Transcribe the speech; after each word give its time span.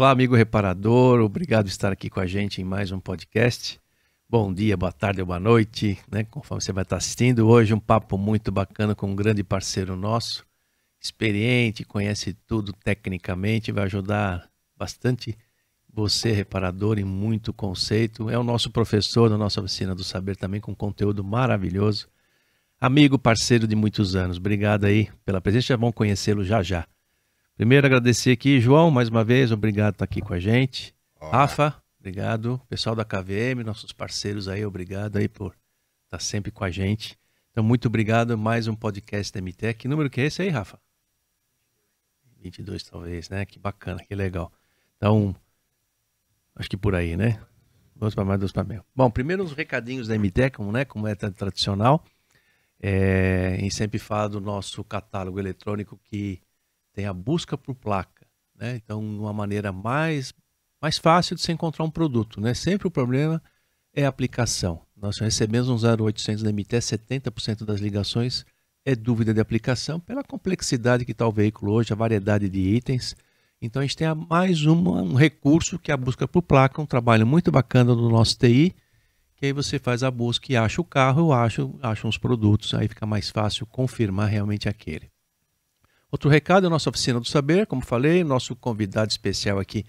Olá, 0.00 0.12
amigo 0.12 0.34
reparador, 0.34 1.20
obrigado 1.20 1.66
por 1.66 1.70
estar 1.70 1.92
aqui 1.92 2.08
com 2.08 2.20
a 2.20 2.26
gente 2.26 2.58
em 2.58 2.64
mais 2.64 2.90
um 2.90 2.98
podcast. 2.98 3.78
Bom 4.26 4.50
dia, 4.50 4.74
boa 4.74 4.90
tarde 4.90 5.22
boa 5.22 5.38
noite, 5.38 5.98
né? 6.10 6.24
Conforme 6.24 6.62
você 6.62 6.72
vai 6.72 6.84
estar 6.84 6.96
assistindo. 6.96 7.46
Hoje 7.46 7.74
um 7.74 7.78
papo 7.78 8.16
muito 8.16 8.50
bacana 8.50 8.94
com 8.94 9.10
um 9.10 9.14
grande 9.14 9.44
parceiro 9.44 9.94
nosso, 9.96 10.46
experiente, 10.98 11.84
conhece 11.84 12.32
tudo 12.32 12.72
tecnicamente, 12.72 13.72
vai 13.72 13.84
ajudar 13.84 14.48
bastante 14.74 15.36
você, 15.92 16.32
reparador, 16.32 16.98
em 16.98 17.04
muito 17.04 17.52
conceito. 17.52 18.30
É 18.30 18.38
o 18.38 18.42
nosso 18.42 18.70
professor 18.70 19.28
da 19.28 19.36
nossa 19.36 19.60
oficina 19.60 19.94
do 19.94 20.02
saber 20.02 20.34
também, 20.34 20.62
com 20.62 20.74
conteúdo 20.74 21.22
maravilhoso. 21.22 22.08
Amigo, 22.80 23.18
parceiro 23.18 23.66
de 23.66 23.76
muitos 23.76 24.16
anos. 24.16 24.38
Obrigado 24.38 24.86
aí 24.86 25.10
pela 25.26 25.42
presença, 25.42 25.66
já 25.66 25.76
vão 25.76 25.92
conhecê-lo 25.92 26.42
já 26.42 26.62
já. 26.62 26.86
Primeiro 27.60 27.86
agradecer 27.86 28.30
aqui, 28.30 28.58
João, 28.58 28.90
mais 28.90 29.10
uma 29.10 29.22
vez, 29.22 29.52
obrigado 29.52 29.92
por 29.92 29.96
estar 29.96 30.04
aqui 30.06 30.22
com 30.22 30.32
a 30.32 30.40
gente. 30.40 30.94
Olá. 31.20 31.30
Rafa, 31.30 31.74
obrigado. 31.98 32.58
Pessoal 32.70 32.96
da 32.96 33.04
KVM, 33.04 33.62
nossos 33.62 33.92
parceiros 33.92 34.48
aí, 34.48 34.64
obrigado 34.64 35.18
aí 35.18 35.28
por 35.28 35.54
estar 36.06 36.20
sempre 36.20 36.50
com 36.50 36.64
a 36.64 36.70
gente. 36.70 37.18
Então, 37.50 37.62
muito 37.62 37.86
obrigado. 37.86 38.38
Mais 38.38 38.66
um 38.66 38.74
podcast 38.74 39.30
da 39.30 39.42
MTEC. 39.42 39.80
Que 39.80 39.88
número 39.88 40.08
que 40.08 40.22
é 40.22 40.24
esse 40.24 40.40
aí, 40.40 40.48
Rafa? 40.48 40.80
22 42.40 42.82
talvez, 42.82 43.28
né? 43.28 43.44
Que 43.44 43.58
bacana, 43.58 44.02
que 44.08 44.14
legal. 44.14 44.50
Então, 44.96 45.36
acho 46.56 46.70
que 46.70 46.78
por 46.78 46.94
aí, 46.94 47.14
né? 47.14 47.42
Dois 47.94 48.14
para 48.14 48.24
mais, 48.24 48.40
dois 48.40 48.52
para 48.52 48.64
menos. 48.64 48.86
Bom, 48.96 49.10
primeiro 49.10 49.44
os 49.44 49.52
recadinhos 49.52 50.08
da 50.08 50.18
MTEC, 50.18 50.56
como, 50.56 50.72
né, 50.72 50.86
como 50.86 51.06
é 51.06 51.14
tradicional. 51.14 52.02
É, 52.80 53.58
e 53.60 53.70
sempre 53.70 53.98
fala 53.98 54.30
do 54.30 54.40
nosso 54.40 54.82
catálogo 54.82 55.38
eletrônico 55.38 56.00
que 56.02 56.40
tem 56.92 57.06
a 57.06 57.12
busca 57.12 57.56
por 57.56 57.74
placa. 57.74 58.26
Né? 58.54 58.76
Então, 58.76 59.00
uma 59.00 59.32
maneira 59.32 59.72
mais, 59.72 60.32
mais 60.80 60.98
fácil 60.98 61.34
de 61.34 61.42
se 61.42 61.50
encontrar 61.50 61.84
um 61.84 61.90
produto. 61.90 62.40
Né? 62.40 62.54
Sempre 62.54 62.86
o 62.86 62.90
problema 62.90 63.42
é 63.94 64.04
a 64.04 64.08
aplicação. 64.08 64.82
Nós 64.96 65.18
recebemos 65.18 65.68
um 65.68 65.76
0800 65.76 66.42
da 66.42 66.52
MT, 66.52 66.78
70% 66.78 67.64
das 67.64 67.80
ligações 67.80 68.44
é 68.84 68.94
dúvida 68.94 69.34
de 69.34 69.40
aplicação, 69.40 70.00
pela 70.00 70.24
complexidade 70.24 71.04
que 71.04 71.12
está 71.12 71.26
o 71.26 71.32
veículo 71.32 71.72
hoje, 71.72 71.92
a 71.92 71.96
variedade 71.96 72.48
de 72.48 72.60
itens. 72.60 73.14
Então, 73.60 73.80
a 73.80 73.84
gente 73.84 73.96
tem 73.96 74.08
mais 74.28 74.64
uma, 74.64 75.02
um 75.02 75.14
recurso 75.14 75.78
que 75.78 75.90
é 75.90 75.94
a 75.94 75.96
busca 75.96 76.26
por 76.26 76.42
placa, 76.42 76.80
um 76.80 76.86
trabalho 76.86 77.26
muito 77.26 77.50
bacana 77.50 77.94
do 77.94 78.08
nosso 78.08 78.38
TI, 78.38 78.74
que 79.36 79.46
aí 79.46 79.52
você 79.52 79.78
faz 79.78 80.02
a 80.02 80.10
busca 80.10 80.50
e 80.50 80.56
acha 80.56 80.80
o 80.80 80.84
carro, 80.84 81.28
eu 81.28 81.32
acho, 81.32 81.78
acho 81.82 82.06
uns 82.06 82.18
produtos, 82.18 82.74
aí 82.74 82.88
fica 82.88 83.06
mais 83.06 83.30
fácil 83.30 83.66
confirmar 83.66 84.28
realmente 84.28 84.68
aquele. 84.68 85.10
Outro 86.10 86.28
recado 86.28 86.64
é 86.64 86.66
a 86.66 86.70
nossa 86.70 86.90
oficina 86.90 87.20
do 87.20 87.28
saber, 87.28 87.66
como 87.66 87.84
falei, 87.84 88.24
nosso 88.24 88.56
convidado 88.56 89.10
especial 89.10 89.58
aqui 89.58 89.84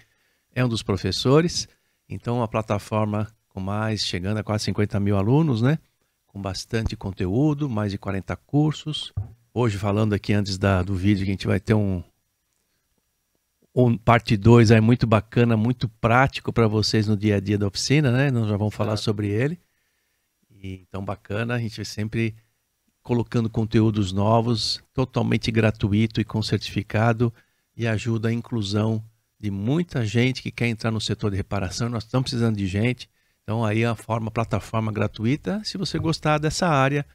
é 0.54 0.64
um 0.64 0.70
dos 0.70 0.84
professores, 0.84 1.68
então 2.08 2.38
uma 2.38 2.48
plataforma 2.48 3.28
com 3.50 3.60
mais, 3.60 4.06
chegando 4.06 4.38
a 4.38 4.44
quase 4.44 4.66
50 4.66 5.00
mil 5.00 5.18
alunos, 5.18 5.62
né? 5.62 5.80
Com 6.28 6.42
bastante 6.42 6.96
conteúdo, 6.96 7.70
mais 7.70 7.92
de 7.92 7.98
40 7.98 8.36
cursos. 8.38 9.12
Hoje, 9.54 9.78
falando 9.78 10.14
aqui 10.14 10.32
antes 10.32 10.58
da, 10.58 10.82
do 10.82 10.96
vídeo, 10.96 11.26
que 11.26 11.32
a 11.32 11.34
gente 11.34 11.48
vai 11.48 11.60
ter 11.60 11.74
um, 11.74 12.04
um 13.76 13.98
parte 13.98 14.38
2 14.38 14.72
aí 14.72 14.80
muito 14.80 15.06
bacana, 15.06 15.58
muito 15.58 15.90
prático 15.90 16.54
para 16.54 16.68
vocês 16.68 17.08
no 17.08 17.18
dia 17.18 17.38
a 17.38 17.40
dia 17.40 17.58
da 17.58 17.68
oficina, 17.68 18.12
né? 18.12 18.32
Nós 18.32 18.48
já 18.48 18.56
vamos 18.56 18.74
falar 18.76 18.96
sobre 18.96 19.28
ele. 19.28 19.60
E, 20.50 20.86
então, 20.88 21.04
bacana, 21.04 21.56
a 21.56 21.60
gente 21.60 21.84
sempre 21.84 22.36
colocando 23.04 23.50
conteúdos 23.50 24.12
novos, 24.12 24.82
totalmente 24.94 25.52
gratuito 25.52 26.22
e 26.22 26.26
com 26.26 26.42
certificado, 26.42 27.34
e 27.76 27.88
ajuda 27.88 28.30
a 28.30 28.34
inclusão 28.34 29.04
de 29.40 29.50
muita 29.50 30.06
gente 30.06 30.42
que 30.42 30.52
quer 30.52 30.68
entrar 30.68 30.92
no 30.92 31.02
setor 31.02 31.32
de 31.32 31.38
reparação. 31.38 31.90
Nós 31.90 32.04
estamos 32.04 32.30
precisando 32.30 32.58
de 32.58 32.68
gente. 32.68 33.10
Então 33.44 33.66
aí 33.66 33.84
a 33.84 33.96
forma 33.96 34.30
plataforma 34.30 34.92
gratuita. 34.92 35.62
Se 35.64 35.78
você 35.78 35.98
gostar 35.98 36.38
dessa 36.38 36.68
área, 36.68 37.06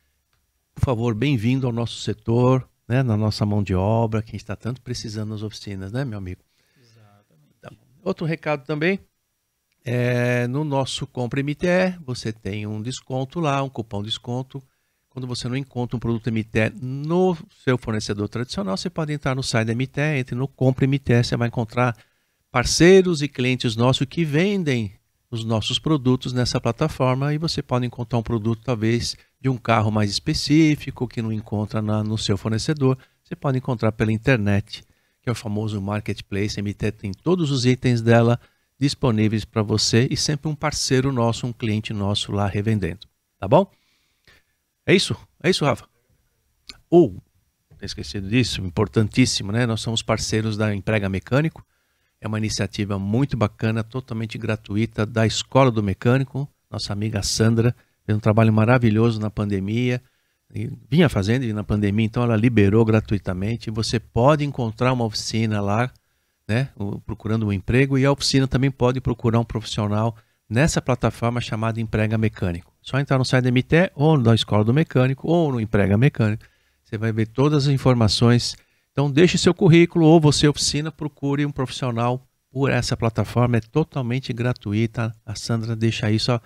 por 0.75 0.85
favor, 0.85 1.15
bem-vindo 1.15 1.67
ao 1.67 1.73
nosso 1.73 2.01
setor, 2.01 2.69
né, 2.89 3.03
na 3.03 3.17
nossa 3.17 3.47
mão 3.47 3.63
de 3.63 3.75
obra, 3.75 4.23
que 4.23 4.31
a 4.31 4.33
gente 4.33 4.43
está 4.43 4.57
tanto 4.57 4.83
precisando 4.83 5.31
nas 5.31 5.43
oficinas, 5.43 5.93
né, 5.93 6.05
meu 6.05 6.19
amigo? 6.19 6.43
Exatamente. 6.81 7.55
Então, 7.59 7.73
outro 8.03 8.27
recado 8.27 8.65
também, 8.65 8.99
é, 9.85 10.49
no 10.49 10.65
nosso 10.65 11.07
Compre 11.07 11.45
MTE, 11.45 11.97
você 12.05 12.33
tem 12.33 12.67
um 12.67 12.83
desconto 12.83 13.39
lá, 13.39 13.63
um 13.63 13.69
cupom 13.69 14.03
desconto 14.03 14.61
quando 15.17 15.27
você 15.27 15.49
não 15.49 15.57
encontra 15.57 15.97
um 15.97 15.99
produto 15.99 16.31
MTE 16.31 16.75
no 16.79 17.35
seu 17.65 17.79
fornecedor 17.79 18.29
tradicional, 18.29 18.77
você 18.77 18.91
pode 18.91 19.15
entrar 19.15 19.35
no 19.35 19.43
site 19.43 19.69
da 19.69 19.75
MTE, 19.75 20.19
entre 20.19 20.35
no 20.35 20.47
Compre 20.47 20.87
MTE, 20.87 21.25
você 21.25 21.35
vai 21.39 21.49
encontrar 21.49 21.97
parceiros 22.53 23.23
e 23.23 23.29
clientes 23.29 23.77
nossos 23.77 24.07
que 24.07 24.27
vendem 24.27 24.93
os 25.31 25.43
nossos 25.43 25.79
produtos 25.79 26.35
nessa 26.35 26.61
plataforma 26.61 27.33
e 27.33 27.39
você 27.39 27.63
pode 27.63 27.87
encontrar 27.87 28.19
um 28.19 28.23
produto 28.23 28.61
talvez 28.63 29.17
de 29.41 29.49
um 29.49 29.57
carro 29.57 29.91
mais 29.91 30.11
específico 30.11 31.09
que 31.09 31.23
não 31.23 31.33
encontra 31.33 31.81
na, 31.81 32.05
no 32.05 32.19
seu 32.19 32.37
fornecedor, 32.37 32.99
você 33.25 33.35
pode 33.35 33.57
encontrar 33.57 33.93
pela 33.93 34.13
internet, 34.13 34.85
que 35.23 35.31
é 35.31 35.33
o 35.33 35.35
famoso 35.35 35.81
marketplace. 35.81 36.61
A 36.61 36.63
MT 36.63 36.93
tem 36.93 37.13
todos 37.13 37.51
os 37.51 37.65
itens 37.65 38.03
dela 38.03 38.39
disponíveis 38.79 39.47
para 39.47 39.63
você 39.63 40.07
e 40.11 40.17
sempre 40.17 40.51
um 40.51 40.55
parceiro 40.55 41.11
nosso, 41.11 41.47
um 41.47 41.55
cliente 41.55 41.95
nosso 41.95 42.33
lá 42.33 42.47
revendendo, 42.47 43.07
tá 43.41 43.49
bom? 43.49 43.67
É 44.87 44.95
isso? 44.95 45.17
É 45.43 45.51
isso, 45.51 45.65
Rafa? 45.65 45.85
Ou, 46.89 47.17
oh, 47.17 47.85
esquecido 47.85 48.29
disso, 48.29 48.61
importantíssimo, 48.61 49.51
né? 49.51 49.67
Nós 49.67 49.81
somos 49.81 50.03
parceiros 50.03 50.57
da 50.57 50.73
Emprega 50.73 51.09
Mecânico. 51.09 51.67
É 52.21 52.29
uma 52.29 52.39
iniciativa 52.39 52.99
muito 52.99 53.37
bacana, 53.37 53.83
totalmente 53.83 54.39
gratuita 54.39 55.05
da 55.05 55.27
Escola 55.27 55.71
do 55.71 55.83
Mecânico. 55.83 56.49
Nossa 56.71 56.93
amiga 56.93 57.23
Sandra 57.23 57.75
fez 58.05 58.17
um 58.17 58.21
trabalho 58.21 58.53
maravilhoso 58.53 59.21
na 59.21 59.29
pandemia. 59.29 60.01
Vinha 60.89 61.09
fazendo 61.09 61.45
e 61.45 61.53
na 61.53 61.65
pandemia, 61.65 62.07
então 62.07 62.23
ela 62.23 62.37
liberou 62.37 62.85
gratuitamente. 62.85 63.71
Você 63.71 63.99
pode 63.99 64.45
encontrar 64.45 64.93
uma 64.93 65.05
oficina 65.05 65.61
lá, 65.61 65.91
né? 66.49 66.69
Procurando 67.05 67.47
um 67.47 67.53
emprego, 67.53 67.99
e 67.99 68.05
a 68.05 68.13
oficina 68.13 68.47
também 68.47 68.71
pode 68.71 69.01
procurar 69.01 69.41
um 69.41 69.45
profissional 69.45 70.17
nessa 70.49 70.81
plataforma 70.81 71.41
chamada 71.41 71.81
Emprega 71.81 72.17
Mecânico. 72.17 72.73
Só 72.87 73.01
entrar 73.01 73.19
no 73.19 73.25
site 73.25 73.43
da 73.43 73.51
MT 73.51 73.91
ou 73.97 74.17
da 74.17 74.33
Escola 74.33 74.63
do 74.63 74.73
Mecânico 74.73 75.29
ou 75.29 75.51
no 75.51 75.61
Emprega 75.61 75.99
Mecânico. 75.99 76.45
Você 76.85 76.97
vai 76.97 77.11
ver 77.11 77.27
todas 77.27 77.67
as 77.67 77.75
informações. 77.75 78.57
Então 78.93 79.11
deixe 79.11 79.37
seu 79.37 79.53
currículo 79.53 80.07
ou 80.07 80.21
você 80.21 80.47
oficina, 80.47 80.93
procure 80.93 81.45
um 81.45 81.51
profissional 81.51 82.25
por 82.49 82.71
essa 82.71 82.97
plataforma. 82.97 83.57
É 83.57 83.61
totalmente 83.61 84.33
gratuita. 84.33 85.13
A 85.27 85.35
Sandra 85.35 85.75
deixa 85.75 86.13
isso 86.13 86.31
ó, 86.31 86.39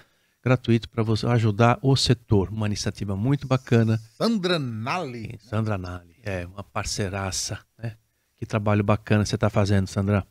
gratuito 0.43 0.89
para 0.89 1.03
você 1.03 1.27
ajudar 1.27 1.79
o 1.83 1.95
setor. 1.95 2.49
Uma 2.49 2.67
iniciativa 2.67 3.15
muito 3.15 3.47
bacana. 3.47 4.01
Sandra 4.17 4.59
Nali. 4.59 5.39
Sandra 5.41 5.77
Nali, 5.77 6.17
é 6.23 6.47
uma 6.47 6.65
parceiraça, 6.65 7.59
né? 7.79 7.97
Que 8.39 8.47
trabalho 8.47 8.83
bacana 8.83 9.27
você 9.27 9.35
está 9.35 9.51
fazendo, 9.51 9.89
Sandra. 9.89 10.27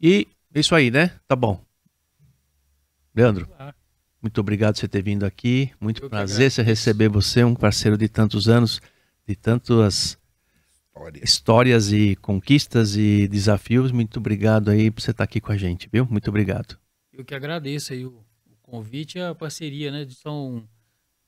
E 0.00 0.26
é 0.54 0.60
isso 0.60 0.74
aí, 0.74 0.90
né? 0.90 1.12
Tá 1.28 1.36
bom. 1.36 1.62
Leandro, 3.14 3.46
muito 4.26 4.40
obrigado 4.40 4.74
por 4.74 4.80
você 4.80 4.88
ter 4.88 5.02
vindo 5.02 5.24
aqui. 5.24 5.70
Muito 5.80 6.02
Eu 6.02 6.10
prazer 6.10 6.50
você 6.50 6.60
receber 6.60 7.08
você, 7.08 7.44
um 7.44 7.54
parceiro 7.54 7.96
de 7.96 8.08
tantos 8.08 8.48
anos, 8.48 8.80
de 9.26 9.36
tantas 9.36 10.18
História. 10.88 11.20
histórias 11.22 11.92
e 11.92 12.16
conquistas 12.16 12.96
e 12.96 13.28
desafios. 13.28 13.92
Muito 13.92 14.18
obrigado 14.18 14.68
aí 14.68 14.90
por 14.90 15.00
você 15.00 15.12
estar 15.12 15.22
aqui 15.22 15.40
com 15.40 15.52
a 15.52 15.56
gente, 15.56 15.88
viu? 15.92 16.04
Muito 16.10 16.28
obrigado. 16.28 16.76
Eu 17.12 17.24
que 17.24 17.36
agradeço 17.36 17.92
aí 17.92 18.04
o, 18.04 18.24
o 18.50 18.56
convite 18.62 19.16
e 19.16 19.20
a 19.20 19.32
parceria, 19.32 19.92
né? 19.92 20.04
São 20.10 20.68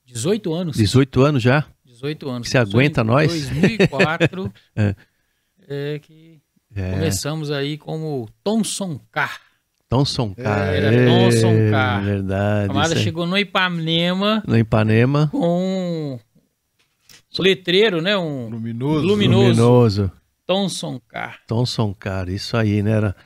18 0.05 0.53
anos. 0.53 0.77
18 0.77 1.23
anos 1.23 1.43
já? 1.43 1.69
18 1.85 2.29
anos. 2.29 2.49
Você 2.49 2.59
aguenta 2.59 3.05
nós? 3.05 3.31
2004 3.31 4.53
é. 4.75 4.97
é 5.69 5.99
que 6.01 6.43
é. 6.75 6.91
começamos 6.95 7.53
aí 7.53 7.79
como 7.79 8.29
Thomson 8.43 9.01
Car. 9.13 9.41
Thomson 9.89 10.35
Car. 10.35 10.75
Era 10.75 11.07
Thomson 11.07 11.71
Car. 11.71 12.05
Verdade. 12.05 12.65
A 12.65 12.69
camada 12.69 12.97
chegou 12.97 13.27
no 13.27 13.39
Ipanema. 13.39 14.43
No 14.47 14.57
Ipanema. 14.57 15.29
Com 15.33 16.19
um 17.39 17.43
letreiro, 17.43 18.03
né? 18.03 18.17
Um 18.17 18.49
luminoso. 18.49 19.07
Luminoso. 19.07 19.49
luminoso. 19.49 20.13
Thomson 20.47 21.01
Car. 21.09 21.41
Thomson 21.47 21.95
Car, 21.95 22.29
isso 22.29 22.57
aí, 22.57 22.83
né? 22.83 22.93
Era 22.93 23.17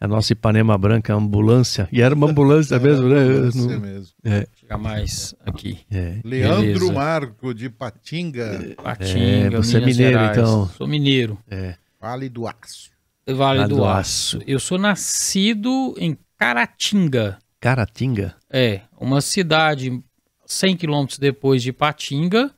a 0.00 0.06
nossa 0.06 0.32
Ipanema 0.32 0.76
branca, 0.78 1.14
ambulância. 1.14 1.88
E 1.92 2.00
era 2.00 2.14
uma 2.14 2.28
ambulância 2.30 2.74
era 2.76 2.84
mesmo, 2.84 3.08
né? 3.08 3.20
Ambulância 3.20 3.62
no... 3.62 3.80
mesmo. 3.80 4.14
É. 4.24 4.46
Chega 4.54 4.78
mais 4.78 5.34
aqui. 5.44 5.80
É. 5.90 6.20
Leandro 6.24 6.62
Beleza. 6.62 6.92
Marco 6.92 7.54
de 7.54 7.68
Patinga. 7.68 8.74
Patinga, 8.82 9.56
é, 9.56 9.60
você 9.60 9.76
é 9.76 9.80
Minas 9.80 9.82
é 9.82 9.86
mineiro, 9.86 10.18
Gerais. 10.18 10.38
então. 10.38 10.68
Sou 10.68 10.86
mineiro. 10.86 11.38
É. 11.50 11.74
Vale 12.00 12.28
do 12.28 12.46
Aço. 12.46 12.90
Vale, 13.34 13.66
do, 13.66 13.76
do 13.76 13.84
Aço. 13.84 14.38
Aço. 14.38 14.44
Eu 14.46 14.58
sou 14.58 14.78
nascido 14.78 15.94
em 15.98 16.16
Caratinga. 16.36 17.38
Caratinga? 17.60 18.36
É, 18.50 18.82
uma 18.98 19.20
cidade 19.20 20.02
100 20.46 20.76
quilômetros 20.76 21.18
depois 21.18 21.62
de 21.62 21.72
Patinga, 21.72 22.50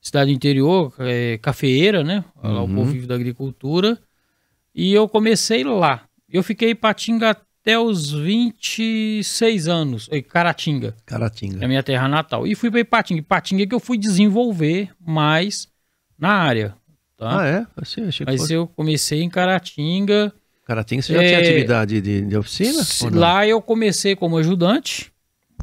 cidade 0.00 0.30
interior, 0.30 0.92
é, 0.98 1.38
cafeeira, 1.38 2.04
né? 2.04 2.24
Lá 2.42 2.60
o 2.60 2.66
uhum. 2.66 2.74
povo 2.74 2.90
vive 2.92 3.06
da 3.06 3.14
agricultura. 3.14 3.98
E 4.74 4.92
eu 4.92 5.08
comecei 5.08 5.64
lá. 5.64 6.04
Eu 6.28 6.42
fiquei 6.42 6.70
em 6.70 6.76
Patinga 6.76 7.30
até 7.30 7.78
os 7.78 8.12
26 8.12 9.68
anos, 9.68 10.08
em 10.12 10.22
Caratinga. 10.22 10.94
Caratinga. 11.04 11.60
É 11.60 11.64
a 11.64 11.68
minha 11.68 11.82
terra 11.82 12.08
natal. 12.08 12.46
E 12.46 12.54
fui 12.54 12.70
para 12.70 12.80
Ipatinga. 12.80 13.20
Ipatinga 13.20 13.62
é 13.62 13.66
que 13.66 13.74
eu 13.74 13.80
fui 13.80 13.98
desenvolver 13.98 14.90
mais 14.98 15.68
na 16.18 16.32
área. 16.32 16.74
Tá? 17.20 17.42
Ah, 17.42 17.46
é? 17.46 17.66
Assim, 17.76 18.08
achei 18.08 18.24
Mas 18.24 18.40
fosse... 18.40 18.54
eu 18.54 18.66
comecei 18.66 19.20
em 19.20 19.28
Caratinga. 19.28 20.32
Caratinga, 20.66 21.02
você 21.02 21.12
já 21.12 21.22
é... 21.22 21.26
tinha 21.26 21.38
atividade 21.40 22.00
de, 22.00 22.22
de 22.22 22.34
oficina? 22.34 22.80
Lá 23.12 23.46
eu 23.46 23.60
comecei 23.60 24.16
como 24.16 24.38
ajudante, 24.38 25.12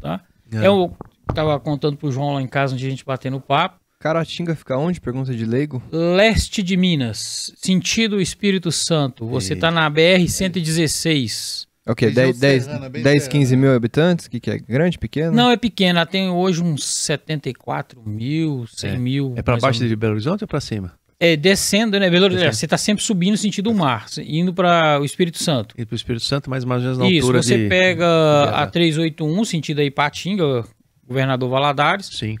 tá? 0.00 0.20
É. 0.52 0.64
Eu 0.64 0.96
tava 1.34 1.58
contando 1.58 1.96
pro 1.96 2.12
João 2.12 2.34
lá 2.34 2.40
em 2.40 2.46
casa, 2.46 2.74
onde 2.74 2.86
a 2.86 2.90
gente 2.90 3.04
batendo 3.04 3.40
papo. 3.40 3.80
Caratinga 3.98 4.54
fica 4.54 4.76
onde? 4.76 5.00
Pergunta 5.00 5.34
de 5.34 5.44
leigo. 5.44 5.82
Leste 5.90 6.62
de 6.62 6.76
Minas, 6.76 7.52
sentido 7.56 8.20
Espírito 8.20 8.70
Santo. 8.70 9.26
Você 9.26 9.54
está 9.54 9.68
na 9.68 9.90
BR-116. 9.90 11.66
O 11.88 11.94
quê? 11.96 12.08
10, 12.08 12.38
10, 12.38 12.66
10 13.02 13.26
15 13.26 13.56
mil 13.56 13.74
habitantes? 13.74 14.26
O 14.26 14.30
que, 14.30 14.38
que 14.38 14.50
é? 14.52 14.58
Grande, 14.58 14.96
pequeno? 14.96 15.32
Não, 15.32 15.50
é 15.50 15.56
pequena. 15.56 16.06
Tem 16.06 16.30
hoje 16.30 16.62
uns 16.62 16.84
74 16.84 18.00
mil, 18.06 18.64
100 18.68 18.90
é. 18.90 18.96
mil. 18.96 19.34
É 19.34 19.42
para 19.42 19.56
baixo 19.56 19.80
de 19.84 19.96
Belo 19.96 20.12
Horizonte 20.12 20.44
ou 20.44 20.48
para 20.48 20.60
cima? 20.60 20.92
É, 21.20 21.36
descendo, 21.36 21.98
né? 21.98 22.08
Belo 22.08 22.26
Horizonte. 22.26 22.54
Você 22.54 22.66
está 22.66 22.78
sempre 22.78 23.02
subindo 23.02 23.32
no 23.32 23.36
sentido 23.36 23.70
do 23.70 23.74
mar, 23.76 24.06
indo 24.18 24.54
para 24.54 25.00
o 25.00 25.04
Espírito 25.04 25.42
Santo. 25.42 25.74
Indo 25.76 25.86
para 25.86 25.94
o 25.94 25.96
Espírito 25.96 26.24
Santo, 26.24 26.48
mais 26.48 26.62
ou 26.62 26.70
menos 26.70 26.96
na 26.96 27.10
Isso, 27.10 27.26
altura 27.26 27.42
você 27.42 27.58
de... 27.58 27.68
pega 27.68 28.50
a 28.50 28.66
381, 28.66 29.44
sentido 29.44 29.80
aí 29.80 29.90
Patinga, 29.90 30.64
governador 31.04 31.50
Valadares. 31.50 32.06
Sim. 32.06 32.38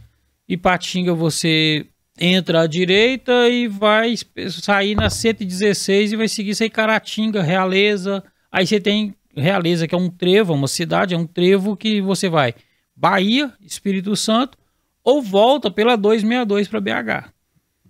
E 0.48 0.56
Patinga 0.56 1.12
você 1.12 1.86
entra 2.20 2.62
à 2.62 2.66
direita 2.66 3.48
e 3.48 3.66
vai 3.66 4.14
sair 4.50 4.94
na 4.94 5.10
116 5.10 6.12
e 6.12 6.16
vai 6.16 6.28
seguir 6.28 6.50
isso 6.50 6.62
aí 6.62 6.70
Caratinga, 6.70 7.42
Realeza. 7.42 8.22
Aí 8.50 8.66
você 8.66 8.80
tem 8.80 9.14
Realeza, 9.36 9.88
que 9.88 9.94
é 9.94 9.98
um 9.98 10.08
trevo, 10.08 10.54
uma 10.54 10.68
cidade, 10.68 11.14
é 11.14 11.18
um 11.18 11.26
trevo 11.26 11.76
que 11.76 12.00
você 12.00 12.28
vai 12.28 12.54
Bahia, 12.94 13.52
Espírito 13.60 14.16
Santo, 14.16 14.58
ou 15.04 15.22
volta 15.22 15.70
pela 15.70 15.96
262 15.96 16.68
para 16.68 16.80
BH. 16.80 17.37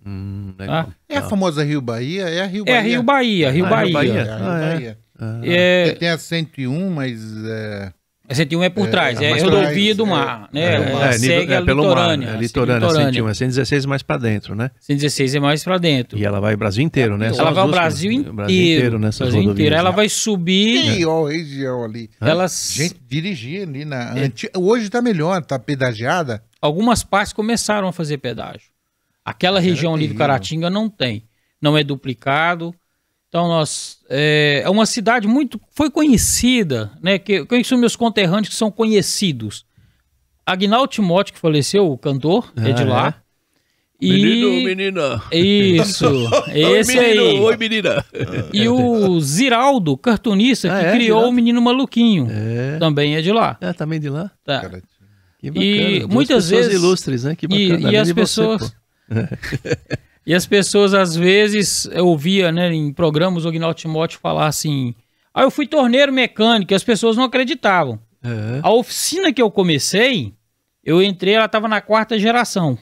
Hum, 0.05 0.53
tá? 0.57 0.87
É 1.07 1.17
a 1.17 1.21
famosa 1.23 1.63
Rio 1.63 1.81
Bahia? 1.81 2.23
É 2.29 2.41
a 2.41 2.45
Rio 2.45 2.65
Bahia. 2.65 2.75
É 2.75 2.79
a 2.79 2.81
Rio 2.81 3.03
Bahia, 3.03 3.51
Rio 3.51 3.65
ah, 3.65 3.69
Bahia. 3.69 3.93
Bahia. 3.93 4.13
É 4.13 4.29
a 4.31 4.37
Rio 4.37 4.45
Ah, 4.47 4.59
é. 4.59 4.73
Bahia. 4.73 4.97
Ah, 5.21 5.41
É, 5.43 5.91
Tem 5.99 6.09
a 6.09 6.17
101, 6.17 6.89
mas 6.89 7.19
é, 7.45 7.91
a 8.29 8.33
101 8.35 8.63
é 8.63 8.69
por 8.69 8.87
É, 8.87 8.91
trás, 8.91 9.19
é 9.19 9.31
é, 9.31 9.41
rodovia 9.41 9.93
do 9.93 10.05
é. 10.05 10.09
mar, 10.09 10.49
né? 10.53 10.61
É, 10.61 11.07
é, 11.09 11.11
segue 11.13 11.53
a 11.53 11.61
pelo 11.61 11.81
litorânea. 11.81 12.17
mar, 12.27 12.33
é 12.33 12.35
assim, 12.35 12.41
litorânea, 12.43 12.89
101, 12.89 13.29
é 13.29 13.33
116 13.33 13.85
mais 13.85 14.01
para 14.01 14.17
dentro, 14.17 14.55
né? 14.55 14.71
116 14.79 15.35
é 15.35 15.39
mais 15.41 15.61
pra 15.63 15.77
dentro. 15.77 16.17
E 16.17 16.23
ela 16.23 16.39
vai 16.39 16.53
o 16.53 16.57
Brasil 16.57 16.81
inteiro, 16.85 17.17
né? 17.17 17.31
Ela 17.37 17.51
vai 17.51 17.65
que- 17.65 17.71
Brasil 17.71 18.11
inteiro. 18.13 18.31
o 18.31 18.35
Brasil 18.35 18.55
inteiro 18.75 18.99
nessas 18.99 19.19
Brasil 19.19 19.39
rodovias. 19.39 19.55
inteiro. 19.59 19.75
Ela 19.75 19.89
né? 19.89 19.95
vai 19.97 20.07
subir. 20.09 20.81
tem 20.95 21.05
ó, 21.05 21.25
região 21.25 21.83
ali. 21.83 22.09
Ela, 22.21 22.47
Gente, 22.47 22.95
dirigia 23.09 23.63
ali 23.63 23.83
na. 23.83 24.13
É. 24.17 24.31
Hoje 24.57 24.89
tá 24.89 25.01
melhor, 25.01 25.43
tá 25.43 25.59
pedagiada. 25.59 26.41
algumas 26.61 27.03
partes 27.03 27.33
começaram 27.33 27.87
a 27.89 27.91
fazer 27.91 28.19
pedágio. 28.19 28.69
Aquela 29.29 29.59
região 29.59 29.93
ali 29.95 30.07
do. 30.07 30.15
Caratinga 30.15 30.69
não 30.69 30.89
tem. 30.89 31.23
Não 31.61 31.77
é 31.77 31.83
duplicado. 31.83 32.73
Então, 33.27 33.47
nós. 33.47 33.99
É, 34.09 34.61
é 34.65 34.69
uma 34.69 34.85
cidade 34.85 35.27
muito. 35.27 35.59
Foi 35.71 35.89
conhecida, 35.91 36.91
né? 37.01 37.19
Que, 37.19 37.45
quem 37.45 37.63
são 37.63 37.77
meus 37.77 37.95
conterrâneos 37.95 38.49
que 38.49 38.55
são 38.55 38.71
conhecidos? 38.71 39.65
Agnaldo 40.45 40.87
Timóteo, 40.87 41.33
que 41.33 41.39
faleceu, 41.39 41.91
o 41.91 41.97
cantor, 41.97 42.51
é 42.57 42.71
de 42.71 42.81
Ah, 42.83 42.85
lá. 42.87 43.07
é? 43.25 43.29
E... 44.01 44.13
Menino, 44.13 44.49
menina. 44.63 45.21
Isso, 45.31 46.05
esse 46.55 46.97
Oi, 46.97 47.03
menino. 47.05 47.21
aí. 47.21 47.39
Oi, 47.39 47.57
menina. 47.57 48.05
E 48.53 48.67
o 48.67 49.19
Ziraldo, 49.19 49.95
cartunista, 49.97 50.73
Ah, 50.73 50.79
que 50.79 50.85
é, 50.85 50.91
criou 50.93 51.27
o 51.27 51.31
Menino 51.33 51.61
Maluquinho, 51.61 52.27
É. 52.31 52.77
também 52.79 53.15
é 53.17 53.21
de 53.21 53.31
lá. 53.31 53.57
É, 53.59 53.73
também 53.73 53.99
de 53.99 54.09
lá. 54.09 54.31
Tá. 54.43 54.61
Que 55.39 55.51
bacana. 55.51 55.65
E 55.65 55.99
Duas 55.99 56.13
muitas 56.13 56.45
pessoas 56.45 56.65
vezes- 56.67 56.73
ilustres, 56.81 57.23
né? 57.25 57.35
Que 57.35 57.45
E, 57.45 57.49
bacana. 57.49 57.79
e 57.81 57.85
além 57.87 57.99
as 57.99 58.07
você, 58.07 58.13
pessoas. 58.13 58.69
pô. 58.71 58.75
e 60.25 60.33
as 60.33 60.45
pessoas, 60.45 60.93
às 60.93 61.15
vezes, 61.15 61.85
eu 61.91 62.07
ouvia 62.07 62.51
né, 62.51 62.71
em 62.73 62.91
programas 62.93 63.45
o 63.45 63.49
Agnaldo 63.49 63.75
Timóteo 63.77 64.19
falar 64.19 64.47
assim: 64.47 64.93
Ah, 65.33 65.43
eu 65.43 65.51
fui 65.51 65.67
torneiro 65.67 66.11
mecânico, 66.13 66.73
e 66.73 66.75
as 66.75 66.83
pessoas 66.83 67.17
não 67.17 67.23
acreditavam. 67.25 67.99
É. 68.23 68.59
A 68.61 68.71
oficina 68.73 69.31
que 69.31 69.41
eu 69.41 69.49
comecei, 69.49 70.33
eu 70.83 71.01
entrei, 71.01 71.33
ela 71.35 71.45
estava 71.45 71.67
na 71.67 71.81
quarta 71.81 72.17
geração. 72.19 72.77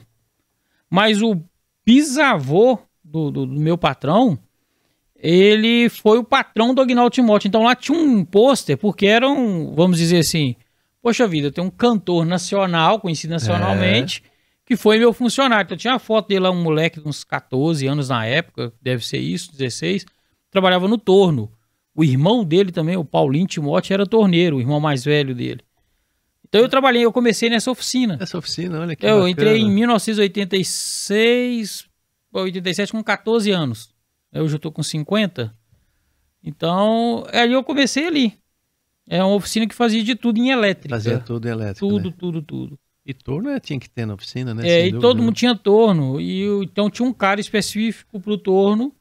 Mas 0.90 1.22
o 1.22 1.36
bisavô 1.84 2.78
do, 3.04 3.30
do- 3.30 3.46
do 3.46 3.60
meu 3.60 3.78
patrão, 3.78 4.38
ele 5.16 5.88
foi 5.88 6.18
o 6.18 6.24
patrão 6.24 6.74
do 6.74 6.80
Agnaldo 6.82 7.10
Timóteo. 7.10 7.48
Então 7.48 7.62
lá 7.62 7.74
tinha 7.74 7.96
um 7.98 8.24
pôster, 8.24 8.76
porque 8.76 9.06
era 9.06 9.28
um, 9.28 9.74
vamos 9.74 9.98
dizer 9.98 10.18
assim, 10.18 10.54
poxa 11.02 11.26
vida, 11.26 11.50
tem 11.50 11.62
um 11.62 11.70
cantor 11.70 12.24
nacional, 12.26 13.00
conhecido 13.00 13.30
nacionalmente, 13.32 14.22
que 14.68 14.76
foi 14.76 14.98
meu 14.98 15.14
funcionário. 15.14 15.64
Então 15.64 15.78
tinha 15.78 15.94
a 15.94 15.98
foto 15.98 16.28
dele 16.28 16.40
lá, 16.40 16.50
um 16.50 16.62
moleque 16.62 17.00
de 17.00 17.08
uns 17.08 17.24
14 17.24 17.86
anos 17.86 18.10
na 18.10 18.26
época, 18.26 18.70
deve 18.82 19.02
ser 19.02 19.16
isso, 19.16 19.50
16, 19.56 20.04
trabalhava 20.50 20.86
no 20.86 20.98
torno. 20.98 21.50
O 21.94 22.04
irmão 22.04 22.44
dele 22.44 22.70
também, 22.70 22.94
o 22.94 23.02
Paulinho 23.02 23.46
Timóteo, 23.46 23.94
era 23.94 24.06
torneiro, 24.06 24.56
o 24.56 24.60
irmão 24.60 24.78
mais 24.78 25.06
velho 25.06 25.34
dele. 25.34 25.62
Então 26.46 26.60
eu 26.60 26.68
trabalhei, 26.68 27.02
eu 27.02 27.10
comecei 27.10 27.48
nessa 27.48 27.70
oficina. 27.70 28.18
Essa 28.20 28.36
oficina, 28.36 28.78
olha 28.78 28.94
que 28.94 29.06
Eu 29.06 29.14
bacana. 29.14 29.30
entrei 29.30 29.58
em 29.58 29.70
1986, 29.70 31.86
87 32.30 32.92
com 32.92 33.02
14 33.02 33.50
anos. 33.50 33.88
Hoje 34.34 34.54
eu 34.54 34.58
tô 34.58 34.70
com 34.70 34.82
50. 34.82 35.50
Então, 36.44 37.24
ali 37.32 37.54
eu 37.54 37.64
comecei 37.64 38.06
ali. 38.06 38.34
É 39.08 39.24
uma 39.24 39.34
oficina 39.34 39.66
que 39.66 39.74
fazia 39.74 40.04
de 40.04 40.14
tudo 40.14 40.38
em 40.38 40.50
elétrica. 40.50 40.94
Fazia 40.94 41.20
tudo 41.20 41.48
em 41.48 41.52
elétrico, 41.52 41.88
tudo, 41.88 42.10
né? 42.10 42.14
tudo, 42.18 42.42
tudo. 42.42 42.78
E 43.08 43.14
torno 43.14 43.48
é, 43.48 43.58
tinha 43.58 43.80
que 43.80 43.88
ter 43.88 44.04
na 44.04 44.12
oficina, 44.14 44.52
né? 44.52 44.68
É, 44.68 44.80
e 44.86 44.90
dúvida, 44.90 45.00
todo 45.00 45.18
né? 45.18 45.24
mundo 45.24 45.34
tinha 45.34 45.56
torno. 45.56 46.20
E 46.20 46.40
eu- 46.42 46.62
então 46.62 46.90
tinha 46.90 47.08
um 47.08 47.12
cara 47.12 47.40
específico 47.40 48.20
pro 48.20 48.36
torno. 48.36 48.92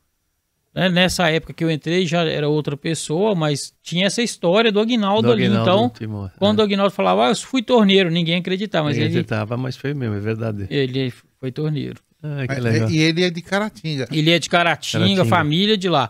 né? 0.73 0.87
Nessa 0.89 1.27
época 1.29 1.53
que 1.53 1.63
eu 1.63 1.69
entrei 1.71 2.05
já 2.05 2.23
era 2.23 2.47
outra 2.47 2.77
pessoa, 2.77 3.33
mas 3.35 3.73
tinha 3.83 4.05
essa 4.07 4.21
história 4.21 4.71
do 4.71 4.79
Aguinaldo 4.79 5.27
Do 5.27 5.31
ali. 5.33 5.45
Então, 5.45 5.89
Timóteo, 5.89 6.37
quando 6.39 6.59
o 6.59 6.61
é. 6.61 6.65
Aguinaldo 6.65 6.93
falava, 6.93 7.25
ah, 7.27 7.31
eu 7.31 7.35
fui 7.35 7.61
torneiro, 7.63 8.09
ninguém 8.11 8.35
acreditava, 8.37 8.85
mas 8.85 8.95
Ninguém 8.95 9.09
ele, 9.09 9.19
acreditava, 9.19 9.57
mas 9.57 9.75
foi 9.75 9.93
mesmo, 9.95 10.15
é 10.15 10.19
verdade. 10.19 10.67
ele 10.69 11.11
foi 11.39 11.51
torneiro. 11.51 11.99
Ah, 12.23 12.47
que 12.47 12.53
Mas- 12.53 12.63
legal. 12.63 12.89
E 12.91 12.99
ele 12.99 13.23
é 13.23 13.29
de 13.29 13.41
Caratinga. 13.41 14.07
Ele 14.11 14.31
é 14.31 14.39
de 14.39 14.49
Caratinga, 14.49 14.99
Caratinga. 15.03 15.25
família 15.25 15.77
de 15.77 15.89
lá. 15.89 16.09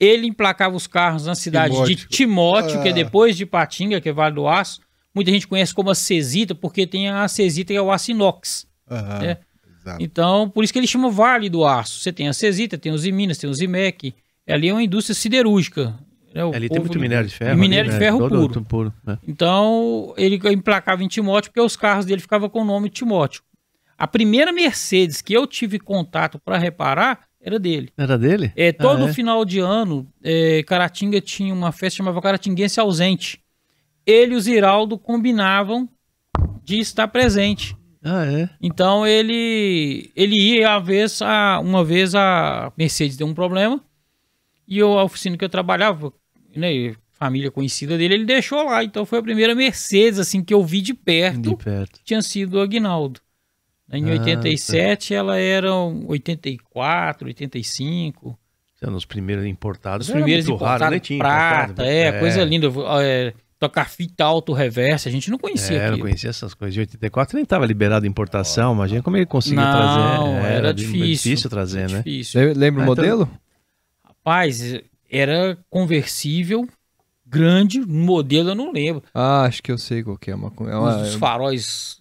Ele 0.00 0.26
emplacava 0.26 0.74
os 0.76 0.86
carros 0.86 1.26
na 1.26 1.34
cidade 1.34 1.74
de 1.84 1.94
Timóteo. 1.96 2.08
Timóteo, 2.08 2.82
que 2.82 2.88
é 2.88 2.92
Ah. 2.92 2.94
depois 2.94 3.36
de 3.36 3.44
Patinga, 3.46 4.00
que 4.00 4.08
é 4.08 4.12
Vale 4.12 4.34
do 4.34 4.46
Aço. 4.48 4.80
Muita 5.14 5.30
gente 5.30 5.46
conhece 5.46 5.72
como 5.74 5.90
a 5.90 5.94
Cesita, 5.94 6.54
porque 6.54 6.86
tem 6.86 7.08
a 7.08 7.26
Cesita 7.28 7.72
que 7.72 7.76
é 7.78 7.82
o 7.82 7.90
aço 7.92 8.10
inox. 8.10 8.66
Aham, 8.90 9.22
É. 9.24 9.38
Exato. 9.80 10.02
Então, 10.02 10.48
por 10.48 10.64
isso 10.64 10.72
que 10.72 10.78
ele 10.78 10.86
chama 10.86 11.10
Vale 11.10 11.50
do 11.50 11.62
Aço. 11.64 12.00
Você 12.00 12.10
tem 12.10 12.26
a 12.26 12.32
Cesita, 12.32 12.78
tem 12.78 12.90
os 12.90 13.04
Minas, 13.06 13.36
tem 13.36 13.50
os 13.50 13.60
IMEC. 13.60 14.14
Ali 14.48 14.68
é 14.68 14.72
uma 14.72 14.82
indústria 14.82 15.14
siderúrgica. 15.14 15.94
né? 16.34 16.42
O 16.44 16.54
Ali 16.54 16.68
tem 16.70 16.80
muito 16.80 16.98
minério 16.98 17.28
de 17.28 17.34
ferro. 17.34 17.58
Minério 17.58 17.90
ali, 17.90 17.90
de 17.90 17.94
né? 17.98 18.04
ferro 18.06 18.18
Todo- 18.18 18.30
puro. 18.40 18.52
tudo 18.54 18.64
puro 18.66 18.94
né? 19.06 19.18
Então, 19.28 20.14
ele 20.16 20.40
emplacava 20.52 21.04
em 21.04 21.08
Timóteo 21.08 21.50
porque 21.52 21.60
os 21.60 21.76
carros 21.76 22.06
dele 22.06 22.20
ficavam 22.22 22.48
com 22.48 22.62
o 22.62 22.64
nome 22.64 22.88
Timóteo. 22.88 23.42
A 23.96 24.06
primeira 24.08 24.52
Mercedes 24.52 25.20
que 25.20 25.32
eu 25.34 25.46
tive 25.46 25.78
contato 25.78 26.38
para 26.38 26.56
reparar 26.58 27.20
era 27.40 27.58
dele. 27.58 27.90
Era 27.96 28.16
dele? 28.18 28.52
É, 28.56 28.72
todo 28.72 29.04
Ah, 29.04 29.10
é? 29.10 29.12
final 29.12 29.44
de 29.44 29.58
ano, 29.60 30.08
é, 30.22 30.62
Caratinga 30.62 31.20
tinha 31.20 31.52
uma 31.52 31.70
festa 31.72 31.98
chamada 31.98 32.18
Caratinguense 32.22 32.80
Ausente. 32.80 33.38
Ele 34.06 34.34
e 34.34 34.36
o 34.36 34.40
Ziraldo 34.40 34.98
combinavam 34.98 35.88
de 36.62 36.78
estar 36.78 37.08
presente. 37.08 37.76
Ah, 38.02 38.24
é? 38.26 38.48
Então 38.60 39.06
ele 39.06 40.10
ele 40.14 40.36
ia 40.36 40.72
a 40.74 40.78
vez 40.78 41.22
a, 41.22 41.58
uma 41.60 41.82
vez 41.82 42.14
a 42.14 42.70
Mercedes 42.76 43.16
deu 43.16 43.26
um 43.26 43.32
problema 43.34 43.82
e 44.68 44.78
eu, 44.78 44.98
a 44.98 45.04
oficina 45.04 45.36
que 45.38 45.44
eu 45.44 45.48
trabalhava, 45.48 46.12
né, 46.54 46.94
família 47.12 47.50
conhecida 47.50 47.96
dele, 47.96 48.14
ele 48.14 48.24
deixou 48.26 48.62
lá. 48.64 48.84
Então 48.84 49.06
foi 49.06 49.18
a 49.20 49.22
primeira 49.22 49.54
Mercedes 49.54 50.18
assim 50.18 50.42
que 50.44 50.52
eu 50.52 50.62
vi 50.62 50.80
de 50.82 50.92
perto, 50.92 51.50
De 51.50 51.56
perto. 51.56 52.00
tinha 52.04 52.20
sido 52.20 52.58
o 52.58 52.60
Aguinaldo. 52.60 53.20
Em 53.92 54.04
Ah, 54.08 54.12
87 54.12 55.14
ela 55.14 55.38
era 55.38 55.74
um 55.74 56.06
84, 56.08 57.26
85. 57.28 58.38
São 58.80 58.94
os 58.94 59.04
primeiros 59.04 59.44
importados. 59.46 60.08
Os 60.08 60.12
primeiros 60.12 60.44
raro, 60.46 60.56
importados, 60.56 61.16
prata, 61.18 61.72
importado. 61.72 61.88
é, 61.88 62.18
coisa 62.18 62.44
linda. 62.44 62.66
É, 63.02 63.32
tocar 63.68 63.88
fita 63.88 64.24
alto 64.24 64.52
reversa, 64.52 65.08
a 65.08 65.12
gente 65.12 65.30
não 65.30 65.38
conhecia 65.38 65.76
É, 65.78 65.90
não 65.90 65.98
conhecia 65.98 66.30
essas 66.30 66.54
coisas. 66.54 66.74
De 66.74 66.80
84 66.80 67.34
nem 67.36 67.42
estava 67.44 67.64
liberado 67.66 68.04
a 68.06 68.08
importação. 68.08 68.74
Imagina 68.74 69.02
como 69.02 69.16
ele 69.16 69.26
conseguia 69.26 69.64
Não, 69.64 69.72
trazer. 69.72 70.46
É, 70.46 70.56
era 70.56 70.72
de- 70.74 70.82
difícil. 70.84 71.30
difícil 71.32 71.50
trazer, 71.50 71.90
né? 71.90 71.98
Difícil. 71.98 72.40
Le- 72.40 72.54
Lembra 72.54 72.82
Ah, 72.84 72.88
o 72.88 72.92
então- 72.92 73.04
modelo? 73.04 73.30
Rapaz, 74.04 74.80
era 75.10 75.58
conversível, 75.70 76.68
grande, 77.26 77.80
modelo 77.80 78.50
eu 78.50 78.54
não 78.54 78.72
lembro. 78.72 79.02
Ah, 79.12 79.42
acho 79.42 79.62
que 79.62 79.70
eu 79.72 79.78
sei 79.78 80.02
qual 80.02 80.16
que 80.16 80.30
é. 80.30 80.34
Uma, 80.34 80.52
é 80.70 80.76
uma- 80.76 80.96
Uns 80.98 81.14
faróis 81.14 81.98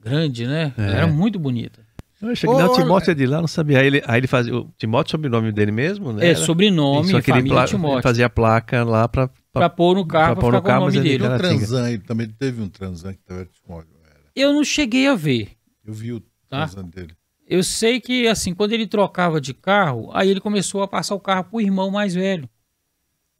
grande, 0.00 0.46
né? 0.46 0.72
É. 0.78 0.82
Era 0.92 1.06
muito 1.06 1.38
bonita. 1.38 1.86
Eu 2.20 2.34
cheguei, 2.34 2.56
não, 2.56 2.66
o 2.72 2.74
Timóteo 2.74 3.10
é 3.12 3.14
de 3.14 3.26
lá, 3.26 3.40
não 3.40 3.46
sabia. 3.46 3.78
Aí 3.80 3.86
ele, 3.86 4.02
aí 4.06 4.18
ele 4.20 4.26
fazia. 4.26 4.56
O 4.56 4.68
Timóteo, 4.76 5.12
sobrenome 5.12 5.52
dele 5.52 5.70
mesmo, 5.70 6.12
né? 6.12 6.26
É, 6.26 6.30
Era- 6.30 6.38
sobrenome, 6.38 7.10
Só 7.12 7.20
que 7.20 7.30
ele 7.30 7.38
família 7.38 7.56
pla- 7.58 7.66
Timóteo. 7.66 8.02
fazia 8.02 8.28
placa 8.28 8.82
lá 8.84 9.06
pra. 9.08 9.30
Pra 9.52 9.68
pôr 9.70 9.94
no 9.96 10.04
carro, 10.06 10.26
pra 10.26 10.34
pra, 10.36 10.40
pôr 10.42 10.52
no 10.52 10.62
carro, 10.62 10.78
com 10.80 10.82
o 10.82 10.86
mas 10.86 10.94
nome 10.94 11.06
ele 11.08 11.18
dele. 11.18 11.24
Tem 11.24 11.34
um 11.34 11.38
Caratinga. 11.40 11.66
transan, 11.66 11.90
ele 11.90 12.02
também 12.02 12.28
teve 12.28 12.62
um 12.62 12.68
transan 12.68 13.12
que 13.12 13.20
tava 13.24 13.44
Timóteo. 13.46 13.90
era. 14.04 14.20
Eu 14.34 14.52
não 14.52 14.64
cheguei 14.64 15.06
a 15.08 15.14
ver. 15.14 15.50
Eu 15.84 15.92
vi 15.94 16.12
o 16.12 16.20
Tá. 16.48 16.66
transan 16.66 16.84
dele. 16.88 17.14
Eu 17.46 17.62
sei 17.62 18.00
que, 18.00 18.26
assim, 18.28 18.52
quando 18.52 18.72
ele 18.72 18.86
trocava 18.86 19.40
de 19.40 19.54
carro, 19.54 20.10
aí 20.12 20.28
ele 20.28 20.40
começou 20.40 20.82
a 20.82 20.88
passar 20.88 21.14
o 21.14 21.20
carro 21.20 21.44
pro 21.44 21.60
irmão 21.60 21.90
mais 21.90 22.14
velho. 22.14 22.48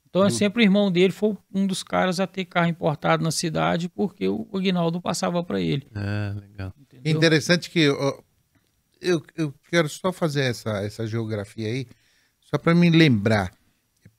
Então, 0.09 0.25
é 0.25 0.31
sempre 0.31 0.63
o 0.63 0.65
irmão 0.65 0.91
dele 0.91 1.13
foi 1.13 1.37
um 1.55 1.67
dos 1.67 1.83
caras 1.83 2.19
a 2.19 2.27
ter 2.27 2.47
carro 2.47 2.69
importado 2.69 3.23
na 3.23 3.31
cidade, 3.31 3.89
porque 3.91 4.27
o 4.27 4.49
Aguinaldo 4.55 5.01
passava 5.03 5.45
para 5.45 5.61
ele. 5.61 5.87
É, 5.95 6.33
legal. 6.41 6.73
É 6.79 6.83
entendeu? 6.97 7.17
interessante 7.19 7.69
que 7.71 7.89
eu, 9.01 9.23
eu 9.37 9.55
quero 9.71 9.89
só 9.89 10.13
fazer 10.13 10.43
essa, 10.43 10.83
essa 10.83 11.07
geografia 11.07 11.67
aí, 11.67 11.87
só 12.41 12.59
para 12.59 12.75
me 12.75 12.91
lembrar. 12.91 13.53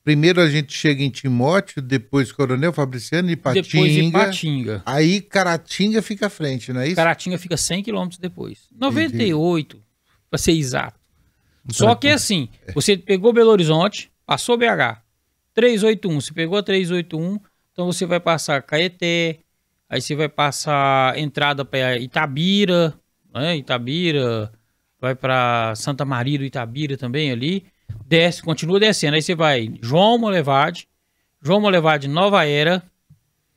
Primeiro 0.02 0.40
a 0.40 0.48
gente 0.48 0.72
chega 0.72 1.02
em 1.02 1.10
Timóteo, 1.10 1.82
depois 1.82 2.32
Coronel 2.32 2.72
Fabriciano 2.72 3.30
e 3.30 3.36
Patinga. 3.36 3.62
Depois 3.62 3.92
de 3.92 4.10
Patinga. 4.10 4.82
Aí 4.86 5.20
Caratinga 5.20 6.00
fica 6.00 6.26
à 6.26 6.30
frente, 6.30 6.72
não 6.72 6.80
é 6.80 6.86
isso? 6.86 6.96
Caratinga 6.96 7.38
fica 7.38 7.56
100 7.56 7.82
quilômetros 7.82 8.18
depois. 8.18 8.66
98, 8.74 9.82
para 10.30 10.38
ser 10.38 10.52
exato. 10.52 10.98
Só 11.68 11.94
que 11.94 12.08
assim, 12.08 12.48
você 12.74 12.96
pegou 12.96 13.32
Belo 13.32 13.50
Horizonte, 13.50 14.10
passou 14.24 14.56
BH, 14.56 15.02
381, 15.54 16.20
você 16.20 16.32
pegou 16.32 16.58
a 16.58 16.62
381, 16.62 17.38
então 17.72 17.86
você 17.86 18.06
vai 18.06 18.18
passar 18.18 18.62
Caeté, 18.62 19.40
aí 19.88 20.00
você 20.00 20.14
vai 20.16 20.28
passar 20.28 21.18
entrada 21.18 21.64
para 21.64 21.98
Itabira, 21.98 22.94
né? 23.32 23.56
Itabira, 23.58 24.50
vai 25.00 25.14
para 25.14 25.74
Santa 25.76 26.04
Maria 26.04 26.38
do 26.38 26.44
Itabira 26.44 26.96
também 26.96 27.30
ali, 27.30 27.64
desce, 28.06 28.42
continua 28.42 28.78
descendo, 28.78 29.14
aí 29.16 29.22
você 29.22 29.34
vai 29.34 29.72
João 29.82 30.18
Molevade, 30.18 30.86
João 31.42 31.60
Molevade 31.60 32.06
Nova 32.08 32.44
Era, 32.46 32.82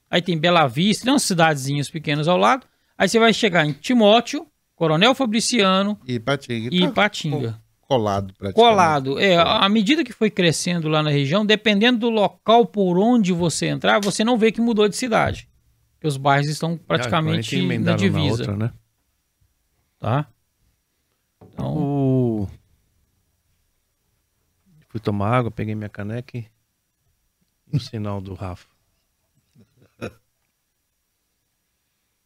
aí 0.09 0.21
tem 0.21 0.37
Bela 0.37 0.67
Vista, 0.67 1.03
tem 1.05 1.13
umas 1.13 1.23
cidadezinhas 1.23 1.89
pequenas 1.89 2.27
ao 2.27 2.37
lado, 2.37 2.65
aí 2.97 3.09
você 3.09 3.19
vai 3.19 3.33
chegar 3.33 3.65
em 3.65 3.73
Timóteo, 3.73 4.47
Coronel 4.75 5.13
Fabriciano 5.13 5.99
E 6.07 6.19
Patinga. 6.19 6.69
e 6.73 6.87
Patinga. 6.89 7.61
Colado 7.85 8.33
praticamente. 8.33 8.55
Colado. 8.55 9.19
É, 9.19 9.35
à 9.37 9.67
medida 9.69 10.03
que 10.03 10.13
foi 10.13 10.29
crescendo 10.29 10.87
lá 10.87 11.03
na 11.03 11.11
região, 11.11 11.45
dependendo 11.45 11.99
do 11.99 12.09
local 12.09 12.65
por 12.65 12.97
onde 12.97 13.31
você 13.31 13.67
entrar, 13.67 13.99
você 14.01 14.23
não 14.23 14.37
vê 14.37 14.51
que 14.51 14.61
mudou 14.61 14.87
de 14.87 14.95
cidade. 14.95 15.47
Porque 15.93 16.07
os 16.07 16.17
bairros 16.17 16.47
estão 16.49 16.75
praticamente 16.77 17.55
Ah, 17.55 17.59
na 17.59 17.63
emendaram 17.65 17.97
divisa. 17.97 18.29
outra, 18.41 18.57
né? 18.57 18.71
Tá? 19.99 20.25
Então, 21.53 21.77
O... 21.77 22.47
Fui 24.89 24.99
tomar 24.99 25.37
água, 25.37 25.49
peguei 25.51 25.73
minha 25.73 25.89
caneca 25.89 26.37
e 26.37 26.47
o 27.71 27.79
sinal 27.79 28.21
do 28.21 28.33
Rafa. 28.33 28.67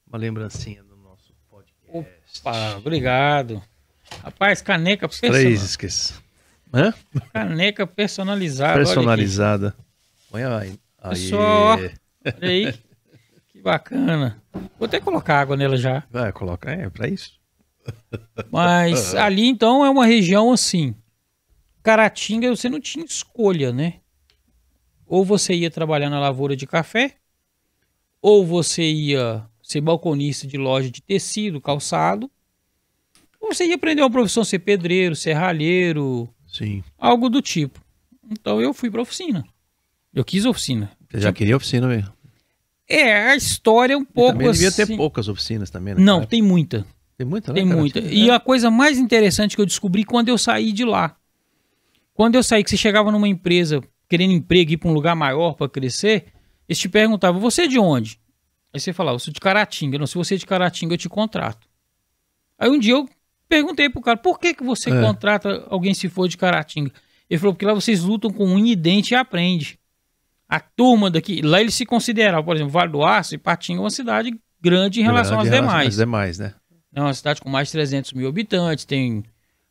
Uma 0.05 0.17
lembrancinha 0.17 0.83
do 0.83 0.95
nosso 0.97 1.33
podcast. 1.49 2.41
opa, 2.41 2.77
obrigado. 2.77 3.61
Rapaz, 4.23 4.61
caneca, 4.61 5.07
Três, 5.07 5.19
persona... 5.31 5.49
esqueci. 5.49 6.13
Hã? 6.73 6.93
caneca 7.33 7.85
personalizada. 7.87 8.75
Personalizada. 8.75 9.75
Põe 10.29 10.43
aí. 10.43 10.79
Aí. 10.99 11.09
Pessoal, 11.09 11.77
Olha 11.77 11.93
aí. 12.41 12.73
Que 13.49 13.61
bacana. 13.61 14.41
Vou 14.77 14.85
até 14.85 14.99
colocar 14.99 15.39
água 15.39 15.57
nela 15.57 15.77
já. 15.77 16.03
Vai, 16.11 16.31
coloca. 16.31 16.69
É, 16.69 16.89
pra 16.89 17.07
isso. 17.07 17.36
Mas 18.51 19.15
ali 19.15 19.47
então 19.47 19.85
é 19.85 19.89
uma 19.89 20.05
região 20.05 20.51
assim. 20.51 20.95
Caratinga 21.83 22.49
você 22.49 22.69
não 22.69 22.79
tinha 22.79 23.05
escolha, 23.05 23.71
né? 23.71 23.95
Ou 25.05 25.23
você 25.23 25.53
ia 25.53 25.71
trabalhar 25.71 26.09
na 26.09 26.19
lavoura 26.19 26.55
de 26.55 26.67
café, 26.67 27.15
ou 28.21 28.45
você 28.45 28.83
ia 28.83 29.45
ser 29.61 29.81
balconista 29.81 30.45
de 30.45 30.57
loja 30.57 30.89
de 30.89 31.01
tecido, 31.01 31.61
calçado, 31.61 32.29
ou 33.39 33.53
você 33.53 33.65
ia 33.65 33.75
aprender 33.75 34.01
uma 34.01 34.11
profissão, 34.11 34.43
ser 34.43 34.59
pedreiro, 34.59 35.15
serralheiro, 35.15 36.27
Sim. 36.45 36.83
algo 36.97 37.29
do 37.29 37.41
tipo. 37.41 37.81
Então 38.29 38.59
eu 38.61 38.73
fui 38.73 38.89
pra 38.91 39.01
oficina. 39.01 39.45
Eu 40.13 40.25
quis 40.25 40.45
oficina. 40.45 40.91
Você 41.09 41.21
já 41.21 41.31
queria 41.31 41.55
oficina 41.55 41.87
mesmo. 41.87 42.11
É, 42.89 43.29
a 43.29 43.35
história 43.35 43.93
é 43.93 43.97
um 43.97 44.05
pouco 44.05 44.31
também 44.31 44.51
devia 44.51 44.71
ter 44.71 44.83
assim- 44.83 44.97
poucas 44.97 45.27
oficinas 45.27 45.69
também, 45.69 45.93
né? 45.93 46.01
Não, 46.01 46.25
tem 46.25 46.41
muita. 46.41 46.85
Tem 47.17 47.25
muita, 47.25 47.51
né, 47.51 47.59
Tem 47.59 47.67
cara? 47.67 47.79
muita. 47.79 47.99
É. 47.99 48.13
E 48.13 48.29
a 48.29 48.39
coisa 48.39 48.69
mais 48.69 48.97
interessante 48.97 49.55
que 49.55 49.61
eu 49.61 49.65
descobri 49.65 50.03
quando 50.03 50.29
eu 50.29 50.37
saí 50.37 50.71
de 50.71 50.85
lá. 50.85 51.15
Quando 52.13 52.35
eu 52.35 52.43
saí, 52.43 52.63
que 52.63 52.69
você 52.69 52.77
chegava 52.77 53.11
numa 53.11 53.27
empresa 53.27 53.81
querendo 54.09 54.31
emprego, 54.33 54.71
ir 54.71 54.77
para 54.77 54.89
um 54.89 54.93
lugar 54.93 55.15
maior 55.15 55.53
para 55.53 55.67
crescer, 55.67 56.27
eles 56.67 56.79
te 56.79 56.87
perguntavam, 56.87 57.41
você 57.41 57.63
é 57.63 57.67
de 57.67 57.77
onde? 57.79 58.19
Aí 58.73 58.79
você 58.79 58.93
falava, 58.93 59.15
eu 59.15 59.19
sou 59.19 59.33
de 59.33 59.39
Caratinga. 59.39 59.97
Não, 59.97 60.07
se 60.07 60.15
você 60.15 60.35
é 60.35 60.37
de 60.37 60.45
Caratinga, 60.45 60.93
eu 60.93 60.97
te 60.97 61.09
contrato. 61.09 61.67
Aí 62.57 62.69
um 62.69 62.79
dia 62.79 62.93
eu 62.93 63.07
perguntei 63.49 63.89
pro 63.89 64.01
cara, 64.01 64.17
por 64.17 64.39
que, 64.39 64.53
que 64.53 64.63
você 64.63 64.89
É. 64.89 65.01
contrata 65.01 65.65
alguém 65.69 65.93
se 65.93 66.07
for 66.09 66.27
de 66.27 66.37
Caratinga? 66.37 66.91
Ele 67.29 67.37
falou, 67.39 67.53
porque 67.53 67.65
lá 67.65 67.73
vocês 67.73 68.03
lutam 68.03 68.31
com 68.31 68.45
unha 68.45 68.71
e 68.71 68.75
dente 68.75 69.13
e 69.13 69.15
aprende. 69.15 69.77
A 70.47 70.59
turma 70.61 71.09
daqui, 71.11 71.41
lá 71.41 71.59
eles 71.59 71.73
se 71.75 71.85
consideravam, 71.85 72.43
por 72.45 72.55
exemplo, 72.55 72.71
Vale 72.71 72.91
do 72.91 73.03
Aço 73.03 73.35
e 73.35 73.37
Patinga 73.37 73.79
é 73.79 73.83
uma 73.83 73.89
cidade 73.89 74.33
grande 74.61 75.01
em 75.01 75.03
relação 75.03 75.37
às 75.39 75.43
De 75.43 75.49
relação 75.49 75.67
demais. 75.69 75.87
às 75.89 75.95
demais, 75.97 76.39
né? 76.39 76.53
É 76.97 77.01
uma 77.01 77.13
cidade 77.13 77.39
com 77.39 77.47
mais 77.47 77.67
de 77.67 77.73
300 77.73 78.11
mil 78.13 78.27
habitantes, 78.27 78.83
tem 78.83 79.23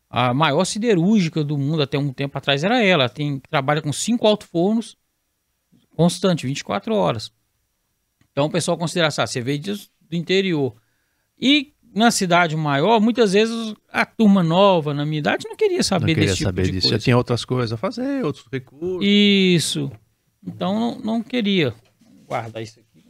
a 0.09 0.33
maior 0.33 0.65
siderúrgica 0.65 1.43
do 1.43 1.59
mundo, 1.59 1.83
até 1.83 1.99
um 1.99 2.13
tempo 2.13 2.39
atrás 2.39 2.63
era 2.63 2.81
ela. 2.81 3.09
Tem, 3.09 3.41
trabalha 3.51 3.83
com 3.83 3.93
cinco 3.93 4.29
alto-fornos 4.29 4.97
constante, 5.97 6.47
24 6.47 6.95
horas. 6.95 7.33
Então 8.31 8.47
o 8.47 8.51
pessoal 8.51 8.79
considera 8.79 9.09
assim, 9.09 9.23
ah, 9.23 9.27
você 9.27 9.41
veio 9.41 9.59
disso- 9.59 9.91
do 10.09 10.15
interior. 10.15 10.75
E 11.37 11.73
na 11.93 12.13
cidade 12.13 12.55
maior, 12.57 13.01
muitas 13.01 13.33
vezes 13.33 13.75
a 13.91 14.07
turma 14.07 14.43
nova, 14.45 14.95
na 14.95 15.05
minha 15.05 15.19
idade, 15.19 15.49
não 15.49 15.57
queria 15.57 15.79
Não 15.79 15.83
saber 15.85 16.07
queria 16.15 16.25
desse 16.27 16.37
tipo 16.37 16.49
saber 16.49 16.63
de 16.63 16.71
disso. 16.73 16.87
Já 16.87 16.91
coisa. 16.93 17.05
tinha 17.05 17.17
outras 17.17 17.45
coisas 17.45 17.73
a 17.73 17.77
fazer, 17.77 18.25
outros 18.25 18.47
recursos. 18.53 19.01
Isso. 19.05 19.91
Então 20.47 20.79
não, 20.79 20.99
não 21.01 21.23
queria. 21.25 21.75
Guardar 22.27 22.63
isso 22.63 22.79
aqui. 22.79 23.05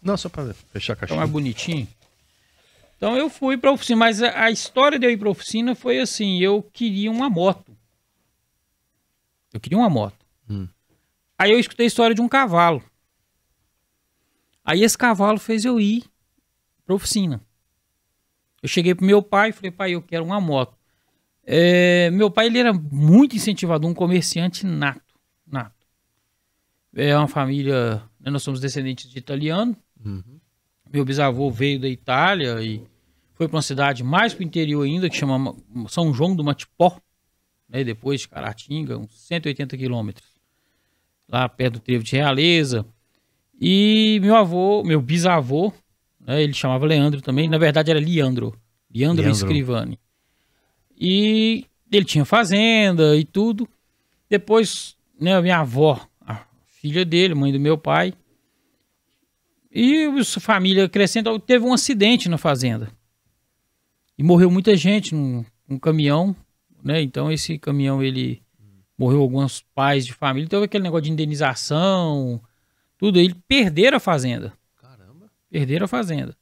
Não, 0.00 0.16
só 0.16 0.28
pra 0.28 0.54
fechar 0.72 0.92
a 0.92 0.96
caixinha. 0.96 1.18
mais 1.18 1.30
bonitinho. 1.30 1.88
Então 3.04 3.18
eu 3.18 3.28
fui 3.28 3.58
pra 3.58 3.70
oficina, 3.70 3.98
mas 3.98 4.22
a, 4.22 4.44
a 4.44 4.50
história 4.50 4.98
de 4.98 5.04
eu 5.04 5.10
ir 5.10 5.18
pra 5.18 5.28
oficina 5.28 5.74
foi 5.74 6.00
assim, 6.00 6.38
eu 6.40 6.62
queria 6.62 7.10
uma 7.10 7.28
moto. 7.28 7.76
Eu 9.52 9.60
queria 9.60 9.76
uma 9.76 9.90
moto. 9.90 10.24
Hum. 10.48 10.66
Aí 11.38 11.52
eu 11.52 11.58
escutei 11.58 11.84
a 11.84 11.86
história 11.86 12.14
de 12.14 12.22
um 12.22 12.28
cavalo. 12.28 12.82
Aí 14.64 14.82
esse 14.82 14.96
cavalo 14.96 15.38
fez 15.38 15.66
eu 15.66 15.78
ir 15.78 16.04
pra 16.86 16.94
oficina. 16.94 17.42
Eu 18.62 18.70
cheguei 18.70 18.94
pro 18.94 19.04
meu 19.04 19.20
pai 19.20 19.50
e 19.50 19.52
falei, 19.52 19.70
pai, 19.70 19.90
eu 19.90 20.00
quero 20.00 20.24
uma 20.24 20.40
moto. 20.40 20.74
É, 21.44 22.10
meu 22.10 22.30
pai 22.30 22.46
ele 22.46 22.58
era 22.58 22.72
muito 22.72 23.36
incentivador, 23.36 23.90
um 23.90 23.92
comerciante 23.92 24.64
nato, 24.64 25.14
nato. 25.46 25.86
É 26.96 27.14
uma 27.14 27.28
família, 27.28 27.96
né, 28.18 28.30
nós 28.30 28.42
somos 28.42 28.60
descendentes 28.60 29.10
de 29.10 29.18
italiano. 29.18 29.76
Uhum. 30.02 30.40
Meu 30.90 31.04
bisavô 31.04 31.50
veio 31.50 31.78
da 31.78 31.88
Itália 31.88 32.62
e 32.62 32.93
foi 33.44 33.48
para 33.48 33.56
uma 33.56 33.62
cidade 33.62 34.02
mais 34.02 34.32
para 34.32 34.42
o 34.42 34.46
interior 34.46 34.82
ainda, 34.84 35.08
que 35.10 35.16
chama 35.16 35.38
Ma- 35.38 35.54
São 35.88 36.12
João 36.14 36.34
do 36.34 36.42
Matipó, 36.42 36.98
né, 37.68 37.84
depois 37.84 38.22
de 38.22 38.28
Caratinga, 38.28 38.98
uns 38.98 39.14
180 39.26 39.76
quilômetros, 39.76 40.26
lá 41.28 41.48
perto 41.48 41.74
do 41.74 41.80
Trevo 41.80 42.02
de 42.02 42.16
Realeza. 42.16 42.86
E 43.60 44.18
meu 44.22 44.34
avô, 44.34 44.82
meu 44.82 45.00
bisavô, 45.00 45.72
né, 46.20 46.42
ele 46.42 46.54
chamava 46.54 46.86
Leandro 46.86 47.20
também, 47.20 47.48
na 47.48 47.58
verdade 47.58 47.90
era 47.90 48.00
Leandro, 48.00 48.58
Leandro, 48.92 49.22
Leandro. 49.24 49.46
Scrivani. 49.46 49.98
E 50.98 51.66
ele 51.90 52.04
tinha 52.04 52.24
fazenda 52.24 53.16
e 53.16 53.24
tudo. 53.24 53.68
Depois, 54.30 54.96
né, 55.20 55.34
a 55.36 55.42
minha 55.42 55.58
avó, 55.58 56.00
a 56.20 56.44
filha 56.66 57.04
dele, 57.04 57.34
mãe 57.34 57.52
do 57.52 57.60
meu 57.60 57.76
pai, 57.76 58.14
e 59.70 60.04
a 60.06 60.40
família 60.40 60.88
crescendo, 60.88 61.38
teve 61.38 61.64
um 61.64 61.72
acidente 61.74 62.28
na 62.28 62.38
fazenda. 62.38 62.90
E 64.16 64.22
morreu 64.22 64.50
muita 64.50 64.76
gente 64.76 65.14
num, 65.14 65.44
num 65.68 65.78
caminhão, 65.78 66.34
né? 66.82 67.00
Então 67.02 67.30
esse 67.32 67.58
caminhão 67.58 68.02
ele 68.02 68.42
morreu 68.96 69.20
alguns 69.20 69.64
pais 69.74 70.06
de 70.06 70.12
família, 70.12 70.48
teve 70.48 70.64
aquele 70.64 70.84
negócio 70.84 71.02
de 71.04 71.10
indenização, 71.10 72.40
tudo, 72.96 73.18
ele 73.18 73.34
perderam 73.48 73.96
a 73.96 74.00
fazenda. 74.00 74.52
Caramba. 74.80 75.30
Perderam 75.50 75.84
a 75.84 75.88
fazenda. 75.88 76.36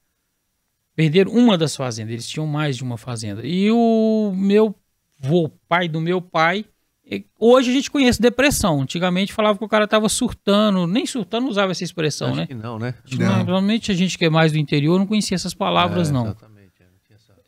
Perderam 0.94 1.32
uma 1.32 1.56
das 1.56 1.74
fazendas, 1.74 2.12
eles 2.12 2.28
tinham 2.28 2.46
mais 2.46 2.76
de 2.76 2.82
uma 2.82 2.98
fazenda. 2.98 3.46
E 3.46 3.70
o 3.70 4.32
meu 4.36 4.74
vô, 5.18 5.50
pai 5.66 5.88
do 5.88 5.98
meu 6.00 6.20
pai, 6.20 6.66
e- 7.10 7.24
hoje 7.38 7.70
a 7.70 7.72
gente 7.72 7.90
conhece 7.90 8.20
depressão. 8.20 8.82
Antigamente 8.82 9.32
falava 9.32 9.58
que 9.58 9.64
o 9.64 9.68
cara 9.68 9.88
tava 9.88 10.08
surtando, 10.10 10.86
nem 10.86 11.06
surtando 11.06 11.48
usava 11.48 11.72
essa 11.72 11.82
expressão, 11.82 12.28
Acho 12.28 12.36
né? 12.36 12.46
que 12.46 12.54
não, 12.54 12.78
né? 12.78 12.94
Não. 13.18 13.36
Normalmente 13.38 13.90
a 13.90 13.94
gente 13.94 14.18
que 14.18 14.26
é 14.26 14.30
mais 14.30 14.52
do 14.52 14.58
interior 14.58 14.98
não 14.98 15.06
conhecia 15.06 15.34
essas 15.34 15.54
palavras, 15.54 16.10
É, 16.10 16.12
não. 16.12 16.26
Exatamente. 16.26 16.51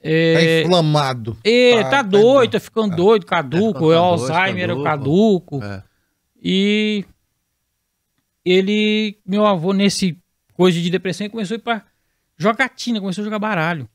É, 0.04 0.34
Tá 0.34 0.40
É, 0.42 0.62
inflamado. 0.62 1.36
é, 1.42 1.82
tá, 1.84 1.90
tá 1.90 2.02
doido, 2.02 2.50
tá 2.52 2.60
ficando 2.60 2.94
doido, 2.94 3.24
caduco, 3.26 3.90
É, 3.90 3.94
é, 3.94 3.98
Alzheimer, 3.98 4.64
é 4.64 4.68
ficando 4.68 4.84
caduco. 4.84 5.62
É. 5.64 5.82
E 6.42 7.04
ele, 8.44 9.18
meu 9.26 9.46
avô, 9.46 9.72
nesse 9.72 10.18
coisa 10.54 10.80
de 10.80 10.90
depressão, 10.90 11.24
ele 11.24 11.32
começou 11.32 11.54
a 11.54 11.58
ir 11.58 11.62
pra 11.62 11.82
jogatina, 12.36 13.00
começou 13.00 13.22
a 13.22 13.24
jogar 13.24 13.38
baralho. 13.38 13.88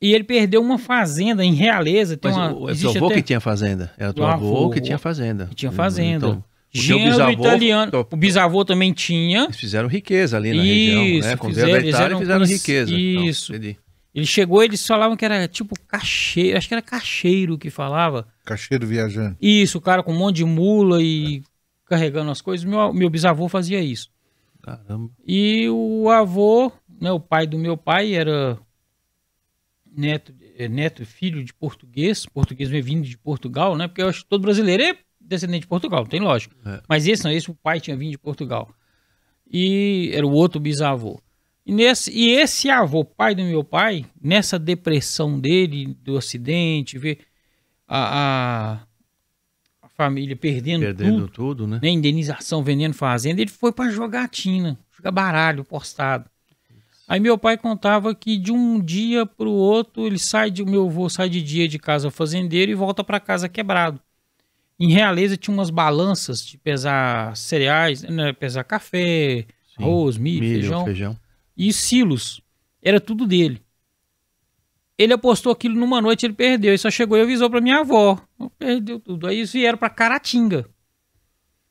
E 0.00 0.14
ele 0.14 0.22
perdeu 0.22 0.60
uma 0.62 0.78
fazenda 0.78 1.44
em 1.44 1.54
Realeza. 1.54 2.16
Tem 2.16 2.30
Mas 2.30 2.36
uma, 2.38 2.52
o, 2.52 2.56
é 2.56 2.66
teu 2.66 2.70
existe 2.70 2.96
avô 2.98 3.06
até- 3.06 3.14
que 3.16 3.22
tinha 3.22 3.40
fazenda? 3.40 3.92
Era 3.98 4.12
teu 4.12 4.22
O 4.22 4.26
avô, 4.28 4.56
avô 4.56 4.70
que 4.70 4.80
tinha 4.80 4.96
fazenda. 4.98 5.46
que 5.46 5.56
tinha 5.56 5.72
fazenda. 5.72 6.26
Então, 6.28 6.38
o 6.38 6.42
teu 6.72 6.80
Gênero 6.82 7.10
bisavô- 7.10 7.32
italiano. 7.32 7.90
teu- 7.90 8.06
O 8.12 8.16
bisavô 8.16 8.64
também 8.64 8.92
tinha. 8.92 9.44
Eles 9.46 9.56
fizeram 9.56 9.88
riqueza 9.88 10.36
ali 10.36 10.52
na 10.52 10.62
Isso, 10.62 10.68
região, 10.72 11.02
né? 11.02 11.08
Veio 11.10 11.38
fizeram, 11.92 12.18
fizeram 12.20 12.40
conhec- 12.46 12.52
riqueza. 12.58 12.92
Então, 12.94 13.24
Isso. 13.24 13.52
entendi. 13.52 13.76
Ele 14.18 14.26
chegou, 14.26 14.64
eles 14.64 14.84
falavam 14.84 15.16
que 15.16 15.24
era 15.24 15.46
tipo 15.46 15.78
cacheiro, 15.86 16.58
acho 16.58 16.66
que 16.66 16.74
era 16.74 16.82
cacheiro 16.82 17.56
que 17.56 17.70
falava. 17.70 18.26
Cacheiro 18.44 18.84
viajante. 18.84 19.36
Isso, 19.40 19.78
o 19.78 19.80
cara 19.80 20.02
com 20.02 20.12
um 20.12 20.18
monte 20.18 20.38
de 20.38 20.44
mula 20.44 21.00
e 21.00 21.40
carregando 21.86 22.28
as 22.32 22.40
coisas. 22.40 22.64
Meu, 22.64 22.92
meu 22.92 23.08
bisavô 23.08 23.48
fazia 23.48 23.80
isso. 23.80 24.10
Caramba. 24.60 25.08
E 25.24 25.68
o 25.68 26.10
avô, 26.10 26.72
né, 27.00 27.12
o 27.12 27.20
pai 27.20 27.46
do 27.46 27.56
meu 27.56 27.76
pai 27.76 28.12
era 28.12 28.58
neto, 29.86 30.34
é, 30.56 30.66
neto 30.66 31.06
filho 31.06 31.44
de 31.44 31.54
português, 31.54 32.26
português 32.26 32.68
vindo 32.70 33.06
de 33.06 33.16
Portugal, 33.16 33.76
né? 33.76 33.86
Porque 33.86 34.02
eu 34.02 34.08
acho 34.08 34.24
que 34.24 34.28
todo 34.28 34.42
brasileiro 34.42 34.82
é 34.82 34.98
descendente 35.20 35.60
de 35.60 35.68
Portugal, 35.68 36.04
tem 36.04 36.18
lógico. 36.18 36.56
É. 36.66 36.82
Mas 36.88 37.06
esse 37.06 37.22
não, 37.22 37.30
esse 37.30 37.48
o 37.48 37.54
pai 37.54 37.78
tinha 37.78 37.96
vindo 37.96 38.10
de 38.10 38.18
Portugal. 38.18 38.68
E 39.48 40.10
era 40.12 40.26
o 40.26 40.32
outro 40.32 40.58
bisavô. 40.58 41.20
E, 41.68 41.72
nesse, 41.72 42.10
e 42.10 42.30
esse 42.30 42.70
avô, 42.70 43.04
pai 43.04 43.34
do 43.34 43.42
meu 43.42 43.62
pai, 43.62 44.06
nessa 44.18 44.58
depressão 44.58 45.38
dele, 45.38 45.94
do 46.02 46.16
acidente, 46.16 46.96
ver 46.96 47.18
a, 47.86 48.72
a, 48.72 48.72
a 49.82 49.88
família 49.90 50.34
perdendo, 50.34 50.80
Perdendo 50.80 51.28
tudo, 51.28 51.28
tudo, 51.28 51.66
né? 51.66 51.78
né, 51.82 51.90
indenização, 51.90 52.62
vendendo 52.62 52.94
fazenda, 52.94 53.42
ele 53.42 53.50
foi 53.50 53.70
pra 53.70 53.90
jogatina, 53.90 54.78
jogar 54.96 55.10
baralho 55.10 55.62
postado. 55.62 56.30
Aí 57.06 57.20
meu 57.20 57.36
pai 57.36 57.58
contava 57.58 58.14
que 58.14 58.38
de 58.38 58.50
um 58.50 58.80
dia 58.80 59.26
pro 59.26 59.50
outro 59.50 60.06
ele 60.06 60.18
sai 60.18 60.50
de 60.50 60.64
meu 60.64 60.86
avô 60.86 61.06
sai 61.10 61.28
de 61.28 61.42
dia 61.42 61.68
de 61.68 61.78
casa 61.78 62.10
fazendeiro 62.10 62.72
e 62.72 62.74
volta 62.74 63.04
pra 63.04 63.20
casa 63.20 63.46
quebrado. 63.46 64.00
Em 64.80 64.90
Realeza 64.90 65.36
tinha 65.36 65.52
umas 65.52 65.68
balanças 65.68 66.40
de 66.40 66.56
pesar 66.56 67.36
cereais, 67.36 68.02
né, 68.04 68.32
pesar 68.32 68.64
café, 68.64 69.44
Sim. 69.76 69.82
arroz, 69.82 70.16
milho, 70.16 70.40
Milho, 70.40 70.54
feijão 70.62 70.84
feijão. 70.86 71.27
E 71.58 71.72
silos. 71.72 72.40
Era 72.80 73.00
tudo 73.00 73.26
dele. 73.26 73.60
Ele 74.96 75.12
apostou 75.12 75.52
aquilo 75.52 75.74
numa 75.74 76.00
noite, 76.00 76.24
ele 76.26 76.32
perdeu. 76.32 76.72
E 76.72 76.78
só 76.78 76.90
chegou 76.90 77.18
e 77.18 77.20
avisou 77.20 77.50
pra 77.50 77.60
minha 77.60 77.80
avó. 77.80 78.18
Perdeu 78.58 78.98
tudo. 78.98 79.26
Aí 79.26 79.36
eles 79.38 79.52
vieram 79.52 79.76
pra 79.78 79.90
Caratinga. 79.90 80.68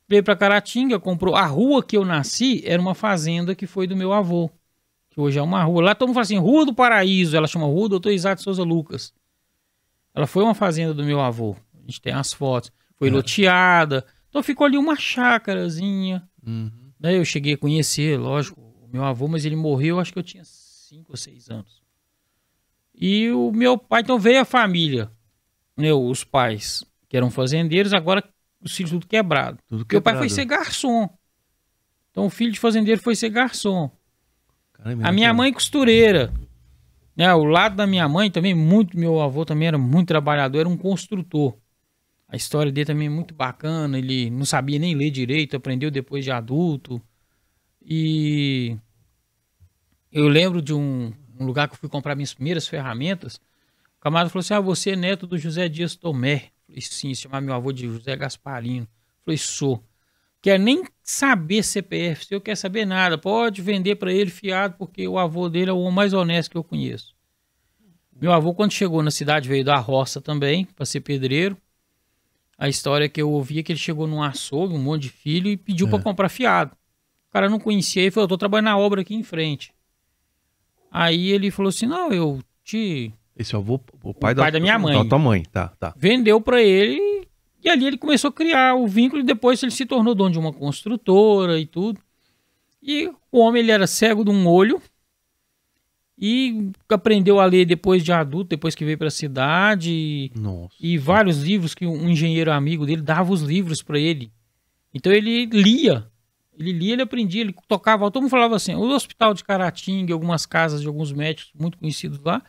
Veio 0.08 0.22
pra 0.22 0.36
Caratinga, 0.36 0.98
comprou. 0.98 1.34
A 1.34 1.44
rua 1.44 1.82
que 1.82 1.96
eu 1.96 2.04
nasci 2.04 2.62
era 2.64 2.80
uma 2.80 2.94
fazenda 2.94 3.54
que 3.54 3.66
foi 3.66 3.86
do 3.86 3.96
meu 3.96 4.12
avô. 4.12 4.50
Que 5.10 5.20
hoje 5.20 5.38
é 5.38 5.42
uma 5.42 5.62
rua. 5.64 5.82
Lá 5.82 5.94
todo 5.94 6.08
mundo 6.08 6.14
fala 6.14 6.22
assim, 6.24 6.38
Rua 6.38 6.64
do 6.64 6.74
Paraíso. 6.74 7.36
Ela 7.36 7.46
chama 7.46 7.66
Rua 7.66 7.88
Doutor 7.90 8.12
Isaac 8.12 8.40
Souza 8.42 8.62
Lucas. 8.62 9.12
Ela 10.14 10.26
foi 10.26 10.42
uma 10.42 10.54
fazenda 10.54 10.94
do 10.94 11.04
meu 11.04 11.20
avô. 11.20 11.54
A 11.74 11.80
gente 11.80 12.00
tem 12.00 12.12
as 12.14 12.32
fotos. 12.32 12.72
Foi 12.96 13.08
É. 13.08 13.10
loteada. 13.10 14.06
Então 14.30 14.42
ficou 14.42 14.66
ali 14.66 14.78
uma 14.78 14.96
chácarazinha. 14.96 16.26
Uhum. 16.46 16.70
Daí 16.98 17.16
eu 17.16 17.24
cheguei 17.24 17.54
a 17.54 17.58
conhecer, 17.58 18.18
lógico, 18.18 18.67
o 18.88 18.92
meu 18.92 19.04
avô, 19.04 19.28
mas 19.28 19.44
ele 19.44 19.56
morreu, 19.56 20.00
acho 20.00 20.12
que 20.12 20.18
eu 20.18 20.22
tinha 20.22 20.42
5 20.44 21.12
ou 21.12 21.16
6 21.16 21.50
anos. 21.50 21.82
E 22.94 23.30
o 23.30 23.52
meu 23.52 23.76
pai, 23.76 24.00
então 24.00 24.18
veio 24.18 24.40
a 24.40 24.44
família, 24.44 25.10
né, 25.76 25.92
os 25.92 26.24
pais, 26.24 26.84
que 27.08 27.16
eram 27.16 27.30
fazendeiros, 27.30 27.92
agora 27.92 28.24
os 28.60 28.74
filhos 28.74 28.90
tudo 28.90 29.06
quebrado. 29.06 29.58
Tudo 29.68 29.86
Meu 29.90 30.02
pai 30.02 30.14
quebrado. 30.14 30.18
foi 30.18 30.28
ser 30.30 30.44
garçom. 30.46 31.08
Então 32.10 32.26
o 32.26 32.30
filho 32.30 32.50
de 32.50 32.58
fazendeiro 32.58 33.00
foi 33.00 33.14
ser 33.14 33.28
garçom. 33.28 33.90
Caramba, 34.72 35.06
A 35.06 35.12
minha 35.12 35.32
mãe 35.32 35.52
costureira. 35.52 36.32
Né, 37.14 37.32
o 37.34 37.44
lado 37.44 37.76
da 37.76 37.86
minha 37.86 38.08
mãe 38.08 38.30
também, 38.30 38.54
muito, 38.54 38.96
meu 38.98 39.20
avô 39.20 39.44
também 39.44 39.68
era 39.68 39.78
muito 39.78 40.08
trabalhador, 40.08 40.60
era 40.60 40.68
um 40.68 40.76
construtor. 40.76 41.56
A 42.28 42.36
história 42.36 42.70
dele 42.72 42.86
também 42.86 43.06
é 43.06 43.10
muito 43.10 43.34
bacana, 43.34 43.98
ele 43.98 44.30
não 44.30 44.44
sabia 44.44 44.78
nem 44.78 44.94
ler 44.94 45.10
direito, 45.10 45.56
aprendeu 45.56 45.90
depois 45.90 46.24
de 46.24 46.30
adulto. 46.30 47.00
E 47.82 48.76
eu 50.18 50.28
lembro 50.28 50.60
de 50.60 50.74
um, 50.74 51.12
um 51.38 51.46
lugar 51.46 51.68
que 51.68 51.74
eu 51.74 51.78
fui 51.78 51.88
comprar 51.88 52.14
minhas 52.14 52.34
primeiras 52.34 52.66
ferramentas. 52.66 53.36
O 53.96 54.00
camarada 54.00 54.30
falou 54.30 54.40
assim: 54.40 54.54
Ah, 54.54 54.60
você 54.60 54.90
é 54.90 54.96
neto 54.96 55.26
do 55.26 55.38
José 55.38 55.68
Dias 55.68 55.94
Tomé. 55.94 56.50
Eu 56.68 56.74
Falei, 56.74 56.80
sim, 56.82 57.14
se 57.14 57.22
chamar 57.22 57.40
meu 57.40 57.54
avô 57.54 57.72
de 57.72 57.86
José 57.86 58.16
Gasparino. 58.16 58.84
Eu 58.84 59.24
Falei, 59.24 59.38
sou. 59.38 59.82
Quer 60.40 60.58
nem 60.58 60.84
saber 61.02 61.64
CPF, 61.64 62.26
se 62.26 62.34
eu 62.34 62.40
quer 62.40 62.56
saber 62.56 62.84
nada, 62.84 63.18
pode 63.18 63.60
vender 63.60 63.96
para 63.96 64.12
ele 64.12 64.30
fiado, 64.30 64.76
porque 64.78 65.06
o 65.08 65.18
avô 65.18 65.48
dele 65.48 65.70
é 65.70 65.72
o 65.72 65.80
homem 65.80 65.94
mais 65.94 66.12
honesto 66.12 66.52
que 66.52 66.56
eu 66.56 66.62
conheço. 66.62 67.14
Meu 68.20 68.32
avô, 68.32 68.54
quando 68.54 68.72
chegou 68.72 69.02
na 69.02 69.10
cidade, 69.10 69.48
veio 69.48 69.64
da 69.64 69.76
roça 69.76 70.20
também, 70.20 70.64
para 70.64 70.84
ser 70.84 71.00
pedreiro. 71.00 71.56
A 72.56 72.68
história 72.68 73.08
que 73.08 73.20
eu 73.20 73.30
ouvi 73.30 73.58
é 73.58 73.62
que 73.62 73.72
ele 73.72 73.78
chegou 73.78 74.06
num 74.06 74.22
açougue, 74.22 74.74
um 74.74 74.82
monte 74.82 75.02
de 75.02 75.10
filho, 75.10 75.48
e 75.48 75.56
pediu 75.56 75.88
para 75.88 76.02
comprar 76.02 76.28
fiado. 76.28 76.72
O 77.28 77.32
cara 77.32 77.48
não 77.48 77.58
conhecia 77.60 78.02
ele 78.02 78.10
falou: 78.10 78.24
Eu 78.24 78.28
tô 78.28 78.38
trabalhando 78.38 78.66
na 78.66 78.78
obra 78.78 79.02
aqui 79.02 79.14
em 79.14 79.22
frente. 79.22 79.72
Aí 80.90 81.30
ele 81.30 81.50
falou 81.50 81.70
assim: 81.70 81.86
Não, 81.86 82.10
eu 82.12 82.40
te 82.64 83.12
Esse 83.36 83.54
é 83.54 83.58
o 83.58 83.60
avô, 83.60 83.80
o 84.02 84.14
pai, 84.14 84.32
O 84.32 84.36
pai 84.36 84.50
da 84.50 84.60
minha 84.60 84.78
mãe. 84.78 84.94
Da 84.94 85.08
tua 85.08 85.18
mãe, 85.18 85.42
tá, 85.50 85.68
tá. 85.78 85.94
vendeu 85.96 86.40
para 86.40 86.62
ele 86.62 87.26
e 87.62 87.68
ali 87.68 87.86
ele 87.86 87.98
começou 87.98 88.28
a 88.28 88.32
criar 88.32 88.74
o 88.74 88.86
vínculo 88.86 89.22
e 89.22 89.24
depois 89.24 89.62
ele 89.62 89.72
se 89.72 89.84
tornou 89.84 90.14
dono 90.14 90.32
de 90.32 90.38
uma 90.38 90.52
construtora 90.52 91.58
e 91.58 91.66
tudo. 91.66 92.00
E 92.82 93.10
o 93.32 93.38
homem 93.40 93.62
ele 93.62 93.72
era 93.72 93.86
cego 93.86 94.24
de 94.24 94.30
um 94.30 94.46
olho 94.46 94.80
e 96.16 96.70
aprendeu 96.88 97.38
a 97.38 97.44
ler 97.44 97.64
depois 97.64 98.02
de 98.02 98.12
adulto, 98.12 98.50
depois 98.50 98.74
que 98.74 98.84
veio 98.84 98.98
para 98.98 99.06
a 99.08 99.10
cidade 99.10 100.32
Nossa. 100.34 100.74
e 100.80 100.98
vários 100.98 101.42
livros 101.42 101.74
que 101.74 101.86
um 101.86 102.08
engenheiro 102.08 102.52
amigo 102.52 102.84
dele 102.84 103.02
dava 103.02 103.32
os 103.32 103.42
livros 103.42 103.82
para 103.82 103.98
ele. 103.98 104.32
Então 104.92 105.12
ele 105.12 105.46
lia. 105.46 106.07
Ele 106.58 106.72
lia, 106.72 106.94
ele 106.94 107.02
aprendia, 107.02 107.42
ele 107.42 107.54
tocava. 107.68 108.10
Todo 108.10 108.22
mundo 108.22 108.30
falava 108.30 108.56
assim: 108.56 108.74
o 108.74 108.82
Hospital 108.82 109.32
de 109.32 109.44
Caratinga, 109.44 110.12
algumas 110.12 110.44
casas 110.44 110.80
de 110.80 110.88
alguns 110.88 111.12
médicos 111.12 111.52
muito 111.54 111.78
conhecidos 111.78 112.18
lá, 112.20 112.42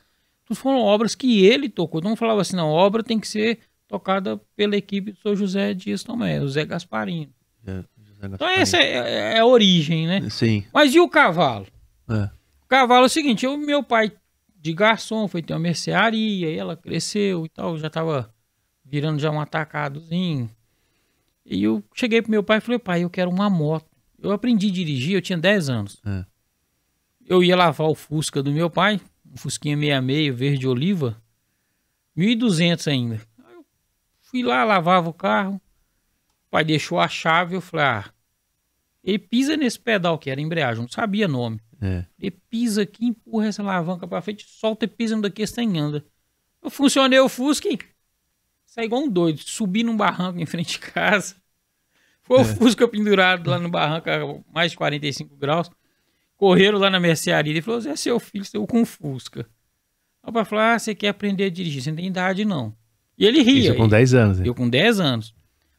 tudo 0.45 0.58
foram 0.58 0.80
obras 0.80 1.13
que 1.13 1.45
ele 1.45 1.69
tocou. 1.69 2.02
Todo 2.02 2.10
mundo 2.10 2.17
falava 2.17 2.41
assim: 2.41 2.56
não, 2.56 2.69
a 2.69 2.74
obra 2.74 3.04
tem 3.04 3.19
que 3.19 3.28
ser 3.28 3.60
tocada 3.88 4.41
pela 4.56 4.76
equipe 4.76 5.12
do 5.12 5.17
Sr. 5.17 5.36
José 5.36 5.74
Dias 5.74 6.04
Tomé, 6.04 6.41
o 6.41 6.48
Zé 6.48 6.65
Gasparino. 6.65 7.32
É, 7.65 7.84
José 8.04 8.30
Então 8.34 8.48
essa 8.48 8.78
é, 8.78 9.36
é 9.36 9.39
a 9.39 9.45
origem, 9.45 10.08
né? 10.08 10.28
Sim. 10.30 10.63
Mas 10.74 10.93
e 10.93 11.00
o 11.00 11.08
cavalo? 11.08 11.67
É. 12.10 12.30
O 12.63 12.67
cavalo 12.67 13.04
é 13.04 13.06
o 13.06 13.10
seguinte, 13.10 13.45
eu, 13.45 13.58
meu 13.58 13.84
pai 13.84 14.12
de 14.56 14.74
garçom 14.74 15.28
foi 15.28 15.41
ter 15.41 15.54
uma 15.54 15.60
mercearia, 15.60 16.52
e 16.52 16.58
ela 16.58 16.76
cresceu 16.76 17.45
e 17.45 17.50
tal, 17.50 17.78
já 17.78 17.89
tava 17.89 18.34
virando 18.84 19.19
já 19.19 19.32
um 19.32 19.39
atacadozinho. 19.39 20.50
E 21.45 21.63
eu 21.63 21.84
cheguei 21.95 22.22
pro 22.22 22.30
meu 22.30 22.43
pai 22.43 22.58
e 22.58 22.62
falei, 22.62 22.80
pai, 22.80 23.04
eu 23.04 23.10
quero 23.10 23.30
uma 23.32 23.50
moto. 23.50 23.88
Eu 24.22 24.32
aprendi 24.32 24.68
a 24.68 24.72
dirigir, 24.72 25.16
eu 25.16 25.22
tinha 25.22 25.38
10 25.38 25.70
anos. 25.70 26.02
É. 26.06 26.26
Eu 27.26 27.44
ia 27.44 27.56
lavar 27.56 27.88
o 27.88 27.96
Fusca 27.96 28.42
do 28.42 28.52
meu 28.52 28.70
pai, 28.70 29.00
um 29.26 29.38
Fusquinha 29.38 29.78
66, 29.78 30.36
verde 30.36 30.68
oliva, 30.68 31.22
1.200 32.18 32.88
ainda. 32.92 33.22
Eu 33.38 33.66
fui 34.22 34.44
lá, 34.44 34.64
lavava 34.64 35.10
o 35.10 35.14
carro, 35.14 35.56
o 35.56 36.50
pai 36.50 36.64
deixou 36.64 37.00
a 37.00 37.08
chave, 37.08 37.56
eu 37.56 37.62
falei, 37.62 37.86
ah, 37.86 38.14
ele 39.04 39.20
pisa 39.20 39.56
nesse 39.56 39.80
pedal 39.80 40.18
que 40.18 40.30
era 40.30 40.42
embreagem, 40.42 40.82
não 40.82 40.90
sabia 40.90 41.28
nome. 41.28 41.62
É. 41.82 42.06
Ele 42.20 42.32
pisa 42.50 42.82
aqui, 42.82 43.06
empurra 43.06 43.48
essa 43.48 43.62
alavanca 43.62 44.08
pra 44.08 44.22
frente, 44.22 44.46
solta 44.48 44.86
e 44.86 44.88
pisa 44.88 45.16
no 45.16 45.22
daqui, 45.22 45.42
esse 45.42 45.62
anda. 45.62 46.06
Eu 46.62 46.70
funcionei 46.70 47.20
o 47.20 47.30
Fusca 47.30 47.70
e 47.70 47.80
saí 48.66 48.86
igual 48.86 49.04
um 49.04 49.10
doido. 49.10 49.40
Subi 49.40 49.84
num 49.84 49.96
barranco 49.96 50.40
em 50.40 50.46
frente 50.46 50.74
de 50.74 50.80
casa. 50.80 51.36
Foi 52.30 52.42
o 52.42 52.46
Fusca 52.46 52.88
pendurado 52.88 53.50
lá 53.50 53.58
no 53.58 53.70
barranco 53.70 54.08
a 54.08 54.54
mais 54.54 54.70
de 54.72 54.78
45 54.78 55.36
graus. 55.36 55.70
Correram 56.38 56.78
lá 56.78 56.88
na 56.89 57.00
mercearia. 57.00 57.52
Ele 57.52 57.62
falou: 57.62 57.82
Zé, 57.82 57.96
seu 57.96 58.20
filho 58.20 58.46
saiu 58.46 58.68
com 58.68 58.86
Fusca. 58.86 59.42
Aí 60.22 60.30
o 60.30 60.32
pai 60.32 60.46
falou: 60.46 60.63
Ah, 60.63 60.78
você 60.78 60.94
quer 60.94 61.08
aprender 61.10 61.46
a 61.46 61.50
dirigir? 61.50 61.82
Você 61.82 61.89
não 61.89 61.98
tem 61.98 62.06
idade, 62.06 62.46
não. 62.46 62.76
E 63.18 63.26
ele 63.26 63.42
ria. 63.42 63.70
Isso 63.70 63.76
com 63.76 63.82
Ele- 63.84 63.89
10 63.92 64.13
anos. 64.13 64.39
eu 64.42 64.54
com 64.54 64.70
10 64.70 65.00
anos. 65.00 65.34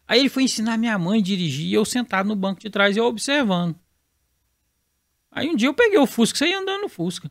Aí 0.09 0.19
ele 0.19 0.29
foi 0.29 0.43
ensinar 0.43 0.77
minha 0.77 0.99
mãe 0.99 1.21
a 1.21 1.23
dirigir 1.23 1.67
e 1.67 1.73
eu 1.73 1.85
sentado 1.85 2.27
no 2.27 2.35
banco 2.35 2.61
de 2.61 2.69
trás 2.69 2.97
e 2.97 2.99
eu 2.99 3.05
observando. 3.07 3.77
Aí 5.31 5.49
um 5.49 5.55
dia 5.55 5.69
eu 5.69 5.75
peguei 5.75 5.99
o 6.01 6.07
Fusca 6.07 6.37
e 6.37 6.39
saí 6.41 6.53
andando 6.53 6.83
no 6.83 6.89
Fusca. 6.89 7.31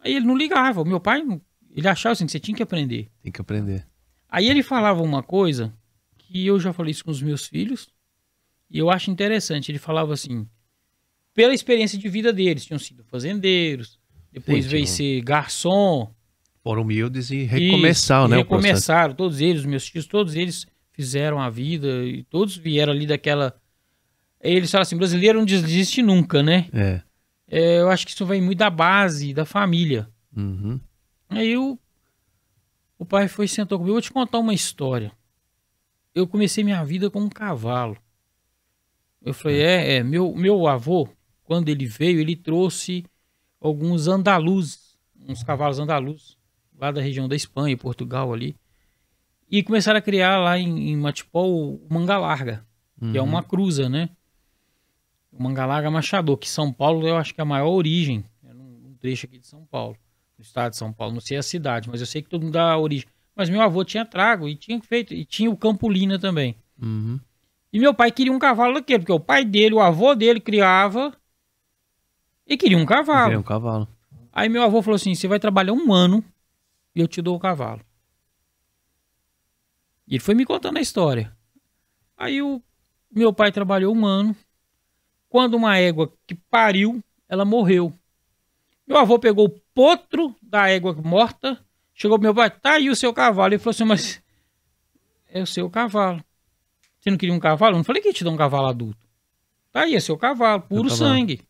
Aí 0.00 0.14
ele 0.14 0.26
não 0.26 0.36
ligava. 0.36 0.82
O 0.82 0.84
meu 0.84 1.00
pai, 1.00 1.22
ele 1.70 1.88
achava 1.88 2.12
assim 2.12 2.26
que 2.26 2.32
você 2.32 2.38
tinha 2.38 2.54
que 2.54 2.62
aprender. 2.62 3.08
Tem 3.22 3.32
que 3.32 3.40
aprender. 3.40 3.86
Aí 4.28 4.48
ele 4.50 4.62
falava 4.62 5.02
uma 5.02 5.22
coisa 5.22 5.72
que 6.18 6.46
eu 6.46 6.60
já 6.60 6.72
falei 6.74 6.90
isso 6.90 7.04
com 7.04 7.10
os 7.10 7.22
meus 7.22 7.46
filhos 7.46 7.88
e 8.70 8.78
eu 8.78 8.90
acho 8.90 9.10
interessante. 9.10 9.70
Ele 9.70 9.78
falava 9.78 10.12
assim, 10.12 10.46
pela 11.34 11.52
experiência 11.54 11.98
de 11.98 12.08
vida 12.08 12.32
deles, 12.32 12.64
tinham 12.64 12.78
sido 12.78 13.04
fazendeiros, 13.04 13.98
depois 14.32 14.64
Sim, 14.64 14.70
veio 14.70 14.86
ser 14.86 15.20
garçom, 15.22 16.14
Foram 16.62 16.82
humildes 16.82 17.30
e 17.30 17.44
recomeçaram, 17.44 18.24
Isso, 18.24 18.30
né? 18.30 18.36
e 18.36 18.42
recomeçaram, 18.42 19.14
todos 19.14 19.40
eles, 19.40 19.64
meus 19.64 19.84
tios, 19.84 20.06
todos 20.06 20.36
eles 20.36 20.66
fizeram 20.92 21.40
a 21.40 21.48
vida 21.48 22.04
e 22.04 22.22
todos 22.24 22.56
vieram 22.56 22.92
ali 22.92 23.06
daquela. 23.06 23.58
Eles 24.40 24.70
falam 24.70 24.82
assim: 24.82 24.96
brasileiro 24.96 25.38
não 25.38 25.46
desiste 25.46 26.02
nunca, 26.02 26.42
né? 26.42 26.68
É. 26.72 27.02
É, 27.48 27.80
eu 27.80 27.90
acho 27.90 28.06
que 28.06 28.12
isso 28.12 28.24
vem 28.24 28.40
muito 28.40 28.58
da 28.58 28.70
base, 28.70 29.34
da 29.34 29.44
família. 29.44 30.08
Uhum. 30.36 30.78
Aí 31.28 31.56
o, 31.56 31.78
o 32.98 33.04
pai 33.04 33.26
foi 33.26 33.46
e 33.46 33.48
sentou 33.48 33.78
comigo. 33.78 33.90
Eu 33.90 33.94
vou 33.94 34.02
te 34.02 34.12
contar 34.12 34.38
uma 34.38 34.54
história. 34.54 35.10
Eu 36.14 36.28
comecei 36.28 36.62
minha 36.62 36.84
vida 36.84 37.10
com 37.10 37.20
um 37.20 37.28
cavalo. 37.28 37.96
Eu 39.22 39.34
falei, 39.34 39.60
é, 39.60 39.96
é, 39.96 40.02
meu, 40.02 40.34
meu 40.34 40.66
avô, 40.66 41.08
quando 41.44 41.68
ele 41.68 41.86
veio, 41.86 42.20
ele 42.20 42.34
trouxe 42.34 43.04
alguns 43.60 44.08
andaluzes, 44.08 44.98
uns 45.28 45.42
cavalos 45.42 45.78
andaluzes, 45.78 46.36
lá 46.78 46.90
da 46.90 47.00
região 47.00 47.28
da 47.28 47.36
Espanha, 47.36 47.76
Portugal 47.76 48.32
ali. 48.32 48.56
E 49.50 49.62
começaram 49.62 49.98
a 49.98 50.02
criar 50.02 50.38
lá 50.38 50.58
em, 50.58 50.90
em 50.90 50.96
Matipó 50.96 51.46
o 51.46 51.86
manga 51.90 52.16
larga, 52.16 52.64
que 53.12 53.18
é 53.18 53.22
uma 53.22 53.42
cruza, 53.42 53.88
né? 53.88 54.10
O 55.32 55.42
manga 55.42 55.66
larga 55.66 55.90
machador, 55.90 56.36
que 56.36 56.48
São 56.48 56.72
Paulo 56.72 57.06
eu 57.06 57.16
acho 57.16 57.34
que 57.34 57.40
é 57.40 57.42
a 57.42 57.46
maior 57.46 57.68
origem, 57.68 58.24
é 58.44 58.52
num, 58.52 58.78
num 58.80 58.94
trecho 58.94 59.26
aqui 59.26 59.38
de 59.38 59.46
São 59.46 59.64
Paulo 59.66 59.96
no 60.40 60.42
estado 60.42 60.70
de 60.70 60.78
São 60.78 60.92
Paulo, 60.92 61.12
não 61.12 61.20
sei 61.20 61.36
a 61.36 61.42
cidade, 61.42 61.88
mas 61.90 62.00
eu 62.00 62.06
sei 62.06 62.22
que 62.22 62.28
todo 62.28 62.42
mundo 62.42 62.54
dá 62.54 62.76
origem. 62.78 63.06
Mas 63.36 63.50
meu 63.50 63.60
avô 63.60 63.84
tinha 63.84 64.06
trago 64.06 64.48
e 64.48 64.56
tinha 64.56 64.80
feito, 64.80 65.12
e 65.12 65.24
tinha 65.24 65.50
o 65.50 65.56
Campolina 65.56 66.18
também. 66.18 66.56
Uhum. 66.80 67.20
E 67.72 67.78
meu 67.78 67.94
pai 67.94 68.10
queria 68.10 68.32
um 68.32 68.38
cavalo 68.38 68.74
daquele, 68.74 69.00
porque 69.00 69.12
o 69.12 69.20
pai 69.20 69.44
dele, 69.44 69.74
o 69.74 69.80
avô 69.80 70.14
dele 70.14 70.40
criava 70.40 71.14
e 72.46 72.56
queria 72.56 72.76
um 72.76 72.84
cavalo. 72.84 73.24
Queria 73.24 73.38
um 73.38 73.44
cavalo. 73.44 73.88
Aí 74.32 74.48
meu 74.48 74.62
avô 74.62 74.82
falou 74.82 74.96
assim: 74.96 75.14
você 75.14 75.28
vai 75.28 75.38
trabalhar 75.38 75.72
um 75.72 75.92
ano 75.92 76.24
e 76.94 77.00
eu 77.00 77.06
te 77.06 77.22
dou 77.22 77.36
o 77.36 77.40
cavalo. 77.40 77.80
E 80.06 80.14
ele 80.14 80.20
foi 80.20 80.34
me 80.34 80.44
contando 80.44 80.78
a 80.78 80.80
história. 80.80 81.36
Aí 82.16 82.42
o 82.42 82.60
meu 83.10 83.32
pai 83.32 83.52
trabalhou 83.52 83.94
um 83.94 84.04
ano. 84.04 84.36
Quando 85.28 85.54
uma 85.54 85.78
égua 85.78 86.12
que 86.26 86.34
pariu, 86.34 87.00
ela 87.28 87.44
morreu. 87.44 87.96
Meu 88.84 88.98
avô 88.98 89.16
pegou 89.16 89.46
o 89.46 89.60
potro 89.72 90.34
da 90.42 90.68
égua 90.68 90.92
morta, 90.92 91.64
chegou 91.94 92.18
pro 92.18 92.24
meu 92.24 92.34
pai, 92.34 92.50
tá 92.50 92.72
aí 92.72 92.90
o 92.90 92.96
seu 92.96 93.14
cavalo. 93.14 93.54
Ele 93.54 93.60
falou 93.60 93.70
assim, 93.70 93.84
mas 93.84 94.20
é 95.28 95.40
o 95.40 95.46
seu 95.46 95.70
cavalo. 95.70 96.20
Você 97.00 97.10
não 97.10 97.16
queria 97.16 97.34
um 97.34 97.40
cavalo? 97.40 97.74
Eu 97.74 97.78
não 97.78 97.84
falei 97.84 98.02
que 98.02 98.08
ia 98.08 98.14
te 98.14 98.22
dar 98.22 98.30
um 98.30 98.36
cavalo 98.36 98.66
adulto. 98.68 98.98
Tá 99.72 99.82
aí, 99.82 99.94
é 99.94 100.00
seu 100.00 100.16
cavalo, 100.18 100.62
puro 100.62 100.90
sangue. 100.90 101.40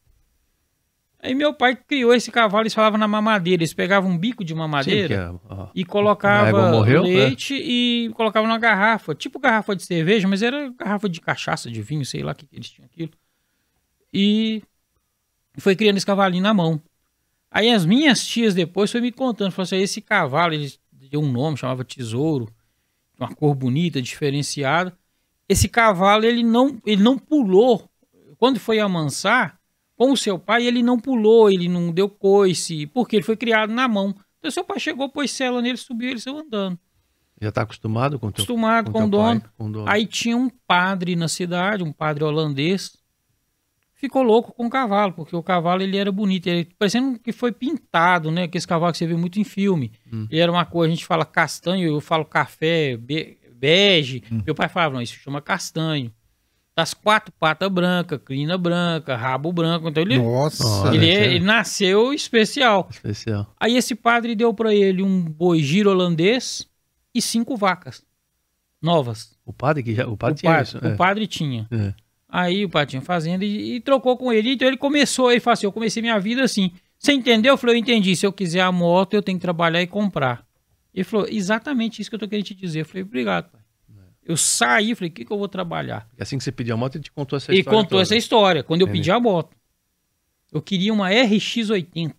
Aí 1.23 1.35
meu 1.35 1.53
pai 1.53 1.77
criou 1.77 2.15
esse 2.15 2.31
cavalo, 2.31 2.63
eles 2.63 2.73
falavam 2.73 2.99
na 2.99 3.07
mamadeira. 3.07 3.63
Eles 3.63 3.75
pegavam 3.75 4.11
um 4.11 4.17
bico 4.17 4.43
de 4.43 4.55
Sim, 4.55 4.59
mamadeira 4.59 5.09
que 5.09 5.15
é, 5.15 5.69
e 5.75 5.83
A 5.83 5.87
colocava 5.87 6.49
égua 6.49 6.71
morreu, 6.71 7.03
leite 7.03 7.55
e 7.55 8.11
colocava 8.15 8.47
numa 8.47 8.59
garrafa, 8.59 9.15
tipo 9.15 9.39
garrafa 9.39 9.77
de 9.77 9.83
cerveja, 9.83 10.27
mas 10.27 10.43
era 10.43 10.71
garrafa 10.71 11.09
de 11.09 11.21
cachaça, 11.21 11.71
de 11.71 11.83
vinho, 11.83 12.07
sei 12.07 12.23
lá 12.23 12.33
o 12.33 12.35
que, 12.35 12.47
que 12.47 12.57
eles 12.57 12.71
tinham 12.71 12.87
aquilo. 12.87 13.11
E 14.13 14.63
foi 15.59 15.77
criando 15.77 15.99
esse 15.99 16.07
cavalinho 16.07 16.43
na 16.43 16.55
mão. 16.55 16.81
Aí 17.51 17.71
as 17.71 17.85
minhas 17.85 18.27
tias 18.27 18.55
depois 18.55 18.91
foi 18.91 19.01
me 19.01 19.13
contando, 19.13 19.51
falou 19.51 19.65
assim, 19.65 19.77
esse 19.77 20.01
cavalo, 20.01 20.55
ele 20.55 20.73
deu 20.91 21.21
um 21.21 21.31
nome, 21.31 21.57
chamava 21.57 21.85
Tesouro, 21.85 22.49
uma 23.19 23.35
cor 23.35 23.55
bonita, 23.55 24.01
diferenciada. 24.01 24.97
Esse 25.51 25.69
cavalo, 25.69 26.25
ele 26.25 26.43
não, 26.45 26.81
ele 26.87 27.03
não 27.03 27.19
pulou. 27.19 27.89
Quando 28.39 28.61
foi 28.61 28.79
amansar, 28.79 29.59
com 29.97 30.13
o 30.13 30.17
seu 30.17 30.39
pai, 30.39 30.65
ele 30.67 30.83
não 30.83 30.99
pulou, 30.99 31.51
ele 31.51 31.69
não 31.69 31.91
deu 31.93 32.09
coice, 32.09 32.87
porque 32.87 33.17
ele 33.17 33.23
foi 33.25 33.37
criado 33.37 33.73
na 33.73 33.87
mão. 33.89 34.15
Então 34.39 34.51
seu 34.51 34.65
pai 34.65 34.79
chegou, 34.79 35.09
pôs 35.11 35.31
cela 35.31 35.61
nele, 35.61 35.77
subiu, 35.77 36.09
ele 36.11 36.21
saiu 36.21 36.39
andando. 36.39 36.79
Já 37.43 37.51
tá 37.51 37.63
acostumado 37.63 38.19
com 38.19 38.29
o 38.29 38.33
teu, 38.33 38.43
Acostumado 38.45 38.91
com, 38.93 38.99
teu 38.99 39.07
o 39.07 39.11
dono. 39.11 39.41
pai, 39.41 39.51
com 39.59 39.67
o 39.67 39.73
dono. 39.73 39.89
Aí 39.91 40.07
tinha 40.07 40.37
um 40.37 40.49
padre 40.67 41.17
na 41.17 41.27
cidade, 41.29 41.83
um 41.83 41.93
padre 41.93 42.23
holandês. 42.25 42.97
Ficou 43.95 44.23
louco 44.23 44.53
com 44.55 44.67
o 44.67 44.71
cavalo, 44.71 45.13
porque 45.13 45.37
o 45.37 45.43
cavalo 45.43 45.83
ele 45.83 45.99
era 45.99 46.11
bonito, 46.11 46.47
ele, 46.47 46.67
parecendo 46.79 47.19
que 47.19 47.33
foi 47.33 47.53
pintado, 47.53 48.31
né? 48.31 48.45
Aqueles 48.45 48.65
cavalos 48.65 48.93
que 48.93 49.05
você 49.05 49.07
vê 49.07 49.15
muito 49.17 49.39
em 49.39 49.45
filme. 49.45 49.93
Hum. 50.11 50.27
Ele 50.31 50.41
era 50.41 50.51
uma 50.51 50.65
cor, 50.65 50.87
a 50.87 50.89
gente 50.89 51.05
fala 51.05 51.25
castanho, 51.27 51.87
eu 51.87 52.01
falo 52.01 52.25
café, 52.25 52.97
be- 52.97 53.37
bege. 53.61 54.23
Hum. 54.33 54.42
Meu 54.44 54.55
pai 54.55 54.68
falava, 54.68 54.94
não, 54.94 55.03
isso 55.03 55.14
chama 55.14 55.40
castanho. 55.40 56.12
Das 56.75 56.94
quatro 56.94 57.33
patas 57.33 57.68
brancas, 57.68 58.18
crina 58.25 58.57
branca, 58.57 59.14
rabo 59.14 59.53
branco. 59.53 59.88
Então 59.88 60.03
ele, 60.03 60.18
Nossa. 60.18 60.88
Ele, 60.94 61.07
sério? 61.07 61.33
ele 61.33 61.44
nasceu 61.44 62.12
especial. 62.14 62.88
Especial. 62.90 63.53
Aí 63.59 63.77
esse 63.77 63.94
padre 63.94 64.35
deu 64.35 64.55
pra 64.55 64.75
ele 64.75 65.03
um 65.03 65.23
boi 65.23 65.62
giro 65.62 65.90
holandês 65.90 66.66
e 67.14 67.20
cinco 67.20 67.57
vacas 67.57 68.03
novas. 68.81 69.33
O 69.44 69.53
padre 69.53 69.83
que 69.83 69.94
já. 69.94 70.07
O 70.07 70.16
padre 70.16 70.35
o, 70.35 70.38
tinha 70.38 70.53
padre, 70.53 70.68
isso. 70.68 70.79
o 70.79 70.87
é. 70.87 70.94
padre 70.96 71.27
tinha. 71.27 71.68
É. 71.70 71.94
Aí 72.29 72.64
o 72.64 72.68
padre 72.70 72.90
tinha 72.90 73.03
fazenda 73.03 73.44
e, 73.44 73.77
e 73.77 73.81
trocou 73.81 74.16
com 74.16 74.33
ele. 74.33 74.53
Então 74.53 74.66
ele 74.66 74.77
começou, 74.77 75.31
ele 75.31 75.40
falou 75.40 75.55
assim: 75.55 75.66
Eu 75.66 75.73
comecei 75.73 76.01
minha 76.01 76.18
vida 76.18 76.42
assim. 76.42 76.73
Você 76.99 77.12
entendeu? 77.12 77.55
Eu 77.55 77.59
falei: 77.59 77.77
Eu 77.77 77.81
entendi. 77.81 78.14
Se 78.16 78.27
eu 78.27 78.33
quiser 78.33 78.61
a 78.61 78.73
moto, 78.73 79.14
eu 79.14 79.23
tenho 79.23 79.38
que 79.38 79.42
trabalhar 79.42 79.83
e 79.83 79.87
comprar. 79.87 80.46
Ele 80.94 81.05
falou: 81.05 81.26
Exatamente 81.29 82.00
isso 82.00 82.11
que 82.11 82.14
eu 82.14 82.20
tô 82.20 82.29
querendo 82.29 82.46
te 82.46 82.55
dizer. 82.55 82.81
Eu 82.81 82.87
falei: 82.87 83.03
Obrigado, 83.03 83.50
pai. 83.50 83.61
Eu 84.24 84.37
saí, 84.37 84.94
falei: 84.94 85.11
O 85.11 85.12
que, 85.12 85.24
que 85.24 85.33
eu 85.33 85.38
vou 85.38 85.48
trabalhar? 85.48 86.07
Porque 86.09 86.22
Assim 86.22 86.38
que 86.38 86.44
você 86.44 86.53
pediu 86.53 86.74
a 86.74 86.76
moto, 86.76 86.96
ele 86.96 87.05
te 87.05 87.11
contou 87.12 87.37
essa 87.37 87.50
Ele 87.50 87.61
história. 87.61 87.76
contou 87.79 87.90
toda. 87.90 88.03
essa 88.03 88.16
história. 88.16 88.62
Quando 88.62 88.83
eu 88.83 88.88
pedi 88.88 89.11
a 89.11 89.18
moto, 89.18 89.57
eu 90.53 90.61
queria 90.62 90.92
uma 90.92 91.11
RX80. 91.11 92.14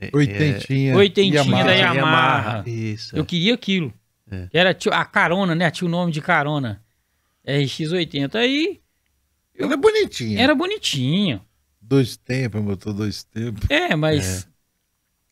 É, 0.00 0.10
Oitentinha. 0.12 0.96
Oitentinha 0.96 1.64
da 1.64 1.72
Yamaha. 1.72 1.94
Yamaha. 1.94 2.64
Isso. 2.68 3.16
Eu 3.16 3.24
queria 3.24 3.54
aquilo. 3.54 3.92
É. 4.30 4.48
Era 4.52 4.76
a 4.92 5.04
carona, 5.04 5.54
né? 5.54 5.70
Tinha 5.70 5.88
o 5.88 5.90
nome 5.90 6.12
de 6.12 6.20
carona. 6.20 6.82
RX80. 7.46 8.34
Aí 8.36 8.80
Ela 9.58 9.74
é 9.74 9.76
bonitinha. 9.76 10.40
era 10.40 10.54
bonitinho. 10.54 11.40
Dois 11.80 12.16
tempos, 12.16 12.60
botou 12.62 12.92
dois 12.92 13.24
tempos. 13.24 13.68
É, 13.70 13.96
mas. 13.96 14.47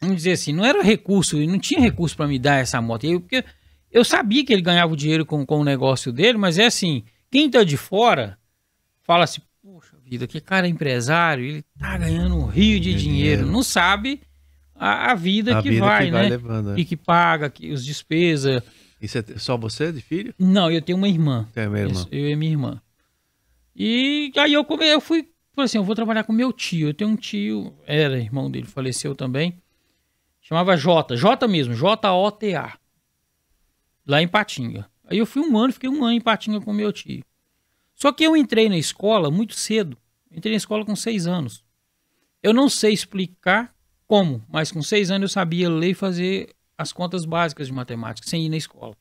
Vamos 0.01 0.17
dizer 0.17 0.33
assim, 0.33 0.53
não 0.53 0.65
era 0.65 0.83
recurso, 0.83 1.37
não 1.47 1.59
tinha 1.59 1.81
recurso 1.81 2.17
pra 2.17 2.27
me 2.27 2.39
dar 2.39 2.57
essa 2.57 2.81
moto. 2.81 3.05
Eu, 3.05 3.21
porque 3.21 3.45
eu 3.91 4.05
sabia 4.05 4.45
que 4.45 4.53
ele 4.53 4.63
ganhava 4.63 4.93
o 4.93 4.97
dinheiro 4.97 5.25
com, 5.25 5.45
com 5.47 5.61
o 5.61 5.65
negócio 5.65 6.13
dele, 6.13 6.37
mas 6.37 6.59
é 6.59 6.67
assim: 6.67 7.05
quem 7.31 7.51
tá 7.51 7.65
de 7.65 7.77
fora 7.77 8.39
fala 9.03 9.25
assim, 9.25 9.41
poxa 9.63 9.97
vida, 10.05 10.27
que 10.27 10.41
cara 10.41 10.67
é 10.67 10.71
empresário, 10.71 11.45
ele 11.45 11.65
tá 11.79 11.97
ganhando 11.97 12.37
um 12.37 12.47
rio 12.47 12.79
de 12.79 12.95
Dinheiro. 12.95 13.03
dinheiro. 13.43 13.47
Não 13.47 13.63
sabe 13.63 14.21
a, 14.75 15.13
a 15.13 15.15
vida 15.15 15.59
A 15.59 15.63
que 15.63 15.71
vida 15.71 15.85
vai, 15.85 16.05
que 16.07 16.11
vai 16.13 16.23
né? 16.25 16.29
levando. 16.29 16.71
é. 16.73 16.79
E 16.81 16.85
que 16.85 16.97
paga, 16.97 17.49
que, 17.49 17.73
os 17.73 17.85
despesas. 17.85 18.63
Isso 19.01 19.19
é 19.19 19.25
só 19.39 19.57
você 19.57 19.91
de 19.93 20.01
filho? 20.01 20.35
Não, 20.39 20.71
eu 20.71 20.81
tenho 20.83 20.99
uma 20.99 21.09
irmã. 21.09 21.49
Tem 21.53 21.69
minha 21.69 21.83
irmã. 21.83 21.93
Isso, 21.93 22.09
eu 22.13 22.29
e 22.29 22.37
minha 22.37 22.53
irmã. 22.53 22.83
E 23.75 24.33
aí 24.37 24.53
eu, 24.53 24.65
come, 24.65 24.87
eu 24.87 25.01
fui, 25.01 25.29
falei 25.55 25.67
assim, 25.67 25.79
eu 25.79 25.85
vou 25.85 25.95
trabalhar 25.95 26.25
com 26.25 26.33
meu 26.33 26.53
tio. 26.53 26.89
Eu 26.89 26.95
tenho 26.95 27.11
um 27.11 27.17
tio, 27.17 27.75
era 27.87 28.19
irmão 28.19 28.51
dele, 28.51 28.67
faleceu 28.67 29.15
também. 29.15 29.59
Chamava 30.47 30.77
Jota, 30.77 31.17
Jota 31.17 31.49
mesmo, 31.49 31.75
J-O-T-A. 31.75 32.79
Lá 34.07 34.23
em 34.23 34.29
Patinga. 34.29 34.89
Aí 35.05 35.19
eu 35.19 35.27
fui 35.27 35.43
um 35.43 35.59
ano, 35.59 35.73
fiquei 35.73 35.91
um 35.91 36.05
ano 36.05 36.13
em 36.13 36.21
Patinga 36.21 36.61
com 36.61 36.73
meu 36.73 36.93
tio. 36.93 37.25
Só 37.97 38.13
que 38.13 38.23
eu 38.23 38.37
entrei 38.37 38.69
na 38.69 38.79
escola 38.79 39.29
muito 39.29 39.57
cedo. 39.57 39.99
Entrei 40.31 40.53
na 40.53 40.59
escola 40.59 40.85
com 40.85 40.95
seis 40.95 41.27
anos. 41.27 41.65
Eu 42.41 42.55
não 42.55 42.69
sei 42.69 42.93
explicar 42.93 43.75
como, 44.07 44.41
mas 44.49 44.71
com 44.71 44.81
seis 44.83 45.11
anos 45.11 45.33
eu 45.33 45.35
sabia 45.35 45.69
ler 45.69 45.91
e 45.91 45.95
fazer 45.95 46.55
as 46.79 46.93
contas 46.93 47.25
básicas 47.25 47.67
de 47.67 47.73
matemática, 47.73 48.29
sem 48.29 48.47
ir 48.47 48.49
na 48.49 48.57
escola. 48.57 48.97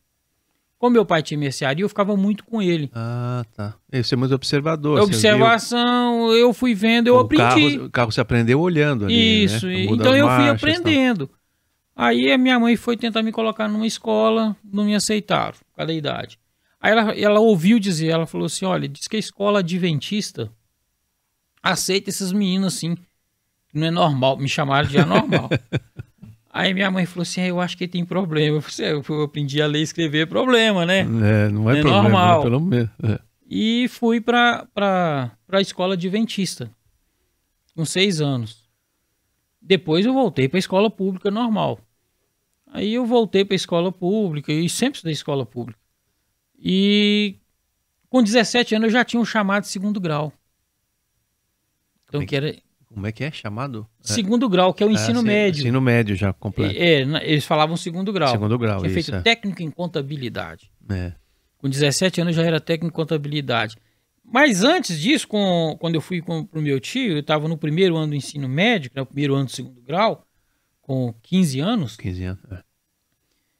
Como 0.78 0.92
meu 0.94 1.06
pai 1.06 1.24
tinha 1.24 1.38
mercearia, 1.38 1.84
eu 1.84 1.90
ficava 1.90 2.16
muito 2.18 2.44
com 2.44 2.62
ele. 2.62 2.92
Ah, 2.94 3.44
tá. 3.56 3.76
Você 3.92 4.14
é 4.14 4.18
muito 4.18 4.36
observador. 4.36 5.00
Observação, 5.02 6.32
eu 6.34 6.54
fui 6.54 6.76
vendo, 6.76 7.08
eu 7.08 7.16
o 7.16 7.20
aprendi. 7.20 7.44
Carro, 7.44 7.86
o 7.86 7.90
carro 7.90 8.12
você 8.12 8.22
aprendeu 8.22 8.60
olhando 8.60 9.06
ali, 9.06 9.44
Isso, 9.46 9.66
né? 9.68 9.74
e- 9.76 9.88
Muda 9.88 10.04
então 10.04 10.16
eu 10.16 10.26
fui 10.28 10.36
marchas, 10.38 10.62
tal. 10.62 10.70
aprendendo. 10.70 11.30
Aí 11.96 12.30
a 12.32 12.38
minha 12.38 12.60
mãe 12.60 12.76
foi 12.76 12.98
tentar 12.98 13.24
me 13.24 13.32
colocar 13.32 13.70
numa 13.70 13.88
escola, 13.88 14.56
não 14.64 14.84
me 14.84 14.94
aceitaram, 14.94 15.54
por 15.54 15.78
causa 15.78 15.88
da 15.88 15.94
idade. 15.94 16.38
Aí 16.82 16.92
ela, 16.92 17.12
ela 17.18 17.40
ouviu 17.40 17.80
dizer, 17.80 18.10
ela 18.10 18.28
falou 18.28 18.46
assim, 18.48 18.66
olha, 18.66 18.88
diz 18.88 19.08
que 19.08 19.16
a 19.16 19.20
escola 19.20 19.60
adventista 19.60 20.52
aceita 21.64 22.10
esses 22.10 22.32
meninos 22.32 22.76
assim, 22.76 22.98
não 23.74 23.88
é 23.88 23.92
normal, 23.92 24.38
me 24.38 24.48
chamaram 24.50 24.88
de 24.88 24.98
anormal. 24.98 25.50
Aí 26.58 26.74
minha 26.74 26.90
mãe 26.90 27.06
falou 27.06 27.24
assim, 27.24 27.42
"Ah, 27.42 27.48
eu 27.48 27.60
acho 27.60 27.78
que 27.78 27.86
tem 27.86 28.06
problema. 28.06 28.56
Eu, 28.58 28.62
falei, 28.62 28.92
"É, 28.92 28.94
eu 28.94 29.22
aprendi 29.24 29.62
a 29.62 29.68
ler 29.68 29.80
e 29.80 29.84
escrever 29.84 30.20
é 30.20 30.26
problema, 30.26 30.86
né? 30.86 31.00
É, 31.02 31.50
não 31.50 31.70
é, 31.70 31.80
É 31.80 31.82
problema, 31.82 32.04
normal. 32.04 32.38
né? 32.38 32.44
pelo 32.44 32.62
menos. 32.62 32.90
É. 33.04 33.20
e 33.46 33.88
fui 33.90 34.22
para 34.22 34.66
a 35.52 35.62
escola 35.62 35.96
adventista 35.96 36.72
com 37.76 37.84
seis 37.84 38.22
anos. 38.22 38.64
Depois 39.62 40.06
eu 40.06 40.14
voltei 40.14 40.48
para 40.48 40.58
a 40.58 40.60
escola 40.60 40.90
pública 40.90 41.30
normal. 41.30 41.78
Aí 42.72 42.94
eu 42.94 43.06
voltei 43.06 43.44
para 43.44 43.54
a 43.54 43.58
escola 43.58 43.92
pública 43.92 44.52
e 44.54 44.70
sempre 44.70 44.96
estudei 44.98 45.12
escola 45.14 45.46
pública. 45.46 45.80
E 46.58 47.36
com 48.10 48.24
17 48.24 48.76
anos 48.76 48.86
eu 48.88 48.92
já 48.92 49.04
tinha 49.04 49.20
um 49.20 49.26
chamado 49.26 49.64
de 49.64 49.70
segundo 49.70 50.00
grau. 50.00 50.32
Então 52.08 52.26
que 52.26 52.36
era 52.36 52.56
Como 52.96 53.06
é 53.08 53.12
que 53.12 53.26
é 53.26 53.30
chamado? 53.32 53.86
Segundo 54.00 54.48
grau, 54.48 54.74
que 54.74 54.82
é 54.82 54.88
o 54.88 54.90
ensino 54.90 55.20
É, 55.20 55.22
sim, 55.22 55.28
médio. 55.28 55.60
Ensino 55.60 55.82
médio 55.82 56.16
já 56.16 56.32
completo. 56.32 56.74
É, 56.78 57.02
é, 57.02 57.30
eles 57.30 57.44
falavam 57.44 57.76
segundo 57.76 58.14
grau. 58.14 58.32
Segundo 58.32 58.58
grau, 58.58 58.80
Tinha 58.80 58.88
isso. 58.98 59.12
feito 59.12 59.22
técnico 59.22 59.62
em 59.62 59.70
contabilidade. 59.70 60.72
É. 60.90 61.12
Com 61.58 61.68
17 61.68 62.22
anos 62.22 62.38
eu 62.38 62.42
já 62.42 62.48
era 62.48 62.62
técnico 62.62 62.94
em 62.94 62.96
contabilidade. 62.96 63.76
Mas 64.24 64.64
antes 64.64 64.98
disso, 64.98 65.28
com, 65.28 65.76
quando 65.78 65.96
eu 65.96 66.02
fui 66.02 66.22
para 66.22 66.34
o 66.58 66.62
meu 66.62 66.80
tio, 66.80 67.12
eu 67.12 67.20
estava 67.20 67.50
no 67.50 67.58
primeiro 67.58 67.98
ano 67.98 68.08
do 68.12 68.16
ensino 68.16 68.48
médio, 68.48 68.90
que 68.90 68.98
era 68.98 69.04
o 69.04 69.06
primeiro 69.06 69.36
ano 69.36 69.46
do 69.46 69.52
segundo 69.52 69.82
grau, 69.82 70.26
com 70.82 71.14
15 71.22 71.60
anos. 71.60 71.98
15 71.98 72.24
anos. 72.24 72.44
é. 72.50 72.64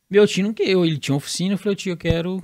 Meu 0.10 0.26
tio 0.26 0.46
não 0.46 0.54
queria, 0.54 0.74
ele 0.78 0.98
tinha 0.98 1.16
oficina, 1.16 1.56
eu 1.56 1.58
falei, 1.58 1.76
tio, 1.76 1.92
eu 1.92 1.98
quero. 1.98 2.42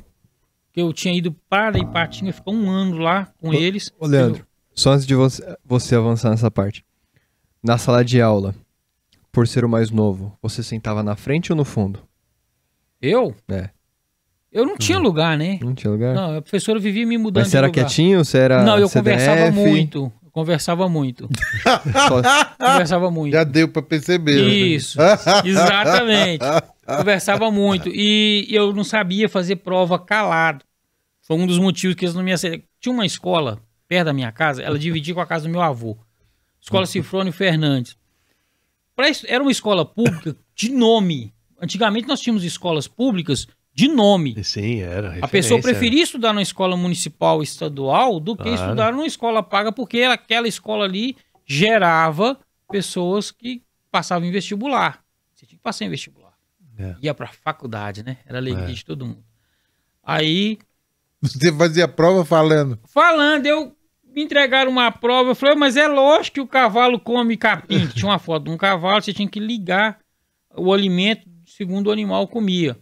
que 0.74 0.82
Eu 0.82 0.92
tinha 0.92 1.14
ido 1.16 1.32
para 1.48 1.80
Ipatinga, 1.80 2.34
ficar 2.34 2.52
um 2.52 2.70
ano 2.70 2.98
lá 2.98 3.32
com 3.40 3.54
eles. 3.54 3.92
Ô, 3.98 4.08
Leandro, 4.08 4.46
só 4.74 4.92
antes 4.94 5.06
de 5.06 5.16
você, 5.16 5.44
você 5.66 5.96
avançar 5.96 6.30
nessa 6.30 6.50
parte. 6.52 6.84
Na 7.64 7.78
sala 7.78 8.04
de 8.04 8.22
aula, 8.22 8.56
por 9.32 9.48
ser 9.48 9.64
o 9.64 9.70
mais 9.70 9.92
novo, 9.92 10.38
você 10.42 10.64
sentava 10.64 11.04
na 11.04 11.16
frente 11.16 11.52
ou 11.52 11.56
no 11.56 11.64
fundo? 11.66 12.00
Eu? 13.02 13.36
É. 13.50 13.70
Eu 14.52 14.66
não 14.66 14.76
tinha 14.78 15.00
lugar, 15.00 15.38
né? 15.38 15.60
Não 15.62 15.74
tinha 15.74 15.90
lugar? 15.92 16.14
Não, 16.14 16.38
a 16.38 16.42
professora 16.42 16.78
vivia 16.80 17.06
me 17.06 17.18
mudando 17.18 17.44
Mas 17.44 17.52
você 17.52 17.58
era 17.58 17.68
lugar. 17.68 17.86
quietinho? 17.86 18.24
Você 18.26 18.38
era 18.38 18.64
Não, 18.64 18.78
eu 18.78 18.90
CDF? 18.90 19.18
conversava 19.26 19.52
muito. 19.52 20.12
Eu 20.24 20.32
conversava 20.32 20.90
muito. 20.90 21.30
Conversava 22.60 23.10
muito. 23.12 23.34
Já 23.34 23.44
deu 23.44 23.70
pra 23.70 23.82
perceber. 23.82 24.36
né? 24.36 24.54
Isso, 24.54 24.98
exatamente. 25.46 26.44
Conversava 26.86 27.50
muito. 27.50 27.90
E 27.90 28.46
eu 28.50 28.74
não 28.74 28.84
sabia 28.84 29.30
fazer 29.30 29.58
prova 29.58 29.98
calado. 29.98 30.66
Foi 31.22 31.38
um 31.38 31.48
dos 31.48 31.60
motivos 31.60 31.96
que 31.96 32.04
eles 32.06 32.16
não 32.16 32.24
me 32.24 32.34
aceitaram. 32.34 32.64
Tinha 32.80 32.94
uma 32.94 33.06
escola 33.06 33.60
perto 33.92 34.06
da 34.06 34.14
minha 34.14 34.32
casa, 34.32 34.64
ela 34.64 34.80
dividia 34.80 35.14
com 35.14 35.20
a 35.20 35.26
casa 35.26 35.44
do 35.44 35.52
meu 35.52 35.62
avô. 35.62 35.98
Escola 36.62 36.86
Cifrônio 36.86 37.34
Fernandes. 37.34 37.98
Pra 38.96 39.08
Era 39.28 39.44
uma 39.44 39.52
escola 39.52 39.86
pública 39.86 40.34
de 40.56 40.70
nome. 40.72 41.34
Antigamente 41.62 42.08
nós 42.08 42.22
tínhamos 42.22 42.46
escolas 42.46 42.88
públicas 42.88 43.48
de 43.74 43.90
nome. 43.90 44.42
Sim, 44.46 44.80
era. 44.80 45.18
A 45.22 45.28
pessoa 45.28 45.60
preferia 45.62 46.04
estudar 46.04 46.32
numa 46.32 46.42
escola 46.42 46.78
municipal 46.78 47.44
estadual 47.44 48.18
do 48.22 48.34
que 48.38 48.44
Claro. 48.44 48.56
estudar 48.62 48.94
numa 48.94 49.06
escola 49.06 49.44
paga, 49.44 49.74
porque 49.74 50.04
aquela 50.04 50.48
escola 50.48 50.86
ali 50.86 51.18
gerava 51.46 52.40
pessoas 52.72 53.30
que 53.30 53.62
passavam 53.92 54.26
em 54.26 54.32
vestibular. 54.32 55.04
Você 55.36 55.46
tinha 55.46 55.58
que 55.58 55.64
passar 55.64 55.84
em 55.84 55.90
vestibular. 55.90 56.32
É. 56.80 56.96
Ia 57.02 57.14
pra 57.14 57.28
faculdade, 57.28 58.04
né? 58.04 58.18
Era 58.26 58.38
a 58.38 58.42
alegria 58.42 58.70
É. 58.70 58.72
de 58.74 58.86
todo 58.86 59.06
mundo. 59.06 59.24
Aí, 60.02 60.58
Você 61.22 61.52
fazia 61.52 61.88
prova 61.90 62.24
falando. 62.24 62.80
falando, 62.88 63.46
eu 63.46 63.76
me 64.14 64.24
entregaram 64.24 64.70
uma 64.72 64.92
prova, 64.92 65.32
eu 65.32 65.36
falei, 65.36 65.56
mas 65.56 65.78
é 65.78 65.88
lógico 65.88 66.36
que 66.36 66.42
o 66.42 66.48
cavalo 66.48 67.00
come 67.00 67.38
capim. 67.38 67.88
que 67.88 67.94
Tinha 68.00 68.10
uma 68.10 68.20
foto 68.20 68.46
de 68.46 68.50
um 68.52 68.58
cavalo, 68.58 69.02
você 69.02 69.14
tinha 69.14 69.28
que 69.28 69.40
ligar 69.40 70.00
o 70.56 70.74
alimento 70.74 71.30
segundo 71.46 71.88
o 71.88 71.92
animal 71.92 72.28
comia. 72.28 72.78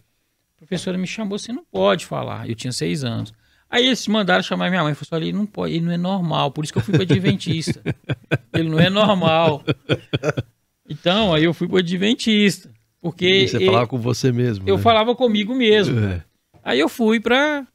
A 0.54 0.58
professora 0.58 0.98
me 0.98 1.06
chamou, 1.06 1.38
você 1.38 1.52
não 1.52 1.64
pode 1.64 2.04
falar. 2.06 2.48
Eu 2.48 2.54
tinha 2.54 2.72
seis 2.72 3.02
anos. 3.04 3.32
Aí 3.68 3.86
eles 3.86 4.06
mandaram 4.08 4.42
chamar 4.42 4.68
minha 4.68 4.82
mãe. 4.82 4.92
Eu 4.92 4.96
falei, 4.96 5.28
ele 5.30 5.38
não 5.38 5.46
pode, 5.46 5.74
ele 5.74 5.84
não 5.86 5.92
é 5.92 5.96
normal. 5.96 6.50
Por 6.50 6.64
isso 6.64 6.72
que 6.72 6.78
eu 6.78 6.82
fui 6.82 6.92
para 6.92 7.02
Adventista. 7.04 7.80
ele 8.52 8.68
não 8.68 8.78
é 8.80 8.90
normal. 8.90 9.62
Então, 10.88 11.32
aí 11.32 11.44
eu 11.44 11.54
fui 11.54 11.68
para 11.68 11.78
Adventista. 11.78 12.70
Porque 13.00 13.26
E 13.26 13.48
você 13.48 13.56
ele- 13.56 13.66
falava 13.66 13.86
com 13.86 13.98
você 13.98 14.32
mesmo. 14.32 14.68
eu 14.68 14.76
né? 14.76 14.82
falava 14.82 15.14
comigo 15.14 15.54
mesmo. 15.54 15.98
É. 16.00 16.22
Aí 16.62 16.78
eu 16.78 16.88
fui 16.88 17.18
pra, 17.20 17.66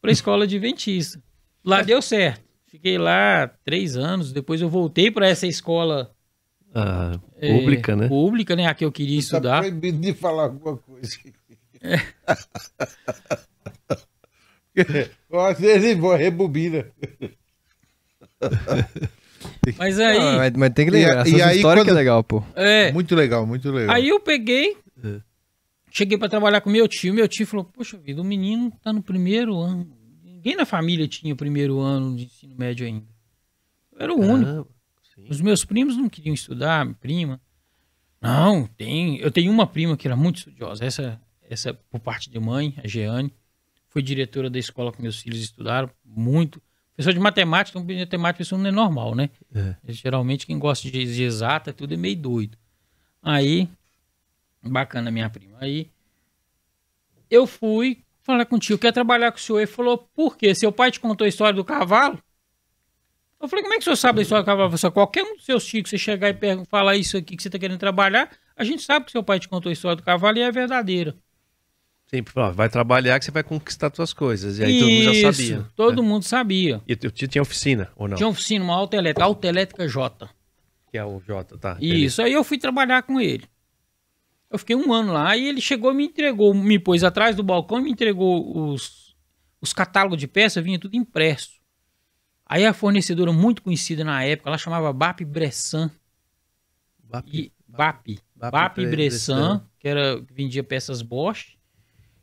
pra 0.00 0.10
escola 0.12 0.44
adventista. 0.44 1.22
Lá 1.64 1.80
deu 1.82 2.02
certo. 2.02 2.42
Fiquei 2.68 2.98
lá 2.98 3.48
três 3.64 3.96
anos. 3.96 4.32
Depois 4.32 4.60
eu 4.60 4.68
voltei 4.68 5.10
pra 5.10 5.26
essa 5.26 5.46
escola 5.46 6.10
Ah, 6.74 7.18
é, 7.36 7.52
pública, 7.58 7.96
né? 7.96 8.08
Pública, 8.08 8.54
né? 8.54 8.66
A 8.66 8.74
que 8.74 8.84
eu 8.84 8.92
queria 8.92 9.16
Tá 9.16 9.20
estudar. 9.22 9.58
proibido 9.60 9.98
de 9.98 10.12
falar 10.14 10.44
alguma 10.44 10.76
coisa. 10.76 11.08
Eu 15.28 15.40
acho 15.40 15.60
que 15.60 15.66
ele 15.66 15.94
vou 15.96 16.14
rebobina. 16.14 16.86
Mas 19.76 19.98
aí, 20.00 20.18
Ah, 20.18 20.36
mas, 20.36 20.52
mas 20.52 20.70
tem 20.72 20.88
que 20.88 20.96
E 20.96 21.04
Essas 21.04 21.32
e 21.32 21.42
aí 21.42 21.56
histórias 21.56 21.84
que 21.84 21.90
é 21.90 21.92
quando- 21.92 21.98
legal, 21.98 22.24
pô. 22.24 22.42
é, 22.56 22.90
Muito 22.92 23.14
legal, 23.14 23.46
muito 23.46 23.70
legal. 23.70 23.94
aí 23.94 24.08
eu 24.08 24.18
peguei, 24.20 24.76
É. 25.04 25.20
cheguei 25.90 26.16
pra 26.18 26.28
trabalhar 26.28 26.60
com 26.60 26.70
meu 26.70 26.88
tio. 26.88 27.12
Meu 27.14 27.28
tio 27.28 27.46
falou: 27.46 27.64
Poxa 27.64 27.96
vida, 27.98 28.20
o 28.20 28.24
menino 28.24 28.72
tá 28.82 28.92
no 28.92 29.02
primeiro 29.02 29.56
ano. 29.58 29.88
Ninguém 30.38 30.54
na 30.54 30.64
família 30.64 31.08
tinha 31.08 31.34
o 31.34 31.36
primeiro 31.36 31.80
ano 31.80 32.16
de 32.16 32.26
ensino 32.26 32.54
médio 32.56 32.86
ainda. 32.86 33.08
Eu 33.92 34.00
era 34.00 34.14
o 34.14 34.20
único. 34.20 34.70
Ah, 34.70 35.00
sim. 35.12 35.26
Os 35.28 35.40
meus 35.40 35.64
primos 35.64 35.96
não 35.96 36.08
queriam 36.08 36.32
estudar, 36.32 36.84
minha 36.84 36.94
prima. 36.94 37.40
Não, 38.20 38.64
tem. 38.64 39.16
Eu 39.16 39.32
tenho 39.32 39.50
uma 39.50 39.66
prima 39.66 39.96
que 39.96 40.06
era 40.06 40.14
muito 40.14 40.36
estudiosa. 40.36 40.84
Essa, 40.84 41.20
essa 41.42 41.74
por 41.74 41.98
parte 41.98 42.30
de 42.30 42.38
mãe, 42.38 42.72
a 42.76 42.86
Jeane. 42.86 43.34
Foi 43.88 44.00
diretora 44.00 44.48
da 44.48 44.60
escola 44.60 44.92
que 44.92 45.02
meus 45.02 45.18
filhos 45.18 45.40
estudaram 45.40 45.90
muito. 46.04 46.62
Professor 46.94 47.12
de 47.12 47.18
matemática, 47.18 47.76
então 47.76 47.96
matemática 47.96 48.42
isso 48.42 48.56
não 48.56 48.66
é 48.66 48.70
normal, 48.70 49.16
né? 49.16 49.30
É. 49.52 49.74
Geralmente 49.88 50.46
quem 50.46 50.56
gosta 50.56 50.88
de, 50.88 51.04
de 51.04 51.22
exata, 51.24 51.72
tudo 51.72 51.94
é 51.94 51.96
meio 51.96 52.16
doido. 52.16 52.56
Aí, 53.20 53.68
bacana 54.62 55.10
minha 55.10 55.28
prima. 55.28 55.58
Aí, 55.60 55.90
eu 57.28 57.44
fui 57.44 58.04
falar 58.32 58.44
com 58.46 58.56
o 58.56 58.58
tio, 58.58 58.78
quer 58.78 58.92
trabalhar 58.92 59.32
com 59.32 59.38
o 59.38 59.40
senhor? 59.40 59.58
Ele 59.58 59.66
falou, 59.66 59.98
por 60.14 60.36
quê? 60.36 60.54
Seu 60.54 60.70
pai 60.70 60.90
te 60.90 61.00
contou 61.00 61.24
a 61.24 61.28
história 61.28 61.54
do 61.54 61.64
cavalo? 61.64 62.18
Eu 63.40 63.48
falei, 63.48 63.62
como 63.62 63.72
é 63.74 63.76
que 63.76 63.82
o 63.82 63.84
senhor 63.84 63.96
sabe 63.96 64.16
da 64.16 64.22
história 64.22 64.42
do 64.42 64.46
cavalo? 64.46 64.68
Falou, 64.68 64.78
"Só 64.78 64.90
qualquer 64.90 65.22
um 65.24 65.36
dos 65.36 65.44
seus 65.44 65.64
tios, 65.64 65.88
você 65.88 65.96
chegar 65.96 66.28
e 66.28 66.34
pergun- 66.34 66.64
falar 66.64 66.96
isso 66.96 67.16
aqui 67.16 67.36
que 67.36 67.42
você 67.42 67.48
está 67.48 67.58
querendo 67.58 67.78
trabalhar, 67.78 68.30
a 68.56 68.64
gente 68.64 68.82
sabe 68.82 69.06
que 69.06 69.12
seu 69.12 69.22
pai 69.22 69.38
te 69.38 69.48
contou 69.48 69.70
a 69.70 69.72
história 69.72 69.96
do 69.96 70.02
cavalo 70.02 70.36
e 70.38 70.42
é 70.42 70.50
verdadeira. 70.50 71.14
Sempre 72.06 72.32
falava, 72.32 72.52
vai 72.54 72.68
trabalhar 72.68 73.18
que 73.18 73.24
você 73.26 73.30
vai 73.30 73.42
conquistar 73.44 73.92
suas 73.94 74.12
coisas. 74.12 74.58
E 74.58 74.64
aí 74.64 74.78
todo 74.80 74.90
mundo 74.90 75.04
já 75.04 75.12
Isso, 75.12 75.32
sabia. 75.32 75.66
Todo 75.76 76.02
né? 76.02 76.08
mundo 76.08 76.22
sabia. 76.24 76.82
E 76.88 76.96
teu 76.96 77.10
tio 77.10 77.28
tinha 77.28 77.42
oficina, 77.42 77.90
ou 77.96 78.08
não? 78.08 78.16
Tinha 78.16 78.28
oficina, 78.28 78.64
uma 78.64 78.74
autoelétrica, 78.74 79.24
autoelétrica 79.24 79.86
J. 79.86 80.28
Que 80.90 80.96
é 80.98 81.04
o 81.04 81.20
Jota, 81.20 81.58
tá? 81.58 81.76
Isso, 81.80 82.22
aí 82.22 82.32
eu 82.32 82.42
fui 82.42 82.58
trabalhar 82.58 83.02
com 83.02 83.20
ele. 83.20 83.44
Eu 84.50 84.58
fiquei 84.58 84.74
um 84.74 84.92
ano 84.92 85.12
lá 85.12 85.36
e 85.36 85.46
ele 85.46 85.60
chegou 85.60 85.92
e 85.92 85.94
me 85.94 86.04
entregou, 86.06 86.54
me 86.54 86.78
pôs 86.78 87.04
atrás 87.04 87.36
do 87.36 87.42
balcão 87.42 87.78
e 87.80 87.82
me 87.82 87.90
entregou 87.90 88.72
os, 88.72 89.14
os 89.60 89.72
catálogos 89.72 90.18
de 90.18 90.26
peça, 90.26 90.62
vinha 90.62 90.78
tudo 90.78 90.96
impresso. 90.96 91.50
Aí 92.46 92.64
a 92.64 92.72
fornecedora 92.72 93.30
muito 93.32 93.60
conhecida 93.62 94.02
na 94.04 94.24
época, 94.24 94.48
ela 94.48 94.56
chamava 94.56 94.90
BAP 94.92 95.20
Bressan. 95.20 95.90
Bap- 97.04 97.28
E, 97.30 97.52
BAP. 97.66 98.18
Bap 98.34 98.52
BAP 98.52 98.74
Bre- 98.76 98.86
Bressan, 98.86 99.34
Bressan. 99.58 99.66
que 99.78 99.88
era, 99.88 100.22
que 100.22 100.32
vendia 100.32 100.64
peças 100.64 101.02
Bosch. 101.02 101.56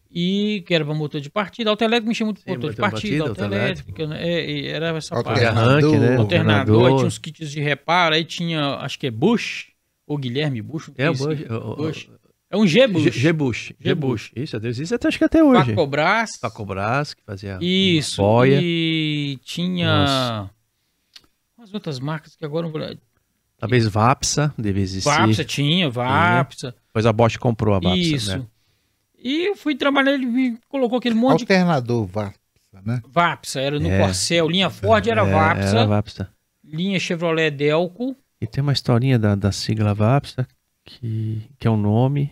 E 0.10 0.64
que 0.66 0.74
era 0.74 0.86
para 0.86 0.94
motor 0.94 1.20
de 1.20 1.30
partida. 1.30 1.70
Autoelétrico 1.70 2.08
mexia 2.08 2.26
muito 2.26 2.42
com 2.42 2.50
Sim, 2.50 2.56
motor 2.56 2.74
de 2.74 2.82
motor 2.82 2.88
de 2.88 2.92
partida, 2.94 3.24
autoelétrica. 3.28 4.08
né? 4.08 4.28
É, 4.28 4.68
era 4.68 4.98
essa 4.98 5.22
parte. 5.22 5.40
De 5.40 5.46
arranque, 5.46 5.98
né? 5.98 6.16
Alternador, 6.16 6.88
aí 6.88 6.96
tinha 6.96 7.08
uns 7.08 7.18
kits 7.18 7.52
de 7.52 7.60
reparo, 7.60 8.16
aí 8.16 8.24
tinha, 8.24 8.76
acho 8.78 8.98
que 8.98 9.08
é 9.08 9.12
Bush, 9.12 9.74
ou 10.08 10.18
Guilherme 10.18 10.62
Bush. 10.62 10.92
É 10.98 11.10
o 11.10 11.16
sei 11.16 11.28
Bush. 11.36 11.50
o- 11.50 11.56
o- 11.72 11.76
Bush. 11.76 12.10
É 12.50 12.58
um 12.58 12.66
G 12.68 12.88
Bush. 12.88 13.04
G- 13.04 13.12
G-Bush. 13.12 13.20
G-Bush. 13.20 13.76
G-Bush. 13.80 14.32
Isso, 14.36 14.60
Deus, 14.60 14.78
isso 14.78 14.94
até, 14.96 15.08
acho 15.08 15.18
que 15.18 15.24
até 15.24 15.44
hoje. 15.44 15.72
Pacobras. 15.72 16.30
Pacobras, 16.40 17.14
que 17.14 17.24
fazia 17.24 17.58
Isso. 17.62 18.22
boia. 18.22 18.60
E 18.62 19.38
tinha 19.44 20.50
umas 21.58 21.74
outras 21.74 22.00
marcas 22.00 22.36
que 22.36 22.46
agora 22.46 22.66
não 22.66 22.72
vou 22.72 22.80
lembrar. 22.82 22.98
Talvez 23.58 23.88
Vapsa, 23.88 24.54
deve 24.58 24.80
existir. 24.82 25.10
Vapsa 25.10 25.44
tinha, 25.44 25.90
Vapsa. 25.90 26.76
Depois 26.88 27.06
a 27.06 27.12
Bosch 27.14 27.38
comprou 27.38 27.74
a 27.74 27.80
Vapsa, 27.80 27.98
Isso. 27.98 28.38
né? 28.38 28.46
E 29.18 29.48
eu 29.50 29.56
fui 29.56 29.76
trabalhar, 29.76 30.14
ele 30.14 30.26
me 30.26 30.58
colocou 30.70 31.00
aquele 31.00 31.16
monte 31.16 31.40
de 31.40 31.44
Alternador 31.46 32.06
Vapsa, 32.06 32.38
né? 32.86 33.02
Vapsa. 33.08 33.60
Era 33.60 33.80
no 33.80 33.90
É. 33.90 34.00
Corcel. 34.00 34.48
Linha 34.50 34.70
Ford 34.70 35.08
era 35.08 35.26
É, 35.28 35.32
Vapsa. 35.32 35.68
Era 35.78 35.86
Vapsa. 35.88 36.30
Linha 36.64 37.00
Chevrolet 37.00 37.50
Delco. 37.50 38.16
E 38.46 38.48
tem 38.48 38.62
uma 38.62 38.74
historinha 38.74 39.18
da, 39.18 39.34
da 39.34 39.52
sigla 39.52 39.92
Vapsa, 39.92 40.48
que, 40.84 41.42
que 41.58 41.68
é 41.68 41.72
um 41.72 41.78
nome. 41.78 42.32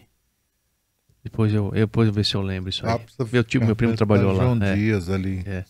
Depois 1.23 1.51
eu, 1.51 1.65
eu, 1.73 1.87
depois 1.87 2.07
eu 2.07 2.13
ver 2.13 2.23
se 2.23 2.35
eu 2.35 2.41
lembro 2.43 2.69
isso 2.69 2.85
aí. 2.85 2.91
Vapsa 2.91 3.27
Meu 3.31 3.43
tio, 3.43 3.65
meu 3.65 3.75
primo 3.75 3.93
fica 3.93 4.05
trabalhou 4.05 4.31
lá. 4.31 4.43
João 4.43 4.61
é. 4.61 4.75
Dias 4.75 5.09
ali. 5.09 5.41
É. 5.43 5.65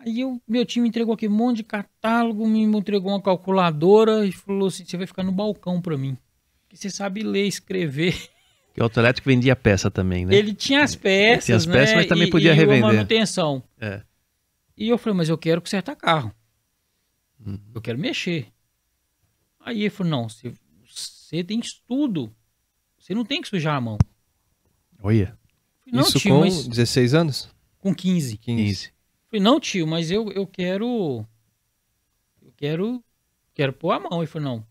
Aí 0.00 0.20
eu, 0.20 0.40
meu 0.48 0.64
time 0.64 0.84
me 0.84 0.88
entregou 0.88 1.12
aquele 1.12 1.32
monte 1.32 1.58
de 1.58 1.64
catálogo, 1.64 2.48
me 2.48 2.62
entregou 2.62 3.12
uma 3.12 3.20
calculadora 3.20 4.24
e 4.24 4.32
falou 4.32 4.68
assim: 4.68 4.84
você 4.86 4.96
vai 4.96 5.06
ficar 5.06 5.22
no 5.22 5.32
balcão 5.32 5.78
pra 5.78 5.98
mim. 5.98 6.16
Que 6.70 6.76
você 6.78 6.88
sabe 6.88 7.22
ler, 7.22 7.46
escrever. 7.46 8.16
Que 8.72 8.82
o 8.82 8.84
autoelétrico 8.84 9.30
vendia 9.30 9.56
peça 9.56 9.90
também, 9.90 10.26
né? 10.26 10.34
Ele 10.34 10.52
tinha 10.52 10.82
as 10.82 10.94
peças, 10.94 11.46
Tinha 11.46 11.56
as 11.56 11.64
peças, 11.64 11.92
né? 11.92 11.96
mas 11.96 12.06
também 12.06 12.28
e, 12.28 12.30
podia 12.30 12.52
e 12.52 12.54
revender. 12.54 12.84
a 12.84 12.92
manutenção. 12.92 13.62
É. 13.80 14.02
E 14.76 14.90
eu 14.90 14.98
falei, 14.98 15.16
mas 15.16 15.30
eu 15.30 15.38
quero 15.38 15.62
consertar 15.62 15.96
carro. 15.96 16.30
Uhum. 17.40 17.58
Eu 17.74 17.80
quero 17.80 17.98
mexer. 17.98 18.48
Aí 19.66 19.80
ele 19.80 19.90
falou, 19.90 20.10
não, 20.12 20.28
você, 20.28 20.54
você 20.88 21.42
tem 21.42 21.58
estudo. 21.58 22.32
Você 22.96 23.12
não 23.12 23.24
tem 23.24 23.42
que 23.42 23.48
sujar 23.48 23.74
a 23.74 23.80
mão. 23.80 23.98
Olha, 25.02 25.36
falei, 25.84 26.00
Isso 26.00 26.20
tio, 26.20 26.34
com 26.34 26.40
mas 26.42 26.68
16 26.68 27.14
anos? 27.14 27.50
com 27.80 27.92
15. 27.92 28.38
15. 28.38 28.86
Eu 28.86 28.92
falei, 29.28 29.42
não, 29.42 29.58
tio, 29.58 29.84
mas 29.84 30.08
eu, 30.08 30.30
eu 30.30 30.46
quero. 30.46 31.26
Eu 32.40 32.52
quero. 32.56 33.04
Quero 33.52 33.72
pôr 33.72 33.90
a 33.90 33.98
mão. 33.98 34.20
Ele 34.20 34.28
falou, 34.28 34.48
não. 34.48 34.66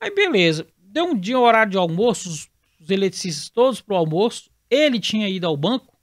Aí 0.00 0.12
beleza, 0.12 0.66
deu 0.76 1.04
um 1.04 1.16
dia 1.16 1.38
horário 1.38 1.70
de 1.70 1.78
almoço, 1.78 2.28
os, 2.28 2.48
os 2.80 2.90
eletricistas 2.90 3.48
todos 3.48 3.80
pro 3.80 3.94
almoço, 3.94 4.50
ele 4.68 4.98
tinha 4.98 5.28
ido 5.28 5.46
ao 5.46 5.56
banco, 5.56 5.96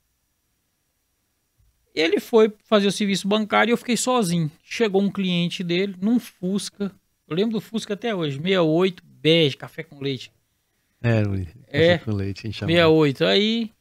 ele 1.94 2.18
foi 2.18 2.50
fazer 2.64 2.86
o 2.86 2.92
serviço 2.92 3.28
bancário 3.28 3.70
e 3.70 3.72
eu 3.72 3.76
fiquei 3.76 3.96
sozinho. 3.96 4.50
Chegou 4.62 5.02
um 5.02 5.10
cliente 5.10 5.62
dele 5.62 5.94
num 6.00 6.18
Fusca, 6.18 6.90
eu 7.32 7.36
lembro 7.36 7.52
do 7.52 7.60
Fusca 7.60 7.94
até 7.94 8.14
hoje, 8.14 8.36
68, 8.36 9.02
bege, 9.04 9.56
café 9.56 9.82
com 9.82 10.00
leite. 10.00 10.32
É, 11.02 11.22
Luiz. 11.22 11.48
É, 11.68 11.98
com 11.98 12.12
leite, 12.12 12.40
a 12.40 12.46
gente 12.46 12.58
chama. 12.58 12.70
68. 12.70 13.24
Aí, 13.24 13.72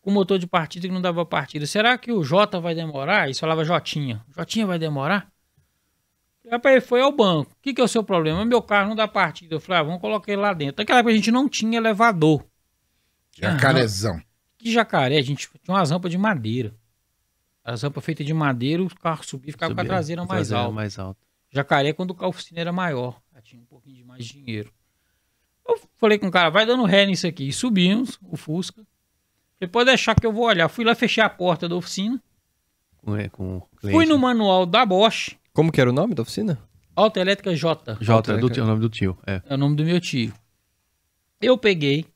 com 0.00 0.10
motor 0.10 0.38
de 0.38 0.46
partida 0.46 0.86
que 0.86 0.94
não 0.94 1.00
dava 1.00 1.24
partida. 1.26 1.66
Será 1.66 1.98
que 1.98 2.12
o 2.12 2.22
J 2.22 2.60
vai 2.60 2.74
demorar? 2.74 3.28
Isso 3.28 3.40
falava 3.40 3.64
Jotinha. 3.64 4.24
Jotinha 4.36 4.66
vai 4.66 4.78
demorar? 4.78 5.30
Rapaz, 6.50 6.76
ele 6.76 6.84
foi 6.84 7.02
ao 7.02 7.12
banco. 7.12 7.52
O 7.52 7.56
que, 7.60 7.74
que 7.74 7.80
é 7.80 7.84
o 7.84 7.88
seu 7.88 8.02
problema? 8.02 8.44
Meu 8.44 8.62
carro 8.62 8.88
não 8.88 8.96
dá 8.96 9.06
partida. 9.06 9.54
Eu 9.54 9.60
falei, 9.60 9.80
ah, 9.80 9.82
vamos 9.84 10.00
colocar 10.00 10.32
ele 10.32 10.40
lá 10.40 10.54
dentro. 10.54 10.80
Naquela 10.80 11.00
época 11.00 11.12
a 11.12 11.16
gente 11.16 11.30
não 11.30 11.48
tinha 11.48 11.76
elevador. 11.76 12.44
Jacarezão. 13.36 14.20
Que 14.56 14.72
jacaré, 14.72 15.18
a 15.18 15.22
gente 15.22 15.48
tinha 15.62 15.76
umas 15.76 15.90
rampas 15.90 16.10
de 16.10 16.18
madeira. 16.18 16.74
As 17.62 17.82
rampas 17.82 18.02
feitas 18.02 18.26
de 18.26 18.32
madeira, 18.32 18.82
o 18.82 18.88
carro 18.96 19.22
subia 19.22 19.50
e 19.50 19.52
ficava 19.52 19.74
com 19.74 19.80
a 19.80 19.84
Subia, 19.84 19.94
traseira 19.94 20.24
mais 20.24 20.52
alta. 20.52 20.72
mais 20.72 20.98
alta. 20.98 21.27
Jacaré 21.50 21.92
quando 21.92 22.16
a 22.18 22.28
oficina 22.28 22.60
era 22.60 22.72
maior. 22.72 23.20
Já 23.34 23.40
tinha 23.40 23.62
um 23.62 23.64
pouquinho 23.64 23.96
de 23.96 24.04
mais 24.04 24.24
dinheiro. 24.24 24.72
Eu 25.66 25.80
falei 25.96 26.18
com 26.18 26.28
o 26.28 26.30
cara, 26.30 26.50
vai 26.50 26.64
dando 26.64 26.84
ré 26.84 27.06
nisso 27.06 27.26
aqui. 27.26 27.48
E 27.48 27.52
subimos, 27.52 28.18
o 28.22 28.36
Fusca. 28.36 28.86
Falei, 29.58 29.70
pode 29.70 29.86
deixar 29.86 30.14
que 30.14 30.26
eu 30.26 30.32
vou 30.32 30.44
olhar. 30.44 30.68
Fui 30.68 30.84
lá, 30.84 30.94
fechei 30.94 31.22
a 31.22 31.28
porta 31.28 31.68
da 31.68 31.74
oficina. 31.74 32.22
Com, 32.96 33.16
é, 33.16 33.28
com 33.28 33.62
Fui 33.80 34.06
no 34.06 34.18
manual 34.18 34.66
da 34.66 34.84
Bosch, 34.84 35.36
Como 35.52 35.72
que 35.72 35.80
era 35.80 35.90
o 35.90 35.92
nome 35.92 36.14
da 36.14 36.22
oficina? 36.22 36.58
Autoelétrica 36.94 37.54
J. 37.54 37.96
Jota, 38.00 38.32
é 38.32 38.38
do 38.38 38.48
é 38.52 38.62
o 38.62 38.66
nome 38.66 38.80
do 38.80 38.88
tio. 38.88 39.16
É. 39.26 39.42
É 39.44 39.54
o 39.54 39.58
nome 39.58 39.76
do 39.76 39.84
meu 39.84 40.00
tio. 40.00 40.32
Eu 41.40 41.56
peguei, 41.56 42.06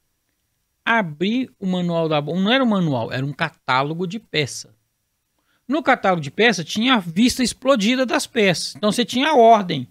abri 0.84 1.48
o 1.58 1.66
manual 1.66 2.08
da 2.08 2.20
Bosch. 2.20 2.40
Não 2.40 2.52
era 2.52 2.64
um 2.64 2.66
manual, 2.66 3.12
era 3.12 3.24
um 3.24 3.32
catálogo 3.32 4.06
de 4.06 4.18
peça. 4.18 4.71
No 5.66 5.82
catálogo 5.82 6.20
de 6.20 6.30
peça 6.30 6.64
tinha 6.64 6.94
a 6.94 6.98
vista 6.98 7.42
explodida 7.42 8.04
das 8.04 8.26
peças. 8.26 8.74
Então 8.76 8.90
você 8.90 9.04
tinha 9.04 9.28
a 9.28 9.36
ordem. 9.36 9.88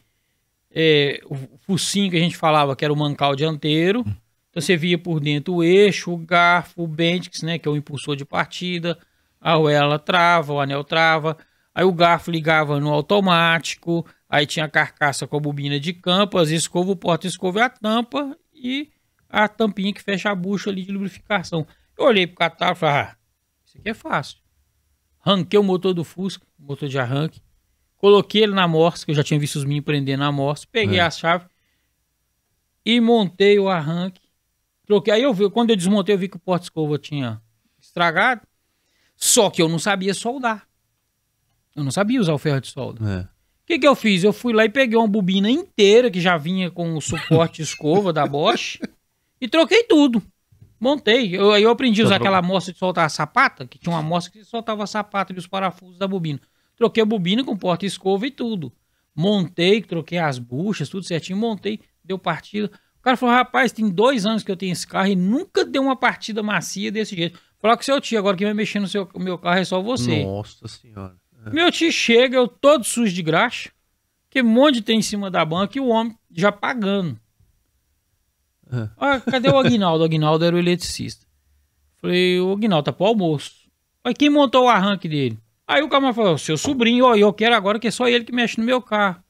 É, 0.73 1.19
o 1.25 1.36
focinho 1.60 2.10
que 2.10 2.17
a 2.17 2.19
gente 2.19 2.38
falava 2.38 2.75
que 2.75 2.86
era 2.86 2.93
o 2.93 2.97
mancal 2.97 3.36
dianteiro. 3.36 4.05
Então 4.49 4.62
você 4.62 4.75
via 4.75 4.97
por 4.97 5.19
dentro 5.19 5.55
o 5.55 5.63
eixo, 5.63 6.12
o 6.12 6.17
garfo, 6.17 6.84
o 6.84 6.88
bendix, 6.88 7.41
né, 7.41 7.57
que 7.57 7.67
é 7.67 7.71
o 7.71 7.75
impulsor 7.75 8.17
de 8.17 8.25
partida, 8.25 8.97
a 9.39 9.53
arruela 9.53 9.97
trava, 9.97 10.53
o 10.53 10.60
anel 10.60 10.84
trava, 10.84 11.38
aí 11.73 11.86
o 11.86 11.93
garfo 11.93 12.29
ligava 12.29 12.77
no 12.77 12.89
automático, 12.89 14.05
aí 14.29 14.45
tinha 14.45 14.65
a 14.65 14.69
carcaça 14.69 15.25
com 15.25 15.38
a 15.38 15.39
bobina 15.39 15.79
de 15.79 15.93
campo, 15.93 16.38
as 16.38 16.49
escovas, 16.49 16.91
o 16.91 16.95
porta-escova 16.97 17.60
e 17.60 17.62
a 17.62 17.69
tampa 17.69 18.38
e 18.53 18.89
a 19.29 19.47
tampinha 19.47 19.93
que 19.93 20.01
fecha 20.01 20.29
a 20.29 20.36
bucha 20.36 20.69
ali 20.69 20.84
de 20.84 20.91
lubrificação. 20.91 21.65
Eu 21.97 22.05
olhei 22.05 22.27
pro 22.27 22.36
catálogo 22.36 22.77
e 22.77 22.79
falei, 22.79 22.95
ah, 22.95 23.15
isso 23.65 23.77
aqui 23.77 23.89
é 23.89 23.93
fácil. 23.93 24.40
Ranquei 25.21 25.60
o 25.60 25.63
motor 25.63 25.93
do 25.93 26.03
Fusca, 26.03 26.45
motor 26.57 26.89
de 26.89 26.97
arranque, 26.97 27.41
coloquei 27.97 28.43
ele 28.43 28.53
na 28.53 28.67
morsa, 28.67 29.05
que 29.05 29.12
eu 29.12 29.15
já 29.15 29.23
tinha 29.23 29.39
visto 29.39 29.55
os 29.57 29.63
meninos 29.63 29.86
prender 29.86 30.17
na 30.17 30.31
morsa, 30.31 30.65
peguei 30.71 30.97
É. 30.99 31.01
a 31.01 31.12
chave 31.12 31.45
e 32.86 32.99
montei 32.99 33.60
o 33.60 33.69
arranque. 33.69 34.21
Troquei. 34.86 35.13
Aí 35.13 35.21
eu 35.23 35.34
vi, 35.34 35.49
quando 35.49 35.69
eu 35.69 35.75
desmontei, 35.75 36.15
eu 36.15 36.19
vi 36.19 36.27
que 36.27 36.38
o 36.38 36.39
porta-escova 36.39 36.97
tinha 36.97 37.41
estragado. 37.79 38.41
Só 39.15 39.49
que 39.51 39.62
eu 39.62 39.69
não 39.69 39.77
sabia 39.79 40.13
soldar. 40.13 40.67
Eu 41.75 41.84
não 41.84 41.91
sabia 41.91 42.19
usar 42.19 42.34
o 42.34 42.38
ferro 42.39 42.60
de 42.60 42.67
solda. 42.67 43.07
É. 43.10 43.21
O 43.21 43.27
que, 43.67 43.79
que 43.79 43.88
eu 43.88 43.95
fiz? 43.95 44.23
Eu 44.23 44.34
fui 44.34 44.51
lá 44.51 44.65
e 44.65 44.69
peguei 44.69 44.97
uma 44.97 45.07
bobina 45.07 45.49
inteira 45.49 46.10
que 46.12 46.19
já 46.19 46.36
vinha 46.38 46.69
com 46.71 46.95
o 46.97 47.01
suporte 47.01 47.62
escova 47.62 48.12
da 48.12 48.25
Bosch 48.25 48.79
e 49.39 49.47
troquei 49.47 49.84
tudo. 49.84 50.21
Montei. 50.82 51.38
Eu, 51.38 51.52
aí 51.52 51.62
eu 51.62 51.70
aprendi 51.70 52.02
a 52.02 52.06
usar 52.06 52.15
aquela 52.15 52.39
amostra 52.39 52.74
de 52.74 52.80
soltar 52.80 53.06
a 53.06 53.10
sapata, 53.10 53.67
que 53.67 53.78
tinha 53.78 53.94
uma 53.94 54.00
amostra 54.00 54.34
que 54.34 54.44
soltava 54.44 54.84
a 54.84 54.88
sapata 54.88 55.32
e 55.32 55.38
os 55.38 55.46
parafusos 55.46 56.00
da 56.00 56.08
bobina. 56.08 56.39
Troquei 56.76 57.04
a 57.04 57.06
bobina 57.06 57.44
com 57.44 57.56
porta-escova 57.56 58.26
e 58.26 58.32
tudo. 58.32 58.74
Montei, 59.15 59.84
troquei 59.84 60.17
as 60.17 60.39
buchas, 60.39 60.89
tudo 60.89 61.06
certinho, 61.06 61.38
montei, 61.38 61.80
deu 62.04 62.17
partida. 62.17 62.72
O 62.98 63.02
cara 63.04 63.15
falou, 63.15 63.36
rapaz, 63.36 63.72
tem 63.72 63.88
dois 63.89 64.26
anos 64.26 64.41
que 64.44 64.52
eu 64.52 64.58
tenho 64.58 64.72
esse 64.72 64.88
carro 64.88 65.10
e 65.10 65.15
nunca 65.15 65.63
deu 65.63 65.84
uma 65.84 65.96
partida 65.96 66.41
macia 66.41 66.91
desse 66.91 67.15
jeito. 67.15 67.39
Falou 67.60 67.78
com 67.78 67.84
seu 67.84 68.02
tio, 68.02 68.17
agora 68.17 68.36
quem 68.36 68.48
vai 68.48 68.54
mexer 68.56 68.80
no 68.80 68.88
seu, 68.88 69.08
meu 69.17 69.38
carro 69.38 69.60
é 69.60 69.63
só 69.63 69.80
você. 69.80 70.24
Nossa 70.24 70.67
senhora. 70.67 71.15
Meu 71.54 71.72
tio 71.72 71.91
chega, 71.91 72.38
eu 72.38 72.48
todo 72.48 72.84
sujo 72.84 73.13
de 73.13 73.22
graxa, 73.22 73.70
que 74.32 74.41
um 74.41 74.50
monte 74.50 74.82
tem 74.82 74.98
em 74.98 75.04
cima 75.04 75.30
da 75.30 75.46
banca 75.46 75.78
e 75.78 75.82
o 75.82 75.89
homem 75.89 76.17
já 76.32 76.52
pagando. 76.52 77.20
É. 78.71 78.89
Ah, 78.97 79.19
cadê 79.19 79.49
o 79.49 79.57
Aguinaldo? 79.57 80.01
O 80.03 80.05
Aguinaldo 80.05 80.45
era 80.45 80.55
o 80.55 80.60
eletricista. 80.60 81.25
Falei, 81.97 82.39
o 82.39 82.51
Aguinaldo 82.53 82.86
tá 82.86 82.93
pro 82.93 83.05
almoço. 83.05 83.53
Aí 84.03 84.13
quem 84.13 84.29
montou 84.29 84.65
o 84.65 84.69
arranque 84.69 85.07
dele? 85.10 85.38
Aí 85.67 85.81
o 85.84 85.89
camarada 85.89 86.15
falou, 86.15 86.38
seu 86.38 86.57
sobrinho, 86.57 87.05
ó, 87.05 87.15
eu 87.15 87.31
quero 87.31 87.55
agora 87.55 87.79
que 87.79 87.88
é 87.88 87.91
só 87.91 88.07
ele 88.07 88.23
que 88.25 88.31
mexe 88.34 88.57
no 88.60 88.65
meu 88.65 88.81
carro. 88.81 89.23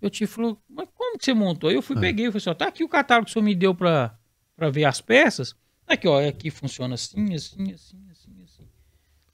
Meu 0.00 0.10
tio 0.10 0.26
falou, 0.28 0.58
mas 0.68 0.88
como 0.94 1.18
que 1.18 1.24
você 1.24 1.32
montou? 1.34 1.70
Aí 1.70 1.76
eu 1.76 1.82
fui, 1.82 1.96
É. 1.96 2.00
peguei, 2.00 2.26
falei 2.26 2.38
assim, 2.38 2.50
ó, 2.50 2.54
tá 2.54 2.66
aqui 2.68 2.82
o 2.84 2.88
catálogo 2.88 3.26
que 3.26 3.30
o 3.30 3.32
senhor 3.32 3.44
me 3.44 3.54
deu 3.54 3.74
pra, 3.74 4.16
pra 4.56 4.70
ver 4.70 4.84
as 4.84 5.00
peças. 5.00 5.54
Aqui, 5.86 6.08
ó, 6.08 6.26
aqui 6.26 6.50
funciona 6.50 6.94
assim, 6.94 7.34
assim, 7.34 7.72
assim, 7.72 7.98
assim, 8.10 8.30
assim. 8.42 8.68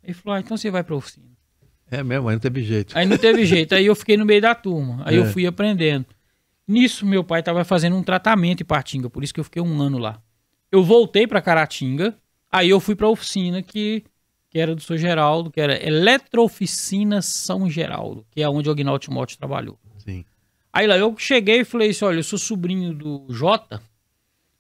Aí 0.07 0.13
falou, 0.13 0.37
ah, 0.37 0.41
então 0.41 0.57
você 0.57 0.71
vai 0.71 0.83
pra 0.83 0.95
oficina. 0.97 1.27
É 1.91 2.03
mesmo, 2.05 2.29
aí 2.29 2.35
não 2.37 2.41
teve 2.41 2.63
jeito. 2.63 2.97
Aí 2.97 3.07
não 3.07 3.17
teve 3.19 3.45
jeito. 3.45 3.75
Aí 3.75 3.87
eu 3.87 3.95
fiquei 3.97 4.17
no 4.17 4.25
meio 4.25 4.41
da 4.41 4.55
turma. 4.55 5.03
Aí 5.05 5.17
eu 5.17 5.25
É. 5.25 5.33
fui 5.33 5.47
aprendendo. 5.47 6.07
Nisso, 6.71 7.05
meu 7.05 7.25
pai 7.25 7.41
estava 7.41 7.65
fazendo 7.65 7.97
um 7.97 8.03
tratamento 8.03 8.63
em 8.63 8.65
Patinga, 8.65 9.11
por 9.11 9.25
isso 9.25 9.35
que 9.35 9.41
eu 9.41 9.45
fiquei 9.45 9.61
um 9.61 9.83
ano 9.83 9.99
lá. 9.99 10.23
Eu 10.71 10.85
voltei 10.85 11.27
para 11.27 11.43
Caratinga, 11.43 12.17
aí 12.49 12.71
eu 12.71 12.79
fui 12.79 12.95
para 12.95 13.09
a 13.09 13.11
oficina 13.11 13.61
que, 13.61 14.05
que 14.49 14.57
era 14.57 14.73
do 14.73 14.81
Sr. 14.81 14.97
Geraldo, 14.97 15.51
que 15.51 15.61
era 15.61 15.85
Eletrooficina 15.85 17.23
São 17.23 17.69
Geraldo, 17.69 18.25
que 18.31 18.41
é 18.41 18.49
onde 18.49 18.69
o 18.69 18.73
Agnaldo 18.73 19.01
Timóteo 19.01 19.37
trabalhou. 19.37 19.81
Sim. 19.99 20.25
Aí 20.73 20.87
lá 20.87 20.97
eu 20.97 21.19
cheguei 21.19 21.63
e 21.63 21.65
falei 21.65 21.91
assim: 21.91 22.05
olha, 22.05 22.21
eu 22.21 22.23
sou 22.23 22.39
sobrinho 22.39 22.95
do 22.95 23.27
Jota 23.31 23.83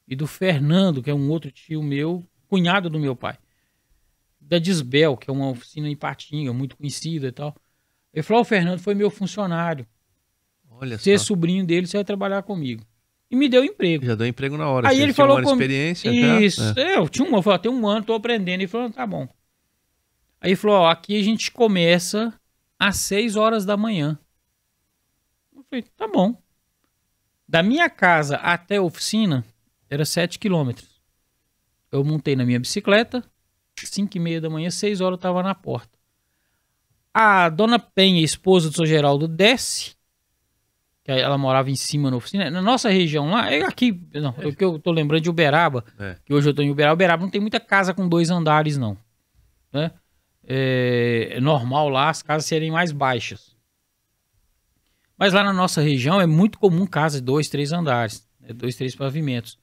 e 0.09 0.16
do 0.16 0.27
Fernando, 0.27 1.05
que 1.05 1.11
é 1.11 1.14
um 1.14 1.31
outro 1.31 1.53
tio 1.53 1.81
meu, 1.81 2.27
cunhado 2.49 2.90
do 2.90 2.99
meu 2.99 3.14
pai. 3.14 3.38
Da 4.40 4.59
Disbel, 4.59 5.16
que 5.16 5.31
é 5.31 5.33
uma 5.33 5.49
oficina 5.49 5.88
em 5.88 5.94
Patinga, 5.94 6.53
muito 6.53 6.77
conhecida 6.77 7.29
e 7.29 7.33
tal. 7.33 7.55
Ele 8.12 8.25
falou: 8.25 8.40
"Ó, 8.40 8.42
o 8.42 8.44
Fernando 8.44 8.81
foi 8.81 8.96
meu 8.96 9.11
funcionário. 9.11 9.87
Olha 10.81 10.99
Você 10.99 11.12
é 11.12 11.19
só. 11.19 11.27
sobrinho 11.27 11.64
dele, 11.64 11.87
você 11.87 11.97
vai 11.99 12.05
trabalhar 12.05 12.43
comigo. 12.43 12.83
E 13.31 13.37
me 13.37 13.49
deu 13.49 13.62
emprego. 13.64 14.05
Já 14.05 14.14
deu 14.14 14.27
emprego 14.27 14.57
na 14.57 14.69
hora. 14.69 14.88
Aí 14.88 14.97
Você 14.97 15.03
ele 15.03 15.12
falou 15.12 15.37
uma 15.37 15.45
com- 15.45 15.53
experiência 15.53 16.12
já? 16.12 16.40
Isso. 16.40 16.62
É. 16.79 16.97
Eu 16.97 17.09
tinha 17.09 17.29
um, 17.29 17.37
eu 17.37 17.43
falei, 17.43 17.59
tem 17.61 17.71
um 17.71 17.87
ano, 17.87 18.05
tô 18.05 18.14
aprendendo. 18.14 18.61
Ele 18.61 18.66
falou, 18.69 18.90
tá 18.90 19.07
bom. 19.07 19.29
Aí 20.40 20.51
ele 20.51 20.57
falou, 20.57 20.79
ó, 20.79 20.90
aqui 20.90 21.19
a 21.21 21.23
gente 21.23 21.51
começa 21.53 22.33
às 22.79 22.97
6 22.97 23.37
horas 23.37 23.64
da 23.64 23.77
manhã. 23.77 24.19
Eu 25.55 25.62
falei, 25.69 25.85
tá 25.97 26.09
bom. 26.09 26.35
Da 27.47 27.62
minha 27.62 27.88
casa 27.90 28.37
até 28.37 28.77
a 28.77 28.83
oficina 28.83 29.45
era 29.88 30.05
7 30.05 30.38
quilômetros. 30.38 30.88
Eu 31.93 32.03
montei 32.05 32.35
na 32.35 32.45
minha 32.45 32.59
bicicleta, 32.59 33.23
5 33.79 34.16
e 34.16 34.21
meia 34.21 34.40
da 34.40 34.49
manhã, 34.51 34.71
6 34.71 35.01
horas 35.01 35.19
eu 35.19 35.21
tava 35.23 35.43
na 35.43 35.55
porta. 35.55 35.99
A 37.12 37.49
dona 37.49 37.79
Penha, 37.79 38.23
esposa 38.25 38.71
do 38.71 38.75
seu 38.77 38.87
Geraldo, 38.87 39.27
desce, 39.29 39.95
que 41.14 41.20
ela 41.20 41.37
morava 41.37 41.70
em 41.70 41.75
cima 41.75 42.11
na 42.11 42.16
oficina. 42.16 42.51
Na 42.51 42.62
nossa 42.62 42.88
região 42.88 43.31
lá, 43.31 43.51
é 43.53 43.62
aqui, 43.62 44.01
não, 44.14 44.35
é 44.38 44.53
que 44.53 44.64
eu 44.64 44.79
tô 44.79 44.90
lembrando 44.92 45.23
de 45.23 45.31
Uberaba, 45.31 45.85
É. 45.99 46.16
que 46.25 46.33
hoje 46.33 46.49
eu 46.49 46.55
tô 46.55 46.62
em 46.62 46.70
Uberaba. 46.70 46.94
Uberaba 46.94 47.23
não 47.23 47.31
tem 47.31 47.40
muita 47.40 47.59
casa 47.59 47.92
com 47.92 48.09
dois 48.09 48.31
andares, 48.31 48.77
não. 48.79 48.96
Né? 49.73 49.90
É, 50.46 51.31
é 51.33 51.40
normal 51.40 51.88
lá 51.88 52.09
as 52.09 52.23
casas 52.23 52.46
serem 52.46 52.70
mais 52.70 52.92
baixas. 52.92 53.57
Mas 55.18 55.32
lá 55.32 55.45
na 55.45 55.53
nossa 55.53 55.82
região 55.82 56.20
é 56.20 56.26
muito 56.26 56.59
comum 56.59 56.87
casa 56.87 57.18
de 57.18 57.24
dois, 57.24 57.49
três 57.49 57.72
andares, 57.72 58.26
né? 58.41 58.53
dois, 58.53 58.74
três 58.76 58.95
pavimentos. 58.97 59.59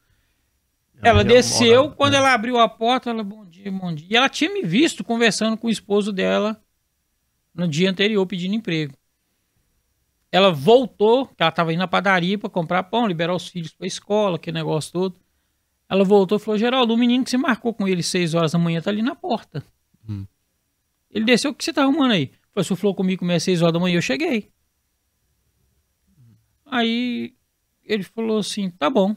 Ela 1.01 1.23
desceu, 1.23 1.83
mora- 1.83 1.95
quando 1.95 2.13
é. 2.15 2.17
ela 2.17 2.33
abriu 2.33 2.57
a 2.59 2.67
porta, 2.67 3.09
ela, 3.09 3.23
bom 3.23 3.45
dia, 3.45 3.71
bom 3.71 3.93
dia. 3.93 4.07
E 4.09 4.15
ela 4.15 4.29
tinha 4.29 4.51
me 4.51 4.63
visto 4.63 5.03
conversando 5.03 5.55
com 5.57 5.67
o 5.67 5.69
esposo 5.69 6.11
dela 6.11 6.59
no 7.53 7.67
dia 7.67 7.89
anterior 7.89 8.25
pedindo 8.25 8.55
emprego. 8.55 8.93
Ela 10.37 10.51
voltou, 10.51 11.25
que 11.25 11.41
ela 11.41 11.49
estava 11.49 11.73
indo 11.73 11.79
na 11.79 11.87
padaria 11.87 12.37
para 12.37 12.47
comprar 12.47 12.83
pão, 12.83 13.07
liberar 13.07 13.33
os 13.33 13.47
filhos 13.47 13.73
para 13.73 13.87
escola, 13.87 14.35
aquele 14.35 14.53
negócio 14.53 14.93
todo. 14.93 15.19
Ela 15.89 16.03
voltou 16.03 16.37
e 16.37 16.39
falou: 16.39 16.59
Geraldo, 16.59 16.93
o 16.93 16.97
menino 16.97 17.23
que 17.23 17.31
você 17.31 17.37
marcou 17.37 17.73
com 17.73 17.87
ele 17.87 18.03
seis 18.03 18.35
horas 18.35 18.51
da 18.51 18.59
manhã 18.59 18.79
tá 18.79 18.91
ali 18.91 19.01
na 19.01 19.15
porta. 19.15 19.65
Hum. 20.07 20.27
Ele 21.09 21.25
desceu, 21.25 21.49
o 21.49 21.55
que 21.55 21.63
você 21.63 21.73
tá 21.73 21.81
arrumando 21.81 22.11
aí? 22.11 22.27
Falei, 22.53 22.63
você 22.63 22.75
falou 22.75 22.93
comigo 22.93 23.21
comer 23.21 23.33
às 23.33 23.43
seis 23.43 23.63
horas 23.63 23.73
da 23.73 23.79
manhã, 23.79 23.97
eu 23.97 24.01
cheguei. 24.01 24.51
Aí 26.67 27.33
ele 27.83 28.03
falou 28.03 28.37
assim: 28.37 28.69
tá 28.69 28.91
bom. 28.91 29.15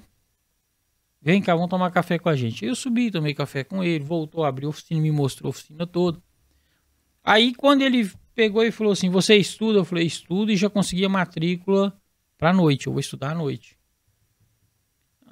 Vem 1.20 1.42
cá, 1.42 1.54
vamos 1.54 1.68
tomar 1.68 1.90
café 1.90 2.18
com 2.18 2.30
a 2.30 2.34
gente. 2.34 2.64
Eu 2.64 2.74
subi, 2.74 3.10
tomei 3.10 3.34
café 3.34 3.62
com 3.62 3.84
ele, 3.84 4.02
voltou, 4.02 4.42
abriu 4.42 4.68
a 4.68 4.70
oficina, 4.70 5.02
me 5.02 5.12
mostrou 5.12 5.48
a 5.48 5.50
oficina 5.50 5.86
toda. 5.86 6.18
Aí 7.22 7.54
quando 7.54 7.82
ele 7.82 8.10
pegou 8.34 8.64
e 8.64 8.70
falou 8.70 8.92
assim: 8.92 9.08
Você 9.10 9.36
estuda? 9.36 9.78
Eu 9.78 9.84
falei: 9.84 10.06
Estudo 10.06 10.50
e 10.52 10.56
já 10.56 10.68
consegui 10.70 11.04
a 11.04 11.08
matrícula 11.08 11.96
pra 12.38 12.52
noite. 12.52 12.86
Eu 12.86 12.92
vou 12.92 13.00
estudar 13.00 13.30
à 13.32 13.34
noite. 13.34 13.76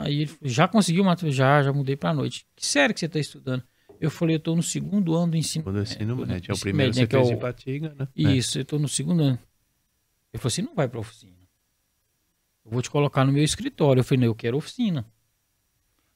Aí 0.01 0.15
ele 0.19 0.27
falou, 0.27 0.41
já 0.49 0.69
conseguiu 0.69 1.03
matricular? 1.05 1.35
Já, 1.35 1.63
já 1.65 1.73
mudei 1.73 1.97
pra 1.97 2.15
noite. 2.15 2.47
Que 2.55 2.65
sério 2.65 2.95
que 2.95 3.01
você 3.01 3.09
tá 3.09 3.19
estudando? 3.19 3.65
Eu 4.01 4.11
falei, 4.13 4.37
eu 4.37 4.41
tô 4.41 4.55
no 4.55 4.63
segundo 4.63 5.17
ano 5.17 5.33
do 5.33 5.37
ensino. 5.37 5.65
Quando 5.65 5.77
o 5.79 5.83
ensino 5.83 6.15
no 6.15 6.25
médio. 6.27 6.53
É 6.53 6.55
o 6.55 6.59
primeiro 6.59 6.95
médio, 6.95 6.95
você 6.95 7.01
né, 7.01 7.07
que 7.09 7.17
é 7.17 7.19
fez 7.19 7.31
o- 7.31 7.33
em 7.33 7.39
Patinga, 7.41 7.95
né? 7.99 8.09
Isso, 8.15 8.59
eu 8.61 8.65
tô 8.65 8.79
no 8.79 8.87
segundo 8.89 9.23
ano. 9.25 9.39
Ele 10.33 10.41
falou 10.41 10.47
assim, 10.49 10.63
não 10.63 10.75
vai 10.77 10.87
pra 10.87 11.01
oficina. 11.01 11.33
Eu 12.65 12.71
vou 12.71 12.81
te 12.83 12.91
colocar 12.91 13.25
no 13.25 13.33
meu 13.33 13.43
escritório. 13.43 13.99
Eu 14.01 14.05
falei, 14.05 14.21
não, 14.21 14.27
eu 14.29 14.35
quero 14.37 14.57
oficina. 14.57 15.05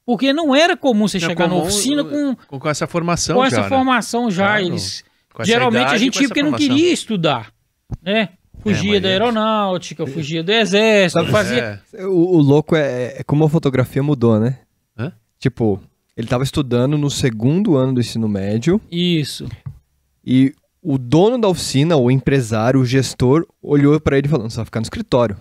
Porque 0.06 0.32
não 0.32 0.54
era 0.54 0.76
comum 0.76 1.08
você 1.08 1.18
Não, 1.18 1.28
chegar 1.28 1.48
na 1.48 1.54
comum, 1.54 1.62
oficina 1.66 2.04
com, 2.04 2.36
Com, 2.36 2.58
com 2.60 2.68
essa 2.68 2.86
formação 2.86 3.36
com 3.36 3.42
já, 3.42 3.46
essa 3.48 3.62
né? 3.62 3.68
formação 3.68 4.30
já. 4.30 4.46
Claro. 4.46 4.64
Eles, 4.66 5.02
Com 5.02 5.08
geralmente 5.40 5.82
idade 5.82 5.94
a 5.94 5.96
e 5.96 6.00
gente 6.00 6.14
com 6.18 6.22
ia 6.22 6.28
porque 6.28 6.42
não 6.42 6.50
formação. 6.50 6.76
queria 6.76 6.92
estudar, 6.92 7.52
né? 8.02 8.28
Fugia 8.60 8.92
mas 8.92 9.02
da 9.02 9.08
é- 9.08 9.12
aeronáutica, 9.12 10.06
fugia 10.06 10.42
do 10.44 10.52
exército, 10.52 11.26
fazia... 11.26 11.80
É, 11.92 12.06
O, 12.06 12.36
o 12.36 12.40
louco 12.40 12.76
é, 12.76 13.14
é 13.18 13.22
como 13.24 13.44
a 13.44 13.48
fotografia 13.48 14.02
mudou, 14.02 14.38
né? 14.38 14.58
Hã? 14.96 15.12
Tipo, 15.38 15.80
ele 16.16 16.28
tava 16.28 16.44
estudando 16.44 16.96
no 16.96 17.10
segundo 17.10 17.76
ano 17.76 17.94
do 17.94 18.00
ensino 18.00 18.28
médio 18.28 18.80
Isso. 18.90 19.48
e 20.24 20.54
o 20.80 20.96
dono 20.98 21.38
da 21.38 21.48
oficina, 21.48 21.96
o 21.96 22.10
empresário, 22.10 22.78
o 22.80 22.84
gestor, 22.86 23.46
olhou 23.62 23.98
pra 24.00 24.18
ele 24.18 24.28
falando: 24.28 24.50
você 24.50 24.56
vai 24.56 24.64
ficar 24.64 24.80
no 24.80 24.84
escritório. 24.84 25.36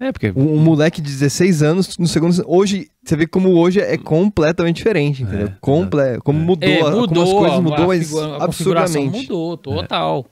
É, 0.00 0.12
porque 0.12 0.32
Um, 0.36 0.54
um 0.54 0.58
moleque 0.58 1.00
de 1.00 1.10
16 1.10 1.62
anos 1.62 1.98
no 1.98 2.06
segundo. 2.06 2.32
Hoje, 2.46 2.90
você 3.04 3.16
vê 3.16 3.26
como 3.26 3.50
hoje 3.50 3.80
é 3.80 3.96
completamente 3.98 4.76
diferente, 4.76 5.22
entendeu? 5.22 5.48
É, 5.48 5.56
Comple 5.60 6.18
como 6.24 6.38
mudou, 6.38 6.68
É, 6.68 6.80
a- 6.80 6.90
como 6.90 7.22
as 7.22 7.32
coisas 7.32 7.60
mudou, 7.60 7.84
a 7.84 7.86
mas 7.86 8.06
figu- 8.06 8.20
a 8.20 8.46
configuração 8.46 9.02
absurdamente. 9.02 9.22
mudou, 9.22 9.56
total. 9.56 10.26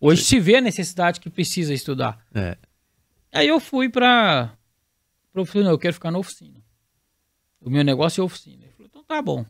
Hoje 0.00 0.24
se 0.24 0.40
vê 0.40 0.56
a 0.56 0.60
necessidade 0.60 1.20
que 1.20 1.30
precisa 1.30 1.72
estudar. 1.74 2.18
É. 2.34 2.56
Aí 3.32 3.48
eu 3.48 3.60
fui 3.60 3.88
pra, 3.88 4.52
pra 5.32 5.42
oficina, 5.42 5.70
eu 5.70 5.78
quero 5.78 5.94
ficar 5.94 6.10
na 6.10 6.18
oficina. 6.18 6.60
O 7.60 7.70
meu 7.70 7.84
negócio 7.84 8.20
é 8.20 8.24
oficina. 8.24 8.64
Ele 8.64 8.72
falou, 8.72 8.88
então 8.90 9.04
tá 9.04 9.22
bom. 9.22 9.44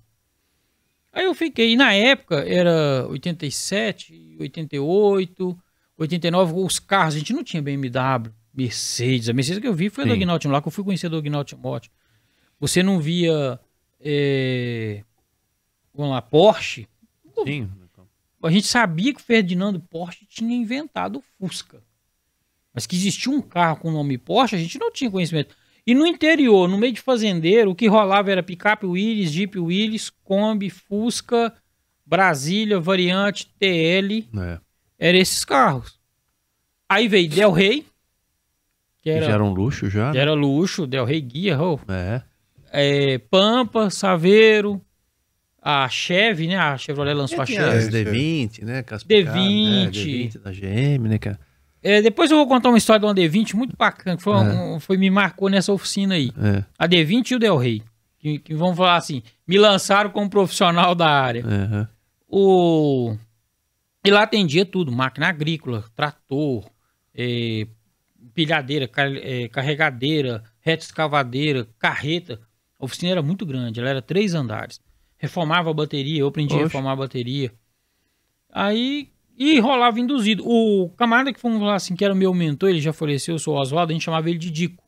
Aí 1.12 1.24
eu 1.24 1.34
fiquei, 1.34 1.72
e 1.72 1.76
na 1.76 1.92
época 1.94 2.36
era 2.46 3.06
87, 3.08 4.36
88, 4.40 5.58
89, 5.98 6.52
os 6.56 6.78
carros, 6.78 7.14
a 7.14 7.18
gente 7.18 7.32
não 7.32 7.44
tinha 7.44 7.62
BMW, 7.62 8.30
Mercedes. 8.54 9.28
A 9.28 9.32
Mercedes 9.32 9.60
que 9.60 9.66
eu 9.68 9.74
vi 9.74 9.88
foi 9.88 10.04
a 10.04 10.06
do. 10.06 10.12
Agnaldo 10.12 10.48
lá, 10.48 10.60
que 10.60 10.68
eu 10.68 10.72
fui 10.72 10.84
conhecer 10.84 11.08
do 11.08 11.16
Agnaldo 11.16 11.48
Timóteo. 11.48 11.90
Você 12.60 12.82
não 12.82 13.00
via, 13.00 13.58
é, 14.00 15.02
vamos 15.94 16.12
lá, 16.12 16.22
Porsche. 16.22 16.88
Sim. 17.44 17.68
A 18.42 18.50
gente 18.50 18.66
sabia 18.66 19.14
que 19.14 19.20
o 19.20 19.24
Ferdinando 19.24 19.80
Porsche 19.80 20.26
tinha 20.26 20.56
inventado 20.56 21.16
o 21.16 21.22
Fusca. 21.38 21.82
Mas 22.74 22.86
que 22.86 22.96
existia 22.96 23.30
um 23.32 23.40
carro 23.40 23.76
com 23.76 23.88
o 23.88 23.92
nome 23.92 24.18
Porsche, 24.18 24.56
a 24.56 24.58
gente 24.58 24.78
não 24.78 24.90
tinha 24.90 25.10
conhecimento. 25.10 25.54
E 25.86 25.94
no 25.94 26.06
interior, 26.06 26.68
no 26.68 26.78
meio 26.78 26.92
de 26.92 27.00
fazendeiro, 27.00 27.70
o 27.70 27.74
que 27.74 27.86
rolava 27.86 28.30
era 28.30 28.42
picape 28.42 28.86
Willys, 28.86 29.32
Jeep 29.32 29.58
Willys, 29.58 30.10
Kombi, 30.10 30.70
Fusca, 30.70 31.54
Brasília, 32.06 32.78
Variante, 32.80 33.48
TL. 33.58 34.28
É. 34.38 34.60
Eram 34.98 35.18
esses 35.18 35.44
carros. 35.44 35.98
Aí 36.88 37.08
veio 37.08 37.28
Del 37.28 37.50
Rey, 37.50 37.86
que 39.02 39.10
era, 39.10 39.26
Já 39.26 39.32
era 39.32 39.44
um 39.44 39.52
luxo 39.52 39.90
já. 39.90 40.12
que 40.12 40.18
era 40.18 40.32
luxo, 40.32 40.86
Del 40.86 41.04
Rey 41.04 41.20
Guia, 41.20 41.60
oh, 41.60 41.78
É. 41.90 42.22
é, 42.72 43.18
Pampa, 43.18 43.90
Saveiro, 43.90 44.80
a 45.60 45.88
Chevy, 45.88 46.46
né? 46.48 46.56
A 46.56 46.78
Chevrolet 46.78 47.14
lançou 47.14 47.40
a 47.40 47.44
Tinha 47.46 47.62
Chevy. 47.62 47.76
as 47.78 47.88
D20, 47.88 48.62
né? 48.64 48.84
as 48.90 49.04
D20. 49.04 49.06
picadas, 49.06 49.34
né? 49.34 49.90
D20 49.90 50.38
da 50.40 50.50
GM, 50.52 51.08
né, 51.08 51.18
cara? 51.18 51.38
É, 51.82 52.00
depois 52.00 52.30
eu 52.30 52.36
vou 52.36 52.46
contar 52.46 52.68
uma 52.68 52.78
história 52.78 53.00
de 53.00 53.06
uma 53.06 53.14
D20 53.14 53.54
muito 53.54 53.76
bacana, 53.76 54.16
que 54.16 54.22
foi, 54.22 54.34
É. 54.34 54.38
um- 54.38 54.78
foi- 54.80 54.96
me 54.96 55.10
marcou 55.10 55.48
nessa 55.48 55.72
oficina 55.72 56.14
aí. 56.14 56.32
É. 56.40 56.64
A 56.78 56.86
D20 56.86 57.32
e 57.32 57.34
o 57.34 57.38
Del 57.40 57.56
Rey. 57.56 57.82
Que, 58.20 58.38
que 58.38 58.54
vamos 58.54 58.76
falar 58.76 58.94
assim, 58.96 59.20
me 59.48 59.58
lançaram 59.58 60.10
como 60.10 60.30
profissional 60.30 60.94
da 60.94 61.08
área. 61.08 61.44
Aham. 61.44 61.88
O... 62.28 63.16
E 64.04 64.10
lá 64.10 64.22
atendia 64.22 64.64
tudo, 64.64 64.90
máquina 64.92 65.28
agrícola, 65.28 65.84
trator, 65.94 66.64
é, 67.14 67.66
pilhadeira, 68.34 68.90
é, 69.22 69.48
carregadeira, 69.48 70.42
reta 70.60 70.84
escavadeira, 70.84 71.68
carreta. 71.78 72.40
A 72.78 72.84
oficina 72.84 73.12
era 73.12 73.22
muito 73.22 73.46
grande, 73.46 73.80
ela 73.80 73.90
era 73.90 74.02
três 74.02 74.34
andares. 74.34 74.80
Reformava 75.16 75.70
a 75.70 75.74
bateria, 75.74 76.20
eu 76.20 76.28
aprendi 76.28 76.54
a 76.54 76.56
Oxe. 76.56 76.64
reformar 76.64 76.92
a 76.92 76.96
bateria. 76.96 77.52
Aí, 78.50 79.10
e 79.36 79.58
rolava 79.60 79.98
induzido. 80.00 80.42
O 80.46 80.90
camarada 80.90 81.32
que 81.32 81.40
vamos 81.42 81.58
falar 81.60 81.76
assim, 81.76 81.94
que 81.94 82.04
era 82.04 82.12
o 82.12 82.16
meu 82.16 82.34
mentor, 82.34 82.70
ele 82.70 82.80
já 82.80 82.92
faleceu, 82.92 83.34
eu 83.34 83.38
sou 83.38 83.54
o 83.54 83.60
Oswaldo, 83.60 83.92
a 83.92 83.94
gente 83.94 84.04
chamava 84.04 84.28
ele 84.28 84.38
de 84.38 84.50
Dico, 84.50 84.82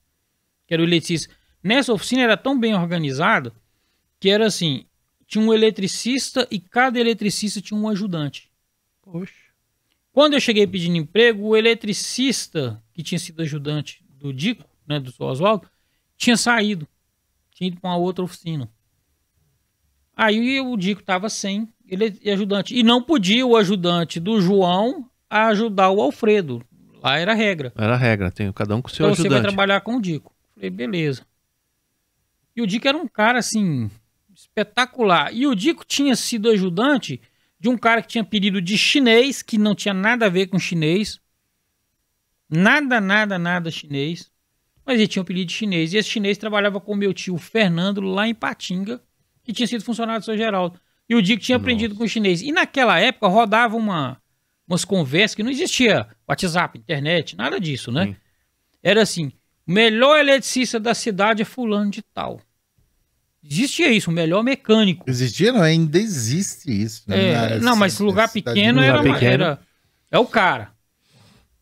que 0.67 0.75
era 0.75 0.83
o 0.83 0.87
eletricista. 0.87 1.33
Nessa 1.63 1.93
oficina 1.93 2.23
era 2.23 2.37
tão 2.37 2.59
bem 2.59 2.75
organizada 2.75 3.53
que 4.21 4.29
era 4.29 4.47
assim, 4.47 4.87
tinha 5.27 5.45
um 5.45 5.53
eletricista 5.53 6.47
e 6.51 6.59
cada 6.59 6.99
eletricista 6.99 7.61
tinha 7.61 7.79
um 7.79 7.89
ajudante. 7.89 8.51
Poxa. 9.03 9.44
Quando 10.15 10.35
eu 10.35 10.41
cheguei 10.41 10.65
pedindo 10.65 10.97
emprego, 10.97 11.49
o 11.49 11.57
eletricista, 11.57 12.81
que 12.93 13.03
tinha 13.03 13.19
sido 13.19 13.43
ajudante 13.43 14.01
do 14.09 14.33
Dico, 14.33 14.65
né, 14.87 15.01
do 15.01 15.13
Oswaldo, 15.19 15.69
tinha 16.17 16.37
saído. 16.37 16.87
Tinha 17.51 17.67
ido 17.67 17.81
para 17.81 17.91
uma 17.91 17.97
outra 17.97 18.25
oficina. 18.25 18.71
Aí 20.17 20.61
o 20.61 20.77
Dico 20.77 21.01
estava 21.01 21.29
sem 21.29 21.69
ele 21.89 22.17
ajudante. 22.31 22.77
E 22.79 22.85
não 22.85 23.03
podia 23.03 23.45
o 23.45 23.57
ajudante 23.57 24.21
do 24.21 24.41
João 24.41 25.11
ajudar 25.29 25.91
o 25.91 26.01
Alfredo. 26.01 26.65
Lá 27.03 27.19
era 27.19 27.35
regra. 27.35 27.73
Era 27.77 27.95
a 27.95 27.99
regra, 27.99 28.31
tem 28.31 28.53
cada 28.53 28.77
um 28.77 28.81
com 28.81 28.87
o 28.87 28.91
seu 28.93 29.07
Então 29.07 29.17
você 29.17 29.23
vai 29.23 29.39
ajudante. 29.39 29.53
trabalhar 29.53 29.81
com 29.81 29.97
o 29.97 30.01
Dico. 30.01 30.33
Falei, 30.55 30.71
beleza. 30.71 31.27
E 32.55 32.63
o 32.63 32.69
Dico 32.69 32.87
era 32.87 32.97
um 32.97 33.09
cara, 33.09 33.41
assim, 33.41 33.91
espetacular. 34.33 35.35
E 35.35 35.45
o 35.45 35.57
Dico 35.57 35.85
tinha 35.85 36.15
sido 36.15 36.49
ajudante 36.51 37.21
de 37.59 37.69
um 37.69 37.77
cara 37.77 38.03
que 38.03 38.09
tinha 38.09 38.25
pedido 38.25 38.61
de 38.61 38.77
chinês, 38.77 39.43
que 39.43 39.57
não 39.57 39.75
tinha 39.75 39.95
nada 39.95 40.27
a 40.27 40.29
ver 40.29 40.49
com 40.49 40.59
chinês. 40.59 41.21
Nada, 42.49 43.01
nada, 43.01 43.39
nada 43.39 43.71
chinês. 43.71 44.31
Mas 44.85 44.99
ele 44.99 45.09
tinha 45.09 45.23
um 45.23 45.25
pedido 45.25 45.49
de 45.49 45.55
chinês. 45.55 45.93
E 45.93 45.97
esse 45.97 46.09
chinês 46.09 46.37
trabalhava 46.37 46.81
com 46.81 46.95
meu 46.95 47.15
tio 47.15 47.39
Fernando 47.39 48.01
lá 48.01 48.29
em 48.29 48.35
Patinga, 48.35 49.03
que 49.43 49.53
tinha 49.53 49.67
sido 49.67 49.85
funcionário 49.85 50.21
do 50.21 50.25
seu 50.25 50.37
Geraldo. 50.37 50.79
E 51.09 51.15
o 51.15 51.23
Dico 51.23 51.43
tinha 51.43 51.57
aprendido 51.57 51.95
com 51.95 52.05
o 52.05 52.09
chinês. 52.09 52.43
E 52.43 52.53
naquela 52.53 52.99
época 52.99 53.29
rodava 53.29 53.77
uma, 53.77 54.21
umas 54.67 54.85
conversas 54.85 55.35
que 55.35 55.43
não 55.43 55.51
existia 55.51 56.07
WhatsApp, 56.29 56.79
internet, 56.79 57.37
nada 57.37 57.61
disso, 57.61 57.91
né? 57.93 58.17
Era 58.83 59.03
assim: 59.03 59.33
o 59.67 59.73
melhor 59.73 60.19
eletricista 60.19 60.79
da 60.79 60.95
cidade 60.95 61.43
é 61.43 61.45
fulano 61.45 61.91
de 61.91 62.03
tal. 62.03 62.41
Existia 63.49 63.91
isso, 63.93 64.11
o 64.11 64.13
melhor 64.15 64.43
mecânico. 64.43 65.05
Existia, 65.09 65.53
não, 65.53 65.61
ainda 65.63 65.99
existe 65.99 66.71
isso. 66.71 67.03
né? 67.07 67.29
É, 67.29 67.35
Na- 67.59 67.59
não, 67.71 67.77
mas 67.77 67.95
essa- 67.95 68.05
lugar 68.05 68.25
essa 68.25 68.33
pequeno 68.33 68.81
era, 68.81 68.97
lugar 68.99 69.05
uma- 69.07 69.15
pequeno. 69.15 69.33
era. 69.45 69.61
É 70.11 70.19
o 70.19 70.27
cara. 70.27 70.73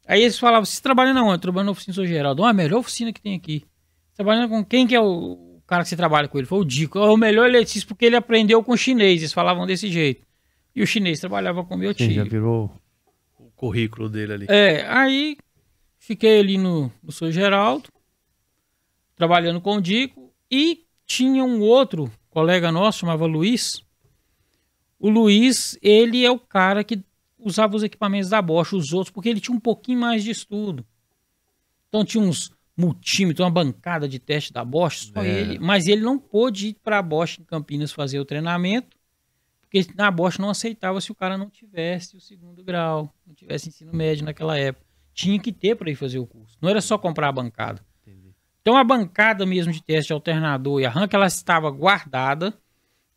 Aí 0.07 0.23
eles 0.23 0.39
falavam: 0.39 0.65
você 0.65 0.81
trabalha 0.81 1.13
na 1.13 1.23
onde? 1.25 1.35
Eu 1.35 1.39
trabalho 1.41 1.67
na 1.67 1.73
oficina 1.73 1.93
do 1.93 1.97
São 1.97 2.07
Geraldo. 2.07 2.45
Ah, 2.45 2.51
a 2.51 2.53
melhor 2.53 2.79
oficina 2.79 3.13
que 3.13 3.21
tem 3.21 3.35
aqui. 3.35 3.65
Trabalhando 4.15 4.49
com 4.49 4.65
quem 4.65 4.87
que 4.87 4.95
é 4.95 5.01
o 5.01 5.61
cara 5.67 5.83
que 5.83 5.89
você 5.89 5.97
trabalha 5.97 6.29
com 6.29 6.39
ele? 6.39 6.47
Foi 6.47 6.59
o 6.61 6.65
Dico. 6.65 6.99
É 6.99 7.11
o 7.11 7.17
melhor 7.17 7.49
eletricista 7.49 7.89
porque 7.89 8.05
ele 8.05 8.17
aprendeu 8.17 8.63
com 8.63 8.73
o 8.73 8.77
chinês. 8.77 9.21
Eles 9.23 9.33
falavam 9.33 9.67
desse 9.67 9.91
jeito. 9.91 10.25
E 10.77 10.83
o 10.83 10.87
chinês 10.87 11.19
trabalhava 11.19 11.65
com 11.65 11.75
o 11.75 11.79
meu 11.79 11.93
Sim, 11.95 12.11
já 12.13 12.23
tio. 12.23 12.31
virou 12.31 12.71
o 13.39 13.51
currículo 13.57 14.09
dele 14.09 14.33
ali. 14.35 14.47
É, 14.49 14.87
aí 14.89 15.37
fiquei 15.99 16.41
ali 16.41 16.59
no, 16.59 16.93
no 17.03 17.11
São 17.13 17.31
Geraldo, 17.31 17.89
trabalhando 19.17 19.61
com 19.61 19.77
o 19.77 19.81
Dico, 19.81 20.33
e 20.51 20.81
tinha 21.17 21.45
um 21.45 21.61
outro 21.61 22.11
colega 22.31 22.73
nosso, 22.73 23.01
chamava 23.01 23.27
Luiz. 23.27 23.83
O 24.99 25.11
Luiz, 25.11 25.79
ele 25.83 26.25
é 26.25 26.31
o 26.31 26.39
cara 26.39 26.83
que 26.83 27.05
usava 27.39 27.77
os 27.77 27.83
equipamentos 27.83 28.31
da 28.31 28.41
Bosch, 28.41 28.73
os 28.73 28.95
outros, 28.95 29.13
porque 29.13 29.29
ele 29.29 29.41
tinha 29.41 29.55
um 29.55 29.61
pouquinho 29.61 30.01
mais 30.01 30.25
de 30.25 30.31
estudo. 30.31 30.87
Então 31.89 32.03
tinha 32.03 32.23
uns 32.25 32.51
multímetros, 32.75 33.45
uma 33.45 33.51
bancada 33.51 34.09
de 34.09 34.19
teste 34.19 34.55
da 34.55 34.65
Bosch, 34.65 35.11
só 35.13 35.23
É. 35.23 35.29
ele, 35.29 35.59
mas 35.59 35.87
ele 35.87 36.01
não 36.01 36.19
pôde 36.19 36.69
ir 36.69 36.75
para 36.83 36.99
a 36.99 37.03
Bosch 37.03 37.39
em 37.39 37.45
Campinas 37.45 37.93
fazer 37.93 38.19
o 38.19 38.25
treinamento, 38.25 38.97
porque 39.61 39.87
na 39.95 40.11
Bosch 40.11 40.39
não 40.39 40.49
aceitava 40.49 40.99
se 40.99 41.13
o 41.13 41.15
cara 41.15 41.37
não 41.37 41.51
tivesse 41.51 42.17
o 42.17 42.21
segundo 42.21 42.65
grau, 42.65 43.13
não 43.27 43.35
tivesse 43.35 43.69
ensino 43.69 43.93
médio 43.93 44.25
naquela 44.25 44.57
época. 44.57 44.87
Tinha 45.13 45.39
que 45.39 45.53
ter 45.53 45.75
para 45.77 45.91
ir 45.91 45.95
fazer 45.95 46.19
o 46.21 46.27
curso. 46.27 46.57
Não 46.59 46.71
era 46.71 46.81
só 46.81 46.97
comprar 46.97 47.29
a 47.29 47.33
bancada. 47.33 47.85
Então 48.63 48.77
a 48.77 48.85
bancada 48.85 49.45
mesmo 49.45 49.73
de 49.73 49.83
teste 49.83 50.07
de 50.09 50.13
alternador 50.13 50.81
e 50.81 50.87
arranque, 50.87 51.15
ela 51.15 51.27
estava 51.27 51.69
guardada, 51.71 52.55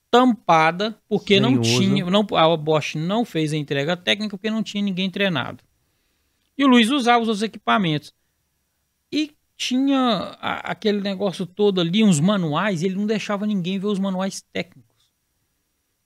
tampada, 0.10 1.00
porque 1.08 1.36
Sem 1.36 1.42
não 1.42 1.60
uso. 1.60 1.80
tinha, 1.80 2.06
não, 2.06 2.26
a 2.36 2.58
Bosch 2.58 2.96
não 2.96 3.24
fez 3.24 3.54
a 3.54 3.58
entrega 3.58 3.96
técnica 3.96 4.36
porque 4.38 4.50
não 4.50 4.64
tinha 4.64 4.84
ninguém 4.84 5.10
treinado. 5.10 5.64
E 6.58 6.64
o 6.64 6.68
Luiz 6.68 6.90
usava 6.90 7.24
os 7.24 7.44
equipamentos. 7.44 8.14
E 9.12 9.32
tinha 9.56 10.36
a- 10.42 10.72
aquele 10.72 11.00
negócio 11.00 11.46
todo 11.46 11.80
ali, 11.80 12.04
uns 12.04 12.20
manuais, 12.20 12.82
ele 12.82 12.96
não 12.96 13.06
deixava 13.06 13.46
ninguém 13.46 13.78
ver 13.78 13.88
os 13.88 14.00
manuais 14.00 14.42
técnicos. 14.52 14.96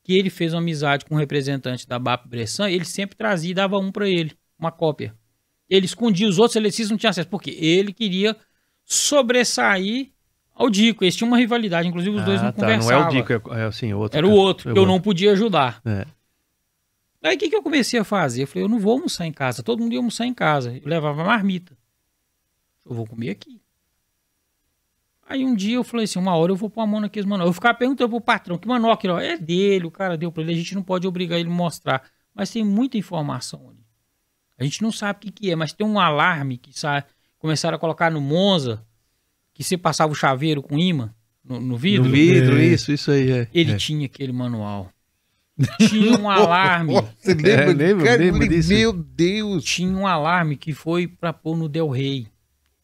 Que 0.04 0.14
ele 0.14 0.30
fez 0.30 0.54
uma 0.54 0.60
amizade 0.60 1.06
com 1.06 1.16
um 1.16 1.18
representante 1.18 1.88
da 1.88 1.98
BAP 1.98 2.28
Bressan, 2.28 2.70
ele 2.70 2.86
sempre 2.86 3.16
trazia 3.16 3.52
e 3.52 3.54
dava 3.54 3.78
um 3.78 3.92
para 3.92 4.08
ele, 4.10 4.36
uma 4.58 4.72
cópia. 4.72 5.16
Ele 5.70 5.86
escondia 5.86 6.28
os 6.28 6.40
outros 6.40 6.56
eletricistas 6.56 6.90
não 6.92 6.98
tinham 6.98 7.12
acesso, 7.12 7.30
porque 7.30 7.52
ele 7.52 7.94
queria 7.94 8.36
sobressair 8.90 10.10
ao 10.56 10.70
Dico. 10.70 11.04
Eles 11.04 11.16
tinham 11.16 11.30
uma 11.30 11.38
rivalidade, 11.38 11.88
inclusive 11.88 12.18
os 12.18 12.26
dois 12.26 12.42
Ah, 12.42 12.46
não 12.46 12.52
tá, 12.52 12.62
Não 12.62 12.68
conversavam. 12.80 13.06
é 13.06 13.08
o 13.08 13.12
Dico, 13.12 13.54
é, 13.54 13.62
é 13.62 13.64
assim, 13.66 13.94
outro. 13.94 14.18
Era 14.18 14.28
o 14.28 14.32
outro, 14.32 14.72
É 14.72 14.74
que 14.74 14.80
eu 14.80 14.86
não 14.86 15.00
podia 15.00 15.32
ajudar. 15.32 15.80
É. 15.86 16.06
Aí 17.22 17.36
o 17.36 17.40
que, 17.40 17.50
que 17.50 17.56
eu 17.56 17.62
comecei 17.62 18.00
a 18.00 18.04
fazer? 18.04 18.44
Eu 18.44 18.48
falei, 18.48 18.64
eu 18.64 18.70
não 18.70 18.80
vou 18.80 18.94
almoçar 18.94 19.26
em 19.26 19.32
casa. 19.32 19.62
Todo 19.62 19.80
mundo 19.80 19.94
ia 19.94 20.00
almoçar 20.00 20.26
em 20.26 20.34
casa. 20.34 20.76
Eu 20.76 20.90
levava 20.90 21.24
marmita. 21.24 21.78
Eu 22.86 22.96
vou 22.96 23.06
comer 23.06 23.30
aqui. 23.30 23.62
Aí 25.28 25.46
um 25.46 25.54
dia 25.54 25.76
eu 25.76 25.84
falei 25.84 26.06
assim, 26.06 26.18
uma 26.18 26.36
hora 26.36 26.52
eu 26.52 26.56
vou 26.56 26.70
pôr 26.70 26.82
a 26.82 26.88
mão 26.88 27.00
naqueles 27.00 27.30
manual. 27.30 27.48
Eu 27.48 27.54
ficava 27.54 27.78
perguntando 27.78 28.10
pro 28.10 28.22
patrão, 28.22 28.58
que 28.58 28.68
manual 28.68 28.94
aquilo? 28.94 29.14
ó? 29.14 29.20
É 29.20 29.38
dele, 29.38 29.86
o 29.86 29.92
cara 29.92 30.18
deu 30.18 30.32
pra 30.32 30.42
ele. 30.42 30.54
A 30.54 30.56
gente 30.56 30.74
não 30.74 30.82
pode 30.82 31.06
obrigar 31.08 31.40
ele 31.40 31.50
a 31.50 31.52
mostrar. 31.54 32.02
Mas 32.34 32.50
tem 32.50 32.64
muita 32.64 32.98
informação 32.98 33.70
ali. 33.70 33.86
A 34.58 34.64
gente 34.64 34.82
não 34.82 34.92
sabe 34.92 35.18
o 35.18 35.22
que, 35.22 35.32
que 35.32 35.52
é, 35.52 35.56
mas 35.56 35.72
tem 35.74 35.86
um 35.86 36.00
alarme 36.00 36.58
que 36.58 36.78
sa... 36.78 37.06
começaram 37.40 37.76
a 37.76 37.80
colocar 37.80 38.12
no 38.12 38.22
Monza, 38.22 38.86
que 39.54 39.64
você 39.64 39.78
passava 39.78 40.12
o 40.12 40.16
chaveiro 40.16 40.62
com 40.62 40.78
imã 40.78 41.14
no, 41.44 41.60
no 41.60 41.78
vidro. 41.78 42.04
No 42.06 42.12
vidro, 42.12 42.60
É. 42.60 42.66
isso, 42.66 42.92
isso 42.92 43.10
aí. 43.12 43.32
É. 43.32 43.48
Ele 43.54 43.72
é. 43.72 43.78
tinha 43.78 44.06
aquele 44.06 44.32
manual. 44.32 44.92
Tinha 45.90 46.18
um 46.18 46.30
alarme. 46.30 46.94
Você 47.18 47.34
lembra? 47.34 47.52
É, 47.72 47.74
lembro, 47.74 48.06
Cara, 48.06 48.18
lembro 48.18 48.48
disso. 48.48 48.70
Meu 48.70 48.94
Deus. 48.94 49.64
tinha 49.64 49.92
um 49.92 50.06
alarme 50.08 50.56
que 50.56 50.74
foi 50.74 51.08
para 51.08 51.34
pôr 51.34 51.58
no 51.58 51.68
Del 51.68 51.90
Rey. 51.90 52.28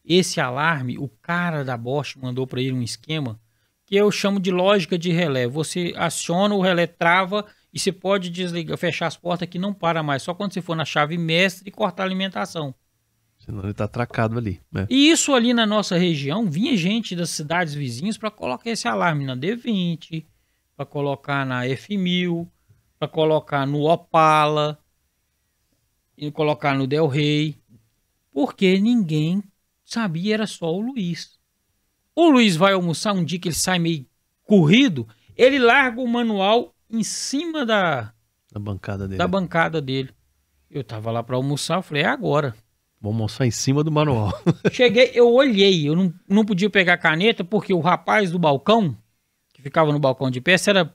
Esse 0.04 0.40
alarme, 0.40 0.98
o 0.98 1.08
cara 1.08 1.64
da 1.64 1.76
Bosch 1.76 2.16
mandou 2.16 2.46
para 2.46 2.60
ele 2.60 2.72
um 2.72 2.82
esquema 2.82 3.40
que 3.86 3.94
eu 3.96 4.10
chamo 4.10 4.38
de 4.40 4.50
lógica 4.50 4.98
de 4.98 5.10
relé. 5.12 5.46
Você 5.46 5.92
aciona, 5.96 6.54
o 6.54 6.60
relé 6.60 6.86
trava 6.86 7.46
e 7.72 7.78
você 7.78 7.92
pode 7.92 8.30
desligar, 8.30 8.76
fechar 8.76 9.06
as 9.06 9.16
portas 9.16 9.48
que 9.48 9.58
não 9.58 9.72
para 9.72 10.02
mais, 10.02 10.22
só 10.22 10.34
quando 10.34 10.52
você 10.52 10.60
for 10.60 10.74
na 10.76 10.84
chave 10.84 11.16
mestre 11.16 11.68
e 11.68 11.70
cortar 11.70 12.02
a 12.02 12.06
alimentação. 12.06 12.74
Senão 13.46 13.62
ele 13.62 13.72
tá 13.72 13.84
atracado 13.84 14.36
ali. 14.36 14.60
né? 14.72 14.86
E 14.90 15.08
isso 15.08 15.32
ali 15.32 15.54
na 15.54 15.64
nossa 15.64 15.96
região, 15.96 16.50
vinha 16.50 16.76
gente 16.76 17.14
das 17.14 17.30
cidades 17.30 17.72
vizinhas 17.74 18.18
para 18.18 18.30
colocar 18.30 18.68
esse 18.68 18.88
alarme 18.88 19.24
na 19.24 19.36
D20, 19.36 20.26
para 20.76 20.84
colocar 20.84 21.46
na 21.46 21.62
F1000, 21.64 22.48
para 22.98 23.06
colocar 23.06 23.64
no 23.64 23.82
Opala, 23.82 24.78
e 26.18 26.30
colocar 26.30 26.76
no 26.76 26.86
Del 26.86 27.06
Rey, 27.06 27.56
porque 28.32 28.80
ninguém 28.80 29.42
sabia, 29.84 30.34
era 30.34 30.46
só 30.46 30.74
o 30.74 30.80
Luiz. 30.80 31.38
O 32.14 32.30
Luiz 32.30 32.56
vai 32.56 32.72
almoçar 32.72 33.12
um 33.12 33.24
dia 33.24 33.38
que 33.38 33.48
ele 33.48 33.54
sai 33.54 33.78
meio 33.78 34.06
corrido, 34.44 35.06
ele 35.36 35.58
larga 35.58 36.00
o 36.00 36.08
manual 36.08 36.74
em 36.90 37.02
cima 37.02 37.64
da, 37.66 38.12
Na 38.52 38.58
bancada 38.58 39.06
dele. 39.06 39.18
da 39.18 39.28
bancada 39.28 39.80
dele. 39.80 40.10
Eu 40.70 40.82
tava 40.82 41.10
lá 41.10 41.22
para 41.22 41.36
almoçar, 41.36 41.78
eu 41.78 41.82
falei, 41.82 42.02
é 42.02 42.06
agora. 42.06 42.56
Vamos 43.06 43.20
almoçar 43.20 43.46
em 43.46 43.52
cima 43.52 43.84
do 43.84 43.92
manual. 43.92 44.32
Cheguei, 44.72 45.12
eu 45.14 45.32
olhei, 45.32 45.88
eu 45.88 45.94
não, 45.94 46.12
não 46.28 46.44
podia 46.44 46.68
pegar 46.68 46.98
caneta 46.98 47.44
porque 47.44 47.72
o 47.72 47.78
rapaz 47.78 48.32
do 48.32 48.38
balcão, 48.38 48.96
que 49.54 49.62
ficava 49.62 49.92
no 49.92 49.98
balcão 50.00 50.28
de 50.28 50.40
peça, 50.40 50.70
era 50.70 50.92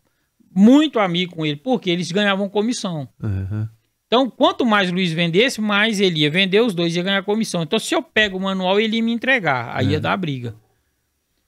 muito 0.53 0.99
amigo 0.99 1.35
com 1.35 1.45
ele, 1.45 1.55
porque 1.55 1.89
eles 1.89 2.11
ganhavam 2.11 2.49
comissão. 2.49 3.07
Uhum. 3.23 3.65
Então, 4.07 4.29
quanto 4.29 4.65
mais 4.65 4.91
o 4.91 4.93
Luiz 4.93 5.13
vendesse, 5.13 5.61
mais 5.61 6.01
ele 6.01 6.19
ia 6.19 6.29
vender, 6.29 6.59
os 6.59 6.75
dois 6.75 6.93
iam 6.93 7.05
ganhar 7.05 7.23
comissão. 7.23 7.63
Então, 7.63 7.79
se 7.79 7.95
eu 7.95 8.03
pego 8.03 8.37
o 8.37 8.41
manual, 8.41 8.77
ele 8.77 8.97
ia 8.97 9.03
me 9.03 9.13
entregar, 9.13 9.73
aí 9.73 9.91
ia 9.91 9.99
dar 9.99 10.17
briga. 10.17 10.53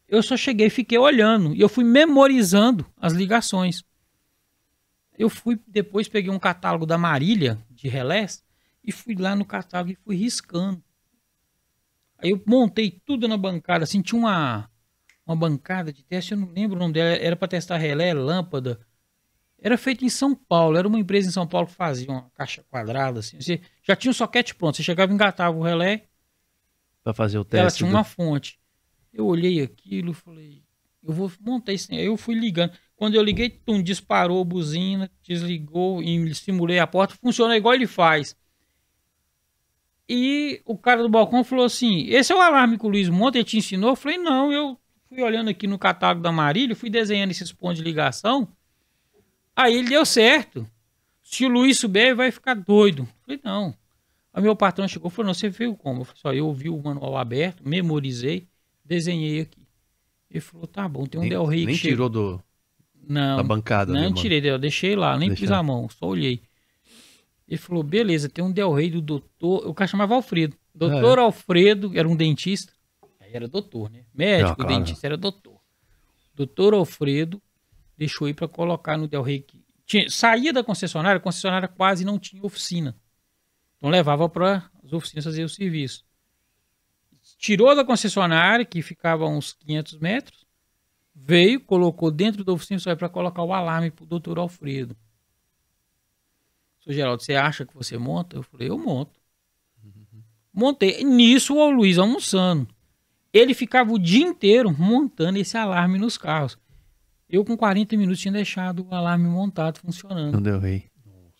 Eu 0.08 0.24
só 0.24 0.38
cheguei 0.38 0.68
e 0.68 0.70
fiquei 0.70 0.98
olhando, 0.98 1.54
e 1.54 1.60
eu 1.60 1.68
fui 1.68 1.84
memorizando 1.84 2.86
as 3.02 3.12
ligações. 3.12 3.84
Eu 5.18 5.30
fui, 5.30 5.60
depois 5.68 6.08
peguei 6.08 6.32
um 6.32 6.40
catálogo 6.40 6.86
da 6.86 6.98
Marília, 6.98 7.58
de 7.70 7.90
relés, 7.90 8.42
e 8.84 8.92
fui 8.92 9.16
lá 9.16 9.36
no 9.36 9.46
catálogo 9.46 9.92
e 9.92 9.96
fui 9.96 10.16
riscando. 10.16 10.84
Aí 12.18 12.30
eu 12.32 12.42
montei 12.48 13.02
tudo 13.06 13.28
na 13.28 13.38
bancada, 13.38 13.84
assim, 13.84 14.02
tinha 14.02 14.18
uma, 14.20 14.70
uma 15.26 15.36
bancada 15.36 15.94
de 15.94 16.04
teste, 16.04 16.34
eu 16.34 16.38
não 16.40 16.50
lembro 16.50 16.78
o 16.78 16.80
nome 16.80 16.94
dela, 16.94 17.16
era 17.18 17.36
para 17.36 17.48
testar 17.50 17.78
relé, 17.78 18.14
lâmpada. 18.14 18.80
Era 19.60 19.78
feito 19.78 20.06
em 20.06 20.10
São 20.10 20.36
Paulo, 20.36 20.78
era 20.78 20.88
uma 20.88 21.00
empresa 21.00 21.30
em 21.30 21.34
São 21.34 21.48
Paulo 21.48 21.68
que 21.68 21.74
fazia 21.76 22.10
uma 22.12 22.30
caixa 22.32 22.64
quadrada, 22.70 23.20
assim. 23.22 23.42
Você 23.42 23.62
já 23.84 23.96
tinha 23.96 24.12
o 24.12 24.16
soquete 24.16 24.56
pronto, 24.56 24.78
você 24.78 24.84
chegava 24.84 25.12
e 25.12 25.16
engatava 25.16 25.58
o 25.58 25.64
relé, 25.64 26.08
Pra 27.04 27.14
fazer 27.14 27.38
o 27.38 27.46
ela 27.52 27.72
teste. 27.72 27.72
tinha 27.72 27.88
do- 27.88 27.90
uma 27.90 28.04
fonte. 28.04 28.60
Eu 29.14 29.28
olhei 29.28 29.62
aquilo 29.62 30.12
e 30.12 30.16
falei, 30.16 30.64
eu 31.04 31.14
vou 31.14 31.32
montar 31.42 31.74
isso. 31.74 31.92
Aí 31.94 32.06
eu 32.06 32.18
fui 32.18 32.36
ligando. 32.36 32.74
Quando 32.96 33.16
eu 33.16 33.24
liguei, 33.24 33.50
tum, 33.50 33.82
disparou 33.84 34.42
a 34.42 34.46
buzina, 34.46 35.12
desligou 35.24 36.02
e 36.02 36.34
simulei 36.36 36.80
a 36.80 36.88
porta. 36.88 37.16
Funciona 37.16 37.58
igual 37.58 37.76
ele 37.76 37.88
faz. 37.88 38.36
E 40.08 40.62
o 40.66 40.78
cara 40.78 41.02
do 41.02 41.10
balcão 41.10 41.44
falou 41.44 41.66
assim: 41.66 42.06
Esse 42.10 42.32
é 42.32 42.36
o 42.36 42.42
alarme 42.42 42.78
que 42.78 42.86
o 42.86 42.90
Luiz 42.90 43.08
monta, 43.10 43.38
ele 43.38 43.46
te 43.46 43.58
ensinou? 43.58 43.92
Eu 43.92 43.96
falei: 43.96 44.18
Não, 44.18 44.52
eu 44.52 44.78
fui 45.08 45.22
olhando 45.22 45.50
aqui 45.50 45.66
no 45.68 45.80
catálogo 45.80 46.22
da 46.22 46.32
Marília, 46.32 46.76
fui 46.76 46.90
desenhando 46.90 47.32
esses 47.32 47.52
pontos 47.52 47.78
de 47.78 47.84
ligação. 47.84 48.48
Aí 49.56 49.76
ele 49.78 49.90
deu 49.90 50.06
certo. 50.06 50.68
Se 51.22 51.46
o 51.46 51.48
Luiz 51.48 51.80
souber, 51.80 52.08
ele 52.08 52.16
vai 52.16 52.32
ficar 52.32 52.54
doido. 52.54 53.04
Eu 53.04 53.08
falei: 53.26 53.40
Não. 53.44 53.74
Aí 54.34 54.42
meu 54.44 54.56
patrão 54.56 54.88
chegou 54.88 55.10
e 55.10 55.12
falou: 55.14 55.28
Não, 55.28 55.34
você 55.34 55.48
viu 55.50 55.76
como? 55.76 56.02
Eu 56.02 56.06
falei: 56.06 56.20
Só 56.22 56.34
eu 56.34 56.52
vi 56.54 56.70
o 56.70 56.82
manual 56.84 57.18
aberto, 57.18 57.68
memorizei, 57.68 58.48
desenhei 58.84 59.42
aqui. 59.42 59.66
Ele 60.30 60.42
falou: 60.42 60.68
Tá 60.68 60.88
bom, 60.88 61.06
tem 61.06 61.20
um 61.20 61.22
Nem, 61.22 61.30
Del 61.30 61.46
Rey 61.46 61.66
nem 61.66 61.76
que 61.76 61.82
chega- 61.82 61.94
tirou 61.94 62.10
do, 62.10 62.44
Não, 63.08 63.38
da 63.38 63.44
bancada. 63.44 63.94
não 63.94 64.00
né, 64.02 64.08
mano? 64.10 64.16
tirei 64.22 64.42
dela, 64.42 64.60
deixei 64.60 64.96
lá, 64.98 65.18
nem 65.18 65.30
Deixou. 65.30 65.48
pus 65.48 65.52
a 65.52 65.64
mão, 65.64 65.88
só 65.90 66.08
olhei. 66.08 66.42
Ele 67.48 67.58
falou, 67.58 67.84
beleza, 67.84 68.30
tem 68.30 68.44
um 68.44 68.52
Del 68.52 68.74
Rey 68.74 68.90
do 68.90 69.02
doutor, 69.02 69.68
o 69.68 69.74
cara 69.74 69.88
chamava 69.88 70.16
Alfredo. 70.16 70.56
Doutor 70.74 71.20
Alfredo, 71.20 71.92
era 71.98 72.08
um 72.08 72.16
dentista, 72.16 72.74
aí 73.20 73.32
era 73.34 73.48
doutor, 73.48 73.90
né? 73.92 74.06
Médico, 74.14 74.52
Ah, 74.62 74.66
claro. 74.66 74.76
dentista, 74.76 75.06
era 75.08 75.18
doutor. 75.18 75.60
Doutor 76.34 76.74
Alfredo 76.74 77.42
deixou 77.98 78.28
ir 78.28 78.34
para 78.34 78.48
colocar 78.48 78.98
no 78.98 79.08
Del 79.08 79.22
Rey. 79.22 79.42
que 79.42 79.62
Tinha, 79.86 80.10
saía 80.10 80.52
da 80.54 80.64
concessionária, 80.64 81.18
a 81.18 81.22
concessionária 81.22 81.68
quase 81.68 82.04
não 82.06 82.18
tinha 82.18 82.42
oficina. 82.44 82.96
Então 83.78 83.90
levava 83.90 84.28
para 84.30 84.70
as 84.84 84.94
oficinas 84.94 85.26
fazer 85.26 85.44
o 85.44 85.50
serviço. 85.50 86.04
Tirou 87.38 87.76
da 87.76 87.84
concessionária, 87.86 88.66
que 88.66 88.82
ficava 88.82 89.26
a 89.26 89.30
uns 89.30 89.54
500 89.54 90.00
metros, 90.00 90.46
veio, 91.14 91.60
colocou 91.60 92.10
dentro 92.10 92.44
da 92.44 92.52
oficina 92.54 92.80
só 92.80 92.96
para 92.96 93.10
colocar 93.10 93.44
o 93.44 93.54
alarme 93.54 93.92
pro 93.92 94.06
doutor 94.06 94.40
Alfredo. 94.40 94.96
Sou 96.84 96.92
Geraldo, 96.92 97.24
você 97.24 97.34
acha 97.34 97.66
que 97.66 97.74
você 97.74 97.98
monta? 97.98 98.36
Eu 98.36 98.44
falei, 98.44 98.70
eu 98.70 98.78
monto. 98.78 99.18
Montei. 100.54 101.04
Nisso 101.04 101.56
o 101.56 101.72
Luiz 101.72 101.98
almoçando. 101.98 102.68
Ele 103.32 103.54
ficava 103.54 103.92
o 103.92 103.98
dia 103.98 104.24
inteiro 104.24 104.70
montando 104.78 105.40
esse 105.40 105.58
alarme 105.58 105.98
nos 105.98 106.18
carros. 106.18 106.58
Eu 107.30 107.44
com 107.46 107.58
40 107.58 107.96
minutos 107.98 108.22
tinha 108.22 108.34
deixado 108.34 108.86
o 108.86 108.94
alarme 108.94 109.28
montado 109.28 109.80
funcionando. 109.80 110.34
Não 110.34 110.42
deu 110.42 110.60
rei. 110.60 110.90
Deu 111.06 111.32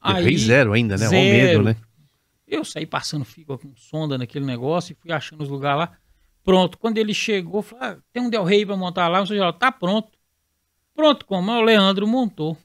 Aí, 0.00 0.24
rei 0.24 0.38
zero 0.38 0.72
ainda, 0.72 0.96
né? 0.96 1.08
Olha 1.08 1.18
o 1.18 1.20
zero. 1.20 1.62
medo, 1.62 1.64
né? 1.64 1.76
Eu 2.46 2.64
saí 2.64 2.86
passando 2.86 3.24
fio 3.24 3.58
com 3.58 3.74
sonda 3.76 4.16
naquele 4.16 4.44
negócio 4.44 4.92
e 4.92 4.94
fui 4.94 5.12
achando 5.12 5.42
os 5.42 5.48
lugares 5.48 5.80
lá. 5.80 5.98
Pronto. 6.44 6.78
Quando 6.78 6.98
ele 6.98 7.12
chegou, 7.12 7.60
falou: 7.60 7.84
ah, 7.84 7.98
tem 8.12 8.22
um 8.22 8.30
Del 8.30 8.44
Rey 8.44 8.64
pra 8.64 8.76
montar 8.76 9.08
lá. 9.08 9.20
O 9.20 9.26
seu 9.26 9.36
Geraldo, 9.36 9.58
tá 9.58 9.72
pronto. 9.72 10.10
Pronto, 10.94 11.26
como? 11.26 11.50
O 11.50 11.60
Leandro 11.60 12.06
montou. 12.06 12.56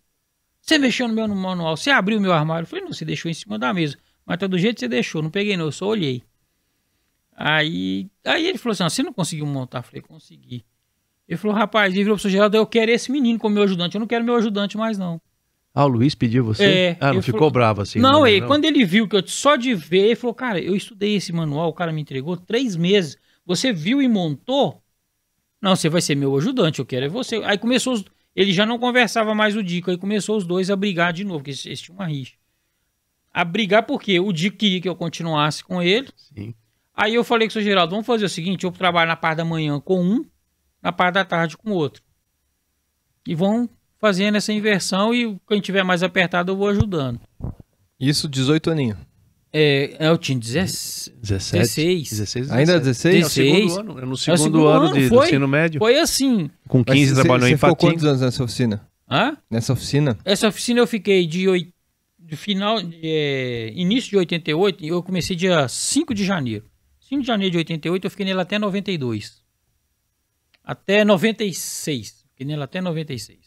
Você 0.68 0.78
mexeu 0.78 1.08
no 1.08 1.14
meu 1.14 1.28
manual, 1.30 1.78
você 1.78 1.90
abriu 1.90 2.18
o 2.18 2.22
meu 2.22 2.34
armário. 2.34 2.64
Eu 2.64 2.68
falei, 2.68 2.84
não, 2.84 2.92
você 2.92 3.06
deixou 3.06 3.32
em 3.32 3.34
cima 3.34 3.58
da 3.58 3.74
mesa. 3.74 3.98
Mas 4.26 4.38
tá 4.38 4.48
do 4.48 4.58
jeito 4.58 4.76
que 4.76 4.80
você 4.82 4.88
deixou, 4.90 5.24
não 5.24 5.30
peguei 5.30 5.56
não, 5.56 5.66
eu 5.66 5.72
só 5.72 5.88
olhei. 5.88 6.22
Aí, 7.34 8.08
aí 8.26 8.46
ele 8.46 8.58
falou 8.58 8.74
assim, 8.74 8.84
ah, 8.84 8.90
você 8.90 9.02
não 9.02 9.14
conseguiu 9.14 9.46
montar? 9.46 9.80
Eu 9.80 9.84
falei, 9.84 10.02
consegui. 10.02 10.66
Ele 11.28 11.38
falou, 11.38 11.56
rapaz, 11.56 11.94
ele 11.94 12.04
virou 12.04 12.18
pro 12.18 12.22
seu 12.22 12.32
Geraldo, 12.32 12.58
eu 12.58 12.66
quero 12.66 12.92
esse 12.92 13.10
menino 13.12 13.40
como 13.40 13.56
meu 13.56 13.64
ajudante, 13.64 13.96
eu 13.96 14.00
não 14.00 14.08
quero 14.08 14.26
meu 14.26 14.36
ajudante 14.36 14.76
mais 14.76 14.98
não. 14.98 15.22
Ah, 15.74 15.86
o 15.86 15.88
Luiz 15.88 16.16
pediu 16.16 16.44
você? 16.44 16.64
É, 16.64 16.98
ah, 17.00 17.14
não 17.14 17.22
ficou 17.22 17.40
falou- 17.40 17.52
bravo 17.52 17.82
assim? 17.82 18.00
não, 18.00 18.26
ele, 18.28 18.46
quando 18.46 18.66
ele 18.66 18.84
viu 18.84 19.08
que 19.08 19.16
eu 19.16 19.26
só 19.26 19.56
de 19.56 19.74
ver, 19.76 20.06
ele 20.06 20.16
falou, 20.16 20.34
cara, 20.34 20.60
eu 20.60 20.76
estudei 20.76 21.16
esse 21.16 21.32
manual, 21.32 21.70
o 21.70 21.74
cara 21.74 21.94
me 21.94 22.02
entregou 22.02 22.36
três 22.36 22.76
meses. 22.76 23.18
Você 23.46 23.72
viu 23.72 24.02
e 24.02 24.08
montou? 24.08 24.82
Não, 25.62 25.76
você 25.76 25.88
vai 25.88 26.02
ser 26.02 26.16
meu 26.16 26.36
ajudante, 26.36 26.80
eu 26.80 26.86
quero 26.86 27.06
é 27.06 27.10
você. 27.10 27.38
Aí 27.46 27.58
começou, 27.58 27.94
os, 27.94 28.04
ele 28.38 28.54
já 28.54 28.68
não 28.68 28.78
conversava 28.78 29.34
mais 29.34 29.56
o 29.56 29.64
Dico, 29.64 29.90
aí 29.90 29.98
começou 29.98 30.38
os 30.38 30.46
dois 30.46 30.70
a 30.70 30.76
brigar 30.76 31.12
de 31.12 31.24
novo, 31.24 31.40
porque 31.40 31.50
eles, 31.50 31.66
eles 31.66 31.82
tinham 31.82 31.98
uma 31.98 32.06
rixa. 32.06 32.36
A 33.34 33.44
brigar 33.44 33.82
porque 33.82 34.20
o 34.20 34.32
Dico 34.32 34.58
queria 34.58 34.80
que 34.80 34.88
eu 34.88 34.96
continuasse 34.96 35.64
com 35.64 35.82
ele. 35.82 36.08
Sim. 36.16 36.54
Aí 36.94 37.16
eu 37.16 37.24
falei 37.24 37.48
com 37.48 37.50
o 37.50 37.54
seu 37.54 37.64
Geraldo, 37.64 37.90
vamos 37.92 38.06
fazer 38.06 38.26
o 38.26 38.30
seguinte, 38.30 38.64
eu 38.64 38.72
trabalho 38.72 39.08
na 39.08 39.16
parte 39.16 39.38
da 39.38 39.46
manhã 39.46 39.80
com 39.80 40.00
um, 40.00 40.24
na 40.84 40.92
parte 40.92 41.16
da 41.16 41.26
tarde 41.26 41.58
com 41.58 41.72
o 41.72 41.74
outro. 41.74 42.04
E 43.26 43.34
vão 43.34 43.68
fazendo 43.98 44.36
essa 44.36 44.54
inversão 44.54 45.16
e 45.16 45.36
quem 45.48 45.60
tiver 45.60 45.84
mais 45.84 46.04
apertado 46.04 46.52
eu 46.52 46.56
vou 46.56 46.68
ajudando. 46.70 47.20
Isso, 48.00 48.30
18 48.30 48.70
aninhos. 48.70 49.00
É, 49.60 50.08
eu 50.08 50.18
tinha 50.18 50.38
16. 50.38 51.16
17? 51.22 51.60
16. 51.62 52.10
16 52.10 52.52
Ainda 52.52 52.80
17. 52.80 53.18
16? 53.18 53.24
É 53.24 53.26
o 53.26 53.30
segundo 53.30 53.54
16. 53.66 53.78
ano. 53.78 53.92
É 54.00 54.06
no 54.06 54.12
É 54.12 54.14
o 54.14 54.18
segundo, 54.18 54.38
segundo 54.38 54.68
ano, 54.68 54.86
ano, 54.86 54.94
de, 54.94 55.10
do 55.10 55.16
foi? 55.16 55.26
ensino 55.26 55.48
médio. 55.48 55.80
Foi 55.80 56.00
assim. 56.00 56.50
Com 56.68 56.84
15 56.84 57.00
Mas 57.00 57.14
trabalhou 57.14 57.48
você, 57.48 57.54
em 57.54 57.56
você 57.56 57.58
ficou 57.58 57.76
Patim. 57.76 57.88
quantos 57.88 58.04
anos 58.06 58.22
nessa 58.22 58.44
oficina? 58.44 58.88
Hã? 59.10 59.38
Nessa 59.50 59.74
oficina? 59.74 60.18
Essa 60.26 60.48
oficina 60.48 60.80
eu 60.80 60.86
fiquei 60.88 61.26
de, 61.26 61.46
de 62.20 62.36
final, 62.36 62.82
de, 62.84 63.00
é, 63.04 63.72
início 63.74 64.10
de 64.12 64.18
88, 64.18 64.84
e 64.84 64.90
eu 64.90 65.02
comecei 65.02 65.36
dia 65.36 65.68
5 65.68 66.14
de 66.14 66.24
janeiro. 66.26 66.66
5 67.00 67.22
de 67.22 67.28
janeiro 67.28 67.52
de 67.54 67.58
88, 67.58 68.06
eu 68.06 68.12
fiquei 68.12 68.26
nele 68.26 68.42
até 68.42 68.60
92. 68.60 69.42
até 70.64 71.04
96. 71.06 72.26
Fiquei 72.32 72.46
nela 72.46 72.66
até 72.66 72.80
96. 72.82 73.40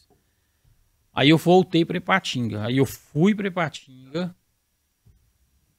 Aí 1.13 1.29
eu 1.29 1.37
voltei 1.39 1.85
pra 1.85 1.99
Ipatinga. 1.99 2.65
Aí 2.65 2.79
eu 2.79 2.87
fui 2.87 3.35
pra 3.35 3.47
Ipatinga. 3.47 4.35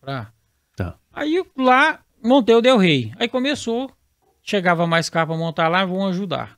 Pra... 0.01 0.31
Tá. 0.75 0.95
Aí 1.13 1.43
lá 1.57 1.99
montei 2.23 2.55
o 2.55 2.61
Del 2.61 2.77
Rey. 2.77 3.11
Aí 3.17 3.27
começou. 3.29 3.91
Chegava 4.43 4.87
mais 4.87 5.09
carro 5.09 5.27
pra 5.27 5.37
montar 5.37 5.67
lá, 5.67 5.85
vão 5.85 6.07
ajudar. 6.07 6.57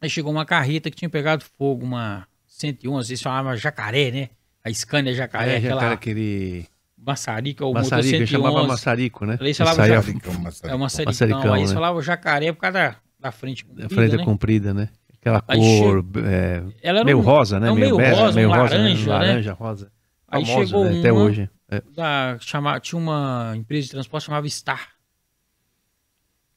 Aí 0.00 0.08
chegou 0.08 0.32
uma 0.32 0.44
carreta 0.46 0.90
que 0.90 0.96
tinha 0.96 1.08
pegado 1.10 1.44
fogo, 1.58 1.84
uma 1.84 2.26
111, 2.46 3.12
eles 3.12 3.22
falavam 3.22 3.56
jacaré, 3.56 4.10
né? 4.10 4.28
A 4.64 4.72
Scania 4.72 5.12
jacaré, 5.14 5.54
É, 5.54 5.56
aquela 5.58 5.80
cara 5.80 5.94
aquele 5.94 6.66
maçarica, 6.96 7.66
o 7.66 7.72
maçarico, 7.74 7.96
motor 8.08 8.16
ele 8.20 8.26
111. 8.26 8.32
chamava 8.52 8.66
maçarico, 8.66 9.26
né? 9.26 9.36
Aí 9.38 9.46
eles 9.46 9.58
falavam 9.58 9.86
já- 9.86 10.10
Então, 10.10 10.34
mas- 10.40 10.64
É 10.64 10.74
uma 10.74 10.88
saricão. 10.88 11.10
Maçaricão, 11.12 11.52
aí 11.52 11.60
eles 11.60 11.70
né? 11.70 11.74
falavam 11.74 12.00
jacaré 12.02 12.52
por 12.52 12.60
causa 12.60 12.72
da, 12.78 12.96
da 13.20 13.32
frente 13.32 13.62
A 13.62 13.66
comprida, 13.66 13.88
frente 13.94 14.16
né? 14.16 14.24
comprida, 14.24 14.74
né? 14.74 14.88
Aquela 15.20 15.44
Aí 15.48 15.58
cor 15.58 16.04
é, 16.24 16.62
Ela 16.82 16.98
era 17.00 17.04
meio 17.04 17.18
um- 17.18 17.22
rosa, 17.22 17.60
né? 17.60 17.68
é 17.68 17.72
um 17.72 17.74
meio 17.74 17.96
bege, 17.96 18.20
rosa, 18.20 18.38
um 18.40 18.42
né? 18.42 18.46
laranja, 18.56 19.04
né? 19.04 19.12
Laranja, 19.12 19.52
rosa. 19.52 19.92
Aí 20.28 20.44
Famosa, 20.46 20.66
chegou 20.66 20.84
né? 20.84 20.98
Até 20.98 21.12
uma- 21.12 21.22
hoje. 21.24 21.50
É. 21.76 21.80
da 21.92 22.38
chama, 22.40 22.78
tinha 22.80 22.98
uma 22.98 23.54
empresa 23.56 23.86
de 23.86 23.90
transporte 23.92 24.24
chamava 24.24 24.48
Star. 24.48 24.94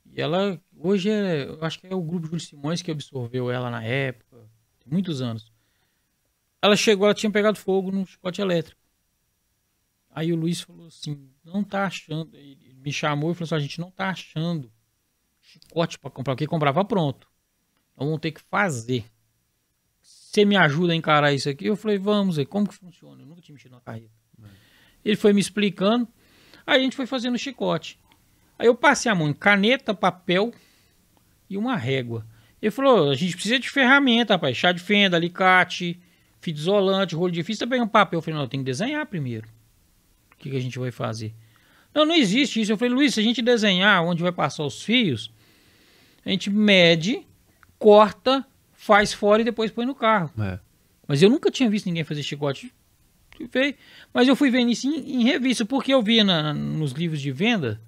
E 0.06 0.22
ela 0.22 0.60
hoje 0.76 1.10
é, 1.10 1.46
eu 1.48 1.64
acho 1.64 1.80
que 1.80 1.88
é 1.88 1.96
o 1.96 2.02
grupo 2.02 2.28
Júlio 2.28 2.40
Simões 2.40 2.82
que 2.82 2.92
absorveu 2.92 3.52
ela 3.52 3.70
na 3.70 3.84
época, 3.84 4.38
tem 4.80 4.92
muitos 4.92 5.22
anos. 5.22 5.52
Ela 6.62 6.76
chegou, 6.76 7.06
ela 7.06 7.14
tinha 7.14 7.32
pegado 7.32 7.58
fogo 7.58 7.92
no 7.92 8.06
chicote 8.06 8.42
elétrico. 8.42 8.82
Aí 10.10 10.34
o 10.34 10.36
Luiz 10.36 10.62
falou 10.62 10.88
assim: 10.88 11.30
"Não 11.44 11.64
tá 11.64 11.86
achando". 11.86 12.36
Ele 12.36 12.74
me 12.84 12.92
chamou 12.92 13.32
e 13.32 13.36
falou 13.36 13.46
assim: 13.46 13.56
"A 13.56 13.60
gente 13.60 13.80
não 13.80 13.92
tá 13.92 14.10
achando 14.10 14.72
chicote 15.40 16.00
para 16.00 16.10
comprar, 16.10 16.34
porque 16.34 16.48
comprava 16.48 16.84
pronto. 16.84 17.28
Então 17.94 18.08
vamos 18.08 18.22
ter 18.22 18.32
que 18.32 18.42
fazer. 18.42 19.06
Você 20.02 20.44
me 20.46 20.56
ajuda 20.56 20.94
a 20.94 20.96
encarar 20.96 21.34
isso 21.34 21.48
aqui?" 21.48 21.66
Eu 21.66 21.76
falei: 21.76 22.00
"Vamos, 22.00 22.40
aí, 22.40 22.46
como 22.46 22.68
que 22.68 22.74
funciona? 22.74 23.22
Eu 23.22 23.28
nunca 23.28 23.42
tinha 23.42 23.54
mexido 23.54 23.76
na 23.76 23.82
carreta". 23.82 24.17
Ele 25.04 25.16
foi 25.16 25.34
me 25.34 25.42
explicando. 25.42 26.08
Aí 26.66 26.80
a 26.80 26.84
gente 26.84 26.96
foi 26.96 27.06
fazendo 27.06 27.38
chicote. 27.38 28.00
Aí 28.60 28.68
eu 28.68 28.76
passei 28.76 29.12
a 29.12 29.16
mão 29.16 29.30
em 29.30 29.34
caneta, 29.34 29.94
papel 29.94 30.52
e 31.50 31.58
uma 31.58 31.76
régua. 31.76 32.26
Ele 32.62 32.72
falou: 32.72 33.12
a 33.12 33.16
gente 33.16 33.34
precisa 33.34 33.60
de 33.60 33.70
ferramenta, 33.70 34.34
rapaz. 34.34 34.58
Chá 34.58 34.72
de 34.72 34.82
fenda, 34.82 35.16
alicate, 35.16 36.00
fita 36.42 36.60
isolante, 36.60 37.16
rolo 37.16 37.32
de 37.32 37.44
fita. 37.44 37.60
Você 37.60 37.68
pega 37.68 37.84
um 37.84 37.88
papel. 37.88 38.18
Eu 38.18 38.22
falei: 38.22 38.36
não, 38.36 38.44
eu 38.46 38.50
tenho 38.50 38.64
que 38.64 38.70
desenhar 38.70 39.06
primeiro. 39.06 39.48
O 40.34 40.38
que, 40.38 40.50
que 40.50 40.58
a 40.58 40.62
gente 40.62 40.78
vai 40.78 40.92
fazer? 40.92 41.34
Não, 41.94 42.06
não 42.06 42.16
existe 42.16 42.60
isso. 42.62 42.72
Eu 42.72 42.78
falei: 42.78 42.94
Luiz, 42.94 43.14
se 43.14 43.20
a 43.20 43.24
gente 43.24 43.42
desenhar 43.42 44.04
onde 44.04 44.24
vai 44.24 44.32
passar 44.32 44.64
os 44.64 44.84
fios, 44.84 45.32
a 46.26 46.30
gente 46.30 46.50
mede, 46.50 47.26
corta, 47.80 48.46
faz 48.74 49.14
fora 49.14 49.42
e 49.42 49.46
depois 49.46 49.72
põe 49.72 49.86
no 49.86 49.96
carro. 49.96 50.32
É. 50.40 50.60
Mas 51.08 51.22
eu 51.22 51.30
nunca 51.30 51.50
tinha 51.50 51.70
visto 51.70 51.86
ninguém 51.86 52.04
fazer 52.04 52.22
chicote. 52.24 52.74
Fui 53.38 53.76
Mas 54.14 54.28
eu 54.28 54.36
fui 54.36 54.50
vendo 54.50 54.72
isso 54.72 54.88
em, 54.88 55.22
em 55.22 55.24
revista, 55.24 55.66
porque 55.66 55.94
eu 55.94 56.02
via 56.02 56.24
na- 56.24 56.54
nos 56.54 56.92
livros 56.94 57.22
de 57.22 57.32
venda 57.32 57.80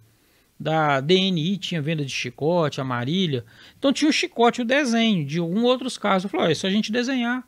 da 0.60 1.00
DNI, 1.00 1.58
tinha 1.58 1.82
venda 1.82 2.04
de 2.06 2.12
chicote, 2.12 2.80
amarilha. 2.82 3.46
Então 3.78 3.92
tinha 3.94 4.10
o 4.10 4.14
chicote, 4.14 4.62
o 4.62 4.66
desenho 4.66 5.26
de 5.26 5.40
um 5.40 5.64
outros 5.64 5.98
casos. 5.98 6.26
Eu 6.26 6.30
falei, 6.30 6.46
olha, 6.48 6.52
é 6.52 6.56
só 6.56 6.68
a 6.68 6.70
gente 6.70 6.92
desenhar 6.92 7.48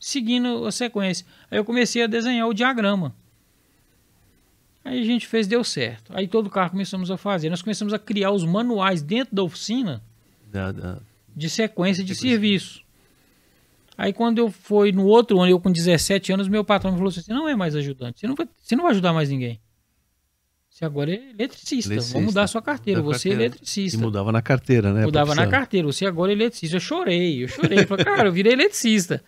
seguindo 0.00 0.64
a 0.66 0.72
sequência. 0.72 1.26
Aí 1.50 1.58
eu 1.58 1.64
comecei 1.64 2.02
a 2.02 2.06
desenhar 2.06 2.48
o 2.48 2.54
diagrama. 2.54 3.14
Aí 4.84 5.00
a 5.00 5.04
gente 5.04 5.26
fez, 5.26 5.46
deu 5.46 5.62
certo. 5.62 6.10
Aí 6.16 6.26
todo 6.26 6.48
carro 6.48 6.70
começamos 6.70 7.10
a 7.10 7.16
fazer. 7.18 7.50
Nós 7.50 7.60
começamos 7.62 7.92
a 7.92 7.98
criar 7.98 8.30
os 8.30 8.44
manuais 8.44 9.02
dentro 9.02 9.34
da 9.34 9.42
oficina 9.42 10.02
Da- 10.50 10.72
da- 10.72 10.98
de 11.36 11.50
sequência 11.50 12.02
de 12.02 12.14
serviço. 12.14 12.82
Aí 13.98 14.12
quando 14.12 14.38
eu 14.38 14.48
fui 14.48 14.92
no 14.92 15.04
outro 15.06 15.40
ano, 15.40 15.50
eu 15.50 15.58
com 15.58 15.72
17 15.72 16.32
anos, 16.32 16.46
meu 16.46 16.64
patrão 16.64 16.92
me 16.92 16.98
falou 16.98 17.10
assim, 17.10 17.32
não 17.32 17.48
é 17.48 17.56
mais 17.56 17.74
ajudante, 17.74 18.20
você 18.20 18.28
não 18.28 18.36
vai, 18.36 18.48
você 18.56 18.76
não 18.76 18.84
vai 18.84 18.92
ajudar 18.92 19.12
mais 19.12 19.28
ninguém. 19.28 19.60
Você 20.70 20.84
agora 20.84 21.10
é 21.10 21.16
eletricista, 21.30 21.90
Eletricista. 21.92 22.12
vamos 22.12 22.26
mudar 22.26 22.44
a 22.44 22.46
sua 22.46 22.62
carteira, 22.62 23.02
você 23.02 23.30
é 23.30 23.32
carteira. 23.32 23.42
E 23.42 23.46
eletricista. 23.46 23.98
mudava 23.98 24.30
na 24.30 24.40
carteira, 24.40 24.92
né? 24.92 25.04
Mudava 25.04 25.34
na 25.34 25.48
carteira, 25.48 25.88
você 25.88 26.06
agora 26.06 26.30
é 26.30 26.34
eletricista. 26.36 26.76
Eu 26.76 26.80
chorei, 26.80 27.42
eu 27.42 27.48
chorei. 27.48 27.80
Eu 27.80 27.86
falei, 27.88 28.04
cara, 28.04 28.28
eu 28.28 28.32
virei 28.32 28.52
eletricista. 28.52 29.20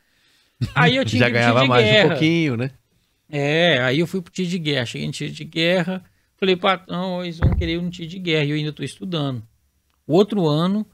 Aí 0.76 0.94
eu 0.94 1.04
tinha 1.06 1.18
Já 1.24 1.28
ganhava 1.28 1.64
mais 1.66 1.84
guerra. 1.84 2.06
um 2.06 2.10
pouquinho, 2.10 2.56
né? 2.56 2.70
É, 3.28 3.80
aí 3.82 3.98
eu 3.98 4.06
fui 4.06 4.22
pro 4.22 4.32
tiro 4.32 4.48
de 4.48 4.58
guerra. 4.60 4.86
Cheguei 4.86 5.08
em 5.08 5.10
tiro 5.10 5.32
de 5.32 5.44
guerra. 5.44 6.04
Falei, 6.36 6.54
patrão, 6.54 7.24
eles 7.24 7.38
vão 7.38 7.52
querer 7.56 7.80
um 7.80 7.90
tiro 7.90 8.08
de 8.08 8.18
guerra. 8.20 8.44
E 8.44 8.50
eu 8.50 8.56
ainda 8.56 8.72
tô 8.72 8.84
estudando. 8.84 9.42
O 10.06 10.14
outro 10.14 10.46
ano, 10.46 10.86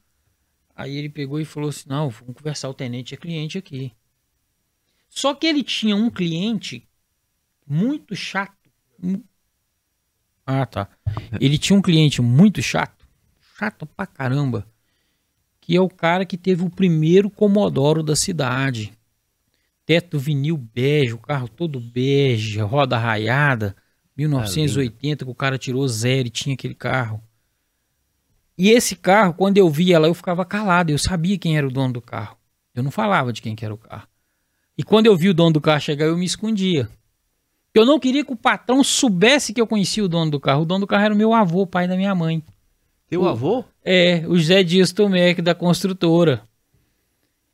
aí 0.76 0.96
ele 0.96 1.08
pegou 1.08 1.40
e 1.40 1.44
falou 1.44 1.70
assim: 1.70 1.88
não, 1.88 2.10
vamos 2.10 2.34
conversar, 2.34 2.68
o 2.68 2.74
tenente 2.74 3.14
é 3.14 3.16
cliente 3.16 3.58
aqui. 3.58 3.92
Só 5.08 5.34
que 5.34 5.46
ele 5.46 5.62
tinha 5.62 5.96
um 5.96 6.10
cliente 6.10 6.86
muito 7.66 8.14
chato. 8.14 8.70
Ah, 10.44 10.66
tá. 10.66 10.88
Ele 11.40 11.58
tinha 11.58 11.76
um 11.76 11.82
cliente 11.82 12.20
muito 12.20 12.62
chato. 12.62 13.04
Chato 13.58 13.86
pra 13.86 14.06
caramba. 14.06 14.66
Que 15.60 15.74
é 15.74 15.80
o 15.80 15.88
cara 15.88 16.24
que 16.24 16.36
teve 16.36 16.62
o 16.62 16.70
primeiro 16.70 17.30
Comodoro 17.30 18.02
da 18.02 18.14
cidade 18.14 18.96
teto 19.86 20.18
vinil 20.18 20.56
bege, 20.56 21.14
o 21.14 21.18
carro 21.18 21.48
todo 21.48 21.78
bege, 21.78 22.60
roda 22.60 22.98
raiada, 22.98 23.76
1980 24.16 25.24
que 25.24 25.30
o 25.30 25.34
cara 25.34 25.56
tirou 25.56 25.86
zero 25.86 26.26
e 26.26 26.30
tinha 26.30 26.54
aquele 26.54 26.74
carro. 26.74 27.22
E 28.58 28.70
esse 28.70 28.96
carro, 28.96 29.34
quando 29.34 29.58
eu 29.58 29.68
via 29.68 29.96
ela, 29.96 30.06
eu 30.08 30.14
ficava 30.14 30.44
calado, 30.44 30.90
eu 30.90 30.98
sabia 30.98 31.38
quem 31.38 31.56
era 31.58 31.66
o 31.66 31.70
dono 31.70 31.94
do 31.94 32.00
carro. 32.00 32.36
Eu 32.74 32.82
não 32.82 32.90
falava 32.90 33.32
de 33.32 33.42
quem 33.42 33.54
que 33.54 33.64
era 33.64 33.74
o 33.74 33.78
carro. 33.78 34.06
E 34.78 34.82
quando 34.82 35.06
eu 35.06 35.16
vi 35.16 35.28
o 35.28 35.34
dono 35.34 35.52
do 35.52 35.60
carro 35.60 35.80
chegar, 35.80 36.06
eu 36.06 36.16
me 36.16 36.24
escondia. 36.24 36.88
Eu 37.74 37.84
não 37.84 37.98
queria 38.00 38.24
que 38.24 38.32
o 38.32 38.36
patrão 38.36 38.82
soubesse 38.82 39.52
que 39.52 39.60
eu 39.60 39.66
conhecia 39.66 40.04
o 40.04 40.08
dono 40.08 40.30
do 40.30 40.40
carro. 40.40 40.62
O 40.62 40.64
dono 40.64 40.80
do 40.80 40.86
carro 40.86 41.04
era 41.04 41.14
o 41.14 41.16
meu 41.16 41.32
avô, 41.34 41.66
pai 41.66 41.86
da 41.86 41.96
minha 41.96 42.14
mãe. 42.14 42.42
Teu 43.08 43.22
O- 43.22 43.28
avô? 43.28 43.64
É, 43.84 44.24
o 44.26 44.36
José 44.36 44.62
Dias 44.62 44.92
Tomec, 44.92 45.40
da 45.42 45.54
construtora. 45.54 46.42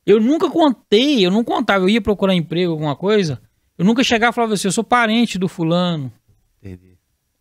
Eu 0.05 0.19
nunca 0.19 0.49
contei, 0.49 1.25
eu 1.25 1.31
não 1.31 1.43
contava. 1.43 1.83
Eu 1.85 1.89
ia 1.89 2.01
procurar 2.01 2.33
emprego, 2.33 2.71
alguma 2.71 2.95
coisa. 2.95 3.41
Eu 3.77 3.85
nunca 3.85 4.03
chegava 4.03 4.31
e 4.31 4.35
falava 4.35 4.53
assim, 4.53 4.67
eu 4.67 4.71
sou 4.71 4.83
parente 4.83 5.37
do 5.37 5.47
fulano. 5.47 6.11
Entendi. 6.61 6.97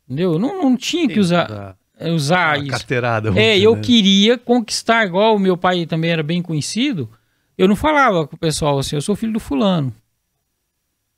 Entendeu? 0.07 0.33
Eu 0.35 0.39
não, 0.39 0.63
não 0.63 0.77
tinha 0.77 1.09
que 1.09 1.19
usar, 1.21 1.51
é, 1.51 1.75
usar 2.11 2.53
a 2.53 2.59
isso. 2.59 2.69
carteirada. 2.69 3.29
É, 3.31 3.33
dizer, 3.55 3.59
eu 3.65 3.77
né? 3.77 3.83
queria 3.83 4.39
conquistar, 4.39 5.07
igual 5.07 5.37
o 5.37 5.39
meu 5.39 5.57
pai 5.57 5.87
também 5.87 6.11
era 6.11 6.23
bem 6.23 6.43
conhecido. 6.43 7.09
Eu 7.57 7.69
não 7.69 7.77
falava 7.77 8.27
com 8.27 8.35
o 8.35 8.39
pessoal 8.39 8.79
assim, 8.79 8.97
eu 8.97 9.03
sou 9.03 9.15
filho 9.15 9.33
do 9.35 9.41
fulano. 9.41 9.95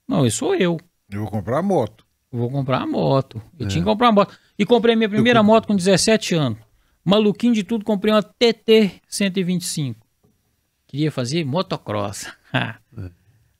Não, 0.06 0.24
eu 0.24 0.30
sou 0.30 0.54
eu. 0.54 0.78
Eu 1.10 1.20
vou 1.22 1.30
comprar 1.30 1.58
a 1.58 1.62
moto. 1.62 2.04
Eu 2.32 2.38
vou 2.40 2.50
comprar 2.50 2.78
uma 2.78 2.86
moto. 2.86 3.40
Eu 3.58 3.66
É. 3.66 3.68
tinha 3.68 3.82
que 3.82 3.88
comprar 3.88 4.08
uma 4.08 4.12
moto. 4.12 4.36
E 4.58 4.66
comprei 4.66 4.94
minha 4.96 5.08
primeira 5.08 5.38
Eu- 5.40 5.44
moto 5.44 5.66
com 5.66 5.76
17 5.76 6.34
anos. 6.34 6.58
Maluquinho 7.04 7.54
de 7.54 7.62
tudo, 7.62 7.84
comprei 7.84 8.12
uma 8.12 8.22
TT 8.22 9.00
125. 9.08 10.04
Queria 10.86 11.10
fazer 11.12 11.44
motocross. 11.44 12.26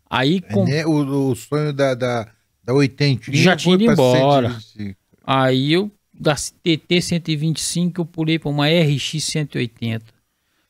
Aí, 0.09 0.37
É, 0.49 0.53
com... 0.53 0.65
né? 0.65 0.85
o, 0.87 1.31
o 1.31 1.35
sonho 1.37 1.73
da, 1.73 1.95
da, 1.95 2.29
da 2.63 2.73
80 2.75 3.33
Já 3.33 3.57
tinha 3.57 3.75
ido 3.75 3.85
embora. 3.85 4.51
125. 4.51 4.99
aí 5.27 5.73
eu, 5.73 5.91
da 6.19 6.35
TT 6.35 7.01
125, 7.03 8.01
eu 8.01 8.05
pulei 8.07 8.39
para 8.39 8.49
uma 8.51 8.67
RX 8.69 9.23
180. 9.25 10.05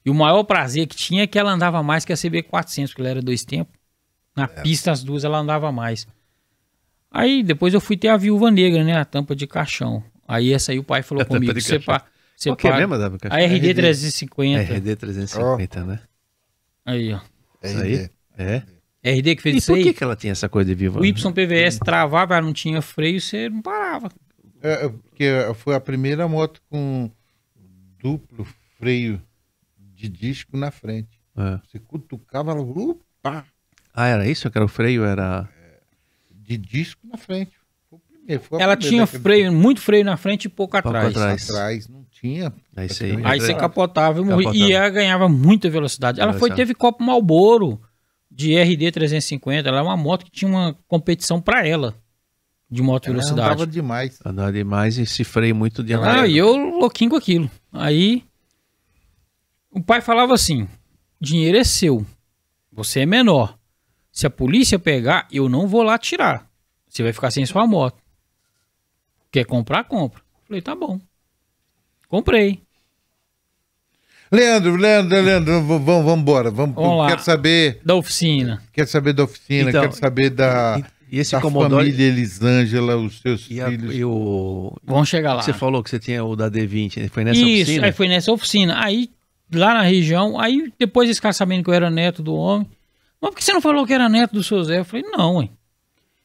E 0.04 0.10
o 0.10 0.14
maior 0.14 0.42
prazer 0.44 0.86
que 0.86 0.96
tinha 0.96 1.22
é 1.22 1.26
que 1.26 1.38
ela 1.38 1.52
andava 1.52 1.82
mais 1.82 2.04
que 2.04 2.12
a 2.12 2.16
CB 2.16 2.42
400, 2.44 2.92
porque 2.92 3.02
ela 3.02 3.10
era 3.10 3.22
dois 3.22 3.44
tempos. 3.44 3.74
Na 4.36 4.44
É. 4.44 4.62
pista, 4.62 4.90
as 4.90 5.02
duas, 5.04 5.24
ela 5.24 5.38
andava 5.38 5.70
mais. 5.70 6.06
Aí 7.10 7.42
depois 7.42 7.72
eu 7.72 7.80
fui 7.80 7.96
ter 7.96 8.08
a 8.08 8.16
viúva 8.16 8.50
negra, 8.50 8.82
né? 8.82 8.96
A 8.98 9.04
tampa 9.04 9.36
de 9.36 9.46
caixão. 9.46 10.02
Aí 10.26 10.52
essa 10.52 10.72
aí 10.72 10.78
o 10.78 10.84
pai 10.84 11.02
falou 11.02 11.22
A 11.22 11.24
tampa 11.24 11.36
comigo: 11.36 11.54
de 11.54 11.60
você 11.60 11.78
pa... 11.78 12.04
você 12.36 12.48
Qual 12.50 12.56
que 12.56 12.66
é 12.66 12.76
mesmo, 12.76 12.98
Davi? 12.98 13.18
A 13.30 13.38
RD 13.38 13.74
350. 13.74 14.74
RD 14.74 14.96
350, 14.96 15.84
né? 15.84 16.00
Aí, 16.84 17.12
ó. 17.14 17.20
Isso 17.62 17.80
aí? 17.80 18.10
É. 18.36 18.62
RD 19.04 19.36
que 19.36 19.42
fez 19.42 19.54
E 19.54 19.58
isso 19.58 19.72
por 19.72 19.78
que, 19.80 19.88
aí. 19.88 19.94
que 19.94 20.02
ela 20.02 20.16
tinha 20.16 20.32
essa 20.32 20.48
coisa 20.48 20.68
de 20.68 20.74
viva? 20.74 20.98
O 21.00 21.04
YPVS 21.04 21.78
travava, 21.78 22.34
ela 22.36 22.44
não 22.46 22.52
tinha 22.52 22.82
freio, 22.82 23.20
você 23.20 23.48
não 23.48 23.62
parava. 23.62 24.10
É, 24.64 24.86
é, 24.86 24.88
porque 24.88 25.28
foi 25.56 25.74
a 25.74 25.80
primeira 25.80 26.26
moto 26.26 26.60
com 26.70 27.10
duplo 28.02 28.46
freio 28.78 29.20
de 29.78 30.08
disco 30.08 30.56
na 30.56 30.70
frente. 30.70 31.20
É. 31.36 31.60
Você 31.66 31.78
cutucava, 31.78 32.52
ela, 32.52 32.60
opa, 32.62 33.44
Ah, 33.92 34.06
era 34.06 34.26
isso? 34.26 34.50
Que 34.50 34.56
era 34.56 34.64
o 34.64 34.68
freio? 34.68 35.04
Era. 35.04 35.48
de 36.30 36.56
disco 36.56 37.00
na 37.06 37.16
frente. 37.18 37.52
Foi 37.90 37.98
o 37.98 38.00
primeiro, 38.00 38.42
foi 38.42 38.58
a 38.58 38.62
Ela 38.62 38.76
tinha 38.76 39.06
freio, 39.06 39.52
muito 39.52 39.80
freio 39.80 40.04
na 40.04 40.16
frente 40.16 40.46
e 40.46 40.48
pouco 40.48 40.72
Pouco 40.72 40.88
atrás. 40.88 41.08
atrás. 41.16 41.50
Atrás 41.50 41.88
não 41.88 42.04
tinha. 42.10 42.52
É 42.76 42.82
aí. 42.82 42.88
Aí 43.00 43.22
Aí 43.24 43.40
você 43.40 43.54
Capotava. 43.54 43.58
capotava 43.58 44.20
e 44.20 44.24
morria. 44.24 44.44
Capotava. 44.44 44.56
E 44.70 44.72
ela 44.72 44.88
ganhava 44.90 45.28
muita 45.28 45.68
velocidade. 45.68 46.20
Ela 46.20 46.32
foi, 46.32 46.50
teve 46.54 46.74
copo 46.74 47.02
Malboro 47.04 47.80
de 48.30 48.56
RD 48.58 48.92
350. 48.92 49.68
Ela 49.68 49.78
é 49.80 49.82
uma 49.82 49.96
moto 49.96 50.24
que 50.24 50.30
tinha 50.30 50.50
uma 50.50 50.74
competição 50.88 51.38
pra 51.40 51.66
ela 51.66 51.94
de 52.70 52.82
moto 52.82 53.06
Ela 53.06 53.14
velocidade. 53.14 53.48
andava 53.52 53.66
demais. 53.66 54.18
Andava 54.24 54.52
demais 54.52 54.98
e 54.98 55.06
se 55.06 55.22
freio 55.24 55.54
muito 55.54 55.82
de 55.82 55.94
Ah, 55.94 56.26
e 56.26 56.36
eu 56.36 56.56
louquinho 56.56 57.10
com 57.10 57.16
aquilo. 57.16 57.50
Aí 57.72 58.24
O 59.70 59.82
pai 59.82 60.00
falava 60.00 60.34
assim: 60.34 60.68
dinheiro 61.20 61.58
é 61.58 61.64
seu, 61.64 62.04
você 62.72 63.00
é 63.00 63.06
menor. 63.06 63.56
Se 64.12 64.26
a 64.26 64.30
polícia 64.30 64.78
pegar, 64.78 65.26
eu 65.32 65.48
não 65.48 65.66
vou 65.66 65.82
lá 65.82 65.98
tirar. 65.98 66.46
Você 66.88 67.02
vai 67.02 67.12
ficar 67.12 67.30
sem 67.32 67.44
sua 67.44 67.66
moto. 67.66 68.00
Quer 69.32 69.44
comprar, 69.44 69.82
compra. 69.84 70.22
Falei, 70.46 70.62
tá 70.62 70.76
bom. 70.76 71.00
Comprei. 72.08 72.62
Leandro, 74.30 74.76
Leandro, 74.76 75.20
Leandro, 75.20 75.62
vamos, 75.62 75.84
vamos 75.84 76.18
embora. 76.20 76.50
Vamos, 76.50 76.74
Vamos 76.74 76.98
lá. 76.98 77.08
quero 77.08 77.22
saber, 77.22 77.80
Da 77.84 77.94
oficina. 77.94 78.62
quero 78.72 78.88
saber 78.88 79.12
da 79.12 79.24
oficina, 79.24 79.70
Então, 79.70 79.80
quero 79.82 79.92
saber 79.94 80.30
da, 80.30 80.80
E 81.14 81.18
esse 81.20 81.32
da 81.32 81.40
Commodore 81.40 81.84
família 81.86 82.06
Elisângela, 82.08 82.96
os 82.96 83.20
seus 83.20 83.46
e, 83.48 83.60
a- 83.60 83.68
filhos. 83.70 83.94
e 83.94 84.04
o. 84.04 84.76
Vamos 84.82 85.08
chegar 85.08 85.34
lá. 85.34 85.42
Você 85.42 85.52
falou 85.52 85.82
que 85.82 85.90
você 85.90 85.98
tinha 85.98 86.24
o 86.24 86.34
da 86.34 86.50
D20, 86.50 87.08
foi 87.10 87.22
nessa 87.24 87.40
Isso, 87.40 87.62
oficina? 87.62 87.86
aí 87.86 87.92
foi 87.92 88.08
nessa 88.08 88.32
oficina. 88.32 88.84
Aí, 88.84 89.10
lá 89.52 89.74
na 89.74 89.82
região, 89.82 90.38
aí 90.40 90.72
depois 90.78 91.06
eles 91.06 91.18
ficaram 91.18 91.32
sabendo 91.32 91.62
que 91.62 91.70
eu 91.70 91.74
era 91.74 91.90
neto 91.90 92.22
do 92.22 92.34
homem. 92.34 92.68
Mas 93.20 93.30
por 93.30 93.36
que 93.36 93.44
você 93.44 93.52
não 93.52 93.60
falou 93.60 93.86
que 93.86 93.92
era 93.92 94.08
neto 94.08 94.32
do 94.32 94.42
seu 94.42 94.62
Zé? 94.64 94.80
Eu 94.80 94.84
falei, 94.84 95.04
não, 95.08 95.40
hein. 95.40 95.50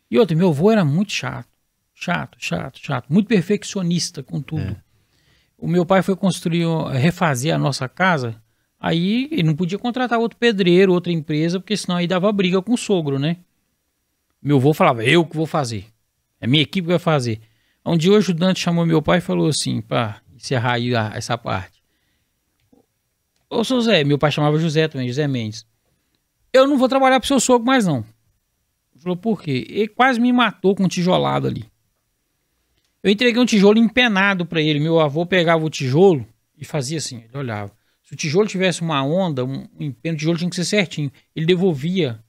E 0.09 0.17
outro, 0.17 0.35
meu 0.35 0.49
avô 0.49 0.71
era 0.71 0.83
muito 0.83 1.11
chato. 1.11 1.47
Chato, 1.93 2.37
chato, 2.39 2.79
chato. 2.81 3.05
Muito 3.13 3.27
perfeccionista 3.27 4.23
com 4.23 4.41
tudo. 4.41 4.75
O 5.57 5.67
meu 5.67 5.85
pai 5.85 6.01
foi 6.01 6.15
construir, 6.15 6.65
refazer 6.93 7.53
a 7.53 7.57
nossa 7.57 7.87
casa. 7.87 8.41
Aí 8.79 9.27
ele 9.31 9.43
não 9.43 9.55
podia 9.55 9.77
contratar 9.77 10.17
outro 10.17 10.37
pedreiro, 10.37 10.93
outra 10.93 11.11
empresa, 11.11 11.59
porque 11.59 11.75
senão 11.77 11.97
aí 11.97 12.07
dava 12.07 12.31
briga 12.31 12.61
com 12.61 12.73
o 12.73 12.77
sogro, 12.77 13.19
né? 13.19 13.37
Meu 14.41 14.57
avô 14.57 14.73
falava, 14.73 15.03
eu 15.03 15.25
que 15.25 15.35
vou 15.35 15.45
fazer. 15.45 15.85
É 16.39 16.47
minha 16.47 16.63
equipe 16.63 16.85
que 16.85 16.91
vai 16.93 16.99
fazer. 16.99 17.41
Um 17.85 17.97
dia 17.97 18.11
o 18.11 18.15
ajudante 18.15 18.59
chamou 18.59 18.85
meu 18.85 19.01
pai 19.01 19.17
e 19.17 19.21
falou 19.21 19.47
assim, 19.47 19.81
para 19.81 20.21
encerrar 20.35 20.73
aí 20.73 20.95
a- 20.95 21.11
essa 21.15 21.37
parte. 21.37 21.81
Ô, 23.49 23.63
seu 23.63 23.81
Zé, 23.81 24.03
meu 24.03 24.17
pai 24.17 24.31
chamava 24.31 24.59
José 24.59 24.87
também, 24.87 25.07
José 25.07 25.27
Mendes. 25.27 25.65
Eu 26.53 26.67
não 26.67 26.77
vou 26.77 26.87
trabalhar 26.87 27.19
pro 27.19 27.27
seu 27.27 27.39
sogro 27.39 27.65
mais 27.65 27.85
não. 27.85 27.97
Ele 28.93 29.01
falou, 29.01 29.17
por 29.17 29.41
quê? 29.41 29.65
Ele 29.69 29.87
quase 29.87 30.19
me 30.19 30.31
matou 30.31 30.75
com 30.75 30.83
um 30.83 30.87
tijolado 30.87 31.47
ali. 31.47 31.65
Eu 33.01 33.11
entreguei 33.11 33.41
um 33.41 33.45
tijolo 33.45 33.77
empenado 33.79 34.45
para 34.45 34.61
ele. 34.61 34.79
Meu 34.79 34.99
avô 34.99 35.25
pegava 35.25 35.63
o 35.65 35.69
tijolo 35.69 36.27
e 36.57 36.65
fazia 36.65 36.97
assim, 36.97 37.23
ele 37.23 37.37
olhava. 37.37 37.71
Se 38.03 38.13
o 38.13 38.17
tijolo 38.17 38.47
tivesse 38.47 38.81
uma 38.81 39.03
onda, 39.03 39.45
um 39.45 39.67
empeno, 39.79 40.15
o 40.15 40.19
tijolo 40.19 40.37
tinha 40.37 40.49
que 40.49 40.55
ser 40.55 40.65
certinho. 40.65 41.11
Ele 41.35 41.45
devolvia 41.45 42.23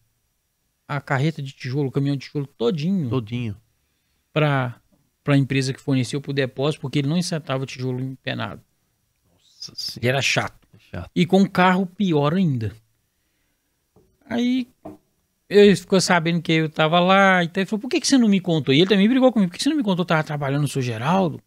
a 0.91 1.01
carreta 1.01 1.41
de 1.41 1.53
tijolo, 1.53 1.88
o 1.88 1.93
caminhão 1.93 2.16
de 2.16 2.26
tijolo 2.26 2.49
todinho 2.49 3.09
Todinho. 3.09 3.57
para 4.32 4.80
a 5.24 5.36
empresa 5.36 5.72
que 5.72 5.80
forneceu 5.80 6.20
pro 6.20 6.32
depósito, 6.32 6.80
porque 6.80 6.99
ele 6.99 7.09
não 7.09 7.16
insetava 7.16 7.62
o 7.62 7.66
tijolo 7.66 8.01
empenado. 8.01 8.61
Nossa 9.30 9.72
senhora, 9.76 10.09
era 10.09 10.22
chato. 10.22 10.66
chato. 10.91 11.09
E 11.14 11.24
com 11.24 11.43
um 11.43 11.47
carro 11.47 11.86
pior 11.86 12.34
ainda. 12.34 12.74
Aí 14.28 14.66
ele 15.49 15.76
ficou 15.76 16.01
sabendo 16.01 16.43
que 16.43 16.53
eu 16.53 16.68
tava 16.68 16.99
lá, 16.99 17.45
então 17.45 17.61
ele 17.61 17.70
falou, 17.70 17.82
por 17.82 17.88
que, 17.88 18.01
que 18.01 18.09
você 18.09 18.18
não 18.18 18.28
me 18.28 18.41
contou? 18.41 18.74
E 18.74 18.80
ele 18.80 18.88
também 18.88 19.09
brigou 19.09 19.32
comigo, 19.32 19.53
por 19.53 19.59
que 19.59 19.62
você 19.62 19.70
não 19.70 19.76
me 19.76 19.84
contou 19.84 20.03
eu 20.03 20.07
tava 20.07 20.24
trabalhando 20.24 20.62
no 20.62 20.68
seu 20.68 20.82
Geraldo? 20.82 21.41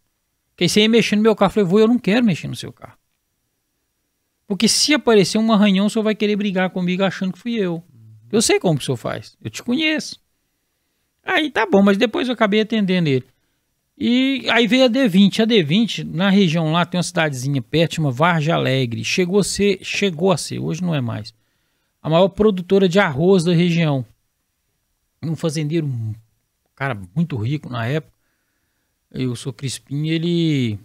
Porque 0.52 0.70
você 0.70 0.82
ia 0.82 0.90
mexer 0.90 1.18
no 1.18 1.22
meu 1.22 1.36
carro. 1.36 1.50
Eu 1.50 1.54
falei, 1.54 1.70
vou, 1.70 1.80
eu 1.82 1.88
não 1.88 2.00
quero 2.00 2.26
mexer 2.26 2.48
no 2.48 2.56
seu 2.56 2.72
carro. 2.72 2.98
Porque 4.48 4.70
se 4.70 4.94
aparecer 4.94 5.38
um 5.38 5.52
arranhão, 5.52 5.88
o 5.88 5.90
senhor 5.90 6.04
vai 6.04 6.16
querer 6.16 6.38
brigar 6.38 6.70
comigo 6.70 7.04
achando 7.04 7.34
que 7.34 7.40
fui 7.40 7.56
eu. 7.56 7.84
Eu 8.34 8.42
sei 8.42 8.60
como 8.60 8.80
que 8.80 8.82
o 8.82 8.86
senhor 8.88 8.98
faz. 8.98 9.38
Eu 9.44 9.52
te 9.52 9.62
conheço. 9.62 10.20
Aí 11.24 11.52
tá 11.52 11.68
bom, 11.68 11.84
mas 11.84 11.98
depois 11.98 12.28
eu 12.28 12.34
acabei 12.34 12.62
atendendo 12.62 13.08
ele. 13.08 13.24
E 13.96 14.48
aí 14.50 14.66
veio 14.66 14.86
a 14.86 14.90
D20. 14.90 15.42
A 15.42 15.46
D20, 15.46 16.04
na 16.04 16.32
região 16.32 16.72
lá, 16.72 16.84
tem 16.84 16.98
uma 16.98 17.04
cidadezinha 17.04 17.62
perto, 17.62 17.96
chama 17.96 18.10
Varja 18.10 18.56
Alegre. 18.56 19.04
Chegou 19.04 19.40
a 19.40 19.44
ser, 19.44 19.78
chegou 19.84 20.32
a 20.32 20.38
ser, 20.38 20.58
hoje 20.58 20.82
não 20.82 20.96
é 20.96 21.00
mais. 21.00 21.32
A 22.02 22.10
maior 22.10 22.28
produtora 22.30 22.90
de 22.90 23.00
arroz 23.00 23.44
da 23.44 23.54
região. 23.54 24.04
Um 25.22 25.36
fazendeiro, 25.36 25.86
um 25.86 26.16
cara 26.76 27.00
muito 27.16 27.38
rico 27.38 27.70
na 27.70 27.86
época. 27.86 28.12
Eu 29.12 29.36
sou 29.36 29.54
Crispim, 29.54 30.08
ele 30.08 30.80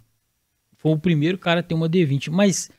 foi 0.77 0.91
o 0.91 0.99
primeiro 0.99 1.39
cara 1.39 1.61
a 1.61 1.63
ter 1.63 1.73
uma 1.73 1.89
D20. 1.89 2.29
Mas 2.29 2.69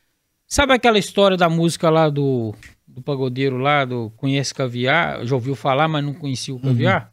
sabe 0.46 0.72
aquela 0.72 0.96
história 0.96 1.36
da 1.36 1.48
música 1.48 1.90
lá 1.90 2.08
do, 2.08 2.54
do 2.94 3.02
pagodeiro 3.02 3.56
lá, 3.56 3.84
do 3.84 4.10
Conhece 4.16 4.54
Caviar? 4.54 5.24
Já 5.24 5.34
ouviu 5.34 5.54
falar, 5.54 5.88
mas 5.88 6.04
não 6.04 6.14
conhecia 6.14 6.54
o 6.54 6.60
Caviar? 6.60 7.12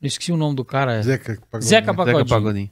Eu 0.00 0.06
esqueci 0.06 0.30
o 0.32 0.36
nome 0.36 0.54
do 0.56 0.64
cara. 0.64 1.02
Zeca 1.02 1.34
Pagodinho. 1.50 1.62
Zeca 1.68 1.86
Zeca 1.86 1.94
Pagodinho 1.94 2.26
Pagodinho. 2.26 2.70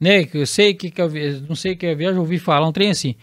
né? 0.00 0.24
Que 0.24 0.38
eu 0.38 0.46
sei 0.46 0.74
que, 0.74 0.90
que 0.90 1.00
eu 1.00 1.08
não 1.48 1.54
sei 1.54 1.76
que 1.76 1.86
eu 1.86 1.96
viagem, 1.96 2.18
ouvi 2.18 2.38
falar 2.38 2.66
um 2.66 2.72
trem 2.72 2.90
assim. 2.90 3.14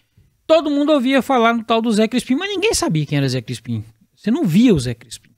Todo 0.48 0.70
mundo 0.70 0.92
ouvia 0.92 1.22
falar 1.22 1.54
no 1.54 1.64
tal 1.64 1.82
do 1.82 1.92
Zé 1.92 2.08
Crispim, 2.08 2.36
mas 2.36 2.50
ninguém 2.50 2.74
sabia 2.74 3.06
quem 3.06 3.18
era 3.18 3.28
Zé 3.28 3.42
Crispim. 3.42 3.84
Você 4.16 4.32
não 4.32 4.44
via 4.46 4.74
o 4.74 4.80
Zé 4.80 4.94
Crispim. 4.94 5.32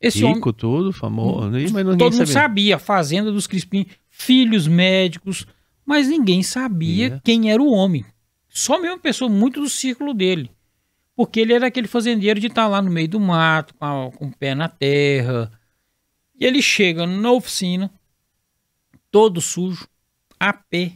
Esse 0.00 0.22
homem, 0.22 0.36
Rico, 0.36 0.52
tudo, 0.52 0.92
famoso. 0.92 1.50
Mas 1.50 1.72
ninguém 1.72 1.96
todo 1.96 2.14
mundo 2.16 2.26
sabia. 2.26 2.78
fazenda 2.78 3.32
dos 3.32 3.46
Crispim, 3.48 3.86
filhos 4.08 4.68
médicos, 4.68 5.46
mas 5.84 6.08
ninguém 6.08 6.42
sabia 6.42 7.06
Yeah. 7.06 7.22
quem 7.24 7.50
era 7.50 7.60
o 7.62 7.72
homem. 7.72 8.04
Só 8.48 8.80
mesmo 8.80 8.98
pessoa 9.00 9.28
muito 9.28 9.60
do 9.60 9.68
círculo 9.68 10.14
dele. 10.14 10.50
Porque 11.18 11.40
ele 11.40 11.52
era 11.52 11.66
aquele 11.66 11.88
fazendeiro 11.88 12.38
de 12.38 12.46
estar 12.46 12.68
lá 12.68 12.80
no 12.80 12.92
meio 12.92 13.08
do 13.08 13.18
mato, 13.18 13.74
com, 13.74 13.84
a- 13.84 14.12
com 14.12 14.26
o 14.28 14.36
pé 14.36 14.54
na 14.54 14.68
terra. 14.68 15.50
E 16.38 16.44
ele 16.46 16.62
chega 16.62 17.08
na 17.08 17.32
oficina, 17.32 17.90
todo 19.10 19.40
sujo, 19.40 19.88
a 20.38 20.52
pé, 20.52 20.92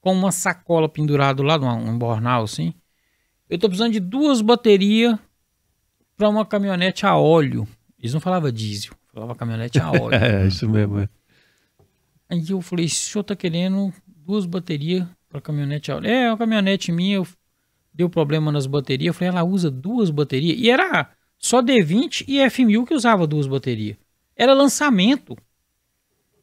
com 0.00 0.12
uma 0.12 0.32
sacola 0.32 0.88
pendurada 0.88 1.40
lá 1.40 1.56
num 1.56 1.88
um 1.90 1.96
bornal 1.96 2.42
assim. 2.42 2.74
Eu 3.48 3.56
tô 3.56 3.68
precisando 3.68 3.92
de 3.92 4.00
duas 4.00 4.40
baterias 4.40 5.16
para 6.16 6.28
uma 6.28 6.44
caminhonete 6.44 7.06
a 7.06 7.16
óleo. 7.16 7.64
Eles 7.96 8.12
não 8.12 8.20
falavam 8.20 8.50
diesel, 8.50 8.92
falava 9.12 9.36
caminhonete 9.36 9.78
a 9.78 9.88
óleo. 9.92 10.16
É, 10.16 10.48
isso 10.48 10.68
mesmo. 10.68 10.98
é. 10.98 11.08
Aí 12.28 12.44
eu 12.50 12.60
falei, 12.60 12.86
o 12.86 12.90
senhor 12.90 13.22
tá 13.22 13.36
querendo 13.36 13.94
duas 14.08 14.46
baterias 14.46 15.06
para 15.28 15.40
caminhonete 15.40 15.92
a 15.92 15.96
óleo? 15.96 16.08
É, 16.08 16.28
uma 16.28 16.36
caminhonete 16.38 16.90
minha, 16.90 17.18
eu- 17.18 17.28
deu 17.94 18.10
problema 18.10 18.50
nas 18.50 18.66
baterias. 18.66 19.06
Eu 19.08 19.14
falei, 19.14 19.28
ela 19.28 19.44
usa 19.44 19.70
duas 19.70 20.10
baterias. 20.10 20.58
E 20.58 20.68
era 20.68 21.08
só 21.38 21.62
D20 21.62 22.24
e 22.26 22.38
F1000 22.38 22.86
que 22.86 22.94
usava 22.94 23.26
duas 23.26 23.46
baterias. 23.46 23.96
Era 24.36 24.52
lançamento. 24.52 25.36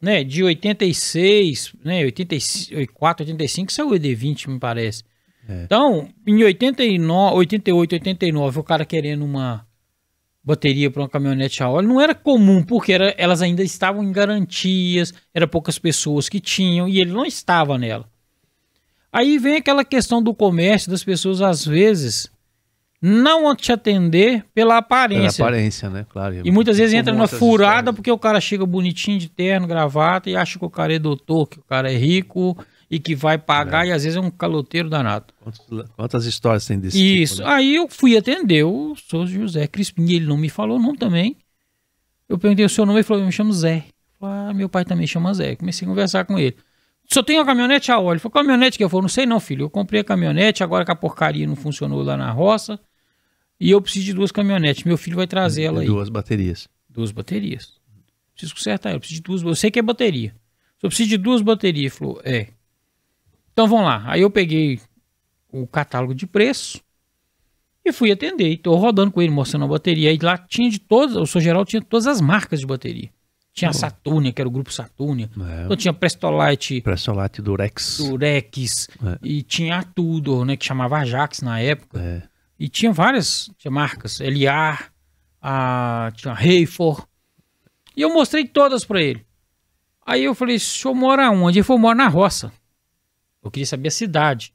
Né, 0.01 0.23
de 0.23 0.43
86, 0.43 1.75
né, 1.83 2.03
84, 2.05 3.23
85 3.23 3.71
saiu 3.71 3.89
o 3.89 3.91
ED20, 3.93 4.47
me 4.47 4.57
parece. 4.57 5.03
É. 5.47 5.61
Então, 5.63 6.09
em 6.25 6.43
89, 6.43 7.35
88, 7.35 7.93
89, 7.93 8.59
o 8.59 8.63
cara 8.63 8.83
querendo 8.83 9.23
uma 9.23 9.63
bateria 10.43 10.89
para 10.89 11.03
uma 11.03 11.09
caminhonete 11.09 11.61
a 11.61 11.69
óleo 11.69 11.87
não 11.87 12.01
era 12.01 12.15
comum, 12.15 12.63
porque 12.63 12.91
era- 12.93 13.13
elas 13.15 13.43
ainda 13.43 13.61
estavam 13.61 14.03
em 14.03 14.11
garantias, 14.11 15.13
era 15.35 15.45
poucas 15.47 15.77
pessoas 15.77 16.27
que 16.27 16.39
tinham 16.39 16.87
e 16.89 16.99
ele 16.99 17.11
não 17.11 17.23
estava 17.23 17.77
nela. 17.77 18.09
Aí 19.11 19.37
vem 19.37 19.57
aquela 19.57 19.83
questão 19.83 20.21
do 20.23 20.33
comércio, 20.33 20.89
das 20.89 21.03
pessoas 21.03 21.41
às 21.41 21.65
vezes 21.65 22.29
não 23.01 23.55
te 23.55 23.71
atender 23.71 24.45
pela 24.53 24.53
Pela 24.53 24.77
aparência. 24.77 25.43
aparência, 25.43 25.89
né? 25.89 26.05
Claro. 26.09 26.41
E 26.45 26.51
muitas 26.51 26.77
vezes 26.77 26.93
entra 26.93 27.11
numa 27.11 27.27
furada 27.27 27.73
histórias. 27.79 27.95
porque 27.95 28.11
o 28.11 28.17
cara 28.17 28.39
chega 28.39 28.65
bonitinho 28.65 29.17
de 29.19 29.27
terno, 29.27 29.65
gravata 29.67 30.29
e 30.29 30.35
acha 30.35 30.59
que 30.59 30.65
o 30.65 30.69
cara 30.69 30.93
é 30.95 30.99
doutor, 30.99 31.47
que 31.47 31.59
o 31.59 31.63
cara 31.63 31.91
é 31.91 31.97
rico 31.97 32.55
e 32.89 32.99
que 32.99 33.15
vai 33.15 33.37
pagar 33.37 33.87
e 33.87 33.91
às 33.91 34.03
vezes 34.03 34.17
é 34.17 34.21
um 34.21 34.29
caloteiro 34.29 34.87
danado. 34.89 35.33
Quantos- 35.41 35.89
Quantas 35.95 36.25
histórias 36.25 36.65
tem 36.65 36.79
desse 36.79 37.21
Isso. 37.21 37.37
tipo? 37.37 37.47
né? 37.47 37.53
Aí 37.55 37.75
eu 37.75 37.87
fui 37.89 38.15
atender 38.15 38.63
o 38.65 38.93
sou 38.95 39.25
José 39.25 39.65
Crispim, 39.65 40.05
e 40.05 40.15
ele 40.15 40.25
não 40.27 40.37
me 40.37 40.49
falou 40.49 40.77
não 40.79 40.95
também. 40.95 41.35
Eu 42.29 42.37
perguntei 42.37 42.63
o 42.65 42.69
seu 42.69 42.85
nome, 42.85 42.99
ele 42.99 43.03
falou, 43.03 43.23
eu 43.23 43.27
me 43.27 43.31
chamo 43.31 43.51
Zé. 43.51 43.77
Eu 43.77 44.27
falei, 44.27 44.49
ah, 44.49 44.53
meu 44.53 44.69
pai 44.69 44.85
também 44.85 45.07
chama 45.07 45.33
Zé. 45.33 45.55
Comecei 45.55 45.85
a 45.85 45.89
conversar 45.89 46.23
com 46.25 46.37
ele. 46.37 46.55
Só 47.13 47.21
tem 47.21 47.37
uma 47.37 47.45
caminhonete 47.45 47.91
a 47.91 47.99
óleo. 47.99 48.21
Falou, 48.21 48.31
caminhonete 48.31 48.77
que 48.77 48.83
eu 48.83 48.89
falei, 48.89 49.01
não 49.01 49.09
sei 49.09 49.25
não, 49.25 49.39
filho. 49.39 49.65
Eu 49.65 49.69
comprei 49.69 49.99
a 49.99 50.03
caminhonete, 50.03 50.63
agora 50.63 50.85
que 50.85 50.91
a 50.91 50.95
porcaria 50.95 51.45
não 51.45 51.57
funcionou 51.57 52.01
lá 52.01 52.15
na 52.15 52.31
roça. 52.31 52.79
E 53.59 53.69
eu 53.69 53.81
preciso 53.81 54.05
de 54.05 54.13
duas 54.13 54.31
caminhonetes. 54.31 54.85
Meu 54.85 54.97
filho 54.97 55.17
vai 55.17 55.27
trazer 55.27 55.63
ela 55.63 55.81
aí. 55.81 55.87
Duas 55.87 56.07
baterias. 56.07 56.69
Duas 56.89 57.11
baterias. 57.11 57.73
Preciso 58.33 58.55
consertar 58.55 58.89
ela. 58.89 58.95
Eu 58.95 58.99
preciso 59.01 59.19
de 59.19 59.23
duas. 59.23 59.41
Eu 59.41 59.55
sei 59.55 59.69
que 59.69 59.77
é 59.77 59.81
bateria. 59.81 60.33
Só 60.79 60.87
preciso 60.87 61.09
de 61.09 61.17
duas 61.17 61.41
baterias. 61.41 61.83
Ele 61.83 61.89
falou, 61.89 62.21
é. 62.23 62.47
Então 63.51 63.67
vamos 63.67 63.85
lá. 63.85 64.03
Aí 64.07 64.21
eu 64.21 64.31
peguei 64.31 64.79
o 65.51 65.67
catálogo 65.67 66.15
de 66.15 66.25
preço 66.25 66.81
e 67.83 67.91
fui 67.91 68.09
atender. 68.09 68.49
E 68.49 68.57
tô 68.57 68.73
rodando 68.75 69.11
com 69.11 69.21
ele, 69.21 69.31
mostrando 69.33 69.65
a 69.65 69.67
bateria. 69.67 70.09
Aí 70.11 70.17
lá 70.21 70.37
tinha 70.37 70.69
de 70.69 70.79
todas, 70.79 71.17
o 71.17 71.25
seu 71.25 71.41
geral 71.41 71.65
tinha 71.65 71.81
todas 71.81 72.07
as 72.07 72.21
marcas 72.21 72.61
de 72.61 72.65
bateria. 72.65 73.09
Tinha 73.53 73.69
a 73.69 73.73
Saturnia, 73.73 74.31
que 74.31 74.41
era 74.41 74.47
o 74.47 74.51
grupo 74.51 74.71
Saturnia. 74.71 75.29
É. 75.37 75.65
Então 75.65 75.75
tinha 75.75 75.93
Prestolite, 75.93 76.81
Pressolate 76.81 77.41
Durex. 77.41 77.97
Durex, 77.97 78.87
É. 79.05 79.17
e 79.21 79.43
tinha 79.43 79.77
a 79.79 79.83
Tudor, 79.83 80.45
né, 80.45 80.55
que 80.55 80.65
chamava 80.65 80.97
Ajax 80.99 81.41
na 81.41 81.59
época. 81.59 81.99
É. 81.99 82.23
E 82.57 82.69
tinha 82.69 82.91
várias 82.93 83.51
tinha 83.57 83.71
marcas, 83.71 84.21
LR, 84.21 84.77
a, 85.41 86.11
tinha 86.15 86.33
Reifor. 86.33 87.05
E 87.97 88.01
eu 88.01 88.13
mostrei 88.13 88.45
todas 88.47 88.85
pra 88.85 89.01
ele. 89.01 89.25
Aí 90.05 90.23
eu 90.23 90.33
falei, 90.33 90.55
o 90.55 90.59
senhor 90.59 90.93
mora 90.95 91.29
onde? 91.29 91.59
Ele 91.59 91.63
falou, 91.63 91.79
mora 91.81 91.95
na 91.95 92.07
roça. 92.07 92.51
Eu 93.43 93.51
queria 93.51 93.65
saber 93.65 93.89
a 93.89 93.91
cidade. 93.91 94.53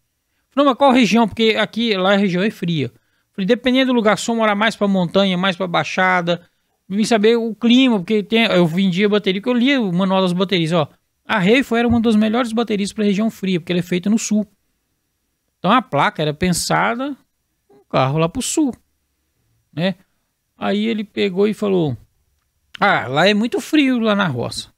Eu 0.54 0.62
Não, 0.62 0.70
mas 0.70 0.78
qual 0.78 0.90
região? 0.92 1.28
Porque 1.28 1.56
aqui, 1.58 1.94
lá 1.96 2.14
a 2.14 2.16
região 2.16 2.42
é 2.42 2.50
fria. 2.50 2.90
Falei, 3.32 3.46
dependendo 3.46 3.92
do 3.92 3.96
lugar, 3.96 4.16
só 4.16 4.34
morar 4.34 4.54
mais 4.54 4.74
pra 4.74 4.88
montanha, 4.88 5.36
mais 5.36 5.54
pra 5.56 5.66
baixada. 5.66 6.40
Vim 6.88 7.04
saber 7.04 7.36
o 7.36 7.54
clima, 7.54 7.98
porque 7.98 8.22
tem, 8.22 8.44
eu 8.44 8.66
vendia 8.66 9.08
bateria, 9.08 9.40
que 9.40 9.48
eu 9.48 9.52
li 9.52 9.76
o 9.76 9.92
manual 9.92 10.22
das 10.22 10.32
baterias, 10.32 10.72
ó. 10.72 10.88
A 11.24 11.38
Reifo 11.38 11.74
era 11.74 11.88
uma 11.88 12.00
das 12.00 12.14
melhores 12.14 12.52
baterias 12.52 12.92
para 12.92 13.04
região 13.04 13.28
fria, 13.30 13.58
porque 13.58 13.72
ela 13.72 13.80
é 13.80 13.82
feita 13.82 14.08
no 14.08 14.18
sul. 14.18 14.46
Então 15.58 15.72
a 15.72 15.82
placa 15.82 16.22
era 16.22 16.32
pensada 16.32 17.16
um 17.68 17.80
carro 17.90 18.18
lá 18.18 18.28
pro 18.28 18.40
sul, 18.40 18.72
né? 19.72 19.96
Aí 20.56 20.86
ele 20.86 21.02
pegou 21.02 21.48
e 21.48 21.54
falou: 21.54 21.96
"Ah, 22.78 23.08
lá 23.08 23.28
é 23.28 23.34
muito 23.34 23.60
frio 23.60 23.98
lá 23.98 24.14
na 24.14 24.28
roça". 24.28 24.72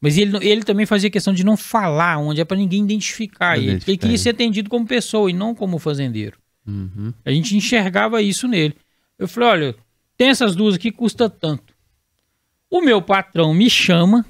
Mas 0.00 0.16
ele, 0.16 0.36
ele 0.46 0.62
também 0.62 0.86
fazia 0.86 1.10
questão 1.10 1.32
de 1.32 1.44
não 1.44 1.56
falar 1.56 2.18
onde 2.18 2.40
é 2.40 2.44
para 2.44 2.56
ninguém 2.56 2.82
identificar 2.84 3.56
ele. 3.56 3.66
Identificar 3.66 3.90
Ele 3.90 3.98
queria 3.98 4.18
ser 4.18 4.30
atendido 4.30 4.70
como 4.70 4.86
pessoa 4.86 5.30
e 5.30 5.34
não 5.34 5.54
como 5.54 5.78
fazendeiro. 5.78 6.38
Uhum. 6.66 7.12
A 7.24 7.30
gente 7.30 7.56
enxergava 7.56 8.22
isso 8.22 8.46
nele. 8.46 8.76
Eu 9.18 9.26
falei, 9.26 9.48
olha, 9.48 9.76
tem 10.18 10.28
essas 10.28 10.54
duas 10.54 10.74
aqui, 10.74 10.90
custa 10.92 11.30
tanto. 11.30 11.72
O 12.70 12.82
meu 12.82 13.00
patrão 13.00 13.54
me 13.54 13.70
chama. 13.70 14.26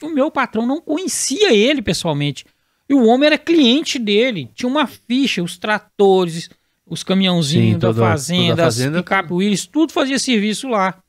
O 0.00 0.08
meu 0.10 0.30
patrão 0.30 0.64
não 0.64 0.80
conhecia 0.80 1.52
ele 1.52 1.82
pessoalmente. 1.82 2.44
E 2.88 2.94
o 2.94 3.04
homem 3.06 3.26
era 3.26 3.36
cliente 3.38 3.98
dele. 3.98 4.48
Tinha 4.54 4.68
uma 4.70 4.86
ficha, 4.86 5.42
os 5.42 5.58
tratores, 5.58 6.48
os 6.86 7.02
caminhãozinhos 7.02 7.72
Sim, 7.74 7.78
da 7.78 7.88
toda- 7.88 8.00
fazenda, 8.02 8.50
toda 8.50 8.62
a 8.62 8.66
as 8.68 8.74
fazenda- 8.76 9.02
picape 9.02 9.32
Willis, 9.32 9.66
tudo 9.66 9.92
fazia 9.92 10.18
serviço 10.18 10.68
lá. 10.68 11.02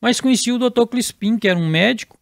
Mas 0.00 0.20
conhecia 0.20 0.54
o 0.54 0.58
Dr. 0.58 0.86
Crispim, 0.86 1.36
que 1.38 1.46
era 1.46 1.58
um 1.58 1.68
médico, 1.68 2.18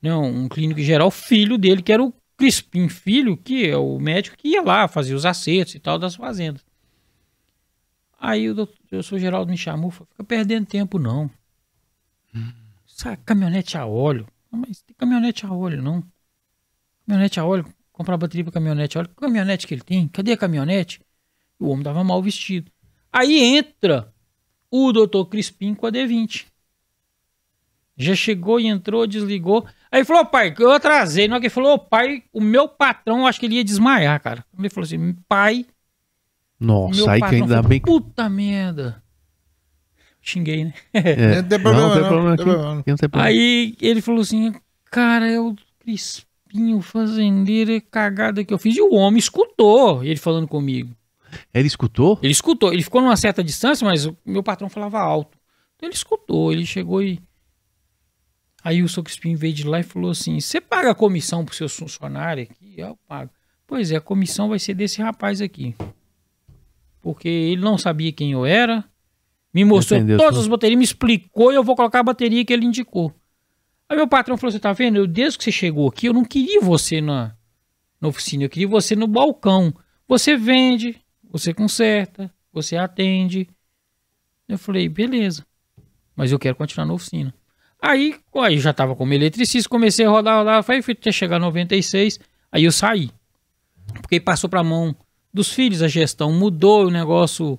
né, 0.00 0.14
um 0.14 0.48
clínico 0.48 0.80
geral, 0.80 1.10
filho 1.10 1.58
dele, 1.58 1.82
que 1.82 1.92
era 1.92 2.02
o 2.02 2.12
Crispim 2.36 2.88
Filho, 2.88 3.36
que 3.36 3.68
é 3.68 3.76
o 3.76 3.98
médico 4.00 4.36
que 4.36 4.48
ia 4.48 4.62
lá 4.62 4.88
fazer 4.88 5.14
os 5.14 5.24
acertos 5.26 5.74
e 5.74 5.78
tal 5.78 5.98
das 5.98 6.16
fazendas. 6.16 6.64
Aí 8.18 8.48
o 8.48 8.54
doutor, 8.54 8.74
o 8.98 9.02
senhor 9.02 9.20
Geraldo 9.20 9.50
me 9.50 9.58
falou, 9.58 9.90
fica 9.90 10.24
perdendo 10.24 10.66
tempo 10.66 10.98
não. 10.98 11.30
Essa 12.86 13.16
caminhonete 13.16 13.76
a 13.76 13.86
óleo. 13.86 14.26
Não, 14.50 14.60
mas 14.60 14.82
tem 14.82 14.94
caminhonete 14.96 15.46
a 15.46 15.52
óleo 15.52 15.82
não. 15.82 16.04
Caminhonete 17.06 17.40
a 17.40 17.44
óleo, 17.44 17.66
comprar 17.92 18.16
bateria 18.16 18.44
pra 18.44 18.52
caminhonete 18.52 18.96
a 18.96 19.00
óleo. 19.00 19.08
Que 19.10 19.16
caminhonete 19.16 19.66
que 19.66 19.74
ele 19.74 19.82
tem? 19.82 20.08
Cadê 20.08 20.32
a 20.32 20.36
caminhonete? 20.36 21.00
O 21.58 21.68
homem 21.68 21.84
tava 21.84 22.02
mal 22.04 22.22
vestido. 22.22 22.70
Aí 23.12 23.38
entra 23.56 24.12
o 24.70 24.92
doutor 24.92 25.26
Crispim 25.26 25.74
com 25.74 25.86
a 25.86 25.92
D20. 25.92 26.46
Já 27.96 28.14
chegou 28.14 28.58
e 28.58 28.66
entrou, 28.66 29.06
desligou. 29.06 29.66
Aí 29.90 30.04
falou, 30.04 30.24
pai, 30.24 30.54
eu 30.58 30.72
atrasei. 30.72 31.28
Na 31.28 31.36
hora 31.36 31.42
que 31.42 31.50
falou, 31.50 31.74
"Ô, 31.74 31.78
pai, 31.78 32.24
o 32.32 32.40
meu 32.40 32.66
patrão, 32.66 33.20
eu 33.20 33.26
acho 33.26 33.38
que 33.38 33.46
ele 33.46 33.56
ia 33.56 33.64
desmaiar, 33.64 34.20
cara. 34.20 34.44
Ele 34.58 34.70
falou 34.70 34.86
assim, 34.86 35.12
pai, 35.28 35.66
Nossa, 36.62 37.12
aí 37.12 37.20
que 37.20 37.34
ainda 37.34 37.56
falou, 37.56 37.68
bem 37.68 37.80
que. 37.80 37.86
Puta 37.86 38.28
merda. 38.28 39.02
Xinguei, 40.20 40.64
né? 40.66 40.74
É, 40.92 41.42
Não 41.42 41.48
tem 41.48 41.60
problema, 41.60 41.88
não 41.88 41.92
tem 41.92 42.02
não, 42.02 42.08
problema 42.08 42.24
não 42.28 42.34
aqui. 42.34 42.42
problema. 42.44 42.74
não 42.74 42.82
tem 42.82 42.96
problema. 42.96 43.24
Aí 43.28 43.76
ele 43.80 44.00
falou 44.00 44.20
assim, 44.20 44.54
cara, 44.90 45.28
é 45.28 45.40
o 45.40 45.54
Crispinho 45.80 46.80
fazendeiro, 46.80 47.72
é 47.72 47.80
cagada 47.80 48.44
que 48.44 48.54
eu 48.54 48.58
fiz. 48.58 48.76
E 48.76 48.80
o 48.80 48.94
homem 48.94 49.18
escutou 49.18 50.04
ele 50.04 50.16
falando 50.16 50.46
comigo. 50.46 50.94
Ele 51.52 51.66
escutou? 51.66 52.18
Ele 52.22 52.32
escutou, 52.32 52.72
ele 52.72 52.82
ficou 52.82 53.00
numa 53.00 53.16
certa 53.16 53.42
distância, 53.42 53.84
mas 53.84 54.06
o 54.06 54.16
meu 54.24 54.42
patrão 54.42 54.68
falava 54.68 55.00
alto. 55.00 55.36
Então 55.76 55.88
ele 55.88 55.96
escutou, 55.96 56.52
ele 56.52 56.64
chegou 56.64 57.02
e. 57.02 57.18
Aí 58.62 58.80
o 58.80 58.88
seu 58.88 59.02
Crispim 59.02 59.34
veio 59.34 59.52
de 59.52 59.66
lá 59.66 59.80
e 59.80 59.82
falou 59.82 60.10
assim: 60.12 60.38
Você 60.38 60.60
paga 60.60 60.90
a 60.90 60.94
comissão 60.94 61.44
pro 61.44 61.54
seu 61.54 61.68
funcionário 61.68 62.44
aqui? 62.44 62.74
Eu 62.76 62.96
pago. 63.08 63.30
Pois 63.66 63.90
é, 63.90 63.96
a 63.96 64.00
comissão 64.00 64.48
vai 64.48 64.58
ser 64.58 64.74
desse 64.74 65.02
rapaz 65.02 65.40
aqui. 65.40 65.74
Porque 67.02 67.28
ele 67.28 67.60
não 67.60 67.76
sabia 67.76 68.12
quem 68.12 68.32
eu 68.32 68.46
era, 68.46 68.84
me 69.52 69.64
mostrou 69.64 69.98
Entendeu 69.98 70.16
todas 70.16 70.34
tudo. 70.34 70.42
as 70.42 70.48
baterias, 70.48 70.78
me 70.78 70.84
explicou 70.84 71.52
e 71.52 71.56
eu 71.56 71.64
vou 71.64 71.76
colocar 71.76 72.00
a 72.00 72.04
bateria 72.04 72.44
que 72.44 72.52
ele 72.52 72.64
indicou. 72.64 73.12
Aí 73.88 73.96
meu 73.96 74.08
patrão 74.08 74.38
falou: 74.38 74.52
Você 74.52 74.60
tá 74.60 74.72
vendo? 74.72 74.96
Eu, 74.96 75.06
desde 75.06 75.36
que 75.36 75.44
você 75.44 75.52
chegou 75.52 75.88
aqui, 75.88 76.06
eu 76.06 76.14
não 76.14 76.24
queria 76.24 76.60
você 76.60 77.00
na, 77.00 77.34
na 78.00 78.08
oficina, 78.08 78.44
eu 78.44 78.48
queria 78.48 78.68
você 78.68 78.96
no 78.96 79.06
balcão. 79.06 79.74
Você 80.08 80.36
vende, 80.36 81.00
você 81.30 81.52
conserta, 81.52 82.32
você 82.52 82.76
atende. 82.76 83.48
Eu 84.48 84.58
falei, 84.58 84.88
beleza. 84.88 85.46
Mas 86.14 86.30
eu 86.30 86.38
quero 86.38 86.54
continuar 86.54 86.86
na 86.86 86.92
oficina. 86.92 87.34
Aí, 87.80 88.14
aí 88.36 88.58
já 88.58 88.72
tava 88.72 88.94
como 88.94 89.12
eletricista, 89.12 89.68
comecei 89.68 90.04
a 90.04 90.10
rodar, 90.10 90.38
rodar, 90.38 90.62
foi 90.62 90.78
até 90.78 91.10
chegar 91.10 91.36
a 91.36 91.40
96, 91.40 92.20
aí 92.50 92.64
eu 92.64 92.70
saí. 92.70 93.10
Porque 94.00 94.20
passou 94.20 94.48
pra 94.48 94.62
mão 94.62 94.94
dos 95.32 95.52
filhos, 95.52 95.82
a 95.82 95.88
gestão 95.88 96.32
mudou, 96.32 96.86
o 96.86 96.90
negócio 96.90 97.58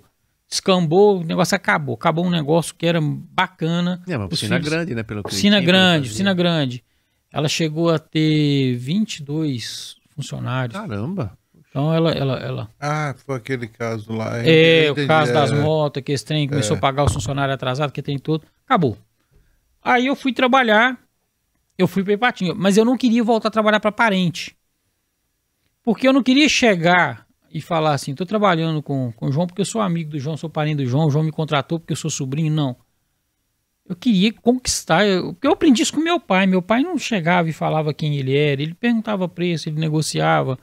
descambou, 0.49 1.21
o 1.21 1.23
negócio 1.23 1.55
acabou. 1.55 1.95
Acabou 1.95 2.25
um 2.25 2.29
negócio 2.29 2.75
que 2.75 2.85
era 2.85 2.99
bacana. 3.01 4.01
É 4.07 4.15
uma 4.15 4.25
Os 4.25 4.29
piscina 4.31 4.57
filhos- 4.57 4.69
grande, 4.69 4.93
né? 4.95 5.03
Pelo 5.03 5.23
que 5.23 5.27
Oficina 5.29 5.57
tinha 5.57 5.63
pra 5.63 5.71
grande, 5.79 6.07
oficina 6.07 6.33
grande. 6.33 6.83
Ela 7.31 7.49
chegou 7.49 7.89
a 7.89 7.97
ter 7.97 8.75
22 8.77 9.95
funcionários. 10.15 10.77
Caramba. 10.79 11.35
Então 11.69 11.91
ela, 11.91 12.11
ela, 12.11 12.37
ela 12.37 12.69
Ah, 12.79 13.15
foi 13.25 13.35
aquele 13.37 13.65
caso 13.67 14.13
lá. 14.13 14.37
É, 14.45 14.89
Entendi, 14.89 15.01
o 15.05 15.07
caso 15.07 15.33
das 15.33 15.51
é. 15.51 15.55
motos, 15.59 16.03
que 16.03 16.11
esse 16.11 16.23
trem 16.23 16.47
começou 16.47 16.77
a 16.77 16.79
pagar 16.79 17.03
os 17.05 17.13
funcionários 17.13 17.55
atrasados, 17.55 17.91
que 17.91 18.03
tem 18.03 18.19
tudo. 18.19 18.45
Acabou. 18.63 18.95
Aí 19.81 20.05
eu 20.05 20.15
fui 20.15 20.31
trabalhar, 20.31 20.99
eu 21.75 21.87
fui 21.87 22.03
pra 22.03 22.13
Ipatinga, 22.13 22.53
mas 22.53 22.77
eu 22.77 22.85
não 22.85 22.95
queria 22.95 23.23
voltar 23.23 23.47
a 23.47 23.51
trabalhar 23.51 23.79
para 23.79 23.91
parente. 23.91 24.55
Porque 25.81 26.07
eu 26.07 26.13
não 26.13 26.21
queria 26.21 26.47
chegar 26.47 27.22
e 27.53 27.61
falar 27.61 27.93
assim, 27.93 28.15
tô 28.15 28.25
trabalhando 28.25 28.81
com, 28.81 29.11
com 29.11 29.27
o 29.27 29.31
João 29.31 29.45
porque 29.45 29.61
eu 29.61 29.65
sou 29.65 29.79
amigo 29.79 30.09
do 30.09 30.19
João, 30.19 30.35
sou 30.35 30.49
parente 30.49 30.77
do 30.77 30.85
João, 30.87 31.05
o 31.05 31.11
João 31.11 31.23
me 31.23 31.31
contratou 31.31 31.79
porque 31.79 31.93
eu 31.93 31.97
sou 31.97 32.09
sobrinho, 32.09 32.51
não. 32.51 32.75
Eu 33.87 33.95
queria 33.95 34.33
conquistar, 34.33 35.05
eu, 35.05 35.33
porque 35.33 35.45
eu 35.45 35.51
aprendi 35.51 35.83
isso 35.83 35.93
com 35.93 35.99
meu 35.99 36.19
pai. 36.19 36.47
Meu 36.47 36.61
pai 36.61 36.81
não 36.81 36.97
chegava 36.97 37.49
e 37.49 37.53
falava 37.53 37.93
quem 37.93 38.15
ele 38.17 38.35
era, 38.35 38.61
ele 38.61 38.73
perguntava 38.73 39.27
preço, 39.29 39.69
ele 39.69 39.79
negociava. 39.79 40.57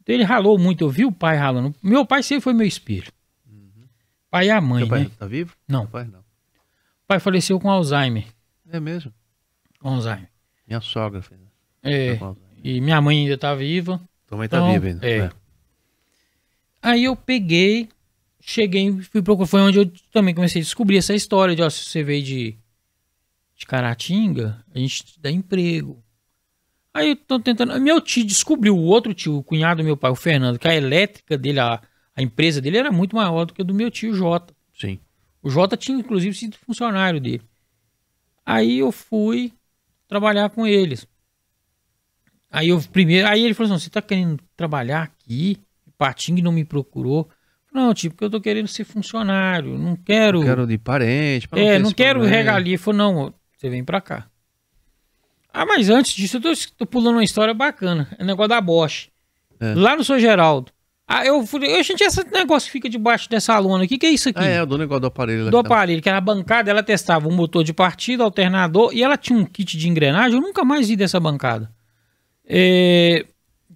Então 0.00 0.14
ele 0.14 0.22
ralou 0.22 0.58
muito, 0.58 0.84
eu 0.84 0.90
vi 0.90 1.04
o 1.04 1.10
pai 1.10 1.36
ralando. 1.36 1.74
Meu 1.82 2.06
pai 2.06 2.22
sempre 2.22 2.42
foi 2.44 2.52
meu 2.52 2.66
espelho. 2.66 3.10
Pai 4.30 4.46
e 4.46 4.50
a 4.50 4.60
mãe, 4.60 4.80
Seu 4.80 4.88
pai 4.88 5.00
né? 5.04 5.10
tá 5.18 5.26
vivo? 5.26 5.54
Não. 5.66 5.86
Pai 5.86 6.04
não. 6.04 6.20
O 6.20 7.06
pai 7.06 7.18
faleceu 7.18 7.58
com 7.58 7.68
Alzheimer. 7.70 8.24
É 8.70 8.78
mesmo. 8.80 9.12
Com 9.78 9.88
Alzheimer. 9.90 10.28
Minha 10.66 10.80
sogra 10.80 11.20
fez. 11.20 11.40
É, 11.82 12.14
Tá 12.16 12.34
e 12.62 12.80
minha 12.80 13.00
mãe 13.00 13.18
ainda 13.24 13.36
tá 13.36 13.54
viva. 13.54 14.00
Tua 14.26 14.38
mãe 14.38 14.48
tá 14.48 14.58
Então, 14.58 14.72
viva 14.72 14.86
ainda. 14.86 15.06
é. 15.06 15.30
Aí 16.82 17.04
eu 17.04 17.14
peguei, 17.14 17.88
cheguei 18.40 19.00
fui 19.02 19.22
procurar. 19.22 19.46
Foi 19.46 19.60
onde 19.60 19.78
eu 19.78 19.92
também 20.10 20.34
comecei 20.34 20.60
a 20.60 20.64
descobrir 20.64 20.98
essa 20.98 21.14
história 21.14 21.54
de, 21.54 21.62
ó, 21.62 21.70
se 21.70 21.84
você 21.84 22.02
veio 22.02 22.24
de, 22.24 22.58
de 23.56 23.66
Caratinga, 23.66 24.64
a 24.74 24.78
gente 24.78 25.04
te 25.04 25.20
dá 25.20 25.30
emprego. 25.30 26.02
Aí 26.92 27.10
eu 27.10 27.16
tô 27.16 27.38
tentando. 27.38 27.80
Meu 27.80 28.00
tio 28.00 28.26
descobriu, 28.26 28.76
o 28.76 28.82
outro 28.82 29.14
tio, 29.14 29.38
o 29.38 29.44
cunhado 29.44 29.82
do 29.82 29.84
meu 29.84 29.96
pai, 29.96 30.10
o 30.10 30.16
Fernando, 30.16 30.58
que 30.58 30.68
a 30.68 30.74
elétrica 30.74 31.38
dele, 31.38 31.60
a, 31.60 31.80
a 32.14 32.22
empresa 32.22 32.60
dele 32.60 32.78
era 32.78 32.90
muito 32.90 33.16
maior 33.16 33.44
do 33.46 33.54
que 33.54 33.62
a 33.62 33.64
do 33.64 33.72
meu 33.72 33.90
tio 33.90 34.12
Jota. 34.12 34.54
Sim. 34.78 34.98
O 35.42 35.48
Jota 35.48 35.76
tinha, 35.76 35.98
inclusive, 35.98 36.34
sido 36.34 36.56
funcionário 36.58 37.20
dele. 37.20 37.42
Aí 38.44 38.80
eu 38.80 38.90
fui 38.92 39.52
trabalhar 40.06 40.50
com 40.50 40.66
eles. 40.66 41.06
Aí 42.50 42.68
eu 42.68 42.82
primeiro. 42.92 43.26
Aí 43.28 43.42
ele 43.42 43.54
falou 43.54 43.72
assim: 43.72 43.84
você 43.84 43.90
tá 43.90 44.02
querendo 44.02 44.42
trabalhar 44.56 45.04
aqui? 45.04 45.58
Patinho 46.02 46.42
não 46.42 46.50
me 46.52 46.64
procurou. 46.64 47.28
Não, 47.72 47.94
tipo, 47.94 48.14
porque 48.16 48.24
eu 48.24 48.30
tô 48.30 48.40
querendo 48.40 48.66
ser 48.66 48.84
funcionário. 48.84 49.78
Não 49.78 49.94
quero. 49.96 50.40
Eu 50.40 50.44
quero 50.46 50.66
de 50.66 50.76
parente. 50.78 51.46
pra 51.48 51.60
é, 51.60 51.78
não 51.78 51.92
quero 51.92 52.18
problema. 52.20 52.36
regalia. 52.36 52.78
Falou, 52.78 52.98
não, 52.98 53.34
você 53.56 53.70
vem 53.70 53.84
pra 53.84 54.00
cá. 54.00 54.26
Ah, 55.54 55.64
mas 55.64 55.88
antes 55.88 56.12
disso, 56.14 56.38
eu 56.38 56.40
tô, 56.40 56.52
tô 56.78 56.86
pulando 56.86 57.16
uma 57.16 57.24
história 57.24 57.54
bacana. 57.54 58.08
É 58.18 58.22
o 58.22 58.26
negócio 58.26 58.48
da 58.48 58.60
Bosch. 58.60 59.08
É. 59.60 59.74
Lá 59.74 59.96
no 59.96 60.02
São 60.02 60.18
Geraldo. 60.18 60.72
Ah, 61.06 61.24
eu 61.26 61.46
falei, 61.46 61.78
"Ô, 61.78 61.82
gente, 61.82 62.02
esse 62.02 62.24
negócio 62.30 62.66
que 62.66 62.72
fica 62.72 62.88
debaixo 62.88 63.28
dessa 63.28 63.58
lona 63.58 63.84
aqui, 63.84 63.96
que 63.98 64.06
é 64.06 64.10
isso 64.10 64.28
aqui? 64.30 64.38
Ah, 64.40 64.46
é, 64.46 64.62
o 64.62 64.66
do 64.66 64.76
negócio 64.78 65.00
do 65.02 65.06
aparelho. 65.06 65.44
do 65.44 65.50
tá- 65.50 65.58
aparelho, 65.60 66.00
que 66.02 66.08
era 66.08 66.18
a 66.18 66.22
bancada, 66.22 66.70
ela 66.70 66.82
testava 66.82 67.28
o 67.28 67.32
motor 67.32 67.62
de 67.62 67.72
partida, 67.72 68.24
alternador, 68.24 68.92
e 68.94 69.02
ela 69.02 69.16
tinha 69.16 69.38
um 69.38 69.44
kit 69.44 69.76
de 69.76 69.88
engrenagem, 69.88 70.36
eu 70.36 70.40
nunca 70.42 70.64
mais 70.64 70.88
vi 70.88 70.96
dessa 70.96 71.20
bancada. 71.20 71.70
É, 72.46 73.26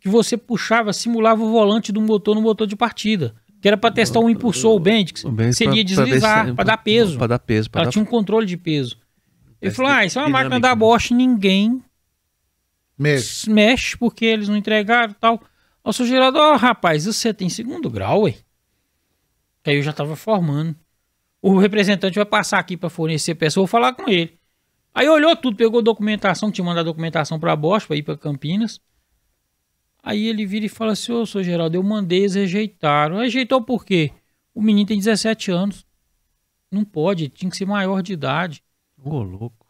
que 0.06 0.12
você 0.12 0.36
puxava, 0.36 0.92
simulava 0.92 1.42
o 1.42 1.50
volante 1.50 1.90
do 1.90 2.00
motor 2.00 2.36
no 2.36 2.40
motor 2.40 2.64
de 2.64 2.76
partida. 2.76 3.34
Que 3.60 3.66
era 3.66 3.76
para 3.76 3.92
testar 3.92 4.20
um 4.20 4.30
impulsor, 4.30 4.76
o 4.76 4.78
Bendix. 4.78 5.24
O 5.24 5.32
bem 5.32 5.50
Você 5.50 5.64
pra- 5.64 5.72
deslizar, 5.82 6.54
para 6.54 6.64
dar 6.64 6.76
peso. 6.76 7.18
Pra 7.18 7.26
dar 7.26 7.38
peso. 7.40 7.68
Pra 7.68 7.80
Ela 7.80 7.86
dar... 7.86 7.90
tinha 7.92 8.02
um 8.02 8.06
controle 8.06 8.46
de 8.46 8.56
peso. 8.56 8.96
Ele 9.60 9.72
falou: 9.72 9.90
Ah, 9.90 10.04
isso 10.04 10.16
é 10.18 10.22
uma 10.22 10.28
máquina 10.28 10.56
dinâmico. 10.60 10.68
da 10.68 10.74
Bosch, 10.76 11.10
ninguém 11.10 11.82
Mexe. 12.96 13.50
mexe 13.50 13.96
porque 13.96 14.24
eles 14.24 14.48
não 14.48 14.56
entregaram 14.56 15.10
e 15.10 15.14
tal. 15.16 15.34
Aí 15.84 15.90
O 15.90 15.92
seu 15.92 16.06
gerador, 16.06 16.40
ó, 16.54 16.56
rapaz, 16.56 17.04
você 17.06 17.34
tem 17.34 17.48
segundo 17.48 17.90
grau, 17.90 18.22
ué. 18.22 18.34
Que 19.64 19.70
aí 19.70 19.76
eu 19.76 19.82
já 19.82 19.92
tava 19.92 20.14
formando. 20.14 20.76
O 21.42 21.58
representante 21.58 22.14
vai 22.14 22.24
passar 22.26 22.58
aqui 22.60 22.76
para 22.76 22.88
fornecer 22.88 23.34
peça, 23.34 23.58
eu 23.58 23.62
vou 23.62 23.66
falar 23.66 23.92
com 23.94 24.08
ele. 24.08 24.38
Aí 24.94 25.08
olhou 25.08 25.34
tudo, 25.36 25.56
pegou 25.56 25.82
documentação, 25.82 26.50
tinha 26.52 26.64
mandado 26.64 26.86
documentação 26.86 27.38
para 27.40 27.54
Bosch, 27.56 27.86
para 27.86 27.96
ir 27.96 28.02
para 28.02 28.16
Campinas. 28.16 28.80
Aí 30.06 30.28
ele 30.28 30.46
vira 30.46 30.66
e 30.66 30.68
fala 30.68 30.92
assim, 30.92 31.10
ô, 31.10 31.26
senhor 31.26 31.42
Geraldo, 31.42 31.76
eu 31.76 31.82
mandei, 31.82 32.20
eles 32.20 32.36
rejeitaram. 32.36 33.16
Rejeitou 33.16 33.60
por 33.60 33.84
quê? 33.84 34.12
O 34.54 34.62
menino 34.62 34.86
tem 34.86 34.96
17 34.96 35.50
anos. 35.50 35.84
Não 36.70 36.84
pode, 36.84 37.28
tinha 37.28 37.50
que 37.50 37.56
ser 37.56 37.66
maior 37.66 38.00
de 38.02 38.12
idade. 38.12 38.62
Ô, 39.02 39.20
louco. 39.20 39.66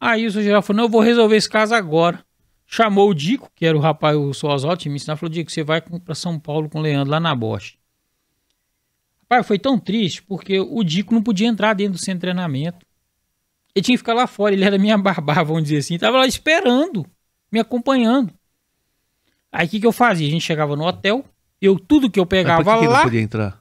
Aí 0.00 0.26
o 0.26 0.32
senhor 0.32 0.42
Geraldo 0.42 0.66
falou, 0.66 0.78
não, 0.78 0.84
eu 0.86 0.90
vou 0.90 1.00
resolver 1.00 1.36
esse 1.36 1.48
caso 1.48 1.72
agora. 1.72 2.24
Chamou 2.66 3.10
o 3.10 3.14
Dico, 3.14 3.48
que 3.54 3.64
era 3.64 3.78
o 3.78 3.80
rapaz, 3.80 4.16
o 4.16 4.34
seu 4.34 4.48
Oswaldo, 4.48 4.82
me 4.90 4.96
ensinou, 4.96 5.16
falou, 5.16 5.32
Dico, 5.32 5.52
você 5.52 5.62
vai 5.62 5.80
para 5.80 6.16
São 6.16 6.36
Paulo 6.36 6.68
com 6.68 6.80
o 6.80 6.82
Leandro, 6.82 7.12
lá 7.12 7.20
na 7.20 7.32
Bosch. 7.32 7.78
Rapaz, 9.22 9.46
foi 9.46 9.58
tão 9.60 9.78
triste, 9.78 10.20
porque 10.24 10.58
o 10.58 10.82
Dico 10.82 11.14
não 11.14 11.22
podia 11.22 11.46
entrar 11.46 11.74
dentro 11.74 11.92
do 11.92 12.00
centro 12.00 12.18
de 12.18 12.22
treinamento. 12.22 12.84
Ele 13.72 13.84
tinha 13.84 13.94
que 13.94 13.98
ficar 13.98 14.14
lá 14.14 14.26
fora, 14.26 14.52
ele 14.52 14.64
era 14.64 14.76
minha 14.76 14.98
babá, 14.98 15.44
vamos 15.44 15.62
dizer 15.62 15.78
assim. 15.78 15.96
Tava 15.96 16.18
lá 16.18 16.26
esperando, 16.26 17.06
me 17.52 17.60
acompanhando. 17.60 18.34
Aí 19.52 19.66
o 19.66 19.70
que, 19.70 19.80
que 19.80 19.86
eu 19.86 19.92
fazia? 19.92 20.26
A 20.26 20.30
gente 20.30 20.42
chegava 20.44 20.76
no 20.76 20.84
hotel, 20.84 21.24
eu 21.60 21.78
tudo 21.78 22.10
que 22.10 22.18
eu 22.20 22.24
Mas 22.24 22.28
pegava 22.30 22.62
por 22.64 22.74
que 22.74 22.80
que 22.80 22.86
lá, 22.86 22.96
não 22.98 23.02
podia 23.04 23.20
entrar? 23.20 23.60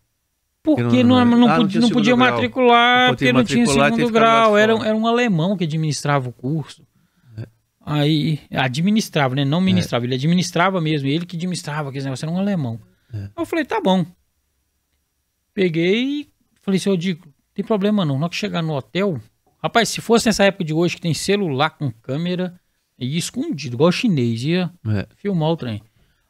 porque 0.61 0.83
Porque 0.83 1.03
não, 1.03 1.25
não- 1.25 1.37
não, 1.37 1.47
ah, 1.47 1.57
não 1.57 1.57
podia, 1.57 1.81
não 1.81 1.89
podia 1.89 2.15
matricular, 2.15 3.07
Não 3.07 3.15
porque 3.15 3.33
não 3.33 3.43
tinha 3.43 3.65
segundo 3.65 3.95
que 3.95 4.11
grau. 4.11 4.57
Era, 4.57 4.73
era 4.85 4.95
um 4.95 5.07
alemão 5.07 5.57
que 5.57 5.63
administrava 5.63 6.29
o 6.29 6.33
curso. 6.33 6.85
É. 7.37 7.47
Aí, 7.85 8.39
administrava, 8.51 9.35
né? 9.35 9.45
Não 9.45 9.61
ministrava, 9.61 10.05
ele 10.05 10.15
administrava 10.15 10.79
mesmo, 10.79 11.07
ele 11.07 11.25
que 11.25 11.35
administrava 11.35 11.89
aquele 11.89 12.03
negócio, 12.03 12.25
era 12.25 12.31
um 12.31 12.37
alemão. 12.37 12.79
É. 13.13 13.17
Aí 13.17 13.29
eu 13.37 13.45
falei, 13.45 13.65
tá 13.65 13.81
bom. 13.81 14.05
Peguei 15.53 16.21
e 16.21 16.29
falei, 16.61 16.79
senhor 16.79 16.97
Dico, 16.97 17.27
tem 17.53 17.65
problema 17.65 18.05
não, 18.05 18.15
na 18.15 18.25
hora 18.25 18.29
que 18.29 18.35
chegar 18.35 18.61
no 18.61 18.73
hotel, 18.75 19.19
rapaz, 19.61 19.89
se 19.89 20.01
fosse 20.01 20.27
nessa 20.27 20.43
época 20.43 20.63
de 20.63 20.73
hoje 20.73 20.95
que 20.95 21.01
tem 21.01 21.13
celular 21.13 21.71
com 21.71 21.91
câmera, 21.91 22.58
ia 22.99 23.17
escondido, 23.19 23.75
igual 23.75 23.91
chinês, 23.91 24.43
ia 24.43 24.71
É. 24.87 25.07
filmar 25.15 25.49
o 25.49 25.57
trem. 25.57 25.81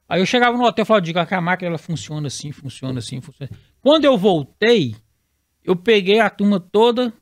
Aí 0.07 0.21
eu 0.21 0.25
chegava 0.25 0.57
no 0.57 0.63
hotel 0.63 0.83
e 0.83 0.85
falava, 0.85 1.05
diga 1.05 1.25
que 1.25 1.35
a 1.35 1.41
máquina 1.41 1.69
ela 1.69 1.77
funciona 1.77 2.27
assim, 2.27 2.51
funciona 2.51 2.99
assim, 2.99 3.21
funciona. 3.21 3.51
Quando 3.81 4.05
eu 4.05 4.17
voltei, 4.17 4.95
eu 5.63 5.75
peguei 5.75 6.19
a 6.19 6.29
turma 6.29 6.59
toda, 6.59 7.13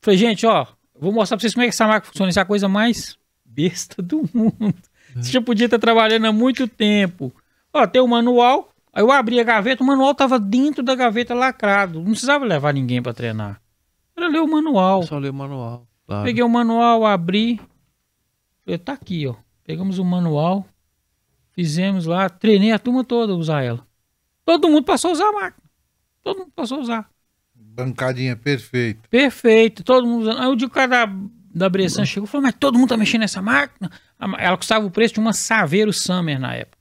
falei, 0.00 0.18
gente, 0.18 0.46
ó, 0.46 0.66
vou 0.98 1.12
mostrar 1.12 1.36
pra 1.36 1.42
vocês 1.42 1.52
como 1.54 1.62
é 1.64 1.66
que 1.66 1.74
essa 1.74 1.86
máquina 1.86 2.06
funciona. 2.10 2.30
Isso 2.30 2.38
é 2.38 2.42
a 2.42 2.46
coisa 2.46 2.68
mais 2.68 3.18
besta 3.44 4.02
do 4.02 4.28
mundo. 4.32 4.74
Você 5.16 5.30
já 5.32 5.40
podia 5.42 5.66
estar 5.66 5.78
trabalhando 5.78 6.26
há 6.26 6.32
muito 6.32 6.66
tempo. 6.66 7.32
Ó, 7.72 7.86
tem 7.86 8.00
o 8.02 8.08
manual. 8.08 8.70
Aí 8.92 9.02
eu 9.02 9.12
abri 9.12 9.38
a 9.38 9.44
gaveta, 9.44 9.82
o 9.82 9.86
manual 9.86 10.14
tava 10.14 10.38
dentro 10.40 10.82
da 10.82 10.94
gaveta 10.94 11.34
lacrado. 11.34 11.98
Não 11.98 12.10
precisava 12.12 12.44
levar 12.44 12.72
ninguém 12.72 13.02
pra 13.02 13.12
treinar. 13.12 13.60
Era 14.16 14.28
ler 14.28 14.40
o 14.40 14.48
manual. 14.48 15.02
Só 15.02 15.18
ler 15.18 15.30
o 15.30 15.34
manual. 15.34 15.86
Claro. 16.06 16.24
Peguei 16.24 16.42
o 16.42 16.48
manual, 16.48 17.04
abri. 17.04 17.60
Tá 18.84 18.94
aqui, 18.94 19.26
ó. 19.26 19.34
Pegamos 19.64 19.98
o 19.98 20.04
manual, 20.04 20.66
fizemos 21.52 22.06
lá, 22.06 22.28
treinei 22.28 22.72
a 22.72 22.78
turma 22.78 23.04
toda 23.04 23.32
a 23.32 23.36
usar 23.36 23.62
ela. 23.62 23.86
Todo 24.44 24.68
mundo 24.68 24.84
passou 24.84 25.10
a 25.10 25.12
usar 25.12 25.28
a 25.28 25.32
máquina. 25.32 25.64
Todo 26.22 26.38
mundo 26.40 26.52
passou 26.54 26.78
a 26.78 26.80
usar. 26.80 27.10
Bancadinha 27.54 28.36
perfeita. 28.36 29.08
Perfeito, 29.08 29.82
todo 29.82 30.06
mundo 30.06 30.22
usando. 30.22 30.40
Aí 30.40 30.48
o 30.48 30.56
dia 30.56 30.66
o 30.66 30.70
cara 30.70 31.06
da, 31.06 31.12
da 31.54 31.68
Bressan 31.68 32.04
chegou 32.04 32.26
e 32.26 32.30
falou, 32.30 32.42
mas 32.42 32.54
todo 32.58 32.78
mundo 32.78 32.90
tá 32.90 32.96
mexendo 32.96 33.22
nessa 33.22 33.42
máquina? 33.42 33.90
Ela 34.38 34.56
custava 34.56 34.86
o 34.86 34.90
preço 34.90 35.14
de 35.14 35.20
uma 35.20 35.32
Saveiro 35.32 35.92
Summer 35.92 36.38
na 36.38 36.54
época. 36.54 36.78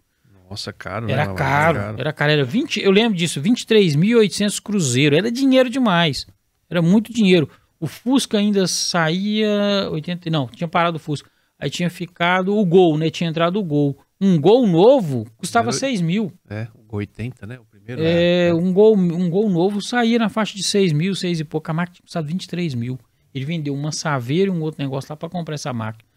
Nossa, 0.50 0.72
caro, 0.72 1.08
né? 1.08 1.14
Era 1.14 1.26
Uma 1.26 1.36
caro, 1.36 1.80
máquina 1.80 2.00
era 2.00 2.14
caro, 2.14 2.32
era 2.32 2.44
20, 2.44 2.80
eu 2.82 2.92
lembro 2.92 3.18
disso, 3.18 3.42
23.800 3.42 4.62
cruzeiro, 4.62 5.16
era 5.16 5.32
dinheiro 5.32 5.68
demais, 5.70 6.28
era 6.70 6.82
muito 6.82 7.12
dinheiro. 7.12 7.50
O 7.80 7.88
Fusca 7.88 8.38
ainda 8.38 8.68
saía 8.68 9.90
80, 9.92 10.30
não, 10.30 10.48
tinha 10.48 10.68
parado 10.68 10.98
o 10.98 11.00
Fusca. 11.00 11.30
Aí 11.64 11.70
tinha 11.70 11.90
ficado 11.90 12.56
o 12.58 12.66
Gol, 12.66 12.98
né? 12.98 13.10
Tinha 13.10 13.30
entrado 13.30 13.58
o 13.60 13.64
Gol. 13.64 13.98
Um 14.20 14.40
Gol 14.40 14.68
novo 14.68 15.26
custava 15.38 15.70
Primeiro- 15.72 15.80
6 15.98 16.02
mil. 16.02 16.34
É, 16.50 16.68
o 16.76 16.96
80, 16.96 17.46
né? 17.48 17.60
O 17.60 17.66
primeiro. 17.66 18.02
É, 18.04 18.54
um 18.54 18.72
gol, 18.74 18.96
um 18.98 19.30
gol 19.30 19.50
novo 19.50 19.82
saía 19.82 20.20
na 20.20 20.30
faixa 20.30 20.56
de 20.56 20.64
6 20.64 20.92
mil, 20.94 21.16
6 21.16 21.40
e 21.40 21.44
pouco. 21.44 21.70
A 21.72 21.74
máquina 21.74 21.96
tinha 21.96 22.04
custado 22.04 22.28
23 22.28 22.74
mil. 22.76 23.00
Ele 23.34 23.46
vendeu 23.46 23.74
uma 23.74 23.92
Saveiro 23.92 24.54
e 24.54 24.58
um 24.58 24.62
outro 24.62 24.82
negócio 24.82 25.08
lá 25.12 25.16
pra 25.18 25.28
comprar 25.30 25.56
essa 25.56 25.74
máquina. 25.74 26.08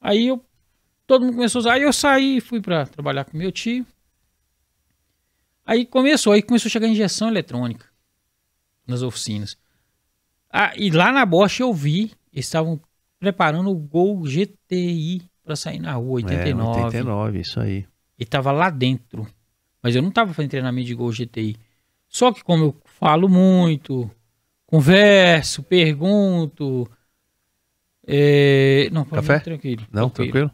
Aí 0.00 0.26
eu, 0.26 0.44
todo 1.06 1.24
mundo 1.24 1.34
começou 1.36 1.58
a 1.58 1.60
usar. 1.60 1.72
Aí 1.74 1.82
eu 1.82 1.92
saí, 1.92 2.40
fui 2.40 2.60
pra 2.60 2.84
trabalhar 2.86 3.24
com 3.24 3.36
meu 3.38 3.50
tio. 3.50 3.86
Aí 5.64 5.86
começou, 5.86 6.32
aí 6.32 6.42
começou 6.42 6.68
a 6.68 6.72
chegar 6.72 6.86
injeção 6.88 7.28
eletrônica 7.28 7.86
nas 8.86 9.02
oficinas. 9.02 9.56
Ah, 10.50 10.72
e 10.76 10.90
lá 10.90 11.10
na 11.10 11.24
Bosch 11.24 11.60
eu 11.60 11.72
vi, 11.72 12.12
eles 12.32 12.44
estavam 12.46 12.78
preparando 13.24 13.70
o 13.70 13.74
Gol 13.74 14.22
GTI 14.22 15.22
pra 15.42 15.56
sair 15.56 15.78
na 15.78 15.94
rua, 15.94 16.16
89. 16.16 16.80
É, 16.80 16.84
89, 16.84 17.40
isso 17.40 17.58
aí. 17.58 17.86
E 18.18 18.24
tava 18.26 18.52
lá 18.52 18.68
dentro. 18.68 19.26
Mas 19.82 19.96
eu 19.96 20.02
não 20.02 20.10
tava 20.10 20.34
fazendo 20.34 20.50
treinamento 20.50 20.86
de 20.86 20.94
Gol 20.94 21.10
GTI. 21.10 21.56
Só 22.06 22.32
que 22.32 22.44
como 22.44 22.64
eu 22.64 22.76
falo 22.84 23.26
muito, 23.28 24.10
converso, 24.66 25.62
pergunto. 25.62 26.86
é, 28.06 28.88
Não, 28.92 29.06
Café? 29.06 29.36
mim, 29.36 29.40
tranquilo. 29.40 29.86
Não, 29.90 30.10
tranquilo? 30.10 30.50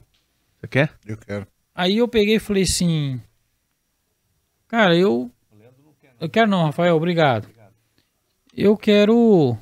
Você 0.60 0.68
quer? 0.68 0.94
Eu 1.04 1.16
quero. 1.16 1.46
Aí 1.74 1.96
eu 1.96 2.06
peguei 2.06 2.36
e 2.36 2.40
falei 2.40 2.62
assim. 2.62 3.20
Cara, 4.68 4.96
eu. 4.96 5.30
Eu 6.20 6.28
quero 6.28 6.48
não, 6.48 6.64
Rafael, 6.66 6.94
obrigado. 6.96 7.48
Eu 8.56 8.76
quero. 8.76 9.58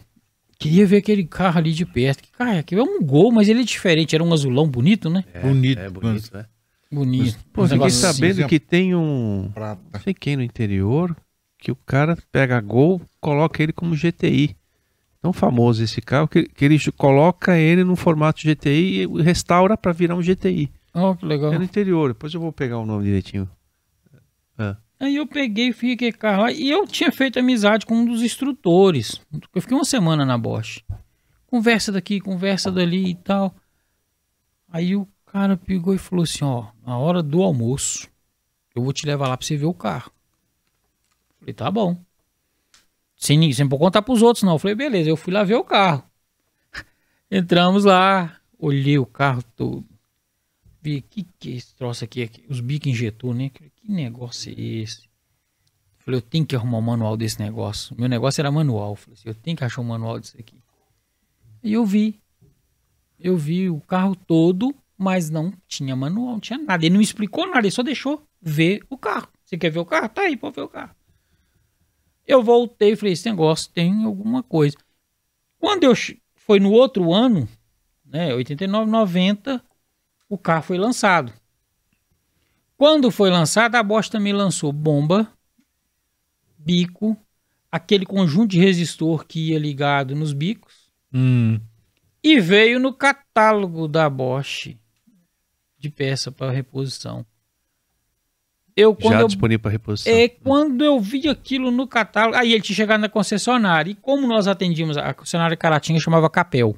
Queria 0.58 0.86
ver 0.86 0.96
aquele 0.96 1.24
carro 1.24 1.58
ali 1.58 1.72
de 1.72 1.86
perto. 1.86 2.22
Que 2.22 2.32
carro 2.32 2.50
é 2.50 2.58
aquele? 2.58 2.80
É 2.80 2.84
um 2.84 3.00
gol, 3.00 3.30
mas 3.30 3.48
ele 3.48 3.60
é 3.60 3.64
diferente. 3.64 4.14
Era 4.14 4.24
um 4.24 4.32
azulão 4.32 4.66
bonito, 4.68 5.08
né? 5.08 5.24
É, 5.32 5.40
Bonito, 5.40 5.78
É 5.78 5.88
bonito, 5.88 6.30
né? 6.34 6.46
Bonito. 6.90 7.38
Pô, 7.52 7.62
Um 7.64 7.68
fiquei 7.68 7.86
assim. 7.86 8.00
sabendo 8.00 8.34
cinza. 8.36 8.48
que 8.48 8.58
tem 8.58 8.94
um. 8.94 9.50
Prata. 9.54 9.80
Não 9.92 10.00
sei 10.00 10.12
quem 10.14 10.36
no 10.36 10.42
interior 10.42 11.16
que 11.58 11.70
o 11.70 11.76
cara 11.76 12.16
pega 12.32 12.60
Gol, 12.60 13.00
coloca 13.20 13.62
ele 13.62 13.72
como 13.72 13.94
GTI. 13.94 14.56
Tão 15.20 15.32
famoso 15.32 15.82
esse 15.82 16.00
carro 16.00 16.28
que, 16.28 16.44
que 16.44 16.64
ele 16.64 16.78
coloca 16.96 17.56
ele 17.58 17.82
no 17.84 17.96
formato 17.96 18.40
GTI 18.42 19.02
e 19.02 19.22
restaura 19.22 19.76
pra 19.76 19.92
virar 19.92 20.14
um 20.14 20.22
GTI. 20.22 20.70
Ó, 20.94 21.14
que 21.14 21.26
legal. 21.26 21.52
É 21.52 21.58
no 21.58 21.64
interior, 21.64 22.08
depois 22.08 22.32
eu 22.32 22.40
vou 22.40 22.52
pegar 22.52 22.78
o 22.78 22.86
nome 22.86 23.04
direitinho. 23.04 23.48
Aí 25.00 25.14
eu 25.14 25.26
peguei 25.26 25.72
fui 25.72 25.92
aquele 25.92 26.12
carro 26.12 26.42
lá. 26.42 26.52
E 26.52 26.68
eu 26.68 26.86
tinha 26.86 27.12
feito 27.12 27.38
amizade 27.38 27.86
com 27.86 27.94
um 27.94 28.04
dos 28.04 28.22
instrutores. 28.22 29.20
Eu 29.54 29.62
fiquei 29.62 29.76
uma 29.76 29.84
semana 29.84 30.24
na 30.24 30.36
Bosch. 30.36 30.82
Conversa 31.46 31.92
daqui, 31.92 32.20
conversa 32.20 32.70
dali 32.70 33.10
e 33.10 33.14
tal. 33.14 33.54
Aí 34.70 34.96
o 34.96 35.08
cara 35.26 35.56
pegou 35.56 35.94
e 35.94 35.98
falou 35.98 36.24
assim: 36.24 36.44
ó, 36.44 36.66
na 36.84 36.98
hora 36.98 37.22
do 37.22 37.42
almoço, 37.42 38.08
eu 38.74 38.82
vou 38.82 38.92
te 38.92 39.06
levar 39.06 39.28
lá 39.28 39.36
pra 39.36 39.46
você 39.46 39.56
ver 39.56 39.66
o 39.66 39.74
carro. 39.74 40.10
Falei, 41.38 41.54
tá 41.54 41.70
bom. 41.70 41.96
Sem, 43.16 43.52
sem 43.52 43.68
pôr 43.68 43.78
contar 43.78 44.02
pros 44.02 44.22
outros, 44.22 44.42
não. 44.42 44.58
Falei, 44.58 44.74
beleza, 44.74 45.08
eu 45.08 45.16
fui 45.16 45.32
lá 45.32 45.42
ver 45.44 45.54
o 45.54 45.64
carro. 45.64 46.04
Entramos 47.30 47.84
lá, 47.84 48.36
olhei 48.58 48.98
o 48.98 49.06
carro 49.06 49.42
todo. 49.56 49.84
Vi, 50.88 51.02
que 51.02 51.26
que 51.38 51.52
é 51.52 51.56
esse 51.56 51.74
troço 51.74 52.02
aqui? 52.02 52.30
Os 52.48 52.60
bicos 52.60 52.88
injetor, 52.88 53.34
né? 53.34 53.50
Que 53.50 53.70
negócio 53.84 54.50
é 54.50 54.58
esse? 54.58 55.06
Falei, 55.98 56.18
eu 56.18 56.22
tenho 56.22 56.46
que 56.46 56.56
arrumar 56.56 56.78
um 56.78 56.82
manual 56.82 57.14
desse 57.14 57.38
negócio. 57.38 57.94
Meu 57.98 58.08
negócio 58.08 58.40
era 58.40 58.50
manual. 58.50 58.96
Falei 58.96 59.14
assim, 59.18 59.28
eu 59.28 59.34
tenho 59.34 59.54
que 59.54 59.64
achar 59.64 59.82
um 59.82 59.84
manual 59.84 60.18
disso 60.18 60.36
aqui. 60.38 60.56
E 61.62 61.74
eu 61.74 61.84
vi. 61.84 62.18
Eu 63.20 63.36
vi 63.36 63.68
o 63.68 63.80
carro 63.80 64.16
todo, 64.16 64.74
mas 64.96 65.28
não 65.28 65.52
tinha 65.66 65.94
manual, 65.94 66.32
não 66.32 66.40
tinha 66.40 66.58
nada. 66.58 66.82
Ele 66.82 66.94
não 66.94 66.98
me 66.98 67.04
explicou 67.04 67.46
nada, 67.46 67.58
ele 67.58 67.70
só 67.70 67.82
deixou 67.82 68.26
ver 68.40 68.82
o 68.88 68.96
carro. 68.96 69.28
Você 69.44 69.58
quer 69.58 69.70
ver 69.70 69.80
o 69.80 69.84
carro? 69.84 70.08
Tá 70.08 70.22
aí, 70.22 70.38
pode 70.38 70.54
ver 70.54 70.62
o 70.62 70.68
carro. 70.68 70.94
Eu 72.26 72.42
voltei 72.42 72.92
e 72.92 72.96
falei, 72.96 73.12
esse 73.12 73.28
negócio 73.28 73.70
tem 73.72 74.04
alguma 74.04 74.42
coisa. 74.42 74.76
Quando 75.58 75.84
eu 75.84 75.92
foi 76.36 76.58
no 76.58 76.70
outro 76.70 77.12
ano, 77.12 77.46
né, 78.06 78.32
89, 78.32 78.90
90, 78.90 79.62
o 80.28 80.36
carro 80.38 80.62
foi 80.62 80.78
lançado. 80.78 81.32
Quando 82.76 83.10
foi 83.10 83.30
lançado, 83.30 83.74
a 83.74 83.82
Bosch 83.82 84.08
também 84.08 84.32
lançou 84.32 84.72
bomba, 84.72 85.26
bico, 86.56 87.16
aquele 87.70 88.06
conjunto 88.06 88.50
de 88.52 88.60
resistor 88.60 89.26
que 89.26 89.50
ia 89.50 89.58
ligado 89.58 90.14
nos 90.14 90.32
bicos 90.32 90.88
Hum. 91.12 91.58
e 92.22 92.38
veio 92.38 92.78
no 92.78 92.92
catálogo 92.92 93.88
da 93.88 94.08
Bosch 94.08 94.76
de 95.78 95.88
peça 95.90 96.30
para 96.30 96.52
reposição. 96.52 97.24
Eu 98.76 98.94
quando 98.94 99.14
Já 99.14 99.20
eu 99.22 99.26
disponível 99.26 99.58
para 99.60 99.70
reposição. 99.72 100.12
é 100.12 100.28
quando 100.28 100.84
eu 100.84 101.00
vi 101.00 101.28
aquilo 101.28 101.70
no 101.72 101.84
catálogo. 101.88 102.36
Aí 102.36 102.52
ele 102.52 102.62
tinha 102.62 102.76
chegado 102.76 103.00
na 103.00 103.08
concessionária. 103.08 103.90
E 103.90 103.94
como 103.96 104.24
nós 104.28 104.46
atendíamos, 104.46 104.96
a 104.96 105.12
concessionária 105.12 105.56
Caratinga 105.56 105.98
chamava 105.98 106.30
Capel. 106.30 106.76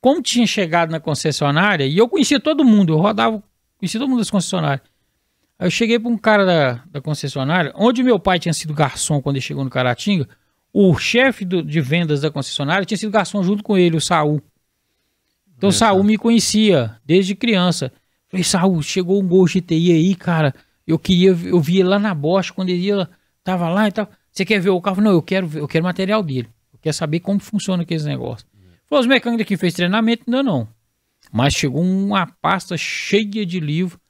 Como 0.00 0.22
tinha 0.22 0.46
chegado 0.46 0.90
na 0.90 1.00
concessionária, 1.00 1.84
e 1.84 1.98
eu 1.98 2.08
conhecia 2.08 2.38
todo 2.38 2.64
mundo, 2.64 2.92
eu 2.92 2.98
rodava, 2.98 3.42
conhecia 3.78 3.98
todo 3.98 4.08
mundo 4.08 4.20
das 4.20 4.30
concessionárias. 4.30 4.82
Aí 5.58 5.66
eu 5.66 5.70
cheguei 5.70 5.98
para 5.98 6.08
um 6.10 6.16
cara 6.16 6.44
da, 6.46 6.84
da 6.90 7.00
concessionária, 7.00 7.72
onde 7.74 8.02
meu 8.02 8.18
pai 8.18 8.38
tinha 8.38 8.52
sido 8.54 8.72
garçom 8.72 9.20
quando 9.20 9.36
ele 9.36 9.44
chegou 9.44 9.64
no 9.64 9.70
Caratinga. 9.70 10.28
O 10.72 10.96
chefe 10.96 11.44
do- 11.44 11.62
de 11.64 11.80
vendas 11.80 12.20
da 12.20 12.30
concessionária 12.30 12.84
tinha 12.84 12.96
sido 12.98 13.10
garçom 13.10 13.42
junto 13.42 13.64
com 13.64 13.76
ele, 13.76 13.96
o 13.96 14.00
Saul. 14.00 14.40
Então 15.56 15.70
o 15.70 15.72
Saul 15.72 16.04
me 16.04 16.16
conhecia 16.16 16.96
desde 17.04 17.34
criança. 17.34 17.92
Falei, 18.28 18.44
Saúl, 18.44 18.80
chegou 18.82 19.20
um 19.20 19.26
Gol 19.26 19.46
GTI 19.48 19.92
aí, 19.92 20.14
cara. 20.14 20.54
Eu 20.86 20.98
queria, 20.98 21.30
eu 21.30 21.60
vi 21.60 21.80
ele 21.80 21.88
lá 21.88 21.98
na 21.98 22.14
Bosch, 22.14 22.50
quando 22.52 22.68
ele 22.68 22.82
ia, 22.86 23.08
tava 23.42 23.68
lá 23.68 23.88
e 23.88 23.92
tal. 23.92 24.08
Você 24.30 24.44
quer 24.44 24.60
ver 24.60 24.70
o 24.70 24.80
carro? 24.80 25.02
Não, 25.02 25.10
eu 25.10 25.22
quero 25.22 25.46
ver, 25.48 25.60
eu 25.60 25.66
quero 25.66 25.84
material 25.84 26.22
dele. 26.22 26.48
Eu 26.72 26.78
quero 26.80 26.94
saber 26.94 27.18
como 27.20 27.40
funciona 27.40 27.82
aqueles 27.82 28.04
negócios. 28.04 28.46
Falei, 28.88 29.00
os 29.00 29.06
mecânicos 29.06 29.42
aqui 29.42 29.56
fez 29.56 29.74
treinamento, 29.74 30.24
ainda 30.26 30.42
não. 30.42 30.68
Mas 31.32 31.54
chegou 31.54 31.82
uma 31.82 32.26
pasta 32.26 32.76
cheia 32.76 33.44
de 33.44 33.60
livro. 33.60 34.00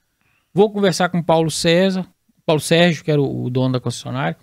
Vou 0.53 0.71
conversar 0.71 1.09
com 1.09 1.19
o 1.19 1.23
Paulo 1.23 1.51
César, 1.51 2.07
Paulo 2.45 2.61
Sérgio, 2.61 3.03
que 3.03 3.11
era 3.11 3.21
o 3.21 3.49
dono 3.49 3.73
da 3.73 3.79
concessionária. 3.79 4.37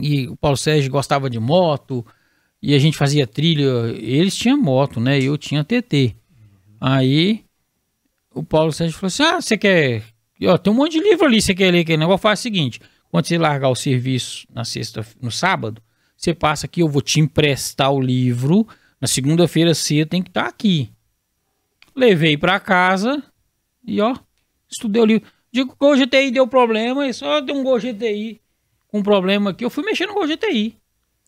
E 0.00 0.28
o 0.28 0.36
Paulo 0.36 0.56
Sérgio 0.56 0.90
gostava 0.90 1.30
de 1.30 1.38
moto, 1.38 2.04
e 2.62 2.74
a 2.74 2.78
gente 2.78 2.96
fazia 2.96 3.26
trilha. 3.26 3.68
Eles 3.96 4.36
tinham 4.36 4.60
moto, 4.60 5.00
né? 5.00 5.20
Eu 5.20 5.38
tinha 5.38 5.64
TT. 5.64 6.14
Aí 6.80 7.44
o 8.34 8.42
Paulo 8.42 8.72
Sérgio 8.72 8.96
falou 8.96 9.08
assim: 9.08 9.22
Ah, 9.22 9.40
você 9.40 9.56
quer. 9.56 10.02
Ó, 10.44 10.58
tem 10.58 10.72
um 10.72 10.76
monte 10.76 10.92
de 10.92 11.00
livro 11.00 11.26
ali, 11.26 11.40
você 11.40 11.54
quer 11.54 11.72
ler 11.72 11.80
aquele 11.80 11.98
negócio? 11.98 12.22
Faz 12.22 12.40
o 12.40 12.42
seguinte: 12.42 12.80
quando 13.10 13.26
você 13.26 13.38
largar 13.38 13.68
o 13.68 13.74
serviço 13.74 14.46
na 14.52 14.64
sexta, 14.64 15.06
no 15.20 15.30
sábado, 15.30 15.80
você 16.16 16.34
passa 16.34 16.66
aqui, 16.66 16.80
eu 16.82 16.88
vou 16.88 17.02
te 17.02 17.20
emprestar 17.20 17.92
o 17.92 18.00
livro. 18.00 18.66
Na 19.00 19.06
segunda-feira 19.06 19.74
você 19.74 20.04
tem 20.04 20.22
que 20.22 20.30
estar 20.30 20.44
tá 20.44 20.48
aqui. 20.48 20.90
Levei 21.94 22.36
para 22.36 22.60
casa 22.60 23.22
e 23.84 24.00
ó, 24.00 24.14
estudei 24.70 25.02
o 25.02 25.06
livro. 25.06 25.28
Digo 25.52 25.74
que 25.78 25.84
o 25.84 25.96
GTI 25.96 26.30
deu 26.30 26.46
problema, 26.46 27.06
e 27.06 27.12
só 27.12 27.40
deu 27.40 27.56
um 27.56 27.62
Gol 27.62 27.80
GTI 27.80 28.40
com 28.88 29.02
problema 29.02 29.50
aqui. 29.50 29.64
Eu 29.64 29.70
fui 29.70 29.84
mexer 29.84 30.06
no 30.06 30.14
Gol 30.14 30.26
GTI. 30.26 30.76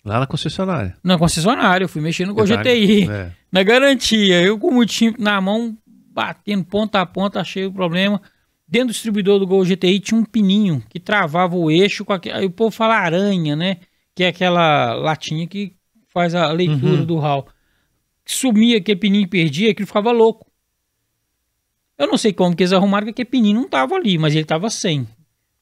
Lá 0.04 0.20
na 0.20 0.26
concessionária. 0.26 0.96
Na 1.02 1.18
concessionária, 1.18 1.84
eu 1.84 1.88
fui 1.88 2.02
mexer 2.02 2.26
no 2.26 2.34
Gol 2.34 2.46
GTI. 2.46 3.10
É. 3.10 3.32
Na 3.50 3.62
garantia. 3.62 4.40
Eu 4.40 4.58
com 4.58 4.76
o 4.76 4.86
time 4.86 5.14
na 5.18 5.40
mão, 5.40 5.76
batendo 5.86 6.64
ponta 6.64 7.00
a 7.00 7.06
ponta, 7.06 7.40
achei 7.40 7.66
o 7.66 7.72
problema. 7.72 8.20
Dentro 8.68 8.88
do 8.88 8.92
distribuidor 8.92 9.38
do 9.38 9.46
Gol 9.46 9.64
GTI 9.64 10.00
tinha 10.00 10.20
um 10.20 10.24
pininho 10.24 10.82
que 10.88 11.00
travava 11.00 11.56
o 11.56 11.70
eixo 11.70 12.04
com 12.04 12.12
aquele. 12.12 12.36
Aí 12.36 12.46
o 12.46 12.50
povo 12.50 12.70
fala 12.70 12.96
aranha, 12.96 13.56
né? 13.56 13.78
Que 14.14 14.24
é 14.24 14.28
aquela 14.28 14.94
latinha 14.94 15.46
que 15.46 15.74
faz 16.08 16.34
a 16.34 16.50
leitura 16.52 17.00
uhum. 17.00 17.04
do 17.04 17.18
RAL. 17.18 17.48
Sumia 18.32 18.78
aquele 18.78 18.98
pininho 18.98 19.24
e 19.24 19.26
perdia, 19.26 19.70
aquilo 19.70 19.86
ficava 19.86 20.10
louco. 20.10 20.46
Eu 21.98 22.06
não 22.06 22.16
sei 22.16 22.32
como 22.32 22.56
que 22.56 22.62
eles 22.62 22.72
arrumaram 22.72 23.06
que 23.06 23.10
aquele 23.10 23.28
pininho 23.28 23.60
não 23.60 23.68
tava 23.68 23.94
ali, 23.94 24.16
mas 24.16 24.34
ele 24.34 24.44
tava 24.44 24.70
sem. 24.70 25.06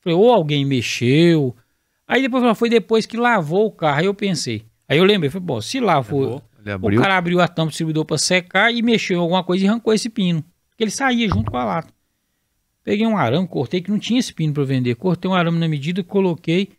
Falei, 0.01 0.17
ou 0.17 0.33
alguém 0.33 0.65
mexeu, 0.65 1.57
Aí 2.09 2.23
depois 2.23 2.59
foi 2.59 2.71
depois 2.71 3.05
que 3.05 3.19
lavou 3.19 3.67
o 3.67 3.71
carro. 3.71 3.99
Aí 3.99 4.07
eu 4.07 4.15
pensei. 4.15 4.65
Aí 4.89 4.97
eu 4.97 5.05
lembrei, 5.05 5.29
falei, 5.29 5.45
bom, 5.45 5.61
se 5.61 5.79
lavou, 5.79 6.43
o 6.81 6.97
cara 6.97 7.19
abriu 7.19 7.39
a 7.43 7.47
tampa 7.47 7.67
do 7.67 7.71
distribuidor 7.71 8.07
para 8.07 8.17
secar 8.17 8.73
e 8.73 8.81
mexeu 8.81 9.19
em 9.19 9.21
alguma 9.21 9.45
coisa 9.45 9.67
e 9.67 9.69
arrancou 9.69 9.93
esse 9.93 10.09
pino. 10.09 10.43
Porque 10.71 10.85
ele 10.85 10.91
saía 10.91 11.29
junto 11.29 11.51
com 11.51 11.59
a 11.59 11.65
lata. 11.65 11.93
Peguei 12.83 13.07
um 13.07 13.19
arame, 13.19 13.47
cortei, 13.47 13.83
que 13.83 13.91
não 13.91 13.99
tinha 13.99 14.19
esse 14.19 14.33
pino 14.33 14.55
para 14.55 14.65
vender. 14.65 14.95
Cortei 14.95 15.31
um 15.31 15.35
arame 15.35 15.59
na 15.59 15.69
medida, 15.69 16.03
coloquei, 16.03 16.71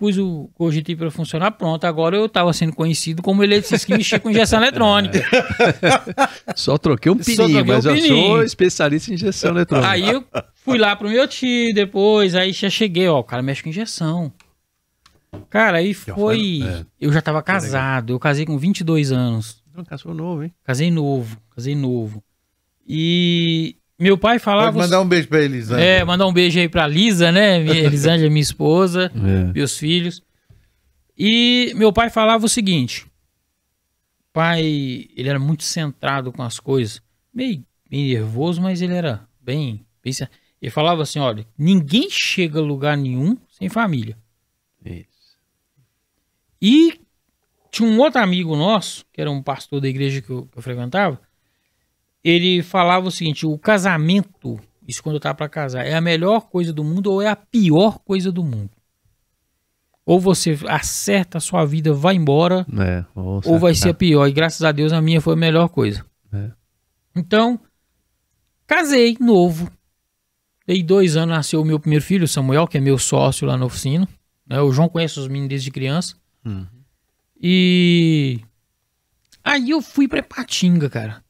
pus 0.00 0.16
o 0.16 0.48
cogitei 0.54 0.96
para 0.96 1.10
funcionar, 1.10 1.50
pronto. 1.50 1.84
Agora 1.84 2.16
eu 2.16 2.24
estava 2.24 2.50
sendo 2.54 2.74
conhecido 2.74 3.22
como 3.22 3.44
eletricista 3.44 3.86
que 3.86 3.92
mexia 3.92 4.18
com 4.18 4.30
injeção 4.30 4.58
eletrônica. 4.64 5.22
Só 6.56 6.78
troquei 6.78 7.12
um 7.12 7.18
pininho, 7.18 7.36
troquei 7.36 7.62
mas 7.62 7.84
um 7.84 7.94
eu 7.94 8.06
sou 8.06 8.42
especialista 8.42 9.10
em 9.10 9.14
injeção 9.14 9.50
eletrônica. 9.50 9.90
Aí 9.90 10.08
eu 10.08 10.24
fui 10.64 10.78
lá 10.78 10.96
pro 10.96 11.10
meu 11.10 11.28
tio 11.28 11.74
depois, 11.74 12.34
aí 12.34 12.52
já 12.52 12.70
cheguei, 12.70 13.06
ó, 13.08 13.18
o 13.18 13.24
cara 13.24 13.42
mexe 13.42 13.62
com 13.62 13.68
injeção. 13.68 14.32
Cara, 15.50 15.78
aí 15.78 15.92
foi. 15.92 16.60
É. 16.62 16.86
Eu 16.98 17.12
já 17.12 17.20
tava 17.20 17.42
casado. 17.42 18.14
Eu 18.14 18.18
casei 18.18 18.46
com 18.46 18.58
22 18.58 19.12
anos. 19.12 19.62
Não, 19.76 19.84
casou 19.84 20.14
novo, 20.14 20.42
hein? 20.42 20.52
Casei 20.64 20.90
novo. 20.90 21.36
Casei 21.54 21.76
novo. 21.76 22.24
E 22.86 23.76
meu 24.00 24.16
pai 24.16 24.38
falava. 24.38 24.72
Pode 24.72 24.78
mandar 24.78 25.00
um 25.02 25.06
beijo 25.06 25.28
pra 25.28 25.42
Elisângela. 25.42 25.86
É, 25.86 26.02
mandar 26.02 26.26
um 26.26 26.32
beijo 26.32 26.58
aí 26.58 26.68
pra 26.68 26.86
Lisa, 26.86 27.30
né? 27.30 27.60
Elisângela, 27.68 28.30
minha 28.30 28.40
esposa, 28.40 29.12
é. 29.14 29.52
meus 29.52 29.76
filhos. 29.76 30.22
E 31.16 31.74
meu 31.76 31.92
pai 31.92 32.08
falava 32.08 32.46
o 32.46 32.48
seguinte: 32.48 33.06
pai, 34.32 34.62
ele 35.14 35.28
era 35.28 35.38
muito 35.38 35.64
centrado 35.64 36.32
com 36.32 36.42
as 36.42 36.58
coisas, 36.58 37.02
meio, 37.32 37.62
meio 37.90 38.18
nervoso, 38.18 38.62
mas 38.62 38.80
ele 38.80 38.94
era 38.94 39.28
bem, 39.38 39.84
bem. 40.02 40.12
Ele 40.62 40.70
falava 40.70 41.02
assim: 41.02 41.18
olha, 41.18 41.46
ninguém 41.58 42.08
chega 42.10 42.58
a 42.58 42.62
lugar 42.62 42.96
nenhum 42.96 43.36
sem 43.50 43.68
família. 43.68 44.16
Isso. 44.82 45.36
E 46.62 47.00
tinha 47.70 47.88
um 47.88 47.98
outro 47.98 48.20
amigo 48.20 48.56
nosso, 48.56 49.04
que 49.12 49.20
era 49.20 49.30
um 49.30 49.42
pastor 49.42 49.80
da 49.80 49.88
igreja 49.88 50.22
que 50.22 50.30
eu, 50.30 50.46
que 50.46 50.58
eu 50.58 50.62
frequentava, 50.62 51.20
ele 52.22 52.62
falava 52.62 53.08
o 53.08 53.10
seguinte: 53.10 53.46
o 53.46 53.58
casamento, 53.58 54.58
isso 54.86 55.02
quando 55.02 55.16
eu 55.16 55.20
tava 55.20 55.34
para 55.34 55.48
casar, 55.48 55.86
é 55.86 55.94
a 55.94 56.00
melhor 56.00 56.48
coisa 56.48 56.72
do 56.72 56.84
mundo 56.84 57.12
ou 57.12 57.22
é 57.22 57.28
a 57.28 57.36
pior 57.36 57.98
coisa 58.00 58.30
do 58.30 58.44
mundo. 58.44 58.70
Ou 60.04 60.18
você 60.18 60.58
acerta 60.66 61.38
a 61.38 61.40
sua 61.40 61.64
vida, 61.64 61.92
vai 61.92 62.16
embora, 62.16 62.66
é, 62.78 63.04
ou, 63.14 63.58
vai 63.58 63.74
ser 63.74 63.90
a 63.90 63.94
pior. 63.94 64.26
E 64.26 64.32
graças 64.32 64.62
a 64.62 64.72
Deus 64.72 64.92
a 64.92 65.00
minha 65.00 65.20
foi 65.20 65.34
a 65.34 65.36
melhor 65.36 65.68
coisa. 65.68 66.04
É. 66.32 66.50
Então, 67.14 67.60
casei 68.66 69.16
novo. 69.20 69.70
Dei 70.66 70.82
dois 70.82 71.16
anos, 71.16 71.34
nasceu 71.34 71.60
o 71.60 71.64
meu 71.64 71.78
primeiro 71.78 72.04
filho, 72.04 72.26
Samuel, 72.26 72.66
que 72.66 72.78
é 72.78 72.80
meu 72.80 72.98
sócio 72.98 73.46
lá 73.46 73.56
na 73.56 73.66
oficina. 73.66 74.08
Né? 74.46 74.60
O 74.60 74.72
João 74.72 74.88
conhece 74.88 75.18
os 75.20 75.28
meninos 75.28 75.48
desde 75.48 75.70
criança. 75.70 76.16
Uhum. 76.44 76.66
E 77.40 78.40
aí 79.44 79.70
eu 79.70 79.80
fui 79.80 80.08
pra 80.08 80.18
Ipatinga, 80.18 80.90
cara. 80.90 81.22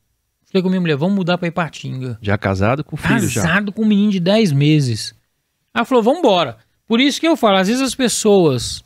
Falei 0.51 0.62
com 0.62 0.68
minha 0.68 0.80
mulher, 0.80 0.96
vamos 0.96 1.14
mudar 1.14 1.38
pra 1.38 1.46
Ipatinga. 1.46 2.18
Já 2.20 2.36
casado 2.36 2.82
com 2.82 2.96
filho 2.96 3.14
casado 3.14 3.28
já? 3.28 3.42
Casado 3.42 3.72
com 3.72 3.82
um 3.82 3.86
menino 3.86 4.11
de 4.11 4.18
10 4.18 4.51
meses. 4.51 5.14
Ela 5.72 5.84
falou, 5.84 6.03
vamos 6.03 6.18
embora. 6.18 6.59
Por 6.88 7.01
isso 7.01 7.20
que 7.20 7.28
eu 7.28 7.36
falo, 7.36 7.59
às 7.59 7.68
vezes 7.68 7.82
as 7.82 7.94
pessoas... 7.94 8.82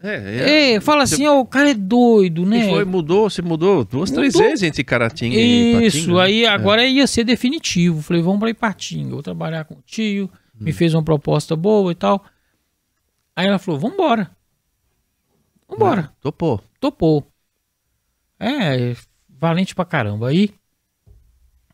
É, 0.00 0.14
é, 0.14 0.74
é 0.74 0.80
fala 0.80 1.02
assim, 1.02 1.26
ó, 1.26 1.40
o 1.40 1.44
cara 1.44 1.70
é 1.70 1.74
doido, 1.74 2.46
né? 2.46 2.66
E 2.66 2.70
foi, 2.70 2.84
mudou, 2.84 3.28
você 3.28 3.42
mudou 3.42 3.84
duas, 3.84 4.10
mudou. 4.10 4.22
três 4.22 4.34
vezes 4.34 4.62
entre 4.62 4.84
Caratinga 4.84 5.34
isso, 5.34 5.44
e 5.44 5.70
Ipatinga. 5.70 5.86
Isso, 5.86 6.14
né? 6.14 6.22
aí 6.22 6.46
agora 6.46 6.84
é. 6.84 6.88
ia 6.88 7.06
ser 7.06 7.24
definitivo. 7.24 8.00
Falei, 8.00 8.22
vamos 8.22 8.38
pra 8.38 8.48
Ipatinga, 8.48 9.10
vou 9.10 9.22
trabalhar 9.22 9.64
com 9.64 9.74
o 9.74 9.82
tio, 9.84 10.30
hum. 10.54 10.64
me 10.64 10.72
fez 10.72 10.94
uma 10.94 11.02
proposta 11.02 11.56
boa 11.56 11.90
e 11.90 11.96
tal. 11.96 12.24
Aí 13.34 13.46
ela 13.46 13.58
falou, 13.58 13.80
vambora. 13.80 14.30
Vambora. 15.68 16.02
Não, 16.02 16.10
topou. 16.20 16.62
Topou. 16.80 17.26
É, 18.38 18.94
valente 19.28 19.74
pra 19.74 19.84
caramba. 19.84 20.28
Aí, 20.28 20.50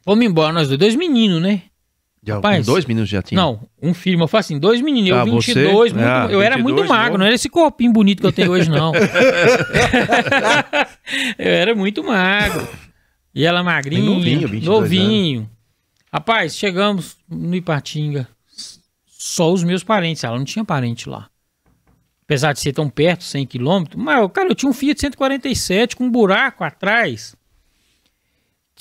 vamos 0.04 0.24
embora 0.24 0.52
nós 0.52 0.68
dois. 0.68 0.78
Dois 0.78 0.96
meninos, 0.96 1.40
né? 1.40 1.62
Já, 2.24 2.36
Rapaz, 2.36 2.64
dois 2.64 2.84
meninos 2.84 3.08
já 3.08 3.20
tinha? 3.20 3.40
Não, 3.40 3.66
um 3.82 3.92
filho, 3.92 4.18
mas 4.18 4.32
eu 4.32 4.38
assim, 4.38 4.58
dois 4.58 4.80
menininhos. 4.80 5.18
Ah, 5.18 5.22
eu 5.22 5.32
22, 5.32 5.92
você? 5.92 5.98
muito, 5.98 6.08
ah, 6.08 6.28
eu 6.30 6.38
22, 6.38 6.46
era 6.46 6.58
muito 6.58 6.84
magro, 6.84 7.18
não 7.18 7.26
era 7.26 7.34
esse 7.34 7.48
corpinho 7.48 7.92
bonito 7.92 8.20
que 8.20 8.26
eu 8.26 8.32
tenho 8.32 8.52
hoje, 8.52 8.70
não. 8.70 8.92
eu 11.36 11.50
era 11.50 11.74
muito 11.74 12.04
magro. 12.04 12.68
E 13.34 13.44
ela 13.44 13.64
magrinha, 13.64 14.02
novinho, 14.02 14.48
novinho. 14.62 15.40
Anos. 15.40 15.50
Rapaz, 16.12 16.56
chegamos 16.56 17.16
no 17.28 17.56
Ipatinga. 17.56 18.28
Só 19.06 19.52
os 19.52 19.64
meus 19.64 19.82
parentes, 19.82 20.22
ela 20.22 20.38
não 20.38 20.44
tinha 20.44 20.64
parente 20.64 21.08
lá 21.08 21.28
apesar 22.24 22.54
de 22.54 22.60
ser 22.60 22.72
tão 22.72 22.88
perto, 22.88 23.24
100 23.24 23.46
km, 23.46 23.84
mas, 23.96 24.30
cara, 24.32 24.48
eu 24.48 24.54
tinha 24.54 24.70
um 24.70 24.72
Fiat 24.72 24.98
147 24.98 25.96
com 25.96 26.04
um 26.04 26.10
buraco 26.10 26.64
atrás 26.64 27.36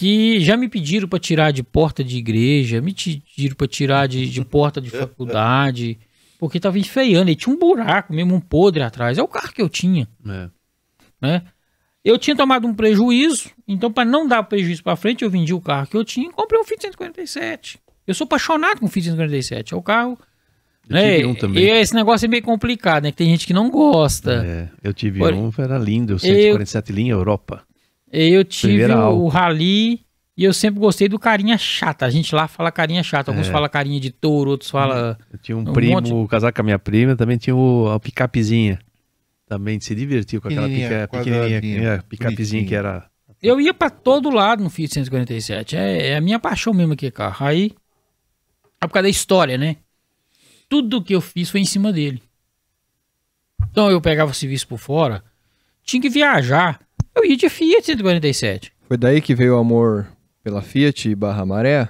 que 0.01 0.39
já 0.39 0.57
me 0.57 0.67
pediram 0.67 1.07
para 1.07 1.19
tirar 1.19 1.51
de 1.51 1.61
porta 1.61 2.03
de 2.03 2.17
igreja, 2.17 2.81
me 2.81 2.91
pediram 2.91 3.55
para 3.55 3.67
tirar 3.67 4.07
de, 4.07 4.27
de, 4.27 4.43
porta 4.43 4.81
de 4.81 4.89
faculdade, 4.89 5.99
porque 6.39 6.59
tava 6.59 6.79
enfeiando, 6.79 7.29
e 7.29 7.35
tinha 7.35 7.55
um 7.55 7.59
buraco 7.59 8.11
mesmo, 8.11 8.33
um 8.33 8.39
podre 8.39 8.81
atrás. 8.81 9.19
É 9.19 9.21
o 9.21 9.27
carro 9.27 9.53
que 9.53 9.61
eu 9.61 9.69
tinha. 9.69 10.09
É. 10.27 10.49
Né? 11.21 11.43
Eu 12.03 12.17
tinha 12.17 12.35
tomado 12.35 12.65
um 12.65 12.73
prejuízo, 12.73 13.51
então 13.67 13.93
para 13.93 14.03
não 14.03 14.27
dar 14.27 14.41
prejuízo 14.41 14.81
para 14.81 14.95
frente, 14.95 15.23
eu 15.23 15.29
vendi 15.29 15.53
o 15.53 15.61
carro 15.61 15.85
que 15.85 15.95
eu 15.95 16.03
tinha 16.03 16.27
e 16.27 16.33
comprei 16.33 16.59
um 16.59 16.63
Fiat 16.63 16.81
147. 16.81 17.77
Eu 18.07 18.15
sou 18.15 18.25
apaixonado 18.25 18.79
com 18.79 18.87
o 18.87 18.89
Fiat 18.89 19.05
147. 19.05 19.75
É 19.75 19.77
o 19.77 19.83
carro 19.83 20.17
eu 20.89 20.97
tive 20.97 21.21
é, 21.21 21.27
um 21.27 21.35
também. 21.35 21.63
E 21.63 21.69
esse 21.69 21.93
negócio 21.93 22.25
é 22.25 22.27
meio 22.27 22.41
complicado, 22.41 23.03
né? 23.03 23.11
Que 23.11 23.17
tem 23.17 23.29
gente 23.29 23.45
que 23.45 23.53
não 23.53 23.69
gosta. 23.69 24.43
É, 24.43 24.69
eu 24.83 24.95
tive 24.95 25.19
Por... 25.19 25.31
um, 25.31 25.51
era 25.59 25.77
lindo, 25.77 26.15
o 26.15 26.19
147 26.19 26.89
eu... 26.89 26.95
linha 26.95 27.11
Europa. 27.11 27.63
Eu 28.11 28.43
tive 28.43 28.85
o, 28.91 29.23
o 29.23 29.27
Rally 29.27 30.01
e 30.35 30.43
eu 30.43 30.53
sempre 30.53 30.79
gostei 30.79 31.07
do 31.07 31.17
carinha 31.17 31.57
chata. 31.57 32.05
A 32.05 32.09
gente 32.09 32.33
lá 32.35 32.47
fala 32.47 32.71
carinha 32.71 33.03
chata. 33.03 33.31
Alguns 33.31 33.47
é. 33.47 33.51
falam 33.51 33.69
carinha 33.69 33.99
de 33.99 34.11
touro, 34.11 34.51
outros 34.51 34.69
falam. 34.69 35.15
Eu 35.31 35.39
tinha 35.39 35.57
um, 35.57 35.61
um 35.61 35.73
primo, 35.73 35.93
monte... 35.93 36.29
casar 36.29 36.51
com 36.51 36.61
a 36.61 36.63
minha 36.63 36.79
prima, 36.79 37.15
também 37.15 37.37
tinha 37.37 37.55
o, 37.55 37.89
a 37.89 37.99
picapezinha. 37.99 38.79
Também 39.47 39.79
se 39.79 39.93
divertiu 39.95 40.41
com 40.41 40.47
aquela 40.47 40.67
pica, 40.67 41.09
pequenininha, 41.11 41.89
é, 41.89 42.01
picapezinha 42.01 42.65
que 42.65 42.75
era. 42.75 43.05
Eu 43.41 43.59
ia 43.59 43.73
para 43.73 43.89
todo 43.89 44.29
lado 44.29 44.63
no 44.63 44.69
Fiat 44.69 44.93
147. 44.93 45.75
É, 45.75 46.09
é 46.09 46.17
a 46.17 46.21
minha 46.21 46.39
paixão 46.39 46.73
mesmo 46.73 46.93
aqui, 46.93 47.09
carro. 47.11 47.45
Aí, 47.45 47.71
é 48.79 48.87
por 48.87 48.93
causa 48.93 49.03
da 49.03 49.09
história, 49.09 49.57
né? 49.57 49.77
tudo 50.71 51.03
que 51.03 51.13
eu 51.13 51.19
fiz 51.19 51.49
foi 51.49 51.59
em 51.59 51.65
cima 51.65 51.91
dele. 51.91 52.23
Então 53.69 53.91
eu 53.91 53.99
pegava 53.99 54.31
o 54.31 54.33
serviço 54.33 54.65
por 54.69 54.79
fora, 54.79 55.21
tinha 55.83 56.01
que 56.01 56.09
viajar. 56.09 56.79
Eu 57.15 57.25
ia 57.25 57.35
de 57.37 57.49
Fiat 57.49 57.85
147. 57.85 58.71
Foi 58.87 58.97
daí 58.97 59.21
que 59.21 59.35
veio 59.35 59.55
o 59.55 59.59
amor 59.59 60.07
pela 60.43 60.61
Fiat 60.61 61.13
barra 61.15 61.45
Maré? 61.45 61.87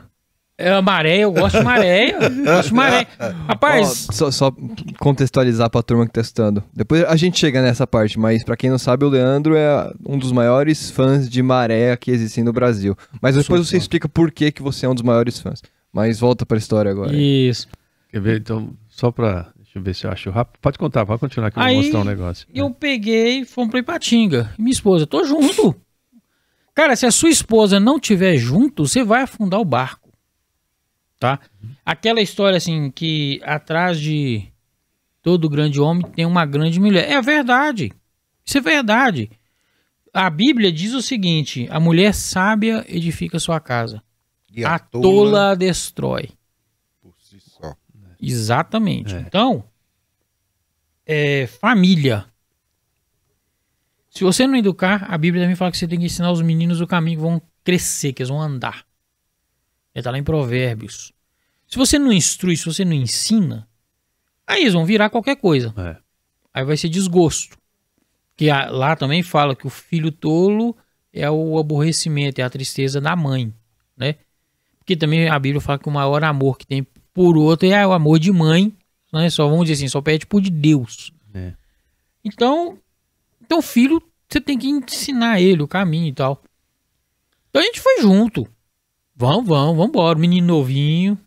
É 0.57 0.80
maré, 0.80 1.18
eu 1.19 1.31
gosto 1.31 1.57
de 1.57 1.64
maré. 1.64 2.11
eu 2.11 2.43
gosto 2.45 2.68
de 2.69 2.73
maré. 2.76 3.07
Rapaz, 3.48 4.07
Ó, 4.10 4.14
só, 4.14 4.31
só 4.31 4.52
contextualizar 4.99 5.69
pra 5.72 5.81
turma 5.81 6.06
que 6.06 6.11
tá 6.14 6.22
estudando. 6.22 6.64
Depois 6.72 7.03
a 7.06 7.15
gente 7.15 7.39
chega 7.39 7.64
nessa 7.64 7.88
parte, 7.88 8.19
mas 8.19 8.43
pra 8.43 8.56
quem 8.56 8.69
não 8.69 8.77
sabe, 8.77 9.03
o 9.03 9.10
Leandro 9.10 9.56
é 9.56 9.91
um 10.06 10.19
dos 10.19 10.31
maiores 10.31 10.91
fãs 10.91 11.27
de 11.27 11.41
maré 11.41 11.98
que 11.98 12.11
existem 12.11 12.43
no 12.43 12.53
Brasil. 12.53 12.95
Mas 13.19 13.35
depois 13.35 13.61
Sou 13.61 13.65
você 13.65 13.72
fã. 13.72 13.77
explica 13.77 14.07
por 14.07 14.31
que, 14.31 14.52
que 14.52 14.61
você 14.61 14.85
é 14.85 14.89
um 14.89 14.93
dos 14.93 15.03
maiores 15.03 15.39
fãs. 15.39 15.64
Mas 15.91 16.19
volta 16.19 16.45
pra 16.45 16.57
história 16.57 16.91
agora. 16.91 17.11
isso. 17.15 17.68
Quer 18.11 18.22
ver? 18.22 18.39
Então, 18.39 18.69
só 18.88 19.11
pra. 19.11 19.48
Deixa 19.72 19.80
eu 19.80 19.84
ver 19.84 19.95
se 19.95 20.06
eu 20.06 20.11
acho 20.11 20.30
rápido. 20.31 20.60
Pode 20.61 20.77
contar, 20.77 21.06
pode 21.06 21.22
continuar 21.22 21.49
que 21.49 21.57
eu 21.57 21.64
Aí, 21.64 21.76
vou 21.76 21.84
mostrar 21.84 22.02
um 22.02 22.03
negócio. 22.03 22.45
E 22.53 22.60
eu 22.60 22.69
peguei 22.72 23.39
e 23.39 23.45
fomos 23.45 23.72
pra 23.72 23.80
Ipatinga. 23.80 24.53
E 24.60 24.61
minha 24.61 24.73
esposa, 24.73 25.07
tô 25.07 25.23
junto. 25.23 25.73
Cara, 26.76 26.93
se 26.98 27.06
a 27.06 27.11
sua 27.11 27.30
esposa 27.30 27.80
não 27.80 27.98
tiver 27.98 28.35
junto, 28.35 28.85
você 28.85 29.02
vai 29.02 29.22
afundar 29.22 29.61
o 29.61 29.65
barco. 29.65 30.11
Tá? 31.18 31.39
Aquela 31.85 32.19
história 32.19 32.57
assim 32.57 32.91
que 32.91 33.39
atrás 33.45 33.98
de 33.98 34.45
todo 35.22 35.49
grande 35.49 35.80
homem 35.80 36.06
tem 36.11 36.26
uma 36.26 36.45
grande 36.45 36.77
mulher. 36.77 37.10
É 37.10 37.22
verdade. 37.22 37.93
Isso 38.45 38.57
é 38.57 38.61
verdade. 38.61 39.31
A 40.14 40.30
Bíblia 40.30 40.69
diz 40.69 40.93
o 40.93 41.02
seguinte: 41.02 41.65
a 41.72 41.80
mulher 41.80 42.14
sábia 42.14 42.84
edifica 42.89 43.39
sua 43.39 43.61
casa, 43.61 44.03
E 44.53 44.65
a 44.65 44.77
tola 44.77 45.52
a 45.52 45.56
destrói. 45.56 46.30
Exatamente. 48.22 49.15
É. 49.15 49.19
Então, 49.22 49.64
é 51.06 51.48
família. 51.48 52.26
Se 54.10 54.23
você 54.23 54.45
não 54.45 54.56
educar, 54.56 55.06
a 55.10 55.18
Bíblia 55.18 55.43
também 55.43 55.56
fala 55.56 55.72
que 55.72 55.77
você 55.77 55.88
tem 55.88 55.99
que 55.99 56.06
ensinar 56.06 56.31
os 56.31 56.41
meninos 56.41 56.81
o 56.81 56.88
caminho 56.88 57.18
que 57.18 57.23
vão 57.23 57.41
crescer, 57.64 58.14
que 58.14 58.22
eles 58.22 58.30
vão 58.30 58.41
andar. 58.41 58.85
Ele 59.95 60.03
tá 60.03 60.11
lá 60.11 60.18
em 60.18 60.23
Provérbios. 60.23 61.11
Se 61.68 61.77
você 61.77 61.98
não 61.98 62.11
instrui, 62.11 62.57
se 62.57 62.65
você 62.65 62.84
não 62.84 62.93
ensina, 62.93 63.68
aí 64.45 64.61
eles 64.61 64.73
vão 64.73 64.85
virar 64.85 65.10
qualquer 65.10 65.38
coisa. 65.38 65.73
É. 65.77 65.98
Aí 66.53 66.65
vai 66.65 66.76
ser 66.76 66.89
desgosto. 66.89 67.57
Que 68.35 68.49
a- 68.49 68.69
lá 68.69 68.95
também 68.95 69.23
fala 69.23 69.56
que 69.56 69.65
o 69.65 69.69
filho 69.69 70.11
tolo 70.11 70.76
é 71.14 71.30
o 71.30 71.57
aborrecimento, 71.57 72.41
é 72.41 72.43
a 72.43 72.49
tristeza 72.49 72.99
da 72.99 73.15
mãe, 73.15 73.53
né? 73.95 74.15
Porque 74.77 74.95
também 74.95 75.30
a 75.30 75.38
Bíblia 75.39 75.61
fala 75.61 75.80
que 75.80 75.88
o 75.88 75.91
maior 75.91 76.23
amor 76.23 76.57
que 76.57 76.65
tem 76.65 76.85
por 77.14 77.38
outro 77.38 77.68
é 77.68 77.86
o 77.86 77.94
amor 77.94 78.20
de 78.20 78.32
mãe, 78.32 78.76
né? 79.12 79.30
Só 79.30 79.48
vamos 79.48 79.66
dizer 79.66 79.84
assim, 79.84 79.90
só 79.90 80.02
pede 80.02 80.26
por 80.26 80.42
de 80.42 80.50
Deus. 80.50 81.12
É. 81.34 81.54
Então, 82.24 82.78
então 83.42 83.62
filho, 83.62 84.02
você 84.30 84.40
tem 84.40 84.58
que 84.58 84.68
ensinar 84.68 85.42
ele 85.42 85.62
o 85.62 85.68
caminho 85.68 86.08
e 86.08 86.14
tal. 86.14 86.42
Então 87.50 87.62
a 87.62 87.66
gente 87.66 87.82
foi 87.82 88.02
junto. 88.02 88.48
Vamos, 89.16 89.48
vamos, 89.48 89.76
vamos 89.76 89.90
embora. 89.90 90.18
Menino 90.18 90.48
novinho. 90.48 91.18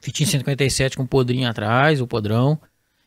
Fitinho 0.00 0.28
157 0.28 0.96
com 0.96 1.02
o 1.02 1.08
podrinho 1.08 1.48
atrás, 1.48 2.00
o 2.00 2.06
podrão. 2.06 2.58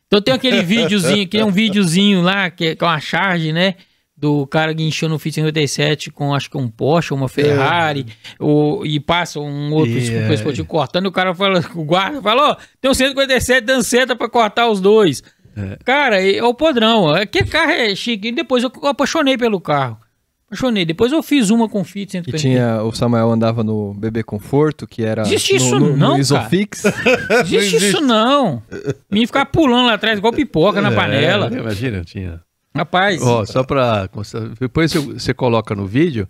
Então 0.06 0.20
tem 0.20 0.34
aquele 0.34 0.60
videozinho, 0.62 1.26
que 1.26 1.38
é 1.38 1.44
um 1.44 1.50
videozinho 1.50 2.20
lá, 2.20 2.50
que 2.50 2.66
é 2.66 2.76
com 2.76 2.84
a 2.84 3.00
charge, 3.00 3.52
né? 3.52 3.76
Do 4.22 4.46
cara 4.46 4.72
guinchando 4.72 5.14
no 5.14 5.18
Fit 5.18 5.34
57 5.34 6.12
com 6.12 6.32
acho 6.32 6.48
que 6.48 6.56
um 6.56 6.68
Porsche, 6.68 7.12
uma 7.12 7.28
Ferrari, 7.28 8.06
o, 8.38 8.86
e 8.86 9.00
passa 9.00 9.40
um 9.40 9.72
outro 9.72 9.90
E, 9.98 10.06
yeah. 10.06 10.30
é. 10.30 10.34
esportivo 10.34 10.68
cortando, 10.68 11.06
e 11.06 11.08
o 11.08 11.12
cara 11.12 11.34
fala, 11.34 11.60
o 11.74 11.82
guarda 11.82 12.22
falou, 12.22 12.56
tem 12.80 12.88
um 12.88 12.94
157 12.94 13.66
dando 13.66 13.82
seta 13.82 14.14
pra 14.14 14.28
cortar 14.28 14.68
os 14.68 14.80
dois. 14.80 15.24
É. 15.56 15.76
Cara, 15.84 16.22
é 16.24 16.40
o 16.40 16.54
podrão. 16.54 17.08
Aquele 17.08 17.48
carro 17.48 17.72
é 17.72 17.94
chique. 17.96 18.28
E 18.28 18.32
depois 18.32 18.62
eu 18.62 18.70
apaixonei 18.84 19.36
pelo 19.36 19.60
carro. 19.60 19.98
Apaixonei. 20.46 20.84
Depois 20.84 21.10
eu 21.10 21.20
fiz 21.20 21.50
uma 21.50 21.68
com 21.68 21.82
Fit 21.82 22.10
E 22.10 22.12
157. 22.22 22.40
tinha, 22.40 22.80
o 22.84 22.92
Samuel 22.92 23.28
andava 23.28 23.64
no 23.64 23.92
Bebê 23.92 24.22
Conforto, 24.22 24.86
que 24.86 25.02
era 25.02 25.22
Existe 25.22 25.54
no, 25.54 25.56
isso 25.56 25.80
no, 25.80 25.96
não, 25.96 26.14
no 26.14 26.18
Isofix. 26.20 26.84
Existe 27.44 27.76
isso 27.76 28.00
não. 28.00 28.62
Me 29.10 29.26
ficar 29.26 29.46
pulando 29.46 29.86
lá 29.86 29.94
atrás, 29.94 30.16
igual 30.18 30.32
pipoca 30.32 30.80
na 30.80 30.92
É, 30.92 30.94
panela. 30.94 31.50
imagina, 31.52 31.98
eu 31.98 32.04
tinha. 32.04 32.40
Rapaz, 32.74 33.20
Ó, 33.22 33.44
só 33.44 33.62
constar- 34.08 34.48
Depois 34.58 34.92
você- 34.92 35.34
coloca 35.34 35.74
no 35.74 35.86
vídeo. 35.86 36.26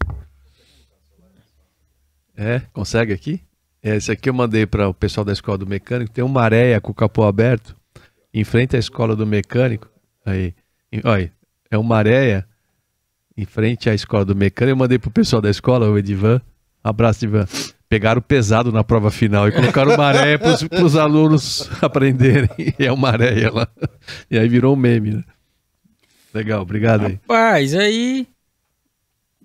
É, 2.37 2.61
consegue 2.73 3.13
aqui? 3.13 3.41
É, 3.83 3.97
esse 3.97 4.11
aqui 4.11 4.29
eu 4.29 4.35
mandei 4.35 4.65
para 4.67 4.89
o 4.89 4.95
pessoal 4.95 5.25
da 5.25 5.33
escola 5.33 5.59
do 5.59 5.67
mecânico. 5.67 6.11
Tem 6.13 6.25
uma 6.25 6.43
areia 6.43 6.81
com 6.81 6.93
o 6.93 6.95
capô 6.95 7.25
aberto 7.25 7.77
em 8.33 8.45
frente 8.45 8.77
à 8.77 8.79
escola 8.79 9.15
do 9.15 9.27
mecânico. 9.27 9.89
Aí, 10.25 10.55
olha, 11.05 11.33
é 11.71 11.77
uma 11.79 11.97
areia 11.97 12.47
em 13.37 13.45
frente 13.45 13.91
à 13.91 13.95
escola 13.95 14.25
do 14.25 14.35
mecânico. 14.35 14.73
Eu 14.73 14.77
mandei 14.77 14.99
pro 14.99 15.11
pessoal 15.11 15.43
da 15.43 15.51
escola, 15.51 15.89
o 15.91 15.99
Edivan. 15.99 16.41
Abraço, 16.83 17.25
Edivan. 17.25 17.47
Pegaram 17.89 18.23
pesado 18.23 18.73
na 18.73 18.83
prova 18.83 19.11
final 19.11 19.47
e 19.49 19.53
colocaram 19.53 19.95
uma 19.95 20.07
areia 20.07 20.39
para 20.39 20.85
os 20.85 20.97
alunos 20.97 21.69
aprenderem. 21.83 22.49
E 22.79 22.87
é 22.87 22.91
uma 22.93 23.11
areia 23.11 23.53
lá. 23.53 23.69
E 24.31 24.39
aí 24.39 24.49
virou 24.49 24.73
um 24.75 24.79
meme, 24.79 25.11
né? 25.17 25.25
Legal, 26.35 26.63
obrigado 26.63 27.07
aí. 27.07 27.13
rapaz, 27.15 27.75
aí. 27.75 28.27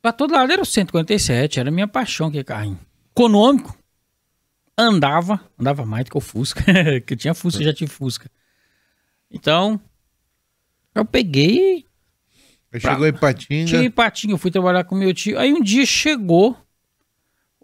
Pra 0.01 0.11
todo 0.11 0.33
lado 0.33 0.51
era 0.51 0.61
o 0.61 0.65
147, 0.65 1.59
era 1.59 1.69
a 1.69 1.71
minha 1.71 1.87
paixão 1.87 2.31
que 2.31 2.43
carrinho. 2.43 2.79
Econômico. 3.11 3.77
Andava, 4.77 5.41
andava 5.59 5.85
mais 5.85 6.05
do 6.05 6.11
que 6.11 6.17
o 6.17 6.21
Fusca. 6.21 6.63
que 7.05 7.13
eu 7.13 7.17
tinha 7.17 7.33
Fusca, 7.33 7.63
já 7.63 7.73
tive 7.73 7.91
Fusca. 7.91 8.29
Então, 9.31 9.81
eu 10.93 11.03
peguei 11.03 11.87
Aí 12.71 12.79
chegou 12.79 13.07
em 13.07 13.13
Patinga. 13.13 13.65
Tinha 13.65 13.81
Ipatinga, 13.83 14.33
eu 14.33 14.37
fui 14.37 14.51
trabalhar 14.51 14.83
com 14.83 14.95
meu 14.95 15.13
tio. 15.13 15.39
Aí 15.39 15.53
um 15.53 15.61
dia 15.61 15.85
chegou 15.85 16.55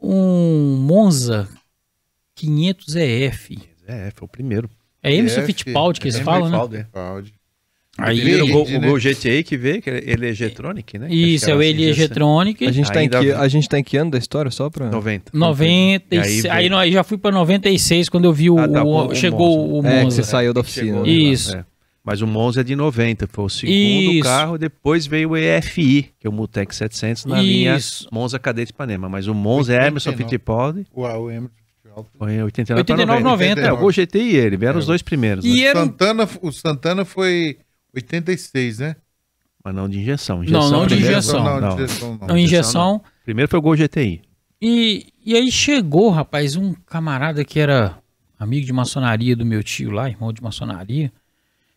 um 0.02 0.78
Monza 0.78 1.48
500 2.36 2.96
EF. 2.96 3.58
É, 3.86 4.12
foi 4.12 4.26
o 4.26 4.30
primeiro. 4.30 4.70
É 5.02 5.14
Emerson 5.14 5.42
EF, 5.42 5.48
Fittipaldi 5.48 6.00
que 6.00 6.08
eles 6.08 6.20
É, 6.20 6.24
falam, 6.24 6.50
né? 6.50 6.80
Fittipaldi, 6.80 7.30
é. 7.30 7.43
Aí, 7.98 8.16
Primeiro, 8.18 8.46
o, 8.46 8.48
Gol, 8.50 8.66
Verde, 8.66 8.78
o 8.78 8.82
né? 8.82 8.88
Gol 8.88 8.98
GTI 9.00 9.44
que 9.44 9.56
veio, 9.56 9.80
que 9.82 9.88
ele 9.90 10.28
é 10.28 10.34
Getronic, 10.34 10.98
né? 10.98 11.14
isso, 11.14 11.48
é 11.50 11.56
o 11.56 11.62
Eli 11.62 11.84
Egetronic. 11.86 12.66
A 12.66 12.72
gente, 12.72 12.92
tá 12.92 13.04
em 13.04 13.08
que, 13.10 13.16
a 13.32 13.48
gente 13.48 13.70
tá 13.70 13.78
em 13.80 13.84
que 13.84 13.96
ano 13.98 14.10
da 14.10 14.18
história, 14.18 14.50
só 14.50 14.68
pra... 14.68 14.90
90. 14.90 15.32
96. 15.32 16.44
E 16.44 16.48
Aí, 16.50 16.52
aí 16.58 16.64
veio- 16.70 16.78
aí 16.80 16.92
já 16.92 17.04
fui 17.04 17.20
pra 17.20 17.32
96 17.32 18.10
quando 18.10 18.26
eu 18.26 18.34
vi 18.34 18.50
o, 18.50 18.58
Ah, 18.58 18.68
tá, 18.68 18.84
o- 18.84 19.08
o- 19.10 19.16
chegou 19.16 19.76
o 19.80 19.86
É, 19.86 20.00
que 20.00 20.04
Monza. 20.06 20.16
você 20.16 20.24
saiu 20.24 20.54
da 20.54 20.62
oficina. 20.62 20.88
Chegou, 20.88 21.04
né? 21.04 21.10
Isso. 21.10 21.56
É. 21.56 21.64
Mas 22.04 22.22
o 22.22 22.28
Monza 22.28 22.62
é 22.62 22.64
de 22.64 22.76
90, 22.76 23.28
foi 23.32 23.46
o 23.46 23.50
segundo 23.50 23.74
Isso. 23.76 24.24
carro, 24.24 24.58
depois 24.58 25.06
veio 25.06 25.30
o 25.30 25.38
EFI, 25.38 26.10
que 26.20 26.26
é 26.28 26.30
o 26.30 26.34
Mutec 26.34 26.76
700 26.76 27.26
na 27.26 27.40
linha 27.42 27.78
Isso. 27.78 28.08
Monza 28.12 28.38
Cadete 28.40 28.72
Ipanema. 28.72 29.08
Mas 29.08 29.28
o 29.28 29.34
Monza 29.36 29.74
é 29.74 29.88
Emerson 29.88 30.10
89. 30.10 30.24
Fittipaldi, 30.32 30.86
O, 30.94 31.02
o 31.04 31.32
Emerson 31.32 31.50
Fittipaldi. 31.82 32.10
foi 32.18 32.34
em 32.34 32.44
89, 32.44 32.82
89, 32.82 33.24
90. 33.24 33.56
90. 33.62 33.62
É, 33.62 33.72
o 33.72 33.78
Gol 33.78 33.92
GTI 33.92 34.20
e 34.32 34.36
ele, 34.36 34.58
vieram 34.58 34.78
É, 34.78 34.80
os 34.80 34.86
dois 34.88 35.02
primeiros, 35.02 35.46
E 35.46 35.54
né? 35.54 35.62
era 35.62 35.80
Santana, 35.80 36.28
o 36.42 36.52
Santana 36.52 37.06
foi 37.06 37.58
86, 37.94 38.80
né? 38.80 38.96
mas 39.64 39.74
não 39.74 39.88
de 39.88 40.00
injeção. 40.00 40.38
Não, 40.38 40.44
injeção 40.44 40.72
não 40.72 40.82
de 40.88 40.96
primeiro. 40.96 41.18
injeção. 41.18 41.44
Não, 41.44 41.62
Não. 41.62 41.70
de 41.70 41.84
injeção 41.84 42.18
não. 42.20 42.28
uma 42.28 42.40
injeção. 42.40 43.02
Primeiro 43.24 43.50
foi 43.50 43.60
o 43.60 43.62
Gol 43.62 43.76
GTI. 43.78 44.22
E, 44.62 45.08
e 45.26 45.36
aí 45.36 45.52
chegou, 45.52 46.10
rapaz, 46.10 46.56
um 46.56 46.74
camarada 46.74 47.46
que 47.46 47.60
era 47.60 47.98
amigo 48.38 48.66
de 48.66 48.74
maçonaria 48.74 49.36
do 49.36 49.46
meu 49.46 49.64
tio 49.64 49.92
lá, 49.92 50.10
irmão 50.10 50.34
de 50.34 50.42
maçonaria, 50.44 51.12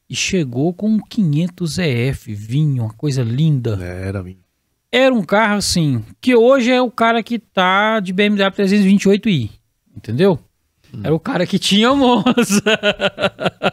e 0.08 0.16
chegou 0.16 0.72
com 0.72 0.88
um 0.90 0.98
500 0.98 1.78
EF, 1.78 2.34
vinho, 2.34 2.84
uma 2.84 2.92
coisa 2.92 3.22
linda. 3.22 3.76
Era, 3.82 4.22
vinho. 4.22 4.38
Era 4.90 5.14
um 5.14 5.22
carro 5.22 5.56
assim, 5.56 6.04
que 6.20 6.34
hoje 6.34 6.70
é 6.70 6.80
o 6.80 6.90
cara 6.90 7.22
que 7.22 7.38
tá 7.38 8.00
de 8.00 8.12
BMW 8.12 8.50
328i, 8.50 9.50
entendeu? 9.96 10.38
Era 11.02 11.14
o 11.14 11.20
cara 11.20 11.46
que 11.46 11.58
tinha 11.58 11.94
Monza. 11.94 12.62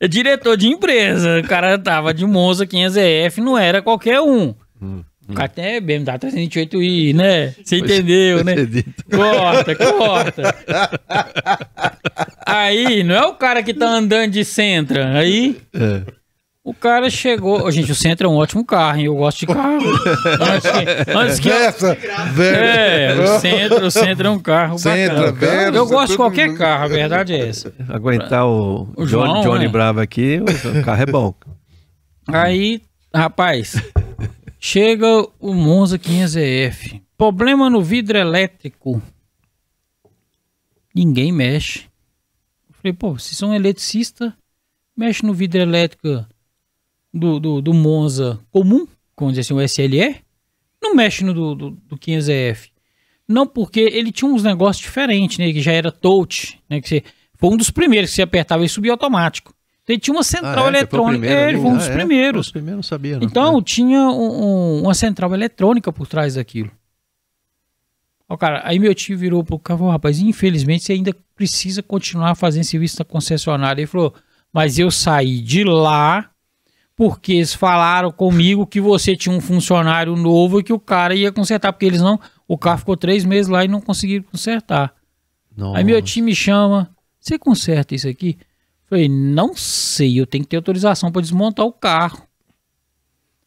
é 0.00 0.08
diretor 0.08 0.56
de 0.56 0.68
empresa. 0.68 1.40
O 1.40 1.48
cara 1.48 1.78
tava 1.78 2.12
de 2.14 2.24
Monza 2.26 2.66
500EF, 2.66 3.38
não 3.38 3.58
era 3.58 3.82
qualquer 3.82 4.20
um. 4.20 4.54
Hum, 4.80 5.02
O 5.28 5.34
cara 5.34 5.48
tem 5.48 5.80
BMW 5.80 6.18
328i, 6.18 7.14
né? 7.14 7.54
Você 7.64 7.78
entendeu, 7.78 8.44
né? 8.44 8.54
Corta, 9.10 9.74
corta. 9.76 10.54
Aí, 12.46 13.02
não 13.02 13.14
é 13.14 13.26
o 13.26 13.34
cara 13.34 13.62
que 13.62 13.72
tá 13.72 13.88
andando 13.88 14.32
de 14.32 14.44
Sentra. 14.44 15.18
Aí, 15.18 15.56
É. 15.74 16.02
o 16.64 16.72
cara 16.72 17.10
chegou. 17.10 17.70
Gente, 17.72 17.90
o 17.90 17.94
Sentra 17.94 18.26
é 18.26 18.30
um 18.30 18.34
ótimo 18.34 18.64
carro, 18.64 18.98
hein? 18.98 19.06
Eu 19.06 19.16
gosto 19.16 19.40
de 19.40 19.46
carro. 19.46 19.80
Antes 20.40 20.70
que, 20.70 21.10
antes 21.12 21.40
que 21.40 21.48
eu- 21.48 21.54
Versa, 21.54 21.96
É, 22.40 23.20
o 23.20 23.40
Sentra, 23.40 23.86
o 23.86 23.90
Sentra 23.90 24.28
é 24.28 24.30
um 24.30 24.38
carro 24.38 24.78
Centra, 24.78 25.32
bacana. 25.32 25.76
Eu 25.76 25.86
gosto 25.86 26.10
de 26.12 26.16
qualquer 26.16 26.56
carro, 26.56 26.84
a 26.84 26.88
verdade 26.88 27.34
é 27.34 27.48
essa. 27.48 27.74
Aguentar 27.88 28.46
o, 28.46 28.82
O 28.96 29.04
Johnny, 29.04 29.08
João, 29.08 29.42
Johnny 29.42 29.64
né? 29.66 29.68
Bravo 29.72 30.00
aqui, 30.00 30.38
o, 30.40 30.78
o 30.80 30.84
carro 30.84 31.02
é 31.02 31.06
bom. 31.06 31.34
Aí, 32.28 32.80
rapaz, 33.12 33.74
chega 34.60 35.06
o 35.40 35.52
Monza 35.52 35.98
500EF. 35.98 37.00
Problema 37.18 37.68
no 37.68 37.82
vidro 37.82 38.16
elétrico. 38.18 39.02
Ninguém 40.94 41.32
mexe. 41.32 41.86
Eu 42.68 42.74
falei, 42.80 42.92
pô, 42.92 43.12
vocês 43.18 43.36
são 43.36 43.54
eletricista, 43.54 44.32
mexe 44.96 45.24
no 45.24 45.32
vidro 45.34 45.60
elétrico 45.60 46.24
do, 47.12 47.38
do, 47.38 47.60
do 47.62 47.74
Monza 47.74 48.40
comum, 48.50 48.86
como 49.14 49.30
dizer 49.30 49.42
assim, 49.42 49.54
o 49.54 49.60
SLE, 49.62 50.16
não 50.82 50.94
mexe 50.94 51.24
no 51.24 51.32
do, 51.34 51.54
do, 51.54 51.70
do 51.70 51.96
500EF. 51.98 52.70
Não, 53.28 53.46
porque 53.46 53.80
ele 53.80 54.10
tinha 54.10 54.30
uns 54.30 54.42
negócios 54.42 54.82
diferentes, 54.84 55.38
né? 55.38 55.52
Que 55.52 55.60
já 55.60 55.72
era 55.72 55.92
touch, 55.92 56.58
né? 56.68 56.80
Que 56.80 56.88
você, 56.88 57.04
foi 57.36 57.50
um 57.50 57.56
dos 57.56 57.70
primeiros 57.70 58.10
que 58.10 58.16
você 58.16 58.22
apertava 58.22 58.64
e 58.64 58.68
subia 58.68 58.90
automático. 58.92 59.54
Então, 59.84 59.94
ele 59.94 60.00
tinha 60.00 60.14
uma 60.14 60.24
central 60.24 60.66
Ah, 60.66 60.70
é? 60.70 60.80
Você 60.80 60.86
foi 60.86 61.00
o 61.00 61.02
eletrônica. 61.08 61.18
primeiro 61.20 61.40
É, 61.40 61.48
ele 61.50 61.60
foi 61.60 61.70
um 61.70 61.76
dos 61.76 61.86
Ah, 61.88 61.90
é? 61.90 61.94
primeiros. 61.94 62.46
Os 62.46 62.52
primeiros 62.52 62.76
não 62.78 62.82
sabia, 62.82 63.16
não. 63.18 63.22
Então, 63.26 63.58
É. 63.58 63.62
tinha 63.62 64.00
um- 64.00 64.44
um- 64.44 64.82
uma 64.82 64.94
central 64.94 65.32
eletrônica 65.34 65.92
por 65.92 66.06
trás 66.06 66.34
daquilo. 66.34 66.70
Ó, 68.28 68.36
cara, 68.36 68.62
aí 68.64 68.78
meu 68.78 68.94
tio 68.94 69.16
virou 69.18 69.44
pro 69.44 69.58
cara 69.58 69.76
e 69.76 69.78
falou, 69.78 69.92
rapaz, 69.92 70.18
infelizmente 70.18 70.84
você 70.84 70.92
ainda 70.94 71.14
precisa 71.36 71.82
continuar 71.82 72.34
fazendo 72.34 72.64
serviço 72.64 72.96
na 72.98 73.04
concessionária. 73.04 73.80
Ele 73.82 73.86
falou, 73.86 74.14
mas 74.52 74.78
eu 74.78 74.90
saí 74.90 75.40
de 75.40 75.64
lá 75.64 76.30
porque 76.96 77.32
eles 77.32 77.54
falaram 77.54 78.12
comigo 78.12 78.66
que 78.66 78.80
você 78.80 79.16
tinha 79.16 79.34
um 79.34 79.40
funcionário 79.40 80.14
novo 80.14 80.60
e 80.60 80.62
que 80.62 80.72
o 80.72 80.78
cara 80.78 81.14
ia 81.14 81.32
consertar, 81.32 81.72
porque 81.72 81.86
eles 81.86 82.00
não... 82.00 82.20
O 82.46 82.58
carro 82.58 82.78
ficou 82.78 82.96
três 82.96 83.24
meses 83.24 83.48
lá 83.48 83.64
e 83.64 83.68
não 83.68 83.80
conseguiram 83.80 84.24
consertar. 84.24 84.94
Nossa. 85.56 85.78
Aí 85.78 85.84
meu 85.84 86.00
tio 86.02 86.24
me 86.24 86.34
chama, 86.34 86.94
você 87.18 87.38
conserta 87.38 87.94
isso 87.94 88.08
aqui? 88.08 88.38
Falei, 88.84 89.08
não 89.08 89.54
sei, 89.54 90.20
eu 90.20 90.26
tenho 90.26 90.44
que 90.44 90.50
ter 90.50 90.56
autorização 90.56 91.10
para 91.10 91.22
desmontar 91.22 91.64
o 91.64 91.72
carro. 91.72 92.26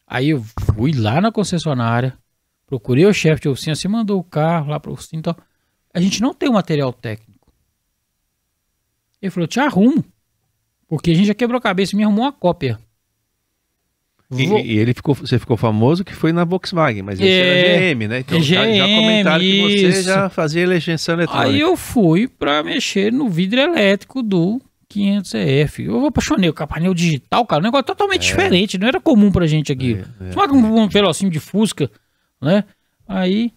Aí 0.06 0.30
eu 0.30 0.42
fui 0.74 0.92
lá 0.92 1.20
na 1.20 1.30
concessionária, 1.30 2.16
procurei 2.66 3.06
o 3.06 3.12
chefe 3.12 3.42
de 3.42 3.48
oficina, 3.48 3.76
você 3.76 3.86
mandou 3.86 4.18
o 4.18 4.24
carro 4.24 4.70
lá 4.70 4.80
para 4.80 4.92
oficina 4.92 5.20
e 5.20 5.22
tal. 5.22 5.36
A 5.94 6.00
gente 6.00 6.20
não 6.20 6.34
tem 6.34 6.48
o 6.48 6.52
material 6.52 6.92
técnico. 6.92 7.52
Ele 9.22 9.30
falou, 9.30 9.46
te 9.46 9.60
arrumo. 9.60 10.04
Porque 10.88 11.10
a 11.10 11.14
gente 11.14 11.26
já 11.26 11.34
quebrou 11.34 11.58
a 11.58 11.62
cabeça 11.62 11.94
e 11.94 11.96
me 11.96 12.04
arrumou 12.04 12.24
uma 12.24 12.32
cópia. 12.32 12.78
E, 14.30 14.46
Vou- 14.46 14.58
e 14.58 14.76
ele 14.78 14.92
ficou, 14.92 15.14
você 15.14 15.38
ficou 15.38 15.56
famoso 15.56 16.04
que 16.04 16.12
foi 16.14 16.32
na 16.32 16.44
Volkswagen, 16.44 17.02
mas 17.02 17.20
esse 17.20 17.28
É, 17.28 17.74
era 17.76 17.94
GM, 17.94 18.08
né? 18.08 18.18
Então 18.20 18.38
é 18.38 18.42
já, 18.42 18.66
já 18.66 18.86
GM, 18.86 18.96
comentaram 19.00 19.38
que 19.40 19.62
você 19.62 19.88
isso. 19.88 20.02
já 20.02 20.28
fazia 20.28 20.62
eleição 20.62 21.14
eletrônica. 21.14 21.48
Aí 21.48 21.60
eu 21.60 21.76
fui 21.76 22.26
pra 22.26 22.62
mexer 22.64 23.12
no 23.12 23.28
vidro 23.28 23.60
elétrico 23.60 24.24
do 24.24 24.60
500CF. 24.92 25.84
Eu 25.84 26.06
apaixonei 26.06 26.50
o 26.50 26.54
painel 26.54 26.92
digital, 26.92 27.46
cara, 27.46 27.60
um 27.60 27.64
negócio 27.66 27.84
totalmente 27.86 28.22
diferente, 28.22 28.76
não 28.78 28.88
era 28.88 29.00
comum 29.00 29.30
pra 29.30 29.46
gente 29.46 29.70
aqui. 29.70 29.98
É, 30.20 30.28
é. 30.28 30.32
Só 30.32 30.44
um, 30.46 30.82
um 30.82 30.88
pedacinho 30.88 31.30
de 31.30 31.38
fusca, 31.38 31.88
né? 32.42 32.64
Aí 33.06 33.52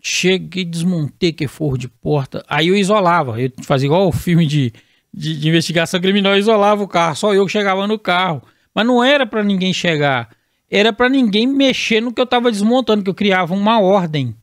cheguei, 0.00 0.64
desmontei 0.64 1.32
que 1.32 1.46
forro 1.48 1.76
de 1.76 1.88
porta. 1.88 2.44
Aí 2.48 2.68
eu 2.68 2.76
isolava, 2.76 3.40
eu 3.40 3.50
fazia 3.62 3.86
igual 3.86 4.08
o 4.08 4.12
filme 4.12 4.46
de, 4.46 4.72
de, 5.12 5.38
de 5.38 5.48
investigação 5.48 6.00
criminal, 6.00 6.32
eu 6.34 6.38
isolava 6.38 6.82
o 6.82 6.88
carro, 6.88 7.16
só 7.16 7.34
eu 7.34 7.44
que 7.46 7.52
chegava 7.52 7.86
no 7.86 7.98
carro. 7.98 8.42
Mas 8.76 8.86
não 8.86 9.02
era 9.02 9.26
pra 9.26 9.42
ninguém 9.42 9.72
chegar, 9.72 10.28
era 10.70 10.92
pra 10.92 11.08
ninguém 11.08 11.46
mexer 11.46 12.02
no 12.02 12.12
que 12.12 12.20
eu 12.20 12.26
tava 12.26 12.52
desmontando, 12.52 13.02
que 13.02 13.08
eu 13.08 13.14
criava 13.14 13.54
uma 13.54 13.80
ordem 13.80 14.36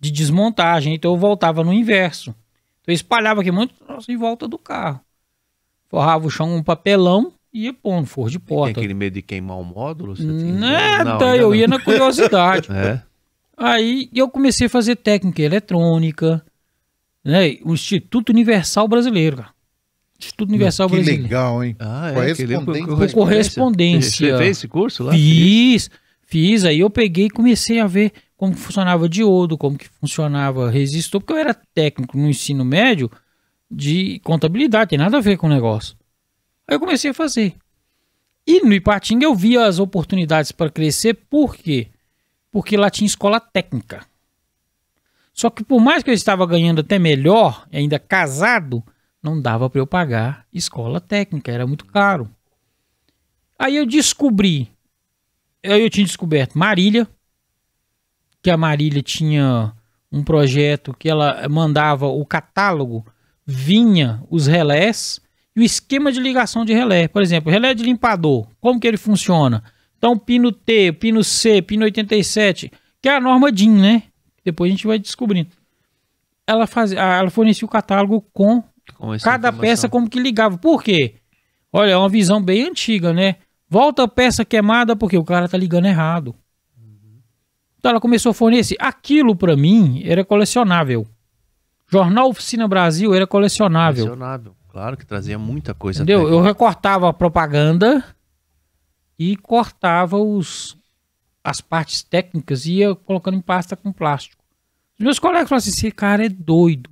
de 0.00 0.10
desmontagem, 0.10 0.94
então 0.94 1.12
eu 1.12 1.16
voltava 1.16 1.62
no 1.62 1.72
inverso. 1.72 2.30
Então 2.80 2.88
eu 2.88 2.94
espalhava 2.94 3.42
aqui 3.42 3.52
muito 3.52 3.72
troço 3.74 4.10
em 4.10 4.16
volta 4.16 4.48
do 4.48 4.58
carro. 4.58 5.00
Forrava 5.88 6.26
o 6.26 6.30
chão 6.30 6.48
com 6.48 6.56
um 6.56 6.62
papelão 6.64 7.32
e 7.52 7.66
ia 7.66 7.72
pondo 7.72 8.06
forro 8.08 8.28
de 8.30 8.40
Tem 8.40 8.56
porta. 8.56 8.80
aquele 8.80 8.94
medo 8.94 9.14
de 9.14 9.22
queimar 9.22 9.56
o 9.58 9.64
módulo? 9.64 10.16
Você 10.16 10.24
tem- 10.24 10.52
Nada, 10.52 11.04
Não, 11.04 11.12
ainda 11.12 11.36
eu 11.36 11.48
não. 11.50 11.54
ia 11.54 11.68
na 11.68 11.78
curiosidade. 11.84 12.68
É. 12.72 13.00
Aí 13.56 14.08
eu 14.12 14.28
comecei 14.28 14.66
a 14.66 14.70
fazer 14.70 14.96
técnica 14.96 15.42
eletrônica, 15.42 16.44
né? 17.24 17.56
O 17.64 17.74
Instituto 17.74 18.30
Universal 18.30 18.88
Brasileiro, 18.88 19.36
cara. 19.36 19.50
Instituto 20.20 20.48
Universal 20.48 20.88
que 20.88 20.94
Brasileiro. 20.96 21.22
legal, 21.22 21.64
hein? 21.64 21.76
Ah, 21.78 22.10
é. 22.10 22.14
Correspondência. 22.14 22.86
Por 22.96 23.12
correspondência. 23.12 24.32
Você 24.32 24.38
fez 24.38 24.56
esse 24.58 24.68
curso 24.68 25.04
lá? 25.04 25.12
Fiz, 25.12 25.90
fiz. 26.22 26.64
Aí 26.64 26.80
eu 26.80 26.90
peguei 26.90 27.26
e 27.26 27.30
comecei 27.30 27.80
a 27.80 27.86
ver 27.86 28.12
como 28.36 28.54
que 28.54 28.60
funcionava 28.60 29.08
diodo, 29.08 29.58
como 29.58 29.76
que 29.76 29.88
funcionava 29.88 30.70
resistor, 30.70 31.20
porque 31.20 31.34
eu 31.34 31.38
era 31.38 31.54
técnico 31.74 32.16
no 32.16 32.28
ensino 32.28 32.64
médio 32.64 33.10
de 33.70 34.18
contabilidade, 34.24 34.90
tem 34.90 34.98
nada 34.98 35.18
a 35.18 35.20
ver 35.20 35.36
com 35.36 35.46
o 35.46 35.50
negócio. 35.50 35.94
Aí 36.66 36.74
eu 36.74 36.80
comecei 36.80 37.10
a 37.10 37.14
fazer. 37.14 37.54
E 38.46 38.64
no 38.64 38.72
Ipatinga 38.72 39.26
eu 39.26 39.34
via 39.34 39.66
as 39.66 39.78
oportunidades 39.78 40.50
para 40.52 40.70
crescer, 40.70 41.14
por 41.14 41.54
quê? 41.54 41.88
Porque 42.50 42.76
lá 42.76 42.90
tinha 42.90 43.06
escola 43.06 43.38
técnica. 43.38 44.04
Só 45.32 45.50
que 45.50 45.62
por 45.62 45.80
mais 45.80 46.02
que 46.02 46.10
eu 46.10 46.14
estava 46.14 46.44
ganhando 46.46 46.80
até 46.80 46.98
melhor, 46.98 47.66
ainda 47.72 47.98
casado, 47.98 48.82
não 49.22 49.40
dava 49.40 49.68
para 49.68 49.80
eu 49.80 49.86
pagar 49.86 50.46
escola 50.52 51.00
técnica, 51.00 51.52
era 51.52 51.66
muito 51.66 51.84
caro. 51.86 52.30
Aí 53.58 53.76
eu 53.76 53.84
descobri, 53.84 54.70
aí 55.64 55.82
eu 55.82 55.90
tinha 55.90 56.06
descoberto 56.06 56.58
Marília, 56.58 57.06
que 58.42 58.50
a 58.50 58.56
Marília 58.56 59.02
tinha 59.02 59.72
um 60.10 60.24
projeto 60.24 60.94
que 60.98 61.08
ela 61.08 61.46
mandava 61.48 62.06
o 62.06 62.24
catálogo, 62.24 63.06
vinha 63.44 64.22
os 64.30 64.46
relés 64.46 65.20
e 65.54 65.60
o 65.60 65.62
esquema 65.62 66.10
de 66.10 66.20
ligação 66.20 66.64
de 66.64 66.72
relé. 66.72 67.06
Por 67.06 67.22
exemplo, 67.22 67.52
relé 67.52 67.74
de 67.74 67.82
limpador, 67.82 68.46
como 68.60 68.80
que 68.80 68.88
ele 68.88 68.96
funciona? 68.96 69.62
Então, 69.98 70.18
pino 70.18 70.50
T, 70.50 70.92
pino 70.92 71.22
C, 71.22 71.60
pino 71.60 71.84
87, 71.84 72.72
que 73.02 73.08
é 73.08 73.16
a 73.16 73.20
norma 73.20 73.52
DIN, 73.52 73.70
né? 73.70 74.04
Depois 74.42 74.70
a 74.70 74.74
gente 74.74 74.86
vai 74.86 74.98
descobrindo. 74.98 75.50
Ela, 76.46 76.66
fazia, 76.66 76.98
ela 76.98 77.30
fornecia 77.30 77.66
o 77.66 77.70
catálogo 77.70 78.22
com 78.32 78.64
cada 79.22 79.48
informação. 79.48 79.60
peça 79.60 79.88
como 79.88 80.08
que 80.08 80.20
ligava. 80.20 80.58
Por 80.58 80.82
quê? 80.82 81.16
Olha, 81.72 81.90
é 81.92 81.96
uma 81.96 82.08
visão 82.08 82.42
bem 82.42 82.68
antiga, 82.68 83.12
né? 83.12 83.36
Volta 83.68 84.02
a 84.02 84.08
peça 84.08 84.44
queimada 84.44 84.96
porque 84.96 85.16
o 85.16 85.24
cara 85.24 85.48
tá 85.48 85.56
ligando 85.56 85.86
errado. 85.86 86.34
Então 87.78 87.92
ela 87.92 88.00
começou 88.00 88.30
a 88.30 88.34
fornecer. 88.34 88.76
Aquilo 88.78 89.34
pra 89.34 89.56
mim 89.56 90.02
era 90.04 90.24
colecionável. 90.24 91.06
Jornal 91.88 92.28
Oficina 92.28 92.68
Brasil 92.68 93.14
era 93.14 93.26
colecionável. 93.26 94.04
Colecionável. 94.04 94.54
Claro 94.68 94.96
que 94.96 95.06
trazia 95.06 95.38
muita 95.38 95.74
coisa. 95.74 95.98
Entendeu? 96.02 96.28
Eu 96.28 96.40
recortava 96.40 97.08
a 97.08 97.12
propaganda 97.12 98.04
e 99.18 99.36
cortava 99.36 100.16
os, 100.16 100.76
as 101.42 101.60
partes 101.60 102.02
técnicas 102.02 102.66
e 102.66 102.74
ia 102.74 102.94
colocando 102.94 103.36
em 103.36 103.40
pasta 103.40 103.76
com 103.76 103.92
plástico. 103.92 104.42
Os 104.98 105.04
meus 105.04 105.18
colegas 105.18 105.48
falaram 105.48 105.58
assim: 105.58 105.70
esse 105.70 105.90
cara 105.90 106.26
é 106.26 106.28
doido. 106.28 106.90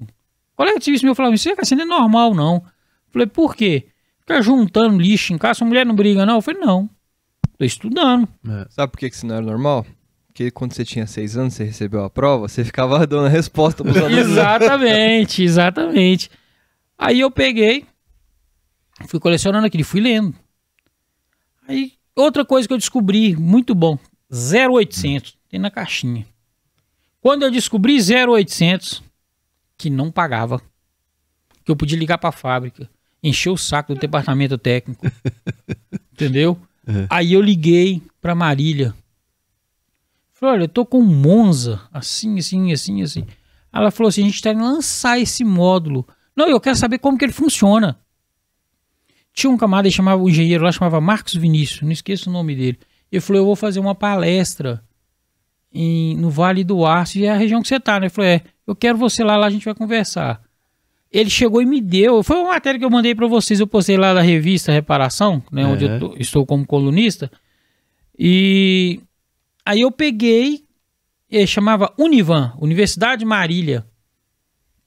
Colega 0.58 0.80
de 0.80 0.84
serviço 0.84 1.04
meu 1.04 1.14
falava: 1.14 1.36
isso 1.36 1.48
assim, 1.56 1.76
não 1.76 1.84
é 1.84 1.86
normal, 1.86 2.34
não. 2.34 2.56
Eu 2.56 3.12
falei: 3.12 3.28
por 3.28 3.54
quê? 3.54 3.86
Ficar 4.18 4.42
juntando 4.42 4.98
lixo 4.98 5.32
em 5.32 5.38
casa, 5.38 5.58
sua 5.58 5.68
mulher 5.68 5.86
não 5.86 5.94
briga, 5.94 6.26
não? 6.26 6.34
Eu 6.34 6.42
falei: 6.42 6.60
não. 6.60 6.90
Tô 7.56 7.64
estudando. 7.64 8.28
É. 8.44 8.66
Sabe 8.68 8.90
por 8.90 8.98
que 8.98 9.08
que 9.08 9.14
isso 9.14 9.24
não 9.24 9.36
era 9.36 9.46
normal? 9.46 9.86
Porque 10.26 10.50
quando 10.50 10.72
você 10.72 10.84
tinha 10.84 11.06
seis 11.06 11.36
anos, 11.36 11.54
você 11.54 11.62
recebeu 11.62 12.02
a 12.02 12.10
prova, 12.10 12.48
você 12.48 12.64
ficava 12.64 12.98
dando 13.06 13.26
a 13.26 13.28
resposta 13.28 13.84
pros 13.84 13.96
alunos. 13.96 14.18
exatamente, 14.18 15.44
exatamente. 15.44 16.28
Aí 16.98 17.20
eu 17.20 17.30
peguei, 17.30 17.86
fui 19.06 19.20
colecionando 19.20 19.64
aquilo, 19.64 19.84
fui 19.84 20.00
lendo. 20.00 20.34
Aí, 21.68 21.92
outra 22.16 22.44
coisa 22.44 22.66
que 22.66 22.74
eu 22.74 22.78
descobri, 22.78 23.36
muito 23.36 23.76
bom, 23.76 23.96
0800, 24.28 25.38
tem 25.48 25.60
na 25.60 25.70
caixinha. 25.70 26.26
Quando 27.20 27.44
eu 27.44 27.50
descobri 27.50 27.96
0800, 28.00 29.06
que 29.78 29.88
não 29.88 30.10
pagava, 30.10 30.60
que 31.64 31.70
eu 31.70 31.76
podia 31.76 31.98
ligar 31.98 32.18
para 32.18 32.30
a 32.30 32.32
fábrica, 32.32 32.90
encher 33.22 33.50
o 33.50 33.56
saco 33.56 33.94
do 33.94 34.00
departamento 34.00 34.58
técnico, 34.58 35.06
entendeu? 36.12 36.60
Aí 37.08 37.32
eu 37.32 37.40
liguei 37.40 38.02
para 38.20 38.34
Marília. 38.34 38.94
Falei, 40.32 40.54
olha, 40.54 40.64
eu 40.64 40.68
tô 40.68 40.84
com 40.84 40.98
um 40.98 41.04
Monza, 41.04 41.80
assim, 41.92 42.38
assim, 42.38 42.72
assim, 42.72 43.02
assim. 43.02 43.26
Ela 43.72 43.90
falou 43.90 44.08
assim, 44.08 44.22
a 44.22 44.26
gente 44.26 44.40
tá 44.40 44.52
indo 44.52 44.62
lançar 44.62 45.18
esse 45.18 45.44
módulo. 45.44 46.06
Não, 46.34 46.48
eu 46.48 46.60
quero 46.60 46.76
saber 46.76 46.98
como 46.98 47.18
que 47.18 47.24
ele 47.24 47.32
funciona. 47.32 47.98
Tinha 49.32 49.50
um 49.50 49.56
camarada 49.56 49.90
chamava, 49.90 50.22
o 50.22 50.28
engenheiro 50.28 50.64
lá 50.64 50.72
chamava 50.72 51.00
Marcos 51.00 51.34
Vinícius, 51.34 51.82
não 51.82 51.92
esqueço 51.92 52.30
o 52.30 52.32
nome 52.32 52.56
dele. 52.56 52.78
Ele 53.10 53.20
falou, 53.20 53.42
eu 53.42 53.46
vou 53.46 53.56
fazer 53.56 53.80
uma 53.80 53.94
palestra 53.94 54.82
em, 55.72 56.16
no 56.16 56.30
Vale 56.30 56.64
do 56.64 56.86
Aço, 56.86 57.18
e 57.18 57.24
é 57.24 57.30
a 57.30 57.36
região 57.36 57.60
que 57.60 57.68
você 57.68 57.78
tá, 57.78 58.00
né? 58.00 58.06
Eu 58.06 58.10
falei, 58.10 58.30
é, 58.30 58.42
eu 58.68 58.76
quero 58.76 58.96
você 58.98 59.24
lá, 59.24 59.36
lá 59.36 59.46
a 59.46 59.50
gente 59.50 59.64
vai 59.64 59.74
conversar. 59.74 60.40
Ele 61.10 61.30
chegou 61.30 61.62
e 61.62 61.66
me 61.66 61.80
deu, 61.80 62.22
foi 62.22 62.36
uma 62.36 62.50
matéria 62.50 62.78
que 62.78 62.84
eu 62.84 62.90
mandei 62.90 63.14
para 63.14 63.26
vocês, 63.26 63.58
eu 63.60 63.66
postei 63.66 63.96
lá 63.96 64.12
da 64.14 64.20
revista 64.20 64.70
Reparação, 64.70 65.42
né, 65.50 65.64
onde 65.64 65.84
eu 65.86 65.98
tô- 65.98 66.14
estou 66.18 66.44
como 66.46 66.66
colunista, 66.66 67.30
e 68.18 69.00
aí 69.64 69.80
eu 69.80 69.90
peguei, 69.90 70.64
eh, 71.30 71.46
chamava 71.46 71.92
Univan, 71.98 72.52
Universidade 72.60 73.24
Marília, 73.24 73.86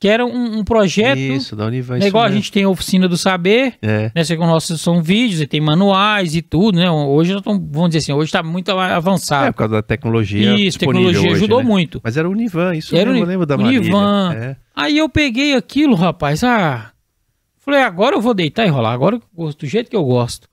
que 0.02 0.08
era 0.08 0.26
um, 0.26 0.58
um 0.58 0.64
projeto, 0.64 1.20
Isso, 1.20 1.56
da 1.56 1.68
Univan. 1.68 2.00
né, 2.00 2.08
igual 2.08 2.24
a 2.24 2.32
gente 2.32 2.52
tem 2.52 2.64
a 2.64 2.70
Oficina 2.70 3.08
do 3.08 3.16
Saber, 3.16 3.76
É. 3.84 4.12
né, 4.16 4.24
que 4.26 4.36
nossos 4.36 4.82
são 4.82 5.00
vídeos 5.04 5.40
e 5.42 5.46
tem 5.46 5.62
manuais 5.62 6.36
e 6.36 6.42
tudo, 6.42 6.80
né, 6.80 6.90
hoje, 6.90 7.40
tamo- 7.44 7.70
vamos 7.72 7.90
dizer 7.90 8.00
assim, 8.00 8.12
hoje 8.12 8.30
está 8.30 8.42
muito 8.42 8.72
É, 8.72 8.94
avançado. 8.94 9.54
por 9.54 9.60
causa 9.60 9.76
da 9.76 9.82
tecnologia. 9.84 10.56
Isso, 10.56 10.80
tecnologia 10.80 11.20
hoje, 11.22 11.30
ajudou 11.34 11.60
né? 11.60 11.66
muito. 11.70 12.02
Mas 12.04 12.18
era 12.18 12.28
o 12.28 12.32
Univan, 12.32 12.74
isso 12.76 12.96
Era 12.96 13.12
o 13.12 13.14
mesmo, 13.14 13.20
eu 13.20 13.28
Uni- 13.28 13.32
lembro 13.32 13.46
da 13.46 13.56
Univan. 13.56 14.28
Marília. 14.30 14.44
É. 14.44 14.56
Aí 14.76 14.98
eu 14.98 15.08
peguei 15.08 15.54
aquilo, 15.54 15.94
rapaz. 15.94 16.44
Ah, 16.44 16.92
falei, 17.60 17.84
agora 17.84 18.16
eu 18.16 18.22
vou 18.22 18.34
deitar 18.34 18.66
e 18.66 18.70
rolar. 18.70 18.94
Agora 18.94 19.18
eu 19.18 19.22
gosto, 19.36 19.60
do 19.60 19.68
jeito 19.68 19.88
que 19.88 19.96
eu 19.96 20.04
gosto. 20.04 20.48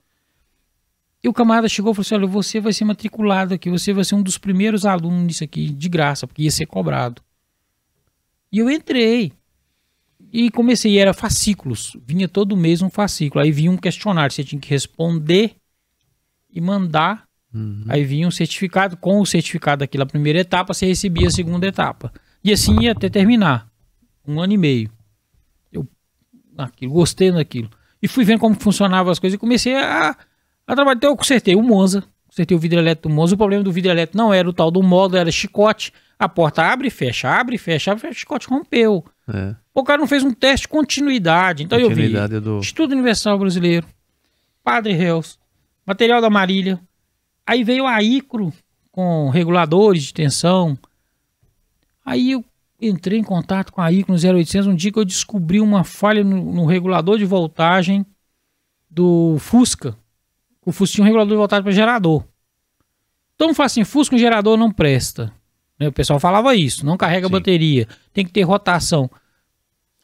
E 1.25 1.29
o 1.29 1.33
camarada 1.33 1.70
chegou 1.70 1.93
e 1.93 1.95
falou 1.95 2.03
assim: 2.03 2.15
olha, 2.16 2.27
você 2.27 2.61
vai 2.61 2.75
ser 2.75 2.85
matriculado 2.85 3.55
aqui, 3.55 3.70
você 3.70 3.95
vai 3.95 4.05
ser 4.05 4.15
um 4.15 4.23
dos 4.23 4.37
primeiros 4.37 4.85
alunos 4.85 5.23
nisso 5.27 5.43
aqui, 5.43 5.70
de 5.70 5.89
graça, 5.89 6.27
porque 6.27 6.43
ia 6.43 6.51
ser 6.51 6.66
cobrado. 6.66 7.23
E 8.51 8.59
eu 8.59 8.70
entrei. 8.70 9.33
E 10.33 10.51
comecei, 10.51 10.93
e 10.93 10.99
era 10.99 11.15
fascículos. 11.15 11.97
Vinha 12.05 12.29
todo 12.29 12.57
mês 12.57 12.83
um 12.83 12.91
fascículo. 12.91 13.43
Aí 13.43 13.51
vinha 13.51 13.70
um 13.70 13.77
questionário, 13.77 14.35
você 14.35 14.45
tinha 14.45 14.61
que 14.61 14.69
responder 14.69 15.57
e 16.51 16.61
mandar. 16.61 17.27
Uhum. 17.53 17.85
Aí 17.89 18.05
vinha 18.05 18.29
um 18.29 18.31
certificado. 18.31 18.97
Com 18.97 19.20
o 19.20 19.27
certificado 19.27 19.81
daquela 19.81 20.05
primeira 20.07 20.41
etapa, 20.41 20.75
você 20.75 20.87
recebia 20.87 21.29
a 21.29 21.31
segunda 21.31 21.66
etapa. 21.66 22.12
E 22.45 22.53
assim 22.53 22.83
ia 22.83 22.93
até 22.93 23.09
terminar. 23.09 23.70
Um 24.27 24.41
ano 24.41 24.53
e 24.53 24.59
meio. 24.59 24.91
Eu 25.73 25.89
aquilo, 26.57 26.93
gostei 26.93 27.33
daquilo. 27.33 27.70
E 28.03 28.07
fui 28.07 28.25
vendo 28.25 28.41
como 28.41 28.55
funcionavam 28.55 29.11
as 29.11 29.19
coisas 29.19 29.37
e 29.37 29.39
comecei 29.39 29.75
a, 29.75 30.16
a 30.66 30.75
trabalhar. 30.75 30.97
Então 30.97 31.11
eu 31.11 31.16
consertei 31.16 31.55
o 31.55 31.62
Monza, 31.62 32.05
consertei 32.39 32.56
o 32.56 32.60
vidro 32.60 32.78
elétrico 32.78 33.09
do 33.09 33.15
Monza. 33.15 33.35
O 33.35 33.39
problema 33.39 33.62
do 33.62 33.73
vidro 33.73 33.90
elétrico 33.90 34.16
não 34.16 34.32
era 34.32 34.48
o 34.48 34.52
tal 34.52 34.70
do 34.70 34.82
módulo, 34.82 35.19
era 35.19 35.31
chicote. 35.31 35.93
A 36.19 36.28
porta 36.28 36.62
abre 36.62 36.89
e 36.89 36.90
fecha, 36.90 37.28
abre 37.28 37.56
e 37.56 37.59
fecha, 37.59 37.93
abre 37.93 38.01
e 38.01 38.02
fecha, 38.02 38.16
o 38.16 38.20
chicote 38.20 38.48
rompeu. 38.48 39.05
É. 39.32 39.55
O 39.74 39.85
cara 39.85 39.98
não 39.98 40.06
fez 40.06 40.23
um 40.23 40.32
teste 40.32 40.62
de 40.62 40.69
continuidade. 40.69 41.65
Então 41.65 41.78
eu 41.78 41.89
vi 41.89 41.94
Continuidade 41.94 42.40
do. 42.40 42.59
Instituto 42.59 42.93
Universal 42.93 43.39
Brasileiro, 43.39 43.86
Padre 44.62 44.93
Reus, 44.93 45.39
material 45.86 46.20
da 46.20 46.31
Marília. 46.31 46.81
Aí 47.47 47.65
veio 47.65 47.86
a 47.86 48.02
ICRO 48.02 48.52
com 48.90 49.31
reguladores 49.31 50.05
de 50.05 50.15
tensão. 50.15 50.77
Aí 52.05 52.32
eu 52.32 52.44
entrei 52.81 53.19
em 53.19 53.24
contato 53.24 53.73
com 53.73 53.81
a 53.81 53.90
ICRO 53.93 54.12
no 54.12 54.39
0800 54.39 54.66
um 54.66 54.74
dia 54.74 54.93
que 54.93 54.98
eu 54.98 55.05
descobri 55.05 55.60
uma 55.60 55.85
falha 55.85 56.24
no, 56.24 56.52
no 56.52 56.66
regulador 56.66 57.19
de 57.19 57.24
voltagem 57.24 58.05
do 58.90 59.36
Fusca. 59.39 59.97
O 60.69 60.73
Fusca 60.73 60.97
tinha 60.97 61.02
um 61.05 61.06
regulador 61.06 61.32
de 61.32 61.39
voltagem 61.39 61.62
para 61.62 61.73
gerador. 61.73 62.24
Então 63.39 63.55
fala 63.55 63.66
assim, 63.66 63.85
Fusca 63.85 64.16
um 64.16 64.19
gerador 64.19 64.56
não 64.56 64.73
presta. 64.73 65.32
Né, 65.78 65.86
O 65.86 65.93
pessoal 65.93 66.19
falava 66.19 66.56
isso, 66.56 66.85
não 66.85 66.97
carrega 66.97 67.28
Sim. 67.28 67.32
bateria, 67.32 67.86
tem 68.12 68.27
que 68.27 68.32
ter 68.32 68.43
rotação. 68.43 69.09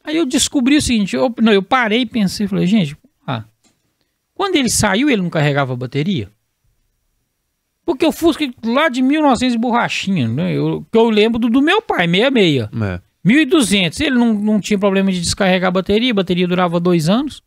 Aí 0.05 0.15
eu 0.15 0.25
descobri 0.25 0.77
o 0.77 0.81
seguinte, 0.81 1.17
eu, 1.17 1.33
não, 1.41 1.51
eu 1.51 1.61
parei 1.61 2.01
e 2.01 2.05
pensei, 2.05 2.47
falei, 2.47 2.65
gente, 2.65 2.95
ah, 3.27 3.43
quando 4.33 4.55
ele 4.55 4.69
saiu, 4.69 5.09
ele 5.09 5.21
não 5.21 5.29
carregava 5.29 5.75
bateria? 5.75 6.29
Porque 7.85 8.05
o 8.05 8.11
Fusca 8.13 8.49
lá 8.63 8.87
de 8.87 9.01
1900 9.01 9.51
de 9.51 9.59
borrachinha, 9.59 10.29
né? 10.29 10.53
Eu, 10.53 10.85
que 10.89 10.97
eu 10.97 11.09
lembro 11.09 11.37
do, 11.37 11.49
do 11.49 11.61
meu 11.61 11.81
pai, 11.81 12.07
66. 12.07 12.69
É. 12.81 13.01
1200, 13.21 13.99
ele 13.99 14.15
não, 14.15 14.33
não 14.33 14.59
tinha 14.61 14.79
problema 14.79 15.11
de 15.11 15.19
descarregar 15.19 15.67
a 15.67 15.71
bateria, 15.71 16.11
a 16.11 16.15
bateria 16.15 16.47
durava 16.47 16.79
dois 16.79 17.09
anos. 17.09 17.43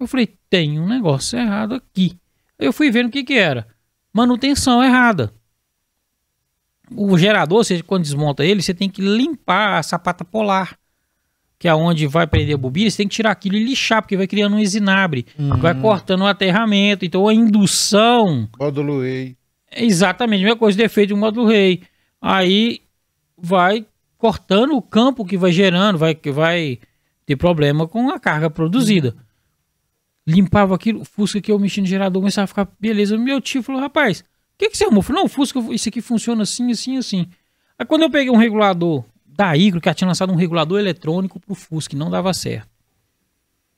Eu 0.00 0.06
falei, 0.06 0.34
tem 0.50 0.80
um 0.80 0.88
negócio 0.88 1.38
errado 1.38 1.74
aqui. 1.74 2.18
Eu 2.58 2.72
fui 2.72 2.90
vendo 2.90 3.06
o 3.06 3.10
que 3.10 3.22
que 3.22 3.34
era. 3.34 3.68
Manutenção 4.16 4.82
errada. 4.82 5.30
O 6.96 7.18
gerador, 7.18 7.62
você, 7.62 7.82
quando 7.82 8.04
desmonta 8.04 8.42
ele, 8.42 8.62
você 8.62 8.72
tem 8.72 8.88
que 8.88 9.02
limpar 9.02 9.78
a 9.78 9.82
sapata 9.82 10.24
polar, 10.24 10.78
que 11.58 11.68
é 11.68 11.74
onde 11.74 12.06
vai 12.06 12.26
prender 12.26 12.54
a 12.54 12.58
bobina, 12.58 12.88
você 12.88 12.96
tem 12.96 13.08
que 13.08 13.14
tirar 13.14 13.32
aquilo 13.32 13.56
e 13.56 13.64
lixar, 13.64 14.00
porque 14.00 14.16
vai 14.16 14.26
criando 14.26 14.56
um 14.56 14.58
exinabre, 14.58 15.26
vai 15.60 15.78
cortando 15.78 16.22
o 16.22 16.26
aterramento. 16.26 17.04
Então 17.04 17.28
a 17.28 17.34
indução 17.34 18.48
Módulo 18.58 19.04
EI. 19.04 19.36
é 19.70 19.84
exatamente 19.84 20.40
a 20.40 20.44
mesma 20.44 20.58
coisa, 20.58 20.78
defeito 20.78 21.10
do 21.10 21.18
módulo 21.18 21.46
rei. 21.46 21.82
Aí 22.18 22.80
vai 23.36 23.84
cortando 24.16 24.74
o 24.74 24.80
campo 24.80 25.26
que 25.26 25.36
vai 25.36 25.52
gerando, 25.52 25.98
vai, 25.98 26.14
que 26.14 26.30
vai 26.30 26.78
ter 27.26 27.36
problema 27.36 27.86
com 27.86 28.08
a 28.08 28.18
carga 28.18 28.48
produzida. 28.48 29.14
Limpava 30.26 30.74
aquilo, 30.74 31.02
o 31.02 31.04
Fusca 31.04 31.40
que 31.40 31.52
eu 31.52 31.58
mexi 31.58 31.80
no 31.80 31.86
gerador, 31.86 32.20
começava 32.20 32.44
a 32.44 32.48
ficar 32.48 32.68
beleza. 32.80 33.16
Meu 33.16 33.40
tio 33.40 33.62
falou, 33.62 33.80
rapaz, 33.80 34.20
o 34.20 34.24
que, 34.58 34.70
que 34.70 34.76
você 34.76 34.84
arrumou? 34.84 34.98
Eu 34.98 35.02
falei, 35.02 35.20
não, 35.20 35.26
o 35.26 35.28
Fusca, 35.28 35.60
isso 35.70 35.88
aqui 35.88 36.00
funciona 36.00 36.42
assim, 36.42 36.70
assim, 36.70 36.96
assim. 36.96 37.28
Aí 37.78 37.86
quando 37.86 38.02
eu 38.02 38.10
peguei 38.10 38.32
um 38.32 38.36
regulador 38.36 39.04
da 39.24 39.56
Igro, 39.56 39.80
que 39.80 39.88
ela 39.88 39.94
tinha 39.94 40.08
lançado 40.08 40.32
um 40.32 40.36
regulador 40.36 40.80
eletrônico 40.80 41.38
pro 41.38 41.54
Fusca, 41.54 41.90
que 41.90 41.96
não 41.96 42.10
dava 42.10 42.32
certo. 42.34 42.68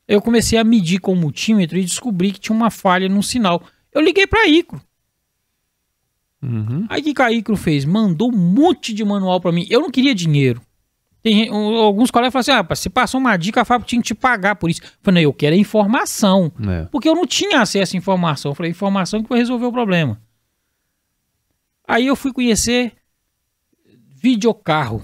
Eu 0.07 0.23
comecei 0.23 0.59
a 0.59 0.65
medir 0.65 1.01
com 1.01 1.13
o 1.13 1.17
multímetro 1.17 1.77
e 1.77 1.85
descobri 1.85 2.33
que 2.33 2.41
tinha 2.41 2.57
uma 2.57 2.71
falha 2.71 3.09
no 3.11 3.23
sinal. 3.23 3.63
Eu 3.93 4.01
liguei 4.01 4.27
pra 4.27 4.47
Icro. 4.47 4.81
Uhum. 6.43 6.87
Aí 6.89 7.01
o 7.01 7.05
que 7.05 7.13
que 7.13 7.23
a 7.23 7.31
Icro 7.31 7.57
fez? 7.57 7.85
Mandou 7.85 8.33
um 8.33 8.37
monte 8.37 8.95
de 8.95 9.05
manual 9.05 9.41
pra 9.41 9.53
mim. 9.53 9.67
Eu 9.69 9.81
não 9.81 9.91
queria 9.91 10.15
dinheiro. 10.15 10.63
Tem, 11.23 11.49
alguns 11.49 12.11
colegas 12.11 12.33
falaram 12.33 12.41
assim: 12.41 12.51
ah, 12.53 12.57
rapaz, 12.57 12.81
se 12.81 12.89
passou 12.89 13.21
uma 13.21 13.37
dica, 13.37 13.63
a 13.63 13.65
fábrica 13.65 13.89
tinha 13.89 14.01
que 14.01 14.09
te 14.09 14.15
pagar 14.15 14.57
por 14.57 14.71
isso. 14.71 14.83
Eu 14.83 14.89
falei, 15.03 15.23
não, 15.23 15.31
eu 15.31 15.33
quero 15.33 15.55
é 15.55 15.59
informação. 15.59 16.53
É. 16.69 16.85
Porque 16.91 17.09
eu 17.09 17.15
não 17.15 17.27
tinha 17.27 17.61
acesso 17.61 17.97
à 17.97 17.99
informação. 17.99 18.53
Eu 18.53 18.55
falei, 18.55 18.71
informação 18.71 19.23
que 19.23 19.29
vai 19.29 19.39
resolver 19.39 19.67
o 19.67 19.73
problema. 19.73 20.21
Aí 21.87 22.07
eu 22.07 22.15
fui 22.15 22.33
conhecer 22.33 22.93
videocarro 24.21 25.03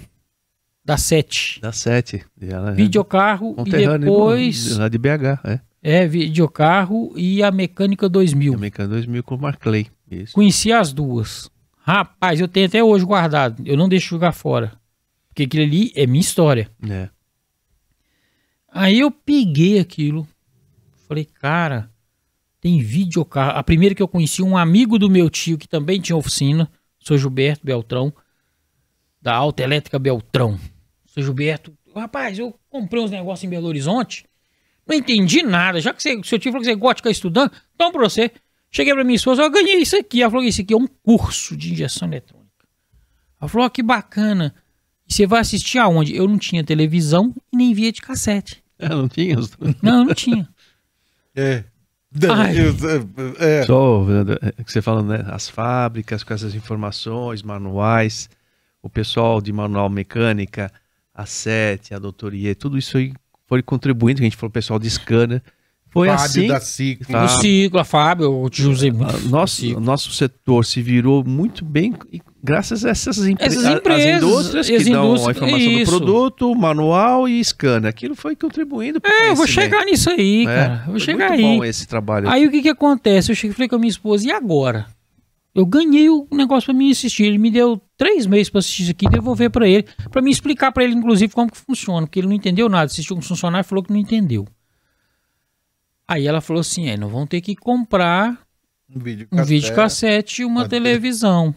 da 0.84 0.96
Sete. 0.96 1.60
Dá 1.60 1.72
sete. 1.72 2.24
E 2.40 2.46
ela 2.46 2.70
é 2.70 2.74
Videocarro 2.74 3.56
e 3.66 3.70
depois 3.70 4.76
Lá 4.76 4.88
de 4.88 4.98
BH, 4.98 5.40
é. 5.44 5.60
é 5.82 6.06
videocarro 6.06 7.12
e 7.16 7.42
a 7.42 7.50
Mecânica 7.50 8.06
2000. 8.08 8.54
Americano 8.54 8.90
2000 8.90 9.22
com 9.22 9.34
o 9.34 9.40
Markley. 9.40 9.86
Isso. 10.10 10.34
Conheci 10.34 10.70
as 10.72 10.92
duas. 10.92 11.50
Rapaz, 11.78 12.38
eu 12.38 12.48
tenho 12.48 12.66
até 12.66 12.84
hoje 12.84 13.04
guardado. 13.04 13.62
Eu 13.64 13.76
não 13.76 13.88
deixo 13.88 14.10
jogar 14.10 14.32
fora. 14.32 14.72
Porque 15.34 15.42
aquilo 15.42 15.64
ali 15.64 15.92
é 15.96 16.06
minha 16.06 16.20
história. 16.20 16.70
É. 16.88 17.08
Aí 18.70 19.00
eu 19.00 19.10
peguei 19.10 19.80
aquilo. 19.80 20.28
Falei, 21.08 21.24
cara, 21.24 21.90
tem 22.60 22.80
videocarro. 22.80 23.58
A 23.58 23.62
primeira 23.64 23.96
que 23.96 24.02
eu 24.02 24.06
conheci, 24.06 24.44
um 24.44 24.56
amigo 24.56 24.96
do 24.96 25.10
meu 25.10 25.28
tio 25.28 25.58
que 25.58 25.66
também 25.66 26.00
tinha 26.00 26.14
oficina, 26.14 26.70
sou 27.00 27.18
Gilberto 27.18 27.66
Beltrão, 27.66 28.14
da 29.20 29.34
Alta 29.34 29.64
Elétrica 29.64 29.98
Beltrão. 29.98 30.56
Sou 31.04 31.20
Gilberto, 31.20 31.76
rapaz, 31.92 32.38
eu 32.38 32.56
comprei 32.70 33.02
uns 33.02 33.10
negócios 33.10 33.42
em 33.42 33.50
Belo 33.50 33.66
Horizonte, 33.66 34.24
não 34.86 34.96
entendi 34.96 35.42
nada. 35.42 35.80
Já 35.80 35.92
que 35.92 36.00
você, 36.00 36.20
seu 36.22 36.38
tio 36.38 36.52
falou 36.52 36.62
que 36.64 36.70
você 36.70 36.76
gosta 36.76 36.94
de 36.94 37.00
ficar 37.00 37.10
estudando, 37.10 37.50
então 37.74 37.90
pra 37.90 38.08
você. 38.08 38.30
Cheguei 38.70 38.94
pra 38.94 39.04
minha 39.04 39.16
esposa, 39.16 39.42
eu 39.42 39.50
ganhei 39.50 39.78
isso 39.78 39.96
aqui. 39.96 40.22
Ela 40.22 40.30
falou, 40.30 40.44
isso 40.44 40.60
aqui 40.60 40.74
é 40.74 40.76
um 40.76 40.86
curso 40.86 41.56
de 41.56 41.72
injeção 41.72 42.08
eletrônica. 42.08 42.66
Ela 43.40 43.48
falou, 43.48 43.66
ó, 43.66 43.68
que 43.68 43.82
bacana. 43.82 44.54
E 45.08 45.12
você 45.12 45.26
vai 45.26 45.40
assistir 45.40 45.78
aonde? 45.78 46.14
Eu 46.16 46.26
não 46.26 46.38
tinha 46.38 46.64
televisão 46.64 47.34
e 47.52 47.56
nem 47.56 47.74
via 47.74 47.92
de 47.92 48.00
cassete. 48.00 48.62
É, 48.78 48.88
não 48.88 49.08
tinha. 49.08 49.36
Não, 49.82 49.98
eu 50.00 50.04
não 50.06 50.14
tinha. 50.14 50.48
É. 51.36 51.64
Ai. 52.30 52.54
Eu- 52.60 52.74
é. 53.40 53.64
Só 53.64 54.06
é, 54.58 54.62
que 54.62 54.70
você 54.72 54.80
falando, 54.80 55.08
né? 55.08 55.24
As 55.26 55.48
fábricas 55.48 56.22
com 56.22 56.32
essas 56.32 56.54
informações, 56.54 57.42
manuais, 57.42 58.30
o 58.80 58.88
pessoal 58.88 59.40
de 59.40 59.52
manual 59.52 59.90
mecânica, 59.90 60.70
a 61.12 61.26
SET, 61.26 61.92
a 61.92 61.98
doutoria, 61.98 62.54
tudo 62.54 62.78
isso 62.78 62.96
aí 62.96 63.12
foi 63.48 63.62
contribuindo, 63.62 64.18
que 64.18 64.22
a 64.22 64.30
gente 64.30 64.36
falou, 64.36 64.50
o 64.50 64.52
pessoal 64.52 64.78
de 64.78 64.88
scanner. 64.88 65.42
Foi 65.90 66.06
Fábio 66.06 66.24
assim. 66.24 66.46
da 66.46 66.60
Ciclo. 66.60 67.06
Tá. 67.06 67.24
O 67.24 67.28
ciclo, 67.40 67.80
a 67.80 67.84
Fábio, 67.84 68.26
eu 68.44 68.48
te 68.50 68.62
usei 68.62 68.92
muito. 68.92 69.14
a- 69.16 69.18
nosso, 69.28 69.80
nosso 69.80 70.12
setor 70.12 70.64
se 70.64 70.80
virou 70.82 71.24
muito 71.24 71.64
bem 71.64 71.94
e 72.12 72.20
graças 72.44 72.84
a 72.84 72.90
essas, 72.90 73.18
empre 73.26 73.44
Essas 73.46 73.64
empresas, 73.64 74.22
as 74.22 74.22
indústrias 74.22 74.66
que 74.68 74.76
as 74.76 74.84
dão 74.84 75.02
a 75.02 75.06
indústrias- 75.06 75.36
informação 75.38 75.58
isso. 75.70 75.90
do 75.90 75.96
produto, 75.98 76.54
manual 76.54 77.26
e 77.28 77.42
scanner. 77.42 77.88
Aquilo 77.88 78.14
foi 78.14 78.36
contribuindo 78.36 79.00
para 79.00 79.10
É, 79.12 79.30
eu 79.30 79.34
vou 79.34 79.46
chegar 79.46 79.84
nisso 79.86 80.10
aí, 80.10 80.44
cara. 80.44 80.82
Eu 80.86 80.90
vou 80.92 81.00
chegar 81.00 81.28
muito 81.30 81.40
aí. 81.46 81.56
bom 81.58 81.64
esse 81.64 81.88
trabalho. 81.88 82.28
Aí 82.28 82.46
o 82.46 82.50
que 82.50 82.60
que 82.62 82.68
acontece? 82.68 83.32
Eu 83.32 83.34
cheguei 83.36 83.54
falei 83.54 83.68
com 83.68 83.76
a 83.76 83.78
minha 83.78 83.90
esposa, 83.90 84.28
e 84.28 84.30
agora? 84.30 84.86
Eu 85.54 85.64
ganhei 85.64 86.08
o 86.10 86.26
negócio 86.32 86.66
pra 86.66 86.74
mim 86.74 86.90
assistir. 86.90 87.24
Ele 87.24 87.38
me 87.38 87.48
deu 87.50 87.80
três 87.96 88.26
meses 88.26 88.50
pra 88.50 88.58
assistir 88.58 88.82
isso 88.82 88.90
aqui 88.90 89.06
e 89.06 89.08
devolver 89.08 89.50
pra 89.50 89.66
ele. 89.68 89.86
Pra 90.10 90.20
me 90.20 90.30
explicar 90.30 90.72
pra 90.72 90.82
ele, 90.82 90.94
inclusive, 90.94 91.32
como 91.32 91.50
que 91.50 91.56
funciona. 91.56 92.06
Porque 92.06 92.18
ele 92.18 92.26
não 92.26 92.34
entendeu 92.34 92.68
nada. 92.68 92.86
Assistiu 92.86 93.16
um 93.16 93.22
funcionário 93.22 93.64
e 93.64 93.68
falou 93.68 93.82
que 93.84 93.92
não 93.92 93.98
entendeu. 94.00 94.46
Aí 96.06 96.26
ela 96.26 96.40
falou 96.40 96.60
assim, 96.60 96.88
é, 96.88 96.96
não 96.96 97.08
vão 97.08 97.26
ter 97.26 97.40
que 97.40 97.54
comprar 97.54 98.36
Um 98.94 98.98
vídeo 98.98 99.28
um 99.32 99.42
videocassete 99.44 100.42
e 100.42 100.44
Uma 100.44 100.68
televisão. 100.68 101.54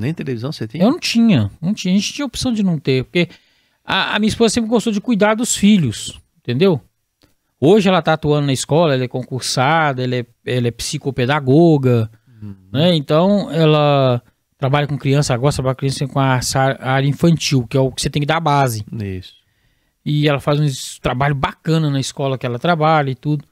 Nem 0.00 0.14
televisão 0.14 0.50
você 0.50 0.66
tem? 0.66 0.80
Eu 0.80 0.90
não 0.90 0.98
tinha, 0.98 1.50
não 1.60 1.74
tinha. 1.74 1.94
A 1.94 1.96
gente 1.96 2.12
tinha 2.12 2.26
opção 2.26 2.52
de 2.52 2.62
não 2.62 2.78
ter, 2.78 3.04
porque 3.04 3.28
a, 3.84 4.16
a 4.16 4.18
minha 4.18 4.28
esposa 4.28 4.54
sempre 4.54 4.70
gostou 4.70 4.92
de 4.92 5.00
cuidar 5.00 5.34
dos 5.34 5.54
filhos, 5.54 6.18
entendeu? 6.38 6.80
Hoje 7.60 7.88
ela 7.88 8.00
tá 8.00 8.14
atuando 8.14 8.46
na 8.46 8.52
escola, 8.52 8.94
ela 8.94 9.04
é 9.04 9.08
concursada, 9.08 10.02
ela 10.02 10.16
é, 10.16 10.26
ela 10.46 10.68
é 10.68 10.70
psicopedagoga, 10.70 12.10
né? 12.72 12.94
Então 12.94 13.50
ela 13.50 14.22
trabalha 14.56 14.86
com 14.86 14.96
criança, 14.96 15.32
ela 15.34 15.40
gosta 15.40 15.54
de 15.54 15.56
trabalhar 15.56 15.74
com 15.74 15.80
criança 15.80 16.08
com 16.08 16.18
a 16.18 16.40
a 16.80 16.92
área 16.92 17.06
infantil, 17.06 17.66
que 17.66 17.76
é 17.76 17.80
o 17.80 17.92
que 17.92 18.00
você 18.00 18.08
tem 18.08 18.20
que 18.20 18.26
dar 18.26 18.40
base. 18.40 18.84
Isso. 18.92 19.34
E 20.04 20.26
ela 20.26 20.40
faz 20.40 20.58
um 20.58 20.66
trabalho 21.02 21.34
bacana 21.34 21.90
na 21.90 22.00
escola 22.00 22.38
que 22.38 22.46
ela 22.46 22.58
trabalha 22.58 23.10
e 23.10 23.14
tudo. 23.14 23.44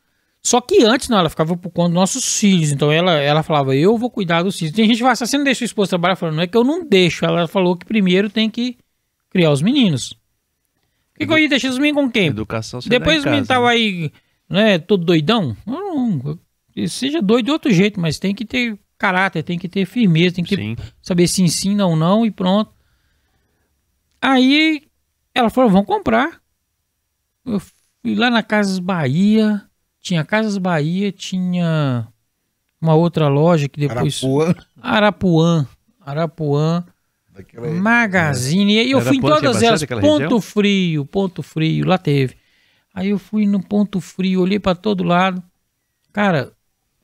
Só 0.49 0.62
que 0.62 0.83
antes, 0.83 1.11
não, 1.11 1.19
ela 1.19 1.29
ficava 1.29 1.55
por 1.59 1.70
conta 1.70 1.89
dos 1.91 1.95
nossos 1.95 2.39
filhos. 2.39 2.73
Então 2.73 2.91
ela, 2.91 3.12
ela 3.12 3.43
falava, 3.43 3.77
eu 3.77 3.99
vou 3.99 4.11
cuidar 4.11 4.43
dos 4.43 4.59
filhos. 4.59 4.73
Tem 4.75 4.87
gente 4.87 4.97
que 4.97 5.03
fala, 5.03 5.12
assim, 5.12 5.27
você 5.27 5.37
não 5.37 5.45
deixa 5.45 5.59
sua 5.59 5.65
esposa 5.66 5.91
trabalhar? 5.91 6.16
Falando, 6.16 6.37
não 6.37 6.43
é 6.43 6.47
que 6.47 6.57
eu 6.57 6.65
não 6.65 6.89
deixo. 6.89 7.23
Ela 7.27 7.47
falou 7.47 7.77
que 7.77 7.85
primeiro 7.85 8.31
tem 8.31 8.49
que 8.49 8.79
criar 9.29 9.51
os 9.51 9.61
meninos. 9.61 10.15
Por 11.12 11.19
que, 11.19 11.27
que 11.27 11.33
eu 11.35 11.39
ia 11.39 11.49
deixar 11.51 11.69
os 11.69 11.79
meninos 11.79 12.03
com 12.03 12.11
quem? 12.11 12.29
Educação 12.29 12.81
você 12.81 12.89
Depois 12.89 13.19
os 13.19 13.25
meninos 13.27 13.43
estavam 13.45 13.66
né? 13.66 13.73
aí, 13.73 14.12
né, 14.49 14.79
todo 14.79 15.05
doidão. 15.05 15.55
Não, 15.66 16.39
eu- 16.75 16.89
seja 16.89 17.20
doido 17.20 17.45
de 17.47 17.51
outro 17.53 17.70
jeito, 17.70 18.01
mas 18.01 18.19
tem 18.19 18.35
que 18.35 18.47
ter 18.47 18.79
caráter, 18.97 19.43
tem 19.43 19.59
que 19.59 19.69
ter 19.69 19.85
firmeza, 19.85 20.37
tem 20.37 20.45
que 20.45 20.57
ter 20.57 20.77
saber 21.03 21.29
se 21.29 21.43
ensina 21.43 21.85
ou 21.87 21.95
não 21.95 22.25
e 22.25 22.31
pronto. 22.31 22.73
Aí 24.20 24.83
Ela 25.35 25.51
falou, 25.51 25.70
vamos 25.70 25.87
comprar. 25.87 26.41
Eu 27.45 27.61
fui 27.61 28.15
lá 28.15 28.31
na 28.31 28.43
Casas 28.43 28.79
Bahia, 28.79 29.68
tinha 30.09 30.24
Casas 30.24 30.56
Bahia, 30.56 31.12
tinha 31.12 32.09
uma 32.80 32.94
outra 32.94 33.28
loja 33.28 33.68
que 33.68 33.78
depois... 33.78 34.22
Arapuã. 34.22 34.55
Arapuã. 34.80 35.68
Arapuã. 36.01 36.85
Daquela... 37.30 37.70
Magazine. 37.70 38.76
E 38.76 38.78
aí 38.78 38.90
eu 38.90 39.02
fui 39.02 39.16
em 39.16 39.20
Arapuã 39.20 39.40
todas 39.40 39.62
elas. 39.62 39.85
Ponto 39.85 40.22
região? 40.22 40.40
Frio, 40.40 41.05
Ponto 41.05 41.43
Frio, 41.43 41.86
lá 41.86 41.98
teve. 41.98 42.36
Aí 42.94 43.10
eu 43.10 43.18
fui 43.18 43.47
no 43.47 43.62
Ponto 43.62 44.01
Frio, 44.01 44.40
olhei 44.40 44.59
pra 44.59 44.74
todo 44.74 45.05
lado. 45.05 45.43
Cara, 46.10 46.52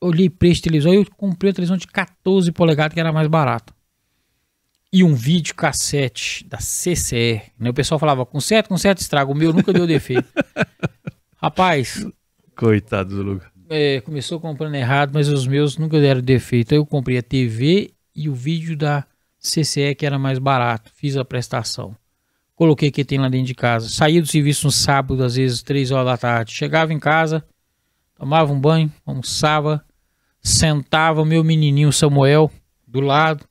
olhei 0.00 0.30
preço 0.30 0.56
de 0.56 0.62
televisão. 0.62 0.94
Eu 0.94 1.06
comprei 1.14 1.50
a 1.50 1.54
televisão 1.54 1.76
de 1.76 1.86
14 1.86 2.50
polegadas, 2.52 2.94
que 2.94 3.00
era 3.00 3.12
mais 3.12 3.28
barato. 3.28 3.74
E 4.90 5.04
um 5.04 5.14
vídeo 5.14 5.54
cassete 5.54 6.42
da 6.48 6.56
CCE. 6.56 7.42
Né? 7.58 7.68
O 7.68 7.74
pessoal 7.74 7.98
falava, 7.98 8.24
com 8.24 8.40
certo, 8.40 8.68
com 8.68 8.78
certo 8.78 9.00
estrago. 9.00 9.32
O 9.32 9.34
meu 9.34 9.52
nunca 9.52 9.74
deu 9.74 9.86
defeito. 9.86 10.26
Rapaz, 11.36 12.06
Coitado 12.56 13.16
do 13.16 13.22
Lucas. 13.22 13.48
é, 13.68 14.00
começou 14.00 14.38
comprando 14.40 14.74
errado, 14.74 15.10
mas 15.12 15.28
os 15.28 15.46
meus 15.46 15.76
nunca 15.76 16.00
deram 16.00 16.20
defeito. 16.20 16.72
Aí 16.72 16.78
eu 16.78 16.86
comprei 16.86 17.18
a 17.18 17.22
TV 17.22 17.92
e 18.14 18.28
o 18.28 18.34
vídeo 18.34 18.76
da 18.76 19.04
CCE, 19.38 19.94
que 19.94 20.06
era 20.06 20.18
mais 20.18 20.38
barato. 20.38 20.90
Fiz 20.94 21.16
a 21.16 21.24
prestação. 21.24 21.96
Coloquei 22.54 22.90
que 22.90 23.04
tem 23.04 23.18
lá 23.18 23.28
dentro 23.28 23.48
de 23.48 23.54
casa. 23.54 23.88
Saía 23.88 24.20
do 24.20 24.28
serviço 24.28 24.66
no 24.66 24.72
sábado, 24.72 25.22
às 25.24 25.34
vezes, 25.34 25.62
três 25.62 25.90
horas 25.90 26.06
da 26.06 26.16
tarde. 26.16 26.52
Chegava 26.52 26.92
em 26.92 27.00
casa, 27.00 27.44
tomava 28.14 28.52
um 28.52 28.60
banho, 28.60 28.92
almoçava, 29.04 29.84
sentava 30.40 31.22
o 31.22 31.24
meu 31.24 31.42
menininho 31.42 31.92
Samuel 31.92 32.50
do 32.86 33.00
lado 33.00 33.44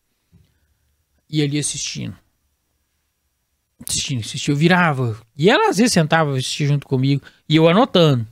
e 1.30 1.42
ali 1.42 1.60
assistindo. 1.60 2.16
Assistindo, 3.86 4.22
assistindo. 4.22 4.54
Eu 4.54 4.58
virava. 4.58 5.20
E 5.38 5.50
ela 5.50 5.70
às 5.70 5.78
vezes 5.78 5.92
sentava 5.92 6.32
assistir 6.32 6.68
junto 6.68 6.88
comigo 6.88 7.22
e 7.50 7.58
eu 7.58 7.68
anotando. 7.68 8.26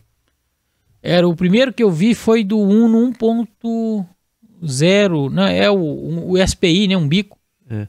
Era 1.02 1.28
o 1.28 1.36
primeiro 1.36 1.74
que 1.74 1.82
eu 1.82 1.90
vi 1.90 2.14
foi 2.14 2.44
do 2.44 2.60
1 2.60 2.88
no 2.88 3.12
1.0, 3.12 5.32
né? 5.32 5.58
É 5.58 5.72
o, 5.72 6.32
o 6.32 6.48
SPI, 6.48 6.88
né? 6.88 6.96
Um 6.96 7.08
bico. 7.08 7.40
É. 7.70 7.88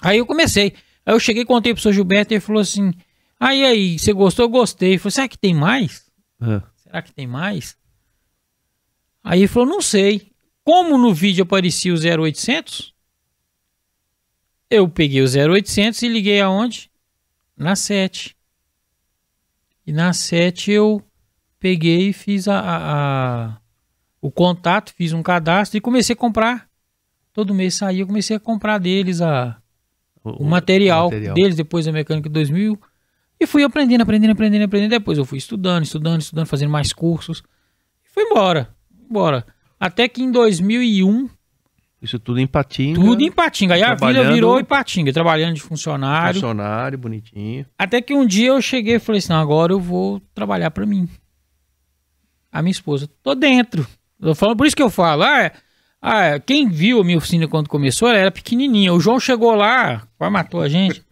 Aí 0.00 0.18
eu 0.18 0.24
comecei. 0.24 0.72
Aí 1.04 1.14
eu 1.14 1.20
cheguei 1.20 1.44
contei 1.44 1.74
pro 1.74 1.82
seu 1.82 1.92
Gilberto 1.92 2.32
e 2.32 2.36
ele 2.36 2.40
falou 2.40 2.62
assim: 2.62 2.92
Ah, 3.38 3.54
e 3.54 3.64
aí, 3.64 3.98
você 3.98 4.12
gostou? 4.12 4.46
Eu 4.46 4.48
gostei. 4.48 4.92
Ele 4.92 4.98
falou: 4.98 5.10
Será 5.10 5.28
que 5.28 5.38
tem 5.38 5.54
mais? 5.54 6.10
Ah, 6.40 6.62
Será 6.76 7.02
que 7.02 7.12
tem 7.12 7.26
mais? 7.26 7.76
Aí 9.22 9.40
ele 9.40 9.48
falou: 9.48 9.68
Não 9.68 9.82
sei. 9.82 10.32
Como 10.64 10.96
no 10.96 11.12
vídeo 11.12 11.42
aparecia 11.42 11.92
o 11.92 11.96
0800, 11.96 12.94
eu 14.70 14.88
peguei 14.88 15.20
o 15.20 15.26
0800 15.26 16.00
e 16.02 16.08
liguei 16.08 16.40
aonde? 16.40 16.90
Na 17.56 17.76
7. 17.76 18.36
E 19.86 19.92
na 19.92 20.12
7 20.12 20.70
eu 20.70 21.02
peguei 21.62 22.08
e 22.08 22.12
fiz 22.12 22.48
a, 22.48 22.58
a- 22.58 22.92
a- 23.46 23.56
o 24.20 24.30
contato, 24.30 24.92
fiz 24.94 25.12
um 25.12 25.22
cadastro 25.22 25.78
e 25.78 25.80
comecei 25.80 26.14
a 26.14 26.16
comprar. 26.16 26.66
Todo 27.32 27.54
mês 27.54 27.74
saía, 27.76 28.02
eu 28.02 28.06
comecei 28.06 28.36
a 28.36 28.40
comprar 28.40 28.78
deles 28.78 29.20
a, 29.22 29.56
o 30.24 30.44
material, 30.44 31.08
deles 31.10 31.54
depois 31.56 31.86
da 31.86 31.92
mecânica 31.92 32.28
2000 32.28 32.78
e 33.40 33.46
fui 33.46 33.62
aprendendo, 33.64 34.02
aprendendo, 34.02 34.32
aprendendo, 34.32 34.64
aprendendo. 34.64 34.90
Depois 34.90 35.16
eu 35.18 35.24
fui 35.24 35.38
estudando, 35.38 35.84
estudando, 35.84 36.20
estudando, 36.20 36.46
fazendo 36.46 36.70
mais 36.70 36.92
cursos 36.92 37.42
e 38.04 38.08
fui 38.12 38.24
embora, 38.24 38.68
embora. 39.08 39.46
Até 39.80 40.06
que 40.08 40.22
em 40.22 40.30
2001, 40.30 41.28
Isso 42.00 42.18
tudo 42.18 42.38
em 42.38 42.46
Patinga. 42.46 43.00
tudo 43.00 43.22
em 43.22 43.32
Patinga. 43.32 43.74
Aí 43.74 43.82
a 43.82 43.86
vila 43.94 43.96
Trabalhando- 43.98 44.34
virou 44.34 44.60
em 44.60 44.64
Patinga, 44.64 45.12
trabalhando 45.12 45.54
de 45.54 45.62
funcionário. 45.62 46.34
Funcionário, 46.34 46.98
bonitinho. 46.98 47.66
Até 47.78 48.00
que 48.00 48.14
um 48.14 48.26
dia 48.26 48.48
eu 48.48 48.60
cheguei 48.62 48.96
e 48.96 48.98
falei 49.00 49.18
assim: 49.20 49.32
agora 49.32 49.72
eu 49.72 49.80
vou 49.80 50.20
trabalhar 50.34 50.70
pra 50.70 50.84
mim. 50.86 51.08
A 52.52 52.60
minha 52.60 52.72
esposa, 52.72 53.08
tô 53.22 53.34
dentro. 53.34 53.86
Eu 54.20 54.34
falo, 54.34 54.54
por 54.54 54.66
isso 54.66 54.76
que 54.76 54.82
eu 54.82 54.90
falo, 54.90 55.22
ah, 55.22 55.50
ah, 56.00 56.38
quem 56.38 56.68
viu 56.68 57.00
a 57.00 57.04
minha 57.04 57.16
oficina 57.16 57.48
quando 57.48 57.68
começou, 57.68 58.08
ela 58.08 58.18
era 58.18 58.30
pequenininha. 58.30 58.92
O 58.92 59.00
João 59.00 59.18
chegou 59.18 59.54
lá, 59.54 60.06
quase 60.18 60.32
matou 60.32 60.60
a 60.60 60.68
gente. 60.68 61.02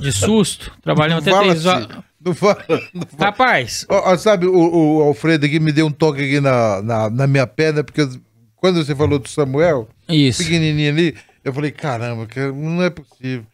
De 0.00 0.12
susto, 0.12 0.70
trabalhando 0.82 1.24
Não 1.24 1.32
até 1.36 1.44
três 1.44 1.66
horas. 1.66 1.86
assim. 1.90 2.02
Não 2.24 2.34
fala, 2.34 2.64
não 2.94 3.02
fala. 3.02 3.24
Rapaz, 3.24 3.84
Ó, 3.88 4.16
sabe, 4.16 4.46
o, 4.46 4.98
o 4.98 5.02
Alfredo 5.02 5.46
aqui 5.46 5.58
me 5.58 5.72
deu 5.72 5.86
um 5.86 5.90
toque 5.90 6.20
aqui 6.22 6.40
na, 6.40 6.80
na, 6.82 7.10
na 7.10 7.26
minha 7.26 7.46
perna, 7.46 7.82
porque 7.82 8.06
quando 8.54 8.84
você 8.84 8.94
falou 8.94 9.18
do 9.18 9.28
Samuel, 9.28 9.88
isso. 10.08 10.44
pequenininho 10.44 10.92
ali, 10.92 11.16
eu 11.42 11.52
falei, 11.52 11.72
caramba, 11.72 12.26
cara, 12.26 12.52
não 12.52 12.80
é 12.82 12.90
possível. 12.90 13.44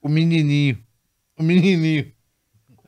O 0.00 0.08
menininho, 0.08 0.78
o 1.36 1.42
menininho. 1.42 2.06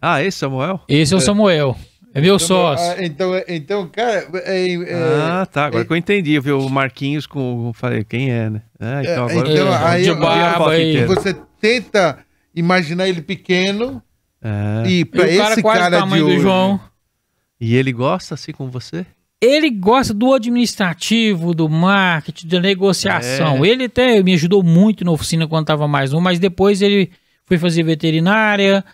Ah, 0.01 0.23
esse 0.23 0.39
Samuel? 0.39 0.81
Esse 0.89 1.15
é 1.15 1.17
o 1.17 1.21
Samuel. 1.21 1.77
É 1.81 1.94
meu 2.21 2.39
sócio. 2.39 2.93
Ah, 2.93 3.05
então, 3.05 3.35
é- 3.35 3.45
então, 3.49 3.89
cara, 3.89 4.27
é, 4.45 4.73
é- 4.75 4.95
ah, 5.31 5.47
tá. 5.51 5.67
Agora 5.67 5.83
é- 5.83 5.87
que 5.87 5.93
eu 5.93 5.97
entendi. 5.97 6.33
Eu 6.33 6.43
vi 6.43 6.53
o 6.53 6.69
Marquinhos 6.69 7.27
com. 7.27 7.73
Falei, 7.75 8.05
quem 8.05 8.31
é, 8.31 8.49
né? 8.51 8.63
Ah, 8.79 9.01
então 9.03 9.29
É, 9.29 9.33
agora. 9.33 9.51
então, 9.51 9.67
eu- 9.67 9.75
aí 9.75 10.03
de 10.03 10.09
eu- 10.09 10.21
barba 10.21 10.71
aí. 10.71 10.91
inteira. 10.91 11.07
você 11.07 11.37
tenta 11.61 12.19
imaginar 12.55 13.09
ele 13.09 13.21
pequeno 13.23 14.01
É. 14.43 14.89
e 14.89 15.01
E 15.01 15.05
pra 15.05 15.25
o 15.25 15.37
cara 15.37 15.53
esse 15.55 15.63
cara 15.63 15.89
de 15.91 15.97
tamanho 15.99 16.25
do 16.27 16.31
hoje, 16.31 16.41
João. 16.41 16.81
E 17.61 17.75
ele 17.77 17.93
gosta 17.93 18.35
assim 18.35 18.53
com 18.53 18.69
você? 18.71 19.05
Ele 19.41 19.69
gosta 19.71 20.15
do 20.15 20.33
administrativo, 20.33 21.55
do 21.55 21.69
marketing, 21.69 22.47
da 22.49 22.61
negociação. 22.61 23.65
É. 23.65 23.69
Ele 23.69 23.85
até 23.85 24.23
me 24.23 24.33
ajudou 24.35 24.63
muito 24.63 25.05
na 25.05 25.11
oficina 25.11 25.47
quando 25.47 25.63
estava 25.65 25.87
mais 25.89 26.13
um, 26.13 26.21
mas 26.21 26.39
depois 26.39 26.81
ele 26.81 27.11
foi 27.47 27.59
fazer 27.59 27.83
veterinária 27.83 28.85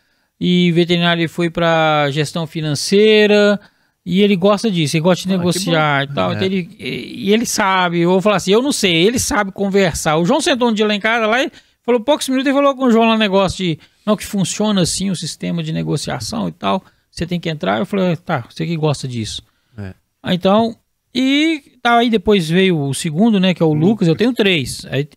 e 0.40 0.72
veterinária 0.72 1.20
ele 1.20 1.28
foi 1.28 1.50
para 1.50 2.10
gestão 2.10 2.46
financeira 2.46 3.60
e 4.04 4.22
ele 4.22 4.34
gosta 4.34 4.70
disso, 4.70 4.96
ele 4.96 5.02
gosta 5.02 5.28
de 5.28 5.34
Ah, 5.34 5.36
negociar 5.36 6.04
e 6.04 6.14
tal. 6.14 6.32
É. 6.32 6.34
Então 6.34 6.46
ele, 6.46 6.76
e 6.78 7.32
ele 7.32 7.44
sabe, 7.44 8.00
eu 8.00 8.10
vou 8.10 8.22
falar 8.22 8.36
assim, 8.36 8.52
eu 8.52 8.62
não 8.62 8.72
sei, 8.72 8.94
ele 8.94 9.18
sabe 9.18 9.52
conversar. 9.52 10.16
O 10.16 10.24
João 10.24 10.40
sentou 10.40 10.70
um 10.70 10.72
dia 10.72 10.86
lá 10.86 10.94
em 10.94 11.00
casa 11.00 11.26
lá 11.26 11.42
e 11.42 11.52
falou 11.82 12.00
poucos 12.00 12.28
minutos 12.28 12.50
e 12.50 12.54
falou 12.54 12.74
com 12.74 12.84
o 12.84 12.90
João 12.90 13.06
lá 13.06 13.14
um 13.14 13.18
negócio 13.18 13.58
de 13.58 13.78
não 14.06 14.16
que 14.16 14.24
funciona 14.24 14.80
assim 14.80 15.10
o 15.10 15.16
sistema 15.16 15.62
de 15.62 15.72
negociação 15.72 16.48
e 16.48 16.52
tal. 16.52 16.82
Você 17.10 17.26
tem 17.26 17.38
que 17.38 17.50
entrar. 17.50 17.78
Eu 17.78 17.86
falei, 17.86 18.16
tá, 18.16 18.46
você 18.48 18.64
que 18.64 18.76
gosta 18.76 19.06
disso. 19.06 19.42
É. 19.76 19.94
Então, 20.32 20.74
e 21.14 21.62
tá, 21.82 21.98
aí 21.98 22.08
depois 22.08 22.48
veio 22.48 22.78
o 22.80 22.94
segundo, 22.94 23.38
né, 23.38 23.52
que 23.52 23.62
é 23.62 23.66
o 23.66 23.74
Lucas, 23.74 24.08
eu 24.08 24.16
tenho 24.16 24.32
três. 24.32 24.86
Aí, 24.90 25.08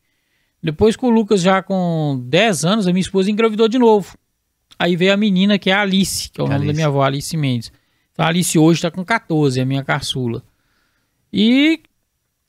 depois 0.62 0.96
com 0.96 1.08
o 1.08 1.12
Lucas 1.12 1.42
já 1.42 1.62
com 1.62 2.22
10 2.26 2.66
anos, 2.66 2.88
a 2.88 2.92
minha 2.92 3.02
esposa 3.02 3.32
engravidou 3.32 3.68
de 3.68 3.78
novo. 3.78 4.18
Aí 4.84 4.98
veio 4.98 5.14
a 5.14 5.18
menina, 5.18 5.58
que 5.58 5.70
é 5.70 5.74
a 5.74 5.80
Alice, 5.80 6.30
que 6.30 6.42
é 6.42 6.44
o 6.44 6.46
nome 6.46 6.56
Alice. 6.56 6.68
da 6.68 6.76
minha 6.76 6.88
avó, 6.88 7.04
Alice 7.04 7.38
Mendes. 7.38 7.72
Então 8.12 8.26
a 8.26 8.28
Alice 8.28 8.60
hoje 8.60 8.82
tá 8.82 8.92
com 8.92 9.02
14, 9.02 9.58
é 9.58 9.64
a 9.64 9.66
minha 9.66 9.82
caçula. 9.82 10.44
E, 11.32 11.80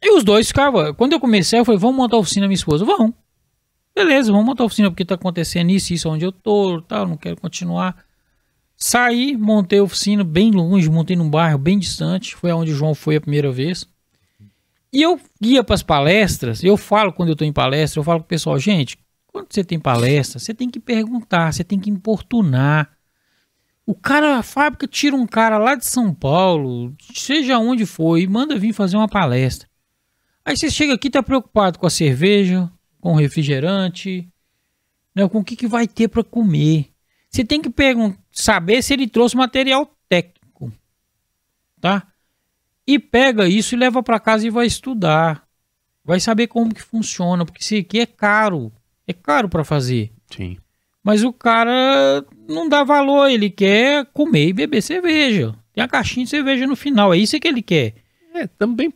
e 0.02 0.16
os 0.16 0.24
dois 0.24 0.48
ficavam. 0.48 0.92
Quando 0.94 1.12
eu 1.12 1.20
comecei, 1.20 1.60
eu 1.60 1.64
falei, 1.64 1.78
vamos 1.78 1.94
montar 1.94 2.16
a 2.16 2.18
oficina, 2.18 2.48
minha 2.48 2.56
esposa. 2.56 2.84
Vamos. 2.84 3.12
Beleza, 3.94 4.32
vamos 4.32 4.46
montar 4.46 4.64
a 4.64 4.66
oficina, 4.66 4.90
porque 4.90 5.04
tá 5.04 5.14
acontecendo 5.14 5.70
isso, 5.70 5.94
isso 5.94 6.10
onde 6.10 6.24
eu 6.24 6.32
tô, 6.32 6.82
tal, 6.82 7.06
não 7.06 7.16
quero 7.16 7.40
continuar. 7.40 8.04
Saí, 8.76 9.36
montei 9.36 9.78
a 9.78 9.84
oficina 9.84 10.24
bem 10.24 10.50
longe, 10.50 10.90
montei 10.90 11.14
num 11.14 11.30
bairro 11.30 11.56
bem 11.56 11.78
distante, 11.78 12.34
foi 12.34 12.50
aonde 12.50 12.72
o 12.72 12.74
João 12.74 12.96
foi 12.96 13.14
a 13.14 13.20
primeira 13.20 13.52
vez. 13.52 13.88
E 14.92 15.00
eu 15.00 15.20
ia 15.40 15.62
para 15.62 15.76
as 15.76 15.84
palestras, 15.84 16.64
eu 16.64 16.76
falo 16.76 17.12
quando 17.12 17.28
eu 17.28 17.36
tô 17.36 17.44
em 17.44 17.52
palestra, 17.52 18.00
eu 18.00 18.04
falo 18.04 18.18
pro 18.18 18.28
pessoal, 18.28 18.58
gente, 18.58 18.98
quando 19.34 19.52
você 19.52 19.64
tem 19.64 19.80
palestra, 19.80 20.38
você 20.38 20.54
tem 20.54 20.70
que 20.70 20.78
perguntar, 20.78 21.52
você 21.52 21.64
tem 21.64 21.80
que 21.80 21.90
importunar. 21.90 22.96
O 23.84 23.92
cara, 23.92 24.38
a 24.38 24.44
fábrica 24.44 24.86
tira 24.86 25.16
um 25.16 25.26
cara 25.26 25.58
lá 25.58 25.74
de 25.74 25.84
São 25.84 26.14
Paulo, 26.14 26.94
seja 27.12 27.58
onde 27.58 27.84
for, 27.84 28.16
e 28.16 28.28
manda 28.28 28.56
vir 28.56 28.72
fazer 28.72 28.96
uma 28.96 29.08
palestra. 29.08 29.68
Aí 30.44 30.56
você 30.56 30.70
chega 30.70 30.94
aqui 30.94 31.08
e 31.08 31.10
tá 31.10 31.20
preocupado 31.20 31.80
com 31.80 31.86
a 31.86 31.90
cerveja, 31.90 32.70
com 33.00 33.14
o 33.14 33.16
refrigerante, 33.16 34.28
né, 35.12 35.28
com 35.28 35.40
o 35.40 35.44
que, 35.44 35.56
que 35.56 35.66
vai 35.66 35.88
ter 35.88 36.06
para 36.06 36.22
comer. 36.22 36.92
Você 37.28 37.44
tem 37.44 37.60
que 37.60 37.74
saber 38.30 38.82
se 38.82 38.92
ele 38.92 39.08
trouxe 39.08 39.36
material 39.36 39.92
técnico, 40.08 40.72
tá? 41.80 42.06
E 42.86 43.00
pega 43.00 43.48
isso 43.48 43.74
e 43.74 43.78
leva 43.78 44.00
para 44.00 44.20
casa 44.20 44.46
e 44.46 44.50
vai 44.50 44.66
estudar. 44.66 45.44
Vai 46.04 46.20
saber 46.20 46.46
como 46.46 46.72
que 46.72 46.82
funciona, 46.82 47.44
porque 47.44 47.64
isso 47.64 47.74
aqui 47.74 47.98
é 47.98 48.06
caro. 48.06 48.72
É 49.06 49.12
caro 49.12 49.48
para 49.48 49.64
fazer. 49.64 50.10
Sim. 50.34 50.56
Mas 51.02 51.22
o 51.22 51.32
cara 51.32 52.24
não 52.48 52.68
dá 52.68 52.82
valor, 52.82 53.28
ele 53.28 53.50
quer 53.50 54.06
comer 54.12 54.48
e 54.48 54.52
beber 54.52 54.82
cerveja. 54.82 55.54
Tem 55.74 55.84
a 55.84 55.88
caixinha 55.88 56.24
de 56.24 56.30
cerveja 56.30 56.66
no 56.66 56.74
final, 56.76 57.12
é 57.12 57.18
isso 57.18 57.38
que 57.38 57.46
ele 57.48 57.60
quer. 57.62 57.94
É, 58.34 58.46
também 58.46 58.92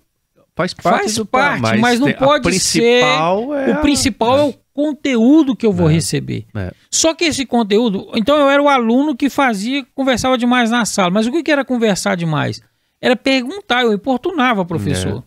faz 0.57 0.73
parte 0.75 1.01
Faz 1.01 1.15
do 1.17 1.27
parte, 1.27 1.79
mas 1.79 2.01
não 2.01 2.07
tem- 2.09 2.17
pode 2.17 2.43
principal 2.43 3.55
É 3.55 3.69
o 3.71 3.73
a- 3.75 3.77
principal 3.77 4.39
é. 4.39 4.43
o 4.45 4.55
conteúdo 4.73 5.55
que 5.55 5.67
eu 5.67 5.73
vou 5.73 5.89
É. 5.91 5.93
receber. 5.93 6.47
É. 6.55 6.73
Só 6.91 7.15
que 7.15 7.25
esse 7.25 7.45
conteúdo, 7.45 8.11
então 8.15 8.37
eu 8.39 8.49
era 8.49 8.63
o 8.63 8.69
aluno 8.69 9.15
que 9.17 9.29
fazia, 9.29 9.85
conversava 9.95 10.39
demais 10.39 10.71
na 10.71 10.85
sala. 10.85 11.11
Mas 11.11 11.27
o 11.27 11.33
que 11.43 11.51
era 11.51 11.65
conversar 11.65 12.17
demais? 12.17 12.61
Era 13.01 13.15
perguntar, 13.15 13.83
eu 13.83 13.93
importunava 13.93 14.63
o 14.63 14.67
professor. 14.67 15.19
É. 15.19 15.23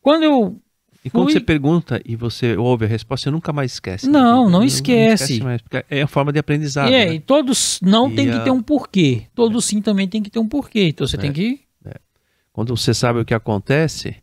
Quando 0.00 0.22
eu 0.24 0.60
E 1.04 1.10
quando 1.10 1.30
você 1.30 1.38
pergunta 1.40 2.00
e 2.04 2.16
você 2.16 2.56
ouve 2.56 2.86
a 2.86 2.88
resposta, 2.88 3.24
você 3.24 3.30
nunca 3.30 3.52
mais 3.52 3.72
esquece. 3.74 4.08
Não, 4.08 4.48
não 4.48 4.64
esquece. 4.64 5.42
mais, 5.42 5.60
porque 5.60 5.84
é 5.90 6.02
a 6.02 6.06
forma 6.06 6.32
de 6.32 6.38
aprendizado. 6.38 6.88
é, 6.90 7.06
né? 7.06 7.14
e 7.14 7.20
todos 7.20 7.78
não 7.82 8.10
E 8.10 8.14
tem 8.16 8.26
que 8.30 8.36
a- 8.36 8.40
ter 8.44 8.50
um 8.50 8.62
porquê. 8.62 9.26
Todos 9.34 9.64
sim 9.66 9.82
também 9.82 10.08
tem 10.08 10.22
que 10.22 10.30
ter 10.30 10.38
um 10.38 10.48
porquê. 10.48 10.88
Então 10.88 11.06
você 11.06 11.16
É. 11.16 11.20
tem 11.20 11.32
que. 11.32 11.60
Quando 12.52 12.74
você 12.76 12.94
sabe 12.94 13.18
o 13.18 13.24
que 13.24 13.34
acontece, 13.34 14.14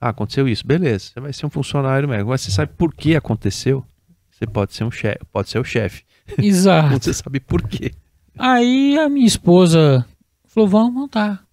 ah, 0.00 0.10
aconteceu 0.10 0.48
isso, 0.48 0.64
beleza, 0.66 1.10
você 1.12 1.20
vai 1.20 1.32
ser 1.32 1.46
um 1.46 1.50
funcionário 1.50 2.08
mesmo. 2.08 2.20
Agora 2.22 2.38
você 2.38 2.50
sabe 2.50 2.72
por 2.78 2.94
que 2.94 3.16
aconteceu, 3.16 3.84
você 4.30 4.46
pode 4.46 4.72
ser 4.72 4.84
um 4.84 4.90
chefe, 4.90 5.18
pode 5.32 5.50
ser 5.50 5.58
o 5.58 5.64
chefe. 5.64 6.04
Quando 6.28 6.44
Exato. 6.46 7.02
você 7.02 7.12
sabe 7.12 7.40
por 7.40 7.62
quê. 7.66 7.92
Aí 8.38 8.96
a 8.98 9.08
minha 9.08 9.26
esposa 9.26 10.06
falou: 10.46 10.68
vamos 10.68 10.94
montar. 10.94 11.44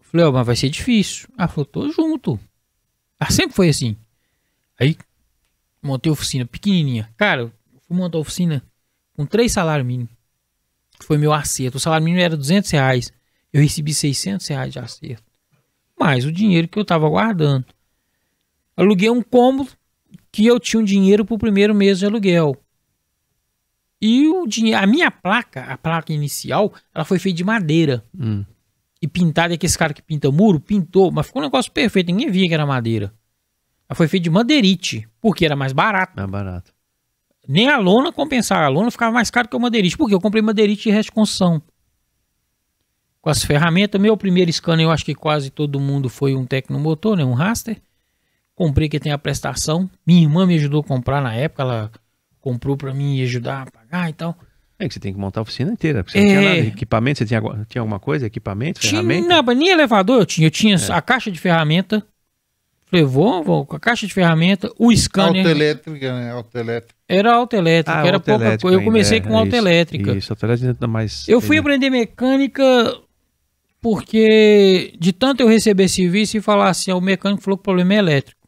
Falei, 0.00 0.26
ó, 0.26 0.32
mas 0.32 0.46
vai 0.46 0.56
ser 0.56 0.68
difícil. 0.68 1.28
Ela 1.38 1.48
falou, 1.48 1.64
tô 1.64 1.90
junto. 1.90 2.38
Ela 3.20 3.30
sempre 3.30 3.54
foi 3.54 3.68
assim. 3.68 3.96
Aí 4.78 4.96
montei 5.82 6.10
oficina 6.10 6.44
pequenininha. 6.44 7.08
Cara, 7.16 7.52
fui 7.86 7.96
montar 7.96 8.18
oficina 8.18 8.62
com 9.14 9.24
três 9.24 9.52
salários 9.52 9.86
mínimos. 9.86 10.12
Foi 11.02 11.18
meu 11.18 11.32
acerto. 11.32 11.76
O 11.76 11.80
salário 11.80 12.04
mínimo 12.04 12.22
era 12.22 12.36
200 12.36 12.70
reais. 12.70 13.12
Eu 13.52 13.62
recebi 13.62 13.94
600 13.94 14.46
reais 14.48 14.72
de 14.72 14.78
acerto. 14.78 15.24
Mais 15.98 16.24
o 16.24 16.32
dinheiro 16.32 16.68
que 16.68 16.78
eu 16.78 16.84
tava 16.84 17.08
guardando. 17.08 17.64
Aluguei 18.76 19.08
um 19.08 19.22
cômodo 19.22 19.70
que 20.30 20.44
eu 20.44 20.60
tinha 20.60 20.80
um 20.80 20.84
dinheiro 20.84 21.24
pro 21.24 21.38
primeiro 21.38 21.74
mês 21.74 21.98
de 21.98 22.06
aluguel. 22.06 22.56
E 24.00 24.28
o 24.28 24.46
dinheiro, 24.46 24.78
a 24.78 24.86
minha 24.86 25.10
placa, 25.10 25.64
a 25.64 25.78
placa 25.78 26.12
inicial, 26.12 26.72
ela 26.94 27.04
foi 27.04 27.18
feita 27.18 27.38
de 27.38 27.44
madeira 27.44 28.04
Hum, 28.14 28.44
e 29.06 29.08
pintada. 29.08 29.54
E 29.54 29.56
aquele 29.56 29.72
cara 29.72 29.94
que 29.94 30.02
pinta 30.02 30.30
muro, 30.30 30.60
pintou, 30.60 31.10
mas 31.10 31.26
ficou 31.26 31.40
um 31.40 31.44
negócio 31.44 31.70
perfeito. 31.70 32.08
Ninguém 32.08 32.30
via 32.30 32.48
que 32.48 32.54
era 32.54 32.66
madeira. 32.66 33.14
Ela 33.88 33.96
foi 33.96 34.08
feita 34.08 34.24
de 34.24 34.30
madeirite, 34.30 35.08
porque 35.20 35.44
era 35.44 35.54
mais 35.54 35.72
barato. 35.72 36.20
é 36.20 36.26
barato. 36.26 36.72
Nem 37.48 37.68
a 37.68 37.78
lona 37.78 38.12
compensava. 38.12 38.64
A 38.64 38.68
lona 38.68 38.90
ficava 38.90 39.12
mais 39.12 39.30
caro 39.30 39.48
que 39.48 39.56
o 39.56 39.60
madeirite. 39.60 39.96
Por 39.96 40.08
quê? 40.08 40.14
Eu 40.14 40.20
comprei 40.20 40.42
madeirite 40.42 40.84
de 40.84 40.90
resto 40.90 41.10
de 41.10 41.12
construção. 41.12 41.62
Com 43.20 43.30
as 43.30 43.44
ferramentas. 43.44 44.00
Meu 44.00 44.16
primeiro 44.16 44.52
scanner, 44.52 44.84
eu 44.84 44.90
acho 44.90 45.04
que 45.04 45.14
quase 45.14 45.50
todo 45.50 45.78
mundo 45.78 46.08
foi 46.08 46.34
um 46.34 46.44
Tecnomotor, 46.44 47.16
né? 47.16 47.24
Um 47.24 47.34
Raster. 47.34 47.80
Comprei 48.56 48.88
que 48.88 48.98
tem 48.98 49.12
a 49.12 49.18
prestação. 49.18 49.88
Minha 50.04 50.22
irmã 50.22 50.46
me 50.46 50.56
ajudou 50.56 50.80
a 50.80 50.84
comprar 50.84 51.20
na 51.20 51.34
época. 51.34 51.62
Ela 51.62 51.92
comprou 52.40 52.76
pra 52.76 52.92
mim 52.92 53.18
e 53.18 53.22
ajudar 53.22 53.62
a 53.62 53.70
pagar 53.70 54.10
e 54.10 54.12
tal. 54.12 54.36
É 54.78 54.86
que 54.88 54.94
você 54.94 55.00
tem 55.00 55.12
que 55.12 55.18
montar 55.18 55.40
a 55.40 55.42
oficina 55.42 55.70
inteira. 55.72 56.04
Porque 56.04 56.18
você 56.18 56.24
É. 56.26 56.34
não 56.34 56.40
tinha 56.40 56.54
nada. 56.54 56.66
Equipamento, 56.68 57.18
você 57.18 57.24
tinha, 57.26 57.38
alguma- 57.38 57.66
tinha 57.68 57.80
alguma 57.80 57.98
coisa? 57.98 58.26
Equipamento, 58.26 58.80
Tinha, 58.80 58.90
ferramenta? 59.02 59.42
não, 59.42 59.54
nem 59.54 59.68
elevador 59.68 60.20
eu 60.20 60.26
tinha. 60.26 60.46
Eu 60.46 60.50
tinha 60.50 60.76
a 60.90 61.00
caixa 61.00 61.30
de 61.30 61.38
ferramenta. 61.40 62.04
Falei, 62.88 63.04
vou, 63.04 63.42
vou 63.42 63.66
com 63.66 63.74
a 63.74 63.80
caixa 63.80 64.06
de 64.06 64.14
ferramenta. 64.14 64.70
O 64.78 64.94
scanner 64.94 65.38
Autoelétrica, 65.44 66.20
né? 66.20 66.30
Autoelétrica. 66.30 66.94
era 67.08 67.32
autoelétrica. 67.34 67.98
Ah, 68.00 68.06
era 68.06 68.20
pouca 68.20 68.58
coisa. 68.58 68.78
Eu 68.78 68.84
comecei 68.84 69.18
é, 69.18 69.20
com 69.20 69.28
é 69.28 69.30
isso, 69.32 69.38
autoelétrica. 69.38 70.12
Isso, 70.12 70.32
autoelétrica 70.32 70.70
ainda 70.72 70.86
mais. 70.86 71.26
Eu 71.28 71.40
fui 71.40 71.58
aprender 71.58 71.90
mecânica 71.90 72.62
porque 73.80 74.92
de 74.98 75.12
tanto 75.12 75.40
eu 75.42 75.48
receber 75.48 75.88
serviço 75.88 76.36
e 76.36 76.40
falar 76.40 76.68
assim, 76.68 76.92
o 76.92 77.00
mecânico 77.00 77.42
falou 77.42 77.56
que 77.56 77.62
o 77.62 77.64
problema 77.64 77.94
é 77.94 77.98
elétrico. 77.98 78.40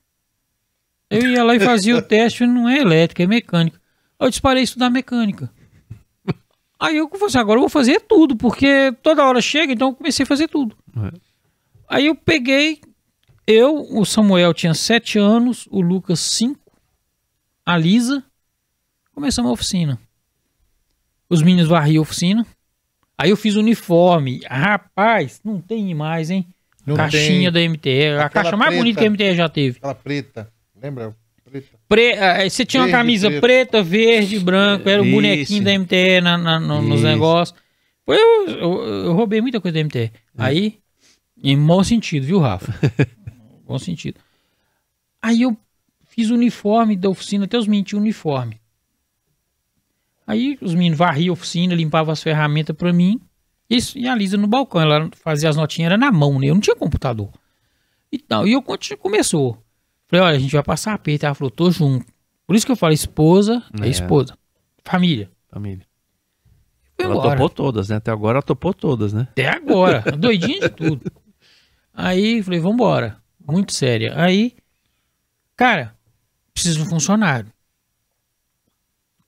Eu 1.10 1.26
ia 1.26 1.42
lá 1.42 1.54
e 1.54 1.60
fazia 1.60 1.96
o 1.96 2.02
teste, 2.02 2.46
não 2.46 2.68
é 2.68 2.78
elétrico, 2.78 3.22
é 3.22 3.26
mecânica. 3.26 3.78
Aí 4.20 4.26
eu 4.26 4.30
disparei 4.30 4.62
estudar 4.62 4.90
mecânica. 4.90 5.50
Aí 6.80 6.96
eu 6.96 7.08
falei 7.08 7.26
assim, 7.26 7.38
agora 7.38 7.56
eu 7.56 7.62
vou 7.62 7.68
fazer 7.68 8.00
tudo, 8.00 8.36
porque 8.36 8.92
toda 9.02 9.24
hora 9.24 9.40
chega, 9.40 9.72
então 9.72 9.88
eu 9.88 9.94
comecei 9.94 10.22
a 10.22 10.26
fazer 10.26 10.48
tudo. 10.48 10.76
É. 10.96 11.18
Aí 11.88 12.06
eu 12.06 12.14
peguei, 12.14 12.80
eu, 13.46 13.74
o 13.96 14.04
Samuel 14.04 14.54
tinha 14.54 14.74
sete 14.74 15.18
anos, 15.18 15.66
o 15.70 15.80
Lucas 15.80 16.20
cinco, 16.20 16.72
a 17.66 17.76
Lisa, 17.76 18.22
começamos 19.12 19.50
a 19.50 19.52
oficina. 19.54 19.98
Os 21.28 21.42
meninos 21.42 21.68
varriam 21.68 22.00
a 22.00 22.02
oficina. 22.02 22.46
Aí 23.16 23.30
eu 23.30 23.36
fiz 23.36 23.56
o 23.56 23.60
uniforme. 23.60 24.40
Rapaz, 24.48 25.40
não 25.44 25.60
tem 25.60 25.92
mais, 25.94 26.30
hein? 26.30 26.46
Não 26.86 26.94
Caixinha 26.96 27.50
tem. 27.52 27.68
da 27.68 27.72
MTE. 27.74 28.06
A 28.06 28.26
Aquela 28.26 28.28
caixa 28.30 28.56
mais 28.56 28.68
preta. 28.70 28.78
bonita 28.82 29.00
que 29.00 29.06
a 29.06 29.10
MTE 29.10 29.34
já 29.36 29.48
teve. 29.48 29.76
Aquela 29.78 29.94
preta. 29.94 30.52
Lembra? 30.80 31.14
Pre- 31.88 32.12
eh, 32.12 32.48
Você 32.50 32.66
tinha 32.66 32.82
uma 32.82 32.86
Verde, 32.86 32.98
camisa 33.00 33.28
preto. 33.28 33.40
preta, 33.40 33.82
verde, 33.82 34.38
branco. 34.40 34.88
Era 34.88 35.00
o 35.02 35.04
Isso. 35.06 35.14
bonequinho 35.14 35.64
da 35.64 35.72
MTE 35.72 36.20
na, 36.20 36.36
na- 36.36 36.60
no- 36.60 36.82
nos 36.82 37.02
negócios. 37.02 37.58
Foi, 38.04 38.16
eu, 38.16 38.46
eu- 38.48 38.82
eu 39.06 39.12
roubei 39.14 39.40
muita 39.40 39.60
coisa 39.60 39.74
da 39.74 39.80
MTE. 39.80 40.12
Aí, 40.36 40.78
em 41.42 41.58
bom 41.58 41.82
sentido, 41.82 42.26
viu, 42.26 42.38
Rafa? 42.40 42.72
bom 43.66 43.78
sentido. 43.78 44.20
Aí 45.22 45.42
eu 45.42 45.56
fiz 46.08 46.30
o 46.30 46.34
uniforme 46.34 46.94
da 46.96 47.08
oficina, 47.08 47.44
até 47.46 47.56
os 47.58 47.66
meninos 47.66 47.88
tinham 47.88 48.00
uniforme. 48.02 48.60
Aí 50.26 50.58
os 50.60 50.74
meninos 50.74 50.98
varriam 50.98 51.32
a 51.32 51.34
oficina, 51.34 51.74
limpavam 51.74 52.12
as 52.12 52.22
ferramentas 52.22 52.76
pra 52.76 52.92
mim. 52.92 53.18
Isso, 53.68 53.98
e 53.98 54.06
a 54.06 54.14
Lisa 54.14 54.36
no 54.36 54.46
balcão, 54.46 54.80
ela 54.80 55.08
fazia 55.22 55.48
as 55.48 55.56
notinhas, 55.56 55.86
era 55.86 55.96
na 55.98 56.12
mão, 56.12 56.38
né? 56.38 56.46
Eu 56.48 56.54
não 56.54 56.60
tinha 56.60 56.76
computador. 56.76 57.30
E 58.12 58.18
tal, 58.18 58.46
e 58.46 58.52
eu 58.52 58.62
conti- 58.62 58.96
começou. 58.96 59.62
Falei, 60.08 60.24
olha, 60.24 60.36
a 60.36 60.40
gente 60.40 60.52
vai 60.52 60.62
passar 60.62 60.94
aperto. 60.94 61.26
Ela 61.26 61.34
falou, 61.34 61.50
tô 61.50 61.70
junto. 61.70 62.06
Por 62.46 62.56
isso 62.56 62.64
que 62.64 62.72
eu 62.72 62.76
falo, 62.76 62.92
esposa 62.92 63.62
é, 63.80 63.86
É. 63.86 63.88
esposa. 63.90 64.36
Família. 64.84 65.30
Família. 65.50 65.86
Foi 66.96 67.04
Ela 67.04 67.14
embora. 67.14 67.30
topou 67.32 67.48
todas, 67.50 67.88
né? 67.90 67.96
Até 67.96 68.10
agora 68.10 68.36
ela 68.38 68.42
topou 68.42 68.72
todas, 68.74 69.12
né? 69.12 69.28
Até 69.30 69.48
agora. 69.48 70.00
doidinha 70.16 70.60
de 70.60 70.68
tudo. 70.70 71.12
Aí 71.92 72.42
falei, 72.42 72.58
vambora. 72.58 73.18
Muito 73.46 73.72
séria. 73.72 74.14
Aí, 74.20 74.56
cara, 75.56 75.94
preciso 76.52 76.78
de 76.80 76.86
um 76.86 76.88
funcionário. 76.90 77.52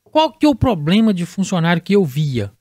Qual 0.04 0.32
que 0.32 0.44
é 0.44 0.48
o 0.48 0.54
problema 0.54 1.14
de 1.14 1.24
funcionário 1.24 1.80
que 1.82 1.94
eu 1.94 2.04
via? 2.04 2.52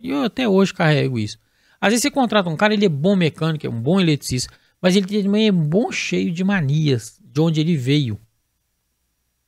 E 0.00 0.10
eu 0.10 0.24
até 0.24 0.48
hoje 0.48 0.72
carrego 0.72 1.18
isso. 1.18 1.38
Às 1.80 1.90
vezes 1.90 2.02
você 2.02 2.10
contrata 2.10 2.48
um 2.48 2.56
cara, 2.56 2.74
ele 2.74 2.86
é 2.86 2.88
bom 2.88 3.16
mecânico, 3.16 3.66
é 3.66 3.70
um 3.70 3.80
bom 3.80 4.00
eletricista, 4.00 4.52
mas 4.80 4.94
ele 4.94 5.22
também 5.22 5.48
é 5.48 5.52
bom 5.52 5.90
cheio 5.90 6.30
de 6.32 6.44
manias, 6.44 7.20
de 7.32 7.40
onde 7.40 7.60
ele 7.60 7.76
veio. 7.76 8.20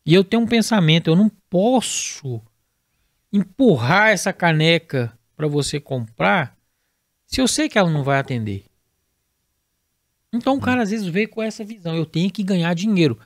E 0.07 0.15
eu 0.15 0.25
tenho 0.25 0.43
um 0.43 0.47
pensamento, 0.47 1.09
eu 1.09 1.17
não 1.17 1.31
posso 1.51 2.41
empurrar 3.33 4.09
essa 4.09 4.33
caneca 4.33 5.17
para 5.37 5.47
você 5.47 5.79
comprar 5.79 6.57
se 7.27 7.41
eu 7.41 7.49
sei 7.49 7.69
que 7.69 7.79
ela 7.79 7.91
não 7.91 8.03
vai 8.05 8.19
atender. 8.19 8.65
Então 10.33 10.57
o 10.57 10.61
cara 10.61 10.83
às 10.83 10.91
vezes 10.91 11.07
veio 11.07 11.29
com 11.29 11.43
essa 11.43 11.65
visão, 11.65 11.95
eu 11.95 12.07
tenho 12.07 12.31
que 12.31 12.43
ganhar 12.43 12.75
dinheiro. 12.75 13.19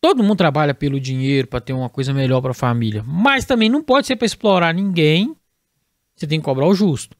Todo 0.00 0.22
mundo 0.22 0.36
trabalha 0.36 0.74
pelo 0.74 1.00
dinheiro 1.00 1.48
para 1.48 1.60
ter 1.60 1.72
uma 1.72 1.88
coisa 1.88 2.12
melhor 2.12 2.40
para 2.40 2.50
a 2.50 2.54
família, 2.54 3.02
mas 3.02 3.44
também 3.44 3.68
não 3.68 3.82
pode 3.82 4.06
ser 4.06 4.16
para 4.16 4.26
explorar 4.26 4.74
ninguém. 4.74 5.34
Você 6.14 6.26
tem 6.26 6.38
que 6.38 6.44
cobrar 6.44 6.66
o 6.66 6.74
justo. 6.74 7.16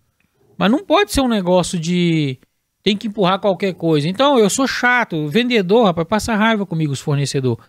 Mas 0.57 0.71
não 0.71 0.85
pode 0.85 1.13
ser 1.13 1.21
um 1.21 1.29
negócio 1.29 1.79
de 1.79 2.39
tem 2.85 2.99
que 2.99 3.09
empurrar 3.09 3.41
qualquer 3.41 3.73
coisa. 3.73 4.07
Então 4.07 4.39
eu 4.39 4.51
sou 4.51 4.69
chato, 4.69 5.27
vendedor, 5.27 5.87
rapaz, 5.87 6.07
passa 6.07 6.37
raiva 6.37 6.67
comigo 6.67 6.93
os 6.93 7.01
fornecedores. 7.01 7.65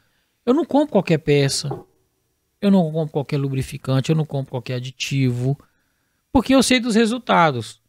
Eu 0.46 0.54
não 0.54 0.66
compro 0.66 0.92
qualquer 0.92 1.20
peça. 1.20 1.70
Eu 2.62 2.70
não 2.70 2.92
compro 2.92 3.14
qualquer 3.14 3.38
lubrificante, 3.38 4.10
eu 4.10 4.16
não 4.16 4.26
compro 4.26 4.52
qualquer 4.52 4.76
aditivo, 4.76 5.58
porque 6.32 6.54
eu 6.54 6.62
sei 6.62 6.80
dos 6.80 6.96
resultados. 6.96 7.82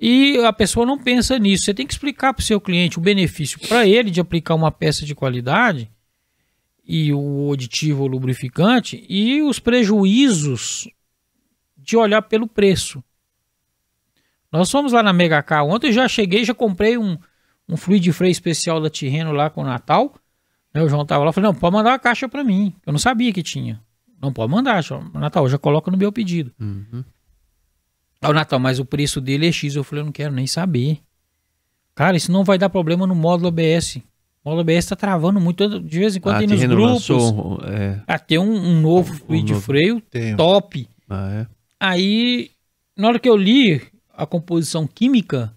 E 0.00 0.38
a 0.38 0.52
pessoa 0.52 0.86
não 0.86 0.98
pensa 0.98 1.38
nisso. 1.38 1.64
Você 1.64 1.74
tem 1.74 1.86
que 1.86 1.92
explicar 1.92 2.32
para 2.32 2.40
o 2.40 2.44
seu 2.44 2.60
cliente 2.60 2.98
o 2.98 3.02
benefício 3.02 3.60
para 3.68 3.86
ele 3.86 4.10
de 4.10 4.20
aplicar 4.20 4.54
uma 4.54 4.70
peça 4.70 5.04
de 5.04 5.14
qualidade 5.14 5.90
e 6.86 7.12
o 7.12 7.52
aditivo 7.52 8.04
ou 8.04 8.08
lubrificante 8.08 9.04
e 9.06 9.42
os 9.42 9.58
prejuízos 9.58 10.88
de 11.76 11.96
olhar 11.96 12.22
pelo 12.22 12.46
preço. 12.46 13.02
Nós 14.52 14.70
fomos 14.70 14.92
lá 14.92 15.02
na 15.02 15.12
Mega 15.12 15.42
Car 15.42 15.64
ontem, 15.64 15.92
já 15.92 16.08
cheguei, 16.08 16.44
já 16.44 16.54
comprei 16.54 16.96
um, 16.96 17.18
um 17.68 17.76
fluido 17.76 18.04
de 18.04 18.12
freio 18.12 18.30
especial 18.32 18.80
da 18.80 18.88
Tirreno 18.88 19.32
lá 19.32 19.50
com 19.50 19.62
o 19.62 19.64
Natal. 19.64 20.14
Né, 20.72 20.82
o 20.82 20.88
João 20.88 21.04
tava 21.04 21.24
lá, 21.24 21.32
falei, 21.32 21.50
não, 21.50 21.54
pode 21.58 21.74
mandar 21.74 21.90
uma 21.90 21.98
caixa 21.98 22.28
para 22.28 22.42
mim. 22.44 22.74
Eu 22.86 22.92
não 22.92 22.98
sabia 22.98 23.32
que 23.32 23.42
tinha. 23.42 23.80
Não 24.20 24.32
pode 24.32 24.50
mandar, 24.50 24.82
João. 24.82 25.10
Natal, 25.14 25.48
já 25.48 25.58
coloca 25.58 25.90
no 25.90 25.96
meu 25.96 26.10
pedido. 26.12 26.52
Uhum. 26.60 27.04
Aí 28.20 28.30
o 28.30 28.34
Natal, 28.34 28.58
mas 28.58 28.78
o 28.78 28.84
preço 28.84 29.20
dele 29.20 29.46
é 29.48 29.52
X. 29.52 29.76
Eu 29.76 29.84
falei, 29.84 30.02
eu 30.02 30.06
não 30.06 30.12
quero 30.12 30.34
nem 30.34 30.46
saber. 30.46 30.98
Cara, 31.94 32.16
isso 32.16 32.32
não 32.32 32.42
vai 32.44 32.58
dar 32.58 32.68
problema 32.68 33.06
no 33.06 33.14
módulo 33.14 33.48
ABS. 33.48 33.96
O 33.96 34.02
módulo 34.50 34.60
ABS 34.62 34.86
tá 34.86 34.96
travando 34.96 35.40
muito. 35.40 35.80
De 35.80 35.98
vez 36.00 36.16
em 36.16 36.20
quando 36.20 36.36
Ah, 36.36 36.38
tem 36.38 36.48
nos 36.48 36.64
grupos. 36.64 37.08
lançou, 37.08 37.60
é, 37.64 38.00
Ah, 38.06 38.18
tem 38.18 38.38
um, 38.38 38.52
um 38.52 38.80
novo 38.80 39.14
fluido 39.14 39.46
de 39.46 39.52
novo. 39.52 39.64
freio 39.64 40.00
Tem. 40.00 40.34
top. 40.36 40.88
ah, 41.08 41.30
é. 41.32 41.46
Aí, 41.80 42.50
na 42.96 43.08
hora 43.08 43.18
que 43.20 43.28
eu 43.28 43.36
li 43.36 43.80
a 44.18 44.26
composição 44.26 44.86
química, 44.86 45.54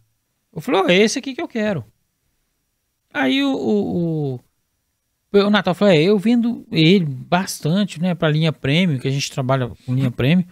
eu 0.54 0.62
falei, 0.62 0.82
ó, 0.82 0.88
é 0.88 0.96
esse 0.96 1.18
aqui 1.20 1.34
que 1.34 1.42
eu 1.42 1.48
quero. 1.48 1.84
Aí 3.14 3.44
o, 3.44 3.54
o, 3.54 4.36
o, 5.34 5.38
o 5.40 5.50
Natal 5.50 5.74
falou, 5.74 5.94
é, 5.94 6.02
eu 6.02 6.18
vendo 6.18 6.66
ele 6.72 7.06
bastante, 7.06 8.00
né, 8.02 8.14
pra 8.16 8.30
linha 8.30 8.54
prêmio, 8.54 9.00
que 9.00 9.08
a 9.08 9.12
gente 9.12 9.32
trabalha 9.32 9.70
com 9.86 9.94
linha 9.94 10.12
prêmio, 10.12 10.46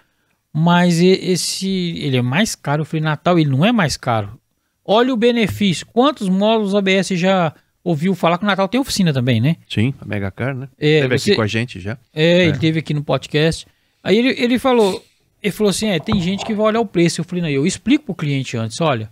mas 0.52 1.00
esse, 1.00 1.70
ele 2.00 2.18
é 2.18 2.22
mais 2.22 2.56
caro. 2.56 2.82
Eu 2.82 2.86
falei, 2.86 3.04
Natal, 3.04 3.38
ele 3.40 3.50
não 3.50 3.64
é 3.64 3.72
mais 3.72 3.96
caro. 3.96 4.40
Olha 4.84 5.14
o 5.14 5.18
benefício. 5.18 5.86
Quantos 5.86 6.28
módulos 6.28 6.74
ABS 6.74 7.10
já 7.10 7.54
ouviu 7.84 8.16
falar 8.16 8.38
que 8.38 8.44
o 8.44 8.48
Natal 8.48 8.68
tem 8.68 8.82
oficina 8.82 9.14
também, 9.14 9.40
né? 9.40 9.58
Sim, 9.70 9.94
a 10.02 10.06
Mega 10.06 10.32
Car, 10.32 10.56
né? 10.56 10.68
É, 10.78 11.02
Teve 11.02 11.18
você- 11.20 11.30
aqui 11.32 11.36
com 11.38 11.42
a 11.44 11.48
gente 11.48 11.80
já. 11.80 11.98
É, 12.14 12.48
ele 12.48 12.58
teve 12.58 12.80
aqui 12.80 12.94
no 12.94 13.04
podcast. 13.04 13.68
Aí 14.04 14.18
ele, 14.18 14.30
ele 14.42 14.58
falou, 14.60 15.04
ele 15.42 15.52
falou 15.52 15.70
assim, 15.70 15.88
é, 15.88 16.00
tem 16.00 16.20
gente 16.22 16.46
que 16.46 16.54
vai 16.54 16.68
olhar 16.68 16.82
o 16.82 16.86
preço. 16.86 17.22
Eu 17.22 17.26
falei, 17.26 17.42
não, 17.42 17.50
eu 17.50 17.66
explico 17.66 18.06
pro 18.06 18.16
cliente 18.16 18.58
antes, 18.58 18.80
olha, 18.82 19.12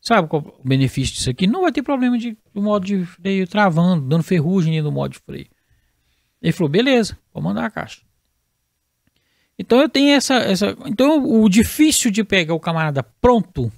sabe 0.00 0.28
qual 0.28 0.42
o 0.42 0.68
benefício 0.68 1.14
disso 1.14 1.30
aqui? 1.30 1.46
Não 1.46 1.62
vai 1.62 1.72
ter 1.72 1.82
problema 1.82 2.18
de 2.18 2.36
do 2.52 2.62
modo 2.62 2.84
de 2.84 3.04
freio 3.04 3.46
travando, 3.46 4.06
dando 4.06 4.22
ferrugem 4.22 4.80
no 4.82 4.92
modo 4.92 5.12
de 5.12 5.18
freio. 5.20 5.46
Ele 6.42 6.52
falou, 6.52 6.68
beleza, 6.68 7.18
vou 7.32 7.42
mandar 7.42 7.64
a 7.64 7.70
caixa. 7.70 8.02
Então 9.58 9.80
eu 9.80 9.88
tenho 9.88 10.14
essa, 10.14 10.34
essa. 10.34 10.76
Então 10.86 11.24
o 11.24 11.48
difícil 11.48 12.10
de 12.10 12.22
pegar 12.22 12.54
o 12.54 12.60
camarada 12.60 13.02
pronto 13.02 13.72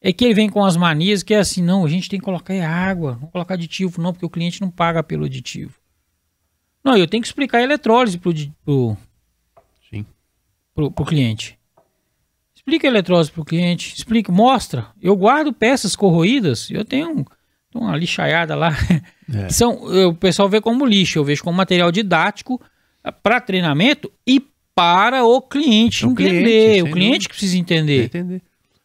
é 0.00 0.12
que 0.12 0.24
ele 0.24 0.34
vem 0.34 0.48
com 0.48 0.64
as 0.64 0.76
manias 0.76 1.22
que 1.22 1.34
é 1.34 1.38
assim, 1.38 1.62
não, 1.62 1.84
a 1.84 1.88
gente 1.88 2.08
tem 2.08 2.18
que 2.18 2.24
colocar 2.24 2.52
é 2.52 2.64
água, 2.64 3.18
não 3.20 3.28
colocar 3.28 3.54
aditivo, 3.54 4.00
não, 4.00 4.12
porque 4.12 4.26
o 4.26 4.30
cliente 4.30 4.60
não 4.60 4.70
paga 4.70 5.02
pelo 5.02 5.24
aditivo. 5.24 5.74
Não, 6.84 6.96
eu 6.96 7.08
tenho 7.08 7.22
que 7.22 7.26
explicar 7.26 7.58
a 7.58 7.62
eletrólise 7.62 8.18
pro, 8.18 8.32
pro. 8.64 8.96
Pro, 10.76 10.90
pro 10.92 11.04
cliente. 11.04 11.58
Explica 12.54 12.86
a 12.86 12.90
eletrólise 12.90 13.30
pro 13.32 13.44
cliente, 13.44 13.94
explica, 13.96 14.30
mostra. 14.30 14.86
Eu 15.00 15.16
guardo 15.16 15.52
peças 15.52 15.96
corroídas, 15.96 16.68
eu 16.70 16.84
tenho 16.84 17.10
um- 17.20 17.24
uma 17.74 17.96
lixaiada 17.96 18.54
lá. 18.54 18.72
É. 19.32 19.48
São, 19.50 19.88
eu- 19.92 20.10
o 20.10 20.14
pessoal 20.14 20.48
vê 20.48 20.60
como 20.60 20.84
lixo, 20.86 21.18
eu 21.18 21.24
vejo 21.24 21.42
como 21.42 21.56
material 21.56 21.90
didático 21.90 22.60
para 23.22 23.40
treinamento 23.40 24.10
e 24.26 24.40
para 24.74 25.24
o 25.24 25.40
cliente 25.40 26.04
O 26.06 26.10
entender. 26.10 26.42
cliente, 26.42 26.82
o 26.82 26.92
cliente 26.92 27.28
que 27.28 27.34
precisa 27.34 27.56
entender. 27.56 28.04
Entender. 28.04 28.42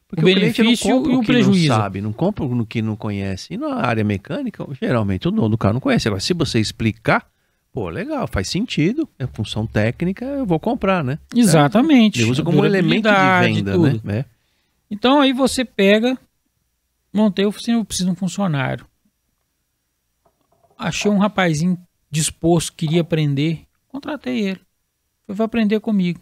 Porque 0.08 0.24
O 0.26 0.28
o, 0.30 0.34
benefício 0.36 0.90
e 0.90 0.94
o 0.94 1.20
o 1.20 1.24
prejuízo. 1.26 1.70
não 1.70 1.76
sabe, 1.78 2.02
não 2.02 2.14
compra 2.14 2.46
no 2.46 2.66
que 2.66 2.82
não 2.82 2.96
conhece. 2.98 3.54
E 3.54 3.58
na 3.58 3.76
área 3.76 4.04
mecânica, 4.04 4.66
geralmente 4.80 5.28
o 5.28 5.32
dono 5.32 5.50
do 5.50 5.58
carro 5.58 5.74
não 5.76 5.80
conhece. 5.82 6.08
Agora, 6.08 6.22
se 6.22 6.34
você 6.34 6.60
explicar, 6.60 7.26
pô, 7.72 7.90
legal, 7.90 8.28
faz 8.28 8.50
sentido, 8.50 9.08
é 9.18 9.26
função 9.28 9.66
técnica, 9.66 10.26
eu 10.26 10.46
vou 10.46 10.60
comprar, 10.60 11.04
né? 11.04 11.20
Exatamente. 11.36 12.22
Ele 12.22 12.32
usa 12.32 12.44
como 12.44 12.66
elemento 12.66 13.10
de 13.10 13.48
venda, 13.48 13.74
tudo. 13.74 14.02
né? 14.04 14.20
É. 14.20 14.26
Então 14.90 15.22
aí 15.22 15.32
você 15.32 15.64
pega, 15.64 16.18
montei 17.14 17.46
a 17.46 17.48
oficina, 17.48 17.78
eu 17.78 17.86
preciso 17.86 18.08
de 18.08 18.12
um 18.12 18.16
funcionário. 18.16 18.86
Achei 20.78 21.10
um 21.10 21.20
rapazinho 21.20 21.78
disposto, 22.10 22.74
queria 22.74 23.02
aprender, 23.02 23.66
contratei 23.88 24.42
ele. 24.42 24.62
Foi 25.26 25.36
vai 25.36 25.46
aprender 25.46 25.80
comigo. 25.80 26.20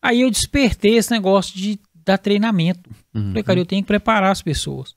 Aí 0.00 0.22
eu 0.22 0.30
despertei 0.30 0.96
esse 0.96 1.10
negócio 1.10 1.54
de 1.54 1.78
dar 1.94 2.16
treinamento. 2.16 2.88
Uhum. 3.14 3.28
Falei, 3.28 3.42
cara, 3.42 3.60
eu 3.60 3.66
tenho 3.66 3.82
que 3.82 3.86
preparar 3.88 4.30
as 4.30 4.40
pessoas. 4.40 4.94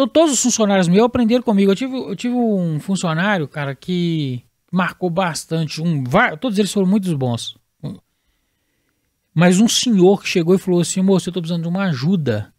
Então 0.00 0.08
todos 0.08 0.32
os 0.32 0.42
funcionários 0.42 0.88
meus 0.88 1.04
aprenderam 1.04 1.42
comigo. 1.42 1.70
Eu 1.70 1.76
tive, 1.76 1.94
eu 1.94 2.16
tive 2.16 2.34
um 2.34 2.80
funcionário, 2.80 3.46
cara, 3.46 3.74
que 3.74 4.42
marcou 4.72 5.10
bastante. 5.10 5.82
Um, 5.82 6.02
todos 6.40 6.58
eles 6.58 6.72
foram 6.72 6.86
muito 6.86 7.18
bons. 7.18 7.54
Mas 9.34 9.60
um 9.60 9.68
senhor 9.68 10.22
que 10.22 10.26
chegou 10.26 10.54
e 10.54 10.58
falou 10.58 10.80
assim: 10.80 11.02
moço, 11.02 11.28
eu 11.28 11.34
tô 11.34 11.42
precisando 11.42 11.64
de 11.64 11.68
uma 11.68 11.84
ajuda. 11.84 12.50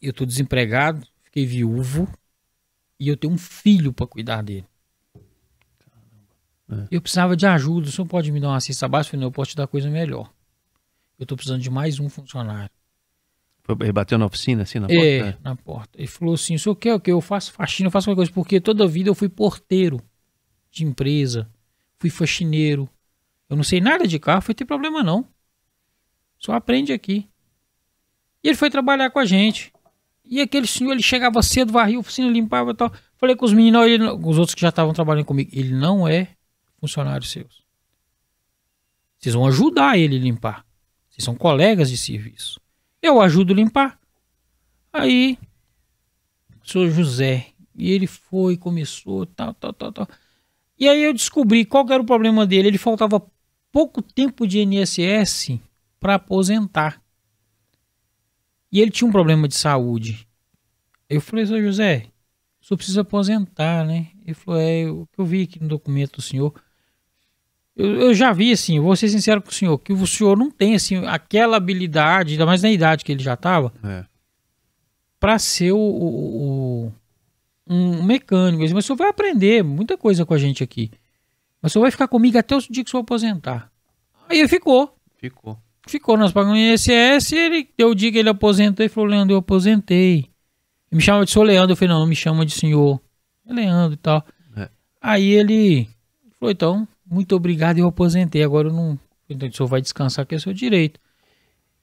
Eu 0.00 0.12
tô 0.12 0.24
desempregado, 0.24 1.04
fiquei 1.24 1.44
viúvo 1.44 2.08
e 3.00 3.08
eu 3.08 3.16
tenho 3.16 3.32
um 3.32 3.38
filho 3.38 3.92
para 3.92 4.06
cuidar 4.06 4.42
dele. 4.42 4.68
É. 6.70 6.86
Eu 6.88 7.02
precisava 7.02 7.36
de 7.36 7.48
ajuda. 7.48 7.88
O 7.88 7.90
senhor 7.90 8.06
pode 8.06 8.30
me 8.30 8.38
dar 8.38 8.50
uma 8.50 8.60
cesta 8.60 8.86
básica? 8.86 9.08
Eu 9.08 9.18
falei, 9.18 9.20
não, 9.22 9.28
eu 9.28 9.32
posso 9.32 9.50
te 9.50 9.56
dar 9.56 9.66
coisa 9.66 9.90
melhor. 9.90 10.32
Eu 11.18 11.26
tô 11.26 11.34
precisando 11.34 11.62
de 11.62 11.68
mais 11.68 11.98
um 11.98 12.08
funcionário. 12.08 12.70
Ele 13.80 13.92
bateu 13.92 14.18
na 14.18 14.26
oficina, 14.26 14.62
assim, 14.62 14.78
na 14.78 14.88
É, 14.90 15.22
porta? 15.22 15.38
na 15.42 15.56
porta. 15.56 15.98
Ele 15.98 16.06
falou 16.06 16.34
assim: 16.34 16.54
o 16.54 16.58
senhor 16.58 16.74
quer 16.76 16.94
o 16.94 17.00
quê? 17.00 17.12
Eu 17.12 17.20
faço 17.20 17.52
faxina, 17.52 17.86
eu 17.86 17.90
faço 17.90 18.06
qualquer 18.06 18.16
coisa. 18.18 18.32
Porque 18.32 18.60
toda 18.60 18.84
a 18.84 18.86
vida 18.86 19.08
eu 19.08 19.14
fui 19.14 19.28
porteiro 19.28 20.02
de 20.70 20.84
empresa, 20.84 21.50
fui 21.98 22.10
faxineiro. 22.10 22.88
Eu 23.48 23.56
não 23.56 23.64
sei 23.64 23.80
nada 23.80 24.06
de 24.06 24.18
carro, 24.18 24.42
foi 24.42 24.54
ter 24.54 24.64
problema 24.64 25.02
não. 25.02 25.26
Só 26.38 26.52
aprende 26.52 26.92
aqui. 26.92 27.26
E 28.42 28.48
ele 28.48 28.56
foi 28.56 28.68
trabalhar 28.68 29.08
com 29.10 29.18
a 29.18 29.24
gente. 29.24 29.72
E 30.24 30.40
aquele 30.40 30.66
senhor, 30.66 30.92
ele 30.92 31.02
chegava 31.02 31.42
cedo, 31.42 31.72
varria 31.72 31.96
a 31.96 32.00
oficina, 32.00 32.28
limpava 32.30 32.72
e 32.72 32.74
tal. 32.74 32.92
Falei 33.16 33.34
com 33.36 33.44
os 33.46 33.52
meninos, 33.52 33.86
ele 33.86 33.98
não- 33.98 34.18
os 34.18 34.36
outros 34.38 34.54
que 34.54 34.60
já 34.60 34.68
estavam 34.70 34.92
trabalhando 34.92 35.24
comigo, 35.24 35.50
ele 35.54 35.72
não 35.72 36.06
é 36.06 36.28
funcionário 36.78 37.26
seus. 37.26 37.62
Vocês 39.18 39.34
vão 39.34 39.46
ajudar 39.46 39.96
ele 39.98 40.16
a 40.16 40.20
limpar. 40.20 40.66
Vocês 41.08 41.24
são 41.24 41.34
colegas 41.34 41.88
de 41.90 41.96
serviço. 41.96 42.60
Eu 43.04 43.20
ajudo 43.20 43.52
a 43.52 43.56
limpar. 43.56 44.00
Aí, 44.90 45.36
o 46.74 46.88
José, 46.88 47.48
e 47.76 47.90
ele 47.90 48.06
foi, 48.06 48.56
começou, 48.56 49.26
tal, 49.26 49.52
tal, 49.52 49.74
tal, 49.74 49.92
tal. 49.92 50.08
E 50.78 50.88
aí 50.88 51.02
eu 51.02 51.12
descobri 51.12 51.66
qual 51.66 51.86
era 51.90 52.02
o 52.02 52.06
problema 52.06 52.46
dele. 52.46 52.68
Ele 52.68 52.78
faltava 52.78 53.22
pouco 53.70 54.00
tempo 54.00 54.46
de 54.46 54.60
INSS 54.60 55.60
para 56.00 56.14
aposentar. 56.14 57.02
E 58.72 58.80
ele 58.80 58.90
tinha 58.90 59.06
um 59.06 59.12
problema 59.12 59.46
de 59.46 59.54
saúde. 59.54 60.26
Eu 61.06 61.20
falei, 61.20 61.44
senhor 61.44 61.62
José, 61.62 62.06
o 62.62 62.64
senhor 62.64 62.78
precisa 62.78 63.02
aposentar, 63.02 63.84
né? 63.84 64.12
Ele 64.24 64.32
falou, 64.32 64.58
é, 64.58 64.90
o 64.90 65.06
que 65.12 65.20
eu 65.20 65.26
vi 65.26 65.42
aqui 65.42 65.60
no 65.60 65.68
documento 65.68 66.16
do 66.16 66.22
senhor. 66.22 66.54
Eu, 67.76 68.00
eu 68.02 68.14
já 68.14 68.32
vi, 68.32 68.52
assim, 68.52 68.76
eu 68.76 68.82
vou 68.82 68.94
ser 68.94 69.08
sincero 69.08 69.42
com 69.42 69.50
o 69.50 69.52
senhor, 69.52 69.76
que 69.78 69.92
o 69.92 70.06
senhor 70.06 70.36
não 70.38 70.50
tem, 70.50 70.74
assim, 70.74 71.04
aquela 71.06 71.56
habilidade, 71.56 72.32
ainda 72.32 72.46
mais 72.46 72.62
na 72.62 72.70
idade 72.70 73.04
que 73.04 73.10
ele 73.12 73.22
já 73.22 73.34
estava, 73.34 73.72
É. 73.82 74.04
para 75.18 75.38
ser 75.38 75.72
o, 75.72 75.78
o- 75.78 76.86
o- 76.86 76.92
um 77.66 78.02
mecânico. 78.02 78.62
Mas 78.62 78.72
o 78.72 78.82
senhor 78.82 78.96
vai 78.96 79.08
aprender 79.08 79.64
muita 79.64 79.96
coisa 79.96 80.24
com 80.26 80.34
a 80.34 80.38
gente 80.38 80.62
aqui. 80.62 80.90
Mas 81.60 81.70
o 81.70 81.74
senhor 81.74 81.82
vai 81.82 81.90
ficar 81.90 82.08
comigo 82.08 82.36
até 82.38 82.54
o 82.56 82.60
dia 82.60 82.84
que 82.84 82.88
o 82.88 82.90
senhor 82.90 83.02
aposentar. 83.02 83.70
Aí 84.28 84.38
ele 84.38 84.48
ficou. 84.48 84.94
Ficou. 85.16 85.58
Ficou, 85.86 86.16
nós 86.16 86.32
pagamos 86.32 86.58
INSS, 86.58 87.32
ele 87.32 87.68
deu 87.76 87.90
o 87.90 87.94
dia 87.94 88.10
que 88.12 88.18
ele 88.18 88.28
aposentou 88.28 88.84
e 88.84 88.88
falou, 88.88 89.08
Leandro, 89.10 89.34
eu 89.34 89.38
aposentei. 89.38 90.18
Ele 90.90 90.98
me 90.98 91.00
chama 91.00 91.24
de 91.24 91.30
senhor 91.30 91.44
Leandro, 91.44 91.72
eu 91.72 91.76
falei, 91.76 91.92
não, 91.92 92.00
não 92.00 92.06
me 92.06 92.16
chama 92.16 92.44
de 92.46 92.52
senhor. 92.52 93.00
É 93.46 93.52
Leandro 93.52 93.94
e 93.94 93.96
tal. 93.98 94.24
É. 94.56 94.68
Aí 95.00 95.26
ele 95.30 95.88
falou, 96.38 96.50
então, 96.52 96.88
muito 97.08 97.34
obrigado, 97.36 97.78
eu 97.78 97.86
aposentei, 97.86 98.42
agora 98.42 98.68
eu 98.68 98.72
não... 98.72 98.98
Então 99.28 99.48
o 99.48 99.52
senhor 99.52 99.68
vai 99.68 99.80
descansar, 99.80 100.26
que 100.26 100.34
é 100.34 100.38
seu 100.38 100.52
direito. 100.52 101.00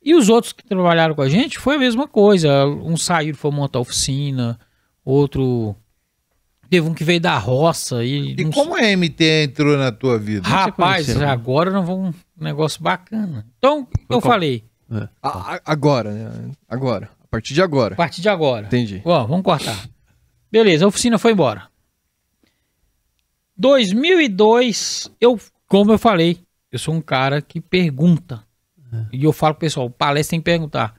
E 0.04 0.16
os 0.16 0.30
outros 0.30 0.54
que 0.54 0.64
trabalharam 0.66 1.14
com 1.16 1.22
a 1.22 1.30
gente 1.30 1.60
foi 1.60 1.76
a 1.76 1.80
mesma 1.80 2.08
coisa. 2.08 2.66
Um 2.66 2.98
saiu, 2.98 3.36
foi 3.36 3.52
montar 3.52 3.80
oficina, 3.80 4.60
outro... 5.06 5.76
Teve 6.70 6.88
um 6.88 6.94
que 6.94 7.04
veio 7.04 7.20
da 7.20 7.38
roça 7.38 8.02
e... 8.04 8.34
E 8.38 8.44
não 8.46 8.52
como 8.52 8.76
a 8.76 8.82
MT 8.96 9.44
entrou 9.44 9.78
na 9.78 9.92
tua 9.92 10.18
vida? 10.18 10.48
Rapaz, 10.48 11.06
conheceu? 11.08 11.28
agora 11.30 11.70
nós 11.70 11.86
vamos 11.86 12.16
um 12.40 12.44
negócio 12.44 12.82
bacana. 12.82 13.46
Então, 13.58 13.86
eu 14.10 14.22
qual? 14.22 14.32
falei, 14.32 14.64
A- 14.90 15.56
a- 15.56 15.62
agora, 15.66 16.12
né? 16.12 16.52
Agora. 16.70 17.10
A 17.22 17.28
partir 17.28 17.54
de 17.54 17.62
agora. 17.62 17.94
a 17.94 17.98
partir 17.98 18.22
de 18.22 18.30
agora. 18.30 18.68
Entendi. 18.68 19.02
Ó, 19.04 19.26
vamos 19.26 19.44
cortar. 19.44 19.86
Beleza, 20.50 20.86
a 20.86 20.88
oficina 20.88 21.18
foi 21.20 21.34
embora. 21.34 21.68
2002, 23.62 25.12
eu, 25.22 25.40
como 25.68 25.92
eu 25.92 26.00
falei, 26.00 26.40
eu 26.72 26.80
sou 26.80 26.96
um 26.96 27.02
cara 27.02 27.42
que 27.42 27.62
pergunta. 27.62 28.44
E 29.14 29.24
eu 29.24 29.32
falo 29.32 29.54
pro 29.54 29.62
pessoal, 29.62 29.90
palestra 29.90 30.32
tem 30.32 30.40
que 30.40 30.46
perguntar. 30.46 30.96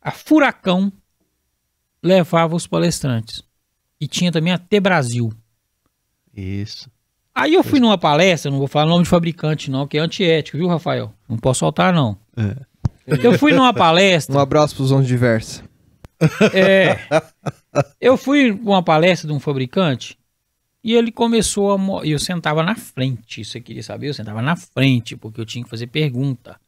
A 0.00 0.10
Furacão 0.10 0.92
levava 2.02 2.54
os 2.54 2.66
palestrantes. 2.66 3.42
E 3.98 4.06
tinha 4.06 4.30
também 4.30 4.52
a 4.52 4.58
T 4.58 4.78
Brasil. 4.78 5.32
Isso. 6.36 6.88
Aí 7.34 7.54
eu 7.54 7.64
fui 7.64 7.80
numa 7.80 7.98
palestra, 7.98 8.50
não 8.50 8.58
vou 8.58 8.68
falar 8.68 8.86
o 8.86 8.90
nome 8.90 9.04
de 9.04 9.10
fabricante 9.10 9.70
não, 9.70 9.86
que 9.86 9.96
é 9.96 10.00
antiético, 10.00 10.58
viu, 10.58 10.68
Rafael? 10.68 11.12
Não 11.28 11.38
posso 11.38 11.60
soltar 11.60 11.92
não. 11.92 12.16
É. 12.36 12.56
Eu 13.06 13.38
fui 13.38 13.52
numa 13.52 13.72
palestra 13.72 14.36
Um 14.36 14.38
abraço 14.38 14.76
pros 14.76 14.92
ondas 14.92 15.06
diversas. 15.06 15.64
É. 16.52 16.98
Eu 18.00 18.16
fui 18.16 18.50
uma 18.50 18.82
palestra 18.82 19.28
de 19.28 19.34
um 19.34 19.40
fabricante 19.40 20.18
e 20.86 20.94
ele 20.94 21.10
começou 21.10 21.72
a. 21.74 22.06
E 22.06 22.12
eu 22.12 22.18
sentava 22.20 22.62
na 22.62 22.76
frente. 22.76 23.44
Você 23.44 23.60
queria 23.60 23.82
saber? 23.82 24.08
Eu 24.08 24.14
sentava 24.14 24.40
na 24.40 24.54
frente, 24.54 25.16
porque 25.16 25.40
eu 25.40 25.44
tinha 25.44 25.64
que 25.64 25.68
fazer 25.68 25.88
pergunta. 25.88 26.60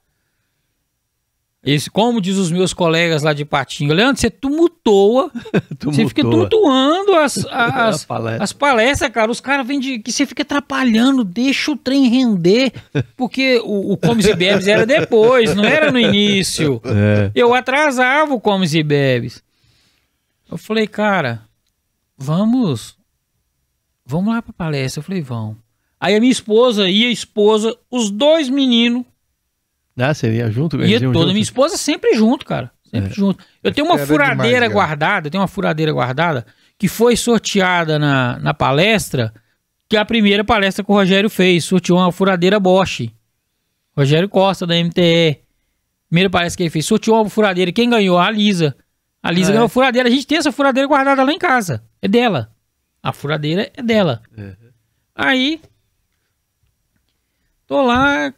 Esse, 1.62 1.88
como 1.88 2.20
diz 2.20 2.36
os 2.36 2.50
meus 2.50 2.72
colegas 2.72 3.22
lá 3.22 3.32
de 3.32 3.44
Patinho, 3.44 3.94
Leandro, 3.94 4.20
você 4.20 4.28
tumultua, 4.28 5.30
você 5.84 6.04
fica 6.08 6.22
Tumultua. 6.22 6.48
tumultuando 6.48 7.14
as, 7.14 7.46
as, 7.46 8.04
palestra. 8.04 8.42
as 8.42 8.52
palestras, 8.52 9.12
cara. 9.12 9.30
Os 9.30 9.40
caras 9.40 9.64
vêm 9.64 9.78
de. 9.78 10.00
que 10.00 10.10
você 10.10 10.26
fica 10.26 10.42
atrapalhando, 10.42 11.22
deixa 11.22 11.70
o 11.70 11.76
trem 11.76 12.08
render. 12.08 12.72
Porque 13.16 13.60
o, 13.64 13.92
o 13.92 13.96
Comes 13.96 14.26
e 14.26 14.34
Bebes 14.34 14.66
era 14.66 14.84
depois, 14.84 15.54
não 15.54 15.62
era 15.64 15.92
no 15.92 15.98
início. 16.00 16.80
É. 16.84 17.30
Eu 17.36 17.54
atrasava 17.54 18.34
o 18.34 18.40
Comes 18.40 18.74
e 18.74 18.82
Bebes. 18.82 19.44
Eu 20.50 20.58
falei, 20.58 20.88
cara, 20.88 21.42
vamos. 22.16 22.97
Vamos 24.08 24.32
lá 24.34 24.40
pra 24.42 24.52
palestra. 24.52 25.00
Eu 25.00 25.04
falei, 25.04 25.20
vamos. 25.20 25.56
Aí 26.00 26.14
a 26.16 26.20
minha 26.20 26.32
esposa 26.32 26.88
e 26.88 27.04
a 27.04 27.10
esposa, 27.10 27.76
os 27.90 28.10
dois 28.10 28.48
meninos, 28.48 29.04
Ah, 29.96 30.14
você 30.14 30.32
ia 30.32 30.50
junto? 30.50 30.76
ia 30.84 30.98
toda. 31.00 31.12
junto? 31.12 31.26
Minha 31.28 31.40
esposa 31.42 31.76
sempre 31.76 32.14
junto, 32.14 32.46
cara. 32.46 32.70
Sempre 32.84 33.10
É. 33.10 33.14
junto. 33.14 33.44
Eu 33.62 33.72
tenho 33.72 33.86
uma 33.86 33.98
furadeira 33.98 34.60
demais, 34.68 34.72
guardada, 34.72 35.26
eu 35.26 35.30
tenho 35.30 35.42
uma 35.42 35.48
furadeira 35.48 35.92
guardada, 35.92 36.46
que 36.78 36.88
foi 36.88 37.16
sorteada 37.16 37.98
na, 37.98 38.38
na 38.38 38.54
palestra, 38.54 39.34
que 39.88 39.96
é 39.96 40.00
a 40.00 40.04
primeira 40.04 40.42
palestra 40.44 40.82
que 40.84 40.90
o 40.90 40.94
Rogério 40.94 41.28
fez, 41.28 41.64
sorteou 41.64 41.98
uma 41.98 42.12
furadeira 42.12 42.58
Bosch. 42.60 43.10
Rogério 43.96 44.28
Costa, 44.28 44.66
da 44.66 44.74
MTE. 44.76 45.38
Primeira 46.08 46.30
palestra 46.30 46.56
que 46.56 46.62
ele 46.62 46.70
fez, 46.70 46.86
sorteou 46.86 47.20
uma 47.20 47.28
furadeira. 47.28 47.72
Quem 47.72 47.90
ganhou? 47.90 48.16
A 48.18 48.30
Lisa. 48.30 48.74
A 49.22 49.30
Lisa 49.32 49.50
Ah, 49.50 49.52
ganhou 49.54 49.64
é? 49.64 49.66
a 49.66 49.68
furadeira. 49.68 50.08
A 50.08 50.12
gente 50.12 50.26
tem 50.26 50.38
essa 50.38 50.52
furadeira 50.52 50.86
guardada 50.88 51.22
lá 51.24 51.32
em 51.32 51.38
casa. 51.38 51.82
É 52.00 52.06
dela. 52.08 52.50
A 53.02 53.12
furadeira 53.12 53.70
é 53.76 53.82
dela. 53.82 54.22
Aí, 55.14 55.60
tô 57.66 57.82
lá 57.82 58.34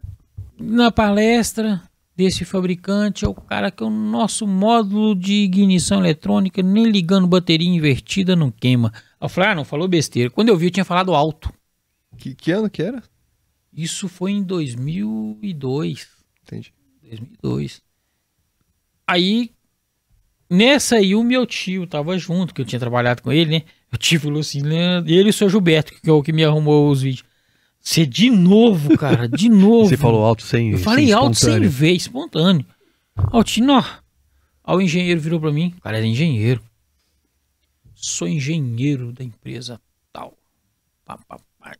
na 0.58 0.90
palestra 0.90 1.82
desse 2.16 2.44
fabricante, 2.44 3.24
é 3.24 3.28
o 3.28 3.34
cara 3.34 3.70
que 3.70 3.82
é 3.82 3.86
o 3.86 3.90
nosso 3.90 4.46
módulo 4.46 5.14
de 5.14 5.32
ignição 5.44 6.00
eletrônica, 6.00 6.62
nem 6.62 6.84
ligando 6.84 7.26
bateria 7.26 7.68
invertida 7.68 8.36
não 8.36 8.50
queima. 8.50 8.92
Eu 9.18 9.28
falei, 9.28 9.50
ah, 9.50 9.54
não, 9.54 9.64
falou 9.64 9.88
besteira. 9.88 10.28
Quando 10.28 10.50
eu 10.50 10.56
vi, 10.56 10.66
eu 10.66 10.70
tinha 10.70 10.84
falado 10.84 11.14
alto. 11.14 11.50
Que, 12.18 12.34
que 12.34 12.52
ano 12.52 12.68
que 12.68 12.82
era? 12.82 13.02
Isso 13.72 14.08
foi 14.08 14.32
em 14.32 14.42
2002. 14.42 16.08
Entendi. 16.42 16.74
2002. 17.02 17.82
Aí, 19.06 19.50
nessa 20.48 20.96
aí, 20.96 21.14
o 21.14 21.22
meu 21.22 21.46
tio 21.46 21.86
tava 21.86 22.18
junto, 22.18 22.52
que 22.52 22.60
eu 22.60 22.66
tinha 22.66 22.80
trabalhado 22.80 23.22
com 23.22 23.32
ele, 23.32 23.58
né? 23.58 23.62
O 23.92 23.96
tio 23.96 24.20
falou 24.20 24.40
assim, 24.40 24.62
ele 25.06 25.28
e 25.28 25.30
o 25.30 25.32
seu 25.32 25.48
Gilberto, 25.50 25.92
que 26.00 26.08
é 26.08 26.12
o 26.12 26.22
que 26.22 26.32
me 26.32 26.44
arrumou 26.44 26.90
os 26.90 27.02
vídeos. 27.02 27.24
Você 27.80 28.06
de 28.06 28.30
novo, 28.30 28.96
cara, 28.96 29.28
de 29.28 29.48
novo. 29.50 29.88
Você 29.88 29.96
falou 29.96 30.24
alto 30.24 30.42
sem. 30.42 30.72
Eu 30.72 30.78
falei 30.78 31.06
sem 31.06 31.14
alto 31.14 31.36
sem 31.36 31.60
ver, 31.66 31.92
espontâneo. 31.92 32.64
Aí 33.16 33.40
o 33.40 33.42
tio, 33.42 33.68
ó. 33.70 33.82
Aí 34.64 34.76
o 34.76 34.80
engenheiro 34.80 35.20
virou 35.20 35.40
pra 35.40 35.50
mim, 35.50 35.74
o 35.76 35.80
cara 35.80 35.96
era 35.96 36.06
engenheiro. 36.06 36.62
Sou 37.94 38.28
engenheiro 38.28 39.12
da 39.12 39.24
empresa 39.24 39.80
tal. 40.12 40.38
Pá, 41.04 41.18
pá, 41.26 41.38
pá. 41.58 41.72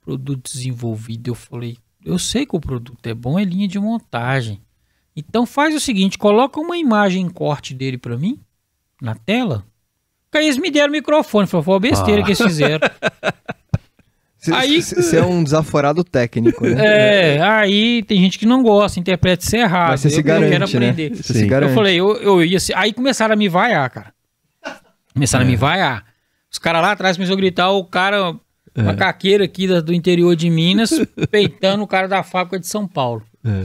Produto 0.00 0.52
desenvolvido. 0.52 1.28
Eu 1.28 1.34
falei, 1.34 1.76
eu 2.04 2.18
sei 2.18 2.46
que 2.46 2.56
o 2.56 2.60
produto 2.60 3.06
é 3.06 3.14
bom, 3.14 3.38
é 3.38 3.44
linha 3.44 3.66
de 3.66 3.78
montagem. 3.78 4.60
Então 5.14 5.44
faz 5.44 5.74
o 5.74 5.80
seguinte, 5.80 6.16
coloca 6.16 6.58
uma 6.60 6.76
imagem 6.76 7.26
em 7.26 7.28
corte 7.28 7.74
dele 7.74 7.98
pra 7.98 8.16
mim, 8.16 8.40
na 9.00 9.14
tela. 9.14 9.66
Aí 10.34 10.44
eles 10.46 10.56
me 10.58 10.70
deram 10.70 10.88
o 10.88 10.92
microfone. 10.92 11.46
Falei, 11.46 11.64
foi 11.64 11.74
uma 11.74 11.80
besteira 11.80 12.20
Ah. 12.22 12.24
que 12.24 12.30
eles 12.30 12.40
fizeram. 12.42 12.80
Você 14.38 15.18
é 15.18 15.22
um 15.24 15.44
desaforado 15.44 16.02
técnico, 16.02 16.66
né? 16.66 17.36
É, 17.36 17.40
aí 17.40 18.02
tem 18.02 18.18
gente 18.20 18.40
que 18.40 18.44
não 18.46 18.60
gosta, 18.60 18.98
interpreta 18.98 19.44
isso 19.44 19.54
errado. 19.54 19.90
Mas 19.90 20.00
você 20.00 20.10
se 20.10 20.16
eu, 20.16 20.20
eu 20.20 20.24
quero 20.24 20.40
garante, 20.50 20.78
né? 20.80 20.88
aprender. 20.90 21.14
Você 21.16 21.32
Sim. 21.32 21.38
se 21.40 21.46
garante. 21.46 21.70
Eu 21.70 21.74
falei, 21.76 22.00
eu, 22.00 22.16
eu 22.16 22.44
ia. 22.44 22.58
Aí 22.74 22.92
começaram 22.92 23.34
a 23.34 23.36
me 23.36 23.48
vaiar, 23.48 23.88
cara. 23.88 24.12
Começaram 25.14 25.44
a 25.44 25.48
me 25.48 25.54
vaiar. 25.54 26.04
Os 26.50 26.58
caras 26.58 26.82
lá 26.82 26.90
atrás 26.90 27.16
começaram 27.16 27.38
a 27.38 27.40
gritar, 27.40 27.70
o 27.70 27.84
cara, 27.84 28.34
uma 28.74 28.94
caqueira 28.94 29.44
aqui 29.44 29.68
do 29.80 29.92
interior 29.94 30.34
de 30.34 30.50
Minas, 30.50 30.90
peitando 31.30 31.84
o 31.84 31.86
cara 31.86 32.08
da 32.08 32.24
fábrica 32.24 32.58
de 32.58 32.66
São 32.66 32.88
Paulo. 32.88 33.22
É. 33.44 33.62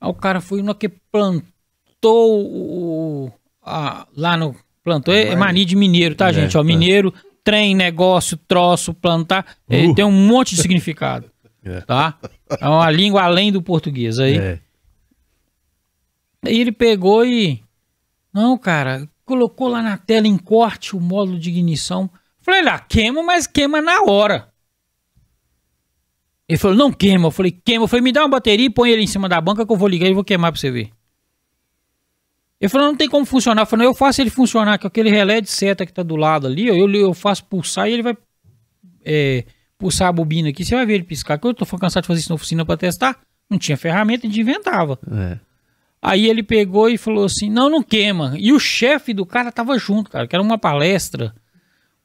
Aí 0.00 0.08
o 0.10 0.14
cara 0.14 0.40
foi 0.40 0.62
no 0.62 0.74
que 0.74 0.88
plantou 0.88 2.40
o. 2.42 3.32
a- 3.62 4.06
lá 4.16 4.34
no. 4.34 4.56
Plantou 4.86 5.12
é, 5.12 5.30
é 5.30 5.34
mania 5.34 5.64
de 5.64 5.74
mineiro, 5.74 6.14
tá, 6.14 6.28
É, 6.28 6.32
gente? 6.32 6.56
Ó, 6.56 6.60
é. 6.60 6.64
mineiro, 6.64 7.12
trem, 7.42 7.74
negócio, 7.74 8.36
troço, 8.36 8.94
plantar. 8.94 9.44
Uh. 9.68 9.92
tem 9.96 10.04
um 10.04 10.12
monte 10.12 10.54
de 10.54 10.62
significado. 10.62 11.28
É. 11.68 11.80
Tá? 11.80 12.16
É 12.60 12.68
uma 12.68 12.88
língua 12.92 13.24
além 13.24 13.50
do 13.50 13.60
português. 13.60 14.20
Aí, 14.20 14.38
É. 14.38 14.60
Aí 16.44 16.60
ele 16.60 16.70
pegou 16.70 17.26
e. 17.26 17.60
Não, 18.32 18.56
cara, 18.56 19.08
colocou 19.24 19.66
lá 19.66 19.82
na 19.82 19.96
tela 19.96 20.28
em 20.28 20.38
corte 20.38 20.94
o 20.94 21.00
módulo 21.00 21.40
de 21.40 21.50
ignição. 21.50 22.08
Falei, 22.40 22.62
lá, 22.62 22.78
queima, 22.78 23.20
mas 23.20 23.48
queima 23.48 23.82
na 23.82 24.00
hora. 24.02 24.46
Ele 26.48 26.56
falou, 26.56 26.76
não 26.76 26.92
queima. 26.92 27.26
Eu 27.26 27.32
falei, 27.32 27.50
queima. 27.50 27.82
Eu 27.82 27.88
falei, 27.88 28.04
me 28.04 28.12
dá 28.12 28.20
uma 28.20 28.28
bateria 28.28 28.66
e 28.66 28.70
põe 28.70 28.92
ele 28.92 29.02
em 29.02 29.08
cima 29.08 29.28
da 29.28 29.40
banca 29.40 29.66
que 29.66 29.72
eu 29.72 29.76
vou 29.76 29.88
ligar 29.88 30.08
e 30.08 30.14
vou 30.14 30.22
queimar 30.22 30.52
pra 30.52 30.60
você 30.60 30.70
ver. 30.70 30.92
Ele 32.60 32.68
falou, 32.68 32.88
não 32.88 32.96
tem 32.96 33.08
como 33.08 33.26
funcionar. 33.26 33.62
Eu 33.62 33.66
falei, 33.66 33.86
eu 33.86 33.94
faço 33.94 34.20
ele 34.20 34.30
funcionar 34.30 34.78
com 34.78 34.86
aquele 34.86 35.10
relé 35.10 35.40
de 35.40 35.50
seta 35.50 35.84
que 35.84 35.92
tá 35.92 36.02
do 36.02 36.16
lado 36.16 36.46
ali. 36.46 36.66
Eu, 36.66 36.90
eu 36.90 37.12
faço 37.12 37.44
pulsar 37.44 37.88
e 37.88 37.92
ele 37.92 38.02
vai 38.02 38.16
é, 39.04 39.44
pulsar 39.78 40.08
a 40.08 40.12
bobina 40.12 40.48
aqui. 40.48 40.64
Você 40.64 40.74
vai 40.74 40.86
ver 40.86 40.94
ele 40.94 41.04
piscar. 41.04 41.38
Que 41.38 41.46
eu 41.46 41.54
tô 41.54 41.66
cansado 41.78 42.02
de 42.02 42.06
fazer 42.06 42.20
isso 42.20 42.30
na 42.30 42.34
oficina 42.34 42.64
pra 42.64 42.76
testar. 42.76 43.18
Não 43.48 43.58
tinha 43.58 43.76
ferramenta, 43.76 44.26
a 44.26 44.30
gente 44.30 44.40
inventava. 44.40 44.98
É. 45.12 45.38
Aí 46.00 46.28
ele 46.28 46.42
pegou 46.42 46.88
e 46.88 46.98
falou 46.98 47.24
assim: 47.24 47.50
não, 47.50 47.68
não 47.68 47.82
queima. 47.82 48.34
E 48.38 48.52
o 48.52 48.58
chefe 48.58 49.12
do 49.12 49.26
cara 49.26 49.52
tava 49.52 49.78
junto, 49.78 50.10
cara, 50.10 50.26
que 50.26 50.34
era 50.34 50.42
uma 50.42 50.58
palestra, 50.58 51.34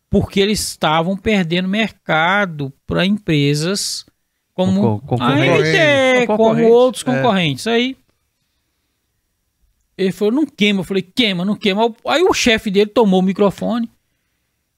porque 0.10 0.40
eles 0.40 0.60
estavam 0.60 1.15
perdendo 1.18 1.68
mercado 1.68 2.73
para 2.86 3.06
empresas 3.06 4.06
como 4.53 5.02
a. 5.19 5.36
MT, 5.36 6.28
como 6.28 6.38
Concorrentes, 6.38 6.72
outros 6.72 7.03
é. 7.03 7.06
concorrentes. 7.06 7.68
Aí 7.68 7.98
ele 10.03 10.11
falou: 10.11 10.34
não 10.34 10.45
queima. 10.45 10.80
Eu 10.82 10.84
falei: 10.84 11.02
queima, 11.03 11.44
não 11.45 11.56
queima. 11.56 11.94
Aí 12.07 12.23
o 12.23 12.34
chefe 12.34 12.69
dele 12.72 12.90
tomou 12.90 13.19
o 13.19 13.23
microfone. 13.23 13.90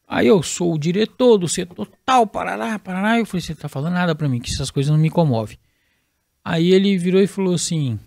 Aí 0.08 0.28
eu 0.28 0.44
sou 0.44 0.74
o 0.74 0.78
diretor 0.78 1.38
do 1.38 1.48
setor 1.48 1.88
tal, 2.06 2.28
parará, 2.28 2.78
parará. 2.80 3.20
Eu 3.20 3.26
falei: 3.26 3.41
você 3.41 3.56
tá 3.56 3.68
falando 3.70 3.94
nada 3.94 4.14
para 4.14 4.28
mim, 4.30 4.40
que 4.40 4.52
essas 4.52 4.70
coisas 4.70 4.91
não 4.91 4.98
me 5.00 5.10
comovem. 5.10 5.58
Aí 6.45 6.72
ele 6.72 6.98
virou 6.98 7.22
e 7.22 7.28
falou 7.28 7.54
assim: 7.54 7.98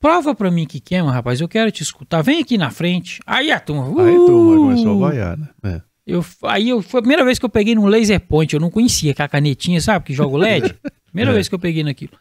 Prova 0.00 0.34
pra 0.34 0.50
mim 0.50 0.66
que 0.66 0.80
queima, 0.80 1.10
rapaz. 1.10 1.40
Eu 1.40 1.48
quero 1.48 1.70
te 1.70 1.82
escutar. 1.82 2.20
Vem 2.22 2.40
aqui 2.42 2.58
na 2.58 2.70
frente. 2.70 3.20
Aí 3.26 3.50
a 3.50 3.58
turma. 3.58 3.86
Aí 4.02 4.14
a 4.14 4.18
turma 4.18 4.52
uh, 4.54 4.58
começou 4.60 5.04
a 5.04 5.08
vaiar, 5.08 5.38
né? 5.38 5.48
É. 5.62 5.80
eu, 6.06 6.24
aí 6.42 6.68
eu, 6.68 6.82
foi 6.82 6.98
a 6.98 7.02
primeira 7.02 7.24
vez 7.24 7.38
que 7.38 7.44
eu 7.44 7.48
peguei 7.48 7.74
num 7.74 7.86
laser 7.86 8.20
point. 8.20 8.52
Eu 8.52 8.60
não 8.60 8.70
conhecia 8.70 9.12
aquela 9.12 9.28
canetinha, 9.28 9.80
sabe? 9.80 10.04
Que 10.04 10.12
joga 10.12 10.34
o 10.34 10.38
LED. 10.38 10.74
Primeira 11.06 11.30
É. 11.30 11.34
vez 11.34 11.48
que 11.48 11.54
eu 11.54 11.58
peguei 11.58 11.82
naquilo. 11.82 12.12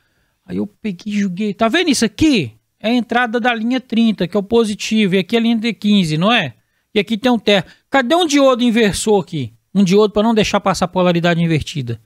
Aí 0.45 0.57
eu 0.57 0.67
peguei 0.67 1.13
e 1.13 1.19
joguei. 1.19 1.53
Tá 1.53 1.67
vendo 1.67 1.89
isso 1.89 2.05
aqui? 2.05 2.53
É 2.83 2.89
a 2.89 2.93
entrada 2.93 3.39
da 3.39 3.53
linha 3.55 3.79
30, 3.79 4.27
que 4.27 4.35
é 4.35 4.39
o 4.39 4.43
positivo. 4.43 5.15
E 5.15 5.19
aqui 5.19 5.37
é 5.37 5.39
a 5.39 5.41
linha 5.41 5.55
de 5.57 5.73
15, 5.73 6.17
não 6.17 6.29
é? 6.31 6.53
E 6.93 6.99
aqui 6.99 7.17
tem 7.17 7.31
um 7.31 7.39
terra. 7.39 7.65
Cadê 7.89 8.13
um 8.13 8.27
diodo 8.27 8.61
inversor 8.61 9.23
aqui? 9.23 9.53
Um 9.73 9.85
diodo 9.85 10.11
pra 10.13 10.21
não 10.21 10.33
deixar 10.33 10.59
passar 10.59 10.85
a 10.85 10.89
polaridade 10.89 11.41
invertida. 11.41 12.01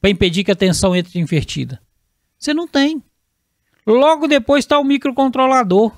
Pra 0.00 0.10
impedir 0.10 0.42
que 0.42 0.50
a 0.50 0.56
tensão 0.56 0.94
entre 0.94 1.20
invertida. 1.20 1.80
Você 2.36 2.52
não 2.52 2.66
tem. 2.66 3.00
Logo 3.86 4.26
depois 4.26 4.64
está 4.64 4.76
o 4.78 4.84
microcontrolador. 4.84 5.92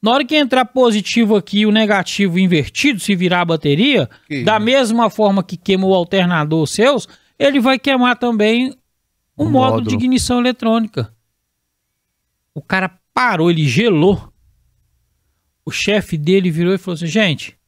Na 0.00 0.12
hora 0.12 0.24
que 0.24 0.34
entrar 0.34 0.64
positivo 0.64 1.36
aqui 1.36 1.60
e 1.60 1.66
o 1.66 1.70
negativo 1.70 2.38
invertido, 2.38 2.98
se 2.98 3.14
virar 3.14 3.42
a 3.42 3.44
bateria, 3.44 4.08
Que 4.26 4.42
da 4.42 4.58
mesma 4.58 5.10
forma 5.10 5.42
que 5.44 5.56
queima 5.56 5.86
o 5.86 5.94
alternador 5.94 6.66
seus, 6.66 7.06
ele 7.38 7.60
vai 7.60 7.78
queimar 7.78 8.16
também 8.16 8.70
o 9.36 9.44
O 9.44 9.50
módulo, 9.50 9.82
de 9.82 9.90
módulo. 9.90 9.94
ignição 9.96 10.40
eletrônica. 10.40 11.12
O 12.54 12.62
cara 12.62 12.97
parou, 13.18 13.50
ele 13.50 13.66
gelou. 13.66 14.32
O 15.64 15.72
chefe 15.72 16.16
dele 16.16 16.52
virou 16.52 16.72
e 16.72 16.78
falou 16.78 16.94
assim: 16.94 17.08
gente, 17.08 17.58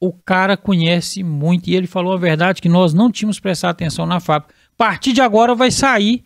o 0.00 0.10
cara 0.14 0.56
conhece 0.56 1.22
muito. 1.22 1.68
E 1.68 1.76
ele 1.76 1.86
falou 1.86 2.14
a 2.14 2.16
verdade 2.16 2.62
que 2.62 2.70
nós 2.70 2.94
não 2.94 3.12
tínhamos 3.12 3.38
prestado 3.38 3.72
atenção 3.72 4.06
na 4.06 4.18
fábrica. 4.18 4.54
A 4.54 4.76
partir 4.78 5.12
de 5.12 5.20
agora 5.20 5.54
vai 5.54 5.70
sair 5.70 6.24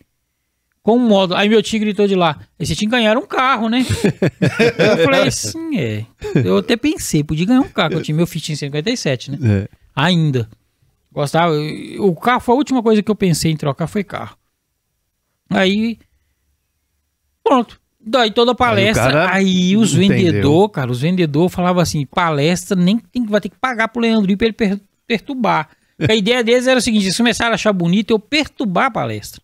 com 0.81 0.95
um 0.95 1.07
módulo. 1.07 1.37
Aí 1.37 1.49
meu 1.49 1.61
tio 1.61 1.81
gritou 1.81 2.07
de 2.07 2.15
lá: 2.15 2.39
esse 2.57 2.73
tinha 2.73 2.89
que 2.89 2.95
ganhar 2.95 3.17
um 3.17 3.27
carro, 3.27 3.67
né? 3.67 3.79
eu 4.79 5.03
falei: 5.03 5.29
sim, 5.29 5.77
é. 5.77 6.05
Eu 6.33 6.59
até 6.59 6.77
pensei, 6.77 7.21
podia 7.21 7.45
ganhar 7.45 7.59
um 7.59 7.69
carro. 7.69 7.89
que 7.89 7.95
Eu 7.97 8.01
tinha 8.01 8.15
meu 8.15 8.25
Fiat 8.25 8.53
em 8.53 8.55
57, 8.55 9.31
né? 9.31 9.39
É. 9.43 9.69
Ainda. 9.93 10.49
Gostava. 11.11 11.53
O 11.99 12.15
carro 12.15 12.39
foi 12.39 12.55
a 12.55 12.57
última 12.57 12.81
coisa 12.81 13.03
que 13.03 13.11
eu 13.11 13.15
pensei 13.15 13.51
em 13.51 13.57
trocar 13.57 13.87
foi 13.87 14.05
carro. 14.05 14.37
Aí. 15.49 15.99
Pronto. 17.43 17.82
Daí 18.05 18.31
toda 18.31 18.51
a 18.51 18.55
palestra. 18.55 19.03
cara 19.11 19.33
Aí, 19.33 19.77
os 19.77 19.93
vendedores, 19.93 20.71
cara, 20.73 20.91
os 20.91 21.01
vendedores 21.01 21.53
falavam 21.53 21.81
assim: 21.81 22.05
palestra 22.05 22.75
nem 22.75 22.97
tem, 22.97 23.25
vai 23.25 23.39
ter 23.39 23.49
que 23.49 23.57
pagar 23.57 23.87
pro 23.87 24.01
Leandrinho 24.01 24.37
pra 24.37 24.47
ele 24.47 24.53
per- 24.53 24.79
perturbar. 25.07 25.69
Porque 25.97 26.11
a 26.11 26.15
ideia 26.15 26.43
deles 26.43 26.67
era 26.67 26.79
o 26.79 26.81
seguinte: 26.81 27.05
eles 27.05 27.17
começaram 27.17 27.51
a 27.51 27.55
achar 27.55 27.71
bonito 27.71 28.11
eu 28.11 28.19
perturbar 28.19 28.87
a 28.87 28.91
palestra. 28.91 29.41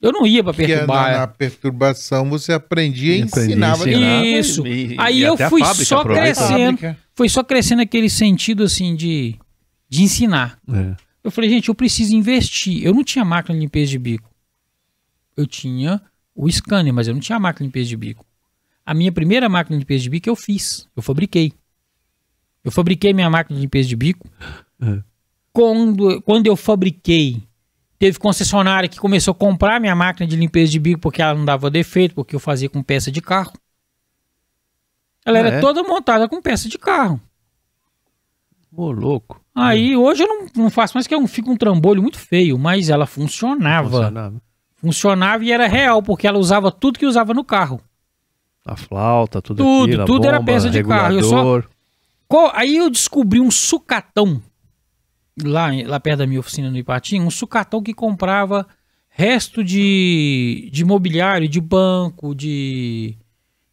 Eu 0.00 0.12
não 0.12 0.26
ia 0.26 0.40
é 0.40 0.52
perturbar. 0.52 1.12
na, 1.12 1.18
na 1.20 1.26
perturbação 1.26 2.28
você 2.28 2.52
aprendia 2.52 3.16
e 3.16 3.20
ensinava. 3.22 3.88
ensinava. 3.88 4.26
Isso. 4.26 4.66
e- 4.66 4.96
Aí 4.98 5.18
e 5.18 5.22
eu 5.22 5.36
fui 5.36 5.60
fábrica 5.60 5.84
só 5.84 6.04
crescendo. 6.04 6.96
Foi 7.14 7.28
só 7.28 7.42
crescendo 7.42 7.82
aquele 7.82 8.10
sentido 8.10 8.62
assim 8.64 8.94
de, 8.94 9.36
de 9.88 10.02
ensinar. 10.02 10.58
É. 10.70 10.94
Eu 11.24 11.30
falei, 11.30 11.48
gente, 11.50 11.68
eu 11.70 11.74
preciso 11.74 12.14
investir. 12.14 12.84
Eu 12.84 12.92
não 12.94 13.02
tinha 13.02 13.24
máquina 13.24 13.54
de 13.54 13.60
limpeza 13.60 13.90
de 13.90 13.98
bico. 13.98 14.30
Eu 15.36 15.46
tinha 15.46 16.00
o 16.36 16.50
scanner, 16.50 16.92
mas 16.92 17.08
eu 17.08 17.14
não 17.14 17.20
tinha 17.20 17.38
máquina 17.40 17.64
de 17.64 17.68
limpeza 17.68 17.88
de 17.88 17.96
bico. 17.96 18.24
A 18.84 18.94
minha 18.94 19.10
primeira 19.10 19.48
máquina 19.48 19.76
de 19.76 19.80
limpeza 19.80 20.02
de 20.04 20.10
bico 20.10 20.28
eu 20.28 20.36
fiz. 20.36 20.86
Eu 20.94 21.02
fabriquei. 21.02 21.52
Eu 22.62 22.70
fabriquei 22.70 23.12
minha 23.12 23.30
máquina 23.30 23.56
de 23.56 23.62
limpeza 23.62 23.88
de 23.88 23.96
bico. 23.96 24.28
É. 24.80 25.02
Quando, 25.52 26.20
quando 26.22 26.46
eu 26.46 26.54
fabriquei, 26.54 27.42
teve 27.98 28.18
concessionária 28.18 28.88
que 28.88 28.98
começou 29.00 29.32
a 29.32 29.34
comprar 29.34 29.80
minha 29.80 29.94
máquina 29.96 30.26
de 30.26 30.36
limpeza 30.36 30.70
de 30.70 30.78
bico 30.78 31.00
porque 31.00 31.22
ela 31.22 31.34
não 31.34 31.44
dava 31.44 31.70
defeito, 31.70 32.14
porque 32.14 32.36
eu 32.36 32.40
fazia 32.40 32.68
com 32.68 32.82
peça 32.82 33.10
de 33.10 33.22
carro. 33.22 33.52
Ela 35.24 35.38
Ah, 35.38 35.40
era 35.40 35.48
é? 35.56 35.60
toda 35.60 35.82
montada 35.82 36.28
com 36.28 36.40
peça 36.42 36.68
de 36.68 36.78
carro. 36.78 37.20
Ô, 38.70 38.90
louco. 38.92 39.40
Aí 39.54 39.96
hoje 39.96 40.22
eu 40.22 40.28
não, 40.28 40.46
não 40.64 40.70
faço 40.70 40.94
mais, 40.94 41.06
que 41.06 41.14
é 41.14 41.18
um, 41.18 41.26
fica 41.26 41.50
um 41.50 41.56
trambolho 41.56 42.02
muito 42.02 42.18
feio, 42.18 42.58
mas 42.58 42.90
ela 42.90 43.06
funcionava. 43.06 43.88
Funcionava. 43.88 44.42
Funcionava 44.76 45.44
e 45.44 45.50
era 45.52 45.66
real, 45.66 46.02
porque 46.02 46.26
ela 46.26 46.38
usava 46.38 46.70
tudo 46.70 46.98
que 46.98 47.06
usava 47.06 47.32
no 47.32 47.42
carro. 47.44 47.80
A 48.64 48.76
flauta, 48.76 49.40
tudo, 49.40 49.62
Tudo, 49.62 49.84
aquilo, 49.84 50.04
tudo 50.06 50.26
era 50.26 50.38
bomba, 50.38 50.52
peça 50.52 50.68
de 50.70 50.82
carro, 50.82 51.14
eu 51.14 51.24
só- 51.24 51.42
aí 52.54 52.76
eu 52.76 52.90
descobri 52.90 53.40
um 53.40 53.50
sucatão 53.50 54.42
lá, 55.44 55.68
lá 55.86 56.00
perto 56.00 56.18
da 56.18 56.26
minha 56.26 56.40
oficina 56.40 56.70
no 56.70 56.76
Ipatinga, 56.76 57.24
um 57.24 57.30
sucatão 57.30 57.82
que 57.82 57.94
comprava 57.94 58.66
resto 59.08 59.62
de, 59.64 60.68
de 60.72 60.84
mobiliário, 60.84 61.48
de 61.48 61.60
banco, 61.60 62.34
de, 62.34 63.16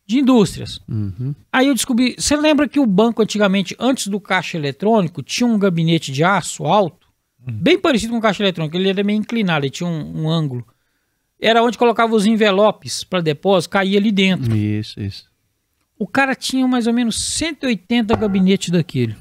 de 0.06 0.20
indústrias. 0.20 0.80
Uhum. 0.88 1.34
Aí 1.52 1.68
eu 1.68 1.74
descobri. 1.74 2.16
Você 2.18 2.36
lembra 2.38 2.68
que 2.68 2.80
o 2.80 2.86
banco 2.86 3.22
antigamente, 3.22 3.76
antes 3.80 4.08
do 4.08 4.20
caixa 4.20 4.58
eletrônico, 4.58 5.22
tinha 5.24 5.48
um 5.48 5.58
gabinete 5.58 6.12
de 6.12 6.24
aço 6.24 6.66
alto, 6.66 7.08
bem 7.40 7.78
parecido 7.80 8.14
com 8.14 8.20
o 8.20 8.22
caixa 8.22 8.44
eletrônico. 8.44 8.78
Ele 8.78 8.90
era 8.90 9.04
meio 9.04 9.18
inclinado, 9.18 9.66
ele 9.66 9.72
tinha 9.72 9.90
um, 9.90 10.24
um 10.24 10.30
ângulo. 10.30 10.66
Era 11.46 11.62
onde 11.62 11.78
colocava 11.78 12.16
os 12.16 12.26
envelopes 12.26 13.04
para 13.04 13.20
depósito, 13.20 13.72
caía 13.72 14.00
ali 14.00 14.14
dentro. 14.14 14.56
Isso, 14.56 15.02
isso. 15.02 15.30
O 16.00 16.08
cara 16.08 16.34
tinha 16.34 16.66
mais 16.66 16.88
ou 16.88 16.94
menos 16.94 17.22
180 17.22 18.16
gabinetes 18.16 18.70
daquele. 18.70 19.14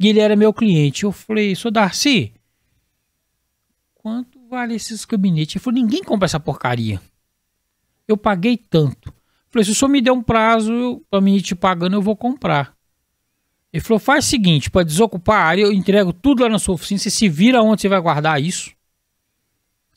E 0.00 0.08
ele 0.08 0.18
era 0.18 0.34
meu 0.34 0.52
cliente. 0.52 1.04
Eu 1.04 1.12
falei, 1.12 1.54
sou 1.54 1.70
Darcy, 1.70 2.32
quanto 3.94 4.40
vale 4.48 4.74
esses 4.74 5.04
gabinetes? 5.04 5.54
Ele 5.54 5.62
falou, 5.62 5.80
ninguém 5.80 6.02
compra 6.02 6.26
essa 6.26 6.40
porcaria. 6.40 7.00
Eu 8.08 8.16
paguei 8.16 8.56
tanto. 8.56 9.10
Eu 9.10 9.52
falei, 9.52 9.64
se 9.64 9.70
o 9.70 9.74
senhor 9.76 9.90
me 9.90 10.00
der 10.00 10.10
um 10.10 10.22
prazo 10.22 11.00
pra 11.08 11.20
mim 11.20 11.36
ir 11.36 11.42
te 11.42 11.54
pagando, 11.54 11.94
eu 11.94 12.02
vou 12.02 12.16
comprar. 12.16 12.76
Ele 13.72 13.82
falou, 13.82 14.00
faz 14.00 14.26
o 14.26 14.28
seguinte, 14.28 14.68
para 14.68 14.84
desocupar 14.84 15.42
a 15.42 15.44
área, 15.44 15.62
eu 15.62 15.72
entrego 15.72 16.12
tudo 16.12 16.42
lá 16.42 16.48
na 16.48 16.58
sua 16.58 16.74
oficina, 16.74 16.98
você 16.98 17.10
se 17.10 17.28
vira 17.28 17.62
onde 17.62 17.82
você 17.82 17.88
vai 17.88 18.00
guardar 18.00 18.42
isso. 18.42 18.76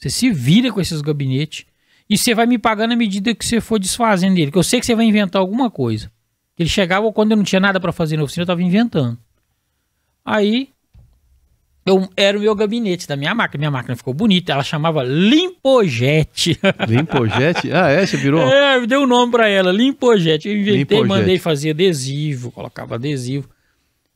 Você 0.01 0.09
se 0.09 0.31
vira 0.31 0.71
com 0.71 0.81
esses 0.81 0.99
gabinetes. 0.99 1.65
E 2.09 2.17
você 2.17 2.33
vai 2.33 2.47
me 2.47 2.57
pagando 2.57 2.93
à 2.93 2.95
medida 2.95 3.35
que 3.35 3.45
você 3.45 3.61
for 3.61 3.79
desfazendo 3.79 4.35
dele. 4.35 4.51
Que 4.51 4.57
eu 4.57 4.63
sei 4.63 4.79
que 4.79 4.85
você 4.85 4.95
vai 4.95 5.05
inventar 5.05 5.39
alguma 5.39 5.69
coisa. 5.69 6.11
Ele 6.57 6.67
chegava 6.67 7.11
quando 7.13 7.31
eu 7.31 7.37
não 7.37 7.43
tinha 7.43 7.59
nada 7.59 7.79
para 7.79 7.91
fazer 7.91 8.17
na 8.17 8.23
oficina, 8.23 8.43
eu 8.43 8.47
tava 8.47 8.63
inventando. 8.63 9.17
Aí, 10.25 10.69
eu, 11.85 12.09
era 12.17 12.37
o 12.37 12.41
meu 12.41 12.53
gabinete 12.55 13.07
da 13.07 13.15
minha 13.15 13.33
máquina. 13.33 13.59
Minha 13.59 13.71
máquina 13.71 13.95
ficou 13.95 14.13
bonita. 14.13 14.51
Ela 14.51 14.63
chamava 14.63 15.03
Limpojet. 15.03 16.59
Limpojet? 16.89 17.71
ah, 17.71 17.89
é? 17.89 18.05
Você 18.05 18.17
virou? 18.17 18.41
é, 18.41 18.79
me 18.79 18.87
deu 18.87 19.03
o 19.03 19.07
nome 19.07 19.31
para 19.31 19.47
ela, 19.47 19.71
Limpojet. 19.71 20.47
Eu 20.47 20.57
inventei, 20.57 20.97
Limpojet. 20.97 21.07
mandei 21.07 21.37
fazer 21.37 21.71
adesivo, 21.71 22.51
colocava 22.51 22.95
adesivo. 22.95 23.47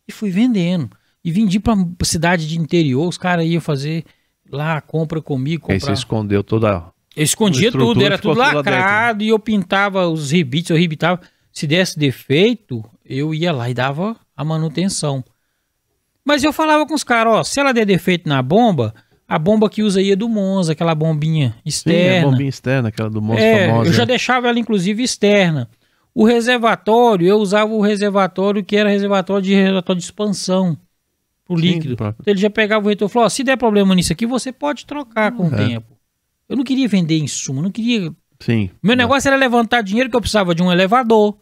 E 0.07 0.11
fui 0.11 0.31
vendendo. 0.31 0.89
E 1.23 1.31
vendi 1.31 1.59
pra 1.59 1.75
cidade 2.03 2.47
de 2.47 2.59
interior. 2.59 3.07
Os 3.07 3.17
caras 3.17 3.45
iam 3.45 3.61
fazer 3.61 4.03
lá, 4.51 4.81
compra 4.81 5.21
comigo, 5.21 5.71
Aí 5.71 5.79
você 5.79 5.91
escondeu 5.91 6.43
toda. 6.43 6.83
Eu 7.15 7.23
escondia 7.23 7.69
A 7.69 7.71
tudo, 7.71 8.03
era 8.03 8.17
tudo 8.17 8.37
lacrado 8.37 9.23
e 9.23 9.29
eu 9.29 9.39
pintava 9.39 10.07
os 10.07 10.31
rebites, 10.31 10.69
eu 10.69 10.77
rebitava. 10.77 11.21
Se 11.51 11.65
desse 11.65 11.97
defeito, 11.97 12.83
eu 13.05 13.33
ia 13.33 13.53
lá 13.53 13.69
e 13.69 13.73
dava 13.73 14.17
a 14.35 14.43
manutenção. 14.43 15.23
Mas 16.23 16.43
eu 16.43 16.51
falava 16.51 16.85
com 16.85 16.93
os 16.93 17.03
caras, 17.03 17.33
ó, 17.33 17.43
se 17.43 17.59
ela 17.59 17.71
der 17.71 17.85
defeito 17.85 18.27
na 18.27 18.41
bomba, 18.41 18.93
a 19.27 19.39
bomba 19.39 19.69
que 19.69 19.81
usa 19.81 19.99
aí 19.99 20.11
é 20.11 20.15
do 20.15 20.27
Monza, 20.27 20.73
aquela 20.73 20.93
bombinha 20.93 21.49
Sim, 21.49 21.55
a 21.55 21.69
externa. 21.69 22.31
bombinha 22.31 22.49
externa, 22.49 22.89
aquela 22.89 23.09
do 23.09 23.21
monstro 23.21 23.45
é, 23.45 23.67
famosa. 23.67 23.89
eu 23.89 23.93
já 23.93 24.05
deixava 24.05 24.49
ela 24.49 24.59
inclusive 24.59 25.01
externa. 25.01 25.69
O 26.13 26.25
reservatório, 26.25 27.27
eu 27.27 27.37
usava 27.37 27.71
o 27.71 27.81
reservatório 27.81 28.63
que 28.63 28.75
era 28.75 28.89
reservatório 28.89 29.43
de 29.43 29.53
reservatório 29.53 29.99
de 29.99 30.05
expansão 30.05 30.77
pro 31.45 31.55
Sim, 31.57 31.61
líquido. 31.61 31.95
próprio. 31.95 32.21
Então 32.21 32.31
ele 32.33 32.41
já 32.41 32.49
pegava 32.49 32.85
o 32.85 32.89
retorno 32.89 33.09
e 33.09 33.13
falou: 33.13 33.25
ó, 33.27 33.29
se 33.29 33.43
der 33.43 33.55
problema 33.57 33.93
nisso 33.95 34.11
aqui, 34.11 34.25
você 34.25 34.51
pode 34.51 34.85
trocar 34.85 35.31
com 35.31 35.47
o 35.47 35.53
É. 35.53 35.57
tempo. 35.67 35.95
Eu 36.49 36.57
não 36.57 36.63
queria 36.63 36.87
vender 36.87 37.17
insumo, 37.17 37.61
não 37.61 37.71
queria. 37.71 38.11
Sim. 38.39 38.69
Meu 38.83 38.95
negócio 38.95 39.27
era 39.27 39.37
levantar 39.37 39.81
dinheiro 39.81 40.09
que 40.09 40.15
eu 40.15 40.21
precisava 40.21 40.53
de 40.53 40.61
um 40.61 40.71
elevador. 40.71 41.37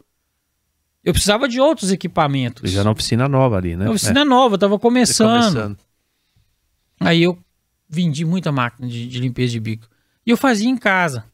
Eu 1.02 1.12
precisava 1.12 1.46
de 1.48 1.60
outros 1.60 1.90
equipamentos. 1.92 2.70
Já 2.70 2.82
na 2.84 2.90
oficina 2.90 3.28
nova 3.28 3.56
ali, 3.58 3.76
né? 3.76 3.90
Oficina 3.90 4.24
nova, 4.24 4.54
eu 4.54 4.58
tava 4.58 4.76
É, 4.76 4.78
começando. 4.78 5.40
começando. 5.52 5.78
Aí 7.00 7.22
eu 7.22 7.38
vendi 7.88 8.24
muita 8.24 8.50
máquina 8.50 8.88
de, 8.88 9.06
de 9.06 9.18
limpeza 9.20 9.52
de 9.52 9.60
bico. 9.60 9.86
E 10.26 10.30
eu 10.30 10.36
fazia 10.36 10.68
em 10.68 10.76
casa. 10.76 11.24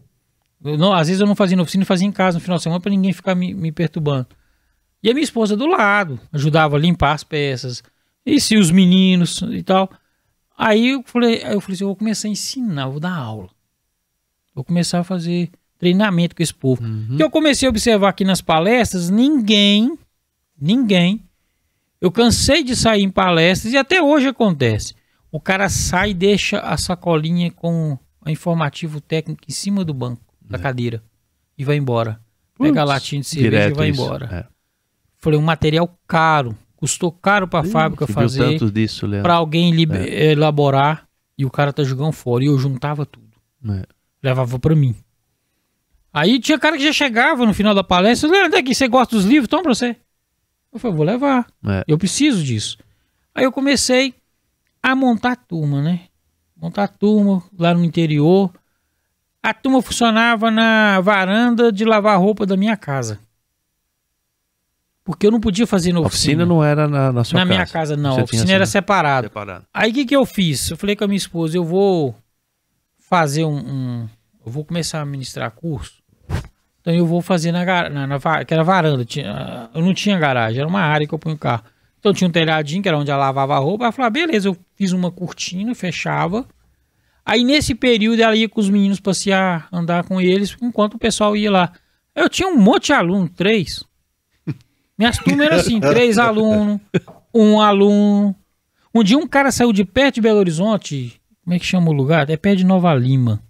Eu 0.65 0.77
não- 0.77 0.93
às 0.93 1.07
vezes 1.07 1.21
eu 1.21 1.27
não 1.27 1.37
fazia 1.37 1.57
na 1.57 1.63
oficina, 1.63 1.83
eu 1.83 1.87
fazia 1.87 2.07
em 2.07 2.13
casa 2.13 2.39
no 2.39 2.43
final 2.43 2.57
de 2.57 2.65
semana 2.65 2.81
para 2.81 2.91
ninguém 2.91 3.13
ficar 3.13 3.35
me, 3.35 3.55
me 3.55 3.71
perturbando. 3.71 4.27
E 5.03 5.09
a 5.09 5.15
minha 5.15 5.25
esposa 5.25 5.57
do 5.57 5.67
lado, 5.67 6.19
ajudava 6.33 6.77
a 6.77 6.79
limpar 6.79 7.13
as 7.13 7.23
peças. 7.25 7.83
E 8.31 8.41
se 8.41 8.57
os 8.57 8.71
meninos 8.71 9.43
e 9.51 9.63
tal. 9.63 9.91
Aí 10.57 10.91
eu 10.91 11.03
falei, 11.05 11.43
eu 11.45 11.61
falei 11.61 11.75
assim, 11.75 11.85
eu 11.85 11.89
vou 11.89 11.97
começar 11.97 12.29
a 12.29 12.31
ensinar, 12.31 12.89
vou 12.89 13.01
dar 13.01 13.15
aula. 13.15 13.49
Vou 14.55 14.65
começar 14.65 15.01
a 15.01 15.05
fazer 15.05 15.51
treinamento 15.79 16.37
com 16.37 16.43
esse 16.43 16.53
povo. 16.53 16.83
Uhum. 16.83 17.17
Que 17.17 17.23
eu 17.23 17.31
comecei 17.31 17.67
a 17.67 17.71
observar 17.71 18.11
aqui 18.11 18.25
nas 18.25 18.43
palestras, 18.43 19.09
ninguém, 19.09 19.99
ninguém. 20.61 21.25
Eu 22.01 22.13
cansei 22.13 22.63
de 22.63 22.77
sair 22.77 23.03
em 23.03 23.11
palestras 23.11 23.73
e 23.73 23.77
até 23.77 24.03
hoje 24.03 24.29
acontece. 24.29 24.95
O 25.33 25.41
cara 25.41 25.69
sai 25.69 26.11
e 26.11 26.15
deixa 26.15 26.61
a 26.61 26.77
sacolinha 26.77 27.51
com 27.51 27.99
o 28.25 28.31
informativo 28.31 29.01
técnico 29.01 29.43
em 29.49 29.53
cima 29.53 29.85
do 29.85 29.95
banco, 29.95 30.23
da 30.41 30.59
cadeira, 30.59 31.03
e 31.57 31.65
vai 31.65 31.77
embora. 31.77 32.21
Pega 32.59 32.83
a 32.83 32.85
latinha 32.85 33.23
de 33.23 33.29
cerveja 33.29 33.69
e 33.69 33.73
vai 33.73 33.91
isso. 33.91 34.03
embora. 34.03 34.29
É. 34.31 34.47
Falei, 35.19 35.39
um 35.39 35.43
material 35.43 35.99
caro, 36.07 36.57
custou 36.81 37.13
caro 37.13 37.47
para 37.47 37.61
a 37.61 37.71
fábrica 37.71 38.07
fazer, 38.07 38.59
para 39.23 39.35
alguém 39.35 39.71
libe- 39.71 40.09
elaborar, 40.09 41.07
e 41.39 41.45
o 41.45 41.51
cara 41.51 41.73
tá 41.73 41.85
jogando 41.85 42.13
fora. 42.13 42.43
E 42.43 42.47
eu 42.49 42.59
juntava 42.59 43.05
tudo 43.07 43.29
É. 43.69 43.85
levava 44.23 44.59
pra 44.59 44.75
mim. 44.75 44.95
Aí 46.13 46.41
tinha 46.41 46.59
cara 46.59 46.77
que 46.77 46.83
já 46.85 46.93
chegava 46.93 47.47
no 47.47 47.55
final 47.55 47.75
da 47.75 47.85
palestra, 47.85 48.29
Leandro, 48.29 48.59
aqui, 48.59 48.75
você 48.75 48.89
gosta 48.89 49.15
dos 49.15 49.25
livros? 49.25 49.49
Toma 49.49 49.63
pra 49.63 49.75
você. 49.75 49.95
Eu 50.73 50.79
falei, 50.81 50.97
vou 50.97 51.07
levar. 51.07 51.47
É. 51.67 51.85
Eu 51.87 51.97
preciso 51.99 52.43
disso. 52.43 52.79
Aí 53.35 53.45
eu 53.45 53.53
comecei 53.53 54.15
a 54.83 54.97
montar 54.97 55.33
a 55.33 55.37
turma, 55.37 55.81
né? 55.83 56.01
Montar 56.57 56.85
a 56.85 56.89
turma 56.89 57.43
lá 57.59 57.73
no 57.75 57.85
interior. 57.85 58.51
A 59.43 59.55
turma 59.55 59.81
funcionava 59.81 60.51
na 60.51 61.01
varanda 61.01 61.71
de 61.73 61.85
lavar 61.85 62.19
roupa 62.19 62.45
da 62.45 62.57
minha 62.57 62.77
casa. 62.77 63.19
Porque 65.11 65.27
eu 65.27 65.31
não 65.31 65.41
podia 65.41 65.67
fazer 65.67 65.93
na 65.93 65.99
A 65.99 66.03
oficina. 66.03 66.43
oficina 66.43 66.47
não 66.47 66.63
era 66.65 66.87
na, 66.89 67.13
na 67.13 67.25
sua 67.25 67.39
na 67.39 67.45
casa. 67.47 67.55
minha 67.55 67.67
casa, 67.67 67.97
não. 67.97 68.13
Você 68.15 68.21
A 68.21 68.25
oficina 68.25 68.53
era 68.53 68.67
separada. 68.67 69.27
separado. 69.29 69.65
Aí 69.75 69.91
o 69.91 69.95
que, 69.95 70.05
que 70.07 70.17
eu 70.17 70.25
fiz? 70.25 70.71
Eu 70.71 70.77
falei 70.77 70.95
com 70.97 71.05
a 71.05 71.07
minha 71.09 71.17
esposa, 71.17 71.57
eu 71.57 71.65
vou 71.65 72.15
fazer 72.99 73.45
um, 73.45 73.57
um- 73.59 74.09
Eu 74.45 74.51
vou 74.53 74.65
começar 74.65 75.01
a 75.01 75.05
ministrar 75.05 75.51
curso. 75.51 76.01
Então 76.81 76.95
eu 76.95 77.05
vou 77.07 77.21
fazer 77.21 77.53
na, 77.53 77.65
na, 77.91 78.07
na 78.07 78.45
que 78.45 78.55
era 78.55 78.65
varanda. 78.65 79.05
Tinha, 79.05 79.69
eu 79.75 79.83
não 79.83 79.93
tinha 79.93 80.19
garagem, 80.19 80.59
era 80.61 80.69
uma 80.69 80.81
área 80.81 81.07
que 81.07 81.13
eu 81.13 81.19
ponho 81.19 81.37
o 81.37 81.39
carro. 81.39 81.63
Então 81.99 82.15
tinha 82.15 82.27
um 82.27 82.33
telhadinho, 82.33 82.83
que 82.83 82.89
era 82.89 82.97
onde 82.97 83.11
ela 83.11 83.27
lavava 83.27 83.55
a 83.55 83.59
roupa. 83.59 83.85
Ela 83.85 83.93
falou, 83.93 84.07
ah, 84.07 84.11
beleza, 84.11 84.49
eu 84.49 84.57
fiz 84.75 84.93
uma 84.93 85.11
cortina, 85.11 85.75
fechava. 85.75 86.47
Aí 87.27 87.45
nesse 87.45 87.75
período 87.75 88.21
ela 88.23 88.35
ia 88.35 88.49
com 88.49 88.59
os 88.61 88.71
meninos 88.71 88.99
passear, 88.99 89.69
andar 89.71 90.05
com 90.05 90.19
eles, 90.21 90.57
enquanto 90.63 90.95
o 90.95 90.99
pessoal 90.99 91.37
ia 91.37 91.51
lá. 91.51 91.73
Eu 92.15 92.29
tinha 92.31 92.49
um 92.49 92.57
monte 92.57 92.87
de 92.87 92.93
aluno, 92.95 93.29
três. 93.29 93.85
Minhas 95.01 95.17
turmas 95.17 95.47
eram 95.47 95.57
assim, 95.57 95.81
três 95.81 96.19
alunos, 96.21 96.79
um 97.35 97.59
aluno. 97.59 98.37
Um 98.95 99.03
dia 99.03 99.17
um 99.17 99.27
cara 99.27 99.51
saiu 99.51 99.73
de 99.73 99.83
perto 99.83 100.17
de 100.17 100.21
Belo 100.21 100.39
Horizonte, 100.39 101.19
como 101.43 101.55
é 101.55 101.59
que 101.59 101.65
chama 101.65 101.89
o 101.89 101.93
lugar? 101.93 102.29
É 102.29 102.37
perto 102.37 102.59
de 102.59 102.67
Nova 102.67 102.93
Lima, 102.95 103.43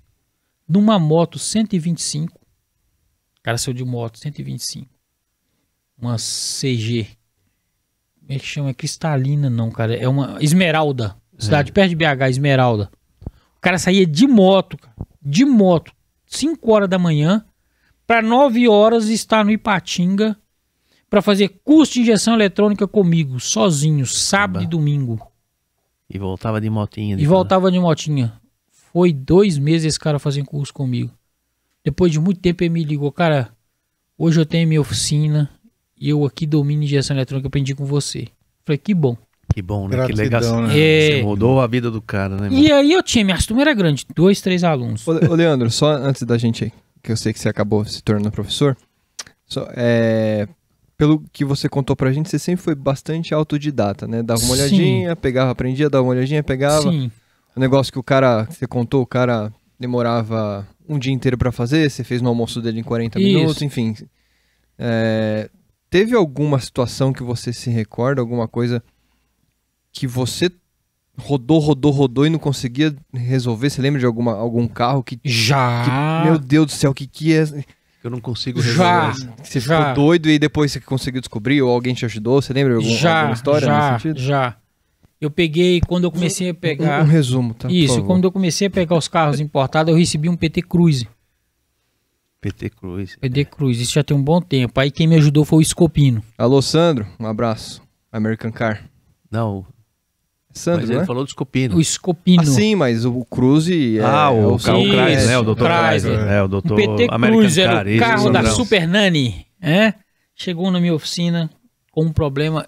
numa 0.68 0.97
moto 0.97 1.40
125. 1.40 2.39
O 2.39 3.43
cara 3.43 3.59
saiu 3.59 3.74
de 3.74 3.85
moto 3.85 4.16
125. 4.20 4.89
Uma 6.01 6.18
CG. 6.18 7.09
Como 8.20 8.32
é 8.32 8.39
que 8.39 8.47
chama? 8.47 8.70
É 8.70 8.74
cristalina, 8.74 9.51
não, 9.51 9.72
cara. 9.72 9.97
É 9.97 10.06
uma 10.06 10.39
Esmeralda. 10.40 11.16
Cidade 11.36 11.72
perto 11.72 11.89
de 11.89 11.97
BH, 11.97 12.28
Esmeralda. 12.28 12.93
O 13.56 13.60
cara 13.60 13.77
saía 13.77 14.06
de 14.06 14.28
moto, 14.28 14.78
cara. 14.78 14.94
De 15.20 15.44
moto. 15.44 15.93
5 16.27 16.72
horas 16.72 16.89
da 16.89 16.98
manhã. 16.98 17.44
Para 18.06 18.22
9 18.22 18.68
horas 18.68 19.09
estar 19.09 19.44
no 19.44 19.51
Ipatinga. 19.51 20.36
Para 21.10 21.20
fazer 21.20 21.48
curso 21.64 21.94
de 21.94 22.02
injeção 22.02 22.34
eletrônica 22.34 22.86
comigo, 22.86 23.40
sozinho, 23.40 24.06
sábado 24.06 24.60
Bah. 24.60 24.64
e 24.64 24.66
domingo. 24.68 25.20
E 26.08 26.16
voltava 26.18 26.60
de 26.60 26.70
motinha. 26.70 27.16
E 27.18 27.26
voltava 27.26 27.70
de 27.70 27.78
motinha. 27.80 28.32
Foi 28.92 29.12
dois 29.12 29.58
meses 29.58 29.86
esse 29.86 29.98
cara 30.00 30.18
fazendo 30.20 30.46
curso 30.46 30.72
comigo. 30.72 31.10
Depois 31.84 32.12
de 32.12 32.20
muito 32.20 32.40
tempo 32.40 32.62
ele 32.62 32.70
me 32.70 32.84
ligou, 32.84 33.10
cara, 33.10 33.50
hoje 34.16 34.40
eu 34.40 34.46
tenho 34.46 34.68
minha 34.68 34.80
oficina 34.80 35.50
e 35.98 36.08
eu 36.08 36.24
aqui 36.24 36.46
domino 36.46 36.84
injeção 36.84 37.16
eletrônica, 37.16 37.46
eu 37.46 37.48
aprendi 37.48 37.74
com 37.74 37.84
você. 37.84 38.28
Falei, 38.64 38.78
que 38.78 38.94
bom. 38.94 39.16
Que 39.52 39.60
bom, 39.62 39.88
né? 39.88 40.06
que 40.06 40.12
Gratidão, 40.12 40.60
legal. 40.60 40.62
né? 40.68 40.78
É. 40.78 41.10
Você 41.10 41.22
mudou 41.22 41.60
a 41.60 41.66
vida 41.66 41.90
do 41.90 42.00
cara, 42.00 42.36
né? 42.36 42.48
E 42.52 42.70
aí 42.70 42.92
eu 42.92 43.02
tinha, 43.02 43.24
minha 43.24 43.36
turma 43.38 43.62
era 43.62 43.74
grande, 43.74 44.06
dois, 44.14 44.40
três 44.40 44.62
alunos. 44.62 45.06
Ô, 45.08 45.12
ô, 45.12 45.34
Leandro, 45.34 45.68
só 45.70 45.90
antes 45.92 46.22
da 46.22 46.38
gente, 46.38 46.72
que 47.02 47.10
eu 47.10 47.16
sei 47.16 47.32
que 47.32 47.40
você 47.40 47.48
acabou 47.48 47.84
se 47.84 48.00
tornando 48.02 48.30
professor, 48.30 48.76
só, 49.46 49.66
é, 49.74 50.46
pelo 51.01 51.24
que 51.32 51.47
você 51.47 51.66
contou 51.66 51.97
pra 51.97 52.12
gente, 52.12 52.28
você 52.28 52.39
sempre 52.39 52.62
foi 52.62 52.74
bastante 52.74 53.32
autodidata, 53.32 54.06
né? 54.06 54.22
Dava 54.22 54.39
uma 54.43 54.55
Sim. 54.55 54.60
olhadinha, 54.60 55.16
pegava, 55.16 55.51
aprendia, 55.51 55.89
dava 55.89 56.05
uma 56.05 56.10
olhadinha, 56.12 56.43
pegava. 56.43 56.82
Sim. 56.93 57.10
O 57.56 57.59
negócio 57.59 57.90
que 57.90 57.98
o 57.98 58.02
cara, 58.02 58.44
que 58.44 58.55
você 58.55 58.66
contou, 58.66 59.01
o 59.01 59.06
cara 59.06 59.51
demorava 59.78 60.68
um 60.86 60.98
dia 60.98 61.10
inteiro 61.10 61.39
pra 61.39 61.51
fazer, 61.51 61.90
você 61.90 62.05
fez 62.05 62.20
no 62.20 62.28
almoço 62.28 62.60
dele 62.60 62.81
em 62.81 62.82
40 62.82 63.18
Isso. 63.18 63.27
minutos, 63.28 63.62
enfim. 63.62 63.97
É, 64.78 65.48
teve 65.89 66.14
alguma 66.14 66.60
situação 66.60 67.14
que 67.14 67.22
você 67.22 67.51
se 67.51 67.70
recorda, 67.70 68.20
alguma 68.20 68.47
coisa 68.47 68.82
que 69.90 70.06
você 70.06 70.51
rodou, 71.18 71.60
rodou, 71.60 71.93
rodou 71.93 72.27
e 72.27 72.31
não 72.31 72.39
conseguia 72.39 72.94
resolver? 73.14 73.70
Você 73.70 73.81
lembra 73.81 73.98
de 74.01 74.05
alguma, 74.05 74.35
algum 74.35 74.68
carro 74.68 75.02
que, 75.02 75.18
Já. 75.24 75.82
que- 76.22 76.28
meu 76.28 76.39
Deus 76.39 76.66
do 76.66 76.72
céu, 76.72 76.90
o 76.90 76.94
que 76.94 77.06
que 77.06 77.35
é? 77.35 77.44
Eu 78.02 78.10
não 78.10 78.20
consigo 78.20 78.60
Já. 78.62 79.09
resolver. 79.09 79.12
isso. 79.12 79.44
Você 79.44 79.60
Já. 79.60 79.78
ficou 79.78 79.94
doido 79.94 80.28
e 80.31 80.39
depois 80.39 80.72
você 80.72 80.81
conseguiu 80.81 81.20
descobrir 81.20 81.60
ou 81.62 81.70
alguém 81.70 81.94
te 81.94 82.05
ajudou? 82.05 82.40
Você 82.40 82.52
lembra 82.52 82.74
algum, 82.74 82.89
já, 82.89 83.18
alguma 83.18 83.35
história 83.35 83.66
já, 83.66 83.93
nesse 83.93 84.02
sentido? 84.02 84.20
já. 84.20 84.56
Eu 85.20 85.31
peguei, 85.31 85.82
quando 85.82 86.05
eu 86.05 86.10
comecei 86.10 86.48
a 86.48 86.55
pegar... 86.55 87.01
Um, 87.02 87.05
um 87.05 87.09
resumo, 87.09 87.52
tá? 87.52 87.68
por 87.68 87.74
Isso, 87.74 87.94
favor. 87.97 88.06
quando 88.06 88.24
eu 88.24 88.32
comecei 88.32 88.68
a 88.68 88.70
pegar 88.70 88.97
os 88.97 89.06
carros 89.06 89.39
importados, 89.39 89.93
eu 89.93 89.98
recebi 89.98 90.31
um 90.31 90.36
PT 90.36 90.62
Cruise. 90.62 91.06
PT 92.40 92.70
Cruz. 92.70 93.16
PT 93.20 93.44
Cruise, 93.44 93.82
isso 93.82 93.93
já 93.93 94.02
tem 94.02 94.16
um 94.16 94.22
bom 94.22 94.40
tempo. 94.40 94.81
Aí 94.81 94.90
quem 94.90 95.06
me 95.06 95.16
ajudou 95.16 95.44
foi 95.44 95.59
o 95.59 95.60
Escopino. 95.62 96.22
Alô, 96.39 96.62
Sandro, 96.62 97.06
um 97.18 97.27
abraço. 97.27 97.82
American 98.10 98.51
Car. 98.51 98.89
Não, 99.31 99.66
Sandro, 100.52 100.81
mas 100.82 100.90
ele 100.90 100.98
né? 101.01 101.06
falou 101.06 101.24
do 101.24 101.28
Escopino. 101.28 101.77
O 101.77 101.81
Escopino. 101.81 102.43
Ah, 102.43 102.47
sim, 102.47 102.74
mas 102.74 103.05
o 103.05 103.24
Cruze 103.24 103.98
é, 103.98 104.02
ah, 104.05 104.31
o, 104.31 104.56
é 104.56 104.59
carro 104.59 104.81
Isso, 104.81 104.93
Chrysler, 104.93 105.27
né? 105.27 105.39
O 105.39 105.43
Dr. 105.43 105.64
Chrysler. 105.64 105.90
Chrysler. 105.90 106.28
É, 106.28 106.43
o 106.43 106.44
O 106.44 106.48
Dr. 106.48 106.74
PT 106.74 107.06
American 107.10 107.39
Cruise 107.40 107.60
era 107.60 107.85
o 107.85 107.89
isso, 107.89 108.01
carro 108.01 108.31
da 108.31 108.39
Sandrão. 108.40 108.56
Super 108.56 108.89
Nani, 108.89 109.47
é? 109.60 109.94
Chegou 110.35 110.70
na 110.70 110.81
minha 110.81 110.94
oficina 110.94 111.51
com 111.93 112.05
um 112.05 112.12
problema. 112.12 112.66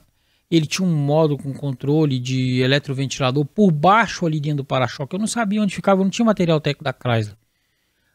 Ele 0.50 0.66
tinha 0.66 0.86
um 0.86 0.94
modo 0.94 1.38
com 1.38 1.52
controle 1.52 2.18
de 2.18 2.60
eletroventilador 2.60 3.44
por 3.44 3.72
baixo 3.72 4.26
ali 4.26 4.38
dentro 4.38 4.58
do 4.58 4.64
para-choque. 4.64 5.14
Eu 5.16 5.20
não 5.20 5.26
sabia 5.26 5.62
onde 5.62 5.74
ficava, 5.74 6.00
eu 6.00 6.04
não 6.04 6.10
tinha 6.10 6.26
material 6.26 6.60
técnico 6.60 6.84
da 6.84 6.92
Chrysler. 6.92 7.36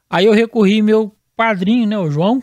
Aí 0.09 0.25
eu 0.25 0.33
recorri 0.33 0.81
meu 0.81 1.13
padrinho, 1.35 1.87
né, 1.87 1.97
o 1.97 2.09
João, 2.09 2.41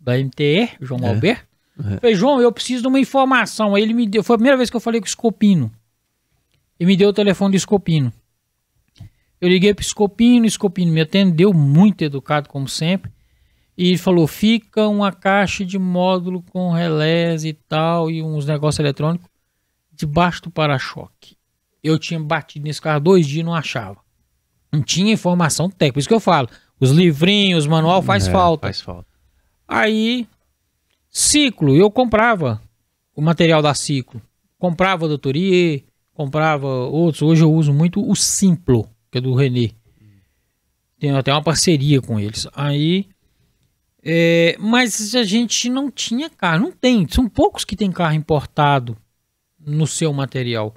da 0.00 0.16
MTE, 0.16 0.70
o 0.80 0.86
João 0.86 1.00
É. 1.02 1.08
Alberto. 1.08 1.44
É. 1.78 1.96
Falei, 1.98 2.14
João, 2.14 2.40
eu 2.40 2.52
preciso 2.52 2.82
de 2.82 2.88
uma 2.88 3.00
informação. 3.00 3.74
Aí 3.74 3.82
ele 3.82 3.92
me 3.92 4.06
deu, 4.06 4.22
foi 4.22 4.34
a 4.34 4.38
primeira 4.38 4.56
vez 4.56 4.70
que 4.70 4.76
eu 4.76 4.80
falei 4.80 5.00
com 5.00 5.06
o 5.06 5.10
Scopino. 5.10 5.70
Ele 6.78 6.88
me 6.88 6.96
deu 6.96 7.10
o 7.10 7.12
telefone 7.12 7.56
do 7.56 7.60
Scopino. 7.60 8.12
Eu 9.40 9.48
liguei 9.48 9.74
Scopino, 9.82 10.46
o 10.46 10.50
Scopino 10.50 10.92
me 10.92 11.00
atendeu, 11.00 11.52
muito 11.52 12.02
educado 12.02 12.48
como 12.48 12.68
sempre. 12.68 13.12
E 13.76 13.88
ele 13.88 13.98
falou: 13.98 14.26
fica 14.26 14.88
uma 14.88 15.12
caixa 15.12 15.64
de 15.64 15.78
módulo 15.78 16.42
com 16.42 16.72
relés 16.72 17.44
e 17.44 17.52
tal, 17.52 18.10
e 18.10 18.22
uns 18.22 18.46
negócios 18.46 18.78
eletrônicos 18.78 19.28
debaixo 19.92 20.42
do 20.42 20.50
para-choque. 20.50 21.36
Eu 21.82 21.98
tinha 21.98 22.18
batido 22.18 22.64
nesse 22.64 22.80
carro 22.80 23.00
dois 23.00 23.26
dias 23.26 23.40
e 23.40 23.44
não 23.44 23.54
achava. 23.54 23.98
Não 24.72 24.82
tinha 24.82 25.12
informação 25.12 25.68
técnica. 25.68 25.94
Por 25.94 25.98
isso 26.00 26.08
que 26.08 26.14
eu 26.14 26.20
falo: 26.20 26.48
os 26.80 26.90
livrinhos, 26.90 27.66
manual 27.66 28.02
faz 28.02 28.26
É, 28.26 28.32
falta. 28.32 28.66
Faz 28.66 28.80
falta. 28.80 29.08
Aí, 29.66 30.26
Ciclo, 31.10 31.74
eu 31.74 31.90
comprava 31.90 32.60
o 33.14 33.22
material 33.22 33.60
da 33.60 33.74
Ciclo. 33.74 34.20
Comprava 34.58 35.04
o 35.04 35.08
Doutorier, 35.08 35.84
comprava 36.14 36.66
outros. 36.66 37.22
Hoje 37.22 37.42
eu 37.42 37.52
uso 37.52 37.72
muito 37.72 38.08
o 38.08 38.14
Simplo, 38.14 38.88
que 39.10 39.18
é 39.18 39.20
do 39.20 39.34
René. 39.34 39.70
Tenho 40.98 41.16
até 41.16 41.32
uma 41.32 41.42
parceria 41.42 42.00
com 42.00 42.18
eles. 42.18 42.46
Aí. 42.54 43.06
é, 44.02 44.56
mas 44.58 45.14
a 45.14 45.22
gente 45.22 45.68
não 45.68 45.90
tinha 45.90 46.30
carro, 46.30 46.62
não 46.62 46.72
tem. 46.72 47.06
São 47.08 47.28
poucos 47.28 47.64
que 47.64 47.76
tem 47.76 47.90
carro 47.90 48.14
importado 48.14 48.96
no 49.58 49.86
seu 49.86 50.12
material. 50.12 50.74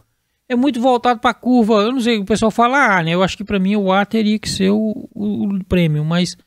É 0.49 0.55
muito 0.55 0.81
voltado 0.81 1.19
para 1.19 1.33
curva. 1.33 1.75
Eu 1.75 1.91
não 1.91 1.99
sei, 2.01 2.17
o 2.17 2.25
pessoal 2.25 2.51
fala 2.51 2.97
A, 2.97 3.03
né? 3.03 3.13
Eu 3.13 3.21
acho 3.21 3.37
que 3.37 3.43
para 3.43 3.59
mim 3.59 3.75
o 3.75 3.91
A 3.91 4.05
teria 4.05 4.39
que 4.39 4.49
ser 4.49 4.71
o, 4.71 5.09
o, 5.13 5.55
o 5.55 5.63
prêmio, 5.65 6.03
mas 6.03 6.37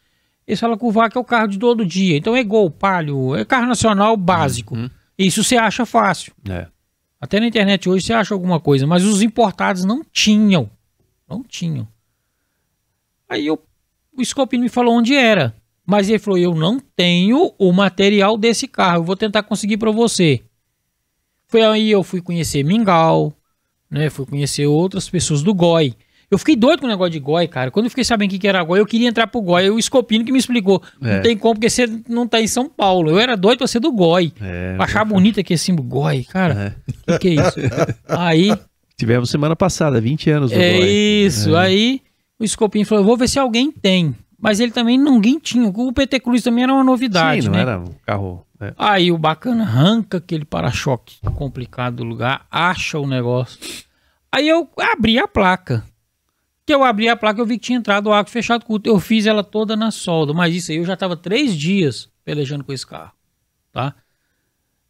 eles 0.46 0.58
falam 0.58 0.76
que 0.76 0.84
o 0.84 0.90
VAC 0.90 1.16
é 1.16 1.20
o 1.20 1.24
carro 1.24 1.46
de 1.46 1.58
todo 1.58 1.86
dia. 1.86 2.16
Então 2.16 2.34
é 2.34 2.42
Gol, 2.42 2.70
Palio, 2.70 3.36
é 3.36 3.44
carro 3.44 3.66
nacional 3.66 4.16
básico. 4.16 4.74
Uhum. 4.74 4.90
Isso 5.16 5.44
você 5.44 5.56
acha 5.56 5.86
fácil. 5.86 6.32
É. 6.48 6.66
Até 7.20 7.38
na 7.38 7.46
internet 7.46 7.88
hoje 7.88 8.06
você 8.06 8.12
acha 8.12 8.32
alguma 8.32 8.58
coisa, 8.58 8.86
mas 8.86 9.04
os 9.04 9.20
importados 9.20 9.84
não 9.84 10.02
tinham. 10.02 10.70
Não 11.28 11.42
tinham. 11.42 11.86
Aí 13.28 13.46
eu, 13.46 13.62
o 14.16 14.24
Scopino 14.24 14.62
me 14.62 14.68
falou 14.68 14.94
onde 14.94 15.14
era. 15.14 15.54
Mas 15.86 16.08
ele 16.08 16.18
falou: 16.18 16.38
Eu 16.38 16.54
não 16.54 16.78
tenho 16.78 17.52
o 17.58 17.72
material 17.72 18.38
desse 18.38 18.66
carro. 18.66 18.98
Eu 18.98 19.04
vou 19.04 19.16
tentar 19.16 19.42
conseguir 19.42 19.76
para 19.76 19.90
você. 19.90 20.40
Foi 21.46 21.62
aí 21.62 21.90
eu 21.90 22.02
fui 22.04 22.22
conhecer 22.22 22.62
Mingau, 22.62 23.34
né? 23.90 24.08
Fui 24.08 24.24
conhecer 24.24 24.66
outras 24.66 25.10
pessoas 25.10 25.42
do 25.42 25.52
GOI. 25.52 25.96
Eu 26.30 26.38
fiquei 26.38 26.54
doido 26.54 26.80
com 26.80 26.86
o 26.86 26.88
negócio 26.88 27.10
de 27.10 27.18
GOI, 27.18 27.48
cara. 27.48 27.70
Quando 27.72 27.86
eu 27.86 27.90
fiquei 27.90 28.04
sabendo 28.04 28.32
o 28.32 28.38
que 28.38 28.46
era 28.46 28.62
GOI, 28.62 28.80
eu 28.80 28.86
queria 28.86 29.08
entrar 29.08 29.26
pro 29.26 29.40
GOI. 29.42 29.68
O 29.70 29.82
Scopino 29.82 30.24
que 30.24 30.30
me 30.30 30.38
explicou. 30.38 30.80
É. 31.02 31.16
Não 31.16 31.22
tem 31.22 31.36
como, 31.36 31.54
porque 31.54 31.68
você 31.68 31.88
não 32.08 32.26
tá 32.26 32.40
em 32.40 32.46
São 32.46 32.68
Paulo. 32.68 33.10
Eu 33.10 33.18
era 33.18 33.36
doido 33.36 33.58
pra 33.58 33.66
ser 33.66 33.80
do 33.80 33.90
GOI. 33.90 34.32
É, 34.40 34.76
Eu 34.78 34.82
achava 34.82 35.06
bonito 35.06 35.40
aquele 35.40 35.58
símbolo 35.58 35.88
GOI, 35.88 36.24
cara. 36.24 36.76
É. 37.08 37.14
O 37.14 37.18
que, 37.18 37.18
que 37.18 37.28
é 37.40 37.46
isso? 37.46 37.56
Aí, 38.08 38.52
Tivemos 38.96 39.30
semana 39.30 39.56
passada, 39.56 39.98
20 40.00 40.30
anos 40.30 40.50
do 40.52 40.60
é 40.60 40.72
Goi. 40.76 40.86
isso. 41.24 41.56
Aí 41.56 42.02
o 42.38 42.46
Scopinho 42.46 42.84
falou: 42.84 43.02
vou 43.02 43.16
ver 43.16 43.28
se 43.28 43.38
alguém 43.38 43.72
tem. 43.72 44.14
Mas 44.38 44.60
ele 44.60 44.70
também 44.72 44.98
ninguém 44.98 45.38
tinha. 45.38 45.66
O 45.68 45.92
PT 45.92 46.20
Cruz 46.20 46.42
também 46.42 46.64
era 46.64 46.72
uma 46.74 46.84
novidade, 46.84 47.42
Sim, 47.42 47.48
não 47.48 47.54
né? 47.54 47.62
era 47.62 47.78
um 47.80 47.94
carro... 48.06 48.46
é. 48.60 48.72
Aí 48.78 49.10
o 49.10 49.18
bacana 49.18 49.64
arranca 49.64 50.18
aquele 50.18 50.44
para-choque 50.44 51.16
complicado 51.34 51.96
do 51.96 52.04
lugar, 52.04 52.46
acha 52.50 52.98
o 52.98 53.06
negócio. 53.06 53.58
Aí 54.30 54.46
eu 54.48 54.68
abri 54.78 55.18
a 55.18 55.26
placa. 55.26 55.82
Que 56.70 56.74
eu 56.74 56.84
abri 56.84 57.08
a 57.08 57.16
placa, 57.16 57.40
eu 57.40 57.44
vi 57.44 57.58
que 57.58 57.64
tinha 57.66 57.78
entrado 57.80 58.06
o 58.06 58.12
arco 58.12 58.30
fechado 58.30 58.64
curto. 58.64 58.86
Eu 58.88 59.00
fiz 59.00 59.26
ela 59.26 59.42
toda 59.42 59.74
na 59.74 59.90
solda. 59.90 60.32
Mas 60.32 60.54
isso 60.54 60.70
aí 60.70 60.76
eu 60.76 60.84
já 60.84 60.96
tava 60.96 61.16
três 61.16 61.56
dias 61.58 62.08
pelejando 62.24 62.62
com 62.62 62.72
esse 62.72 62.86
carro. 62.86 63.10
Tá? 63.72 63.92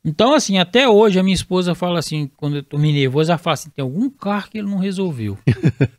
Então, 0.05 0.35
assim, 0.35 0.59
até 0.59 0.86
hoje 0.86 1.19
a 1.19 1.23
minha 1.23 1.35
esposa 1.35 1.74
fala 1.74 1.98
assim, 1.98 2.31
quando 2.36 2.57
eu 2.57 2.62
tô 2.62 2.77
me 2.77 2.93
nervoso, 2.93 3.31
ela 3.31 3.39
fala 3.39 3.55
assim: 3.55 3.70
tem 3.70 3.82
algum 3.82 4.11
carro 4.11 4.51
que 4.51 4.59
ele 4.59 4.69
não 4.69 4.77
resolveu. 4.77 5.39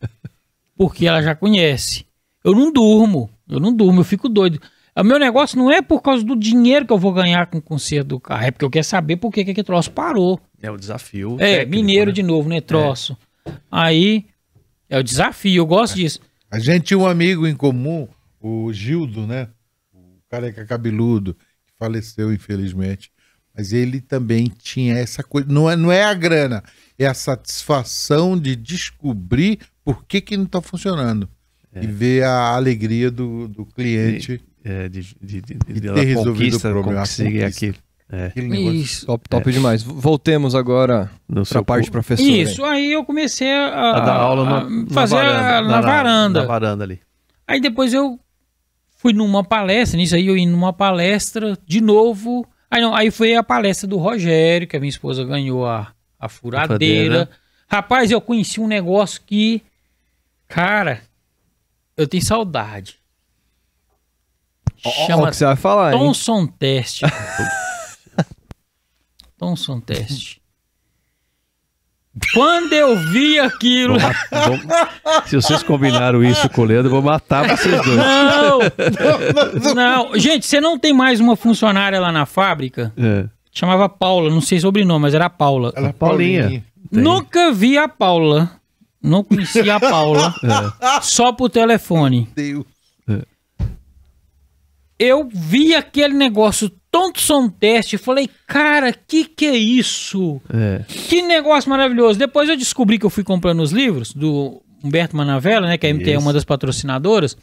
Porque 0.78 1.08
ela 1.08 1.20
já 1.24 1.34
conhece. 1.34 2.06
Eu 2.44 2.54
não 2.54 2.72
durmo. 2.72 3.28
Eu 3.50 3.60
não 3.60 3.74
durmo, 3.76 4.02
eu 4.02 4.06
fico 4.06 4.30
doido. 4.30 4.62
O 4.96 5.04
meu 5.04 5.18
negócio 5.18 5.58
não 5.58 5.72
é 5.72 5.82
por 5.82 6.04
causa 6.04 6.24
do 6.24 6.36
dinheiro 6.36 6.86
que 6.86 6.94
eu 6.94 6.98
vou 7.00 7.12
ganhar 7.12 7.48
com 7.48 7.58
o 7.58 7.62
conserto 7.62 8.10
do 8.10 8.20
carro, 8.20 8.44
é 8.44 8.52
porque 8.52 8.66
eu 8.66 8.70
quero 8.70 8.86
saber 8.86 9.18
por 9.18 9.32
que 9.32 9.44
que 9.44 9.64
troço 9.64 9.90
parou. 9.90 10.40
É 10.62 10.70
o 10.70 10.78
desafio 10.78 11.38
É, 11.40 11.58
técnico, 11.60 11.72
mineiro 11.72 12.12
né? 12.12 12.14
de 12.14 12.22
novo, 12.22 12.48
né? 12.48 12.62
Troço. 12.62 13.18
Aí 13.72 14.26
é 14.92 15.00
o 15.00 15.04
desafio, 15.04 15.62
eu 15.62 15.66
gosto 15.66 15.96
disso. 15.96 16.20
A 16.52 16.60
gente 16.60 16.88
tinha 16.88 16.98
um 16.98 17.08
amigo 17.08 17.48
em 17.48 17.56
comum, 17.56 18.10
o 18.42 18.74
Gildo, 18.74 19.26
né? 19.26 19.48
O 19.94 20.20
careca 20.30 20.66
cabeludo, 20.66 21.34
que 21.34 21.74
faleceu, 21.80 22.34
infelizmente. 22.34 23.10
Mas 23.56 23.72
ele 23.72 24.02
também 24.02 24.52
tinha 24.62 24.96
essa 24.96 25.24
coisa. 25.24 25.48
Não 25.50 25.72
é, 25.72 25.78
não 25.78 25.90
é 25.90 26.04
a 26.04 26.14
grana, 26.14 26.62
é 27.00 27.06
a 27.08 27.14
satisfação 27.14 28.38
de 28.38 28.54
descobrir 28.54 29.60
por 29.82 30.06
que, 30.06 30.20
que 30.20 30.36
não 30.36 30.44
está 30.44 30.62
funcionando. 30.62 31.30
É. 31.74 31.86
E 31.86 31.88
ver 31.88 32.24
a 32.26 32.54
alegria 32.54 33.10
do, 33.10 33.48
do 33.48 33.66
cliente. 33.66 34.42
É, 34.64 34.90
de, 34.90 35.02
de, 35.22 35.42
de, 35.42 35.56
de, 35.56 35.82
ter 35.82 36.04
resolvido 36.04 36.34
conquista, 36.34 36.70
o 36.70 36.72
problema, 36.74 37.00
conseguir 37.00 37.40
conquista. 37.40 37.66
aquilo. 37.66 37.78
É. 38.12 38.32
Isso. 38.38 39.06
Top, 39.06 39.30
top 39.30 39.52
demais. 39.52 39.82
Voltemos 39.84 40.54
agora 40.54 41.10
no 41.30 41.36
pra 41.36 41.46
seu 41.46 41.64
parte 41.64 41.86
cu- 41.86 41.92
professora. 41.94 42.28
Isso, 42.30 42.64
aí 42.66 42.92
eu 42.92 43.06
comecei 43.06 43.50
a, 43.52 43.92
a 43.96 44.00
dar 44.02 44.16
aula 44.16 44.42
a 44.42 44.46
na, 44.64 44.70
na 44.70 44.88
fazer 44.94 45.16
a- 45.16 45.20
varanda, 45.24 45.70
na, 45.70 45.82
varanda. 45.82 46.40
Na 46.42 46.46
varanda 46.46 46.84
ali. 46.84 47.00
Aí 47.48 47.62
depois 47.62 47.94
eu 47.94 48.20
fui 48.98 49.14
numa 49.14 49.44
palestra, 49.46 49.98
nisso 49.98 50.14
aí 50.16 50.28
eu 50.28 50.36
ia 50.38 50.46
numa 50.48 50.74
palestra 50.74 51.58
de 51.66 51.80
novo. 51.80 52.46
Aí, 52.70 52.82
não, 52.82 52.94
aí 52.94 53.10
foi 53.12 53.34
a 53.36 53.44
palestra 53.44 53.88
do 53.88 53.98
Rogério, 53.98 54.68
que 54.68 54.76
a 54.76 54.80
minha 54.80 54.90
esposa 54.90 55.24
ganhou 55.24 55.66
a, 55.66 55.92
a 56.20 56.28
furadeira. 56.28 56.68
furadeira. 56.68 57.30
Rapaz, 57.70 58.12
eu 58.12 58.20
conheci 58.20 58.60
um 58.60 58.68
negócio 58.68 59.22
que, 59.26 59.62
cara, 60.50 61.02
eu 61.96 62.06
tenho 62.08 62.24
saudade. 62.24 63.00
Chama 65.08 65.24
o 65.24 65.30
que 65.30 65.36
você 65.36 65.46
vai 65.46 65.56
falar, 65.56 65.94
hein? 65.94 66.00
Thomson 66.00 66.48
Test. 66.48 67.04
Thomson 69.42 69.80
Test. 69.80 70.38
Quando 72.32 72.74
eu 72.74 72.96
vi 73.10 73.40
aquilo. 73.40 73.98
Vou 73.98 74.58
vou- 74.58 75.22
se 75.26 75.36
vocês 75.36 75.64
combinaram 75.64 76.24
isso 76.24 76.48
com 76.50 76.62
o 76.62 76.66
Leandro, 76.66 76.90
eu 76.90 76.92
vou 76.92 77.02
matar 77.02 77.48
vocês 77.48 77.82
dois. 77.84 77.98
Não! 77.98 78.60
Não, 79.74 80.20
gente, 80.20 80.46
você 80.46 80.62
não 80.62 80.78
tem 80.78 80.94
mais 80.94 81.20
uma 81.20 81.36
funcionária 81.36 82.00
lá 82.00 82.12
na 82.12 82.28
fábrica? 82.28 82.94
É. 82.96 83.28
Chamava 83.52 83.90
Paula, 83.90 84.30
não 84.30 84.42
sei 84.42 84.60
sobrenome, 84.60 85.02
mas 85.02 85.14
era 85.16 85.28
Paula. 85.30 85.74
Ela 85.76 85.90
é 85.90 85.94
Paulinha. 85.94 86.42
Paulinha. 86.44 86.66
Nunca 86.92 87.52
vi 87.52 87.78
a 87.80 87.88
Paula. 87.88 88.52
Não 89.02 89.24
conhecia 89.24 89.76
a 89.76 89.80
Paula. 89.80 90.36
Só 91.02 91.32
por 91.34 91.50
telefone. 91.50 92.30
Deus. 92.36 92.66
Eu 95.00 95.28
vi 95.34 95.74
aquele 95.74 96.14
negócio 96.14 96.72
Thompson 96.92 97.48
Test. 97.50 97.94
Eu 97.94 98.00
falei, 98.00 98.30
cara, 98.46 98.92
que 98.94 99.24
que 99.26 99.46
é 99.46 99.56
isso? 99.56 100.42
É. 100.54 100.84
Que 100.88 101.22
negócio 101.22 101.70
maravilhoso. 101.70 102.20
Depois 102.20 102.50
eu 102.50 102.58
descobri 102.58 103.00
que 103.00 103.06
eu 103.06 103.10
fui 103.10 103.24
comprando 103.24 103.62
os 103.62 103.72
livros 103.72 104.14
do 104.14 104.62
Humberto 104.84 105.16
Manavella, 105.16 105.68
né? 105.68 105.78
Que 105.78 105.88
a 105.88 105.90
MT 105.94 106.12
é 106.12 106.20
uma 106.20 106.34
das 106.34 106.44
patrocinadoras. 106.44 107.38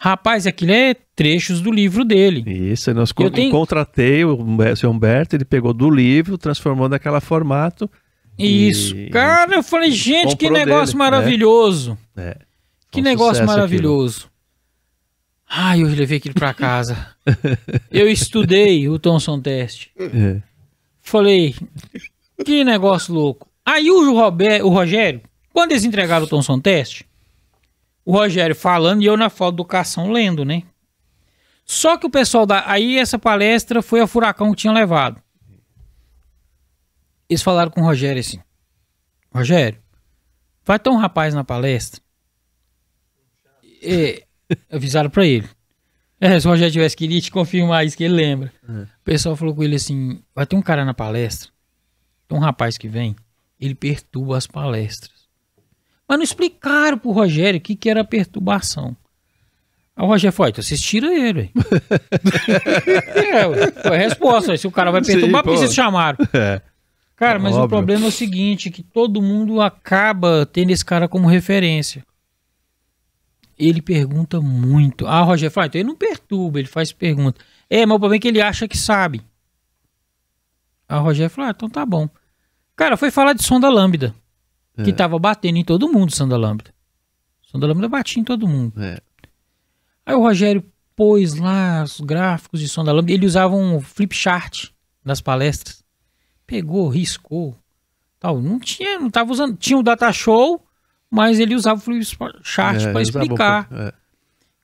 Rapaz, 0.00 0.46
aquilo 0.46 0.70
é 0.72 0.94
trechos 1.16 1.60
do 1.60 1.72
livro 1.72 2.04
dele. 2.04 2.44
Isso, 2.46 2.92
nós 2.94 3.12
Eu 3.18 3.30
tenho- 3.30 3.50
contratei 3.50 4.24
o 4.24 4.38
seu 4.76 4.90
Humberto, 4.90 5.34
ele 5.34 5.44
pegou 5.44 5.72
do 5.74 5.90
livro, 5.90 6.38
transformou 6.38 6.88
naquela 6.88 7.20
formato. 7.20 7.90
Isso. 8.38 8.94
E- 8.96 9.10
Cara, 9.10 9.56
eu 9.56 9.62
falei, 9.64 9.90
gente, 9.90 10.36
que 10.36 10.48
negócio 10.48 10.86
dele, 10.94 10.98
maravilhoso. 10.98 11.98
É. 12.16 12.36
Que 12.92 13.00
Um 13.00 13.02
negócio 13.04 13.44
maravilhoso. 13.44 14.30
Ai, 15.48 15.82
eu 15.82 15.88
levei 15.88 16.18
aquilo 16.18 16.34
pra 16.34 16.52
casa. 16.54 17.14
eu 17.90 18.08
estudei 18.08 18.88
o 18.88 18.98
Thomson 18.98 19.40
Test. 19.40 19.88
É. 19.98 20.42
Falei, 21.00 21.54
que 22.44 22.62
negócio 22.64 23.14
louco. 23.14 23.48
Aí 23.64 23.90
o, 23.90 24.12
Rober- 24.14 24.64
o 24.64 24.68
Rogério, 24.68 25.22
quando 25.52 25.72
eles 25.72 25.84
entregaram 25.84 26.26
o 26.26 26.28
Thomson 26.28 26.60
Test, 26.60 27.02
o 28.04 28.12
Rogério 28.12 28.54
falando 28.54 29.02
e 29.02 29.06
eu 29.06 29.16
na 29.16 29.30
foto 29.30 29.56
do 29.56 29.64
Cação 29.64 30.10
lendo, 30.10 30.44
né? 30.44 30.62
Só 31.64 31.96
que 31.98 32.06
o 32.06 32.10
pessoal 32.10 32.46
da. 32.46 32.70
Aí 32.70 32.98
essa 32.98 33.18
palestra 33.18 33.82
foi 33.82 34.00
a 34.00 34.06
Furacão 34.06 34.50
que 34.52 34.56
tinha 34.62 34.72
levado. 34.72 35.20
Eles 37.28 37.42
falaram 37.42 37.70
com 37.70 37.82
o 37.82 37.84
Rogério 37.84 38.20
assim: 38.20 38.40
Rogério, 39.34 39.78
vai 40.64 40.78
ter 40.78 40.88
um 40.88 40.96
rapaz 40.96 41.34
na 41.34 41.44
palestra. 41.44 42.00
É, 43.82 44.24
avisaram 44.70 45.10
pra 45.10 45.26
ele. 45.26 45.48
É, 46.20 46.38
se 46.38 46.46
o 46.46 46.50
Rogério 46.50 46.72
tivesse 46.72 46.96
querido 46.96 47.20
te 47.20 47.30
confirmar 47.30 47.86
isso 47.86 47.96
que 47.96 48.04
ele 48.04 48.14
lembra. 48.14 48.52
O 48.68 49.04
pessoal 49.04 49.36
falou 49.36 49.54
com 49.54 49.62
ele 49.62 49.76
assim: 49.76 50.20
vai 50.34 50.46
ter 50.46 50.56
um 50.56 50.62
cara 50.62 50.84
na 50.84 50.92
palestra, 50.92 51.50
tem 52.26 52.36
um 52.36 52.40
rapaz 52.40 52.76
que 52.76 52.88
vem, 52.88 53.14
ele 53.60 53.74
perturba 53.74 54.36
as 54.36 54.46
palestras. 54.46 55.12
Mas 56.08 56.18
não 56.18 56.24
explicaram 56.24 56.98
pro 56.98 57.10
Rogério 57.10 57.58
o 57.58 57.60
que, 57.60 57.76
que 57.76 57.88
era 57.88 58.02
perturbação. 58.02 58.96
Aí 59.94 60.04
o 60.04 60.08
Rogério 60.08 60.34
falou: 60.34 60.50
então 60.50 60.62
vocês 60.62 60.80
tiram 60.80 61.12
ele. 61.12 61.50
ué." 61.54 61.60
é, 63.70 63.82
foi 63.82 63.96
a 63.96 64.00
resposta. 64.00 64.56
Se 64.56 64.66
o 64.66 64.72
cara 64.72 64.90
vai 64.90 65.02
perturbar, 65.02 65.42
por 65.42 65.52
que 65.52 65.58
vocês 65.58 65.74
chamaram? 65.74 66.18
É. 66.32 66.60
Cara, 67.14 67.38
mas 67.40 67.54
o 67.54 67.58
Óbvio. 67.58 67.68
problema 67.78 68.06
é 68.06 68.08
o 68.08 68.12
seguinte, 68.12 68.70
que 68.70 68.80
todo 68.80 69.20
mundo 69.20 69.60
acaba 69.60 70.46
tendo 70.46 70.70
esse 70.70 70.84
cara 70.84 71.08
como 71.08 71.26
referência. 71.26 72.04
Ele 73.58 73.82
pergunta 73.82 74.40
muito. 74.40 75.06
Ah, 75.06 75.22
Rogério 75.22 75.52
fala, 75.52 75.66
então 75.66 75.80
ele 75.80 75.88
não 75.88 75.96
perturba, 75.96 76.58
ele 76.60 76.68
faz 76.68 76.92
pergunta. 76.92 77.40
É, 77.68 77.84
mas 77.84 77.96
o 77.96 77.98
problema 77.98 78.16
é 78.16 78.20
que 78.20 78.28
ele 78.28 78.40
acha 78.40 78.68
que 78.68 78.76
sabe. 78.78 79.20
Aí 80.88 80.98
o 80.98 81.02
Rogério 81.02 81.30
falou, 81.30 81.48
ah, 81.48 81.54
então 81.54 81.68
tá 81.68 81.84
bom. 81.84 82.08
Cara, 82.76 82.96
foi 82.96 83.10
falar 83.10 83.32
de 83.32 83.42
sonda 83.42 83.68
lambda, 83.68 84.14
que 84.84 84.90
É. 84.90 84.92
tava 84.92 85.18
batendo 85.18 85.58
em 85.58 85.64
todo 85.64 85.92
mundo, 85.92 86.14
sonda 86.14 86.36
lambda. 86.36 86.72
Sonda 87.42 87.66
lambda 87.66 87.88
batia 87.88 88.20
em 88.20 88.24
todo 88.24 88.46
mundo. 88.46 88.80
É. 88.82 89.00
Aí 90.06 90.14
o 90.14 90.20
Rogério 90.20 90.64
pôs 90.94 91.34
lá 91.34 91.82
os 91.82 92.00
gráficos 92.00 92.60
de 92.60 92.68
sonda 92.68 92.92
lambda. 92.92 93.10
Ele 93.12 93.26
usava 93.26 93.54
um 93.56 93.80
flip 93.80 94.14
chart 94.14 94.68
nas 95.04 95.20
palestras. 95.20 95.82
Pegou, 96.46 96.88
riscou. 96.88 97.56
Tal. 98.20 98.40
Não 98.40 98.58
tinha, 98.58 98.98
não 98.98 99.10
tava 99.10 99.32
usando. 99.32 99.56
Tinha 99.56 99.78
o 99.78 99.82
data 99.82 100.12
show, 100.12 100.64
mas 101.10 101.38
ele 101.38 101.54
usava 101.54 101.78
o 101.78 101.82
flip 101.82 102.04
chart 102.42 102.82
É, 102.82 102.92
para 102.92 103.02
explicar. 103.02 103.68
é. 103.72 103.92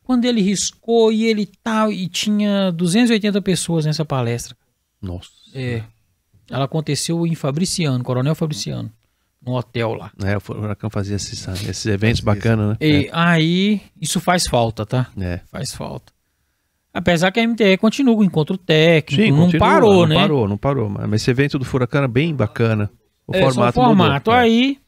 Quando 0.03 0.27
ele 0.27 0.43
riscou 0.43 1.11
e 1.11 1.25
ele 1.25 1.49
tal, 1.63 1.91
e 1.91 2.07
tinha 2.09 2.71
280 2.73 3.41
pessoas 3.41 3.87
nessa 3.87 4.05
palestra. 4.05 4.55
Nossa. 5.01 5.31
É. 5.55 5.83
Ela 6.51 6.67
aconteceu 6.67 7.27
em 7.27 7.35
Fabriciano, 7.35 8.05
Coronel 8.05 8.35
Fabriciano, 8.35 8.93
no 9.41 9.55
hotel 9.57 9.95
lá. 9.95 10.13
É, 10.23 10.37
o 10.37 10.41
Furacão 10.41 10.91
fazia 10.91 11.17
esses, 11.17 11.49
esses 11.67 11.87
eventos 11.87 12.21
bacanas, 12.21 12.71
né? 12.71 12.77
E 12.83 13.09
aí, 13.15 13.81
isso 13.99 14.21
faz 14.21 14.47
falta, 14.47 14.85
tá? 14.85 15.07
É. 15.19 15.41
Faz 15.51 15.73
falta. 15.75 16.13
Apesar 16.93 17.33
que 17.33 17.41
a 17.41 17.49
MTE 17.49 17.79
continua 17.79 18.15
com 18.15 18.23
encontro 18.23 18.59
técnico, 18.59 19.23
Sim, 19.25 19.31
não 19.33 19.45
continua, 19.47 19.67
parou, 19.67 19.93
não 20.03 20.07
né? 20.07 20.15
parou, 20.17 20.49
não 20.49 20.57
parou. 20.59 20.89
Mas 20.91 21.23
esse 21.23 21.31
evento 21.31 21.59
do 21.59 21.65
Furacão 21.65 21.99
era 22.01 22.09
bem 22.09 22.35
bacana. 22.35 22.91
O 23.27 23.35
É, 23.35 23.41
só 23.41 23.47
formato 23.53 23.81
o 23.81 23.85
formato. 23.85 24.31
mudou. 24.31 24.35
É. 24.35 24.45
Aí 24.45 24.79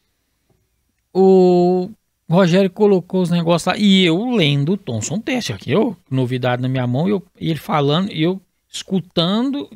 o 1.19 1.89
Rogério 2.29 2.69
colocou 2.69 3.23
os 3.23 3.31
negócios 3.31 3.67
lá 3.67 3.79
e 3.79 4.05
eu 4.05 4.31
lendo 4.31 4.73
o 4.73 4.77
Thomson 4.77 5.19
Teste 5.19 5.53
aqui, 5.53 5.71
eu, 5.71 5.97
novidade 6.11 6.61
na 6.61 6.69
minha 6.69 6.87
mão, 6.87 7.09
eu, 7.09 7.25
ele 7.37 7.59
falando, 7.59 8.11
eu 8.11 8.41
escutando. 8.69 9.69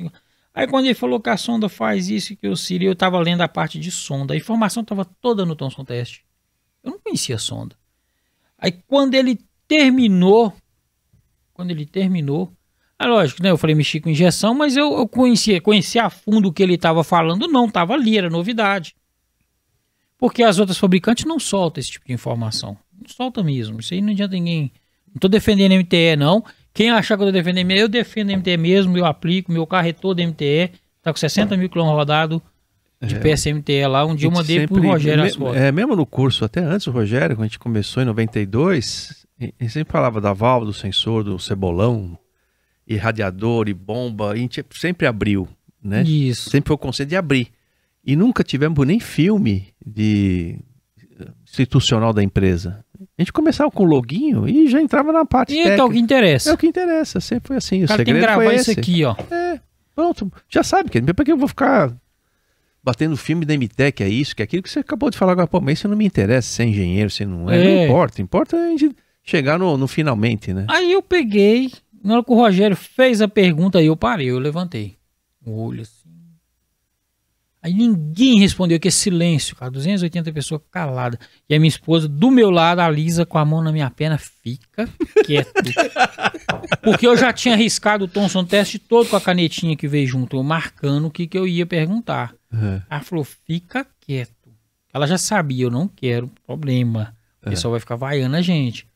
Aí 0.53 0.67
quando 0.67 0.85
ele 0.85 0.95
falou 0.95 1.19
que 1.19 1.31
a 1.31 1.37
sonda 1.37 1.69
faz 1.69 2.11
isso 2.11 2.37
que 2.37 2.47
eu 2.47 2.57
Siri, 2.57 2.85
eu 2.85 2.95
tava 2.95 3.19
lendo 3.21 3.41
a 3.41 3.49
parte 3.49 3.79
de 3.79 3.91
sonda. 3.91 4.35
A 4.35 4.37
informação 4.37 4.85
tava 4.85 5.05
toda 5.05 5.47
no 5.47 5.57
Thomson 5.57 5.85
Teste. 5.85 6.25
Eu 6.83 6.93
não 6.93 6.99
conhecia 6.99 7.37
a 7.37 7.39
sonda. 7.39 7.75
Aí 8.59 8.73
quando 8.87 9.15
ele 9.15 9.39
terminou, 9.67 10.53
quando 11.55 11.71
ele 11.71 11.87
terminou, 11.87 12.53
é 12.99 13.07
lógico, 13.07 13.43
né? 13.43 13.51
Eu 13.51 13.57
falei 13.57 13.75
mexi 13.75 13.99
com 13.99 14.11
injeção, 14.11 14.53
mas 14.53 14.77
eu, 14.77 14.93
eu 14.99 15.09
conhecia, 15.09 15.59
conhecia 15.59 16.05
a 16.05 16.11
fundo 16.11 16.49
o 16.49 16.53
que 16.53 16.63
ele 16.63 16.75
estava 16.75 17.03
falando, 17.03 17.49
não, 17.49 17.65
estava 17.65 17.95
ali, 17.95 18.19
era 18.19 18.29
novidade. 18.29 18.95
Porque 20.21 20.43
as 20.43 20.59
outras 20.59 20.77
fabricantes 20.79 21.25
não 21.25 21.41
soltam 21.41 21.81
esse 21.81 21.91
tipo 21.93 22.07
de 22.07 22.13
informação. 22.13 22.77
Não 23.01 23.09
solta 23.09 23.43
mesmo. 23.43 23.81
Isso 23.81 23.95
aí 23.95 24.03
não 24.03 24.11
adianta 24.13 24.35
ninguém. 24.35 24.71
Não 25.13 25.19
tô 25.19 25.27
defendendo 25.29 25.73
MTE, 25.73 26.15
não. 26.17 26.45
Quem 26.75 26.91
achar 26.91 27.17
que 27.17 27.23
eu 27.23 27.27
tô 27.29 27.33
defendendo 27.33 27.65
MTE, 27.67 27.79
eu 27.81 27.89
defendo 27.89 28.31
MTE 28.31 28.57
mesmo, 28.59 28.97
eu 28.97 29.07
aplico, 29.07 29.51
meu 29.51 29.67
carro 29.67 29.89
é 29.89 29.93
todo 29.93 30.21
MTE, 30.23 30.71
tá 31.03 31.11
com 31.13 31.19
60 31.19 31.57
mil 31.57 31.69
quilômetros 31.69 31.99
rodado 31.99 32.43
de 33.03 33.15
PSMTE 33.19 33.87
lá. 33.87 34.05
Um 34.05 34.15
dia 34.15 34.29
eu 34.29 34.31
mandei 34.31 34.67
pro 34.67 34.77
sempre- 34.77 34.89
Rogério 34.89 35.25
as 35.25 35.35
fotos. 35.35 35.57
É, 35.57 35.73
mesmo 35.73 35.97
no 35.97 36.05
curso, 36.07 36.45
até 36.45 36.61
antes 36.61 36.85
do 36.85 36.93
Rogério, 36.93 37.35
quando 37.35 37.45
a 37.45 37.47
gente 37.49 37.59
começou 37.59 38.03
em 38.03 38.07
92, 38.07 39.27
e- 39.41 39.55
ele 39.59 39.71
sempre 39.71 39.91
falava 39.91 40.21
da 40.21 40.33
válvula, 40.35 40.71
do 40.71 40.77
sensor, 40.77 41.25
do 41.25 41.39
cebolão, 41.39 42.17
e 42.87 42.97
radiador, 42.97 43.69
e 43.69 43.75
bomba, 43.75 44.33
e 44.35 44.39
a 44.39 44.43
gente 44.43 44.65
sempre 44.73 45.07
abriu, 45.07 45.49
né? 45.83 46.03
Isso. 46.03 46.51
Sempre 46.51 46.69
foi 46.69 46.75
o 46.75 46.79
conceito 46.79 47.09
de 47.09 47.17
abrir. 47.17 47.49
E 48.05 48.17
nunca 48.17 48.43
tivemos 48.43 48.87
nem 48.87 48.99
filme 48.99 49.69
de 49.85 50.59
institucional 51.45 52.13
da 52.13 52.23
empresa. 52.23 52.85
A 53.19 53.23
gente 53.23 53.33
começava 53.33 53.71
com 53.71 53.83
o 53.83 53.87
loguinho 53.87 54.49
e 54.49 54.69
já 54.69 54.81
entrava 54.81 55.13
na 55.13 55.25
parte 55.25 55.53
E 55.55 55.59
então, 55.61 55.87
o 55.87 55.89
que 55.91 55.95
técnica. 55.97 55.99
interessa? 56.05 56.51
É 56.51 56.53
o 56.55 56.59
que 56.59 56.67
interessa, 56.67 57.21
sempre 57.21 57.49
foi 57.49 57.57
assim. 57.57 57.83
o 57.83 57.85
O 57.85 57.89
cara 57.89 58.05
tem 58.05 58.15
que 58.15 58.21
segredo 58.21 58.39
gravar 58.41 58.55
isso 58.55 58.71
esse. 58.71 58.81
aqui, 58.81 59.05
ó. 59.05 59.15
Pronto, 59.95 60.33
já 60.49 60.63
sabe, 60.63 60.89
que 60.89 61.01
pra 61.13 61.25
que 61.25 61.33
eu 61.33 61.37
vou 61.37 61.49
ficar 61.49 61.95
batendo 62.83 63.15
filme 63.17 63.45
da 63.45 63.55
MTEC, 63.55 64.03
é 64.03 64.09
isso, 64.09 64.35
que 64.35 64.41
é 64.43 64.45
aquilo 64.45 64.63
que 64.63 64.71
você 64.71 64.79
acabou 64.79 65.11
de 65.11 65.19
falar 65.19 65.33
agora, 65.33 65.47
pô, 65.47 65.61
mas 65.61 65.79
isso 65.79 65.89
não 65.89 65.97
me 65.97 66.07
interessa, 66.07 66.49
se 66.49 66.63
é 66.63 66.67
engenheiro, 66.67 67.11
se 67.11 67.27
não 67.27 67.51
é, 67.51 67.61
É. 67.61 67.65
não 67.77 67.85
importa, 67.85 68.23
importa 68.23 68.57
a 68.57 68.69
gente 68.71 68.97
chegar 69.23 69.59
no, 69.59 69.77
no 69.77 69.87
finalmente, 69.87 70.55
né? 70.55 70.65
Aí 70.71 70.91
eu 70.91 71.03
peguei, 71.03 71.71
na 72.03 72.15
hora 72.15 72.25
que 72.25 72.31
o 72.33 72.35
Rogério 72.37 72.75
fez 72.77 73.21
a 73.21 73.29
pergunta, 73.29 73.79
aí 73.79 73.87
eu 73.87 73.97
parei, 73.97 74.31
eu 74.31 74.39
levantei 74.39 74.97
o 75.45 75.53
olho 75.63 75.83
assim. 75.83 76.00
Aí 77.63 77.75
ninguém 77.75 78.39
respondeu, 78.39 78.81
que 78.81 78.91
silêncio, 78.91 79.55
cara, 79.55 79.71
280 79.71 80.33
pessoas 80.33 80.63
caladas. 80.71 81.19
E 81.47 81.55
a 81.55 81.59
minha 81.59 81.69
esposa 81.69 82.09
do 82.09 82.31
meu 82.31 82.51
lado, 82.51 82.81
a 82.81 82.89
Lisa, 82.89 83.27
com 83.27 83.37
a 83.37 83.45
mão 83.45 83.63
na 83.63 83.71
minha 83.71 83.91
perna, 83.91 84.17
fica 84.17 84.89
quieto. 85.27 85.53
Porque 86.83 87.07
eu 87.07 87.17
já 87.19 87.33
tinha 87.35 87.55
arriscado 87.55 88.07
o 88.07 88.09
Thomson 88.09 88.45
teste 88.45 88.79
todo 88.79 89.11
com 89.11 89.17
a 89.17 89.21
canetinha 89.21 89.77
que 89.77 89.87
veio 89.87 90.07
junto, 90.07 90.37
eu 90.37 90.43
marcando 90.43 91.07
o 91.07 91.11
que, 91.11 91.27
que 91.27 91.37
eu 91.37 91.47
ia 91.47 91.67
perguntar. 91.67 92.35
É. 92.53 92.83
Ela 92.89 93.03
falou, 93.03 93.25
fica 93.25 93.87
quieto. 94.01 94.51
Ela 94.93 95.07
já 95.07 95.19
sabia, 95.19 95.65
eu 95.65 95.71
não 95.71 95.87
quero 95.87 96.31
problema. 96.47 97.15
O 97.43 97.51
pessoal 97.51 97.73
vai 97.73 97.81
ficar 97.81 97.97
vaiando 97.97 98.37
a 98.37 98.43
gente. 98.43 98.87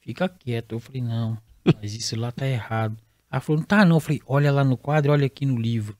Fica 0.00 0.28
quieto. 0.28 0.72
Eu 0.72 0.80
falei, 0.80 1.00
não, 1.00 1.38
mas 1.80 1.94
isso 1.94 2.18
lá 2.18 2.32
tá 2.32 2.46
errado. 2.46 2.96
Ela 3.30 3.40
falou, 3.40 3.60
não 3.60 3.66
tá 3.66 3.84
não. 3.84 3.96
Eu 3.96 4.00
falei, 4.00 4.20
olha 4.26 4.50
lá 4.50 4.64
no 4.64 4.76
quadro, 4.76 5.12
olha 5.12 5.26
aqui 5.26 5.46
no 5.46 5.56
livro. 5.56 5.96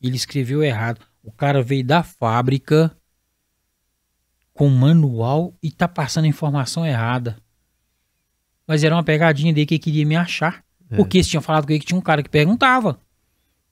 Ele 0.00 0.16
escreveu 0.16 0.62
errado. 0.62 1.00
O 1.28 1.32
cara 1.32 1.62
veio 1.62 1.84
da 1.84 2.02
fábrica 2.02 2.90
com 4.54 4.68
manual 4.68 5.54
e 5.62 5.70
tá 5.70 5.86
passando 5.86 6.26
informação 6.26 6.86
errada. 6.86 7.36
Mas 8.66 8.82
era 8.82 8.94
uma 8.94 9.04
pegadinha 9.04 9.52
dele 9.52 9.66
que 9.66 9.74
ele 9.74 9.78
queria 9.78 10.06
me 10.06 10.16
achar. 10.16 10.64
É. 10.90 10.96
Porque 10.96 11.18
eles 11.18 11.28
tinham 11.28 11.42
falado 11.42 11.66
com 11.66 11.72
ele 11.72 11.80
que 11.80 11.86
tinha 11.86 11.98
um 11.98 12.02
cara 12.02 12.22
que 12.22 12.30
perguntava. 12.30 12.98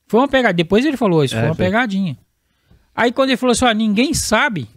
Foi 0.07 0.21
uma 0.21 0.29
pegadinha. 0.29 0.55
Depois 0.55 0.85
ele 0.85 0.97
falou 0.99 1.25
isso, 1.25 1.35
É, 1.35 1.39
foi 1.41 1.49
uma 1.49 1.55
foi. 1.55 1.65
pegadinha. 1.65 2.17
Aí 2.95 3.11
quando 3.11 3.31
ele 3.31 3.37
falou 3.39 3.53
assim, 3.53 3.65
ó, 3.65 3.73
ninguém 3.73 4.13
sabe. 4.13 4.69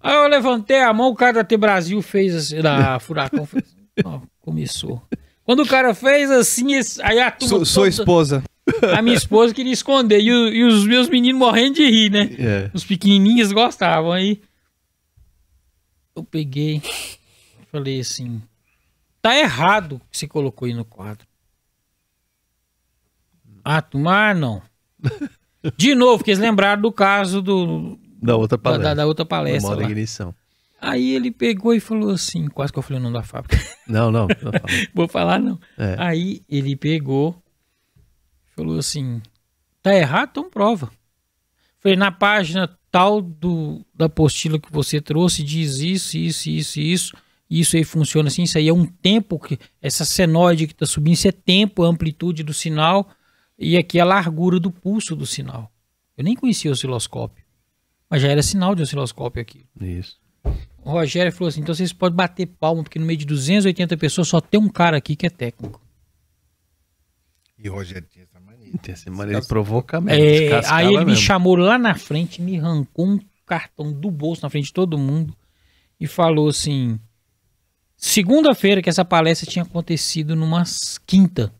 Aí 0.00 0.14
eu 0.14 0.28
levantei 0.28 0.80
a 0.80 0.92
mão, 0.92 1.08
o 1.10 1.16
cara 1.16 1.32
da 1.34 1.44
T 1.44 1.56
Brasil 1.56 2.00
fez 2.00 2.32
assim, 2.34 2.60
da 2.62 2.98
Furacão 3.00 3.44
fez 3.44 3.64
assim, 3.64 3.86
ó, 4.04 4.20
começou. 4.40 5.02
Quando 5.44 5.62
o 5.64 5.66
cara 5.66 5.94
fez 5.94 6.30
assim, 6.30 6.74
aí 7.02 7.20
a 7.20 7.30
turma 7.30 7.58
Su- 7.58 7.66
sua 7.66 7.82
toda- 7.82 7.88
esposa. 7.90 8.42
A 8.96 9.00
minha 9.02 9.16
esposa 9.16 9.54
queria 9.54 9.72
esconder 9.72 10.20
e, 10.20 10.32
o- 10.32 10.48
e 10.48 10.64
os 10.64 10.86
meus 10.86 11.08
meninos 11.08 11.38
morrendo 11.38 11.74
de 11.76 11.88
rir, 11.88 12.10
né? 12.10 12.30
É. 12.38 12.70
Os 12.74 12.84
pequenininhos 12.84 13.52
gostavam. 13.52 14.12
Aí 14.12 14.40
eu 16.14 16.24
peguei, 16.24 16.82
falei 17.70 18.00
assim: 18.00 18.42
tá 19.22 19.36
errado 19.36 19.96
o 19.96 20.00
que 20.10 20.18
você 20.18 20.26
colocou 20.26 20.66
aí 20.66 20.74
no 20.74 20.84
quadro. 20.84 21.26
Ah, 23.64 23.82
turma, 23.82 24.30
ah, 24.30 24.34
não. 24.34 24.62
De 25.76 25.94
novo, 25.94 26.18
porque 26.18 26.30
eles 26.30 26.40
lembraram 26.40 26.80
do 26.80 26.92
caso 26.92 27.42
do, 27.42 27.98
Da 28.22 28.36
outra 28.36 28.56
palestra. 28.56 28.88
da- 28.90 28.94
da 28.94 29.06
outra 29.06 29.24
palestra. 29.24 29.82
ignição. 29.82 30.32
Aí 30.80 31.10
ele 31.14 31.30
pegou 31.32 31.74
e 31.74 31.80
falou 31.80 32.10
assim, 32.10 32.46
quase 32.48 32.72
que 32.72 32.78
eu 32.78 32.82
falei 32.82 33.00
o 33.00 33.02
nome 33.02 33.14
da 33.14 33.22
fábrica. 33.24 33.56
Não, 33.88 34.12
não. 34.12 34.28
não. 34.28 34.52
Vou 34.94 35.08
falar 35.08 35.40
não. 35.40 35.58
É. 35.76 35.96
Aí 35.98 36.42
ele 36.48 36.76
pegou, 36.76 37.42
falou 38.56 38.78
assim, 38.78 39.20
tá 39.82 39.94
errado, 39.94 40.30
então 40.30 40.50
prova. 40.50 40.90
Falei, 41.78 41.96
na 41.96 42.10
página 42.10 42.66
tal 42.90 43.20
do, 43.20 43.84
da 43.94 44.06
apostila 44.06 44.58
que 44.58 44.72
você 44.72 45.00
trouxe, 45.00 45.42
diz 45.42 45.78
isso, 45.78 46.16
isso, 46.16 46.50
isso, 46.50 46.80
isso. 46.80 47.16
Isso 47.48 47.76
aí 47.76 47.84
funciona 47.84 48.28
assim, 48.28 48.42
isso 48.42 48.58
aí 48.58 48.66
é 48.66 48.72
um 48.72 48.84
tempo, 48.84 49.38
que 49.38 49.56
essa 49.80 50.04
senoide 50.04 50.66
que 50.66 50.74
tá 50.74 50.84
subindo, 50.84 51.14
isso 51.14 51.28
é 51.28 51.32
tempo, 51.32 51.84
a 51.84 51.88
amplitude 51.88 52.42
do 52.42 52.52
sinal, 52.52 53.08
e 53.56 53.76
aqui 53.76 54.00
a 54.00 54.04
largura 54.04 54.58
do 54.58 54.70
pulso 54.70 55.14
do 55.14 55.24
sinal. 55.24 55.70
Eu 56.16 56.24
nem 56.24 56.34
conhecia 56.34 56.70
o 56.70 56.72
osciloscópio, 56.72 57.44
mas 58.10 58.22
já 58.22 58.28
era 58.28 58.42
sinal 58.42 58.74
de 58.74 58.82
osciloscópio 58.82 59.40
aqui. 59.40 59.64
Isso. 59.80 60.18
O 60.82 60.90
Rogério 60.90 61.32
falou 61.32 61.48
assim: 61.48 61.60
então 61.60 61.74
vocês 61.74 61.92
podem 61.92 62.16
bater 62.16 62.46
palma, 62.46 62.82
porque 62.82 62.98
no 62.98 63.06
meio 63.06 63.18
de 63.18 63.26
280 63.26 63.96
pessoas 63.96 64.26
só 64.26 64.40
tem 64.40 64.58
um 64.58 64.68
cara 64.68 64.96
aqui 64.96 65.14
que 65.14 65.26
é 65.26 65.30
técnico. 65.30 65.80
E 67.58 67.68
Rogério 67.68 68.08
tinha 68.08 68.24
essa 68.24 68.40
mania. 68.66 68.80
Tem 68.82 68.92
essa 68.92 69.10
maneira 69.10 69.40
de 69.40 69.46
provocar 69.46 70.00
mesmo. 70.00 70.22
É, 70.22 70.62
aí 70.70 70.86
ele 70.86 70.98
me 70.98 71.04
mesmo. 71.06 71.22
chamou 71.22 71.56
lá 71.56 71.78
na 71.78 71.94
frente, 71.94 72.42
me 72.42 72.58
arrancou 72.58 73.06
um 73.06 73.20
cartão 73.44 73.92
do 73.92 74.10
bolso 74.10 74.42
na 74.42 74.50
frente 74.50 74.66
de 74.66 74.72
todo 74.72 74.98
mundo 74.98 75.34
e 76.00 76.06
falou 76.06 76.48
assim: 76.48 76.98
segunda-feira 77.96 78.82
que 78.82 78.88
essa 78.88 79.04
palestra 79.04 79.50
tinha 79.50 79.62
acontecido 79.62 80.34
numa 80.36 80.64
quinta. 81.06 81.52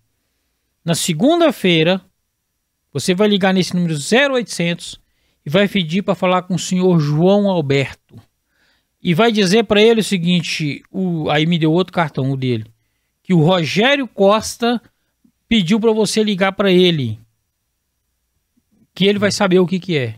Na 0.85 0.95
segunda-feira, 0.95 2.01
você 2.93 3.15
vai 3.15 3.28
ligar 3.28 3.53
nesse 3.53 3.74
número 3.74 3.95
0800 3.95 5.01
e 5.45 5.51
vai 5.51 5.69
pedir 5.69 6.03
para 6.03 6.15
falar 6.15 6.43
com 6.43 6.55
o 6.55 6.59
senhor 6.59 6.99
João 6.99 7.49
Alberto. 7.49 8.20
E 9.03 9.15
vai 9.15 9.31
dizer 9.31 9.65
para 9.65 9.81
ele 9.81 10.01
o 10.01 10.05
seguinte: 10.05 10.83
o, 10.91 11.31
aí 11.31 11.47
me 11.47 11.59
deu 11.59 11.73
outro 11.73 11.93
cartão, 11.93 12.31
o 12.31 12.37
dele, 12.37 12.66
que 13.23 13.33
o 13.33 13.41
Rogério 13.41 14.09
Costa 14.09 14.81
pediu 15.48 15.81
para 15.81 15.93
você 15.93 16.23
ligar 16.23 16.52
para 16.52 16.70
ele 16.70 17.18
que 18.94 19.05
ele 19.05 19.18
vai 19.18 19.31
saber 19.31 19.59
o 19.59 19.66
que 19.66 19.78
que 19.78 19.97
é. 19.97 20.16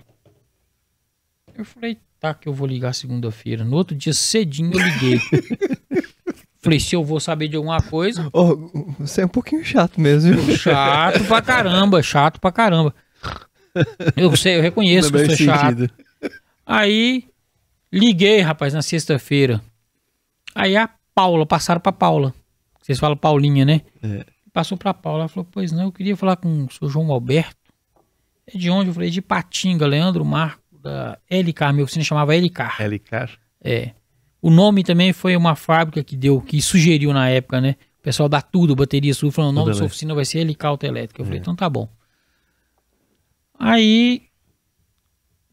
Eu 1.57 1.65
falei, 1.65 1.99
tá, 2.21 2.33
que 2.33 2.49
eu 2.49 2.55
vou 2.55 2.67
ligar 2.67 2.95
segunda-feira. 2.95 3.65
No 3.65 3.77
outro 3.77 3.97
dia, 3.97 4.13
cedinho, 4.13 4.73
eu 4.73 4.79
liguei. 4.79 5.21
falei, 6.63 6.79
se 6.79 6.95
eu 6.95 7.05
vou 7.05 7.19
saber 7.19 7.49
de 7.49 7.57
alguma 7.57 7.83
coisa, 7.83 8.29
Ó, 8.33 8.55
você 8.99 9.23
é 9.23 9.25
um 9.25 9.29
pouquinho 9.29 9.65
chato 9.65 10.01
mesmo, 10.01 10.37
viu? 10.41 10.57
chato 10.57 11.25
pra 11.25 11.43
caramba, 11.43 12.03
chato 12.03 12.41
pra 12.41 12.53
caramba. 12.53 12.95
Eu 14.17 14.37
sei, 14.37 14.57
eu 14.57 14.63
reconheço 14.63 15.11
que 15.11 15.17
eu 15.17 15.21
mesmo 15.21 15.37
sou 15.37 15.47
chato. 15.47 15.91
Aí, 16.65 17.25
liguei, 17.93 18.41
rapaz, 18.41 18.75
na 18.75 18.83
sexta-feira. 18.83 19.61
Aí 20.55 20.77
a 20.77 20.89
Paula, 21.15 21.47
passaram 21.47 21.81
pra 21.81 21.93
Paula. 21.93 22.35
Vocês 22.81 22.99
falam 22.99 23.17
Paulinha, 23.17 23.65
né? 23.65 23.83
É. 24.03 24.25
Passou 24.59 24.77
pra 24.77 24.93
Paula, 24.93 25.21
ela 25.21 25.29
falou, 25.29 25.47
pois 25.49 25.71
não, 25.71 25.85
eu 25.85 25.93
queria 25.93 26.17
falar 26.17 26.35
com 26.35 26.65
o 26.65 26.69
senhor 26.73 26.91
João 26.91 27.13
Alberto. 27.13 27.73
É 28.45 28.59
de 28.59 28.69
onde? 28.69 28.91
Eu 28.91 28.95
falei, 28.95 29.09
de 29.09 29.23
Patinga, 29.23 29.87
Leandro 29.87 30.25
Marco, 30.25 30.61
da 30.83 31.17
LK, 31.31 31.73
minha 31.73 31.85
oficina 31.85 32.05
chamava 32.05 32.35
LK. 32.35 32.81
Helicar. 32.81 33.39
É. 33.63 33.93
O 34.43 34.51
nome 34.51 34.83
também 34.83 35.13
foi 35.13 35.37
uma 35.37 35.55
fábrica 35.55 36.03
que 36.03 36.17
deu, 36.17 36.41
que 36.41 36.61
sugeriu 36.61 37.13
na 37.13 37.29
época, 37.29 37.61
né? 37.61 37.77
O 38.01 38.03
pessoal 38.03 38.29
da 38.29 38.43
Tudo, 38.43 38.75
Bateria 38.75 39.15
Sul, 39.15 39.31
falando, 39.31 39.51
o 39.53 39.55
nome 39.61 39.71
da 39.71 39.77
sua 39.77 39.87
oficina 39.87 40.13
vai 40.13 40.25
ser 40.25 40.41
LK 40.45 40.67
Autoelétrica. 40.67 41.21
Eu 41.21 41.25
É. 41.25 41.27
falei, 41.27 41.41
então 41.41 41.55
tá 41.55 41.71
bom. 41.71 41.89
Aí, 43.57 44.23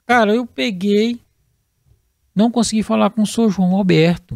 cara, 0.08 0.34
eu 0.34 0.48
peguei, 0.48 1.22
não 2.34 2.50
consegui 2.50 2.82
falar 2.82 3.12
com 3.12 3.22
o 3.22 3.28
senhor 3.28 3.52
João 3.52 3.76
Alberto, 3.76 4.36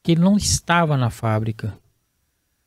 que 0.00 0.12
ele 0.12 0.20
não 0.20 0.36
estava 0.36 0.96
na 0.96 1.10
fábrica. 1.10 1.76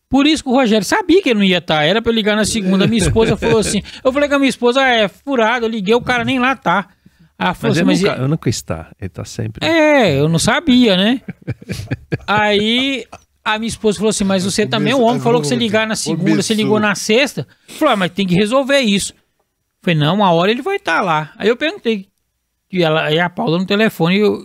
Por 0.09 0.25
isso 0.25 0.43
que 0.43 0.49
o 0.49 0.53
Rogério 0.53 0.83
sabia 0.85 1.21
que 1.21 1.29
ele 1.29 1.39
não 1.39 1.45
ia 1.45 1.59
estar. 1.59 1.83
Era 1.83 2.01
pra 2.01 2.11
eu 2.11 2.15
ligar 2.15 2.35
na 2.35 2.43
segunda. 2.43 2.87
Minha 2.87 3.03
esposa 3.03 3.37
falou 3.37 3.59
assim. 3.59 3.81
Eu 4.03 4.11
falei 4.11 4.27
com 4.27 4.35
a 4.35 4.39
minha 4.39 4.49
esposa, 4.49 4.81
ah, 4.81 4.89
é 4.89 5.07
furado. 5.07 5.65
Eu 5.65 5.69
liguei, 5.69 5.93
o 5.93 6.01
cara 6.01 6.25
nem 6.25 6.39
lá 6.39 6.55
tá. 6.55 6.87
Falou 7.37 7.55
Mas, 7.61 7.71
assim, 7.71 7.79
ele 7.79 7.85
mas 7.85 8.01
nunca, 8.01 8.27
nunca 8.27 8.49
está. 8.49 8.91
Ele 8.99 9.07
está 9.07 9.23
sempre. 9.23 9.65
é, 9.65 10.19
eu 10.19 10.27
não 10.27 10.39
sabia, 10.39 10.97
né? 10.97 11.21
Aí 12.27 13.05
a 13.45 13.57
minha 13.57 13.67
esposa 13.69 13.97
falou 13.97 14.09
assim: 14.09 14.23
Mas 14.23 14.43
você 14.43 14.65
também, 14.65 14.93
o 14.93 15.01
homem 15.01 15.21
falou 15.21 15.39
que 15.41 15.47
você 15.47 15.55
ligar 15.55 15.87
na 15.87 15.95
segunda, 15.95 16.41
você 16.41 16.53
ligou 16.53 16.79
na 16.79 16.95
sexta. 16.95 17.47
Falou, 17.67 17.93
ah, 17.93 17.97
mas 17.97 18.11
tem 18.11 18.27
que 18.27 18.35
resolver 18.35 18.79
isso. 18.79 19.13
Falei, 19.81 19.97
não, 19.97 20.15
uma 20.15 20.31
hora 20.31 20.51
ele 20.51 20.61
vai 20.61 20.75
estar 20.75 21.01
lá. 21.01 21.31
Aí 21.37 21.47
eu 21.47 21.55
perguntei. 21.55 22.07
E 22.71 22.83
ela, 22.83 23.05
aí 23.05 23.19
a 23.19 23.29
Paula 23.29 23.57
no 23.57 23.65
telefone, 23.65 24.17
eu- 24.19 24.43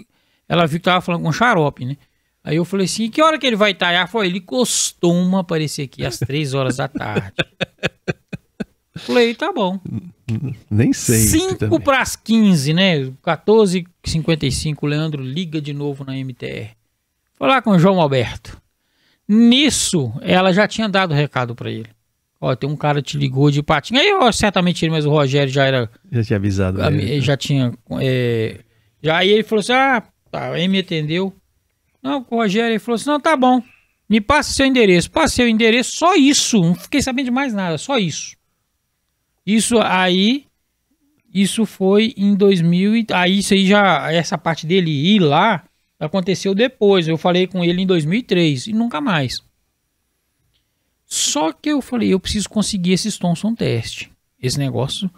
ela 0.49 0.67
viu 0.67 0.79
que 0.79 0.85
tava 0.85 1.01
falando 1.01 1.23
com 1.23 1.33
xarope, 1.33 1.85
né? 1.85 1.97
Aí 2.45 2.57
eu 2.57 2.65
falei 2.65 2.85
assim: 2.85 3.09
que 3.11 3.23
hora 3.23 3.39
que 3.39 3.47
ele 3.47 3.57
vai 3.57 3.71
estar? 3.73 3.91
Ela 3.91 4.07
falou: 4.07 4.27
ele 4.27 4.41
costuma 4.41 5.41
aparecer 5.41 5.83
aqui 5.85 6.05
às 6.05 6.19
três 6.19 6.53
horas 6.53 6.77
da 6.77 6.87
tarde. 6.87 7.33
Falei, 8.97 9.35
tá 9.35 9.53
bom. 9.53 9.81
Nem 10.71 10.93
sei. 10.93 11.17
5 11.27 11.55
também. 11.57 11.81
para 11.81 12.01
as 12.01 12.15
15, 12.17 12.73
né? 12.73 13.01
14h55, 13.27 14.77
o 14.83 14.87
Leandro 14.87 15.23
liga 15.23 15.61
de 15.61 15.73
novo 15.73 16.05
na 16.05 16.17
MTR. 16.17 16.71
Falar 17.37 17.61
com 17.63 17.71
o 17.71 17.79
João 17.79 18.01
Alberto. 18.01 18.61
Nisso, 19.29 20.13
ela 20.23 20.53
já 20.53 20.69
tinha 20.69 20.89
dado 20.89 21.13
recado 21.13 21.55
para 21.55 21.71
ele. 21.71 21.89
Ó, 22.41 22.55
tem 22.55 22.69
um 22.69 22.77
cara 22.77 23.01
te 23.03 23.17
ligou 23.17 23.51
de 23.51 23.63
patinho. 23.63 23.99
Aí, 24.01 24.13
ó, 24.15 24.31
certamente 24.31 24.85
ele, 24.85 24.93
mas 24.93 25.07
o 25.07 25.11
Rogério 25.11 25.53
já 25.53 25.65
era. 25.65 25.91
Já 26.13 26.23
tinha 26.23 26.37
avisado. 26.37 26.83
a- 26.83 26.87
ele. 26.93 27.21
Já 27.21 27.37
tinha. 27.37 27.73
é, 28.01 28.61
já 29.03 29.17
aí 29.19 29.31
ele 29.31 29.43
falou 29.43 29.61
assim: 29.61 29.73
ah, 29.73 30.03
tá, 30.31 30.53
aí 30.53 30.69
me 30.69 30.79
atendeu. 30.79 31.33
Não, 32.05 32.25
o 32.31 32.37
Rogério 32.37 32.79
falou 32.79 32.97
assim: 32.97 33.07
não, 33.09 33.19
tá 33.19 33.35
bom. 33.37 33.61
Me 34.09 34.21
passa 34.21 34.53
seu 34.53 34.67
endereço. 34.67 35.11
Passei 35.11 35.47
o 35.47 35.49
endereço, 35.49 35.97
só 35.97 36.15
isso. 36.15 36.61
Não 36.61 36.75
fiquei 36.75 37.01
sabendo 37.01 37.25
de 37.25 37.31
mais 37.31 37.55
nada, 37.55 37.79
só 37.79 37.99
isso. 37.99 38.37
Isso 39.47 39.79
aí, 39.81 40.45
isso 41.33 41.65
foi 41.65 42.13
em 42.17 42.35
2000 42.35 42.97
e 42.97 43.07
aí 43.13 43.39
isso 43.39 43.55
aí 43.55 43.67
já 43.67 44.13
essa 44.13 44.37
parte 44.37 44.67
dele 44.67 44.91
ir 44.91 45.19
lá 45.21 45.65
aconteceu 45.99 46.55
depois. 46.55 47.09
Eu 47.09 47.17
falei 47.17 47.47
com 47.47 47.65
ele 47.65 47.81
em 47.81 47.87
2003 47.87 48.67
e 48.67 48.73
nunca 48.75 49.01
mais. 49.01 49.43
Só 51.07 51.53
que 51.53 51.71
eu 51.71 51.81
falei, 51.81 52.13
eu 52.13 52.21
preciso 52.21 52.49
conseguir 52.49 52.93
esse 52.93 53.19
Thomson 53.19 53.55
teste. 53.55 54.11
Esse 54.41 54.59
negócio 54.59 55.11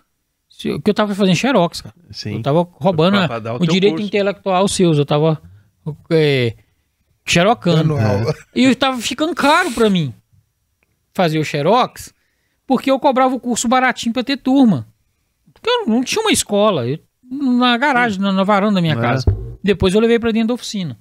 que 0.49 0.81
eu 0.87 0.95
tava 0.95 1.15
fazendo 1.15 1.37
xerox, 1.37 1.81
cara. 1.83 1.95
Sim. 2.11 2.37
Eu 2.37 2.43
tava 2.43 2.63
roubando 2.73 3.17
Pra- 3.27 3.41
pra 3.41 3.55
o 3.55 3.63
o 3.63 3.67
direito 3.67 3.95
curso. 3.95 4.07
intelectual 4.07 4.67
seus, 4.69 4.97
eu 4.99 5.05
tava 5.05 5.41
é, 6.11 6.55
xerocando. 7.27 7.97
Aula. 7.97 8.35
E 8.55 8.65
eu 8.65 8.75
tava 8.77 8.99
ficando 8.99 9.35
caro 9.35 9.71
pra 9.73 9.91
mim 9.91 10.15
fazer 11.15 11.39
o 11.39 11.45
xerox, 11.45 12.13
porque 12.67 12.91
eu 12.91 12.99
cobrava 13.01 13.35
o 13.35 13.41
curso 13.41 13.67
baratinho 13.69 14.13
pra 14.13 14.23
ter 14.25 14.37
turma. 14.37 14.87
Porque 15.53 15.69
eu 15.71 15.87
não 15.87 16.03
tinha 16.05 16.21
uma 16.23 16.33
escola, 16.33 16.87
eu- 16.87 16.99
na 17.31 17.77
garagem, 17.77 18.21
na, 18.21 18.31
na 18.33 18.45
varanda 18.45 18.75
da 18.75 18.81
minha 18.81 18.95
É. 18.95 19.01
casa. 19.01 19.25
Depois 19.63 19.95
eu 19.95 20.01
levei 20.01 20.19
pra 20.19 20.31
dentro 20.31 20.49
da 20.49 20.55
oficina. 20.55 20.99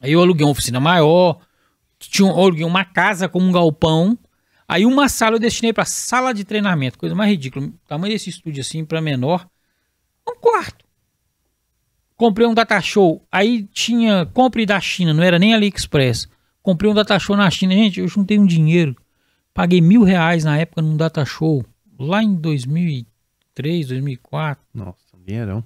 Aí 0.00 0.12
eu 0.12 0.20
aluguei 0.20 0.44
uma 0.44 0.52
oficina 0.52 0.80
maior, 0.80 1.40
tinha, 1.98 2.26
um- 2.28 2.38
aluguei 2.38 2.64
uma 2.64 2.84
casa 2.84 3.28
com 3.28 3.38
um 3.40 3.52
galpão. 3.52 4.18
Aí 4.68 4.84
uma 4.84 5.08
sala 5.08 5.36
eu 5.36 5.40
destinei 5.40 5.72
pra 5.72 5.84
sala 5.84 6.32
de 6.34 6.44
treinamento, 6.44 6.98
coisa 6.98 7.14
mais 7.14 7.30
ridícula. 7.30 7.66
O 7.66 7.72
tamanho 7.88 8.12
desse 8.12 8.30
estúdio 8.30 8.60
assim 8.60 8.84
pra 8.84 9.00
menor, 9.00 9.46
um 10.28 10.34
quarto. 10.40 10.84
Comprei 12.20 12.46
um 12.46 12.52
data 12.52 12.78
show, 12.82 13.26
aí 13.32 13.62
tinha 13.72 14.26
compre 14.26 14.66
da 14.66 14.78
China, 14.78 15.14
não 15.14 15.22
era 15.22 15.38
nem 15.38 15.54
AliExpress. 15.54 16.28
Comprei 16.62 16.90
um 16.90 16.92
data 16.92 17.18
show 17.18 17.34
na 17.34 17.50
China, 17.50 17.72
gente, 17.72 17.98
eu 17.98 18.06
juntei 18.06 18.38
um 18.38 18.44
dinheiro, 18.44 18.94
paguei 19.54 19.80
mil 19.80 20.02
reais 20.02 20.44
na 20.44 20.58
época 20.58 20.82
num 20.82 20.98
data 20.98 21.24
show, 21.24 21.64
lá 21.98 22.22
em 22.22 22.34
2003, 22.34 23.88
2004. 23.88 24.62
Nossa, 24.74 24.98
um 25.18 25.24
dinheirão. 25.24 25.64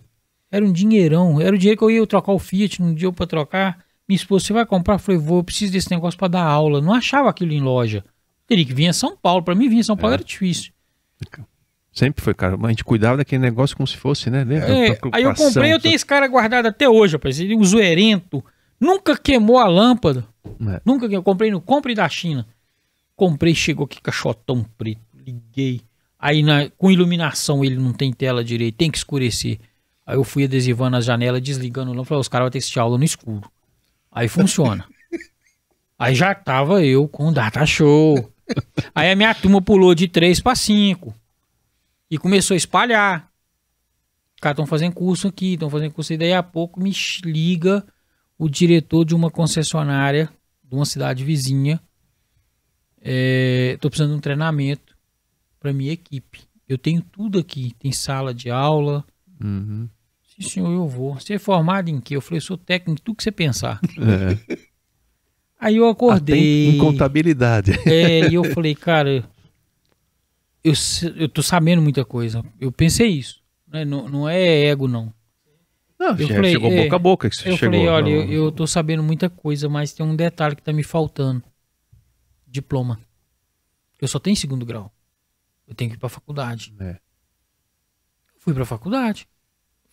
Era 0.49 0.65
um 0.65 0.71
dinheirão. 0.71 1.41
Era 1.41 1.57
o 1.57 1.59
dinheiro 1.59 1.77
que 1.77 1.85
eu 1.85 1.91
ia 1.91 2.07
trocar 2.07 2.31
o 2.31 2.39
Fiat, 2.39 2.81
não 2.81 2.95
deu 2.95 3.13
pra 3.13 3.27
trocar. 3.27 3.85
Minha 4.07 4.15
esposa, 4.15 4.45
você 4.45 4.53
vai 4.53 4.65
comprar? 4.65 4.95
Eu 4.95 4.99
falei, 5.01 5.21
vou, 5.21 5.39
eu 5.39 5.45
preciso 5.45 5.73
desse 5.73 5.91
negócio 5.91 6.17
pra 6.17 6.29
dar 6.29 6.45
aula. 6.45 6.81
Não 6.81 6.95
achava 6.95 7.29
aquilo 7.29 7.53
em 7.53 7.61
loja. 7.61 8.05
Teria 8.47 8.65
que 8.65 8.73
vir 8.73 8.85
em 8.85 8.93
São 8.93 9.17
Paulo. 9.17 9.43
Pra 9.43 9.57
mim, 9.57 9.69
vir 9.69 9.79
em 9.79 9.83
São 9.83 9.97
Paulo 9.97 10.15
era 10.15 10.23
difícil. 10.23 10.71
Sempre 11.95 12.23
foi, 12.25 12.35
cara. 12.35 12.57
Mas 12.57 12.67
a 12.67 12.71
gente 12.71 12.83
cuidava 12.85 13.17
daquele 13.19 13.41
negócio 13.41 13.77
como 13.77 13.87
se 13.87 13.97
fosse, 13.97 14.29
né? 14.29 14.45
É, 14.51 14.99
aí 15.13 15.23
eu 15.23 15.31
comprei, 15.35 15.73
eu 15.73 15.79
tenho 15.81 15.95
esse 15.95 16.05
cara 16.05 16.27
guardado 16.27 16.67
até 16.67 16.89
hoje, 16.89 17.13
rapaz. 17.15 17.39
Ele 17.39 17.55
um 17.55 17.63
zoerento. 17.65 18.45
Nunca 18.81 19.17
queimou 19.17 19.59
a 19.59 19.69
lâmpada. 19.69 20.27
É. 20.69 20.81
Nunca 20.85 21.09
que 21.09 21.15
eu 21.17 21.23
comprei 21.23 21.51
no 21.53 21.61
Compre 21.61 21.95
da 21.95 22.09
China. 22.09 22.47
Comprei, 23.15 23.55
chegou 23.55 23.85
aqui 23.87 24.01
caixotão 24.03 24.67
preto. 24.77 25.01
Liguei. 25.25 25.81
Aí 26.19 26.43
na- 26.43 26.69
com 26.77 26.91
iluminação 26.91 27.65
ele 27.65 27.77
não 27.77 27.93
tem 27.93 28.13
tela 28.13 28.43
direito, 28.43 28.75
tem 28.75 28.91
que 28.91 28.99
escurecer. 28.99 29.59
Aí 30.05 30.17
eu 30.17 30.25
fui 30.25 30.45
adesivando 30.45 30.97
as 30.97 31.05
janelas, 31.05 31.41
desligando 31.41 31.91
o 31.91 31.95
lâmpada. 31.95 32.09
Falei, 32.09 32.21
os 32.21 32.29
caras 32.29 32.45
vão 32.47 32.51
ter 32.51 32.59
que 32.59 32.63
assistir 32.65 32.81
aula 32.81 32.99
no 32.99 33.05
escuro. 33.05 33.49
Aí 34.11 34.27
funciona. 34.27 34.85
Aí 35.97 36.15
já 36.15 36.35
tava 36.35 36.85
eu 36.85 37.07
com 37.07 37.29
o 37.29 37.33
data 37.33 37.65
show. 37.65 38.29
Aí 38.95 39.11
a 39.13 39.17
minha 39.17 39.33
turma 39.35 39.63
pulou 39.63 39.95
de 39.95 40.09
3 40.09 40.41
para 40.41 40.57
5. 40.57 41.15
E 42.15 42.19
começou 42.19 42.55
a 42.55 42.57
espalhar. 42.57 43.29
Cara, 44.41 44.53
estão 44.53 44.67
fazendo 44.67 44.93
curso 44.93 45.27
aqui, 45.27 45.55
estão 45.55 45.69
fazendo 45.69 45.91
curso. 45.91 46.13
E 46.13 46.17
daí 46.17 46.33
a 46.33 46.45
pouco 46.45 46.81
me 46.81 46.93
liga 47.25 47.85
o 48.39 48.49
diretor 48.49 49.05
de 49.05 49.17
uma 49.17 49.33
concessionária 49.33 50.31
de 50.63 50.77
uma 50.77 50.85
cidade 50.85 51.25
vizinha. 51.25 51.81
É, 53.03 53.77
tô 53.81 53.91
precisando 53.91 54.13
de 54.13 54.19
um 54.19 54.21
treinamento 54.21 54.97
para 55.59 55.73
minha 55.73 55.91
equipe. 55.91 56.43
Eu 56.69 56.79
tenho 56.79 57.03
tudo 57.03 57.41
aqui. 57.41 57.75
Tem 57.81 57.91
sala 57.91 58.33
de 58.33 58.49
aula. 58.49 59.05
Uhum. 59.43 59.89
Sim, 60.37 60.49
senhor, 60.49 60.73
eu 60.73 60.87
vou. 60.87 61.15
Você 61.15 61.35
é 61.35 61.39
formado 61.41 61.89
em 61.89 62.01
quê? 62.01 62.15
Eu 62.15 62.21
falei, 62.21 62.37
eu 62.37 62.43
sou 62.43 62.57
técnico, 62.57 63.03
tudo 63.03 63.17
que 63.17 63.25
você 63.25 63.33
pensar. 63.33 63.81
É. 63.99 64.65
Aí 65.59 65.77
eu 65.77 65.85
Até 65.89 65.93
acordei. 65.93 66.69
em 66.69 66.79
contabilidade. 66.79 67.73
É, 67.87 68.29
e 68.31 68.35
eu 68.35 68.45
falei, 68.53 68.75
cara, 68.77 69.25
eu, 70.65 71.29
tô 71.29 71.43
sabendo 71.43 71.83
muita 71.83 72.05
coisa. 72.05 72.43
Eu 72.59 72.73
pensei 72.73 73.09
isso. 73.09 73.43
Né? 73.69 73.85
Não, 73.85 74.09
não 74.09 74.29
é 74.29 74.65
ego, 74.67 74.89
não. 74.89 75.13
Não, 75.99 76.17
Eu 76.17 76.29
falei, 76.29 76.53
chegou 76.53 76.71
é, 76.73 76.83
boca 76.85 76.97
a 76.97 76.99
boca 76.99 77.31
que 77.31 77.37
você 77.37 77.51
Eu 77.51 77.57
chegou. 77.57 77.79
falei, 77.79 77.89
olha, 77.89 78.05
não- 78.05 78.33
eu, 78.33 78.45
eu 78.47 78.53
tô 78.53 78.67
sabendo 78.67 79.03
muita 79.03 79.29
coisa, 79.31 79.69
mas 79.69 79.93
tem 79.93 80.05
um 80.05 80.17
detalhe 80.17 80.57
que 80.57 80.63
tá 80.63 80.73
me 80.73 80.83
faltando. 80.83 81.43
Diploma. 82.47 82.99
Eu 84.01 84.09
só 84.09 84.19
tenho 84.19 84.37
segundo 84.37 84.67
grau. 84.67 84.93
Eu 85.67 85.75
tenho 85.75 85.91
que 85.91 85.97
ir 85.97 85.99
pra 86.01 86.09
faculdade. 86.09 86.75
É. 86.81 86.97
Fui 88.39 88.53
pra 88.53 88.65
faculdade. 88.65 89.27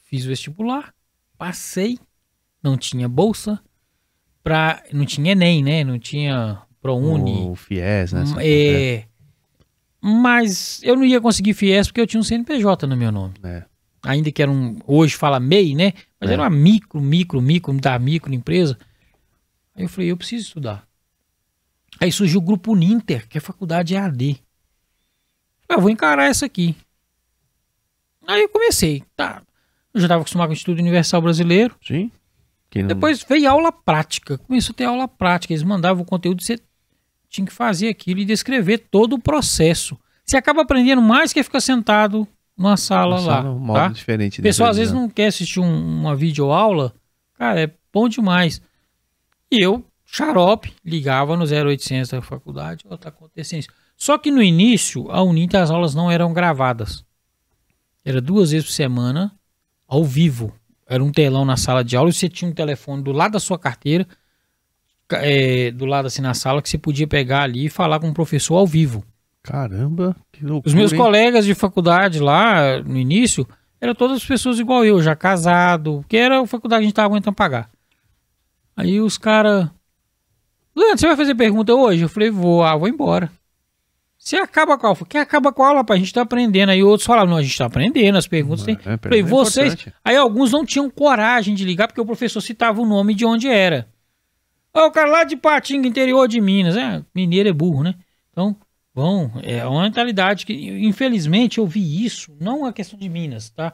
Fiz 0.05 0.25
o 0.25 0.27
vestibular. 0.27 0.93
Passei. 1.37 1.97
Não 2.61 2.77
tinha 2.77 3.07
bolsa. 3.07 3.59
Pra, 4.43 4.83
não 4.91 5.05
tinha 5.05 5.31
Enem, 5.31 5.63
né? 5.63 5.83
Não 5.83 5.97
tinha 5.99 6.61
ProUni. 6.81 7.47
O 7.47 7.55
FIES, 7.55 8.11
né? 8.11 8.23
Hum, 8.23 8.35
É, 8.39 9.05
mas 10.01 10.81
eu 10.83 10.95
não 10.95 11.05
ia 11.05 11.21
conseguir 11.21 11.53
FIES 11.53 11.87
porque 11.87 12.01
eu 12.01 12.07
tinha 12.07 12.19
um 12.19 12.23
CNPJ 12.23 12.87
no 12.87 12.97
meu 12.97 13.11
nome. 13.11 13.35
é. 13.43 13.65
Ainda 14.03 14.31
que 14.31 14.41
era 14.41 14.49
um. 14.49 14.79
Hoje 14.87 15.15
fala 15.15 15.39
MEI, 15.39 15.75
né? 15.75 15.93
Mas 16.19 16.31
É. 16.31 16.33
era 16.33 16.41
uma 16.41 16.49
micro, 16.49 16.99
micro, 16.99 17.39
micro, 17.39 17.71
da 17.79 17.99
micro 17.99 18.33
empresa. 18.33 18.75
Aí 19.75 19.83
eu 19.83 19.89
falei, 19.89 20.09
eu 20.09 20.17
preciso 20.17 20.43
estudar. 20.47 20.87
Aí 21.99 22.11
surgiu 22.11 22.39
o 22.39 22.43
grupo 22.43 22.71
Uninter, 22.71 23.27
que 23.29 23.37
é 23.37 23.41
faculdade 23.41 23.93
EAD. 23.93 24.41
Falei, 25.67 25.77
eu 25.77 25.81
vou 25.81 25.91
encarar 25.91 26.25
essa 26.31 26.47
aqui. 26.47 26.75
Aí 28.27 28.41
eu 28.41 28.49
comecei. 28.49 29.03
Tá. 29.15 29.43
Eu 29.93 29.99
já 30.01 30.07
estava 30.07 30.21
acostumado 30.21 30.47
com 30.47 30.53
o 30.53 30.57
Estudo 30.57 30.79
Universal 30.79 31.21
Brasileiro. 31.21 31.75
Sim. 31.85 32.11
Não- 32.73 32.87
Depois 32.87 33.21
veio 33.23 33.47
aula 33.51 33.71
prática. 33.71 34.39
Começou 34.39 34.73
a 34.73 34.75
ter 34.77 34.85
aula 34.85 35.07
prática. 35.07 35.53
Eles 35.53 35.61
mandavam 35.63 36.01
o 36.01 36.05
conteúdo, 36.07 36.41
você 36.41 36.57
tinha 37.31 37.47
que 37.47 37.53
fazer 37.53 37.87
aquilo 37.87 38.19
e 38.19 38.25
descrever 38.25 38.77
todo 38.91 39.13
o 39.13 39.19
processo. 39.19 39.97
Você 40.25 40.37
acaba 40.37 40.61
aprendendo 40.61 41.01
mais 41.01 41.33
que 41.33 41.41
ficar 41.41 41.61
sentado 41.61 42.27
numa 42.55 42.77
sala 42.77 43.19
lá. 43.19 43.41
um 43.49 43.57
modo 43.57 43.79
tá? 43.79 43.87
diferente. 43.87 44.39
O 44.39 44.43
pessoal 44.43 44.69
às 44.69 44.77
vezes 44.77 44.93
não 44.93 45.09
quer 45.09 45.27
assistir 45.27 45.59
um- 45.59 45.99
uma 45.99 46.15
videoaula. 46.15 46.93
Cara, 47.35 47.61
é 47.61 47.71
bom 47.91 48.07
demais. 48.07 48.61
E 49.49 49.63
eu, 49.63 49.83
xarope, 50.05 50.73
ligava 50.85 51.35
no 51.35 51.45
0800 51.47 52.09
da 52.11 52.21
faculdade, 52.21 52.85
ó, 52.89 52.95
tá 52.97 53.09
acontecendo 53.09 53.61
isso. 53.61 53.69
Só 53.97 54.17
que 54.17 54.29
no 54.29 54.41
início, 54.43 55.09
a 55.11 55.23
Uninter, 55.23 55.61
as 55.61 55.71
aulas 55.71 55.95
não 55.95 56.11
eram 56.11 56.33
gravadas. 56.33 57.03
Era 58.03 58.19
duas 58.21 58.51
vezes 58.51 58.65
por 58.67 58.73
semana, 58.73 59.31
ao 59.87 60.03
vivo. 60.03 60.53
Era 60.87 61.03
um 61.03 61.11
telão 61.11 61.45
na 61.45 61.55
sala 61.55 61.83
de 61.83 61.95
aula 61.95 62.09
e 62.09 62.13
você 62.13 62.27
tinha 62.27 62.49
um 62.49 62.53
telefone 62.53 63.01
do 63.03 63.11
lado 63.11 63.31
da 63.33 63.39
sua 63.39 63.57
carteira, 63.59 64.05
ca- 64.05 64.15
é, 65.17 65.71
do 65.71 65.85
lado 65.85 66.07
assim 66.07 66.21
na 66.21 66.33
sala, 66.33 66.61
que 66.61 66.69
você 66.69 66.77
podia 66.77 67.07
pegar 67.07 67.43
ali 67.43 67.65
e 67.65 67.69
falar 67.69 67.99
com 67.99 68.09
o 68.09 68.13
professor 68.13 68.55
ao 68.55 68.67
vivo. 68.67 69.03
Caramba, 69.43 70.15
que 70.31 70.45
loucura. 70.45 70.69
Os 70.69 70.73
meus 70.73 70.91
hein? 70.91 70.97
colegas 70.97 71.45
de 71.45 71.55
faculdade 71.55 72.19
lá, 72.19 72.79
no 72.83 72.97
início, 72.97 73.47
eram 73.79 73.95
todas 73.95 74.23
pessoas 74.23 74.59
igual 74.59 74.85
eu, 74.85 75.01
já 75.01 75.15
casado, 75.15 76.05
que 76.07 76.15
era 76.15 76.41
a 76.41 76.47
faculdade 76.47 76.81
que 76.81 76.85
a 76.85 76.87
gente 76.87 76.95
tava 76.95 77.07
aguentando 77.07 77.35
pagar. 77.35 77.69
Aí 78.75 79.01
os 79.01 79.17
caras. 79.17 79.69
Leandro, 80.75 80.99
você 80.99 81.07
vai 81.07 81.17
fazer 81.17 81.35
pergunta 81.35 81.73
hoje? 81.73 82.03
Eu 82.03 82.09
falei, 82.09 82.29
vou, 82.29 82.63
ah, 82.63 82.75
vou 82.77 82.87
embora. 82.87 83.31
Você 84.17 84.37
acaba 84.37 84.77
com 84.77 84.85
a 84.85 84.89
aula? 84.89 84.99
Quem 85.09 85.19
acaba 85.19 85.51
com 85.51 85.63
a 85.63 85.69
aula, 85.69 85.83
pá? 85.83 85.95
A 85.95 85.97
gente 85.97 86.13
tá 86.13 86.21
aprendendo. 86.21 86.69
Aí 86.69 86.83
outros 86.83 87.07
falaram, 87.07 87.31
não, 87.31 87.37
a 87.37 87.41
gente 87.41 87.57
tá 87.57 87.65
aprendendo, 87.65 88.19
as 88.19 88.27
perguntas 88.27 88.63
tem. 88.63 88.77
É, 88.85 88.95
Falei, 88.95 89.19
é 89.19 89.23
vocês. 89.23 89.73
importante. 89.73 89.95
Aí 90.05 90.15
alguns 90.15 90.51
não 90.51 90.63
tinham 90.63 90.87
coragem 90.91 91.55
de 91.55 91.65
ligar, 91.65 91.87
porque 91.87 91.99
o 91.99 92.05
professor 92.05 92.39
citava 92.39 92.79
o 92.79 92.85
nome 92.85 93.15
de 93.15 93.25
onde 93.25 93.47
era. 93.47 93.87
Ó, 94.73 94.87
o 94.87 94.91
cara 94.91 95.09
lá 95.09 95.23
de 95.23 95.35
Patinga, 95.35 95.87
interior 95.87 96.27
de 96.27 96.39
Minas. 96.39 96.75
É, 96.77 97.03
mineiro 97.13 97.49
é 97.49 97.53
burro, 97.53 97.83
né? 97.83 97.95
Então, 98.31 98.55
vão. 98.93 99.31
É 99.43 99.65
uma 99.65 99.83
mentalidade 99.83 100.45
que, 100.45 100.53
infelizmente, 100.53 101.57
eu 101.57 101.67
vi 101.67 102.05
isso. 102.05 102.31
Não 102.39 102.65
a 102.65 102.71
questão 102.73 102.97
de 102.97 103.09
Minas, 103.09 103.49
tá? 103.49 103.73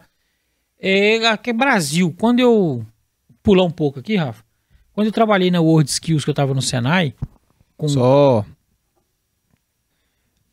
É 0.80 1.28
aqui 1.28 1.52
é 1.52 1.54
Brasil. 1.54 2.14
Quando 2.18 2.40
eu. 2.40 2.86
Pular 3.44 3.64
um 3.64 3.72
pouco 3.72 4.00
aqui, 4.00 4.16
Rafa. 4.16 4.44
Quando 4.94 5.08
eu 5.08 5.14
trabalhei 5.14 5.50
na 5.52 5.62
World 5.62 5.90
Skills, 5.90 6.24
que 6.24 6.30
eu 6.30 6.34
tava 6.34 6.54
no 6.54 6.62
Senai. 6.62 7.14
Com, 7.78 7.88
Só. 7.88 8.44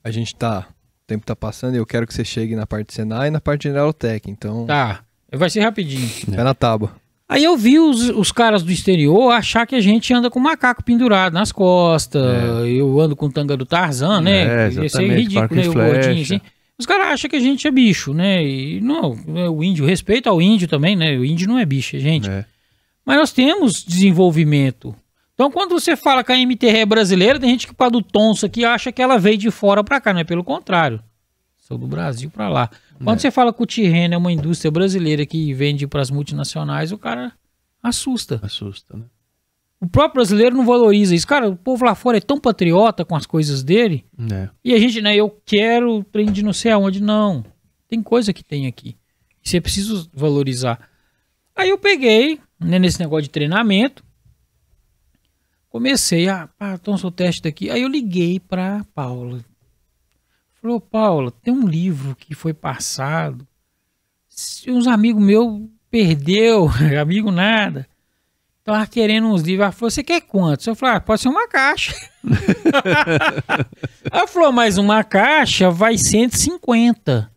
A 0.02 0.10
gente 0.10 0.34
tá. 0.36 0.68
O 0.68 1.06
tempo 1.06 1.26
tá 1.26 1.34
passando 1.34 1.74
e 1.74 1.78
eu 1.78 1.86
quero 1.86 2.06
que 2.06 2.14
você 2.14 2.24
chegue 2.24 2.54
na 2.54 2.66
parte 2.66 2.88
de 2.88 2.94
Senai 2.94 3.28
e 3.28 3.30
na 3.30 3.40
parte 3.40 3.62
de 3.62 3.70
Neurotech. 3.70 4.30
Então, 4.30 4.66
Tá. 4.66 5.04
Vai 5.32 5.50
ser 5.50 5.60
rapidinho. 5.60 6.08
vai 6.28 6.44
na 6.44 6.54
tábua. 6.54 6.94
Aí 7.28 7.42
eu 7.42 7.56
vi 7.56 7.78
os, 7.78 8.10
os 8.10 8.30
caras 8.30 8.62
do 8.62 8.70
exterior 8.70 9.32
achar 9.32 9.66
que 9.66 9.74
a 9.74 9.80
gente 9.80 10.12
anda 10.12 10.28
com 10.30 10.38
macaco 10.38 10.84
pendurado 10.84 11.32
nas 11.32 11.50
costas. 11.50 12.22
Eu 12.68 13.00
ando 13.00 13.16
com 13.16 13.30
tanga 13.30 13.56
do 13.56 13.64
Tarzan, 13.64 14.20
né? 14.20 14.66
É, 14.66 14.70
ser 14.70 14.84
exatamente, 14.84 15.14
ridículo, 15.14 15.60
né? 15.60 15.68
O 15.68 15.72
gordinho 15.72 16.22
assim. 16.22 16.40
Os 16.78 16.86
caras 16.86 17.06
acham 17.06 17.30
que 17.30 17.36
a 17.36 17.40
gente 17.40 17.66
é 17.66 17.70
bicho, 17.70 18.12
né? 18.12 18.44
E 18.44 18.80
não, 18.80 19.16
é 19.36 19.48
o 19.48 19.62
índio, 19.62 19.86
respeito 19.86 20.28
ao 20.28 20.42
índio 20.42 20.66
também, 20.66 20.96
né? 20.96 21.16
O 21.16 21.24
índio 21.24 21.48
não 21.48 21.58
é 21.58 21.64
bicho, 21.64 21.96
é 21.96 22.00
gente. 22.00 22.28
É. 22.28 22.44
Mas 23.06 23.16
nós 23.16 23.32
temos 23.32 23.84
desenvolvimento. 23.84 24.94
Então, 25.34 25.50
quando 25.50 25.70
você 25.70 25.96
fala 25.96 26.22
que 26.22 26.32
a 26.32 26.36
MTR 26.36 26.78
é 26.78 26.86
brasileira, 26.86 27.38
tem 27.38 27.50
gente 27.50 27.66
que 27.66 27.74
para 27.74 27.90
do 27.90 28.02
Tonso 28.02 28.46
aqui 28.46 28.64
acha 28.64 28.92
que 28.92 29.02
ela 29.02 29.18
veio 29.18 29.38
de 29.38 29.50
fora 29.50 29.82
para 29.82 30.00
cá, 30.00 30.12
não 30.12 30.20
é 30.20 30.24
pelo 30.24 30.44
contrário. 30.44 31.00
Sou 31.56 31.78
do 31.78 31.86
Brasil 31.86 32.30
para 32.30 32.48
lá. 32.48 32.70
Quando 33.02 33.20
você 33.20 33.30
fala 33.30 33.52
que 33.52 33.62
o 33.62 33.66
Tirreno 33.66 34.14
é 34.14 34.16
uma 34.16 34.32
indústria 34.32 34.70
brasileira 34.70 35.26
que 35.26 35.52
vende 35.52 35.86
para 35.86 36.00
as 36.00 36.10
multinacionais, 36.10 36.92
o 36.92 36.98
cara 36.98 37.32
assusta. 37.82 38.38
Assusta, 38.42 38.96
né? 38.96 39.04
O 39.80 39.86
próprio 39.86 40.14
brasileiro 40.14 40.56
não 40.56 40.64
valoriza 40.64 41.14
isso. 41.14 41.26
Cara, 41.26 41.48
o 41.48 41.56
povo 41.56 41.84
lá 41.84 41.94
fora 41.94 42.16
é 42.16 42.20
tão 42.20 42.40
patriota 42.40 43.04
com 43.04 43.14
as 43.14 43.26
coisas 43.26 43.62
dele. 43.62 44.04
É. 44.32 44.48
E 44.64 44.72
a 44.72 44.78
gente, 44.78 45.02
né, 45.02 45.14
eu 45.14 45.28
quero 45.44 46.02
trem 46.04 46.32
de 46.32 46.42
não 46.42 46.54
sei 46.54 46.72
aonde. 46.72 47.02
Não. 47.02 47.44
Tem 47.86 48.02
coisa 48.02 48.32
que 48.32 48.42
tem 48.42 48.66
aqui. 48.66 48.96
Você 49.42 49.60
precisa 49.60 50.06
valorizar. 50.12 50.88
Aí 51.54 51.68
eu 51.68 51.76
peguei, 51.76 52.40
né, 52.58 52.78
nesse 52.78 52.98
negócio 52.98 53.24
de 53.24 53.30
treinamento. 53.30 54.02
Comecei 55.68 56.28
a, 56.28 56.48
ah, 56.58 56.78
então 56.80 56.96
sou 56.96 57.10
teste 57.10 57.42
daqui. 57.42 57.68
Aí 57.68 57.82
eu 57.82 57.88
liguei 57.88 58.40
pra 58.40 58.86
Paula. 58.94 59.44
Falou, 60.64 60.80
Paula, 60.80 61.30
tem 61.30 61.52
um 61.52 61.68
livro 61.68 62.16
que 62.16 62.34
foi 62.34 62.54
passado. 62.54 63.46
Uns 64.66 64.86
amigos 64.86 65.22
meus 65.22 65.60
perdeu, 65.90 66.70
amigo 66.98 67.30
nada. 67.30 67.86
Tava 68.64 68.86
querendo 68.86 69.26
uns 69.26 69.42
livros. 69.42 69.64
Ela 69.64 69.72
falou, 69.72 69.90
você 69.90 70.02
quer 70.02 70.22
quantos? 70.22 70.66
Eu 70.66 70.74
falei, 70.74 70.96
ah, 70.96 71.00
pode 71.00 71.20
ser 71.20 71.28
uma 71.28 71.46
caixa. 71.46 71.94
Ela 74.10 74.26
falou, 74.26 74.52
mas 74.52 74.78
uma 74.78 75.04
caixa 75.04 75.70
vai 75.70 75.98
150. 75.98 77.30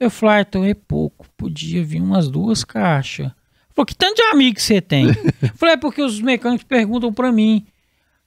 Eu 0.00 0.10
falei, 0.10 0.38
ah, 0.38 0.40
então 0.40 0.64
é 0.64 0.74
pouco. 0.74 1.28
Podia 1.36 1.84
vir 1.84 2.02
umas 2.02 2.28
duas 2.28 2.64
caixas. 2.64 3.30
Falou, 3.72 3.86
que 3.86 3.94
tanto 3.94 4.16
de 4.16 4.22
amigo 4.22 4.56
que 4.56 4.62
você 4.62 4.80
tem? 4.80 5.06
Eu 5.40 5.54
falei, 5.54 5.74
é 5.74 5.78
porque 5.78 6.02
os 6.02 6.20
mecânicos 6.20 6.64
perguntam 6.64 7.12
pra 7.12 7.30
mim. 7.30 7.64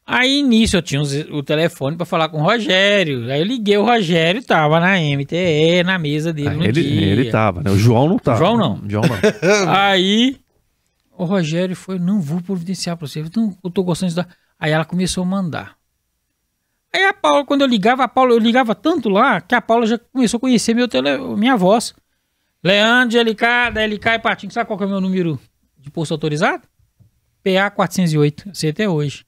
Aí 0.06 0.42
nisso 0.42 0.76
eu 0.76 0.82
tinha 0.82 1.02
o 1.02 1.42
telefone 1.44 1.96
pra 1.96 2.06
falar 2.06 2.28
com 2.30 2.40
o 2.40 2.44
Rogério. 2.44 3.32
Aí 3.32 3.40
eu 3.40 3.46
liguei 3.46 3.78
o 3.78 3.86
Rogério, 3.86 4.44
tava 4.44 4.80
na 4.80 4.98
MTE, 5.00 5.84
na 5.86 5.98
mesa 5.98 6.34
dele 6.34 6.50
Ah, 6.50 6.54
no 6.54 6.64
ele, 6.64 6.84
dia. 6.84 7.02
ele 7.06 7.32
tava, 7.32 7.62
né? 7.64 7.72
O 7.72 7.78
João 7.78 8.10
não 8.10 8.20
tava. 8.20 8.38
João 8.40 8.58
não. 8.58 8.82
João 8.90 9.04
não. 9.04 9.72
Aí 9.74 10.38
o 11.18 11.24
Rogério 11.24 11.76
foi, 11.76 11.98
não 12.00 12.20
vou 12.20 12.42
providenciar 12.42 12.98
pra 12.98 13.08
você. 13.08 13.24
"Não, 13.36 13.56
eu 13.64 13.70
tô 13.70 13.84
gostando 13.84 14.12
de 14.12 14.20
estudar. 14.20 14.36
Aí 14.60 14.72
ela 14.72 14.84
começou 14.86 15.24
a 15.24 15.26
mandar. 15.28 15.76
Aí 16.94 17.06
a 17.06 17.14
Paula, 17.14 17.46
quando 17.46 17.62
eu 17.62 17.68
ligava, 17.68 18.04
a 18.04 18.08
Paula, 18.08 18.34
eu 18.34 18.40
ligava 18.40 18.76
tanto 18.76 19.08
lá 19.08 19.40
que 19.40 19.56
a 19.56 19.62
Paula 19.62 19.86
já 19.86 19.98
começou 19.98 20.40
a 20.40 20.42
conhecer 20.42 20.74
meu 20.74 20.88
tele, 20.90 21.18
minha 21.38 21.56
voz. 21.56 21.94
Leandro 22.64 23.18
LK, 23.20 23.72
da 23.74 23.82
LK 23.86 24.06
e 24.16 24.20
Patinho. 24.20 24.52
Sabe 24.52 24.68
qual 24.68 24.78
que 24.78 24.84
é 24.84 24.88
o 24.88 24.90
meu 24.90 25.00
número 25.00 25.40
de 25.78 25.90
posto 25.90 26.12
autorizado? 26.14 26.64
PA 27.44 27.72
408. 27.72 28.50
Sei 28.54 28.72
até 28.72 28.90
hoje. 28.90 29.24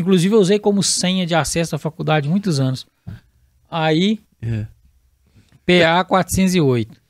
Inclusive 0.00 0.34
eu 0.34 0.40
usei 0.40 0.58
como 0.58 0.82
senha 0.82 1.26
de 1.26 1.34
acesso 1.34 1.76
à 1.76 1.78
faculdade 1.78 2.28
muitos 2.28 2.58
anos. 2.58 2.86
Aí 3.70 4.20
É. 4.42 4.66
PA 5.66 6.04
408. 6.04 7.00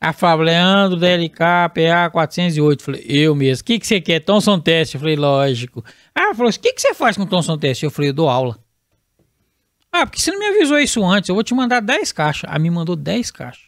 A 0.00 0.12
Flávia, 0.12 0.44
Leandro 0.44 0.98
da 0.98 1.08
LK, 1.08 1.38
PA 1.74 2.10
408. 2.12 2.82
Falei, 2.82 3.04
eu 3.06 3.34
mesmo. 3.34 3.62
O 3.62 3.64
que, 3.64 3.78
que 3.78 3.86
você 3.86 4.00
quer? 4.00 4.20
Thomson 4.20 4.60
Teste? 4.60 4.94
Eu 4.94 5.00
falei, 5.00 5.16
lógico. 5.16 5.84
Ah, 6.14 6.34
falou, 6.34 6.50
o 6.50 6.58
que, 6.58 6.72
que 6.72 6.80
você 6.80 6.94
faz 6.94 7.16
com 7.16 7.26
Thomson 7.26 7.58
Teste? 7.58 7.84
Eu 7.84 7.90
falei, 7.90 8.10
eu 8.10 8.14
dou 8.14 8.28
aula. 8.28 8.58
Ah, 9.90 10.06
porque 10.06 10.20
você 10.20 10.30
não 10.30 10.38
me 10.38 10.46
avisou 10.46 10.78
isso 10.78 11.04
antes? 11.04 11.28
Eu 11.28 11.34
vou 11.34 11.42
te 11.42 11.54
mandar 11.54 11.80
10 11.80 12.12
caixas. 12.12 12.48
Ela 12.48 12.58
me 12.58 12.70
mandou 12.70 12.94
10 12.94 13.30
caixas. 13.30 13.64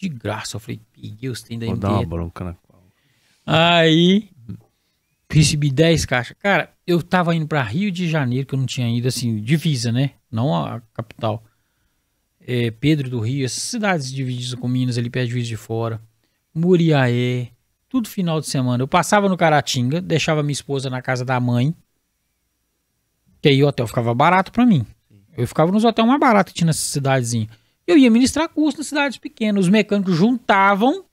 de 0.00 0.08
graça. 0.08 0.56
Eu 0.56 0.60
falei, 0.60 0.80
peguei 0.94 1.28
os 1.28 1.42
tem 1.42 1.58
da 1.58 1.66
Vou 1.66 1.76
dar 1.76 1.90
uma 1.90 2.06
bronca 2.06 2.44
na 2.44 2.54
Aí 3.44 4.29
recebi 5.30 5.70
10 5.70 6.04
caixas. 6.06 6.36
Cara, 6.38 6.72
eu 6.86 7.02
tava 7.02 7.34
indo 7.34 7.46
pra 7.46 7.62
Rio 7.62 7.90
de 7.90 8.08
Janeiro, 8.08 8.46
que 8.46 8.54
eu 8.54 8.58
não 8.58 8.66
tinha 8.66 8.88
ido, 8.88 9.08
assim, 9.08 9.40
divisa, 9.40 9.92
né? 9.92 10.12
Não 10.30 10.54
a 10.54 10.80
capital. 10.92 11.44
É, 12.40 12.70
Pedro 12.70 13.08
do 13.08 13.20
Rio, 13.20 13.44
essas 13.44 13.62
cidades 13.62 14.12
divididas 14.12 14.54
com 14.54 14.66
Minas, 14.66 14.98
ali 14.98 15.08
perto 15.08 15.26
de 15.28 15.32
Juiz 15.32 15.46
de 15.46 15.56
Fora. 15.56 16.00
Muriaé, 16.54 17.52
tudo 17.88 18.08
final 18.08 18.40
de 18.40 18.48
semana. 18.48 18.82
Eu 18.82 18.88
passava 18.88 19.28
no 19.28 19.36
Caratinga, 19.36 20.00
deixava 20.00 20.42
minha 20.42 20.52
esposa 20.52 20.90
na 20.90 21.00
casa 21.00 21.24
da 21.24 21.38
mãe. 21.38 21.74
Que 23.40 23.48
aí 23.48 23.62
o 23.62 23.66
hotel 23.66 23.86
ficava 23.86 24.14
barato 24.14 24.52
pra 24.52 24.66
mim. 24.66 24.86
Eu 25.36 25.46
ficava 25.46 25.72
nos 25.72 25.84
hotéis 25.84 26.06
mais 26.06 26.20
baratos 26.20 26.52
que 26.52 26.58
tinha 26.58 26.66
nessas 26.66 26.84
cidadezinhas. 26.84 27.48
Eu 27.86 27.96
ia 27.96 28.10
ministrar 28.10 28.48
curso 28.48 28.78
nas 28.78 28.86
cidades 28.86 29.18
pequenas. 29.18 29.64
Os 29.64 29.70
mecânicos 29.70 30.14
juntavam. 30.16 31.04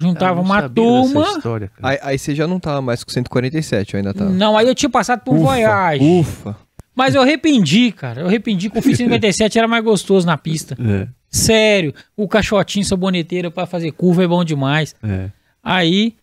Não 0.00 0.14
uma 0.40 0.68
turma. 0.68 1.22
história. 1.36 1.70
Aí, 1.82 1.98
aí 2.02 2.18
você 2.18 2.34
já 2.34 2.46
não 2.46 2.58
tava 2.58 2.80
mais 2.80 3.04
com 3.04 3.10
147, 3.10 3.94
eu 3.94 3.98
ainda 3.98 4.14
tava. 4.14 4.30
Não, 4.30 4.56
aí 4.56 4.66
eu 4.66 4.74
tinha 4.74 4.88
passado 4.88 5.20
por 5.20 5.36
Voyage. 5.36 6.02
Ufa. 6.02 6.56
Mas 6.94 7.14
eu 7.14 7.22
arrependi, 7.22 7.92
cara. 7.92 8.22
Eu 8.22 8.26
arrependi 8.26 8.70
que 8.70 8.78
o 8.78 8.82
Fit 8.82 8.96
57 8.96 9.58
era 9.58 9.68
mais 9.68 9.84
gostoso 9.84 10.26
na 10.26 10.36
pista. 10.36 10.76
É, 10.80 11.08
Sério. 11.30 11.94
O 12.16 12.26
caixotinho 12.26 12.84
saboneteira 12.84 13.50
pra 13.50 13.66
fazer 13.66 13.92
curva 13.92 14.24
é 14.24 14.28
bom 14.28 14.44
demais. 14.44 14.94
é. 15.02 15.30
Aí 15.62 16.16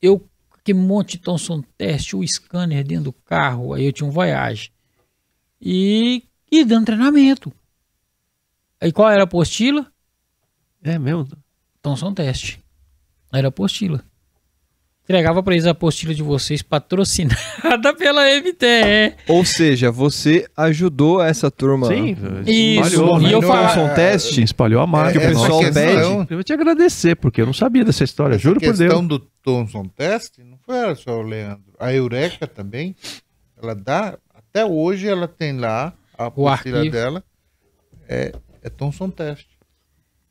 eu 0.00 0.24
aquele 0.66 0.78
monte 0.78 1.12
de 1.12 1.18
Thomson 1.18 1.62
teste, 1.78 2.16
o 2.16 2.26
scanner 2.26 2.84
dentro 2.84 3.04
do 3.04 3.12
carro, 3.12 3.72
aí 3.72 3.86
eu 3.86 3.92
tinha 3.92 4.08
um 4.08 4.10
Voyage. 4.10 4.72
E, 5.60 6.24
e 6.50 6.64
dando 6.64 6.86
treinamento. 6.86 7.52
Aí 8.80 8.90
qual 8.92 9.08
era 9.08 9.22
a 9.22 9.24
apostila? 9.24 9.86
É 10.82 10.98
mesmo? 10.98 11.28
Thomson 11.80 12.12
teste. 12.12 12.60
Era 13.32 13.48
a 13.48 13.50
apostila. 13.50 14.02
Entregava 15.04 15.40
pra 15.40 15.54
eles 15.54 15.66
a 15.66 15.70
apostila 15.70 16.12
de 16.12 16.22
vocês 16.22 16.62
patrocinada 16.62 17.36
pela 17.96 18.22
MTE. 18.40 19.14
Ou 19.28 19.44
seja, 19.44 19.88
você 19.88 20.48
ajudou 20.56 21.22
essa 21.22 21.48
turma. 21.48 21.86
Sim, 21.86 22.16
Isso, 22.44 22.86
espalhou, 22.88 23.20
e 23.20 23.22
né? 23.22 23.34
eu 23.34 23.42
falava- 23.42 23.80
é- 23.80 23.84
um 23.84 23.94
teste. 23.94 24.42
espalhou 24.42 24.80
a 24.82 24.86
marca. 24.86 25.12
que 25.12 25.24
o 25.24 25.28
pessoal 25.28 25.60
questão- 25.60 26.26
Eu 26.28 26.36
vou 26.36 26.42
te 26.42 26.52
agradecer, 26.52 27.14
porque 27.14 27.40
eu 27.40 27.46
não 27.46 27.52
sabia 27.52 27.84
dessa 27.84 28.02
história, 28.02 28.34
Essa 28.34 28.42
juro 28.42 28.58
por 28.58 28.66
questão 28.66 29.06
Deus. 29.06 29.20
do 29.20 29.26
Thomson 29.44 29.84
Test 29.86 30.38
não 30.38 30.58
foi 30.58 30.96
só 30.96 31.18
o 31.20 31.22
Leandro. 31.22 31.72
A 31.78 31.92
Eureka 31.92 32.48
também, 32.48 32.96
ela 33.62 33.76
dá, 33.76 34.18
até 34.34 34.64
hoje 34.66 35.06
ela 35.06 35.28
tem 35.28 35.56
lá, 35.56 35.92
a 36.18 36.26
apostila 36.26 36.82
dela 36.90 37.22
é, 38.08 38.32
é 38.60 38.68
Thomson 38.68 39.08
Test. 39.08 39.46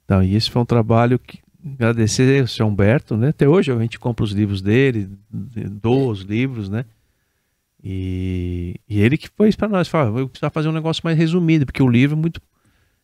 Então, 0.03 0.21
e 0.21 0.35
esse 0.35 0.51
foi 0.51 0.61
um 0.61 0.65
trabalho 0.65 1.17
que 1.17 1.39
agradecer 1.73 2.41
ao 2.41 2.47
seu 2.47 2.67
Humberto, 2.67 3.17
né? 3.17 3.29
Até 3.29 3.47
hoje 3.47 3.71
a 3.71 3.79
gente 3.79 3.97
compra 3.99 4.23
os 4.23 4.31
livros 4.31 4.61
dele, 4.61 5.09
doa 5.31 6.11
os 6.11 6.21
livros, 6.21 6.69
né? 6.69 6.85
E, 7.83 8.75
e 8.89 8.99
ele 9.01 9.17
que 9.17 9.29
foi 9.35 9.51
para 9.53 9.67
nós, 9.67 9.87
falou, 9.87 10.19
eu 10.19 10.27
precisava 10.29 10.51
fazer 10.53 10.67
um 10.69 10.71
negócio 10.71 11.01
mais 11.03 11.17
resumido, 11.17 11.65
porque 11.65 11.83
o 11.83 11.87
livro 11.87 12.15
é 12.17 12.19
muito 12.19 12.41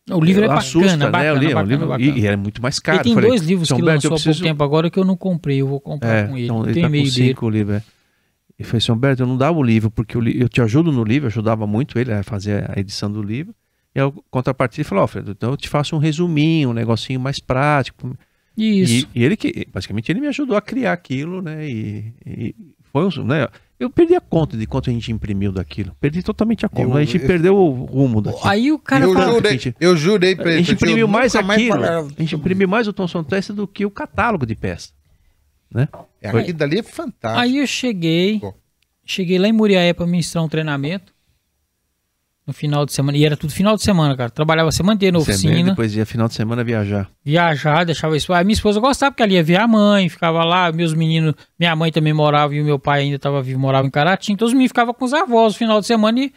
O 0.10 0.20
livro 0.24 0.44
é 0.44 0.48
bacana, 0.48 0.60
assusta, 0.60 0.98
bacana, 1.10 1.24
né? 1.24 1.32
O 1.34 1.36
livro, 1.38 1.56
bacana, 1.56 1.68
o 1.68 1.70
livro- 1.72 1.88
bacana. 1.88 2.18
E, 2.18 2.22
e 2.22 2.28
é 2.28 2.36
muito 2.36 2.62
mais 2.62 2.80
caro. 2.80 2.98
Ele 2.98 3.04
tem 3.04 3.12
Eu 3.12 3.16
falei, 3.16 3.30
dois 3.30 3.42
livros 3.44 3.68
"Seu 3.68 3.78
que 3.78 3.84
Humberto, 3.84 4.06
eu 4.08 4.10
lançou 4.12 4.16
há 4.16 4.18
preciso- 4.24 4.40
pouco 4.44 4.54
tempo 4.54 4.64
agora 4.64 4.90
que 4.90 4.98
eu 5.00 5.06
não 5.06 5.16
comprei, 5.16 5.62
eu 5.62 5.68
vou 5.68 5.80
comprar 5.80 6.10
É, 6.16 6.28
com 6.28 6.36
ele. 6.38 6.46
então 6.46 6.64
ele 6.64 6.74
tem 6.74 6.82
tá 6.84 6.90
com 6.90 6.96
e-mail 6.96 7.12
dele. 7.14 7.28
cinco 7.28 7.50
livros. 7.50 7.76
É. 7.78 7.84
E 8.58 8.64
foi 8.64 8.78
assim, 8.78 8.92
Humberto, 8.92 9.22
eu 9.24 9.28
não 9.28 9.38
dava 9.38 9.58
o 9.58 9.64
livro, 9.64 9.90
porque 9.92 10.18
o 10.18 10.22
li- 10.22 10.40
eu 10.40 10.50
te 10.50 10.62
ajudo 10.62 10.92
no 10.92 11.04
livro, 11.04 11.26
eu 11.28 11.32
ajudava 11.32 11.66
muito 11.68 11.98
ele 12.00 12.12
a 12.12 12.24
fazer 12.24 12.70
a 12.76 12.80
edição 12.80 13.12
do 13.12 13.22
livro. 13.22 13.54
E 13.94 14.00
a 14.00 14.12
contrapartida 14.30 14.88
falou, 14.88 15.02
ó, 15.02 15.04
Alfredo, 15.04 15.32
então 15.32 15.52
eu 15.52 15.58
te 15.58 15.68
faço 15.70 15.96
um 15.96 16.00
resuminho, 16.00 16.70
um 16.70 16.74
negocinho 16.74 17.20
mais 17.20 17.40
prático. 17.40 18.16
Isso. 18.58 19.08
E, 19.16 19.20
e 19.20 19.24
ele 19.24 19.36
que, 19.38 19.68
basicamente, 19.74 20.12
ele 20.12 20.20
me 20.20 20.28
ajudou 20.28 20.56
a 20.58 20.62
criar 20.62 20.94
aquilo, 20.94 21.42
né? 21.42 21.68
E, 21.70 22.14
e 22.26 22.56
foi 22.92 23.06
um, 23.08 23.24
né? 23.24 23.48
Eu 23.80 23.90
perdi 23.90 24.14
a 24.14 24.22
conta 24.22 24.56
de 24.56 24.68
quanto 24.68 24.90
a 24.92 24.94
gente 24.94 25.12
imprimiu 25.12 25.52
daquilo. 25.52 25.96
Perdi 26.00 26.22
totalmente 26.22 26.64
a 26.66 26.70
conta. 26.70 26.82
Eu- 26.84 26.96
a 26.96 27.04
gente 27.04 27.18
eu- 27.20 27.26
perdeu 27.26 27.56
o 27.58 27.72
rumo 27.86 28.22
daquilo. 28.22 28.48
Aí 28.48 28.72
o 28.72 28.78
cara 28.78 29.06
eu, 29.06 29.14
fala, 29.14 29.32
jurei, 29.34 29.52
gente- 29.54 29.76
eu 29.80 29.98
jurei 29.98 30.36
pra 30.36 30.50
a 30.50 30.54
ele. 30.54 30.64
gente 30.64 30.78
falei, 30.78 30.94
imprimiu 30.94 31.08
mais 31.08 31.36
aquilo. 31.36 31.70
falar 31.70 32.00
a 32.00 32.08
gente 32.20 32.36
imprimiu 32.36 32.68
mais 32.68 32.88
o 32.88 32.94
Thomson 32.94 33.24
Test 33.24 33.50
do 33.54 33.68
que 33.68 33.84
o 33.86 33.90
catálogo 33.90 34.46
de 34.46 34.54
peça. 34.56 34.90
Né? 35.74 35.88
É, 36.22 36.30
Aquilo 36.30 36.58
dali 36.58 36.78
é 36.80 36.84
fantástico. 36.84 37.42
aí 37.42 37.58
eu 37.58 37.66
cheguei, 37.66 38.40
cheguei 39.06 39.40
lá 39.40 39.48
em 39.48 39.54
Muriaé 39.54 39.94
pra 39.94 40.06
ministrar 40.06 40.44
um 40.44 40.50
treinamento 40.50 41.12
no 42.46 42.54
final 42.54 42.86
de 42.86 42.94
semana. 42.94 43.18
E 43.18 43.26
era 43.26 43.38
tudo 43.38 43.54
final 43.54 43.76
de 43.76 43.84
semana, 43.84 44.16
cara. 44.16 44.30
Trabalhava 44.30 44.70
a 44.70 44.72
semana 44.72 44.96
inteira 44.96 45.18
na 45.18 45.24
Você 45.24 45.32
oficina. 45.32 45.70
depois 45.70 45.96
ia 45.96 46.06
final 46.06 46.28
de 46.28 46.34
semana 46.34 46.64
viajar. 46.64 47.10
viajar, 47.24 47.86
deixava 47.86 48.18
isso. 48.18 48.34
A 48.34 48.44
minha 48.44 48.54
esposa 48.54 48.80
gostava 48.80 49.12
porque 49.12 49.24
ela 49.24 49.34
ia 49.34 49.44
ver 49.44 49.58
a 49.60 49.68
mãe, 49.68 50.10
ficava 50.10 50.44
lá, 50.44 50.72
meus 50.72 50.94
meninos, 50.94 51.34
minha 51.60 51.76
mãe 51.76 51.92
também 51.92 52.14
morava 52.14 52.56
e 52.56 52.62
o 52.62 52.66
meu 52.66 52.80
pai 52.80 53.02
ainda 53.02 53.16
estava 53.16 53.42
vivo, 53.42 53.60
morava 53.60 53.88
em 53.88 53.92
Caratinga. 53.92 54.36
Então 54.36 54.48
os 54.48 54.54
meninos 54.54 54.70
ficavam 54.70 54.94
com 54.94 55.06
os 55.06 55.14
avós 55.14 55.54
no 55.54 55.60
final 55.60 55.80
de 55.80 55.88
semana 55.88 56.20
e 56.20 56.34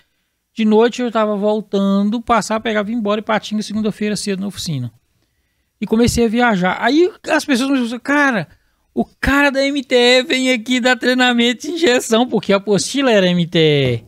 de 0.54 0.64
noite 0.64 1.02
eu 1.02 1.10
tava 1.10 1.34
voltando, 1.36 2.20
passar, 2.20 2.60
pegava 2.60 2.92
embora 2.92 3.20
e 3.20 3.24
patinga 3.24 3.60
segunda-feira 3.62 4.14
cedo 4.14 4.40
na 4.40 4.46
oficina. 4.46 4.92
E 5.80 5.86
comecei 5.86 6.26
a 6.26 6.28
viajar. 6.28 6.76
Aí 6.80 7.10
as 7.28 7.44
pessoas 7.44 7.70
me 7.70 7.78
disseram, 7.80 8.00
cara, 8.00 8.46
o 8.94 9.04
cara 9.20 9.50
da 9.50 9.60
MTE 9.60 10.22
vem 10.22 10.52
aqui 10.52 10.78
dar 10.78 10.96
treinamento 10.96 11.62
de 11.66 11.72
injeção, 11.72 12.28
porque 12.28 12.52
a 12.52 12.56
apostila 12.58 13.10
era 13.10 13.26
MTE. 13.34 14.04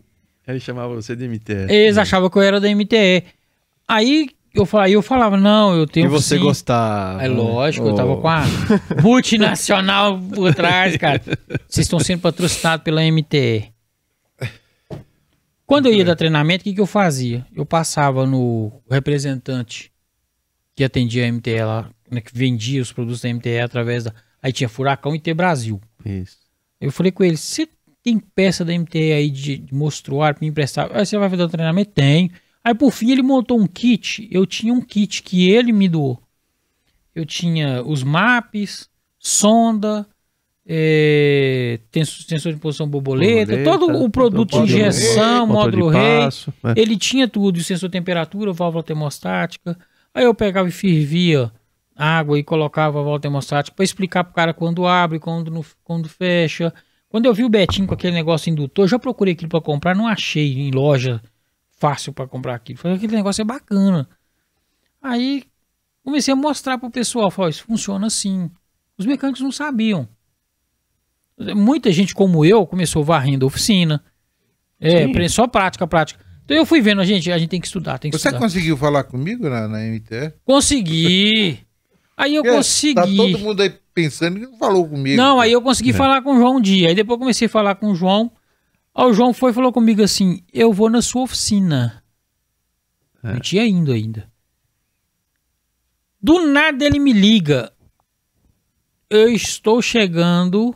Ele 0.46 0.60
chamava 0.60 0.94
você 0.94 1.16
de 1.16 1.26
MTE. 1.28 1.66
Eles 1.68 1.98
achavam 1.98 2.30
que 2.30 2.36
eu 2.38 2.42
era 2.42 2.60
da 2.60 2.68
MTE. 2.68 3.24
Aí 3.88 4.28
eu, 4.54 4.64
fa- 4.64 4.84
aí 4.84 4.92
eu 4.92 5.02
falava, 5.02 5.36
não, 5.36 5.74
eu 5.74 5.86
tenho 5.86 6.06
E 6.06 6.08
você 6.08 6.36
sim. 6.36 6.42
gostava. 6.42 7.22
É 7.22 7.28
lógico, 7.28 7.86
eu 7.88 7.94
tava 7.94 8.12
Oh. 8.12 8.20
com 8.20 8.28
a 8.28 8.42
multinacional 9.02 10.18
por 10.20 10.54
trás, 10.54 10.96
cara. 10.96 11.20
Vocês 11.68 11.86
estão 11.86 11.98
sendo 11.98 12.20
patrocinados 12.20 12.84
pela 12.84 13.02
MTE. 13.02 13.72
Quando 15.66 15.86
eu 15.86 15.92
ia 15.94 16.04
dar 16.04 16.14
treinamento, 16.14 16.62
o 16.62 16.64
que, 16.64 16.74
que 16.74 16.80
eu 16.80 16.86
fazia? 16.86 17.44
Eu 17.54 17.66
passava 17.66 18.24
no 18.24 18.70
representante 18.90 19.90
que 20.76 20.84
atendia 20.84 21.26
a 21.26 21.32
MTE 21.32 21.60
lá, 21.64 21.90
né, 22.10 22.20
que 22.20 22.30
vendia 22.32 22.80
os 22.80 22.92
produtos 22.92 23.20
da 23.22 23.28
MTE 23.34 23.58
através 23.58 24.04
da. 24.04 24.12
Aí 24.40 24.52
tinha 24.52 24.68
Furacão 24.68 25.14
e 25.14 25.18
T 25.18 25.34
Brasil. 25.34 25.80
Isso. 26.04 26.36
Eu 26.80 26.92
falei 26.92 27.10
com 27.10 27.24
ele: 27.24 27.36
você 27.36 27.68
tem 28.06 28.20
peça 28.20 28.64
da 28.64 28.72
MTE 28.72 29.12
aí 29.12 29.28
de, 29.28 29.56
de 29.58 29.74
mostruário 29.74 30.36
pra 30.38 30.44
me 30.44 30.48
emprestar? 30.50 30.88
Aí 30.94 31.04
você 31.04 31.18
vai 31.18 31.28
fazer 31.28 31.42
o 31.42 31.48
treinamento? 31.48 31.90
Tem. 31.90 32.30
Aí 32.62 32.72
por 32.72 32.92
fim 32.92 33.10
ele 33.10 33.20
montou 33.22 33.60
um 33.60 33.66
kit. 33.66 34.28
Eu 34.30 34.46
tinha 34.46 34.72
um 34.72 34.80
kit 34.80 35.24
que 35.24 35.50
ele 35.50 35.72
me 35.72 35.88
doou. 35.88 36.22
Eu 37.12 37.26
tinha 37.26 37.82
os 37.82 38.04
maps, 38.04 38.88
sonda, 39.18 40.06
eh, 40.64 41.80
tens- 41.90 42.26
sensor 42.28 42.52
de 42.52 42.60
posição 42.60 42.86
borboleta, 42.88 43.52
Borboleta, 43.56 43.70
todo 43.70 44.04
o 44.04 44.10
produto 44.10 44.50
de 44.64 44.74
injeção, 44.74 45.46
módulo 45.48 45.88
rei. 45.88 46.00
passo, 46.20 46.54
né? 46.62 46.74
Ele 46.76 46.96
tinha 46.96 47.26
tudo, 47.26 47.60
sensor 47.64 47.88
de 47.88 47.92
temperatura, 47.92 48.52
válvula 48.52 48.84
termostática. 48.84 49.76
Aí 50.14 50.24
eu 50.24 50.34
pegava 50.34 50.68
e 50.68 50.72
fervia 50.72 51.50
água 51.96 52.38
e 52.38 52.44
colocava 52.44 52.90
a 52.98 53.02
válvula 53.02 53.20
termostática 53.20 53.74
para 53.74 53.84
explicar 53.84 54.22
pro 54.22 54.34
cara 54.34 54.52
quando 54.54 54.86
abre, 54.86 55.18
quando, 55.18 55.50
não- 55.50 55.64
quando 55.82 56.08
fecha. 56.08 56.72
Quando 57.16 57.24
eu 57.24 57.32
vi 57.32 57.44
o 57.44 57.48
Betinho 57.48 57.88
com 57.88 57.94
aquele 57.94 58.12
negócio 58.12 58.50
indutor, 58.50 58.86
já 58.86 58.98
procurei 58.98 59.32
aquilo 59.32 59.48
para 59.48 59.62
comprar, 59.62 59.96
não 59.96 60.06
achei 60.06 60.52
em 60.52 60.70
loja 60.70 61.18
fácil 61.78 62.12
para 62.12 62.28
comprar 62.28 62.54
aquilo. 62.54 62.78
Falei, 62.78 62.98
aquele 62.98 63.16
negócio 63.16 63.40
é 63.40 63.44
bacana. 63.46 64.06
Aí 65.00 65.44
comecei 66.04 66.34
a 66.34 66.36
mostrar 66.36 66.76
pro 66.76 66.90
pessoal, 66.90 67.30
falei, 67.30 67.52
isso 67.52 67.64
funciona 67.64 68.06
assim. 68.06 68.50
Os 68.98 69.06
mecânicos 69.06 69.40
não 69.40 69.50
sabiam. 69.50 70.06
Muita 71.38 71.90
gente 71.90 72.14
como 72.14 72.44
eu 72.44 72.66
começou 72.66 73.02
varrendo 73.02 73.46
a 73.46 73.48
oficina. 73.48 74.04
É, 74.78 75.06
Sim. 75.06 75.28
só 75.28 75.46
prática, 75.46 75.86
prática. 75.86 76.22
Então 76.44 76.54
eu 76.54 76.66
fui 76.66 76.82
vendo, 76.82 77.00
a 77.00 77.04
gente, 77.06 77.32
a 77.32 77.38
gente 77.38 77.48
tem 77.48 77.62
que 77.62 77.66
estudar, 77.66 77.98
tem 77.98 78.10
que 78.10 78.18
Você 78.18 78.28
estudar. 78.28 78.44
conseguiu 78.44 78.76
falar 78.76 79.04
comigo 79.04 79.48
na, 79.48 79.66
na 79.66 79.78
MTE? 79.78 80.34
Consegui. 80.44 81.60
Aí 82.14 82.34
eu 82.34 82.42
Porque 82.42 82.58
consegui. 82.58 82.94
Tá 82.94 83.06
todo 83.06 83.38
mundo 83.38 83.62
aí 83.62 83.72
pensando 83.96 84.38
que 84.38 84.44
não 84.46 84.58
falou 84.58 84.86
comigo. 84.86 85.16
Não, 85.16 85.40
aí 85.40 85.50
eu 85.50 85.62
consegui 85.62 85.90
É. 85.90 85.94
falar 85.94 86.20
com 86.20 86.34
o 86.34 86.38
João 86.38 86.56
um 86.58 86.60
dia. 86.60 86.88
Aí 86.90 86.94
depois 86.94 87.14
eu 87.16 87.18
comecei 87.20 87.46
a 87.46 87.50
falar 87.50 87.74
com 87.76 87.90
o 87.90 87.94
João. 87.94 88.30
Aí 88.94 89.06
o 89.06 89.12
João 89.14 89.32
foi 89.32 89.50
e 89.50 89.54
falou 89.54 89.72
comigo 89.72 90.02
assim: 90.02 90.42
Eu 90.52 90.70
vou 90.72 90.90
na 90.90 91.00
sua 91.00 91.22
oficina. 91.22 92.02
É. 93.24 93.32
Não 93.32 93.40
tinha 93.40 93.66
indo 93.66 93.90
ainda. 93.90 94.30
Do 96.22 96.46
nada 96.46 96.84
ele 96.84 96.98
me 96.98 97.12
liga. 97.12 97.72
Eu 99.08 99.30
estou 99.30 99.80
chegando 99.80 100.74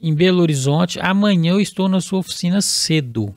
em 0.00 0.14
Belo 0.14 0.42
Horizonte. 0.42 0.98
Amanhã 1.00 1.52
eu 1.52 1.60
estou 1.60 1.88
na 1.88 2.00
sua 2.00 2.18
oficina 2.18 2.60
cedo. 2.60 3.34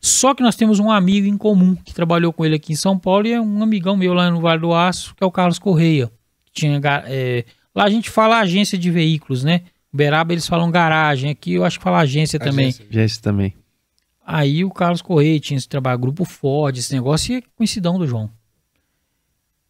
Só 0.00 0.32
que 0.32 0.42
nós 0.42 0.54
temos 0.56 0.78
um 0.78 0.90
amigo 0.90 1.26
em 1.26 1.36
comum 1.36 1.74
que 1.74 1.92
trabalhou 1.92 2.32
com 2.32 2.44
ele 2.46 2.54
aqui 2.54 2.72
em 2.72 2.76
São 2.76 2.96
Paulo 2.98 3.26
e 3.26 3.32
é 3.32 3.40
um 3.40 3.62
amigão 3.62 3.96
meu 3.96 4.14
lá 4.14 4.30
no 4.30 4.40
Vale 4.40 4.60
do 4.60 4.72
Aço, 4.72 5.12
que 5.16 5.24
é 5.24 5.26
o 5.26 5.30
Carlos 5.32 5.58
Correia. 5.58 6.08
Que 6.46 6.52
tinha, 6.52 6.80
é, 7.06 7.44
lá 7.78 7.84
a 7.84 7.90
gente 7.90 8.10
fala 8.10 8.40
agência 8.40 8.76
de 8.76 8.90
veículos, 8.90 9.44
né? 9.44 9.62
Uberaba 9.92 10.32
eles 10.32 10.48
falam 10.48 10.68
garagem, 10.68 11.30
aqui 11.30 11.54
eu 11.54 11.64
acho 11.64 11.78
que 11.78 11.84
fala 11.84 12.00
agência 12.00 12.36
também. 12.38 12.74
Agência. 12.90 13.22
Também. 13.22 13.54
Aí 14.26 14.64
o 14.64 14.70
Carlos 14.70 15.00
Correia 15.00 15.38
tinha 15.38 15.56
esse 15.56 15.68
trabalho, 15.68 16.00
grupo 16.00 16.24
Ford, 16.24 16.76
esse 16.76 16.92
negócio, 16.92 17.34
e 17.34 17.38
é 17.38 17.42
coincidão 17.56 17.96
do 17.96 18.06
João. 18.06 18.28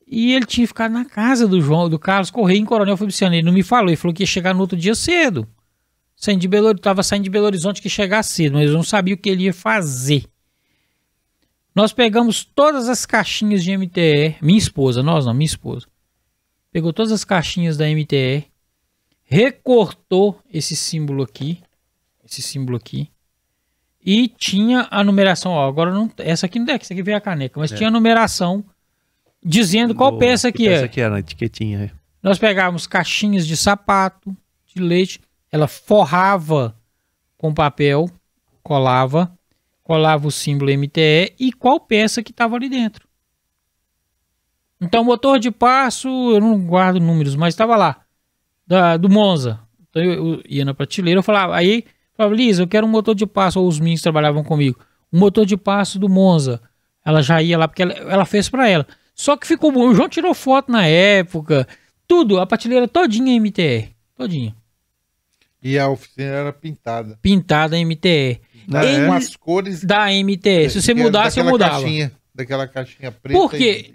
E 0.07 0.33
ele 0.33 0.47
tinha 0.47 0.67
ficado 0.67 0.91
na 0.91 1.05
casa 1.05 1.47
do 1.47 1.61
João, 1.61 1.89
do 1.89 1.99
Carlos 1.99 2.31
Correia 2.31 2.59
em 2.59 2.65
Coronel 2.65 2.97
Fabriciano. 2.97 3.35
Ele 3.35 3.45
não 3.45 3.53
me 3.53 3.63
falou, 3.63 3.91
ele 3.91 3.97
falou 3.97 4.15
que 4.15 4.23
ia 4.23 4.27
chegar 4.27 4.55
no 4.55 4.61
outro 4.61 4.77
dia 4.77 4.95
cedo. 4.95 5.47
Saindo 6.17 6.41
de 6.41 6.49
Belo, 6.49 6.75
tava 6.77 7.03
saindo 7.03 7.25
de 7.25 7.31
Belo 7.31 7.45
Horizonte 7.45 7.83
que 7.83 7.89
ia 7.89 7.93
chegar 7.93 8.23
cedo, 8.23 8.55
mas 8.55 8.69
eu 8.69 8.73
não 8.73 8.83
sabia 8.83 9.15
o 9.15 9.19
que 9.19 9.29
ele 9.29 9.45
ia 9.45 9.53
fazer. 9.53 10.25
Nós 11.75 11.93
pegamos 11.93 12.43
todas 12.43 12.89
as 12.89 13.05
caixinhas 13.05 13.63
de 13.63 13.77
MTE, 13.77 14.37
minha 14.41 14.59
esposa, 14.59 15.03
nós 15.03 15.27
não, 15.27 15.35
minha 15.35 15.47
esposa. 15.47 15.87
Pegou 16.71 16.93
todas 16.93 17.13
as 17.13 17.25
caixinhas 17.25 17.77
da 17.77 17.87
MTE, 17.87 18.47
recortou 19.25 20.39
esse 20.53 20.75
símbolo 20.77 21.23
aqui, 21.23 21.63
esse 22.25 22.43
símbolo 22.43 22.77
aqui, 22.77 23.11
e 24.05 24.29
tinha 24.29 24.87
a 24.91 25.03
numeração, 25.03 25.53
ó, 25.53 25.67
agora 25.69 25.93
não, 25.93 26.11
essa 26.19 26.47
aqui 26.47 26.59
não 26.59 26.73
é, 26.73 26.77
essa 26.77 26.93
aqui 26.93 27.03
veio 27.03 27.17
a 27.17 27.21
caneca, 27.21 27.59
mas 27.59 27.73
É. 27.73 27.77
tinha 27.77 27.89
a 27.89 27.93
numeração 27.93 28.65
dizendo 29.45 29.95
qual 29.95 30.19
peça 30.19 30.51
que, 30.53 30.65
peça 30.67 30.85
é. 30.85 30.89
que 30.89 31.01
era, 31.01 31.15
na 31.15 31.21
etiquetinha. 31.21 31.85
é. 31.85 31.99
Nós 32.23 32.39
pegávamos 32.39 32.87
caixinhas 32.87 33.47
de 33.47 33.57
sapato, 33.57 34.37
de 34.75 34.83
leite, 34.83 35.21
ela 35.51 35.67
forrava 35.69 36.77
com 37.37 37.55
papel, 37.55 38.11
colava, 38.63 39.33
colava 39.83 40.27
o 40.27 40.31
símbolo 40.31 40.71
MTE 40.77 41.35
e 41.39 41.53
qual 41.53 41.81
peça 41.81 42.23
que 42.23 42.31
estava 42.33 42.57
ali 42.57 42.69
dentro. 42.69 43.08
Então, 44.81 45.03
motor 45.03 45.39
de 45.39 45.51
passo, 45.51 46.09
eu 46.09 46.41
não 46.41 46.59
guardo 46.61 47.01
números, 47.01 47.35
mas 47.35 47.55
estava 47.55 47.77
lá, 47.77 48.01
da, 48.67 48.97
do 48.97 49.09
Monza. 49.09 49.59
Então, 49.91 50.03
eu, 50.03 50.13
eu 50.35 50.43
ia 50.49 50.65
na 50.65 50.73
prateleira, 50.75 51.19
eu 51.19 51.23
falava, 51.23 51.57
aí, 51.57 51.85
falava, 52.17 52.35
Lisa, 52.35 52.63
eu 52.63 52.69
quero 52.69 52.87
um 52.87 52.91
motor 52.91 53.15
de 53.15 53.27
passo, 53.27 53.61
ou 53.61 53.67
os 53.67 53.81
meninos 53.81 54.03
trabalhavam 54.03 54.45
comigo, 54.45 54.79
um 55.13 55.19
motor 55.19 55.45
de 55.45 55.57
passo 55.57 55.99
do 55.99 56.09
Monza. 56.09 56.61
Ela 57.05 57.23
já 57.23 57.43
ia 57.43 57.59
lá, 57.59 57.67
porque 57.67 57.83
ela, 57.83 57.93
ela 57.95 58.25
fez 58.25 58.49
para 58.49 58.69
ela. 58.69 58.87
Só 59.15 59.37
que 59.37 59.47
ficou 59.47 59.73
bom, 59.73 59.89
o 59.89 59.95
João 59.95 60.09
tirou 60.09 60.33
foto 60.33 60.71
na 60.71 60.87
época, 60.87 61.67
tudo, 62.07 62.39
a 62.39 62.47
prateleira 62.47 62.87
todinha 62.87 63.35
MTE, 63.41 63.89
todinha, 64.17 64.55
E 65.63 65.77
a 65.79 65.89
oficina 65.89 66.29
era 66.29 66.53
pintada. 66.53 67.19
pintada 67.21 67.77
MTE. 67.77 68.41
Ele- 68.69 68.87
é? 68.87 69.07
Com 69.07 69.13
as 69.13 69.35
cores. 69.35 69.83
Da 69.83 70.13
MTE, 70.13 70.71
se 70.71 70.83
você 70.83 70.95
mudasse, 70.95 71.41
eu 71.41 71.45
mudava. 71.47 71.81
Caixinha, 71.81 72.13
daquela 72.35 72.69
caixinha 72.69 73.11
preta 73.11 73.41
Por 73.41 73.51
quê? 73.51 73.93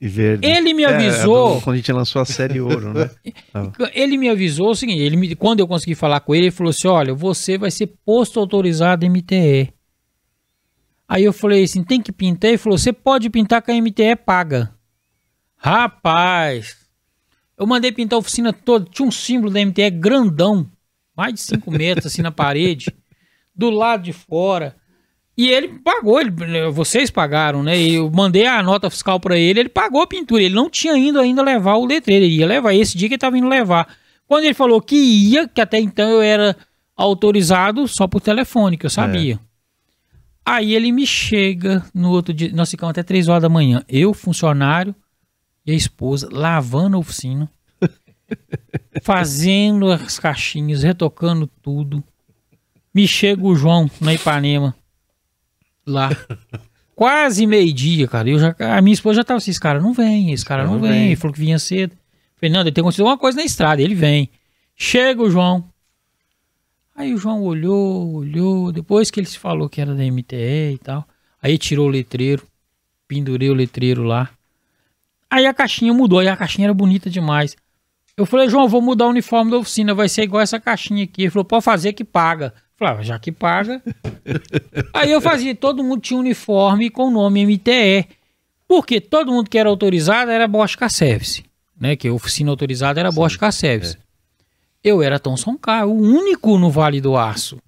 Verde. 0.00 0.46
Ele 0.46 0.74
me 0.74 0.82
É, 0.84 0.86
avisou, 0.86 1.56
do- 1.56 1.60
quando 1.62 1.74
a 1.74 1.76
gente 1.78 1.92
lançou 1.92 2.20
a 2.20 2.24
série 2.24 2.60
Ouro, 2.60 2.92
né? 2.92 3.10
ele 3.94 4.16
me 4.18 4.28
avisou 4.28 4.70
o 4.70 4.74
seguinte, 4.74 5.00
ele 5.00 5.16
me, 5.16 5.34
quando 5.34 5.60
eu 5.60 5.66
consegui 5.68 5.94
falar 5.94 6.20
com 6.20 6.34
ele, 6.34 6.46
ele 6.46 6.50
falou 6.50 6.70
assim, 6.70 6.88
olha, 6.88 7.14
você 7.14 7.56
vai 7.58 7.70
ser 7.70 7.86
posto 8.04 8.38
autorizado 8.40 9.06
MTE. 9.08 9.72
Aí 11.08 11.22
eu 11.24 11.32
falei 11.32 11.64
assim, 11.64 11.84
tem 11.84 12.00
que 12.00 12.10
pintar? 12.12 12.48
Ele 12.50 12.58
falou, 12.58 12.78
você 12.78 12.92
pode 12.92 13.28
pintar 13.30 13.60
que 13.62 13.70
a 13.70 13.74
MTE 13.80 14.16
paga. 14.16 14.74
Rapaz, 15.56 16.76
eu 17.58 17.66
mandei 17.66 17.90
pintar 17.92 18.16
a 18.16 18.20
oficina 18.20 18.52
toda, 18.52 18.86
tinha 18.90 19.06
um 19.06 19.10
símbolo 19.10 19.52
da 19.52 19.60
MTE 19.64 19.90
grandão, 19.90 20.70
mais 21.16 21.34
de 21.34 21.40
5 21.40 21.70
metros 21.70 22.06
assim 22.06 22.22
na 22.22 22.30
parede, 22.32 22.92
do 23.54 23.70
lado 23.70 24.02
de 24.02 24.12
fora. 24.12 24.76
E 25.36 25.48
ele 25.48 25.80
pagou, 25.80 26.20
ele, 26.20 26.30
vocês 26.70 27.10
pagaram, 27.10 27.62
né? 27.62 27.76
Eu 27.76 28.08
mandei 28.10 28.46
a 28.46 28.62
nota 28.62 28.88
fiscal 28.88 29.18
pra 29.18 29.36
ele, 29.36 29.60
ele 29.60 29.68
pagou 29.68 30.00
a 30.00 30.06
pintura. 30.06 30.42
Ele 30.42 30.54
não 30.54 30.70
tinha 30.70 30.96
ido 30.96 31.18
ainda 31.18 31.42
levar 31.42 31.74
o 31.74 31.84
letreiro, 31.84 32.24
ele 32.24 32.36
ia 32.36 32.46
levar. 32.46 32.72
Esse 32.72 32.96
dia 32.96 33.08
que 33.08 33.14
ele 33.14 33.20
tava 33.20 33.36
indo 33.36 33.48
levar. 33.48 33.88
Quando 34.28 34.44
ele 34.44 34.54
falou 34.54 34.80
que 34.80 34.94
ia, 34.94 35.48
que 35.48 35.60
até 35.60 35.78
então 35.78 36.08
eu 36.08 36.22
era 36.22 36.56
autorizado 36.96 37.88
só 37.88 38.06
por 38.06 38.20
telefone, 38.20 38.76
que 38.76 38.86
eu 38.86 38.90
sabia. 38.90 39.38
Aí 40.44 40.74
ele 40.74 40.92
me 40.92 41.06
chega 41.06 41.84
no 41.92 42.10
outro 42.10 42.32
dia, 42.32 42.52
nós 42.52 42.70
ficamos 42.70 42.90
até 42.90 43.02
3 43.02 43.28
horas 43.28 43.42
da 43.42 43.48
manhã. 43.48 43.82
Eu, 43.88 44.14
funcionário, 44.14 44.94
e 45.66 45.72
a 45.72 45.74
esposa, 45.74 46.28
lavando 46.30 46.96
a 46.96 47.00
oficina, 47.00 47.50
fazendo 49.02 49.90
as 49.90 50.18
caixinhas, 50.18 50.82
retocando 50.82 51.46
tudo. 51.62 52.04
Me 52.94 53.08
chega 53.08 53.42
o 53.44 53.56
João 53.56 53.90
na 54.00 54.14
Ipanema, 54.14 54.74
lá. 55.86 56.10
Quase 56.94 57.46
meio-dia, 57.46 58.06
cara. 58.06 58.28
Eu 58.28 58.38
já, 58.38 58.54
a 58.58 58.80
minha 58.80 58.94
esposa 58.94 59.16
já 59.16 59.24
tava 59.24 59.38
assim: 59.38 59.50
esse 59.50 59.60
cara 59.60 59.80
não 59.80 59.92
vem, 59.92 60.32
esse 60.32 60.44
cara 60.44 60.64
não, 60.64 60.74
não 60.74 60.80
vem. 60.80 60.90
vem. 60.90 61.06
Ele 61.06 61.16
falou 61.16 61.34
que 61.34 61.40
vinha 61.40 61.58
cedo. 61.58 61.96
Falei, 62.36 62.52
não, 62.52 62.62
deve 62.62 62.72
ter 62.72 62.80
acontecido 62.80 63.02
alguma 63.02 63.18
coisa 63.18 63.38
na 63.38 63.44
estrada. 63.44 63.82
Ele 63.82 63.94
vem. 63.94 64.30
Chega 64.76 65.22
o 65.22 65.30
João. 65.30 65.64
Aí 66.94 67.12
o 67.12 67.18
João 67.18 67.42
olhou, 67.42 68.14
olhou. 68.14 68.70
Depois 68.70 69.10
que 69.10 69.18
ele 69.18 69.26
se 69.26 69.38
falou 69.38 69.68
que 69.68 69.80
era 69.80 69.94
da 69.94 70.04
MTE 70.04 70.74
e 70.74 70.78
tal. 70.78 71.06
Aí 71.42 71.58
tirou 71.58 71.86
o 71.86 71.90
letreiro. 71.90 72.46
Pendurei 73.08 73.50
o 73.50 73.54
letreiro 73.54 74.04
lá. 74.04 74.30
Aí 75.28 75.46
a 75.46 75.54
caixinha 75.54 75.92
mudou. 75.92 76.20
Aí 76.20 76.28
a 76.28 76.36
caixinha 76.36 76.66
era 76.66 76.74
bonita 76.74 77.10
demais. 77.10 77.56
Eu 78.16 78.24
falei, 78.24 78.48
João, 78.48 78.68
vou 78.68 78.80
mudar 78.80 79.06
o 79.06 79.10
uniforme 79.10 79.50
da 79.50 79.58
oficina. 79.58 79.94
Vai 79.94 80.08
ser 80.08 80.22
igual 80.22 80.42
essa 80.42 80.60
caixinha 80.60 81.04
aqui. 81.04 81.22
Ele 81.22 81.30
falou, 81.30 81.44
pode 81.44 81.64
fazer 81.64 81.92
que 81.92 82.04
paga. 82.04 82.54
Ah, 82.80 83.02
já 83.02 83.18
que 83.18 83.30
paga. 83.32 83.82
Aí 84.92 85.10
eu 85.10 85.20
fazia, 85.20 85.54
todo 85.54 85.82
mundo 85.84 86.00
tinha 86.00 86.18
uniforme 86.18 86.90
com 86.90 87.04
o 87.08 87.10
nome 87.10 87.46
MTE. 87.46 88.06
Porque 88.66 89.00
todo 89.00 89.30
mundo 89.30 89.48
que 89.48 89.58
era 89.58 89.68
autorizado 89.68 90.30
era 90.30 90.48
Bosch 90.48 90.74
Car 90.76 90.90
Service. 90.90 91.44
Né? 91.78 91.96
Que 91.96 92.08
a 92.08 92.12
oficina 92.12 92.50
autorizada 92.50 92.98
era 92.98 93.12
Bosch 93.12 93.36
Car 93.36 93.52
Service. 93.52 93.96
Eu 94.82 95.02
era 95.02 95.18
Thomson 95.18 95.56
Car, 95.56 95.86
o 95.86 95.92
único 95.94 96.58
no 96.58 96.70
Vale 96.70 97.00
do 97.00 97.16
Aço. 97.16 97.58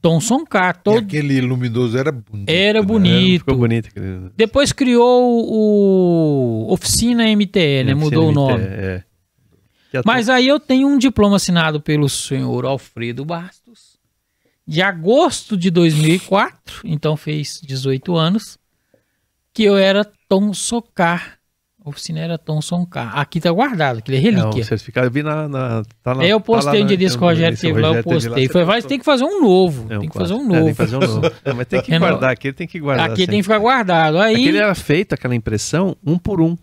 Thomson 0.00 0.44
Car, 0.44 0.76
E 0.78 0.84
todo 0.84 0.98
aquele 0.98 1.40
luminoso 1.40 1.98
era 1.98 2.12
bonito. 2.12 2.48
era 2.48 2.80
né? 2.80 2.86
bonito. 2.86 3.40
Ficou 3.40 3.56
bonito. 3.56 3.88
aquele- 3.88 4.30
Depois 4.36 4.70
criou 4.72 5.44
o 5.48 6.72
Oficina 6.72 7.24
MTE, 7.34 7.84
né? 7.84 7.94
Mudou 7.94 8.30
o 8.30 8.32
CNMT, 8.32 8.34
nome. 8.34 8.64
É. 8.64 9.02
Mas 10.04 10.28
aí 10.28 10.46
eu 10.46 10.60
tenho 10.60 10.86
um 10.88 10.98
diploma 10.98 11.36
assinado 11.36 11.80
pelo 11.80 12.08
senhor 12.08 12.64
Alfredo 12.66 13.24
Bastos, 13.24 13.65
de 14.66 14.82
agosto 14.82 15.56
de 15.56 15.70
2004, 15.70 16.80
então 16.84 17.16
fez 17.16 17.60
18 17.62 18.16
anos, 18.16 18.58
que 19.52 19.62
eu 19.64 19.76
era 19.76 20.04
Tom 20.28 20.52
Socar. 20.52 21.38
A 21.84 21.88
oficina 21.88 22.18
era 22.18 22.36
Tom 22.36 22.60
Socar. 22.60 23.16
Aqui 23.16 23.40
tá 23.40 23.48
guardado, 23.52 23.98
aquele 23.98 24.16
é 24.16 24.20
É, 24.20 24.22
o 24.22 24.24
relíquia. 24.40 24.64
certificado 24.64 25.06
eu 25.06 25.10
vi 25.12 25.22
na. 25.22 25.48
na 25.48 25.82
tá 26.02 26.14
lá- 26.14 26.24
Aí 26.24 26.30
eu 26.30 26.40
tá 26.40 26.44
postei 26.46 26.80
um 26.80 26.82
na- 26.82 26.88
dia 26.88 26.96
desse 26.96 27.16
que 27.16 27.22
o 27.22 27.26
Rogério 27.28 27.56
teve 27.56 27.80
lá, 27.80 27.94
eu 27.94 28.02
postei. 28.02 28.48
Foi, 28.48 28.64
vai, 28.64 28.82
tem 28.82 28.98
que 28.98 29.04
fazer 29.04 29.22
um 29.22 29.40
novo. 29.40 29.86
É, 29.88 29.96
um 29.96 30.00
tem 30.00 30.08
que 30.08 30.18
fazer 30.18 30.34
um 30.34 30.38
quadro. 30.48 30.56
É, 30.56 30.58
novo. 30.58 30.64
tem 30.66 30.74
que 30.74 30.82
fazer 30.82 30.96
um 30.96 31.00
novo. 31.00 31.30
É, 31.44 31.52
mas 31.52 31.66
tem 31.68 31.80
que 31.82 31.90
Reno- 31.92 32.06
guardar, 32.08 32.30
aquele 32.32 32.54
tem 32.54 32.66
que 32.66 32.80
guardar. 32.80 33.06
Aqui 33.06 33.14
tem 33.18 33.24
sempre. 33.26 33.36
que 33.36 33.42
ficar 33.44 33.58
guardado. 33.58 34.18
Aí, 34.18 34.34
Aquele 34.34 34.58
era 34.58 34.74
feito, 34.74 35.12
aquela 35.12 35.34
impressão, 35.36 35.96
um 36.04 36.18
por 36.18 36.40
um. 36.40 36.58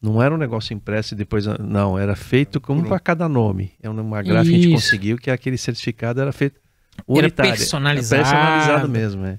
Não 0.00 0.22
era 0.22 0.32
um 0.34 0.38
negócio 0.38 0.74
impresso 0.74 1.14
e 1.14 1.16
depois. 1.16 1.46
Não, 1.58 1.98
era 1.98 2.14
feito 2.14 2.60
como 2.60 2.84
para 2.86 3.00
cada 3.00 3.26
nome. 3.30 3.72
É 3.82 3.88
uma 3.88 4.22
gráfica 4.22 4.54
que 4.54 4.58
a 4.58 4.62
gente 4.62 4.74
conseguiu 4.74 5.16
que 5.16 5.30
aquele 5.30 5.56
certificado 5.56 6.20
era 6.20 6.32
feito 6.32 6.60
Era 7.06 7.18
unitário. 7.20 7.52
personalizado. 7.52 8.22
personalizado 8.22 8.88
mesmo, 8.88 9.24
é. 9.26 9.38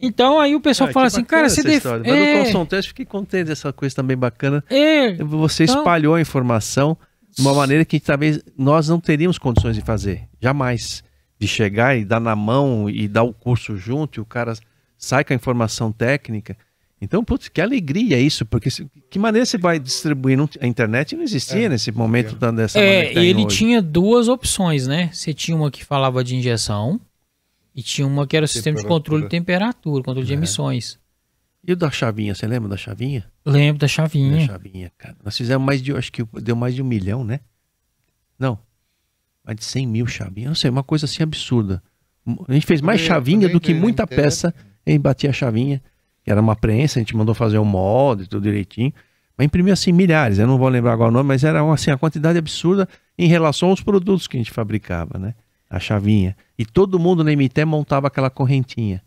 Então 0.00 0.38
aí 0.40 0.54
o 0.54 0.60
pessoal 0.60 0.90
Ah, 0.90 0.92
fala 0.92 1.06
que 1.10 1.16
assim, 1.16 1.24
cara, 1.24 1.48
você 1.48 1.60
essa 1.60 1.68
def... 1.68 1.76
história. 1.78 2.02
Mas 2.06 2.14
no 2.14 2.24
é, 2.24 2.44
Thomson 2.44 2.66
Test 2.66 2.88
fiquei 2.88 3.04
contente 3.06 3.46
dessa 3.46 3.72
coisa 3.72 3.94
também 3.94 4.16
bacana. 4.16 4.62
é, 4.70 5.14
Você 5.24 5.64
Então- 5.64 5.78
espalhou 5.78 6.14
a 6.14 6.20
informação 6.20 6.96
de 7.34 7.40
uma 7.42 7.54
maneira 7.54 7.84
que 7.84 7.98
talvez 8.00 8.40
nós 8.56 8.88
não 8.88 9.00
teríamos 9.00 9.38
condições 9.38 9.74
de 9.76 9.82
fazer. 9.82 10.22
Jamais. 10.40 11.02
De 11.40 11.46
chegar 11.46 11.96
e 11.96 12.04
dar 12.04 12.20
na 12.20 12.34
mão 12.34 12.88
e 12.90 13.06
dar 13.06 13.22
o 13.22 13.32
curso 13.32 13.76
junto 13.76 14.18
e 14.18 14.20
o 14.20 14.24
cara 14.24 14.54
sai 14.96 15.22
com 15.24 15.32
a 15.32 15.36
informação 15.36 15.92
técnica. 15.92 16.56
Então, 17.00 17.22
putz, 17.22 17.48
que 17.48 17.60
alegria 17.60 18.18
isso, 18.18 18.44
porque 18.44 18.70
se- 18.70 18.86
que 19.08 19.18
maneira 19.18 19.46
você 19.46 19.56
vai 19.56 19.78
distribuir? 19.78 20.36
Não- 20.36 20.48
a 20.60 20.66
internet 20.66 21.14
não 21.14 21.22
existia 21.22 21.66
É. 21.66 21.68
nesse 21.68 21.92
momento 21.92 22.34
da- 22.34 22.50
dessa 22.50 22.78
maneira 22.78 23.10
É, 23.10 23.14
tá 23.14 23.20
indo 23.20 23.20
ele 23.20 23.46
hoje. 23.46 23.56
tinha 23.56 23.80
duas 23.80 24.26
opções, 24.28 24.86
né? 24.86 25.08
Você 25.12 25.32
tinha 25.32 25.56
uma 25.56 25.70
que 25.70 25.84
falava 25.84 26.24
de 26.24 26.34
injeção 26.34 27.00
e 27.74 27.82
tinha 27.82 28.04
uma 28.06 28.26
que 28.26 28.36
era 28.36 28.44
o 28.44 28.48
sistema 28.48 28.76
de 28.78 28.84
controle 28.84 29.22
de 29.24 29.28
temperatura, 29.28 30.02
controle 30.02 30.26
de 30.26 30.32
É. 30.32 30.36
emissões. 30.36 30.98
E 31.66 31.72
o 31.72 31.76
da 31.76 31.90
chavinha, 31.90 32.34
você 32.34 32.46
lembra 32.46 32.68
da 32.68 32.76
chavinha? 32.76 33.24
Lembro 33.46 33.78
da 33.78 33.84
Da 33.84 33.88
chavinha. 33.88 34.46
chavinha, 34.46 34.90
cara. 34.98 35.16
Nós 35.24 35.36
fizemos 35.36 35.64
mais 35.64 35.80
de, 35.82 35.92
acho 35.92 36.10
que 36.10 36.24
deu 36.42 36.56
mais 36.56 36.74
de 36.74 36.82
um 36.82 36.84
milhão, 36.86 37.22
né? 37.22 37.40
Não, 38.38 38.58
mais 39.44 39.56
de 39.56 39.64
100 39.64 39.86
mil 39.86 40.06
chavinhas. 40.06 40.48
Não 40.48 40.54
sei, 40.54 40.70
uma 40.70 40.82
coisa 40.82 41.04
assim 41.04 41.22
absurda. 41.22 41.80
A 42.48 42.52
gente 42.52 42.66
fez 42.66 42.80
mais 42.80 43.00
chavinha 43.00 43.48
do 43.48 43.60
que 43.60 43.72
muita 43.72 44.06
tem- 44.06 44.16
peça 44.16 44.52
em 44.86 44.98
batia 44.98 45.30
a 45.30 45.32
chavinha. 45.32 45.82
Era 46.28 46.40
uma 46.40 46.56
prensa, 46.56 46.98
a 46.98 47.02
gente 47.02 47.16
mandou 47.16 47.34
fazer 47.34 47.58
um 47.58 47.64
molde, 47.64 48.28
tudo 48.28 48.42
direitinho. 48.42 48.92
Mas 49.36 49.46
imprimiu 49.46 49.72
assim 49.72 49.92
milhares, 49.92 50.38
eu 50.38 50.46
não 50.46 50.58
vou 50.58 50.68
lembrar 50.68 50.92
agora 50.92 51.10
o 51.10 51.12
nome, 51.12 51.28
mas 51.28 51.44
era 51.44 51.62
assim, 51.72 51.90
a 51.90 51.96
quantidade 51.96 52.38
absurda 52.38 52.88
em 53.16 53.28
relação 53.28 53.70
aos 53.70 53.80
produtos 53.80 54.26
que 54.26 54.36
a 54.36 54.40
gente 54.40 54.50
fabricava, 54.50 55.18
né? 55.18 55.34
A 55.70 55.78
chavinha. 55.78 56.36
E 56.58 56.64
todo 56.64 56.98
mundo 56.98 57.22
na 57.22 57.30
MT 57.32 57.64
montava 57.64 58.08
aquela 58.08 58.30
correntinha. 58.30 59.02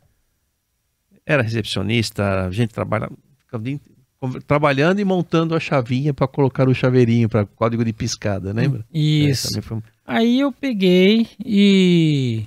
Era 1.26 1.44
recepcionista, 1.44 2.46
a 2.46 2.52
gente 2.52 2.74
trabalha, 2.74 3.10
ficava 3.40 3.62
o 3.62 3.64
dia 3.64 3.74
inteiro 3.76 3.92
conver- 4.22 4.44
trabalhando 4.44 5.00
e 5.00 5.04
montando 5.04 5.56
a 5.56 5.60
chavinha 5.60 6.14
para 6.14 6.28
colocar 6.28 6.70
o 6.70 6.76
chaveirinho 6.76 7.28
para 7.28 7.46
código 7.46 7.84
de 7.84 7.92
piscada, 7.92 8.54
lembra? 8.54 8.86
É, 8.94 8.98
Isso. 8.98 9.48
também 9.50 9.62
foi 9.62 9.82
Aí 10.06 10.40
eu 10.40 10.52
peguei 10.52 11.28
e 11.44 12.44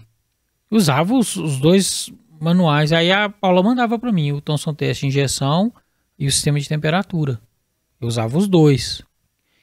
usava 0.70 1.14
os, 1.14 1.36
os 1.36 1.58
dois 1.58 2.10
manuais. 2.40 2.92
Aí 2.92 3.10
a 3.10 3.28
Paula 3.28 3.62
mandava 3.62 3.98
para 3.98 4.12
mim 4.12 4.32
o 4.32 4.40
Thomson 4.40 4.74
Teste 4.74 5.06
injeção 5.06 5.72
e 6.18 6.26
o 6.26 6.32
sistema 6.32 6.58
de 6.58 6.68
temperatura. 6.68 7.40
Eu 8.00 8.08
usava 8.08 8.36
os 8.36 8.48
dois. 8.48 9.02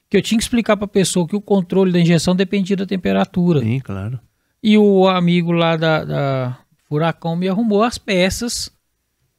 Que 0.09 0.17
eu 0.17 0.21
tinha 0.21 0.37
que 0.37 0.43
explicar 0.43 0.75
pra 0.75 0.87
pessoa 0.87 1.27
que 1.27 1.35
o 1.35 1.41
controle 1.41 1.91
da 1.91 1.99
injeção 1.99 2.35
dependia 2.35 2.75
da 2.75 2.85
temperatura. 2.85 3.61
Sim, 3.61 3.79
claro. 3.79 4.19
E 4.61 4.77
o 4.77 5.07
amigo 5.07 5.51
lá 5.51 5.75
da, 5.75 6.03
da 6.03 6.57
Furacão 6.87 7.35
me 7.35 7.47
arrumou 7.47 7.83
as 7.83 7.97
peças 7.97 8.69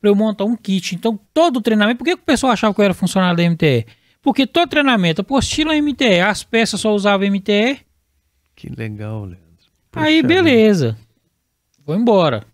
pra 0.01 0.11
eu 0.11 0.15
montar 0.15 0.45
um 0.45 0.57
kit. 0.57 0.95
Então, 0.95 1.19
todo 1.33 1.59
o 1.59 1.61
treinamento. 1.61 1.99
Por 1.99 2.05
que, 2.05 2.17
que 2.17 2.23
o 2.23 2.27
pessoal 2.27 2.53
achava 2.53 2.75
que 2.75 2.81
eu 2.81 2.85
era 2.85 2.95
funcionário 2.95 3.37
da 3.37 3.49
MTE? 3.49 3.87
Porque 4.21 4.47
todo 4.47 4.69
treinamento, 4.71 5.21
apostila 5.21 5.75
MTE, 5.81 6.21
as 6.21 6.43
peças 6.43 6.81
só 6.81 6.95
usavam 6.95 7.29
MTE. 7.29 7.81
Que 8.55 8.69
legal, 8.69 9.25
Leandro. 9.25 9.43
Aí, 9.95 10.23
Puxa 10.23 10.35
beleza. 10.35 10.97
Vou 11.85 11.97
embora. 11.97 12.45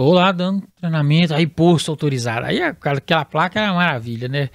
Tô 0.00 0.14
lá 0.14 0.32
dando 0.32 0.66
treinamento, 0.76 1.34
aí 1.34 1.46
posto 1.46 1.90
autorizado. 1.90 2.46
Aí 2.46 2.62
aquela, 2.62 3.22
placa 3.22 3.60
era 3.60 3.70
uma 3.70 3.80
maravilha, 3.80 4.28
né? 4.28 4.48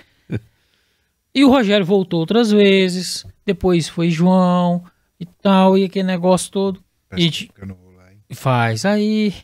e 1.35 1.45
o 1.45 1.49
Rogério 1.51 1.85
voltou 1.85 2.19
outras 2.19 2.49
vezes. 2.49 3.23
Depois 3.45 3.87
foi 3.87 4.09
João 4.09 4.83
e 5.19 5.25
tal, 5.27 5.77
e 5.77 5.83
aquele 5.83 6.07
negócio 6.07 6.51
todo. 6.51 6.83
Gente- 7.15 7.51
que 7.53 7.61
eu 7.61 7.67
não 7.67 7.75
vou 7.75 7.91
lá, 7.91 8.11
hein? 8.11 8.17
Faz 8.31 8.85
aí. 8.85 9.35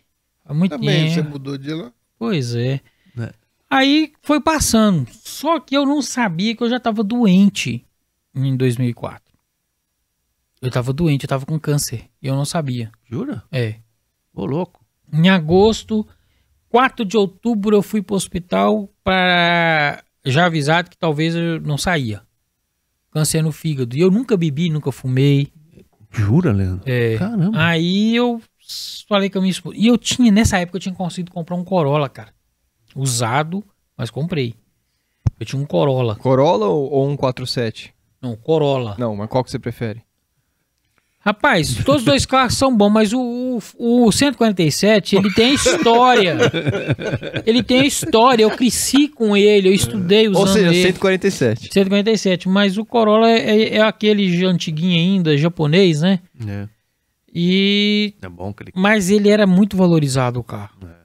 Há 0.44 0.56
muito 0.56 0.72
Também, 0.72 1.08
você 1.08 1.18
tempo. 1.18 1.30
mudou 1.30 1.56
de 1.56 1.72
lá. 1.72 1.94
Pois 2.18 2.56
é. 2.56 2.82
É. 3.20 3.32
Aí 3.70 4.12
foi 4.24 4.42
passando. 4.42 5.08
Só 5.24 5.60
que 5.60 5.78
eu 5.78 5.86
não 5.86 6.02
sabia 6.02 6.56
que 6.56 6.64
eu 6.64 6.70
já 6.72 6.80
tava 6.80 7.04
doente 7.04 7.86
em 8.34 8.58
2004. 8.58 9.22
Eu 10.60 10.72
tava 10.72 10.92
doente, 10.92 11.26
eu 11.26 11.30
tava 11.30 11.46
com 11.46 11.60
câncer. 11.60 12.10
E 12.20 12.26
eu 12.26 12.36
não 12.36 12.44
sabia. 12.44 12.92
Jura? 13.08 13.44
É. 13.52 13.76
Ô, 14.34 14.48
louco. 14.48 14.81
Em 15.11 15.30
agosto, 15.30 16.07
4 16.69 17.03
de 17.06 17.17
outubro, 17.17 17.75
eu 17.75 17.81
fui 17.81 18.01
pro 18.01 18.15
hospital 18.15 18.90
para 19.03 20.03
já 20.25 20.45
avisado 20.45 20.90
que 20.90 20.98
talvez 20.98 21.35
eu 21.35 21.59
não 21.61 21.77
saía. 21.77 22.22
Câncer 23.11 23.41
no 23.41 23.51
fígado. 23.51 23.95
E 23.95 23.99
eu 23.99 24.09
nunca 24.09 24.38
bebi, 24.38 24.69
nunca 24.69 24.91
fumei. 24.91 25.51
Jura, 26.09 26.51
Leandro? 26.53 26.90
É. 26.90 27.17
Caramba. 27.17 27.51
Aí 27.57 28.15
eu 28.15 28.41
falei 29.07 29.30
com 29.30 29.40
a 29.40 29.41
minha 29.41 29.51
esposa. 29.51 29.75
E 29.77 29.88
eu 29.88 29.98
tinha, 29.98 30.31
nessa 30.31 30.57
época, 30.57 30.77
eu 30.77 30.81
tinha 30.81 30.95
conseguido 30.95 31.31
comprar 31.31 31.56
um 31.56 31.64
Corolla, 31.64 32.07
cara. 32.07 32.33
Usado, 32.95 33.64
mas 33.98 34.09
comprei. 34.09 34.56
Eu 35.40 35.45
tinha 35.45 35.61
um 35.61 35.65
Corolla. 35.65 36.15
Corolla 36.15 36.67
ou, 36.67 36.90
ou 36.90 37.09
um 37.09 37.17
47? 37.17 37.93
Não, 38.22 38.35
Corolla. 38.35 38.95
Não, 38.98 39.15
mas 39.15 39.27
qual 39.27 39.43
que 39.43 39.51
você 39.51 39.59
prefere? 39.59 40.03
Rapaz, 41.24 41.75
todos 41.85 42.01
os 42.01 42.06
dois 42.06 42.25
carros 42.25 42.58
são 42.58 42.75
bons, 42.75 42.90
mas 42.90 43.14
o, 43.14 43.59
o, 43.77 44.08
o 44.08 44.11
147, 44.11 45.16
ele 45.16 45.32
tem 45.32 45.53
história. 45.53 46.35
ele 47.45 47.61
tem 47.61 47.85
história. 47.85 48.43
Eu 48.43 48.50
cresci 48.50 49.08
com 49.08 49.38
ele, 49.38 49.69
eu 49.69 49.74
estudei 49.74 50.27
usando 50.27 50.41
Ou 50.41 50.48
seja, 50.48 50.67
ele. 50.69 50.82
147. 50.82 51.69
147, 51.72 52.50
mas 52.50 52.75
o 52.75 52.83
Corolla 52.83 53.30
é, 53.30 53.75
é 53.75 53.82
aquele 53.82 54.43
antiguinho 54.45 54.98
ainda, 54.98 55.38
japonês, 55.38 56.01
né? 56.01 56.19
É. 56.48 56.67
E 57.33 58.16
É 58.19 58.27
bom 58.27 58.51
que 58.51 58.64
ele. 58.64 58.72
mas 58.75 59.11
ele 59.11 59.30
era 59.30 59.45
muito 59.45 59.77
valorizado 59.77 60.40
o 60.40 60.43
carro. 60.43 60.75
É. 60.83 61.01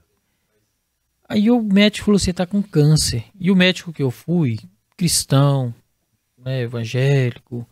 Aí 1.28 1.50
o 1.50 1.62
médico 1.62 2.06
falou: 2.06 2.18
você 2.18 2.32
tá 2.32 2.46
com 2.46 2.62
câncer. 2.62 3.24
E 3.38 3.50
o 3.50 3.56
médico 3.56 3.92
que 3.92 4.02
eu 4.02 4.10
fui, 4.10 4.58
cristão, 4.96 5.74
né, 6.42 6.62
evangélico, 6.62 7.66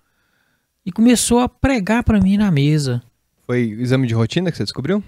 e 0.84 0.92
começou 0.92 1.40
a 1.40 1.48
pregar 1.48 2.04
pra 2.04 2.20
mim 2.20 2.36
na 2.36 2.50
mesa. 2.50 3.02
Foi 3.46 3.74
o 3.74 3.80
exame 3.80 4.06
de 4.06 4.14
rotina 4.14 4.50
que 4.50 4.56
você 4.56 4.64
descobriu? 4.64 5.02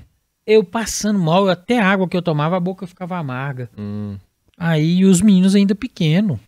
Eu 0.46 0.62
passando 0.62 1.18
mal, 1.18 1.48
até 1.48 1.78
a 1.78 1.88
água 1.88 2.08
que 2.08 2.16
eu 2.16 2.22
tomava, 2.22 2.56
a 2.56 2.60
boca 2.60 2.86
ficava 2.86 3.16
amarga. 3.16 3.70
Hum. 3.76 4.16
Aí 4.56 5.04
os 5.04 5.20
meninos 5.20 5.54
ainda 5.54 5.74
pequeno. 5.74 6.38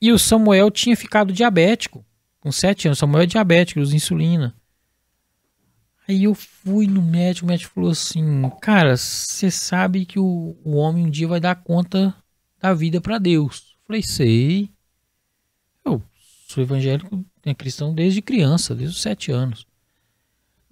E 0.00 0.12
o 0.12 0.18
Samuel 0.18 0.70
tinha 0.70 0.96
ficado 0.96 1.32
diabético. 1.32 2.04
Com 2.40 2.52
sete 2.52 2.88
anos. 2.88 2.98
O 2.98 3.00
Samuel 3.00 3.22
é 3.22 3.26
diabético, 3.26 3.80
usa 3.80 3.96
insulina. 3.96 4.54
Aí 6.06 6.24
eu 6.24 6.34
fui 6.34 6.86
no 6.86 7.00
médico, 7.00 7.46
o 7.46 7.48
médico 7.48 7.72
falou 7.72 7.90
assim: 7.90 8.42
Cara, 8.60 8.96
você 8.96 9.50
sabe 9.50 10.04
que 10.04 10.18
o, 10.18 10.54
o 10.62 10.76
homem 10.76 11.06
um 11.06 11.10
dia 11.10 11.26
vai 11.26 11.40
dar 11.40 11.54
conta 11.54 12.14
da 12.60 12.74
vida 12.74 13.00
pra 13.00 13.16
Deus. 13.18 13.74
Eu 13.80 13.86
falei, 13.86 14.02
sei. 14.02 14.70
Sou 16.54 16.62
evangélico, 16.62 17.24
é 17.44 17.52
cristão 17.52 17.92
desde 17.92 18.22
criança, 18.22 18.76
desde 18.76 18.94
os 18.94 19.02
sete 19.02 19.32
anos. 19.32 19.66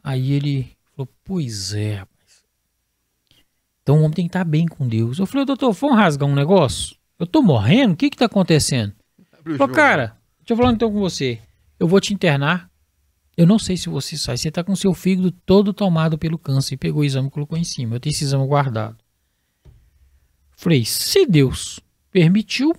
Aí 0.00 0.30
ele 0.30 0.70
falou: 0.94 1.08
Pois 1.24 1.74
é, 1.74 1.96
rapaz. 1.96 2.44
Então 3.82 3.96
o 3.96 3.98
homem 4.02 4.12
tem 4.12 4.26
que 4.26 4.28
estar 4.28 4.44
bem 4.44 4.64
com 4.64 4.86
Deus. 4.86 5.18
Eu 5.18 5.26
falei, 5.26 5.44
doutor, 5.44 5.72
vamos 5.72 5.96
rasgar 5.96 6.28
um 6.28 6.36
negócio? 6.36 6.96
Eu 7.18 7.26
tô 7.26 7.42
morrendo? 7.42 7.94
O 7.94 7.96
que 7.96 8.10
que 8.10 8.16
tá 8.16 8.26
acontecendo? 8.26 8.94
Ele 9.44 9.58
falou, 9.58 9.74
cara, 9.74 10.16
deixa 10.38 10.52
eu 10.52 10.56
falar 10.56 10.72
então 10.72 10.92
com 10.92 11.00
você. 11.00 11.40
Eu 11.80 11.88
vou 11.88 12.00
te 12.00 12.14
internar. 12.14 12.70
Eu 13.36 13.44
não 13.44 13.58
sei 13.58 13.76
se 13.76 13.88
você 13.88 14.16
sai. 14.16 14.36
Você 14.36 14.52
tá 14.52 14.62
com 14.62 14.76
seu 14.76 14.94
fígado 14.94 15.32
todo 15.32 15.72
tomado 15.72 16.16
pelo 16.16 16.38
câncer. 16.38 16.74
E 16.74 16.78
pegou 16.78 17.02
o 17.02 17.04
exame 17.04 17.26
e 17.26 17.30
colocou 17.32 17.58
em 17.58 17.64
cima. 17.64 17.96
Eu 17.96 18.00
tenho 18.00 18.12
esse 18.12 18.22
exame 18.22 18.46
guardado. 18.46 18.98
Falei, 20.52 20.84
se 20.84 21.26
Deus 21.26 21.80
permitiu, 22.12 22.70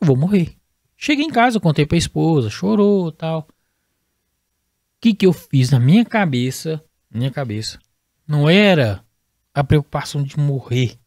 eu 0.00 0.06
vou 0.06 0.16
morrer. 0.16 0.56
Cheguei 0.96 1.24
em 1.24 1.30
casa, 1.30 1.60
contei 1.60 1.84
pra 1.86 1.98
esposa, 1.98 2.48
chorou 2.48 3.12
tal. 3.12 3.40
O 3.40 5.00
que 5.00 5.14
que 5.14 5.26
eu 5.26 5.32
fiz 5.32 5.70
na 5.70 5.78
minha 5.78 6.04
cabeça? 6.04 6.82
Minha 7.10 7.30
cabeça. 7.30 7.78
Não 8.26 8.48
era 8.48 9.04
a 9.54 9.62
preocupação 9.62 10.22
de 10.22 10.38
morrer. 10.38 10.98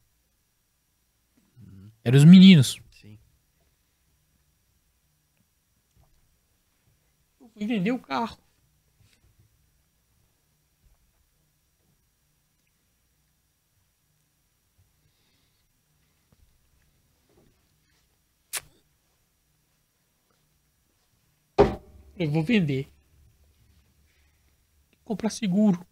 Eram 2.03 2.17
os 2.17 2.23
meninos. 2.23 2.79
Sim. 2.91 3.17
Eu 7.41 7.49
fui 7.49 7.65
vender 7.65 7.91
o 7.91 7.99
carro. 7.99 8.37
Eu 22.19 22.29
vou 22.29 22.43
vender. 22.43 22.91
Comprar 25.05 25.29
seguro. 25.29 25.87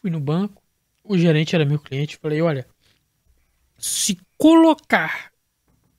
Fui 0.00 0.10
no 0.10 0.18
banco. 0.18 0.60
O 1.04 1.16
gerente 1.16 1.54
era 1.54 1.64
meu 1.64 1.78
cliente. 1.78 2.16
Falei: 2.16 2.42
olha, 2.42 2.68
se 3.78 4.18
colocar 4.36 5.32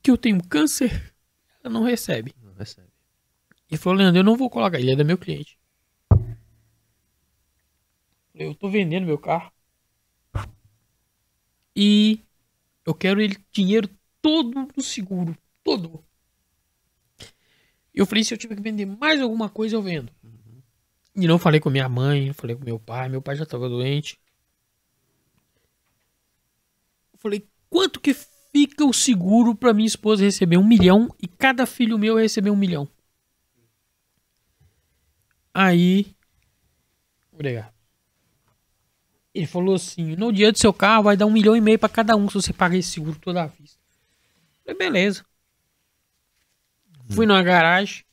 que 0.03 0.11
eu 0.11 0.17
tenho 0.17 0.43
câncer, 0.43 1.13
ela 1.63 1.73
não 1.73 1.83
recebe. 1.83 2.35
Não 2.43 2.53
recebe. 2.53 2.89
Ele 3.69 3.77
falou, 3.77 3.99
Leandro, 3.99 4.19
eu 4.19 4.23
não 4.23 4.35
vou 4.35 4.49
colocar. 4.49 4.79
Ele 4.79 4.91
é 4.91 4.95
da 4.95 5.03
meu 5.05 5.17
cliente. 5.17 5.57
Eu 8.35 8.53
tô 8.53 8.69
vendendo 8.69 9.07
meu 9.07 9.17
carro. 9.17 9.51
E 11.75 12.19
eu 12.85 12.93
quero 12.93 13.21
ele 13.21 13.37
dinheiro 13.51 13.89
todo 14.21 14.67
no 14.75 14.83
seguro. 14.83 15.37
Todo. 15.63 16.06
Eu 17.97 18.05
falei, 18.05 18.23
se 18.23 18.31
eu 18.31 18.37
tiver 18.37 18.55
que 18.55 18.61
vender 18.61 18.85
mais 18.85 19.19
alguma 19.19 19.49
coisa, 19.49 19.75
eu 19.75 19.81
vendo. 19.81 20.11
E 21.15 21.25
não 21.25 21.39
falei 21.39 21.59
com 21.59 21.67
minha 21.67 21.89
mãe, 21.89 22.27
não 22.27 22.33
falei 22.35 22.55
com 22.55 22.63
meu 22.63 22.77
pai. 22.77 23.09
Meu 23.09 23.23
pai 23.23 23.35
já 23.35 23.43
tava 23.43 23.67
doente. 23.67 24.19
Eu 27.11 27.17
falei, 27.17 27.49
quanto 27.71 27.99
que 27.99 28.13
fica 28.13 28.85
o 28.85 28.93
seguro 28.93 29.55
pra 29.55 29.73
minha 29.73 29.87
esposa 29.87 30.23
receber 30.23 30.57
um 30.57 30.67
milhão 30.67 31.09
e 31.19 31.27
cada 31.27 31.65
filho 31.65 31.97
meu 31.97 32.17
receber 32.17 32.51
um 32.51 32.55
milhão? 32.55 32.87
Aí. 35.51 36.15
Obrigado. 37.31 37.73
Ele 39.33 39.47
falou 39.47 39.73
assim: 39.73 40.15
no 40.15 40.31
dia 40.31 40.51
do 40.51 40.57
seu 40.59 40.71
carro 40.71 41.05
vai 41.05 41.17
dar 41.17 41.25
um 41.25 41.31
milhão 41.31 41.55
e 41.55 41.61
meio 41.61 41.79
pra 41.79 41.89
cada 41.89 42.15
um 42.15 42.29
se 42.29 42.35
você 42.35 42.53
pagar 42.53 42.77
esse 42.77 42.91
seguro 42.91 43.17
toda 43.19 43.41
a 43.41 43.47
vista. 43.47 43.79
Eu 44.65 44.75
falei, 44.75 44.77
beleza. 44.77 45.25
Fui 47.09 47.25
numa 47.25 47.43
garagem. 47.43 48.03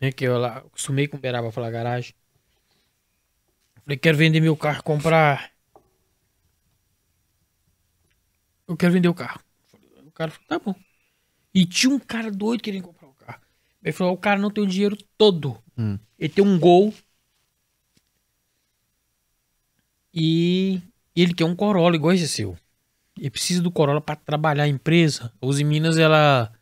Né, 0.00 0.10
que 0.10 0.24
eu 0.24 0.38
lá 0.38 0.58
acostumei 0.58 1.06
com 1.06 1.18
Beraba 1.18 1.52
falar 1.52 1.70
garagem. 1.70 2.14
Falei, 3.84 3.98
quero 3.98 4.16
vender 4.16 4.40
meu 4.40 4.56
carro, 4.56 4.82
comprar. 4.82 5.50
Eu 8.66 8.76
quero 8.76 8.92
vender 8.92 9.08
o 9.08 9.14
carro. 9.14 9.40
O 10.06 10.12
cara 10.12 10.30
falou, 10.30 10.46
tá 10.46 10.58
bom. 10.58 10.74
E 11.54 11.66
tinha 11.66 11.92
um 11.92 11.98
cara 11.98 12.30
doido 12.30 12.62
querendo 12.62 12.84
comprar 12.84 13.08
o 13.08 13.14
carro. 13.14 13.42
Ele 13.82 13.92
falou, 13.92 14.12
o 14.12 14.18
cara 14.18 14.38
não 14.38 14.50
tem 14.50 14.62
o 14.62 14.66
dinheiro 14.66 14.96
todo. 15.18 15.60
Hum. 15.76 15.98
Ele 16.18 16.32
tem 16.32 16.44
um 16.44 16.58
gol. 16.58 16.94
E 20.14 20.80
ele 21.14 21.34
quer 21.34 21.44
um 21.44 21.56
Corolla 21.56 21.96
igual 21.96 22.12
esse 22.12 22.28
seu. 22.28 22.56
Ele 23.18 23.30
precisa 23.30 23.62
do 23.62 23.70
Corolla 23.70 24.00
para 24.00 24.16
trabalhar 24.16 24.64
a 24.64 24.68
empresa. 24.68 25.32
Os 25.40 25.58
em 25.58 25.64
Minas, 25.64 25.98
ela 25.98 26.52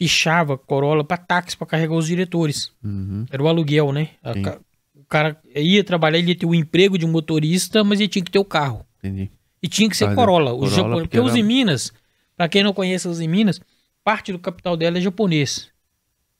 fichava 0.00 0.56
Corolla 0.56 1.04
para 1.04 1.18
táxi, 1.18 1.56
para 1.56 1.66
carregar 1.66 1.94
os 1.94 2.06
diretores. 2.06 2.72
Uhum. 2.82 3.26
Era 3.30 3.42
o 3.42 3.48
aluguel, 3.48 3.92
né? 3.92 4.10
Ca- 4.42 4.58
O 4.94 5.04
cara 5.04 5.38
ia 5.54 5.84
trabalhar, 5.84 6.18
ele 6.18 6.28
ia 6.30 6.34
ter 6.36 6.46
o 6.46 6.54
emprego 6.54 6.96
de 6.96 7.04
motorista, 7.06 7.84
mas 7.84 8.00
ele 8.00 8.08
tinha 8.08 8.24
que 8.24 8.30
ter 8.30 8.38
o 8.38 8.44
carro. 8.44 8.86
Entendi. 8.98 9.30
E 9.62 9.68
tinha 9.68 9.90
que 9.90 9.96
ser 9.96 10.14
Corolla. 10.14 10.52
O 10.52 10.60
Corolla, 10.60 10.70
japonês, 10.70 11.02
porque 11.02 11.08
porque 11.08 11.20
os 11.20 11.30
era- 11.32 11.38
em 11.40 11.42
Minas, 11.42 11.92
Pra 12.36 12.48
quem 12.48 12.62
não 12.62 12.72
conhece 12.72 13.06
a 13.06 13.10
Uzi 13.10 13.28
Minas, 13.28 13.60
parte 14.02 14.32
do 14.32 14.38
capital 14.38 14.74
dela 14.74 14.96
é 14.96 15.00
japonês. 15.02 15.68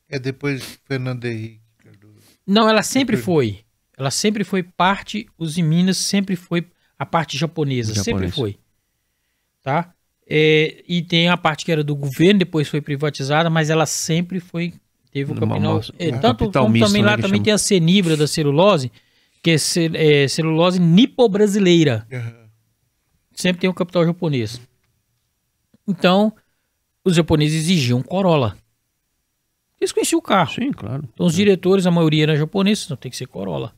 É 0.09 0.19
depois 0.19 0.81
Fernando 0.87 1.27
Henrique. 1.27 1.61
Cardoso. 1.77 2.15
Não, 2.47 2.67
ela 2.67 2.83
sempre 2.83 3.19
foi. 3.19 3.61
Ela 3.99 4.11
sempre 4.11 4.43
foi 4.43 4.63
parte, 4.63 5.27
Uzi 5.39 5.63
Minas 5.63 5.99
sempre 5.99 6.37
foi 6.37 6.67
a 6.99 7.05
parte 7.05 7.37
japonesa, 7.37 7.93
sempre 7.95 8.29
Japonês. 8.29 8.35
foi. 8.35 8.59
Tá? 9.63 9.93
É, 10.33 10.85
e 10.87 11.03
tem 11.03 11.29
a 11.29 11.37
parte 11.37 11.65
que 11.65 11.73
era 11.73 11.83
do 11.83 11.97
governo, 11.97 12.39
depois 12.39 12.69
foi 12.69 12.81
privatizada, 12.81 13.51
mas 13.51 13.69
ela 13.69 13.85
sempre 13.85 14.39
foi. 14.39 14.73
Teve 15.11 15.33
o 15.33 15.35
capital. 15.35 15.81
é, 15.99 16.11
tanto 16.13 16.21
capital 16.23 16.63
como 16.63 16.73
misto, 16.73 16.87
também 16.87 17.03
né, 17.03 17.09
lá 17.09 17.17
também 17.17 17.31
chama. 17.33 17.45
tem 17.45 17.53
a 17.53 17.59
Cenibra 17.59 18.17
da 18.17 18.29
celulose, 18.29 18.93
que 19.43 19.51
é, 19.51 19.59
cel- 19.59 19.97
é 19.97 20.29
celulose 20.29 20.79
nipo-brasileira. 20.79 22.07
Sempre 23.35 23.63
tem 23.63 23.69
um 23.71 23.73
capital 23.75 24.05
japonês. 24.07 24.61
Então, 25.89 26.33
os 27.05 27.17
japoneses 27.17 27.63
exigiam 27.65 28.01
Corolla. 28.01 28.57
Eles 29.81 29.91
conheciam 29.91 30.19
o 30.21 30.23
carro. 30.23 30.53
Sim, 30.53 30.71
claro. 30.73 31.09
Então 31.13 31.27
os 31.27 31.35
diretores, 31.35 31.87
a 31.87 31.91
maioria 31.91 32.23
era 32.23 32.37
japonês, 32.37 32.85
então 32.85 32.97
tem 32.97 33.11
que 33.11 33.17
ser 33.17 33.27
Corolla. 33.27 33.75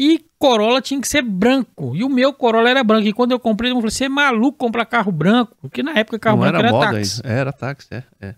E 0.00 0.24
Corolla 0.38 0.80
tinha 0.80 1.00
que 1.00 1.08
ser 1.08 1.22
branco. 1.22 1.96
E 1.96 2.04
o 2.04 2.08
meu 2.08 2.32
Corolla 2.32 2.70
era 2.70 2.84
branco. 2.84 3.08
E 3.08 3.12
quando 3.12 3.32
eu 3.32 3.40
comprei, 3.40 3.72
eu 3.72 3.74
falei, 3.74 3.90
você 3.90 4.04
é 4.04 4.08
maluco 4.08 4.56
comprar 4.56 4.86
carro 4.86 5.10
branco? 5.10 5.56
Porque 5.60 5.82
na 5.82 5.90
época 5.90 6.20
carro 6.20 6.36
Não 6.36 6.42
branco 6.42 6.58
era 6.58 6.68
era, 6.68 6.76
moda 6.76 6.92
táxi. 6.92 7.20
Era 7.24 7.52
táxi, 7.52 7.88
é. 7.90 8.04
é. 8.20 8.34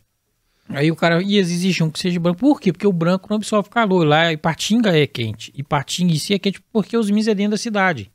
Aí 0.71 0.91
o 0.91 0.97
cara, 0.97 1.23
e 1.23 1.37
eles 1.37 1.51
exigiam 1.51 1.91
que 1.91 1.99
seja 1.99 2.19
branco. 2.19 2.39
Por 2.39 2.59
quê? 2.59 2.73
Porque 2.73 2.87
o 2.87 2.93
branco 2.93 3.27
não 3.29 3.37
absorve 3.37 3.69
calor. 3.69 4.07
Lá 4.07 4.33
Ipatinga 4.33 4.97
é 4.97 5.07
quente. 5.07 5.53
Ipatinga 5.55 6.15
em 6.15 6.17
si 6.17 6.33
é 6.33 6.39
quente 6.39 6.63
porque 6.73 6.97
os 6.97 7.11
Minas 7.11 7.29
é 7.29 7.35
dentro 7.35 7.51
da 7.51 7.59
cidade. 7.59 8.11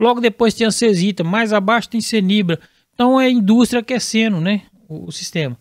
Logo 0.00 0.18
depois 0.18 0.54
tem 0.54 0.66
a 0.66 0.70
Cesita, 0.70 1.22
mais 1.22 1.52
abaixo 1.52 1.90
tem 1.90 2.00
Cenibra. 2.00 2.58
Então 2.94 3.20
é 3.20 3.28
indústria 3.28 3.80
aquecendo, 3.80 4.40
né? 4.40 4.62
O, 4.88 5.08
o 5.08 5.12
sistema. 5.12 5.58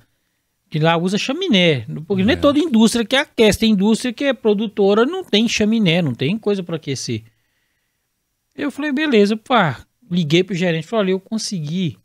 Que 0.76 0.80
lá 0.80 0.98
usa 0.98 1.18
chaminé. 1.18 1.86
Porque 2.06 2.22
não 2.22 2.34
é 2.34 2.36
toda 2.36 2.60
indústria 2.60 3.06
que 3.06 3.16
aquece. 3.16 3.60
Tem 3.60 3.72
indústria 3.72 4.12
que 4.12 4.26
é 4.26 4.34
produtora, 4.34 5.06
não 5.06 5.24
tem 5.24 5.48
chaminé, 5.48 6.02
não 6.02 6.14
tem 6.14 6.38
coisa 6.38 6.62
para 6.62 6.76
aquecer. 6.76 7.24
Eu 8.54 8.70
falei, 8.70 8.92
beleza, 8.92 9.38
pá. 9.38 9.86
Liguei 10.12 10.44
pro 10.44 10.54
gerente, 10.54 10.86
falei, 10.86 11.06
olha, 11.06 11.12
eu 11.12 11.20
consegui 11.22 11.98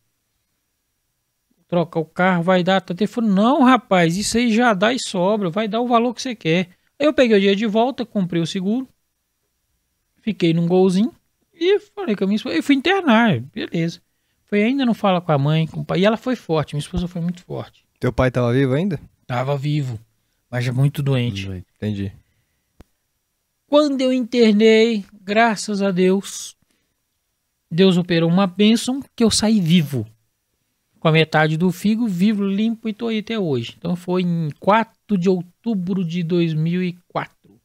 trocar 1.67 1.99
o 1.99 2.05
carro, 2.05 2.45
vai 2.45 2.63
dar. 2.63 2.81
Ele 2.91 3.09
falou, 3.09 3.29
não, 3.29 3.65
rapaz, 3.65 4.17
isso 4.17 4.39
aí 4.39 4.55
já 4.55 4.73
dá 4.73 4.95
e 4.95 5.01
sobra, 5.01 5.51
vai 5.51 5.67
dar 5.67 5.81
o 5.81 5.89
valor 5.89 6.15
que 6.15 6.23
você 6.23 6.37
quer. 6.37 6.69
Aí 6.97 7.07
eu 7.07 7.13
peguei 7.13 7.39
o 7.39 7.41
dia 7.41 7.57
de 7.57 7.67
volta, 7.67 8.07
comprei 8.07 8.41
o 8.41 8.47
seguro, 8.47 8.89
fiquei 10.23 10.55
num 10.55 10.69
golzinho 10.69 11.13
e 11.53 11.81
falei 11.81 12.15
com 12.15 12.23
a 12.23 12.27
minha 12.29 12.37
esposa, 12.37 12.55
eu 12.55 12.63
fui 12.63 12.77
internar, 12.77 13.41
beleza. 13.41 14.01
Foi 14.45 14.63
ainda 14.63 14.87
não 14.87 14.95
fala 14.95 15.21
com 15.21 15.33
a 15.33 15.39
mãe, 15.39 15.67
com 15.67 15.81
o 15.81 15.85
pai, 15.85 15.99
e 15.99 16.05
ela 16.05 16.17
foi 16.17 16.37
forte, 16.37 16.77
minha 16.77 16.83
esposa 16.83 17.09
foi 17.09 17.21
muito 17.21 17.43
forte. 17.43 17.90
Teu 18.01 18.11
pai 18.11 18.31
tava 18.31 18.51
vivo 18.51 18.73
ainda? 18.73 18.99
Tava 19.27 19.59
vivo, 19.59 20.01
mas 20.51 20.65
já 20.65 20.73
muito 20.73 21.03
doente. 21.03 21.47
Bem. 21.47 21.65
Entendi. 21.77 22.13
Quando 23.67 24.01
eu 24.01 24.11
internei, 24.11 25.05
graças 25.21 25.83
a 25.83 25.91
Deus, 25.91 26.57
Deus 27.71 27.99
operou 27.99 28.31
uma 28.31 28.47
bênção 28.47 29.03
que 29.15 29.23
eu 29.23 29.31
saí 29.31 29.61
vivo. 29.61 30.07
Com 30.99 31.09
a 31.09 31.13
metade 31.13 31.59
do 31.59 31.71
figo, 31.71 32.09
vivo, 32.09 32.43
limpo 32.43 32.89
e 32.89 32.95
tô 32.95 33.09
aí 33.09 33.19
até 33.19 33.39
hoje. 33.39 33.75
Então 33.77 33.95
foi 33.95 34.23
em 34.23 34.51
4 34.59 35.19
de 35.19 35.29
outubro 35.29 36.03
de 36.03 36.23
2004. 36.23 37.61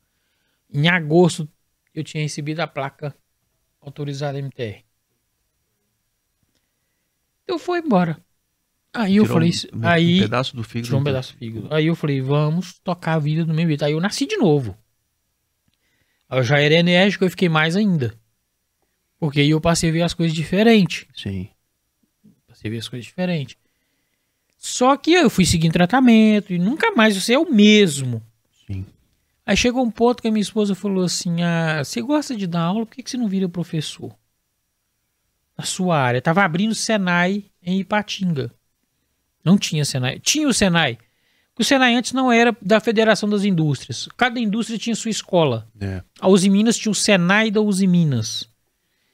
Em 0.69 0.89
agosto 0.89 1.47
eu 1.93 2.03
tinha 2.03 2.21
recebido 2.21 2.59
a 2.59 2.67
placa 2.67 3.15
autorizada 3.79 4.37
MTR. 4.37 4.83
Eu 7.47 7.57
fui 7.57 7.79
embora. 7.79 8.21
Aí 8.95 9.17
eu 9.17 9.25
falei, 9.25 9.51
um, 9.73 9.79
um 9.79 9.87
aí 9.87 10.21
pedaço 10.21 10.55
do 10.55 10.63
fígado. 10.63 10.85
tirou 10.85 11.01
um 11.01 11.03
pedaço 11.03 11.33
do 11.33 11.37
fígado. 11.37 11.67
Aí 11.69 11.87
eu 11.87 11.95
falei, 11.95 12.21
vamos 12.21 12.79
tocar 12.79 13.15
a 13.15 13.19
vida 13.19 13.43
do 13.43 13.53
meu 13.53 13.67
jeito. 13.67 13.83
Aí 13.83 13.91
eu 13.91 13.99
nasci 13.99 14.25
de 14.25 14.37
novo. 14.37 14.77
Eu 16.31 16.41
já 16.43 16.59
era 16.59 16.75
enérgico, 16.75 17.25
eu 17.25 17.29
fiquei 17.29 17.49
mais 17.49 17.75
ainda. 17.75 18.13
Porque 19.19 19.41
aí 19.41 19.49
eu 19.49 19.59
passei 19.59 19.89
a 19.89 19.93
ver 19.93 20.01
as 20.01 20.13
coisas 20.13 20.35
diferentes. 20.35 21.05
Sim. 21.13 21.49
Passei 22.47 22.69
a 22.69 22.71
ver 22.71 22.77
as 22.77 22.87
coisas 22.87 23.05
diferentes. 23.05 23.57
Só 24.57 24.95
que 24.95 25.11
eu 25.11 25.29
fui 25.29 25.45
seguindo 25.45 25.73
tratamento 25.73 26.53
e 26.53 26.57
nunca 26.57 26.91
mais 26.91 27.21
você 27.21 27.33
é 27.33 27.39
o 27.39 27.51
mesmo. 27.51 28.23
Sim. 28.65 28.85
Aí 29.45 29.57
chegou 29.57 29.83
um 29.83 29.91
ponto 29.91 30.21
que 30.21 30.27
a 30.27 30.31
minha 30.31 30.41
esposa 30.41 30.73
falou 30.73 31.03
assim: 31.03 31.43
ah, 31.43 31.83
você 31.83 32.01
gosta 32.01 32.35
de 32.35 32.47
dar 32.47 32.61
aula, 32.61 32.85
por 32.85 32.95
que, 32.95 33.03
que 33.03 33.11
você 33.11 33.17
não 33.17 33.27
vira 33.27 33.47
professor? 33.49 34.15
Na 35.57 35.65
sua 35.65 35.99
área. 35.99 36.21
Tava 36.21 36.43
abrindo 36.43 36.73
Senai 36.73 37.45
em 37.61 37.79
Ipatinga. 37.79 38.51
Não 39.45 39.57
tinha 39.57 39.85
Senai. 39.85 40.19
Tinha 40.19 40.47
o 40.47 40.53
Senai. 40.53 40.97
O 41.57 41.63
Senai 41.63 41.95
antes 41.95 42.11
não 42.11 42.31
era 42.31 42.55
da 42.61 42.79
Federação 42.81 43.29
das 43.29 43.45
Indústrias. 43.45 44.09
Cada 44.17 44.39
indústria 44.39 44.77
tinha 44.77 44.95
sua 44.95 45.11
escola. 45.11 45.67
É. 45.79 46.01
A 46.19 46.27
Uzi 46.27 46.49
Minas 46.49 46.77
tinha 46.77 46.91
o 46.91 46.95
Senai 46.95 47.49
da 47.51 47.61
Uzi 47.61 47.87
Minas. 47.87 48.49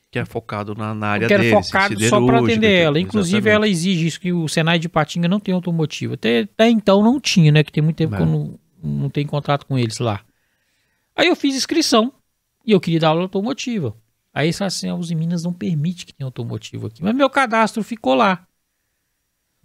Que 0.10 0.18
é 0.20 0.26
focado 0.26 0.74
na, 0.74 0.94
na 0.96 1.08
área 1.08 1.28
que 1.28 1.34
era 1.34 1.44
deles. 1.44 1.68
focado 1.68 2.04
só 2.06 2.26
para 2.26 2.40
atender 2.40 2.68
ela. 2.68 2.98
exatamente. 2.98 3.06
Inclusive, 3.06 3.50
ela 3.50 3.68
exige 3.68 4.08
isso, 4.08 4.20
que 4.20 4.34
o 4.34 4.48
Senai 4.48 4.80
de 4.80 4.90
Patinga 4.90 5.28
não 5.28 5.40
tem 5.40 5.54
automotivo. 5.54 6.16
Até, 6.16 6.42
até 6.42 6.70
então 6.70 7.04
não 7.04 7.20
tinha, 7.20 7.52
né? 7.52 7.64
Que 7.64 7.72
tem 7.72 7.84
muito 7.84 7.98
tempo 7.98 8.16
que 8.16 8.22
eu 8.22 8.26
Não. 8.26 8.60
não, 8.84 9.02
não 9.02 9.10
tenho 9.10 9.28
contato 9.28 9.66
com 9.66 9.78
eles 9.78 10.00
lá. 10.00 10.22
Aí 11.16 11.28
eu 11.28 11.36
fiz 11.36 11.56
inscrição 11.56 12.12
e 12.66 12.72
eu 12.72 12.80
queria 12.80 13.00
dar 13.00 13.10
aula 13.10 13.22
automotiva. 13.22 13.96
Aí 14.34 14.48
eles 14.48 14.58
falaram 14.58 14.68
assim, 14.76 14.90
a 14.90 14.96
Uzi 14.96 15.14
Minas 15.14 15.44
não 15.44 15.54
permite 15.54 16.06
que 16.06 16.14
tenha 16.14 16.26
automotivo 16.26 16.88
aqui. 16.88 17.04
Mas 17.04 17.14
meu 17.14 17.30
cadastro 17.30 17.84
ficou 17.84 18.16
lá. 18.16 18.46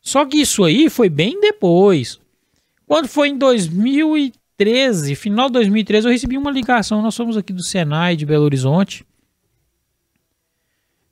Só 0.06 0.24
que 0.24 0.36
isso 0.36 0.62
aí 0.62 0.88
foi 0.88 1.08
bem 1.08 1.40
depois. 1.40 2.20
Quando 2.86 3.08
foi 3.08 3.28
em 3.30 3.36
2013, 3.36 5.16
final 5.16 5.48
de 5.48 5.54
2013, 5.54 6.06
eu 6.06 6.12
recebi 6.12 6.38
uma 6.38 6.52
ligação. 6.52 7.02
Nós 7.02 7.12
somos 7.16 7.36
aqui 7.36 7.52
do 7.52 7.60
Senai 7.64 8.14
de 8.14 8.24
Belo 8.24 8.44
Horizonte. 8.44 9.04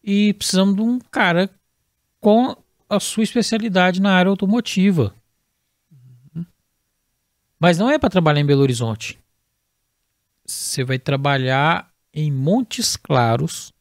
E 0.02 0.32
precisamos 0.34 0.76
de 0.76 0.82
um 0.82 1.00
cara 1.00 1.50
com 2.20 2.56
a 2.88 3.00
sua 3.00 3.24
especialidade 3.24 4.00
na 4.00 4.12
área 4.12 4.30
automotiva. 4.30 5.12
Mas 7.58 7.78
não 7.78 7.90
é 7.90 7.98
para 7.98 8.10
trabalhar 8.10 8.40
em 8.40 8.46
Belo 8.46 8.62
Horizonte. 8.62 9.18
Você 10.46 10.84
vai 10.84 10.98
trabalhar 11.00 11.90
em 12.12 12.30
Montes 12.30 12.96
Claros, 12.96 13.72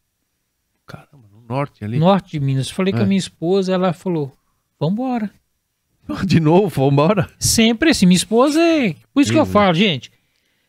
Caramba, 0.87 1.27
no 1.31 1.41
norte 1.41 1.83
ali. 1.85 1.99
norte 1.99 2.31
de 2.31 2.39
Minas. 2.39 2.69
Falei 2.71 2.91
com 2.93 2.99
É. 2.99 3.03
a 3.03 3.05
minha 3.05 3.19
esposa, 3.19 3.73
ela 3.73 3.91
falou: 3.93 4.31
Vambora. 4.83 5.31
De 6.25 6.41
novo, 6.41 6.67
vambora. 6.67 7.29
Sempre 7.39 7.91
assim, 7.91 8.05
minha 8.05 8.17
esposa 8.17 8.61
é. 8.61 8.95
Por 9.13 9.21
isso 9.21 9.31
que 9.31 9.39
eu 9.39 9.45
falo, 9.45 9.73
gente. 9.73 10.11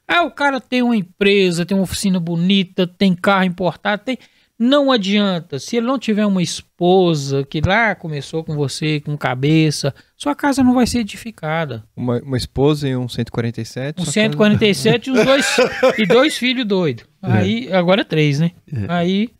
Ah, 0.06 0.22
o 0.22 0.30
cara 0.30 0.60
tem 0.60 0.82
uma 0.82 0.96
empresa, 0.96 1.66
tem 1.66 1.76
uma 1.76 1.82
oficina 1.82 2.20
bonita, 2.20 2.86
tem 2.86 3.12
carro 3.12 3.44
importado, 3.44 4.02
tem. 4.04 4.16
Não 4.56 4.92
adianta. 4.92 5.58
Se 5.58 5.76
ele 5.76 5.86
não 5.86 5.98
tiver 5.98 6.24
uma 6.24 6.40
esposa 6.40 7.42
que 7.42 7.60
lá 7.60 7.96
começou 7.96 8.44
com 8.44 8.54
você, 8.54 9.00
com 9.00 9.18
cabeça, 9.18 9.92
sua 10.16 10.36
casa 10.36 10.62
não 10.62 10.74
vai 10.74 10.86
ser 10.86 11.00
edificada. 11.00 11.82
Uma, 11.96 12.20
uma 12.20 12.36
esposa 12.36 12.88
e 12.88 12.96
um 12.96 13.08
147. 13.08 14.00
Um 14.00 14.04
só 14.04 14.12
147 14.12 15.08
e, 15.08 15.12
os 15.12 15.24
dois, 15.24 15.56
e 15.98 16.06
dois 16.06 16.38
filhos 16.38 16.64
doidos. 16.64 17.04
Aí, 17.20 17.72
agora 17.72 18.02
é 18.02 18.04
três, 18.04 18.38
né? 18.38 18.52
É. 18.72 18.86
Aí, 18.86 19.30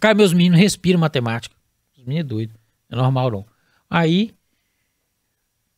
cara, 0.00 0.14
meus 0.14 0.32
meninos 0.32 0.58
respiram 0.58 0.98
matemática. 0.98 1.54
Os 1.94 2.02
meninos 2.02 2.24
é 2.24 2.26
doido. 2.26 2.54
É 2.90 2.96
normal, 2.96 3.30
não. 3.30 3.55
Aí, 3.88 4.34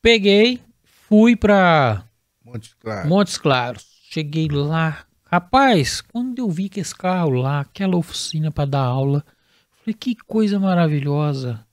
peguei, 0.00 0.60
fui 0.82 1.36
pra 1.36 2.04
Montes 2.44 2.74
Claros. 2.74 3.08
Montes 3.08 3.38
Claros. 3.38 3.86
Cheguei 4.10 4.48
lá. 4.48 5.04
Rapaz, 5.24 6.00
quando 6.00 6.38
eu 6.38 6.48
vi 6.48 6.68
que 6.70 6.80
esse 6.80 6.94
carro 6.94 7.32
lá, 7.32 7.60
aquela 7.60 7.96
oficina 7.96 8.50
pra 8.50 8.64
dar 8.64 8.84
aula, 8.84 9.22
falei, 9.80 9.94
que 9.94 10.16
coisa 10.16 10.58
maravilhosa. 10.58 11.66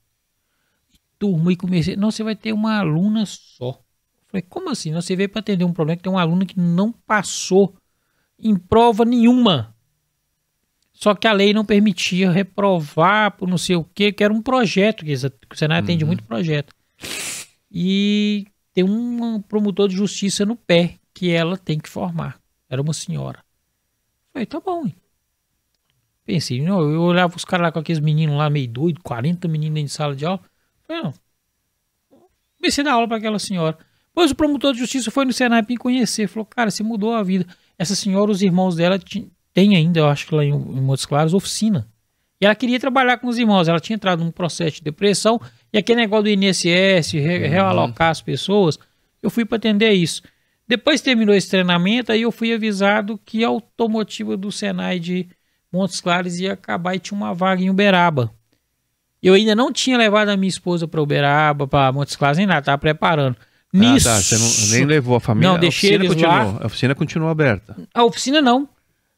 E 0.94 1.00
turma, 1.18 1.54
e 1.54 1.56
comecei. 1.56 1.96
Não, 1.96 2.12
você 2.12 2.24
vai 2.24 2.36
ter 2.36 2.52
uma 2.52 2.78
aluna 2.80 3.26
só. 3.26 3.80
Falei, 4.28 4.42
como 4.42 4.70
assim? 4.70 4.92
Não, 4.92 5.02
Você 5.02 5.16
veio 5.16 5.30
pra 5.30 5.40
atender 5.40 5.64
um 5.64 5.72
problema 5.72 5.96
que 5.96 6.04
tem 6.04 6.12
uma 6.12 6.22
aluna 6.22 6.46
que 6.46 6.60
não 6.60 6.92
passou 6.92 7.78
em 8.38 8.58
prova 8.58 9.06
nenhuma. 9.06 9.75
Só 11.06 11.14
que 11.14 11.28
a 11.28 11.34
lei 11.34 11.54
não 11.54 11.64
permitia 11.64 12.32
reprovar 12.32 13.38
por 13.38 13.48
não 13.48 13.60
sei 13.60 13.76
o 13.76 13.84
quê, 13.84 14.12
que 14.12 14.24
era 14.24 14.34
um 14.34 14.42
projeto, 14.42 15.06
que 15.06 15.14
o 15.14 15.56
Senai 15.56 15.78
atende 15.78 16.04
muito 16.04 16.24
projeto. 16.24 16.74
E 17.72 18.48
tem 18.74 18.84
um 18.84 19.40
promotor 19.40 19.88
de 19.88 19.96
justiça 19.96 20.48
no 20.48 20.56
pé 20.56 20.96
que 21.14 21.30
ela 21.30 21.58
tem 21.58 21.78
que 21.78 21.88
formar. 21.88 22.40
Era 22.68 22.82
uma 22.82 22.92
senhora. 22.92 23.46
Falei, 24.34 24.48
tá 24.48 24.60
bom. 24.60 24.88
hein. 24.88 24.96
Pensei, 26.26 26.60
não, 26.60 26.82
eu 26.82 27.04
olhava 27.04 27.36
os 27.36 27.46
caras 27.46 27.66
lá 27.66 27.72
com 27.72 27.78
aqueles 27.78 28.02
meninos 28.02 28.36
lá 28.36 28.50
meio 28.50 28.68
doido, 28.68 29.00
40 29.04 29.48
meninos 29.48 29.76
dentro 29.76 29.90
de 29.90 29.94
sala 29.94 30.16
de 30.16 30.26
aula. 30.26 30.42
Falei, 30.88 31.04
não. 31.04 31.14
Comecei 32.58 32.82
a 32.82 32.86
dar 32.86 32.94
aula 32.94 33.08
para 33.08 33.18
aquela 33.18 33.38
senhora. 33.38 33.78
Pois 34.12 34.32
o 34.32 34.36
promotor 34.36 34.74
de 34.74 34.80
justiça 34.80 35.12
foi 35.12 35.24
no 35.24 35.32
Senai 35.32 35.62
para 35.62 35.72
me 35.72 35.78
conhecer. 35.78 36.28
Falou, 36.28 36.48
cara, 36.48 36.72
você 36.72 36.82
mudou 36.82 37.14
a 37.14 37.22
vida. 37.22 37.46
Essa 37.78 37.94
senhora, 37.94 38.32
os 38.32 38.42
irmãos 38.42 38.76
dela 38.76 38.98
tem 39.56 39.76
ainda, 39.76 40.02
eu 40.02 40.08
acho 40.08 40.28
que 40.28 40.36
lá 40.36 40.44
em, 40.44 40.50
em 40.50 40.82
Montes 40.82 41.06
Claros, 41.06 41.34
oficina. 41.34 41.88
E 42.42 42.46
ela 42.46 42.54
queria 42.54 42.78
trabalhar 42.80 43.18
com 43.18 43.28
os 43.28 43.38
irmãos. 43.40 43.68
Ela 43.70 43.80
tinha 43.80 43.96
entrado 43.96 44.22
num 44.22 44.30
processo 44.30 44.76
de 44.76 44.82
depressão 44.82 45.40
E 45.74 45.78
aquele 45.78 46.02
negócio 46.02 46.24
do 46.26 46.30
INSS, 46.30 47.14
re, 47.14 47.48
realocar 47.48 48.10
as 48.10 48.22
pessoas, 48.22 48.78
eu 49.24 49.30
fui 49.30 49.46
para 49.46 49.56
atender 49.56 49.92
isso. 49.94 50.22
Depois 50.68 51.00
terminou 51.00 51.34
esse 51.34 51.50
treinamento, 51.50 52.12
aí 52.12 52.24
eu 52.24 52.32
fui 52.34 52.54
avisado 52.54 53.18
que 53.24 53.44
a 53.44 53.48
automotiva 53.48 54.36
do 54.36 54.52
Senai 54.52 55.00
de 55.00 55.28
Montes 55.72 56.02
Claros 56.02 56.38
ia 56.40 56.54
acabar 56.54 56.96
e 56.96 57.00
tinha 57.00 57.18
uma 57.18 57.34
vaga 57.34 57.62
em 57.62 57.70
Uberaba. 57.70 58.32
Eu 59.24 59.34
ainda 59.34 59.56
não 59.56 59.72
tinha 59.72 59.98
levado 59.98 60.30
a 60.30 60.38
minha 60.38 60.50
esposa 60.50 60.88
para 60.88 61.02
Uberaba, 61.02 61.68
para 61.68 61.92
Montes 61.94 62.16
Claros, 62.18 62.38
nem 62.38 62.46
nada, 62.48 62.62
tava 62.62 62.78
preparando. 62.78 63.38
Nisso, 63.74 64.08
Ah, 64.10 64.14
tá. 64.16 64.22
Você 64.22 64.38
não, 64.38 64.72
nem 64.78 64.86
levou 64.86 65.16
a 65.16 65.20
família. 65.20 65.50
Não, 65.52 65.60
deixei 65.60 65.92
a 65.96 66.00
oficina 66.00 66.14
eles 66.14 66.22
lá. 66.24 66.40
continuou. 66.40 66.64
A 66.64 66.66
oficina 66.66 66.96
continua 66.96 67.32
aberta. 67.32 67.76
a 67.94 68.04
oficina 68.04 68.42
não. 68.42 68.68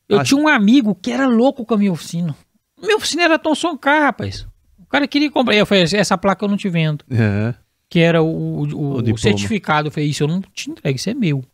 Eu 0.10 0.19
Ah, 0.19 0.24
tinha 0.24 0.40
um 0.40 0.48
amigo 0.48 0.95
que 0.95 1.11
era 1.11 1.27
louco 1.27 1.66
com 1.66 1.74
a 1.74 1.77
minha 1.77 1.92
oficina. 1.92 2.36
Minha 2.82 2.95
oficina 2.98 3.24
era 3.24 3.40
Thomson 3.40 3.77
Car, 3.77 4.03
rapaz. 4.03 4.48
O 4.80 4.86
cara 4.86 5.08
queria 5.08 5.30
comprar. 5.30 5.56
Eu 5.56 5.66
falei, 5.66 5.84
essa 5.84 6.18
placa 6.18 6.45
eu 6.45 6.50
não 6.50 6.56
te 6.58 6.69
vendo. 6.69 7.03
É. 7.10 7.53
Que 7.90 8.00
era 8.00 8.22
o, 8.22 8.27
o, 8.27 8.61
o- 8.61 8.98
O 9.14 9.18
certificado. 9.18 9.88
Eu 9.88 9.92
falei, 9.92 10.10
isso 10.10 10.24
eu 10.24 10.27
não 10.27 10.42
te 10.42 10.69
entrego, 10.72 10.95
isso 10.95 11.10
é 11.10 11.14
meu. 11.14 11.40
Ele 11.40 11.45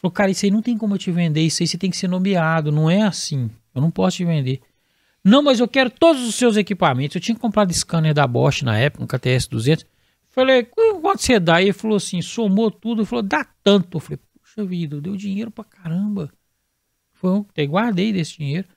falou, 0.00 0.12
cara, 0.12 0.30
isso 0.30 0.44
aí 0.44 0.50
não 0.50 0.60
tem 0.62 0.76
como 0.76 0.94
eu 0.94 0.98
te 0.98 1.10
vender, 1.10 1.40
isso 1.42 1.62
aí 1.62 1.66
você 1.66 1.78
tem 1.78 1.90
que 1.90 1.96
ser 1.96 2.08
nomeado, 2.08 2.70
não 2.70 2.90
é 2.90 3.02
assim. 3.02 3.50
Eu 3.74 3.80
não 3.80 3.90
posso 3.90 4.18
te 4.18 4.24
vender. 4.24 4.60
Não, 5.22 5.42
mas 5.42 5.60
eu 5.60 5.66
quero 5.68 5.88
todos 5.88 6.26
os 6.28 6.34
seus 6.34 6.56
equipamentos. 6.58 7.14
Eu 7.14 7.20
tinha 7.20 7.36
comprado 7.38 7.72
scanner 7.72 8.12
da 8.12 8.26
Bosch 8.26 8.62
na 8.62 8.76
época, 8.78 9.02
um 9.04 9.06
KTS 9.06 9.48
200. 9.48 9.86
Falei, 10.28 10.64
"Qu- 10.64 11.00
quanto 11.00 11.22
você 11.22 11.40
dá? 11.40 11.60
E 11.62 11.66
ele 11.66 11.72
falou 11.72 11.96
assim, 11.96 12.20
somou 12.20 12.70
tudo. 12.70 13.00
Ele 13.00 13.06
falou, 13.06 13.22
dá 13.22 13.46
tanto. 13.62 13.96
Eu 13.96 14.00
falei, 14.00 14.18
puxa 14.42 14.64
vida, 14.66 15.00
deu 15.00 15.16
dinheiro 15.16 15.50
pra 15.50 15.64
caramba. 15.64 16.30
Foi 17.24 17.32
um, 17.32 17.46
até 17.48 17.64
guardei 17.64 18.12
desse 18.12 18.36
dinheiro. 18.36 18.68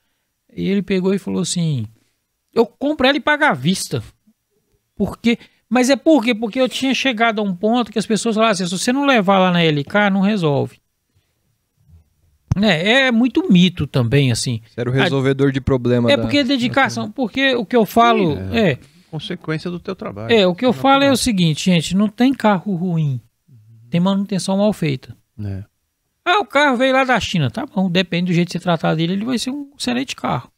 E 0.56 0.70
ele 0.70 0.82
pegou 0.82 1.14
e 1.14 1.20
falou 1.20 1.42
assim, 1.42 1.86
eu 2.54 2.66
compro 2.66 3.06
ela 3.06 3.18
e 3.18 3.20
pago 3.20 3.44
à 3.44 3.52
vista. 3.54 4.02
Porque, 4.96 5.38
mas 5.70 5.90
é 5.90 5.98
por 5.98 6.24
quê? 6.24 6.34
Porque 6.34 6.62
eu 6.62 6.70
tinha 6.70 6.94
chegado 6.94 7.40
a 7.40 7.44
um 7.44 7.54
ponto 7.54 7.92
que 7.92 8.00
as 8.00 8.06
pessoas 8.06 8.36
falavam 8.36 8.54
assim, 8.54 8.66
se 8.66 8.72
você 8.72 8.94
não 8.94 9.06
levar 9.06 9.38
lá 9.38 9.52
na 9.52 9.62
LK, 9.62 10.10
não 10.10 10.22
resolve. 10.22 10.80
É, 12.56 13.08
é 13.08 13.12
muito 13.12 13.52
mito 13.52 13.86
também, 13.86 14.32
assim. 14.32 14.62
Você 14.66 14.80
era 14.80 14.90
o 14.90 14.94
resolvedor 14.94 15.52
de 15.52 15.60
problema. 15.60 16.10
É 16.10 16.16
da- 16.16 16.24
porque 16.24 16.38
é 16.38 16.44
dedicação, 16.46 17.12
porque 17.12 17.54
o 17.54 17.66
que 17.66 17.76
eu 17.76 17.86
falo 17.86 18.38
Sim, 18.38 18.58
é, 18.58 18.80
Consequência 19.12 19.70
do 19.70 19.78
teu 19.80 19.94
trabalho. 19.94 20.34
é, 20.34 20.48
o 20.48 20.56
que 20.56 20.66
eu 20.66 20.72
falo 20.72 21.04
é 21.04 21.12
o 21.12 21.18
seguinte, 21.18 21.66
gente, 21.66 21.94
não 21.98 22.08
tem 22.08 22.34
carro 22.34 22.74
ruim. 22.76 23.20
Tem 23.90 24.00
manutenção 24.00 24.58
mal 24.58 24.72
feita. 24.72 25.16
É. 25.44 25.66
Ah, 26.30 26.40
o 26.42 26.46
carro 26.46 26.76
veio 26.76 26.92
lá 26.92 27.06
da 27.06 27.18
China, 27.22 27.50
tá 27.50 27.66
bom, 27.66 27.90
depende 27.90 28.34
do 28.34 28.36
jeito 28.36 28.48
que 28.48 28.52
você 28.52 28.60
tratar 28.60 28.94
dele, 28.96 29.14
ele 29.14 29.24
vai 29.24 29.40
ser 29.40 29.50
um 29.50 29.70
excelente 29.80 30.14
carro. 30.14 30.52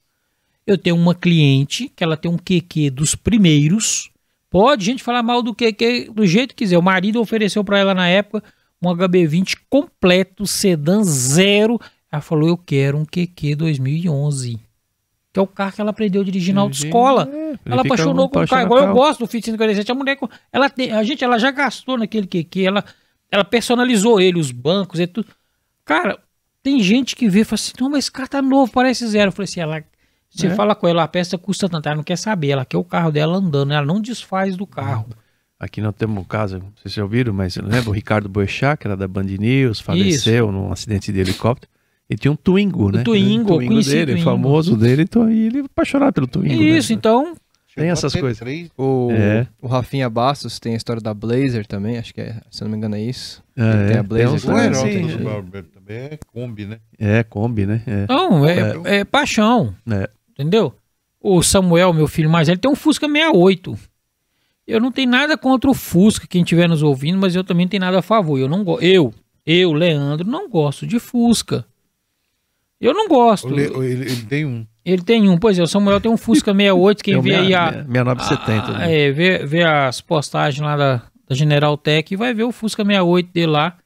Eu 0.66 0.80
tenho 0.80 0.96
uma 0.96 1.14
cliente 1.14 1.92
que 1.96 2.04
ela 2.04 2.18
tem 2.18 2.30
um 2.32 2.38
QQ 2.38 2.90
dos 2.90 3.14
primeiros. 3.14 4.10
Pode 4.50 4.86
gente 4.86 5.04
falar 5.04 5.22
mal 5.22 5.44
do 5.44 5.54
QQ 5.54 6.10
do 6.12 6.26
jeito 6.26 6.56
que 6.56 6.64
quiser. 6.64 6.80
O 6.80 6.82
marido 6.82 7.22
ofereceu 7.22 7.64
para 7.64 7.78
ela 7.78 7.94
na 7.94 8.08
época 8.08 8.44
um 8.82 8.88
HB20 8.90 9.58
completo, 9.70 10.48
sedã 10.48 11.04
zero. 11.04 11.80
Ela 12.12 12.22
falou: 12.22 12.50
"Eu 12.50 12.58
quero 12.58 12.98
um 12.98 13.06
QQ 13.06 13.56
2011". 13.56 14.60
Que 15.32 15.40
é 15.40 15.44
o 15.44 15.48
carro 15.48 15.72
que 15.74 15.82
ela 15.82 15.92
aprendeu 15.92 16.24
a 16.24 16.26
dirigir 16.26 16.54
na 16.56 16.62
autoescola. 16.62 17.30
É, 17.32 17.60
Ela 17.66 17.84
apaixonou 17.84 18.28
com 18.30 18.40
o 18.40 18.48
carro. 18.48 18.66
Igual 18.66 18.80
eu 18.80 18.94
gosto 18.94 19.20
do 19.20 19.28
Fit 19.28 19.46
147. 19.46 19.92
A 19.92 19.96
mulher, 19.96 20.18
ela 20.52 20.68
tem, 20.68 20.92
a 20.92 21.04
gente, 21.04 21.24
ela 21.24 21.38
já 21.38 21.52
gastou 21.52 21.96
naquele 21.98 22.26
QQ, 22.26 22.64
ela, 22.64 22.84
ela 23.32 23.44
personalizou 23.44 24.20
ele, 24.20 24.40
os 24.40 24.52
bancos 24.52 25.00
e 25.00 25.06
tudo. 25.06 25.28
Cara, 25.90 26.20
tem 26.62 26.80
gente 26.84 27.16
que 27.16 27.28
vê 27.28 27.40
e 27.40 27.44
fala 27.44 27.56
assim: 27.56 27.72
não, 27.80 27.90
mas 27.90 28.06
esse 28.06 28.12
carro 28.12 28.30
tá 28.30 28.42
novo, 28.44 28.72
parece 28.72 29.08
zero. 29.08 29.30
Eu 29.30 29.32
falei 29.32 29.46
assim: 29.46 29.60
ela, 29.60 29.84
você 30.30 30.46
É. 30.46 30.50
fala 30.52 30.76
com 30.76 30.88
ela, 30.88 31.02
a 31.04 31.08
peça 31.08 31.36
custa 31.36 31.68
tanto, 31.68 31.88
ela 31.88 31.96
não 31.96 32.04
quer 32.04 32.16
saber, 32.18 32.50
ela 32.50 32.64
quer 32.64 32.78
o 32.78 32.84
carro 32.84 33.12
dela 33.12 33.38
andando, 33.38 33.74
ela 33.74 33.84
não 33.86 34.00
desfaz 34.00 34.56
do 34.56 34.68
carro. 34.68 35.08
Aqui 35.60 35.82
nós 35.82 35.96
temos 35.98 36.18
um 36.22 36.24
caso, 36.24 36.58
não 36.60 36.66
sei 36.68 36.72
se 36.76 36.82
vocês 36.84 36.94
já 36.94 37.04
ouviram, 37.04 37.34
mas 37.34 37.58
lembra 37.58 37.90
o 37.90 37.92
Ricardo 37.92 38.30
Boechat, 38.30 38.78
que 38.80 38.86
era 38.88 38.96
da 38.96 39.08
Band 39.08 39.24
News, 39.24 39.80
faleceu 39.80 40.52
num 40.52 40.72
acidente 40.72 41.12
de 41.12 41.20
helicóptero. 41.20 41.70
Ele 42.08 42.18
tinha 42.20 42.32
um 42.32 42.36
Twingo, 42.36 42.92
né? 42.92 43.04
Twingo, 43.04 43.56
o 43.56 43.58
dele, 43.84 44.14
Twingo. 44.14 44.24
famoso 44.24 44.78
dele, 44.78 45.02
então, 45.04 45.30
e 45.30 45.48
ele 45.48 45.60
é 45.60 45.62
apaixonado 45.62 46.14
pelo 46.14 46.28
Twingo. 46.28 46.64
Isso, 46.64 46.92
né? 46.92 46.98
então, 46.98 47.36
Tem 47.76 47.90
essas 47.90 48.12
Chegou 48.14 48.28
coisas. 48.34 48.70
O, 48.78 49.10
É. 49.12 49.48
o 49.62 49.68
Rafinha 49.68 50.10
Bastos 50.10 50.60
tem 50.60 50.74
a 50.74 50.78
história 50.78 51.02
da 51.02 51.14
Blazer 51.14 51.66
também, 51.68 51.98
acho 51.98 52.14
que 52.14 52.22
é, 52.22 52.42
se 52.50 52.62
eu 52.64 52.66
não 52.66 52.72
me 52.72 52.78
engano 52.78 52.96
é 52.96 53.02
isso. 53.02 53.44
É, 53.60 53.88
tem 53.88 53.96
a 53.96 54.00
é, 54.00 54.04
Blazer 54.04 54.30
O 54.36 54.42
também, 54.42 54.66
Herói 54.66 54.92
sim, 54.92 55.18
do 55.18 55.58
é. 55.58 55.62
Também 55.62 55.98
é 55.98 56.20
Kombi, 56.32 56.66
né? 56.66 56.80
É, 56.98 57.24
Kombi, 57.24 57.66
né? 57.66 57.82
É. 57.86 58.06
não, 58.08 58.46
é, 58.46 59.00
é 59.00 59.04
paixão. 59.04 59.76
É. 59.90 60.10
Entendeu? 60.32 60.74
O 61.20 61.44
Samuel, 61.44 61.92
meu 61.94 62.08
filho 62.08 62.30
mais 62.30 62.48
velho, 62.48 62.60
tem 62.60 62.72
um 62.72 62.76
Fusca 62.76 63.08
68. 63.08 63.78
Eu 64.66 64.80
não 64.80 64.92
tenho 64.92 65.10
nada 65.10 65.38
contra 65.38 65.70
o 65.70 65.74
Fusca, 65.74 66.28
quem 66.28 66.44
estiver 66.44 66.70
nos 66.70 66.84
ouvindo, 66.84 67.20
mas 67.20 67.36
eu 67.36 67.44
também 67.44 67.66
não 67.66 67.70
tenho 67.70 67.82
nada 67.82 68.00
a 68.00 68.04
favor. 68.04 68.40
Eu 68.40 68.48
não 68.48 68.64
eu, 68.80 69.14
eu, 69.46 69.74
Leandro, 69.74 70.30
não 70.30 70.48
gosto 70.48 70.88
de 70.88 71.00
Fusca. 71.00 71.66
Eu 72.80 72.94
não 72.94 73.08
gosto. 73.08 73.48
O 73.48 73.52
Le- 73.52 73.64
ele, 73.64 74.06
ele 74.12 74.24
tem 74.24 74.46
um. 74.46 74.66
Ele 74.86 75.02
tem 75.02 75.28
um, 75.30 75.38
pois 75.38 75.60
é, 75.60 75.64
o 75.64 75.68
Samuel 75.68 76.00
tem 76.00 76.10
um 76.10 76.16
Fusca 76.18 76.54
68, 76.54 77.04
quem 77.04 77.14
Tem 77.16 77.22
vê 77.22 77.36
aí 77.36 77.54
a, 77.54 77.72
6970. 77.72 78.52
ah, 78.72 78.78
né? 78.78 79.02
é, 79.02 79.12
vê, 79.12 79.46
vê 79.46 79.64
as 79.64 80.00
postagens 80.02 80.66
lá 80.66 80.78
da, 80.78 81.02
da 81.30 81.36
General 81.36 81.78
Tech 81.78 82.12
e 82.14 82.18
vai 82.18 82.34
ver 82.34 82.44
o 82.44 82.52
Fusca 82.52 82.84
68 82.84 83.30
dele 83.32 83.48
lá 83.52 83.78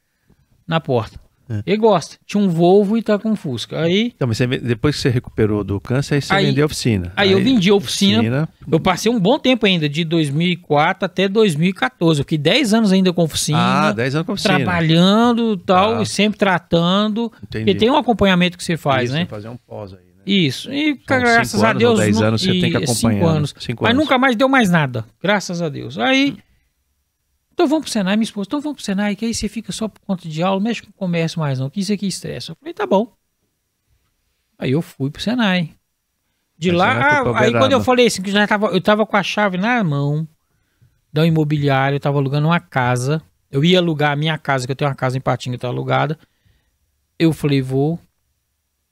na 0.67 0.79
porta. 0.79 1.21
É. 1.49 1.61
Ele 1.65 1.75
gosta. 1.77 2.15
Tinha 2.25 2.41
um 2.41 2.47
Volvo 2.47 2.97
e 2.97 3.03
tá 3.03 3.19
com 3.19 3.31
um 3.31 3.35
Fusca. 3.35 3.81
Aí, 3.81 4.13
Então, 4.15 4.25
mas 4.29 4.37
você 4.37 4.47
depois 4.47 4.95
que 4.95 5.01
você 5.01 5.09
recuperou 5.09 5.61
do 5.61 5.77
câncer, 5.79 6.15
aí 6.15 6.21
você 6.21 6.33
Aí- 6.33 6.45
vendeu 6.45 6.63
a 6.63 6.67
oficina. 6.67 7.11
aí 7.17 7.33
eu 7.33 7.43
vendi 7.43 7.69
a 7.69 7.75
oficina, 7.75 8.47
Eu 8.71 8.79
passei 8.79 9.11
um 9.11 9.19
bom 9.19 9.37
tempo 9.37 9.65
ainda, 9.65 9.89
de 9.89 10.05
2004 10.05 11.05
até 11.05 11.27
2014. 11.27 12.21
Eu 12.21 12.23
fiquei 12.23 12.37
10 12.37 12.73
anos 12.73 12.93
ainda 12.93 13.11
com 13.11 13.23
oficina, 13.23 13.57
Ah, 13.89 13.91
10 13.91 14.15
anos 14.15 14.25
com 14.25 14.31
oficina. 14.31 14.55
trabalhando 14.55 15.53
e 15.61 15.65
tal, 15.65 15.95
Tá. 15.97 16.01
e 16.01 16.05
sempre 16.05 16.39
tratando. 16.39 17.29
Entendi. 17.43 17.65
Porque 17.65 17.75
tem 17.75 17.91
um 17.91 17.97
acompanhamento 17.97 18.57
que 18.57 18.63
você 18.63 18.77
faz, 18.77 19.09
Isso, 19.09 19.13
né? 19.13 19.25
fazer 19.25 19.49
um 19.49 19.57
pós 19.57 19.91
aí, 19.93 19.99
né? 19.99 20.23
Isso. 20.25 20.71
E 20.73 20.97
São 21.05 21.19
graças 21.19 21.61
a 21.61 21.73
Deus. 21.73 21.99
10 21.99 22.19
nu- 22.19 22.25
anos 22.25 22.41
você 22.41 22.51
tem 22.51 22.71
que 22.71 22.77
acompanhar, 22.77 22.95
Cinco 22.95 23.25
né? 23.25 23.37
anos. 23.37 23.55
Cinco 23.59 23.83
Mas 23.83 23.91
anos. 23.91 24.03
nunca 24.05 24.17
mais 24.17 24.35
deu 24.37 24.47
mais 24.47 24.69
nada. 24.69 25.03
Graças 25.21 25.61
a 25.61 25.67
Deus. 25.67 25.97
Aí. 25.99 26.37
Então 27.53 27.67
vamos 27.67 27.83
pro 27.83 27.91
Senai, 27.91 28.15
minha 28.15 28.23
esposa. 28.23 28.47
Então 28.47 28.59
vamos 28.59 28.77
pro 28.77 28.85
Senai, 28.85 29.15
que 29.15 29.25
aí 29.25 29.33
você 29.33 29.47
fica 29.47 29.71
só 29.71 29.87
por 29.87 30.01
conta 30.01 30.27
de 30.27 30.41
aula, 30.41 30.59
mexe 30.59 30.81
com 30.81 30.89
o 30.89 30.93
comércio 30.93 31.39
mais 31.39 31.59
não, 31.59 31.69
que 31.69 31.79
isso 31.79 31.93
aqui 31.93 32.07
estressa. 32.07 32.51
Eu 32.51 32.55
falei, 32.55 32.73
tá 32.73 32.85
bom. 32.85 33.13
Aí 34.57 34.71
eu 34.71 34.81
fui 34.81 35.11
pro 35.11 35.21
Senai. 35.21 35.71
De 36.57 36.69
Aí 36.69 36.75
lá, 36.75 37.21
ah, 37.21 37.39
aí 37.39 37.51
quando 37.51 37.73
eu 37.73 37.81
falei 37.81 38.07
assim, 38.07 38.21
que 38.21 38.31
já 38.31 38.47
tava, 38.47 38.67
eu 38.67 38.81
tava 38.81 39.05
com 39.05 39.17
a 39.17 39.23
chave 39.23 39.57
na 39.57 39.83
mão 39.83 40.27
da 41.11 41.25
imobiliária, 41.25 41.95
eu 41.95 41.99
tava 41.99 42.17
alugando 42.17 42.47
uma 42.47 42.59
casa. 42.59 43.21
Eu 43.51 43.63
ia 43.63 43.77
alugar 43.77 44.11
a 44.11 44.15
minha 44.15 44.37
casa, 44.37 44.65
que 44.65 44.71
eu 44.71 44.75
tenho 44.75 44.89
uma 44.89 44.95
casa 44.95 45.17
em 45.17 45.21
Patinga, 45.21 45.57
tá 45.59 45.67
alugada. 45.67 46.17
Eu 47.19 47.31
falei, 47.31 47.61
vou 47.61 47.99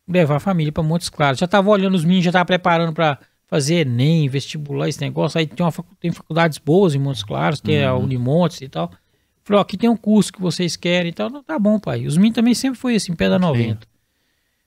levar 0.07 0.35
a 0.35 0.40
família 0.40 0.72
pra 0.72 0.83
Montes 0.83 1.09
Claros. 1.09 1.40
Já 1.40 1.48
tava 1.48 1.69
olhando 1.69 1.95
os 1.95 2.03
meninos, 2.03 2.25
já 2.25 2.31
tava 2.31 2.45
preparando 2.45 2.93
pra 2.93 3.17
fazer 3.51 3.85
Enem, 3.85 4.30
vestibular, 4.30 4.88
esse 4.88 5.01
negócio. 5.01 5.38
Aí 5.38 5.45
tem, 5.45 5.65
uma, 5.65 5.73
tem 5.99 6.09
faculdades 6.09 6.57
boas 6.57 6.95
em 6.95 6.99
Montes 6.99 7.21
Claros, 7.21 7.59
tem 7.59 7.83
a 7.83 7.93
Unimontes 7.93 8.61
e 8.61 8.69
tal. 8.69 8.89
Falei, 9.43 9.59
ó, 9.59 9.61
aqui 9.61 9.77
tem 9.77 9.89
um 9.89 9.97
curso 9.97 10.31
que 10.31 10.39
vocês 10.39 10.77
querem 10.77 11.09
e 11.09 11.13
tal. 11.13 11.30
Não, 11.30 11.43
tá 11.43 11.59
bom, 11.59 11.77
pai. 11.77 12.07
Os 12.07 12.15
meninos 12.15 12.35
também 12.35 12.55
sempre 12.55 12.80
foi 12.80 12.95
assim, 12.95 13.13
pé 13.13 13.27
da 13.27 13.38
90. 13.38 13.85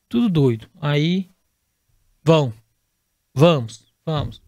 Tudo 0.06 0.28
doido. 0.28 0.68
Aí, 0.82 1.30
vão. 2.22 2.52
Vamos, 3.34 3.86
vamos. 4.04 4.42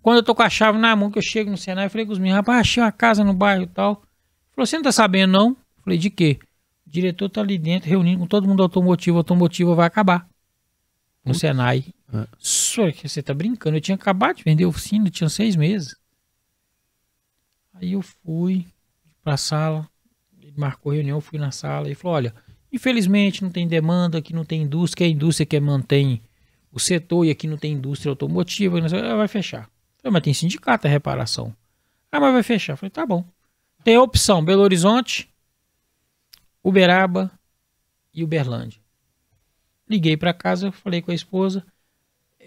Quando 0.00 0.18
eu 0.18 0.22
tô 0.22 0.32
com 0.32 0.42
a 0.42 0.48
chave 0.48 0.78
na 0.78 0.94
mão, 0.94 1.10
que 1.10 1.18
eu 1.18 1.22
chego 1.22 1.50
no 1.50 1.56
Senai, 1.56 1.86
eu 1.86 1.90
falei 1.90 2.06
com 2.06 2.12
os 2.12 2.18
meninos, 2.18 2.36
rapaz, 2.36 2.60
achei 2.60 2.80
uma 2.80 2.92
casa 2.92 3.24
no 3.24 3.34
bairro 3.34 3.64
e 3.64 3.66
tal. 3.66 4.00
Falou, 4.52 4.64
você 4.64 4.76
não 4.76 4.84
tá 4.84 4.92
sabendo 4.92 5.32
não? 5.32 5.48
Eu 5.48 5.82
Falei, 5.82 5.98
de 5.98 6.08
quê? 6.08 6.38
O 6.86 6.90
diretor 6.90 7.28
tá 7.28 7.40
ali 7.40 7.58
dentro, 7.58 7.90
reunindo 7.90 8.20
com 8.20 8.26
todo 8.28 8.46
mundo 8.46 8.62
automotivo, 8.62 9.18
automotiva 9.18 9.74
vai 9.74 9.88
acabar. 9.88 10.28
No 11.24 11.34
Senai. 11.34 11.86
É. 12.12 12.26
Só 12.38 12.90
que 12.92 13.08
você 13.08 13.22
tá 13.22 13.34
brincando, 13.34 13.76
eu 13.76 13.80
tinha 13.80 13.94
acabado 13.94 14.36
de 14.36 14.44
vender 14.44 14.64
a 14.64 14.68
oficina, 14.68 15.10
tinha 15.10 15.28
seis 15.28 15.56
meses. 15.56 15.96
Aí 17.74 17.92
eu 17.92 18.02
fui 18.02 18.66
pra 19.22 19.36
sala, 19.36 19.88
ele 20.40 20.54
marcou 20.56 20.92
reunião, 20.92 21.18
eu 21.18 21.20
fui 21.20 21.38
na 21.38 21.50
sala 21.50 21.90
e 21.90 21.94
falou, 21.94 22.16
olha, 22.16 22.34
infelizmente 22.72 23.42
não 23.42 23.50
tem 23.50 23.66
demanda, 23.66 24.18
aqui 24.18 24.32
não 24.32 24.44
tem 24.44 24.62
indústria, 24.62 25.04
é 25.04 25.08
a 25.08 25.10
indústria 25.10 25.44
que 25.44 25.58
mantém 25.60 26.22
o 26.72 26.78
setor 26.78 27.24
e 27.24 27.30
aqui 27.30 27.46
não 27.46 27.56
tem 27.56 27.72
indústria 27.72 28.10
automotiva, 28.10 28.80
vai 29.16 29.28
fechar. 29.28 29.70
Falei, 29.98 30.12
mas 30.12 30.22
tem 30.22 30.34
sindicato 30.34 30.86
a 30.86 30.90
reparação. 30.90 31.54
Ah, 32.12 32.20
mas 32.20 32.32
vai 32.32 32.42
fechar. 32.42 32.76
Falei, 32.76 32.90
tá 32.90 33.04
bom. 33.04 33.24
Tem 33.82 33.96
a 33.96 34.02
opção 34.02 34.44
Belo 34.44 34.62
Horizonte, 34.62 35.28
Uberaba 36.62 37.30
e 38.12 38.22
Uberlândia. 38.24 38.80
Liguei 39.88 40.16
para 40.16 40.34
casa, 40.34 40.72
falei 40.72 41.00
com 41.00 41.10
a 41.10 41.14
esposa. 41.14 41.64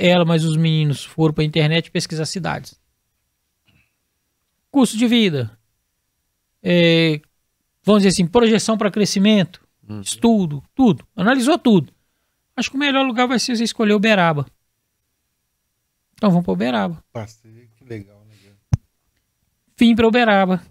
Ela, 0.02 0.24
mas 0.24 0.46
os 0.46 0.56
meninos 0.56 1.04
foram 1.04 1.34
para 1.34 1.44
internet 1.44 1.92
pesquisar 1.92 2.26
cidades. 2.26 2.80
Custo 4.72 4.98
de 4.98 5.06
vida. 5.06 5.60
É, 6.64 7.20
vamos 7.84 8.04
dizer 8.04 8.14
assim, 8.14 8.26
projeção 8.26 8.78
para 8.78 8.90
crescimento. 8.90 9.62
Estudo, 10.02 10.64
tudo. 10.74 11.06
Analisou 11.16 11.58
tudo. 11.58 11.92
Acho 12.56 12.70
que 12.70 12.78
o 12.78 12.80
melhor 12.80 13.06
lugar 13.06 13.28
vai 13.28 13.40
ser 13.40 13.58
você 13.58 13.64
escolher 13.64 13.94
Uberaba. 13.94 14.46
Então 16.14 16.30
vamos 16.30 16.46
para 16.46 16.54
Uberaba. 16.54 17.04
Parceiro, 17.12 17.68
que 17.76 17.84
legal, 17.84 18.24
né? 18.26 18.36
cara? 18.44 18.84
Vim 19.78 19.96
para 19.96 20.08
Uberaba. 20.08 20.62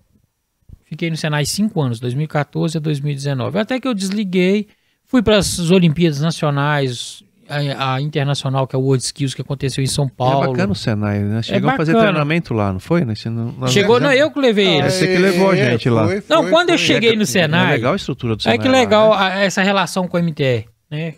Fiquei 0.84 1.10
no 1.10 1.16
Senai 1.16 1.44
cinco 1.44 1.82
anos, 1.82 2.00
2014 2.00 2.78
a 2.78 2.80
2019. 2.80 3.58
Até 3.58 3.78
que 3.80 3.88
eu 3.88 3.92
desliguei, 3.92 4.68
fui 5.04 5.22
para 5.22 5.38
as 5.38 5.58
Olimpíadas 5.70 6.20
Nacionais, 6.20 7.22
a, 7.48 7.94
a 7.94 8.00
internacional, 8.00 8.66
que 8.66 8.76
é 8.76 8.78
o 8.78 8.82
World 8.82 9.02
Skills, 9.02 9.34
que 9.34 9.42
aconteceu 9.42 9.82
em 9.82 9.86
São 9.86 10.06
É 10.06 10.10
Paulo. 10.16 10.48
bacana 10.52 10.72
o 10.72 10.76
Senai, 10.76 11.20
né? 11.20 11.42
Chegou 11.42 11.70
a 11.70 11.76
fazer 11.76 11.94
treinamento 11.96 12.52
lá, 12.54 12.72
não 12.72 12.80
foi? 12.80 13.04
Né? 13.04 13.14
Não- 13.26 13.66
Chegou, 13.68 13.98
não, 13.98 14.12
eu 14.12 14.30
que 14.30 14.38
levei 14.40 14.66
Ah, 14.68 14.78
ele. 14.78 14.90
você 14.90 15.06
que 15.06 15.18
levou 15.18 15.50
a 15.50 15.56
gente 15.56 15.88
lá. 15.88 16.06
Não, 16.28 16.50
quando 16.50 16.70
eu 16.70 16.78
cheguei 16.78 17.16
no 17.16 17.22
É 17.22 17.26
Senai, 17.26 17.72
legal 17.72 17.92
a 17.94 17.96
estrutura 17.96 18.36
do 18.36 18.42
Senai. 18.42 18.58
que 18.58 18.66
lá, 18.68 18.72
legal 18.78 19.10
né? 19.10 19.16
a- 19.18 19.38
essa 19.40 19.62
relação 19.62 20.06
com 20.06 20.16
o 20.16 20.20
MTR, 20.20 20.66
né? 20.90 21.14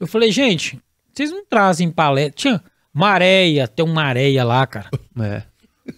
Eu 0.00 0.06
falei, 0.06 0.32
gente, 0.32 0.78
vocês 1.12 1.30
não 1.30 1.44
trazem 1.46 1.90
palestra. 1.90 2.32
Tinha 2.34 2.62
Maréia, 2.92 3.68
tem 3.68 3.84
um 3.84 3.92
Maréia 3.92 4.44
lá, 4.44 4.66
cara. 4.66 4.90
É. 5.20 5.42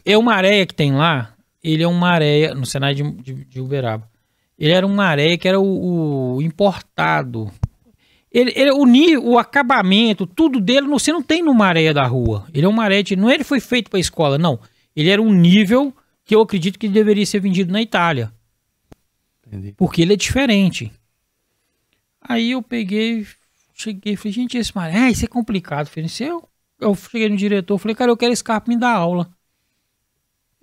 É 0.05 0.17
o 0.19 0.23
Maréia 0.23 0.65
que 0.67 0.75
tem 0.75 0.93
lá, 0.93 1.31
ele 1.63 1.83
é 1.83 1.89
um 1.89 1.95
Maréia, 1.95 2.55
no 2.55 2.65
Senai 2.67 2.95
de, 2.95 3.03
de, 3.23 3.45
de 3.47 3.61
Uberaba. 3.61 4.09
Ele 4.59 4.73
era 4.73 4.87
um 4.87 4.95
Maréia 4.95 5.37
que 5.37 5.49
era 5.49 5.59
o, 5.59 6.37
o 6.37 6.43
importado. 6.43 7.51
Ele, 8.35 8.53
ele- 8.57 8.73
o, 8.73 8.85
ni- 8.85 9.17
o 9.17 9.39
acabamento, 9.39 10.27
tudo 10.27 10.61
dele, 10.61 10.89
você 10.89 11.13
não 11.13 11.23
tem 11.23 11.41
no 11.41 11.55
Maréia 11.55 11.95
da 11.95 12.05
rua. 12.05 12.45
Ele 12.53 12.67
é 12.67 12.69
um 12.69 12.73
Maréia, 12.73 13.03
de, 13.05 13.15
não 13.15 13.31
ele 13.31 13.45
foi 13.45 13.61
feito 13.61 13.89
para 13.89 14.01
escola, 14.01 14.37
não. 14.37 14.59
Ele 14.97 15.09
era 15.09 15.23
um 15.23 15.33
nível 15.33 15.95
que 16.25 16.35
eu 16.35 16.41
acredito 16.41 16.77
que 16.79 16.89
deveria 16.89 17.25
ser 17.25 17.39
vendido 17.39 17.73
na 17.73 17.81
Itália 17.81 18.33
Entendi. 19.47 19.73
porque 19.77 20.03
ele 20.03 20.15
é 20.15 20.17
diferente. 20.17 20.91
Aí 22.21 22.53
eu 22.53 22.63
peguei, 22.63 23.27
cheguei, 23.75 24.17
falei, 24.17 24.33
gente, 24.33 24.57
esse 24.57 24.75
mar, 24.75 24.91
ah, 24.93 25.11
isso 25.11 25.25
é 25.25 25.29
complicado. 25.29 25.87
Falei, 25.89 26.09
se 26.09 26.25
eu, 26.25 26.43
eu 26.81 26.95
cheguei 26.95 27.29
no 27.29 27.37
diretor, 27.37 27.79
falei, 27.79 27.95
cara, 27.95 28.11
eu 28.11 28.17
quero 28.17 28.33
esse 28.33 28.43
cara 28.43 28.61
pra 28.61 28.73
me 28.75 28.81
dar 28.81 28.95
aula. 28.95 29.31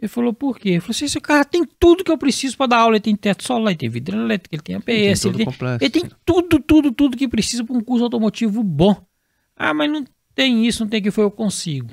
Ele 0.02 0.10
falou, 0.10 0.34
por 0.34 0.58
quê? 0.58 0.72
Eu 0.72 0.82
falei, 0.82 0.96
assim, 0.96 1.06
esse 1.06 1.22
cara 1.22 1.46
tem 1.46 1.64
tudo 1.80 2.04
que 2.04 2.12
eu 2.12 2.18
preciso 2.18 2.58
pra 2.58 2.66
dar 2.66 2.78
aula. 2.78 2.96
Ele 2.96 3.02
tem 3.02 3.16
teto 3.16 3.44
solar, 3.44 3.70
ele 3.72 3.78
tem 3.78 3.90
vidro 3.90 4.18
elétrico, 4.20 4.56
ele 4.56 4.62
tem 4.64 4.80
Tem 4.82 5.10
APS, 5.10 5.26
ele 5.26 5.38
tem, 5.38 5.46
completo. 5.46 5.84
ele 5.84 5.90
tem 5.92 6.10
tudo, 6.26 6.60
tudo, 6.60 6.92
tudo 6.92 7.16
que 7.16 7.28
precisa 7.28 7.64
pra 7.64 7.76
um 7.78 7.82
curso 7.82 8.04
automotivo 8.06 8.64
bom. 8.64 8.96
Ah, 9.56 9.76
mas 9.76 9.92
não 9.92 10.04
tem 10.34 10.66
isso, 10.66 10.84
não 10.84 10.90
tem 10.90 11.04
que 11.04 11.12
foi, 11.12 11.24
eu 11.24 11.30
consigo. 11.30 11.92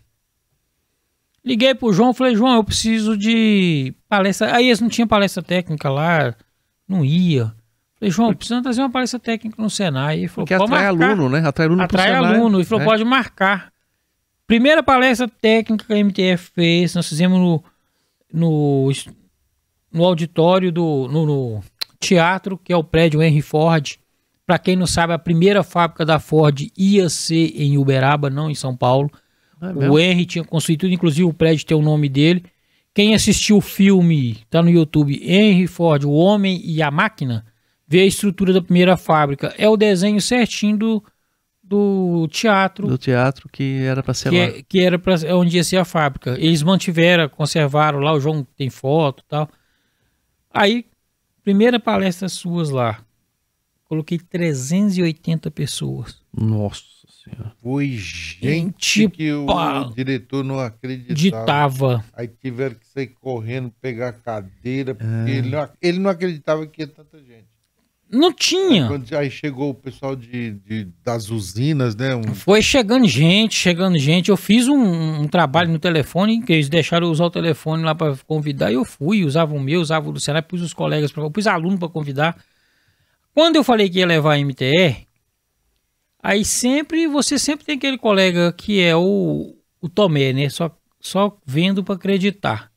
Liguei 1.45 1.75
pro 1.75 1.93
João, 1.93 2.15
falei, 2.15 2.35
João, 2.35 2.55
eu 2.57 2.65
preciso 2.65 3.17
de 3.17 3.95
palestra. 4.09 4.55
Aí 4.57 4.67
eles 4.69 4.81
não 4.81 4.89
tinham 4.89 5.07
palestra 5.07 5.43
técnica 5.43 5.91
lá, 5.91 6.35
não 6.89 7.05
ia. 7.05 7.55
Falei, 7.99 8.11
João, 8.11 8.33
precisamos 8.35 8.63
trazer 8.63 8.81
uma 8.81 8.91
palestra 8.91 9.19
técnica 9.21 9.61
no 9.61 9.69
Senai. 9.69 10.19
Ele 10.21 10.29
falou, 10.29 10.47
Porque 10.47 10.55
atrai 10.55 10.69
marcar. 10.93 11.11
aluno, 11.11 11.29
né? 11.29 11.47
Atrai 11.47 11.67
aluno 11.67 11.83
Atrai 11.83 12.13
aluno. 12.15 12.59
Ele 12.59 12.65
falou, 12.65 12.81
né? 12.81 12.85
pode 12.91 13.05
marcar. 13.05 13.73
Primeira 14.47 14.83
palestra 14.83 15.29
técnica 15.29 15.85
que 15.85 15.93
a 15.93 15.97
MTF 15.99 16.51
fez, 16.55 16.95
nós 16.95 17.07
fizemos 17.09 17.39
no, 17.39 17.63
no, 18.33 18.91
no 19.93 20.05
auditório 20.05 20.71
do 20.71 21.09
no, 21.09 21.27
no 21.27 21.61
teatro, 21.99 22.59
que 22.59 22.73
é 22.73 22.77
o 22.77 22.85
prédio 22.85 23.23
Henry 23.23 23.43
Ford. 23.43 23.97
Para 24.47 24.59
quem 24.59 24.77
não 24.77 24.87
sabe, 24.87 25.13
a 25.13 25.19
primeira 25.19 25.63
fábrica 25.63 26.07
da 26.07 26.19
Ford 26.19 26.69
ia 26.77 27.09
ser 27.09 27.53
em 27.55 27.77
Uberaba, 27.77 28.31
não 28.31 28.51
em 28.51 28.55
São 28.55 28.75
Paulo. 28.75 29.11
É 29.61 29.73
mesmo? 29.73 29.93
O 29.93 29.99
Henry 29.99 30.25
tinha 30.25 30.45
construído 30.45 30.87
inclusive 30.87 31.25
o 31.25 31.35
prédio 31.35 31.67
tem 31.67 31.77
o 31.77 31.83
nome 31.83 32.09
dele. 32.09 32.45
Quem 32.95 33.15
assistiu 33.15 33.59
o 33.59 33.61
filme, 33.61 34.39
tá 34.51 34.63
no 34.63 34.71
YouTube, 34.71 35.21
Henry 35.23 35.67
Ford, 35.67 36.05
O 36.05 36.11
Homem 36.11 36.61
e 36.65 36.83
a 36.83 36.91
Máquina, 36.91 37.45
vê 37.87 38.01
a 38.01 38.07
estrutura 38.07 38.53
da 38.53 38.63
primeira 38.63 38.97
fábrica. 38.97 39.55
É 39.57 39.69
o 39.69 39.77
desenho 39.77 40.21
certinho 40.21 40.77
do, 40.77 41.05
do 41.69 42.27
teatro, 42.29 42.89
Do 42.89 42.97
teatro 42.97 43.49
que 43.53 43.83
era 43.83 44.03
pra 44.03 44.15
ser 44.15 44.31
que, 44.31 44.39
lá. 44.39 44.45
é- 44.45 44.63
que 44.63 44.81
era 44.81 44.99
pra, 44.99 45.15
é 45.25 45.35
onde 45.35 45.57
ia 45.57 45.65
ser 45.65 45.77
a 45.77 45.85
fábrica. 45.85 46.37
Eles 46.39 46.63
mantiveram, 46.63 47.29
conservaram 47.29 47.99
lá, 47.99 48.13
o 48.15 48.21
João 48.21 48.47
tem 48.57 48.71
foto 48.71 49.23
e 49.25 49.29
tal. 49.29 49.49
Aí, 50.51 50.87
primeira 51.45 51.79
palestra 51.79 52.29
suas 52.29 52.71
lá, 52.71 53.01
coloquei 53.85 54.19
380 54.19 55.51
pessoas. 55.51 56.21
Nossa 56.35 56.83
senhora. 57.25 57.53
Foi 57.63 57.89
gente 57.89 58.39
Gente, 58.41 59.09
que 59.11 59.33
o, 59.33 59.47
diretor 59.95 60.43
não 60.43 60.59
acreditava. 60.61 61.15
Ditava. 61.15 62.05
Aí 62.15 62.29
tiveram 62.29 62.77
que 62.77 62.87
sair 62.87 63.09
correndo, 63.09 63.71
pegar 63.81 64.09
a 64.09 64.13
cadeira, 64.13 64.97
É. 65.27 65.31
ele, 65.31 65.51
não, 65.51 65.69
ele 65.83 65.99
não 65.99 66.11
acreditava 66.11 66.67
que 66.67 66.83
ia 66.83 66.87
tanta 66.89 67.19
gente. 67.19 67.47
Não 68.11 68.33
tinha. 68.33 68.87
Quando, 68.89 69.13
aí 69.15 69.31
chegou 69.31 69.71
o 69.71 69.75
pessoal 69.75 70.17
de, 70.17 70.53
de- 70.53 70.89
das 71.05 71.29
usinas, 71.29 71.95
né? 71.95 72.15
Um, 72.17 72.35
Foi 72.35 72.63
chegando 72.63 73.07
gente, 73.07 73.55
chegando 73.55 73.99
gente. 73.99 74.31
Eu 74.31 74.37
fiz 74.37 74.67
um, 74.67 75.21
um 75.23 75.29
trabalho 75.29 75.71
no 75.71 75.79
telefone, 75.79 76.43
que 76.43 76.53
eles 76.55 76.69
deixaram 76.71 77.07
eu 77.07 77.11
usar 77.13 77.27
o 77.27 77.31
telefone 77.31 77.83
lá 77.83 77.95
para 77.95 78.17
convidar, 78.27 78.71
e 78.71 78.75
eu 78.75 78.85
fui, 78.85 79.25
usava 79.25 79.55
o 79.55 79.61
meu, 79.61 79.81
usava 79.81 80.09
o 80.09 80.13
do 80.13 80.19
Senai, 80.21 80.41
pus 80.41 80.63
os 80.63 80.73
colegas, 80.73 81.13
pra, 81.13 81.29
pus 81.31 81.47
aluno 81.47 81.79
para 81.79 81.89
convidar. 81.89 82.43
Quando 83.35 83.57
eu 83.57 83.63
falei 83.65 83.91
que 83.91 83.99
ia 83.99 84.07
levar 84.07 84.35
a 84.35 84.39
MTR, 84.39 85.07
aí 86.23 86.45
sempre, 86.45 87.07
você 87.07 87.39
sempre 87.39 87.65
tem 87.67 87.77
aquele 87.77 87.99
colega 87.99 88.53
que 88.53 88.81
é 88.81 88.97
o, 88.97 89.55
o 89.81 89.89
Tomé, 89.89 90.33
né? 90.33 90.49
Só, 90.49 90.75
só 91.01 91.39
vendo 91.45 91.85
para 91.85 91.95
acreditar. 91.95 92.73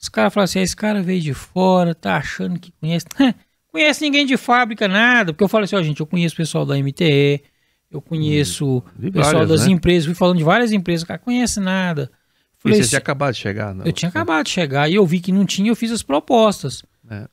Os 0.00 0.08
caras 0.08 0.32
falam 0.32 0.44
assim, 0.44 0.60
"Ah, 0.60 0.62
esse 0.62 0.76
cara 0.76 1.02
veio 1.02 1.20
de 1.20 1.34
fora, 1.34 1.94
tá 1.94 2.16
achando 2.16 2.60
que 2.60 2.70
conhece. 2.80 3.06
conhece 3.70 4.02
ninguém 4.02 4.26
de 4.26 4.36
fábrica, 4.36 4.88
nada. 4.88 5.32
Porque 5.32 5.44
eu 5.44 5.48
falo 5.48 5.64
assim, 5.64 5.76
ó, 5.76 5.82
gente, 5.82 6.00
eu 6.00 6.06
conheço 6.06 6.34
o 6.34 6.36
pessoal 6.36 6.66
da 6.66 6.76
MTE, 6.76 7.42
eu 7.90 8.00
conheço 8.00 8.82
de 8.98 9.08
o 9.08 9.12
pessoal 9.12 9.32
várias, 9.32 9.48
das 9.48 9.66
né? 9.66 9.72
empresas, 9.72 10.06
fui 10.06 10.14
falando 10.14 10.38
de 10.38 10.44
várias 10.44 10.72
empresas, 10.72 11.04
cara, 11.04 11.18
conhece 11.18 11.60
nada. 11.60 12.10
E 12.58 12.62
Falei, 12.62 12.82
você 12.82 12.88
tinha 12.88 12.98
acabado 12.98 13.34
de 13.34 13.40
chegar, 13.40 13.74
não? 13.74 13.86
eu 13.86 13.92
tinha 13.92 14.08
acabado 14.08 14.44
de 14.44 14.50
chegar 14.50 14.90
e 14.90 14.94
eu 14.96 15.06
vi 15.06 15.20
que 15.20 15.30
não 15.30 15.46
tinha, 15.46 15.70
eu 15.70 15.76
fiz 15.76 15.92
as 15.92 16.02
propostas. 16.02 16.82
É. 17.10 17.28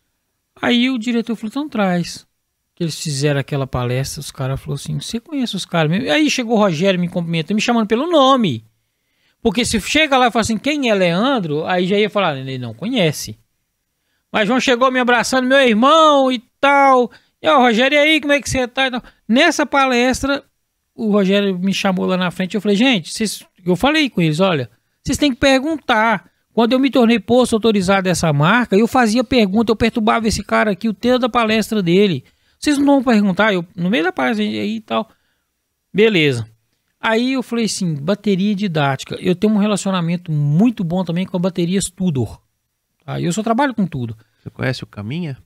Aí 0.61 0.89
o 0.89 0.97
diretor 0.97 1.35
falou, 1.35 1.49
então 1.49 1.67
traz. 1.67 2.25
Que 2.75 2.83
eles 2.83 2.99
fizeram 2.99 3.39
aquela 3.39 3.65
palestra, 3.65 4.19
os 4.19 4.31
caras 4.31 4.59
falaram 4.59 4.75
assim, 4.75 4.99
você 4.99 5.19
conhece 5.19 5.55
os 5.55 5.65
caras 5.65 5.89
mesmo? 5.89 6.11
Aí 6.11 6.29
chegou 6.29 6.57
o 6.57 6.59
Rogério 6.59 6.99
me 6.99 7.07
cumprimentando, 7.07 7.55
me 7.55 7.61
chamando 7.61 7.87
pelo 7.87 8.05
nome. 8.05 8.65
Porque 9.41 9.63
se 9.63 9.79
chega 9.79 10.17
lá 10.17 10.27
e 10.27 10.31
fala 10.31 10.41
assim, 10.41 10.57
quem 10.57 10.89
é 10.89 10.93
Leandro? 10.93 11.65
Aí 11.65 11.85
já 11.85 11.97
ia 11.97 12.09
falar, 12.09 12.37
ele 12.37 12.57
não 12.57 12.73
conhece. 12.73 13.37
Mas 14.35 14.49
João 14.49 14.59
chegou 14.59 14.91
me 14.91 14.99
abraçando, 14.99 15.47
meu 15.47 15.61
irmão 15.61 16.29
e 16.29 16.43
tal. 16.59 17.09
E 17.41 17.47
ó, 17.47 17.57
Rogério, 17.57 17.95
e 17.95 17.99
aí, 17.99 18.19
como 18.19 18.33
é 18.33 18.41
que 18.41 18.49
você 18.49 18.67
tá? 18.67 19.01
Nessa 19.25 19.65
palestra, 19.65 20.43
o 20.93 21.09
Rogério 21.09 21.57
me 21.57 21.73
chamou 21.73 22.05
lá 22.05 22.17
na 22.17 22.29
frente. 22.29 22.53
Eu 22.53 22.59
falei, 22.59 22.75
gente, 22.75 23.13
vocês... 23.13 23.45
eu 23.65 23.77
falei 23.77 24.09
com 24.09 24.21
eles, 24.21 24.41
olha, 24.41 24.69
vocês 25.01 25.17
têm 25.17 25.31
que 25.31 25.39
perguntar. 25.39 26.29
Quando 26.51 26.73
eu 26.73 26.79
me 26.79 26.89
tornei 26.89 27.17
posto 27.17 27.53
autorizado 27.53 28.03
dessa 28.03 28.33
marca, 28.33 28.75
eu 28.75 28.89
fazia 28.89 29.23
pergunta, 29.23 29.71
eu 29.71 29.75
perturbava 29.75 30.27
esse 30.27 30.43
cara 30.43 30.71
aqui 30.71 30.89
o 30.89 30.93
tempo 30.93 31.19
da 31.19 31.29
palestra 31.29 31.81
dele. 31.81 32.25
Vocês 32.59 32.77
não 32.77 32.85
vão 32.85 33.03
perguntar? 33.03 33.53
Eu, 33.53 33.65
no 33.73 33.89
meio 33.89 34.03
da 34.03 34.11
palestra 34.11 34.43
aí 34.43 34.75
e 34.75 34.81
tal. 34.81 35.09
Beleza. 35.93 36.45
Aí 36.99 37.33
eu 37.33 37.41
falei 37.41 37.63
assim, 37.63 37.95
bateria 37.95 38.53
didática. 38.53 39.15
Eu 39.15 39.33
tenho 39.33 39.53
um 39.53 39.59
relacionamento 39.59 40.29
muito 40.29 40.83
bom 40.83 41.05
também 41.05 41.25
com 41.25 41.37
a 41.37 41.39
bateria 41.39 41.79
Tudor. 41.95 42.43
Tá? 43.05 43.21
Eu 43.21 43.31
só 43.31 43.43
trabalho 43.43 43.73
com 43.73 43.85
tudo. 43.85 44.17
Você 44.41 44.49
conhece 44.49 44.83
o 44.83 44.87
Caminha? 44.87 45.37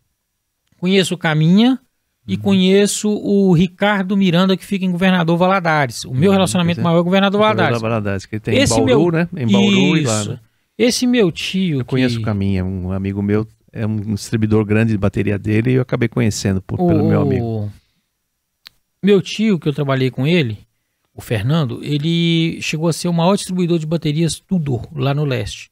Conheço 0.78 1.14
o 1.16 1.18
Caminha 1.18 1.80
e 2.28 2.38
conheço 2.38 3.10
o 3.10 3.52
Ricardo 3.54 4.16
Miranda, 4.16 4.56
que 4.56 4.66
fica 4.66 4.86
em 4.86 4.92
Governador 4.92 5.38
Valadares. 5.38 6.06
O 6.06 6.14
meu 6.14 6.30
Hum, 6.32 6.34
relacionamento 6.34 6.80
é. 6.80 6.84
maior 6.84 7.00
é 7.00 7.04
Governador 7.04 7.40
Valadares. 7.42 7.82
Da 7.82 7.88
Valadares, 7.88 8.26
que 8.26 8.40
tem 8.40 8.56
Esse 8.58 8.80
em 8.80 8.86
Bauru, 8.86 9.12
meu- 9.12 9.12
né? 9.12 9.28
Em 9.36 9.52
Bauru 9.52 9.98
e 9.98 10.04
lá, 10.06 10.22
Isso. 10.22 10.30
né? 10.32 10.40
Esse 10.78 11.06
meu 11.08 11.32
tio. 11.32 11.80
Eu 11.82 11.86
conheço 11.86 12.16
que- 12.16 12.22
o 12.22 12.26
Caminha, 12.26 12.64
um 12.64 12.92
amigo 12.92 13.22
meu, 13.22 13.46
é 13.74 13.86
um 13.86 14.14
distribuidor 14.16 14.64
grande 14.64 14.92
de 14.94 14.98
bateria 14.98 15.38
dele 15.38 15.72
e 15.72 15.74
eu 15.76 15.82
acabei 15.82 16.08
conhecendo 16.08 16.62
por- 16.62 16.78
pelo 16.78 17.04
meu 17.08 17.22
amigo. 17.22 17.70
Meu 19.04 19.22
tio, 19.22 19.60
que 19.60 19.68
eu 19.68 19.74
trabalhei 19.74 20.10
com 20.12 20.26
ele, 20.28 20.60
o 21.14 21.22
Fernando, 21.22 21.80
ele 21.84 22.62
chegou 22.62 22.88
a 22.88 22.94
ser 22.94 23.08
o 23.08 23.14
maior 23.14 23.36
distribuidor 23.36 23.80
de 23.80 23.86
baterias 23.86 24.40
Tudor, 24.40 24.88
lá 24.94 25.14
no 25.14 25.26
leste. 25.26 25.70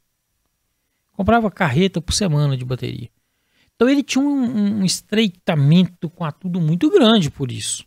Comprava 1.17 1.49
carreta 1.49 1.99
por 1.99 2.13
semana 2.13 2.55
de 2.55 2.63
bateria. 2.63 3.09
Então 3.75 3.89
ele 3.89 4.03
tinha 4.03 4.23
um, 4.23 4.81
um 4.81 4.85
estreitamento 4.85 6.07
com 6.11 6.23
a 6.23 6.31
Tudo 6.31 6.61
muito 6.61 6.91
grande 6.91 7.31
por 7.31 7.51
isso. 7.51 7.83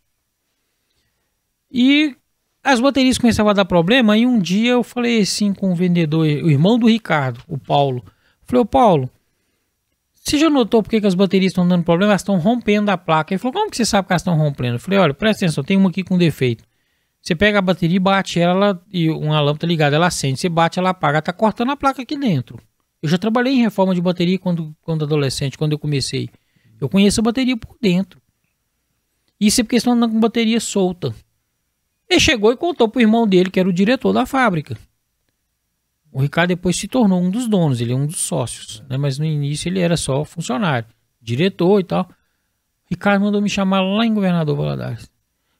E 1.70 2.16
as 2.62 2.80
baterias 2.80 3.18
começavam 3.18 3.50
a 3.50 3.54
dar 3.54 3.64
problema, 3.64 4.18
e 4.18 4.26
um 4.26 4.40
dia 4.40 4.72
eu 4.72 4.82
falei 4.82 5.20
assim 5.20 5.54
com 5.54 5.70
o 5.70 5.76
vendedor, 5.76 6.26
o 6.26 6.50
irmão 6.50 6.76
do 6.76 6.88
Ricardo, 6.88 7.40
o 7.46 7.56
Paulo. 7.56 8.04
Falei, 8.42 8.62
ô 8.62 8.66
Paulo, 8.66 9.08
você 10.12 10.36
já 10.36 10.50
notou 10.50 10.82
por 10.82 10.90
que, 10.90 11.00
que 11.00 11.06
as 11.06 11.14
baterias 11.14 11.52
estão 11.52 11.66
dando 11.66 11.84
problema? 11.84 12.12
Elas 12.12 12.22
estão 12.22 12.36
rompendo 12.36 12.90
a 12.90 12.98
placa. 12.98 13.32
Ele 13.32 13.38
falou, 13.38 13.52
como 13.52 13.70
que 13.70 13.76
você 13.76 13.84
sabe 13.84 14.08
que 14.08 14.12
elas 14.12 14.22
estão 14.22 14.36
rompendo? 14.36 14.74
Eu 14.74 14.80
falei, 14.80 14.98
olha, 14.98 15.14
presta 15.14 15.44
atenção, 15.44 15.62
tem 15.62 15.76
uma 15.76 15.88
aqui 15.88 16.02
com 16.02 16.18
defeito. 16.18 16.64
Você 17.22 17.36
pega 17.36 17.60
a 17.60 17.62
bateria 17.62 17.96
e 17.96 18.00
bate 18.00 18.40
ela, 18.40 18.82
e 18.92 19.08
uma 19.08 19.40
lâmpada 19.40 19.66
ligada, 19.68 19.94
ela 19.94 20.08
acende. 20.08 20.40
Você 20.40 20.48
bate, 20.48 20.80
ela 20.80 20.90
apaga. 20.90 21.22
Tá 21.22 21.32
cortando 21.32 21.70
a 21.70 21.76
placa 21.76 22.02
aqui 22.02 22.18
dentro. 22.18 22.60
Eu 23.02 23.08
já 23.08 23.16
trabalhei 23.16 23.54
em 23.54 23.62
reforma 23.62 23.94
de 23.94 24.00
bateria 24.00 24.38
quando, 24.38 24.76
quando 24.82 25.04
adolescente, 25.04 25.56
quando 25.56 25.72
eu 25.72 25.78
comecei. 25.78 26.28
Eu 26.80 26.88
conheço 26.88 27.20
a 27.20 27.24
bateria 27.24 27.56
por 27.56 27.76
dentro. 27.80 28.20
Isso 29.40 29.60
é 29.60 29.64
porque 29.64 29.76
estão 29.76 29.94
andando 29.94 30.12
com 30.12 30.20
bateria 30.20 30.60
solta. 30.60 31.14
Ele 32.08 32.20
chegou 32.20 32.52
e 32.52 32.56
contou 32.56 32.88
pro 32.88 33.00
irmão 33.00 33.26
dele, 33.26 33.50
que 33.50 33.60
era 33.60 33.68
o 33.68 33.72
diretor 33.72 34.12
da 34.12 34.26
fábrica. 34.26 34.76
O 36.12 36.20
Ricardo 36.20 36.48
depois 36.48 36.76
se 36.76 36.88
tornou 36.88 37.22
um 37.22 37.30
dos 37.30 37.48
donos, 37.48 37.80
ele 37.80 37.92
é 37.92 37.96
um 37.96 38.06
dos 38.06 38.18
sócios, 38.18 38.82
né? 38.88 38.96
Mas 38.96 39.18
no 39.18 39.24
início 39.24 39.68
ele 39.68 39.78
era 39.78 39.96
só 39.96 40.24
funcionário, 40.24 40.88
diretor 41.22 41.78
e 41.78 41.84
tal. 41.84 42.02
O 42.02 42.06
Ricardo 42.90 43.22
mandou 43.22 43.40
me 43.40 43.48
chamar 43.48 43.80
lá 43.80 44.04
em 44.04 44.12
Governador 44.12 44.56
Valadares. 44.56 45.08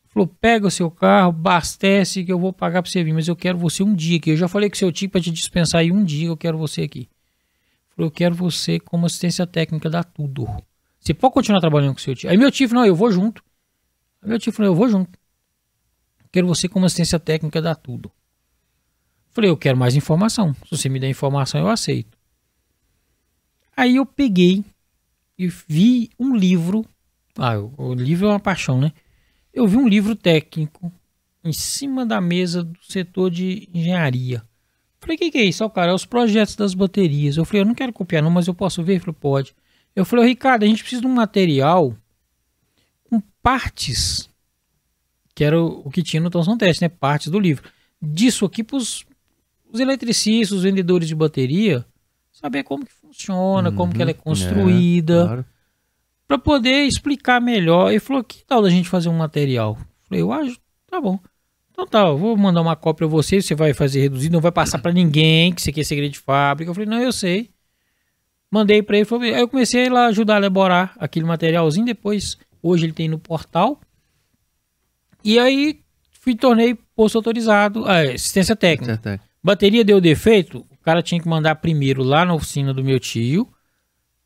Falou: 0.08 0.26
pega 0.26 0.66
o 0.66 0.70
seu 0.70 0.90
carro, 0.90 1.28
abastece 1.28 2.24
que 2.24 2.32
eu 2.32 2.38
vou 2.38 2.52
pagar 2.52 2.82
pra 2.82 2.90
você 2.90 3.04
vir, 3.04 3.12
mas 3.12 3.28
eu 3.28 3.36
quero 3.36 3.56
você 3.56 3.84
um 3.84 3.94
dia 3.94 4.18
aqui. 4.18 4.30
Eu 4.30 4.36
já 4.36 4.48
falei 4.48 4.68
com 4.68 4.74
seu 4.74 4.90
tio 4.90 5.08
pra 5.08 5.20
te 5.20 5.30
dispensar 5.30 5.82
aí 5.82 5.92
um 5.92 6.02
dia, 6.02 6.26
eu 6.26 6.36
quero 6.36 6.58
você 6.58 6.82
aqui. 6.82 7.08
Eu 8.04 8.10
quero 8.10 8.34
você 8.34 8.78
como 8.78 9.06
assistência 9.06 9.46
técnica, 9.46 9.90
dá 9.90 10.02
tudo. 10.02 10.46
Você 10.98 11.14
pode 11.14 11.34
continuar 11.34 11.60
trabalhando 11.60 11.94
com 11.94 12.00
seu 12.00 12.14
tio. 12.14 12.30
Aí 12.30 12.36
meu 12.36 12.50
tio 12.50 12.68
falou: 12.68 12.82
não, 12.82 12.88
eu 12.88 12.94
vou 12.94 13.10
junto. 13.10 13.42
Aí 14.22 14.28
meu 14.28 14.38
tio 14.38 14.52
falou: 14.52 14.72
eu 14.72 14.74
vou 14.74 14.88
junto. 14.88 15.18
Quero 16.32 16.46
você 16.46 16.68
como 16.68 16.86
assistência 16.86 17.18
técnica, 17.18 17.60
dá 17.60 17.74
tudo. 17.74 18.10
Falei, 19.30 19.50
eu 19.50 19.56
quero 19.56 19.76
mais 19.76 19.94
informação. 19.94 20.54
Se 20.54 20.76
você 20.76 20.88
me 20.88 20.98
der 20.98 21.08
informação, 21.08 21.60
eu 21.60 21.68
aceito. 21.68 22.18
Aí 23.76 23.96
eu 23.96 24.06
peguei 24.06 24.64
e 25.38 25.48
vi 25.48 26.10
um 26.18 26.34
livro. 26.34 26.84
Ah, 27.36 27.58
o 27.58 27.94
livro 27.94 28.26
é 28.26 28.30
uma 28.30 28.40
paixão, 28.40 28.80
né? 28.80 28.92
Eu 29.52 29.66
vi 29.66 29.76
um 29.76 29.88
livro 29.88 30.14
técnico 30.14 30.92
em 31.42 31.52
cima 31.52 32.04
da 32.04 32.20
mesa 32.20 32.62
do 32.62 32.78
setor 32.82 33.30
de 33.30 33.68
engenharia. 33.72 34.42
Falei, 35.00 35.16
o 35.16 35.18
que, 35.18 35.30
que 35.30 35.38
é 35.38 35.44
isso? 35.44 35.64
Ó, 35.64 35.68
cara, 35.68 35.92
é 35.92 35.94
os 35.94 36.04
projetos 36.04 36.54
das 36.56 36.74
baterias. 36.74 37.36
Eu 37.36 37.44
falei, 37.44 37.62
eu 37.62 37.66
não 37.66 37.74
quero 37.74 37.92
copiar 37.92 38.22
não, 38.22 38.30
mas 38.30 38.46
eu 38.46 38.54
posso 38.54 38.82
ver? 38.82 38.94
Ele 38.94 39.00
falou, 39.00 39.16
pode. 39.18 39.54
Eu 39.96 40.04
falei, 40.04 40.26
Ricardo, 40.26 40.62
a 40.62 40.66
gente 40.66 40.82
precisa 40.82 41.00
de 41.02 41.06
um 41.08 41.14
material 41.14 41.96
com 43.08 43.20
partes, 43.42 44.28
que 45.34 45.42
era 45.42 45.60
o, 45.60 45.82
o 45.86 45.90
que 45.90 46.02
tinha 46.02 46.20
no 46.20 46.30
Thomson 46.30 46.56
Teste, 46.56 46.82
né? 46.82 46.88
Partes 46.88 47.28
do 47.28 47.40
livro. 47.40 47.68
Disso 48.00 48.44
aqui 48.44 48.62
para 48.62 48.76
os 48.76 49.04
eletricistas, 49.74 50.58
os 50.58 50.62
vendedores 50.64 51.08
de 51.08 51.14
bateria, 51.14 51.84
saber 52.32 52.62
como 52.62 52.84
que 52.84 52.92
funciona, 52.92 53.72
como 53.72 53.92
que 53.94 54.02
ela 54.02 54.10
é 54.10 54.14
Uhum, 54.14 54.20
construída 54.20 55.22
é, 55.22 55.26
claro. 55.26 55.44
para 56.28 56.38
poder 56.38 56.84
explicar 56.84 57.40
melhor. 57.40 57.90
Ele 57.90 58.00
falou: 58.00 58.22
que 58.22 58.44
tal 58.44 58.62
da 58.62 58.70
gente 58.70 58.88
fazer 58.88 59.08
um 59.08 59.16
material? 59.16 59.78
Falei: 60.08 60.22
eu 60.22 60.32
acho, 60.32 60.58
tá 60.86 61.00
bom. 61.00 61.18
Então 61.80 61.86
tá, 61.86 62.08
eu 62.08 62.18
vou 62.18 62.36
mandar 62.36 62.60
uma 62.60 62.76
cópia 62.76 63.06
pra 63.08 63.16
você, 63.16 63.40
você 63.40 63.54
vai 63.54 63.72
fazer 63.72 64.02
reduzido, 64.02 64.34
não 64.34 64.40
vai 64.40 64.52
passar 64.52 64.78
pra 64.78 64.92
ninguém, 64.92 65.50
que 65.50 65.62
isso 65.62 65.70
aqui 65.70 65.80
é 65.80 65.84
segredo 65.84 66.12
de 66.12 66.18
fábrica. 66.18 66.70
Eu 66.70 66.74
falei: 66.74 66.88
não, 66.88 67.00
eu 67.00 67.10
sei. 67.10 67.48
Mandei 68.50 68.82
pra 68.82 68.96
ele, 68.96 69.06
falei, 69.06 69.34
aí 69.34 69.40
eu 69.40 69.48
comecei 69.48 69.86
a 69.86 69.92
lá 69.92 70.06
ajudar 70.06 70.34
a 70.34 70.38
elaborar 70.38 70.92
aquele 70.98 71.24
materialzinho. 71.24 71.86
Depois, 71.86 72.36
hoje 72.62 72.84
ele 72.84 72.92
tem 72.92 73.08
no 73.08 73.18
portal. 73.18 73.80
E 75.24 75.38
aí, 75.38 75.80
fui 76.10 76.34
tornei 76.34 76.76
posto 76.94 77.16
autorizado, 77.16 77.86
ah, 77.86 78.00
assistência 78.00 78.54
técnica. 78.54 78.94
Certo, 78.94 79.06
é. 79.08 79.20
Bateria 79.42 79.82
deu 79.82 80.02
defeito, 80.02 80.66
o 80.70 80.76
cara 80.82 81.02
tinha 81.02 81.20
que 81.20 81.28
mandar 81.28 81.54
primeiro 81.56 82.02
lá 82.02 82.26
na 82.26 82.34
oficina 82.34 82.74
do 82.74 82.84
meu 82.84 83.00
tio. 83.00 83.48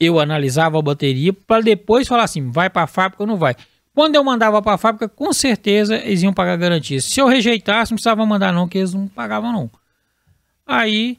Eu 0.00 0.18
analisava 0.18 0.76
a 0.76 0.82
bateria 0.82 1.32
para 1.32 1.62
depois 1.62 2.08
falar 2.08 2.24
assim, 2.24 2.50
vai 2.50 2.68
para 2.68 2.82
a 2.82 2.86
fábrica 2.88 3.22
ou 3.22 3.26
não 3.28 3.36
vai. 3.36 3.54
Quando 3.94 4.16
eu 4.16 4.24
mandava 4.24 4.60
para 4.60 4.74
a 4.74 4.78
fábrica, 4.78 5.08
com 5.08 5.32
certeza 5.32 5.96
eles 5.96 6.22
iam 6.22 6.32
pagar 6.32 6.56
garantia. 6.56 7.00
Se 7.00 7.20
eu 7.20 7.28
rejeitasse, 7.28 7.92
não 7.92 7.96
precisava 7.96 8.26
mandar 8.26 8.52
não, 8.52 8.66
que 8.66 8.78
eles 8.78 8.92
não 8.92 9.06
pagavam 9.06 9.52
não. 9.52 9.70
Aí, 10.66 11.16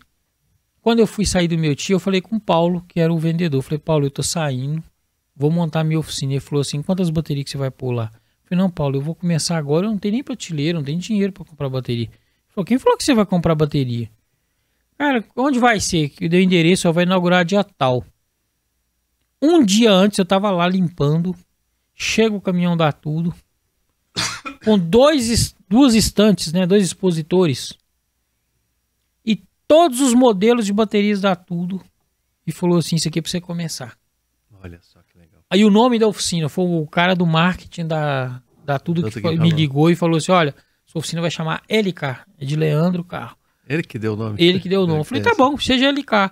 quando 0.82 1.00
eu 1.00 1.08
fui 1.08 1.26
sair 1.26 1.48
do 1.48 1.58
meu 1.58 1.74
tio, 1.74 1.96
eu 1.96 2.00
falei 2.00 2.20
com 2.20 2.36
o 2.36 2.40
Paulo, 2.40 2.84
que 2.88 3.00
era 3.00 3.14
o 3.14 3.18
vendedor. 3.18 3.60
Eu 3.60 3.62
falei, 3.62 3.80
Paulo, 3.80 4.06
eu 4.06 4.12
tô 4.12 4.22
saindo, 4.22 4.84
vou 5.34 5.50
montar 5.50 5.86
minha 5.86 5.98
oficina. 5.98 6.34
Ele 6.34 6.42
falou 6.42 6.62
assim, 6.62 6.82
quantas 6.82 7.10
baterias 7.10 7.46
que 7.46 7.52
você 7.52 7.58
vai 7.58 7.72
pôr 7.72 7.92
lá? 7.92 8.12
Eu 8.14 8.50
falei, 8.50 8.64
não, 8.64 8.70
Paulo, 8.70 8.98
eu 8.98 9.02
vou 9.02 9.16
começar 9.16 9.58
agora, 9.58 9.86
eu 9.86 9.92
não 9.92 9.98
tenho 9.98 10.16
nem 10.16 10.24
prateleira, 10.24 10.78
não 10.78 10.86
tenho 10.86 11.00
dinheiro 11.00 11.32
para 11.32 11.46
comprar 11.46 11.70
bateria. 11.70 12.06
Ele 12.06 12.12
falou, 12.50 12.66
quem 12.66 12.78
falou 12.78 12.98
que 12.98 13.06
você 13.06 13.14
vai 13.14 13.26
comprar 13.26 13.56
bateria? 13.56 14.10
Cara, 14.98 15.24
onde 15.38 15.60
vai 15.60 15.80
ser? 15.80 16.10
Que 16.10 16.28
deu 16.28 16.42
endereço, 16.42 16.84
só 16.84 16.92
vai 16.92 17.06
inaugurar 17.06 17.46
dia 17.46 17.64
tal. 17.64 18.04
Um 19.42 19.64
dia 19.64 19.92
antes 19.92 20.18
eu 20.18 20.26
tava 20.26 20.52
lá 20.52 20.68
limpando, 20.68 21.36
chega 21.96 22.36
o 22.36 22.42
caminhão 22.42 22.76
dá 22.78 22.92
tudo, 22.92 23.34
com 24.64 24.78
dois, 24.78 25.56
duas 25.70 25.96
estantes, 25.96 26.52
né, 26.54 26.66
dois 26.68 26.84
expositores, 26.84 27.74
e 29.26 29.42
todos 29.68 30.02
os 30.02 30.14
modelos 30.14 30.66
de 30.66 30.74
baterias 30.74 31.22
dá 31.22 31.36
tudo, 31.36 31.82
e 32.46 32.52
falou 32.52 32.78
assim, 32.78 32.96
isso 32.96 33.08
aqui 33.08 33.20
é 33.20 33.22
pra 33.22 33.32
você 33.32 33.42
começar. 33.42 33.98
Olha 34.64 34.80
só 34.82 35.00
que 35.02 35.18
legal. 35.18 35.42
Aí 35.50 35.64
o 35.66 35.70
nome 35.72 35.98
da 36.00 36.08
oficina 36.08 36.48
foi 36.50 36.66
o 36.66 36.86
cara 36.88 37.16
do 37.16 37.26
marketing 37.26 37.88
da, 37.88 38.42
da 38.64 38.78
tudo 38.80 39.04
que 39.04 39.12
que 39.12 39.22
foi- 39.22 39.38
me 39.38 39.50
ligou 39.52 39.90
e 39.90 39.96
falou 39.96 40.18
assim, 40.18 40.32
olha, 40.32 40.54
sua 40.86 41.00
oficina 41.00 41.22
vai 41.22 41.32
chamar 41.32 41.64
LK, 41.68 42.26
é 42.38 42.46
de 42.46 42.56
Leandro 42.56 43.04
Carro. 43.04 43.36
Ele 43.68 43.82
que 43.82 43.98
deu 43.98 44.14
o 44.14 44.16
nome. 44.16 44.36
Ele 44.40 44.60
que 44.60 44.70
deu 44.70 44.84
o 44.84 44.88
nome. 44.88 45.00
Eu 45.00 45.04
falei, 45.04 45.24
tá 45.24 45.32
É, 45.32 45.36
bom, 45.36 45.58
seja 45.58 45.90
LK. 45.92 46.32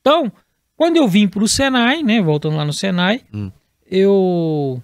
Então, 0.00 0.32
quando 0.76 0.96
eu 0.96 1.08
vim 1.08 1.26
pro 1.26 1.48
Senai, 1.48 2.04
né, 2.04 2.22
voltando 2.22 2.56
lá 2.56 2.64
no 2.64 2.72
Senai, 2.72 3.24
Hum. 3.34 3.50
eu 3.84 4.80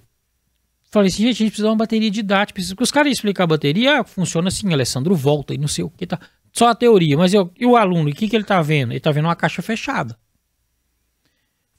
falei 0.95 1.09
assim, 1.09 1.25
gente, 1.25 1.35
a 1.35 1.39
gente 1.39 1.51
precisa 1.51 1.67
de 1.67 1.71
uma 1.73 1.77
bateria 1.77 2.11
didática. 2.11 2.55
Precisa... 2.55 2.75
Porque 2.75 2.85
os 2.85 2.91
caras 2.93 3.09
iam 3.09 3.13
explicar 3.13 3.45
a 3.45 3.49
bateria, 3.49 4.01
ah, 4.01 4.05
funciona 4.05 4.49
assim, 4.49 4.73
Alessandro, 4.73 5.15
volta 5.15 5.53
e 5.53 5.59
não 5.59 5.67
sei 5.67 5.85
o 5.85 5.91
que, 5.91 6.07
tá. 6.07 6.21
Só 6.53 6.69
a 6.69 6.75
teoria, 6.75 7.19
mas 7.19 7.35
eu, 7.35 7.51
e 7.59 7.67
o 7.67 7.77
aluno, 7.77 8.09
o 8.09 8.15
que, 8.15 8.29
que 8.29 8.37
ele 8.37 8.45
tá 8.45 8.63
vendo? 8.63 8.93
Ele 8.93 9.01
tá 9.01 9.11
vendo 9.11 9.25
uma 9.25 9.35
caixa 9.35 9.61
fechada. 9.61 10.17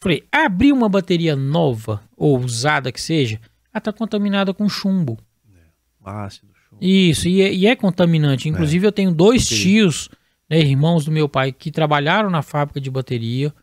Falei, 0.01 0.23
abrir 0.29 0.73
uma 0.73 0.89
bateria 0.89 1.33
nova, 1.33 2.03
ou 2.17 2.37
usada 2.37 2.91
que 2.91 3.01
seja, 3.01 3.39
ela 3.73 3.79
tá 3.79 3.93
contaminada 3.93 4.53
com 4.53 4.67
chumbo. 4.67 5.17
Ácido, 6.03 6.51
chumbo. 6.69 6.83
Isso, 6.83 7.29
e 7.29 7.41
é, 7.41 7.53
e 7.53 7.65
é 7.65 7.75
contaminante. 7.75 8.49
Inclusive, 8.49 8.85
eu 8.85 8.91
tenho 8.91 9.13
dois 9.13 9.47
Perigo. 9.47 9.63
tios, 9.63 10.09
né, 10.49 10.59
irmãos 10.59 11.05
do 11.05 11.11
meu 11.11 11.29
pai, 11.29 11.53
que 11.53 11.71
trabalharam 11.71 12.29
na 12.29 12.41
fábrica 12.41 12.81
de 12.81 12.91
bateria, 12.91 13.53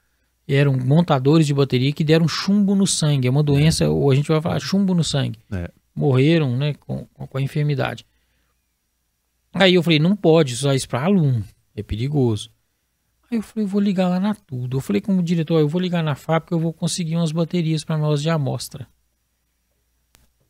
eram 0.54 0.76
montadores 0.76 1.46
de 1.46 1.54
bateria, 1.54 1.92
que 1.92 2.04
deram 2.04 2.28
chumbo 2.28 2.74
no 2.74 2.86
sangue. 2.86 3.28
É 3.28 3.30
uma 3.30 3.42
doença, 3.42 3.88
ou 3.88 4.10
a 4.10 4.14
gente 4.14 4.28
vai 4.28 4.40
falar 4.40 4.60
chumbo 4.60 4.94
no 4.94 5.04
sangue. 5.04 5.38
É. 5.52 5.70
Morreram 5.94 6.56
né, 6.56 6.74
com, 6.74 7.06
com 7.06 7.38
a 7.38 7.42
enfermidade. 7.42 8.04
Aí 9.52 9.74
eu 9.74 9.82
falei, 9.82 9.98
não 9.98 10.16
pode 10.16 10.54
usar 10.54 10.74
isso 10.74 10.88
para 10.88 11.04
aluno, 11.04 11.44
é 11.76 11.82
perigoso. 11.82 12.50
Aí 13.30 13.38
eu 13.38 13.42
falei, 13.42 13.64
eu 13.64 13.68
vou 13.68 13.80
ligar 13.80 14.08
lá 14.08 14.18
na 14.18 14.34
Tudo. 14.34 14.78
Eu 14.78 14.80
falei 14.80 15.00
com 15.00 15.16
o 15.16 15.22
diretor, 15.22 15.58
eu 15.60 15.68
vou 15.68 15.80
ligar 15.80 16.02
na 16.02 16.14
fábrica, 16.14 16.54
eu 16.54 16.58
vou 16.58 16.72
conseguir 16.72 17.16
umas 17.16 17.32
baterias 17.32 17.84
para 17.84 17.98
nós 17.98 18.22
de 18.22 18.30
amostra. 18.30 18.86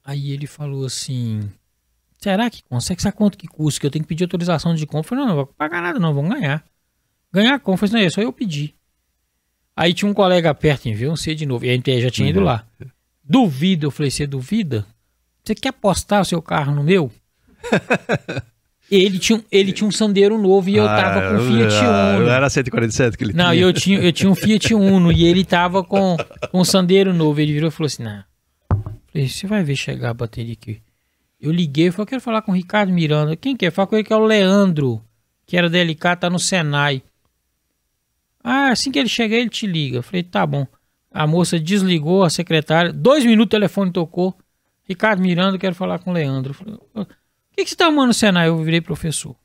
Aí 0.04 0.30
ele 0.32 0.46
falou 0.46 0.84
assim, 0.84 1.48
será 2.18 2.50
que 2.50 2.62
consegue? 2.64 3.02
Sabe 3.02 3.16
quanto 3.16 3.38
que 3.38 3.46
custa? 3.46 3.80
Que 3.80 3.86
eu 3.86 3.90
tenho 3.90 4.04
que 4.04 4.08
pedir 4.08 4.24
autorização 4.24 4.74
de 4.74 4.86
compra? 4.86 4.98
Eu 4.98 5.04
falei, 5.04 5.24
não, 5.24 5.28
não 5.28 5.36
vou 5.36 5.46
pagar 5.46 5.80
nada 5.80 5.98
não, 5.98 6.14
vamos 6.14 6.34
ganhar. 6.34 6.64
Ganhar 7.32 7.58
como? 7.60 7.74
Eu 7.74 7.78
falei, 7.78 7.94
não, 7.94 8.06
é 8.06 8.10
só 8.10 8.20
eu 8.20 8.32
pedir. 8.32 8.74
Aí 9.76 9.94
tinha 9.94 10.10
um 10.10 10.14
colega 10.14 10.54
perto, 10.54 10.86
em 10.88 10.94
viu? 10.94 11.16
Você 11.16 11.34
de 11.34 11.46
novo. 11.46 11.64
E 11.64 11.70
a 11.70 11.72
gente 11.72 12.00
já 12.00 12.10
tinha 12.10 12.28
ido 12.28 12.40
Uhum. 12.40 12.44
lá. 12.46 12.64
Duvida. 13.24 13.86
Eu 13.86 13.90
falei, 13.90 14.10
você 14.10 14.26
duvida? 14.26 14.84
Você 15.42 15.54
quer 15.54 15.70
apostar 15.70 16.20
o 16.20 16.24
seu 16.24 16.40
carro 16.42 16.74
no 16.74 16.82
meu? 16.84 17.10
ele, 18.90 19.18
tinha, 19.18 19.38
um- 19.38 19.42
ele 19.50 19.72
tinha 19.72 19.88
um 19.88 19.92
Sandeiro 19.92 20.36
novo 20.38 20.68
e 20.68 20.76
eu 20.76 20.84
tava 20.84 21.28
com 21.30 21.36
o 21.42 21.46
Fiat 21.46 21.74
ah, 21.84 22.14
Uno. 22.16 22.26
Não 22.26 22.32
era 22.32 22.50
147 22.50 23.16
que 23.16 23.24
ele 23.24 23.32
Não, 23.32 23.46
tinha? 23.46 23.54
e 23.54 23.60
eu 23.60 23.72
tinha, 23.72 23.98
eu 24.00 24.12
tinha 24.12 24.30
um 24.30 24.34
Fiat 24.34 24.74
Uno 24.74 25.10
e 25.10 25.24
ele 25.24 25.44
tava 25.44 25.82
com, 25.82 26.16
com 26.50 26.60
um 26.60 26.64
Sandeiro 26.64 27.12
novo. 27.14 27.40
Ele 27.40 27.52
virou 27.52 27.68
e 27.68 27.72
falou 27.72 27.86
assim: 27.86 28.02
Não. 28.02 28.22
Falei, 29.12 29.28
você 29.28 29.46
vai 29.46 29.62
ver 29.62 29.76
chegar 29.76 30.10
a 30.10 30.14
bateria 30.14 30.52
aqui. 30.52 30.80
Eu 31.40 31.50
liguei 31.50 31.88
e 31.88 31.90
falei, 31.90 32.02
eu 32.04 32.06
quero 32.06 32.20
falar 32.20 32.42
com 32.42 32.52
o 32.52 32.54
Ricardo 32.54 32.92
Miranda. 32.92 33.34
Quem 33.36 33.56
que 33.56 33.66
é? 33.66 33.70
Fala 33.70 33.86
com 33.88 33.96
ele 33.96 34.04
que 34.04 34.12
é 34.12 34.16
o 34.16 34.24
Leandro, 34.24 35.02
que 35.46 35.56
era 35.56 35.68
da 35.68 35.78
LK, 35.82 36.16
tá 36.20 36.30
no 36.30 36.38
Senai. 36.38 37.02
Ah, 38.42 38.68
assim 38.70 38.90
que 38.90 38.98
ele 38.98 39.08
chegar, 39.08 39.36
ele 39.36 39.48
te 39.50 39.66
liga. 39.66 39.98
Eu 39.98 40.02
falei, 40.02 40.22
tá 40.22 40.46
bom. 40.46 40.66
A 41.10 41.26
moça 41.26 41.58
desligou, 41.60 42.24
a 42.24 42.30
secretária. 42.30 42.92
Dois 42.92 43.24
minutos 43.24 43.46
o 43.46 43.50
telefone 43.50 43.92
tocou. 43.92 44.34
Ricardo 44.88 45.20
Miranda, 45.22 45.58
quero 45.58 45.74
falar 45.74 45.98
com 45.98 46.10
o 46.10 46.14
Leandro. 46.14 46.52
Falei, 46.54 46.74
o 46.94 47.06
que, 47.54 47.64
que 47.64 47.70
você 47.70 47.76
tá 47.76 47.84
arrumando 47.86 48.08
no 48.08 48.14
Senai? 48.14 48.48
Eu 48.48 48.62
virei 48.62 48.80
professor. 48.80 49.36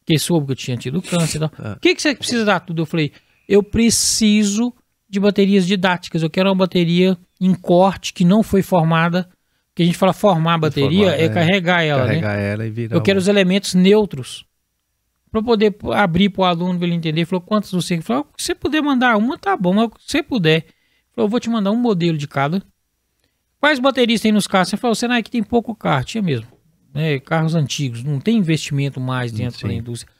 Porque 0.00 0.18
soube 0.18 0.46
que 0.46 0.52
eu 0.52 0.56
tinha 0.56 0.76
tido 0.76 1.02
câncer 1.02 1.36
e 1.36 1.40
tal. 1.40 1.52
Ah. 1.58 1.74
O 1.76 1.80
que, 1.80 1.94
que 1.94 2.02
você 2.02 2.14
precisa 2.14 2.44
dar 2.44 2.60
tudo? 2.60 2.82
Eu 2.82 2.86
falei, 2.86 3.12
eu 3.48 3.62
preciso 3.62 4.72
de 5.08 5.20
baterias 5.20 5.66
didáticas. 5.66 6.22
Eu 6.22 6.30
quero 6.30 6.48
uma 6.48 6.54
bateria 6.54 7.16
em 7.40 7.54
corte 7.54 8.12
que 8.12 8.24
não 8.24 8.42
foi 8.42 8.62
formada. 8.62 9.28
Que 9.74 9.82
a 9.82 9.86
gente 9.86 9.98
fala 9.98 10.14
formar 10.14 10.54
a 10.54 10.58
bateria 10.58 11.08
Formar, 11.10 11.20
é, 11.20 11.24
é. 11.24 11.28
carregar 11.28 11.82
ela, 11.82 12.06
né? 12.06 12.08
Carregar 12.20 12.38
ela 12.38 12.66
e 12.66 12.70
virar. 12.70 12.96
Eu 12.96 13.02
quero 13.02 13.18
um- 13.18 13.20
os 13.20 13.28
elementos 13.28 13.74
neutros. 13.74 14.46
Para 15.42 15.46
poder 15.52 15.76
abrir 15.94 16.28
para 16.30 16.42
o 16.42 16.44
aluno 16.44 16.78
para 16.78 16.86
ele 16.86 16.96
entender. 16.96 17.20
Ele 17.20 17.26
falou, 17.26 17.40
quantos 17.40 17.70
você? 17.72 18.00
Falou, 18.00 18.26
se 18.36 18.46
você 18.46 18.54
puder 18.54 18.82
mandar 18.82 19.16
uma, 19.16 19.36
tá 19.38 19.56
bom. 19.56 19.72
Mas 19.72 19.90
se 19.98 20.12
você 20.12 20.22
puder. 20.22 20.64
Falou, 21.14 21.26
eu 21.26 21.28
vou 21.30 21.40
te 21.40 21.48
mandar 21.50 21.70
um 21.70 21.76
modelo 21.76 22.16
de 22.18 22.26
cada. 22.28 22.62
Quais 23.60 23.78
baterias 23.78 24.20
tem 24.20 24.32
nos 24.32 24.46
carros? 24.46 24.68
Você 24.68 24.76
falou, 24.76 24.94
Senai 24.94 25.22
que 25.22 25.30
tem 25.30 25.42
pouco 25.42 25.74
carro. 25.74 26.04
Tinha 26.04 26.22
mesmo. 26.22 26.46
né? 26.94 27.18
Carros 27.20 27.54
antigos. 27.54 28.02
Não 28.04 28.20
tem 28.20 28.36
investimento 28.38 29.00
mais 29.00 29.32
dentro 29.32 29.62
da 29.62 29.68
Sim. 29.72 29.78
indústria. 29.78 30.12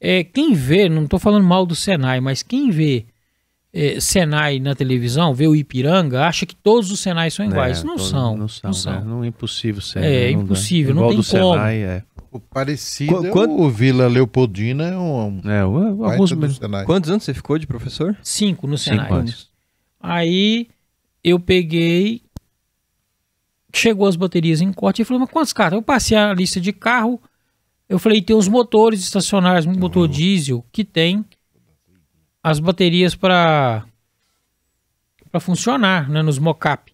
É, 0.00 0.22
quem 0.22 0.54
vê, 0.54 0.88
não 0.88 1.04
estou 1.04 1.18
falando 1.18 1.44
mal 1.44 1.66
do 1.66 1.74
Senai, 1.74 2.20
mas 2.20 2.42
quem 2.42 2.70
vê 2.70 3.06
é, 3.72 3.98
Senai 4.00 4.60
na 4.60 4.74
televisão, 4.74 5.34
vê 5.34 5.46
o 5.48 5.56
Ipiranga, 5.56 6.24
acha 6.24 6.46
que 6.46 6.54
todos 6.54 6.90
os 6.92 7.00
Senais 7.00 7.34
são 7.34 7.44
iguais. 7.44 7.80
É, 7.82 7.84
não, 7.84 7.96
todo- 7.96 8.06
são, 8.06 8.36
Não 8.36 8.48
são. 8.48 8.60
não 8.68 8.72
são. 8.72 8.92
né? 8.92 9.04
Não 9.04 9.24
é 9.24 9.26
impossível 9.26 9.82
ser. 9.82 9.98
É, 9.98 10.02
né? 10.02 10.30
Não 10.30 10.38
dá. 10.38 10.44
impossível, 10.44 10.94
não 10.94 11.02
Igual 11.02 11.10
tem 11.10 11.20
do 11.20 11.26
como. 11.26 11.52
Senai, 11.54 11.82
é. 11.82 12.02
O 12.30 12.38
parecido 12.38 13.20
Qu- 13.20 13.26
é 13.26 13.30
quant- 13.30 13.50
o 13.50 13.70
Vila 13.70 14.06
Leopoldina 14.06 14.84
é 14.88 14.96
um, 14.96 15.40
um 15.42 15.50
É, 15.50 15.64
o- 15.64 15.94
baita 15.96 16.12
alguns 16.14 16.30
do 16.32 16.50
Senai. 16.52 16.84
Quantos 16.84 17.10
anos 17.10 17.24
você 17.24 17.32
ficou 17.32 17.58
de 17.58 17.66
professor? 17.66 18.16
Cinco 18.22 18.66
no 18.66 18.76
Cinco 18.76 18.96
Senai. 18.96 19.12
anos. 19.12 19.48
Aí 20.00 20.68
eu 21.24 21.40
peguei. 21.40 22.22
Chegou 23.74 24.06
as 24.06 24.16
baterias 24.16 24.60
em 24.60 24.72
corte 24.72 25.02
e 25.02 25.04
falei, 25.04 25.20
mas 25.20 25.30
quantos 25.30 25.52
carros? 25.52 25.74
Eu 25.76 25.82
passei 25.82 26.16
a 26.16 26.32
lista 26.32 26.60
de 26.60 26.72
carro. 26.72 27.20
Eu 27.88 27.98
falei, 27.98 28.20
tem 28.22 28.34
os 28.36 28.48
motores 28.48 29.00
estacionários, 29.00 29.66
um 29.66 29.78
motor 29.78 30.06
diesel, 30.08 30.64
que 30.72 30.84
tem 30.84 31.24
as 32.42 32.60
baterias 32.60 33.14
para 33.14 33.84
para 35.30 35.40
funcionar 35.40 36.08
né, 36.08 36.22
nos 36.22 36.38
mocap. 36.38 36.90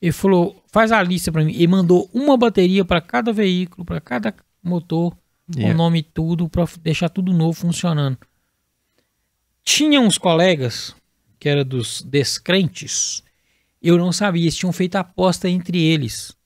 Ele 0.00 0.12
falou, 0.12 0.62
faz 0.72 0.90
a 0.92 1.02
lista 1.02 1.30
para 1.30 1.44
mim. 1.44 1.52
E 1.54 1.66
mandou 1.66 2.08
uma 2.14 2.36
bateria 2.36 2.84
para 2.84 3.00
cada 3.02 3.32
veículo, 3.32 3.84
para 3.84 4.00
cada 4.00 4.34
motor, 4.66 5.16
Yeah. 5.48 5.72
o 5.72 5.76
nome 5.78 6.02
tudo, 6.02 6.48
para 6.48 6.64
deixar 6.80 7.08
tudo 7.08 7.32
novo 7.32 7.52
funcionando. 7.52 8.18
Tinha 9.62 10.00
uns 10.00 10.18
colegas, 10.18 10.92
que 11.38 11.48
era 11.48 11.64
dos 11.64 12.02
descrentes, 12.02 13.22
eu 13.80 13.96
não 13.96 14.10
sabia, 14.10 14.42
eles 14.42 14.56
tinham 14.56 14.72
feito 14.72 14.96
aposta 14.96 15.48
entre 15.48 15.80
eles 15.80 16.36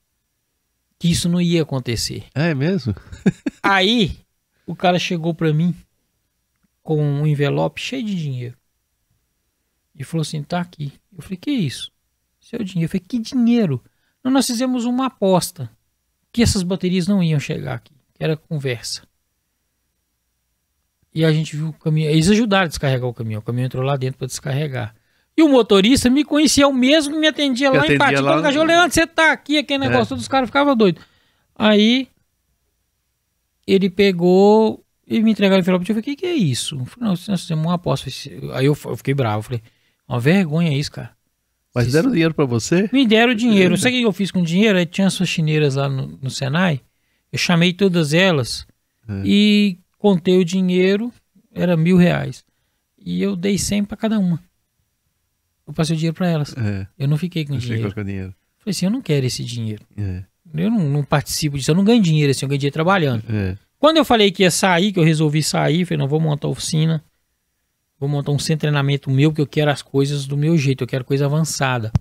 que 0.99 1.09
isso 1.09 1.27
não 1.27 1.41
ia 1.41 1.63
acontecer. 1.63 2.25
É 2.35 2.53
mesmo? 2.53 2.93
Aí 3.63 4.19
o 4.67 4.75
cara 4.75 4.99
chegou 4.99 5.33
pra 5.33 5.51
mim 5.51 5.75
com 6.83 7.01
um 7.03 7.25
envelope 7.25 7.81
cheio 7.81 8.05
de 8.05 8.15
dinheiro 8.15 8.55
e 9.95 10.03
falou 10.03 10.21
assim: 10.21 10.43
tá 10.43 10.61
aqui. 10.61 10.93
Eu 11.11 11.23
falei: 11.23 11.37
que 11.37 11.49
isso? 11.49 11.91
Seu 12.39 12.63
dinheiro. 12.63 12.85
Eu 12.85 12.89
falei: 12.89 13.05
que 13.07 13.17
dinheiro? 13.17 13.83
Não, 14.23 14.31
nós 14.31 14.45
fizemos 14.45 14.85
uma 14.85 15.07
aposta 15.07 15.71
que 16.31 16.43
essas 16.43 16.61
baterias 16.61 17.07
não 17.07 17.23
iam 17.23 17.39
chegar 17.39 17.75
aqui, 17.77 17.93
era 18.21 18.37
conversa. 18.37 19.01
E 21.13 21.25
a 21.25 21.31
gente 21.31 21.55
viu 21.55 21.69
o 21.69 21.73
caminhão. 21.73 22.11
Eles 22.11 22.29
ajudaram 22.29 22.65
a 22.65 22.67
descarregar 22.67 23.07
o 23.09 23.13
caminhão. 23.13 23.39
O 23.39 23.43
caminhão 23.43 23.65
entrou 23.65 23.83
lá 23.83 23.97
dentro 23.97 24.17
para 24.17 24.27
descarregar. 24.27 24.95
E 25.35 25.43
o 25.43 25.49
motorista 25.49 26.09
me 26.09 26.23
conhecia, 26.23 26.65
é 26.65 26.67
o 26.67 26.73
mesmo 26.73 27.13
que 27.13 27.19
me 27.19 27.27
atendia 27.27 27.71
lá 27.71 27.79
atendia 27.79 27.95
em 27.95 27.99
Patinga. 27.99 28.21
lá 28.21 28.51
Eu 28.53 28.63
Leandro, 28.63 28.93
você 28.93 29.07
tá 29.07 29.31
aqui, 29.31 29.57
aquele 29.57 29.79
negócio, 29.79 30.03
É. 30.03 30.09
todos 30.09 30.23
os 30.23 30.27
caras 30.27 30.49
ficavam 30.49 30.75
doidos. 30.75 31.03
Aí 31.55 32.07
ele 33.65 33.89
pegou 33.89 34.83
e 35.07 35.21
me 35.21 35.31
entregou 35.31 35.57
o 35.57 35.59
envelope. 35.59 35.83
Eu 35.83 35.87
falei, 35.87 36.01
o 36.01 36.03
que, 36.03 36.15
que 36.15 36.25
é 36.25 36.33
isso? 36.33 36.75
Eu 36.75 36.85
falei, 36.85 37.09
não, 37.09 37.15
nós 37.27 37.41
fizemos 37.41 37.65
uma 37.65 37.75
aposta. 37.75 38.09
Aí 38.53 38.65
eu, 38.65 38.77
eu 38.85 38.97
fiquei 38.97 39.13
bravo. 39.13 39.39
Eu 39.39 39.43
falei, 39.43 39.61
uma 40.07 40.19
vergonha 40.19 40.77
isso, 40.77 40.91
cara. 40.91 41.11
Mas 41.73 41.91
deram 41.91 42.11
dinheiro 42.11 42.33
pra 42.33 42.45
você? 42.45 42.89
Me 42.91 43.07
deram 43.07 43.33
dinheiro. 43.33 43.77
Sabe 43.77 43.95
o 43.95 43.99
que 43.99 44.05
eu 44.05 44.11
fiz 44.11 44.29
com 44.31 44.41
o 44.41 44.45
dinheiro? 44.45 44.77
Aí 44.77 44.85
tinha 44.85 45.07
as 45.07 45.17
faxineiras 45.17 45.75
lá 45.75 45.87
no, 45.87 46.19
no 46.21 46.29
Senai. 46.29 46.81
Eu 47.31 47.37
chamei 47.39 47.73
todas 47.73 48.13
elas 48.13 48.65
É. 49.07 49.21
e 49.25 49.77
contei 49.97 50.37
o 50.37 50.45
dinheiro. 50.45 51.11
Era 51.53 51.75
mil 51.75 51.97
reais. 51.97 52.43
E 52.97 53.21
eu 53.21 53.35
dei 53.35 53.57
cem 53.57 53.83
pra 53.83 53.97
cada 53.97 54.17
uma. 54.19 54.41
Eu 55.67 55.73
passei 55.73 55.95
o 55.95 55.97
dinheiro 55.97 56.15
pra 56.15 56.27
elas. 56.27 56.55
É, 56.57 56.87
Eu 56.97 57.07
não 57.07 57.17
fiquei 57.17 57.45
com 57.45 57.53
não 57.53 57.59
dinheiro. 57.59 57.89
ficou 57.89 58.03
com 58.03 58.07
dinheiro. 58.07 58.33
Falei 58.59 58.71
assim, 58.71 58.85
eu 58.85 58.91
não 58.91 59.01
quero 59.01 59.25
esse 59.25 59.43
dinheiro. 59.43 59.83
É, 59.97 60.23
Eu 60.53 60.69
não, 60.69 60.79
não 60.89 61.03
participo 61.03 61.57
disso. 61.57 61.71
Eu 61.71 61.75
não 61.75 61.83
ganho 61.83 62.01
dinheiro 62.01 62.31
assim, 62.31 62.45
eu 62.45 62.49
ganho 62.49 62.59
dinheiro 62.59 62.73
trabalhando. 62.73 63.23
é. 63.29 63.57
Quando 63.79 63.97
eu 63.97 64.05
falei 64.05 64.29
que 64.29 64.43
ia 64.43 64.51
sair, 64.51 64.91
que 64.93 64.99
eu 64.99 65.03
resolvi 65.03 65.41
sair, 65.41 65.85
falei, 65.85 65.97
não, 65.97 66.07
vou 66.07 66.19
montar 66.19 66.47
oficina. 66.47 67.03
Vou 67.99 68.07
montar 68.07 68.31
um 68.31 68.37
centro 68.37 68.57
de 68.57 68.59
treinamento 68.61 69.09
meu, 69.09 69.33
que 69.33 69.41
eu 69.41 69.47
quero 69.47 69.71
as 69.71 69.81
coisas 69.81 70.27
do 70.27 70.37
meu 70.37 70.55
jeito, 70.55 70.83
eu 70.83 70.87
quero 70.87 71.03
coisa 71.03 71.25
avançada. 71.25 71.91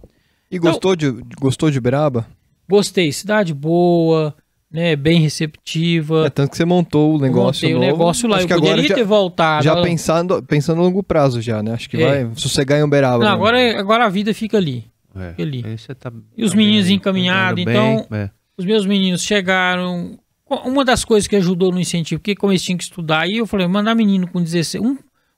E 0.50 0.58
gostou, 0.58 0.94
de, 0.94 1.10
gostou 1.40 1.70
de 1.70 1.78
Uberaba? 1.78 2.28
Gostei, 2.68 3.10
cidade 3.12 3.54
boa, 3.54 4.36
né, 4.72 4.94
bem 4.96 5.20
receptiva. 5.20 6.26
É 6.26 6.30
tanto 6.30 6.50
que 6.50 6.56
você 6.56 6.64
montou 6.64 7.16
o 7.16 7.20
negócio 7.20 7.62
Montei 7.68 7.74
o 7.74 7.78
novo. 7.80 7.86
negócio 7.92 8.28
lá. 8.28 8.36
Acho 8.36 8.44
eu 8.44 8.46
que 8.48 8.52
agora 8.52 8.70
poderia 8.70 8.88
já, 8.88 8.94
ter 8.94 9.04
voltado. 9.04 9.64
já 9.64 9.72
Agora- 9.72 9.86
pensando, 9.86 10.42
pensando 10.42 10.76
no 10.78 10.82
longo 10.84 11.02
prazo 11.02 11.40
já, 11.42 11.62
né? 11.62 11.72
Acho 11.72 11.88
que 11.90 11.96
É. 12.02 12.24
vai 12.24 12.34
sossegar 12.36 12.78
em 12.78 12.82
Uberaba. 12.82 13.18
Não, 13.18 13.30
né? 13.30 13.34
agora, 13.34 13.80
agora 13.80 14.04
a 14.06 14.08
vida 14.08 14.32
fica 14.34 14.56
ali. 14.56 14.84
é. 15.16 15.42
Ali. 15.42 15.62
Aí 15.66 15.76
você 15.76 15.92
tá- 15.94 16.12
E 16.36 16.44
os 16.44 16.52
tá 16.52 16.56
meninos 16.56 16.88
encaminhados, 16.88 17.60
então- 17.60 18.06
é. 18.12 18.30
Os 18.56 18.64
meus 18.64 18.86
meninos 18.86 19.22
chegaram. 19.24 20.18
Uma 20.64 20.84
das 20.84 21.04
coisas 21.04 21.26
que 21.26 21.34
ajudou 21.36 21.72
no 21.72 21.80
incentivo, 21.80 22.20
porque 22.20 22.34
como 22.36 22.52
eles 22.52 22.62
tinham 22.62 22.76
que 22.78 22.84
estudar, 22.84 23.20
aí 23.22 23.38
eu 23.38 23.46
falei, 23.46 23.66
mandar 23.66 23.94
menino 23.94 24.28
com 24.28 24.40
16. 24.42 24.82
Um, 24.84 24.96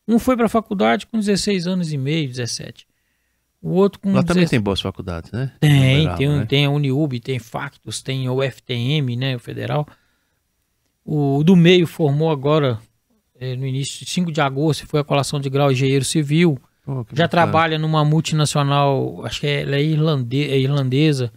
um 0.09 0.19
foi 0.19 0.37
pra 0.37 0.49
faculdade 0.49 1.07
com 1.07 1.19
16 1.19 1.67
anos 1.67 1.93
e 1.93 1.97
meio, 1.99 2.29
17. 2.29 2.87
O 3.63 3.71
outro 3.75 4.01
com 4.01 4.09
Lá 4.13 4.23
também 4.23 4.43
16. 4.43 4.51
tem 4.51 4.61
boas 4.61 4.81
faculdades, 4.81 5.31
né? 5.31 5.53
Tem, 5.61 6.01
Uberaba, 6.01 6.17
tem, 6.19 6.29
né? 6.29 6.47
tem 6.47 6.65
a 6.67 6.71
Uniub, 6.71 7.21
tem 7.21 7.39
Factus, 7.39 8.03
tem 8.03 8.29
o 8.29 8.43
FTM, 8.43 9.15
né, 9.17 9.37
o 9.37 9.39
federal. 9.39 9.87
O 11.05 11.43
do 11.45 11.57
meio 11.57 11.87
formou 11.87 12.31
agora, 12.31 12.79
eh, 13.41 13.57
no 13.57 13.67
início, 13.67 14.07
5 14.07 14.31
de 14.33 14.41
agosto, 14.41 14.87
foi 14.87 15.01
a 15.01 15.05
colação 15.05 15.41
de 15.41 15.49
grau 15.51 15.71
engenheiro 15.71 16.05
civil. 16.05 16.59
Pô, 16.85 16.93
Já 16.95 16.99
bacana. 17.03 17.29
trabalha 17.29 17.79
numa 17.79 18.05
multinacional, 18.05 19.25
acho 19.25 19.41
que 19.41 19.47
é- 19.47 19.63
ela 19.63 19.77
é, 19.77 19.83
irlande- 19.83 20.51
é 20.51 20.59
irlandesa, 20.59 21.33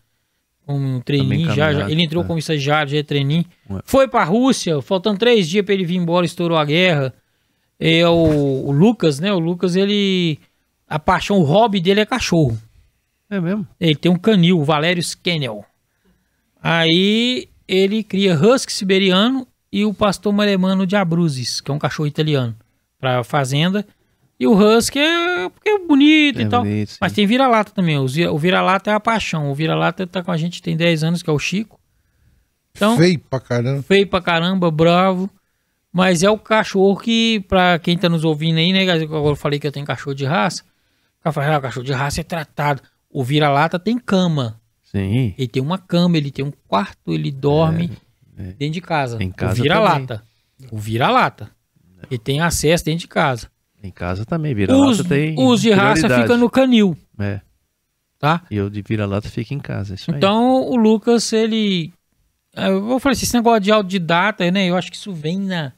como 0.65 0.79
um 0.79 0.99
trainee, 1.01 1.45
já, 1.53 1.71
já- 1.73 1.89
ele 1.89 2.03
entrou 2.03 2.23
é. 2.23 2.27
como 2.27 2.39
estagiário, 2.39 2.91
já 2.91 2.97
é 2.97 3.03
trainee. 3.03 3.45
Ué. 3.69 3.81
Foi 3.85 4.07
pra 4.07 4.23
Rússia, 4.23 4.81
faltando 4.81 5.19
três 5.19 5.47
dias 5.47 5.63
pra 5.63 5.73
ele 5.75 5.85
vir 5.85 5.97
embora, 5.97 6.25
estourou 6.25 6.57
a 6.57 6.65
guerra. 6.65 7.13
É 7.79 8.07
o, 8.07 8.65
o 8.67 8.71
Lucas, 8.71 9.19
né? 9.19 9.31
O 9.33 9.37
Lucas, 9.39 9.75
ele. 9.75 10.39
A 10.87 10.99
paixão, 10.99 11.37
o 11.39 11.43
hobby 11.43 11.79
dele 11.81 12.01
é 12.01 12.05
cachorro. 12.05 12.59
É 13.29 13.39
mesmo? 13.39 13.67
Ele 13.79 13.95
tem 13.95 14.11
um 14.11 14.17
canil, 14.17 14.59
o 14.59 14.63
Valério 14.63 15.01
Scannel. 15.01 15.65
Aí 16.61 17.47
ele 17.67 18.03
cria 18.03 18.35
husky 18.35 18.71
siberiano 18.71 19.47
e 19.71 19.83
o 19.85 19.93
pastor 19.93 20.31
malemano 20.33 20.85
de 20.85 20.95
Abruzes, 20.95 21.59
que 21.61 21.69
é 21.71 21.73
um 21.73 21.79
cachorro 21.79 22.07
italiano, 22.07 22.55
pra 22.99 23.23
fazenda. 23.23 23.85
E 24.39 24.45
o 24.47 24.53
husky 24.53 24.99
é 24.99 25.49
porque 25.49 25.69
é 25.69 25.79
bonito 25.79 26.39
É 26.39 26.43
e 26.43 26.49
tal. 26.49 26.63
bonito. 26.63 26.95
Mas 26.99 27.13
tem 27.13 27.25
vira-lata 27.25 27.71
também. 27.71 27.97
O 27.97 28.37
vira-lata 28.37 28.91
é 28.91 28.93
a 28.93 28.99
paixão. 28.99 29.49
O 29.49 29.55
vira-lata 29.55 30.05
tá 30.05 30.21
com 30.21 30.31
a 30.31 30.37
gente 30.37 30.61
tem 30.61 30.75
10 30.75 31.03
anos, 31.03 31.23
que 31.23 31.29
é 31.29 31.33
o 31.33 31.39
Chico. 31.39 31.79
Então, 32.75 32.97
Feio 32.97 33.19
pra 33.19 33.39
caramba. 33.39 33.81
feio 33.83 34.05
pra 34.07 34.21
caramba, 34.21 34.69
bravo. 34.69 35.29
Mas 35.93 36.23
é 36.23 36.29
o 36.29 36.37
cachorro 36.37 36.97
que, 36.99 37.39
pra 37.47 37.79
quem 37.79 37.97
tá 37.97 38.09
nos 38.09 38.25
ouvindo 38.25 38.57
aí, 38.57 38.73
né? 38.73 38.81
Agora 38.91 39.29
eu 39.31 39.35
falei 39.37 39.57
que 39.57 39.65
eu 39.65 39.71
tenho 39.71 39.85
cachorro 39.85 40.13
de 40.13 40.25
raça. 40.25 40.63
O 41.25 41.31
cara 41.31 41.33
fala, 41.33 41.55
ah, 41.55 41.57
o 41.57 41.61
cachorro 41.61 41.85
de 41.85 41.91
raça 41.91 42.21
é 42.21 42.23
tratado. 42.23 42.83
O 43.09 43.23
vira-lata 43.23 43.79
tem 43.79 43.97
cama. 43.97 44.61
Sim. 44.83 45.33
Ele 45.35 45.47
tem 45.47 45.61
uma 45.61 45.79
cama, 45.79 46.17
ele 46.17 46.29
tem 46.29 46.45
um 46.45 46.51
quarto, 46.67 47.13
ele 47.13 47.31
dorme 47.31 47.89
é. 48.37 48.43
dentro 48.53 48.73
de 48.75 48.81
casa. 48.81 49.21
Em 49.23 49.31
casa 49.31 49.59
o 49.59 49.63
vira-lata. 49.63 50.23
O 50.71 50.77
vira-lata. 50.77 51.49
Ele 52.11 52.19
tem 52.19 52.41
acesso 52.41 52.85
dentro 52.85 52.99
de 52.99 53.07
casa. 53.07 53.49
Em 53.81 53.89
casa 53.89 54.23
também, 54.23 54.53
vira 54.53 54.75
Os, 54.75 54.99
lata 54.99 55.09
tem. 55.09 55.35
os 55.37 55.61
de 55.61 55.71
raça 55.71 56.07
ficam 56.21 56.37
no 56.37 56.49
canil, 56.49 56.95
É. 57.19 57.41
tá? 58.19 58.43
E 58.51 58.55
eu 58.55 58.69
de 58.69 58.83
vira-lata 58.83 59.27
fica 59.27 59.53
em 59.53 59.59
casa. 59.59 59.95
Aí. 59.95 60.15
Então 60.15 60.61
o 60.61 60.75
Lucas, 60.75 61.33
ele. 61.33 61.91
Eu 62.55 62.83
vou 62.85 62.99
falar 62.99 63.13
assim, 63.13 63.23
esse 63.23 63.33
negócio 63.33 63.61
de 63.61 63.71
autodidata, 63.71 64.49
né? 64.51 64.67
Eu 64.67 64.77
acho 64.77 64.91
que 64.91 64.97
isso 64.97 65.11
vem 65.11 65.39
na. 65.39 65.73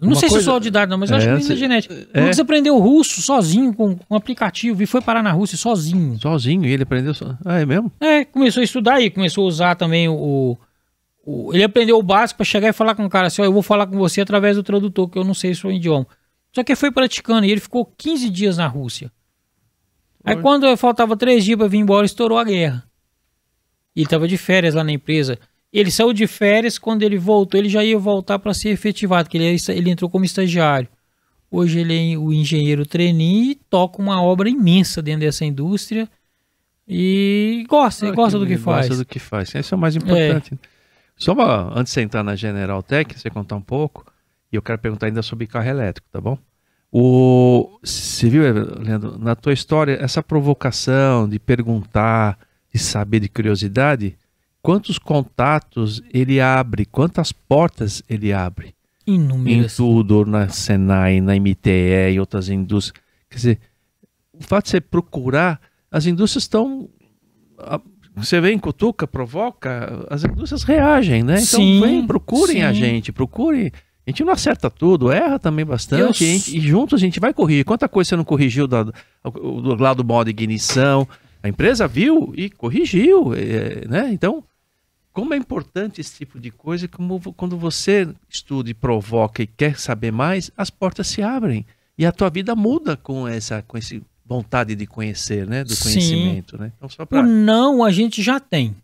Não 0.00 0.08
Uma 0.08 0.14
sei 0.16 0.28
se 0.28 0.34
coisa- 0.34 0.36
eu 0.36 0.42
sou 0.44 0.54
autodidata, 0.54 0.86
não, 0.86 0.98
mas 0.98 1.10
eu 1.10 1.16
É, 1.16 1.18
acho 1.30 1.42
que 1.44 1.48
na 1.50 1.54
genética. 1.56 1.94
O 1.94 1.98
é. 2.18 2.20
Lucas 2.22 2.40
aprendeu 2.40 2.78
russo 2.78 3.20
sozinho, 3.22 3.72
com 3.74 3.96
um 4.10 4.16
aplicativo, 4.16 4.82
e 4.82 4.86
foi 4.86 5.00
parar 5.00 5.22
na 5.22 5.32
Rússia 5.32 5.56
sozinho. 5.58 6.18
Sozinho, 6.20 6.64
e 6.64 6.72
ele 6.72 6.82
aprendeu. 6.82 7.14
So... 7.14 7.36
Ah, 7.44 7.60
é 7.60 7.66
mesmo? 7.66 7.90
É, 8.00 8.24
começou 8.24 8.60
a 8.60 8.64
estudar 8.64 8.94
aí, 8.94 9.10
começou 9.10 9.44
a 9.44 9.48
usar 9.48 9.74
também 9.76 10.08
o. 10.08 10.58
o- 11.24 11.50
ele 11.54 11.62
aprendeu 11.64 11.98
o 11.98 12.02
básico 12.02 12.38
pra 12.38 12.44
chegar 12.44 12.68
e 12.68 12.72
falar 12.72 12.94
com 12.94 13.04
o 13.04 13.10
cara 13.10 13.26
assim: 13.28 13.42
ó, 13.42 13.44
eu 13.44 13.52
vou 13.52 13.62
falar 13.62 13.86
com 13.86 13.96
você 13.96 14.20
através 14.20 14.56
do 14.56 14.62
tradutor, 14.62 15.08
que 15.08 15.18
eu 15.18 15.24
não 15.24 15.34
sei 15.34 15.52
o 15.52 15.56
seu 15.56 15.70
idioma. 15.70 16.06
Só 16.54 16.62
que 16.62 16.72
ele 16.72 16.76
foi 16.78 16.90
praticando 16.90 17.46
e 17.46 17.50
ele 17.50 17.60
ficou 17.60 17.84
15 17.96 18.28
dias 18.28 18.56
na 18.58 18.66
Rússia. 18.66 19.10
Aí 20.24 20.36
quando 20.36 20.76
faltava 20.76 21.16
três 21.16 21.44
dias 21.44 21.56
pra 21.58 21.66
vir 21.66 21.78
embora, 21.78 22.04
estourou 22.06 22.38
a 22.38 22.44
guerra. 22.44 22.84
E 23.96 24.00
ele 24.02 24.08
tava 24.08 24.28
de 24.28 24.36
férias 24.36 24.74
lá 24.74 24.84
na 24.84 24.92
empresa. 24.92 25.38
Ele 25.72 25.90
saiu 25.90 26.12
de 26.12 26.26
férias, 26.26 26.78
quando 26.78 27.02
ele 27.02 27.16
voltou, 27.18 27.58
ele 27.58 27.68
já 27.68 27.82
ia 27.82 27.98
voltar 27.98 28.38
para 28.38 28.52
ser 28.52 28.68
efetivado, 28.70 29.28
que 29.30 29.38
ele, 29.38 29.56
é- 29.56 29.72
ele 29.76 29.90
entrou 29.90 30.10
como 30.10 30.24
estagiário. 30.24 30.88
Hoje 31.50 31.80
ele 31.80 32.12
é 32.14 32.18
o 32.18 32.32
engenheiro 32.32 32.84
trainee 32.86 33.52
e 33.52 33.54
toca 33.54 34.00
uma 34.00 34.22
obra 34.22 34.48
imensa 34.48 35.00
dentro 35.02 35.20
dessa 35.20 35.44
indústria. 35.44 36.08
E 36.88 37.64
gosta, 37.68 38.08
Ah, 38.08 38.12
gosta 38.12 38.38
do 38.38 38.46
que 38.46 38.56
faz. 38.56 38.88
Gosta 38.88 39.02
do 39.02 39.06
que 39.08 39.18
faz. 39.18 39.54
Isso 39.54 39.74
é 39.74 39.76
o 39.76 39.80
mais 39.80 39.94
importante. 39.96 40.58
Só 41.16 41.32
uma, 41.32 41.70
antes 41.78 41.92
de 41.92 41.94
você 41.94 42.00
entrar 42.02 42.22
na 42.22 42.34
General 42.34 42.82
Tech, 42.82 43.18
você 43.18 43.30
contar 43.30 43.56
um 43.56 43.60
pouco, 43.62 44.04
e 44.52 44.56
eu 44.56 44.62
quero 44.62 44.78
perguntar 44.78 45.06
ainda 45.06 45.22
sobre 45.22 45.46
carro 45.46 45.68
elétrico, 45.68 46.08
tá 46.10 46.20
bom? 46.20 46.36
O, 46.90 47.78
você 47.82 48.28
viu, 48.28 48.42
Leandro, 48.82 49.18
na 49.18 49.34
tua 49.34 49.52
história, 49.52 49.96
essa 50.02 50.22
provocação 50.22 51.28
de 51.28 51.38
perguntar, 51.38 52.38
de 52.72 52.78
saber, 52.78 53.20
de 53.20 53.28
curiosidade, 53.28 54.16
quantos 54.62 54.98
contatos 54.98 56.02
ele 56.12 56.40
abre, 56.40 56.84
quantas 56.86 57.32
portas 57.32 58.02
ele 58.08 58.32
abre? 58.32 58.74
em 59.04 59.14
Inúmeras. 59.16 59.76
tudo, 59.76 60.24
na 60.24 60.48
Senai, 60.48 61.20
na 61.20 61.34
MTE 61.34 62.12
e 62.14 62.20
outras 62.20 62.48
indústrias. 62.48 63.02
Quer 63.28 63.36
dizer, 63.36 63.58
o 64.32 64.44
fato 64.44 64.66
de 64.66 64.70
você 64.70 64.80
procurar, 64.80 65.60
as 65.90 66.06
indústrias 66.06 66.44
estão. 66.44 66.88
você 68.14 68.40
vem, 68.40 68.58
cutuca, 68.58 69.06
provoca, 69.06 70.06
as 70.08 70.22
indústrias 70.22 70.62
reagem, 70.62 71.22
né? 71.24 71.34
Então 71.34 71.60
Sim, 71.60 71.80
vem, 71.80 72.06
procurem 72.06 72.62
a 72.62 72.72
sim. 72.72 72.78
gente, 72.78 73.10
procurem. 73.12 73.72
A 74.06 74.10
gente 74.10 74.24
não 74.24 74.32
acerta 74.32 74.70
tudo, 74.70 75.10
erra 75.10 75.38
também 75.38 75.64
bastante, 75.64 76.22
e, 76.24 76.28
a 76.28 76.32
gente- 76.34 76.56
e 76.56 76.60
juntos 76.60 76.94
a 76.94 77.04
gente 77.04 77.18
vai 77.20 77.32
corrigir. 77.34 77.64
Quanta 77.64 77.88
coisa 77.88 78.10
você 78.10 78.16
não 78.16 78.24
corrigiu 78.24 78.66
do, 78.66 78.92
do 79.24 79.74
lado 79.82 80.02
do 80.02 80.04
modo 80.06 80.30
ignição? 80.30 81.08
A 81.42 81.48
empresa 81.48 81.88
viu 81.88 82.32
e 82.36 82.48
corrigiu, 82.50 83.32
é, 83.34 83.86
né? 83.88 84.10
Então, 84.12 84.44
como 85.12 85.34
é 85.34 85.36
importante 85.36 86.00
esse 86.00 86.16
tipo 86.16 86.40
de 86.40 86.50
coisa, 86.50 86.88
como 86.88 87.20
quando 87.34 87.56
você 87.56 88.08
estuda 88.28 88.70
e 88.70 88.74
provoca 88.74 89.42
e 89.42 89.46
quer 89.46 89.78
saber 89.78 90.10
mais, 90.10 90.50
as 90.56 90.70
portas 90.70 91.06
se 91.06 91.22
abrem 91.22 91.66
e 91.98 92.06
a 92.06 92.12
tua 92.12 92.30
vida 92.30 92.56
muda 92.56 92.96
com 92.96 93.28
essa 93.28 93.62
com 93.62 93.76
esse 93.76 94.02
vontade 94.24 94.74
de 94.74 94.86
conhecer, 94.86 95.46
né, 95.46 95.62
do 95.62 95.74
Sim. 95.74 95.82
conhecimento, 95.82 96.56
né? 96.56 96.72
Então 96.76 96.88
só 96.88 97.02
O 97.02 97.06
para 97.06 97.22
não 97.22 97.84
a 97.84 97.90
gente 97.90 98.22
já 98.22 98.40
tem. 98.40 98.74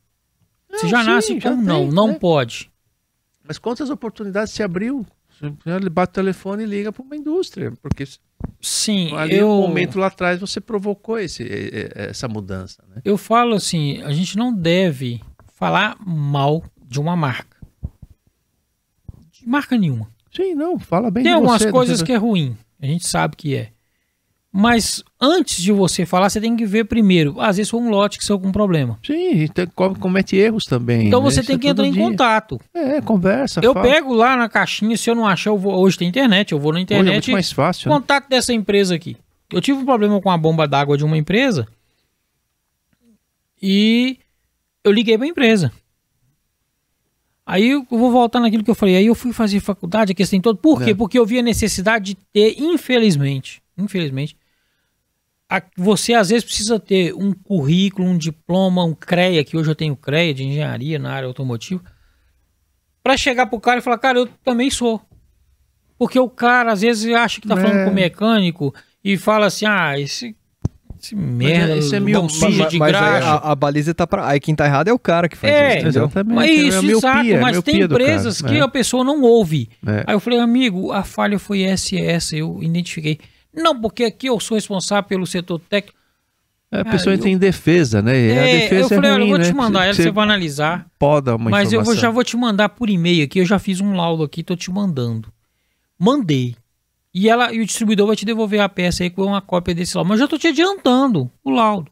Você 0.70 0.88
já 0.88 1.00
sim, 1.00 1.06
nasce 1.06 1.40
com 1.40 1.56
não, 1.56 1.86
tem, 1.86 1.92
não 1.92 2.08
né? 2.08 2.18
pode. 2.20 2.70
Mas 3.42 3.58
quantas 3.58 3.88
oportunidades 3.88 4.52
se 4.52 4.62
abriu? 4.62 5.06
Ele 5.64 5.88
bate 5.88 6.10
o 6.10 6.14
telefone 6.14 6.64
e 6.64 6.66
liga 6.66 6.92
para 6.92 7.02
uma 7.02 7.16
indústria, 7.16 7.72
porque 7.80 8.04
Sim, 8.60 9.14
ali 9.14 9.36
eu, 9.36 9.48
no 9.48 9.62
momento 9.62 9.98
lá 9.98 10.08
atrás 10.08 10.40
você 10.40 10.60
provocou 10.60 11.18
esse, 11.18 11.46
essa 11.94 12.28
mudança, 12.28 12.82
né? 12.88 13.00
eu 13.04 13.16
falo 13.16 13.54
assim, 13.54 14.02
a 14.02 14.12
gente 14.12 14.36
não 14.36 14.52
deve 14.52 15.22
falar 15.58 15.96
mal 16.06 16.62
de 16.86 17.00
uma 17.00 17.16
marca. 17.16 17.56
De 19.32 19.46
marca 19.48 19.76
nenhuma. 19.76 20.08
Sim, 20.34 20.54
não, 20.54 20.78
fala 20.78 21.10
bem 21.10 21.24
Tem 21.24 21.32
algumas 21.32 21.62
você, 21.62 21.72
coisas 21.72 21.98
você- 21.98 22.04
que 22.06 22.12
é 22.12 22.16
ruim, 22.16 22.56
a 22.80 22.86
gente 22.86 23.06
sabe 23.08 23.34
que 23.36 23.54
é. 23.56 23.70
Mas 24.50 25.02
antes 25.20 25.60
de 25.62 25.70
você 25.72 26.06
falar, 26.06 26.30
você 26.30 26.40
tem 26.40 26.56
que 26.56 26.64
ver 26.64 26.84
primeiro. 26.84 27.38
Às 27.40 27.58
vezes 27.58 27.68
foi 27.70 27.80
um 27.80 27.90
lote 27.90 28.18
que 28.18 28.24
saiu 28.24 28.40
com 28.40 28.50
problema. 28.50 28.98
Sim, 29.04 29.46
tem- 29.48 29.66
co- 29.66 29.94
comete 29.94 30.36
erros 30.36 30.64
também. 30.64 31.06
Então 31.06 31.20
né? 31.20 31.30
você 31.30 31.40
Isso 31.40 31.46
tem 31.48 31.56
é 31.56 31.58
que 31.58 31.68
entrar 31.68 31.84
todo 31.84 31.90
em 31.90 31.92
dia. 31.92 32.02
contato. 32.02 32.60
É, 32.72 33.00
conversa. 33.02 33.60
Eu 33.62 33.74
fala. 33.74 33.86
pego 33.86 34.14
lá 34.14 34.36
na 34.36 34.48
caixinha, 34.48 34.96
se 34.96 35.10
eu 35.10 35.14
não 35.14 35.26
achar, 35.26 35.50
eu 35.50 35.58
vou, 35.58 35.74
hoje 35.78 35.98
tem 35.98 36.08
internet, 36.08 36.52
eu 36.52 36.58
vou 36.58 36.72
na 36.72 36.78
Hoje 36.78 36.82
é 36.82 36.84
internet 36.84 37.14
muito 37.26 37.32
mais 37.32 37.52
fácil. 37.52 37.90
né? 37.90 37.94
contato 37.96 38.28
dessa 38.28 38.52
empresa 38.52 38.94
aqui. 38.94 39.16
Eu 39.52 39.60
tive 39.60 39.78
um 39.80 39.84
problema 39.84 40.20
com 40.20 40.30
a 40.30 40.38
bomba 40.38 40.66
d'água 40.66 40.96
de 40.96 41.04
uma 41.04 41.16
empresa 41.18 41.68
e 43.60 44.18
eu 44.88 44.92
liguei 44.92 45.16
para 45.16 45.26
a 45.26 45.30
empresa. 45.30 45.72
Aí 47.46 47.70
eu 47.70 47.86
vou 47.88 48.10
voltar 48.10 48.40
naquilo 48.40 48.62
que 48.62 48.70
eu 48.70 48.74
falei. 48.74 48.96
Aí 48.96 49.06
eu 49.06 49.14
fui 49.14 49.32
fazer 49.32 49.60
faculdade, 49.60 50.12
a 50.12 50.14
questão 50.14 50.38
toda. 50.40 50.58
Por 50.58 50.82
quê? 50.82 50.90
É. 50.90 50.94
Porque 50.94 51.18
eu 51.18 51.24
vi 51.24 51.38
a 51.38 51.42
necessidade 51.42 52.06
de 52.06 52.14
ter, 52.32 52.56
infelizmente, 52.60 53.62
infelizmente, 53.76 54.36
a- 55.48 55.62
você 55.76 56.12
às 56.12 56.28
vezes 56.28 56.44
precisa 56.44 56.78
ter 56.78 57.14
um 57.14 57.32
currículo, 57.32 58.06
um 58.06 58.18
diploma, 58.18 58.84
um 58.84 58.94
CREA, 58.94 59.42
que 59.44 59.56
hoje 59.56 59.70
eu 59.70 59.74
tenho 59.74 59.96
CREA 59.96 60.34
de 60.34 60.44
engenharia 60.44 60.98
na 60.98 61.10
área 61.10 61.26
automotiva, 61.26 61.82
para 63.02 63.16
chegar 63.16 63.46
pro 63.46 63.58
cara 63.58 63.78
e 63.78 63.82
falar, 63.82 63.96
cara, 63.98 64.18
eu 64.18 64.26
também 64.44 64.70
sou. 64.70 65.00
Porque 65.96 66.18
o 66.18 66.28
cara 66.28 66.72
às 66.72 66.82
vezes 66.82 67.10
acha 67.14 67.40
que 67.40 67.48
tá 67.48 67.56
falando 67.56 67.78
É. 67.78 67.84
com 67.86 67.90
o 67.90 67.94
mecânico 67.94 68.74
e 69.02 69.16
fala 69.16 69.46
assim, 69.46 69.64
ah, 69.64 69.98
esse, 69.98 70.36
esse 71.00 71.14
merda, 71.16 71.76
esse 71.76 71.94
é 71.94 72.00
não 72.00 72.06
miopia, 72.06 72.28
suja 72.38 72.62
mas, 72.64 72.72
de 72.72 72.78
mas 72.78 72.90
graxa. 72.92 73.28
a, 73.28 73.52
a 73.52 73.54
baliza 73.54 73.94
tá 73.94 74.06
pra. 74.06 74.28
Aí 74.28 74.40
quem 74.40 74.54
tá 74.54 74.66
errado 74.66 74.88
é 74.88 74.92
o 74.92 74.98
cara 74.98 75.28
que 75.28 75.36
faz 75.36 75.52
É, 75.52 75.68
isso, 75.68 75.78
entendeu? 75.86 76.02
Exatamente. 76.04 76.34
Mas 76.34 76.50
é 76.50 76.52
isso, 76.52 76.78
a 76.78 76.82
miopia, 76.82 76.96
exato, 77.10 77.28
é 77.30 77.40
mas 77.40 77.62
tem 77.62 77.76
miopia 77.76 77.96
empresas 77.96 78.42
que 78.42 78.56
é. 78.56 78.60
a 78.60 78.68
pessoa 78.68 79.04
não 79.04 79.22
ouve. 79.22 79.68
É. 79.86 80.04
Aí 80.06 80.14
eu 80.14 80.20
falei, 80.20 80.38
amigo, 80.40 80.92
a 80.92 81.02
falha 81.04 81.38
foi 81.38 81.62
essa 81.62 81.94
e 81.94 82.00
essa, 82.00 82.36
eu 82.36 82.58
identifiquei. 82.62 83.18
Não, 83.54 83.80
porque 83.80 84.04
aqui 84.04 84.28
eu 84.28 84.38
sou 84.40 84.56
responsável 84.56 85.04
pelo 85.08 85.26
setor 85.26 85.58
técnico. 85.60 85.96
É, 86.70 86.78
a 86.78 86.80
Ah, 86.82 86.84
pessoa 86.84 87.12
eu- 87.14 87.16
entra 87.16 87.30
em 87.30 87.38
defesa, 87.38 88.02
né? 88.02 88.12
E 88.14 88.30
a 88.30 88.34
É, 88.46 88.58
defesa 88.60 88.82
eu 88.82 88.88
falei, 89.00 89.10
é 89.10 89.14
olha, 89.14 89.22
ruim, 89.22 89.30
eu 89.32 89.36
vou 89.38 89.44
te 89.46 89.52
né? 89.52 89.56
mandar 89.56 89.84
ela, 89.86 89.94
Você 89.94 90.02
você 90.02 90.10
vai 90.10 90.24
analisar. 90.24 90.86
poda 90.98 91.34
uma 91.34 91.48
Mas 91.50 91.72
eu 91.72 91.78
vou, 91.78 91.92
informação. 91.94 92.02
já 92.02 92.10
vou 92.10 92.22
te 92.22 92.36
mandar 92.36 92.68
por 92.68 92.90
e-mail 92.90 93.24
aqui, 93.24 93.38
eu 93.38 93.46
já 93.46 93.58
fiz 93.58 93.80
um 93.80 93.94
laudo 93.94 94.22
aqui, 94.22 94.42
tô 94.42 94.54
te 94.54 94.70
mandando. 94.70 95.32
Mandei. 95.98 96.54
E, 97.12 97.28
ela, 97.28 97.52
e 97.52 97.60
o 97.60 97.66
distribuidor 97.66 98.06
vai 98.06 98.16
te 98.16 98.24
devolver 98.24 98.60
a 98.60 98.68
peça 98.68 99.02
aí 99.02 99.10
com 99.10 99.22
uma 99.22 99.40
cópia 99.40 99.74
desse 99.74 99.96
laudo. 99.96 100.08
Mas 100.08 100.20
eu 100.20 100.26
já 100.26 100.28
tô 100.28 100.38
te 100.38 100.46
adiantando 100.46 101.30
o 101.42 101.50
laudo. 101.50 101.90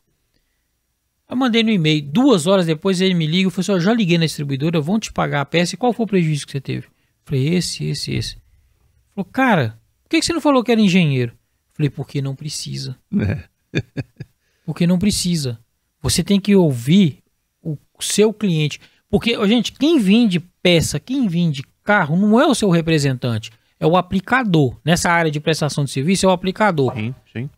Eu 1.29 1.37
mandei 1.37 1.63
no 1.63 1.71
e-mail. 1.71 2.03
Duas 2.03 2.47
horas 2.47 2.67
depois 2.67 3.01
ele 3.01 3.15
me 3.15 3.27
liga 3.27 3.49
e 3.49 3.51
falou 3.51 3.61
assim: 3.63 3.73
ó, 3.73 3.79
já 3.81 3.95
liguei 3.95 4.19
na 4.19 4.27
distribuidora, 4.27 4.81
vão 4.81 5.01
te 5.01 5.13
pagar 5.13 5.41
a 5.41 5.45
peça. 5.45 5.75
E 5.75 5.79
qual 5.79 5.93
foi 5.93 6.05
o 6.05 6.09
prejuízo 6.09 6.47
que 6.47 6.53
você 6.53 6.61
teve? 6.61 6.87
Eu 6.87 6.93
falei, 7.25 7.55
esse, 7.55 7.85
esse, 7.85 8.15
esse. 8.15 8.37
Falou, 9.15 9.29
cara, 9.33 9.81
por 10.05 10.11
que 10.11 10.23
você 10.23 10.33
não 10.33 10.41
falou 10.41 10.63
que 10.63 10.71
era 10.71 10.81
engenheiro? 10.81 11.33
Eu 11.33 11.75
falei, 11.75 11.91
porque 11.91 12.23
não 12.23 12.37
precisa. 12.37 12.97
É. 13.19 13.45
Porque 14.65 14.85
não 14.85 14.99
precisa. 14.99 15.61
Você 16.03 16.25
tem 16.25 16.41
que 16.41 16.57
ouvir 16.57 17.23
o 17.63 17.79
seu 18.01 18.33
cliente. 18.33 18.81
Porque, 19.09 19.37
gente, 19.47 19.73
quem 19.73 19.99
vende 19.99 20.41
peça, 20.41 20.99
quem 20.99 21.29
vende 21.29 21.63
carro, 21.85 22.17
não 22.17 22.41
é 22.41 22.47
o 22.47 22.55
seu 22.55 22.69
representante, 22.69 23.53
é 23.79 23.87
o 23.87 23.97
aplicador. 23.97 24.77
Nessa 24.85 25.11
área 25.11 25.31
de 25.31 25.41
prestação 25.41 25.85
de 25.85 25.91
serviço, 25.91 26.27
é 26.27 26.29
o 26.29 26.33
aplicador. 26.33 26.95
Sim, 26.95 27.15
sim. 27.33 27.51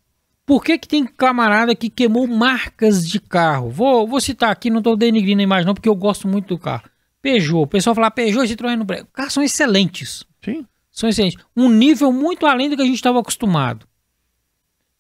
Por 0.45 0.65
que, 0.65 0.79
que 0.79 0.89
tem 0.89 1.05
camarada 1.05 1.75
que 1.75 1.91
queimou 1.91 2.27
marcas 2.27 3.07
de 3.07 3.21
carro? 3.21 3.69
Vou, 3.71 4.07
vou 4.09 4.21
citar 4.21 4.51
aqui, 4.51 4.71
não 4.71 4.79
estou 4.79 4.97
denigrindo 4.97 5.41
a 5.41 5.45
imagem, 5.45 5.67
não, 5.67 5.75
porque 5.75 5.89
eu 5.89 5.95
gosto 5.95 6.27
muito 6.27 6.49
do 6.49 6.59
carro. 6.59 6.89
Peugeot. 7.21 7.65
O 7.65 7.67
pessoal 7.67 7.95
fala 7.95 8.11
Peugeot 8.11 8.45
e 8.45 8.49
Citroën 8.49 8.77
no. 8.77 8.85
Os 8.85 9.09
carros 9.13 9.35
são 9.35 9.43
excelentes 9.43 10.25
Sim. 10.43 10.67
são 10.91 11.09
excelentes. 11.09 11.39
Um 11.57 11.69
nível 11.69 12.13
muito 12.13 12.47
além 12.47 12.71
do 12.71 12.77
que 12.77 12.83
a 12.83 12.87
gente 12.87 12.95
estava 12.95 13.21
acostumado. 13.21 13.87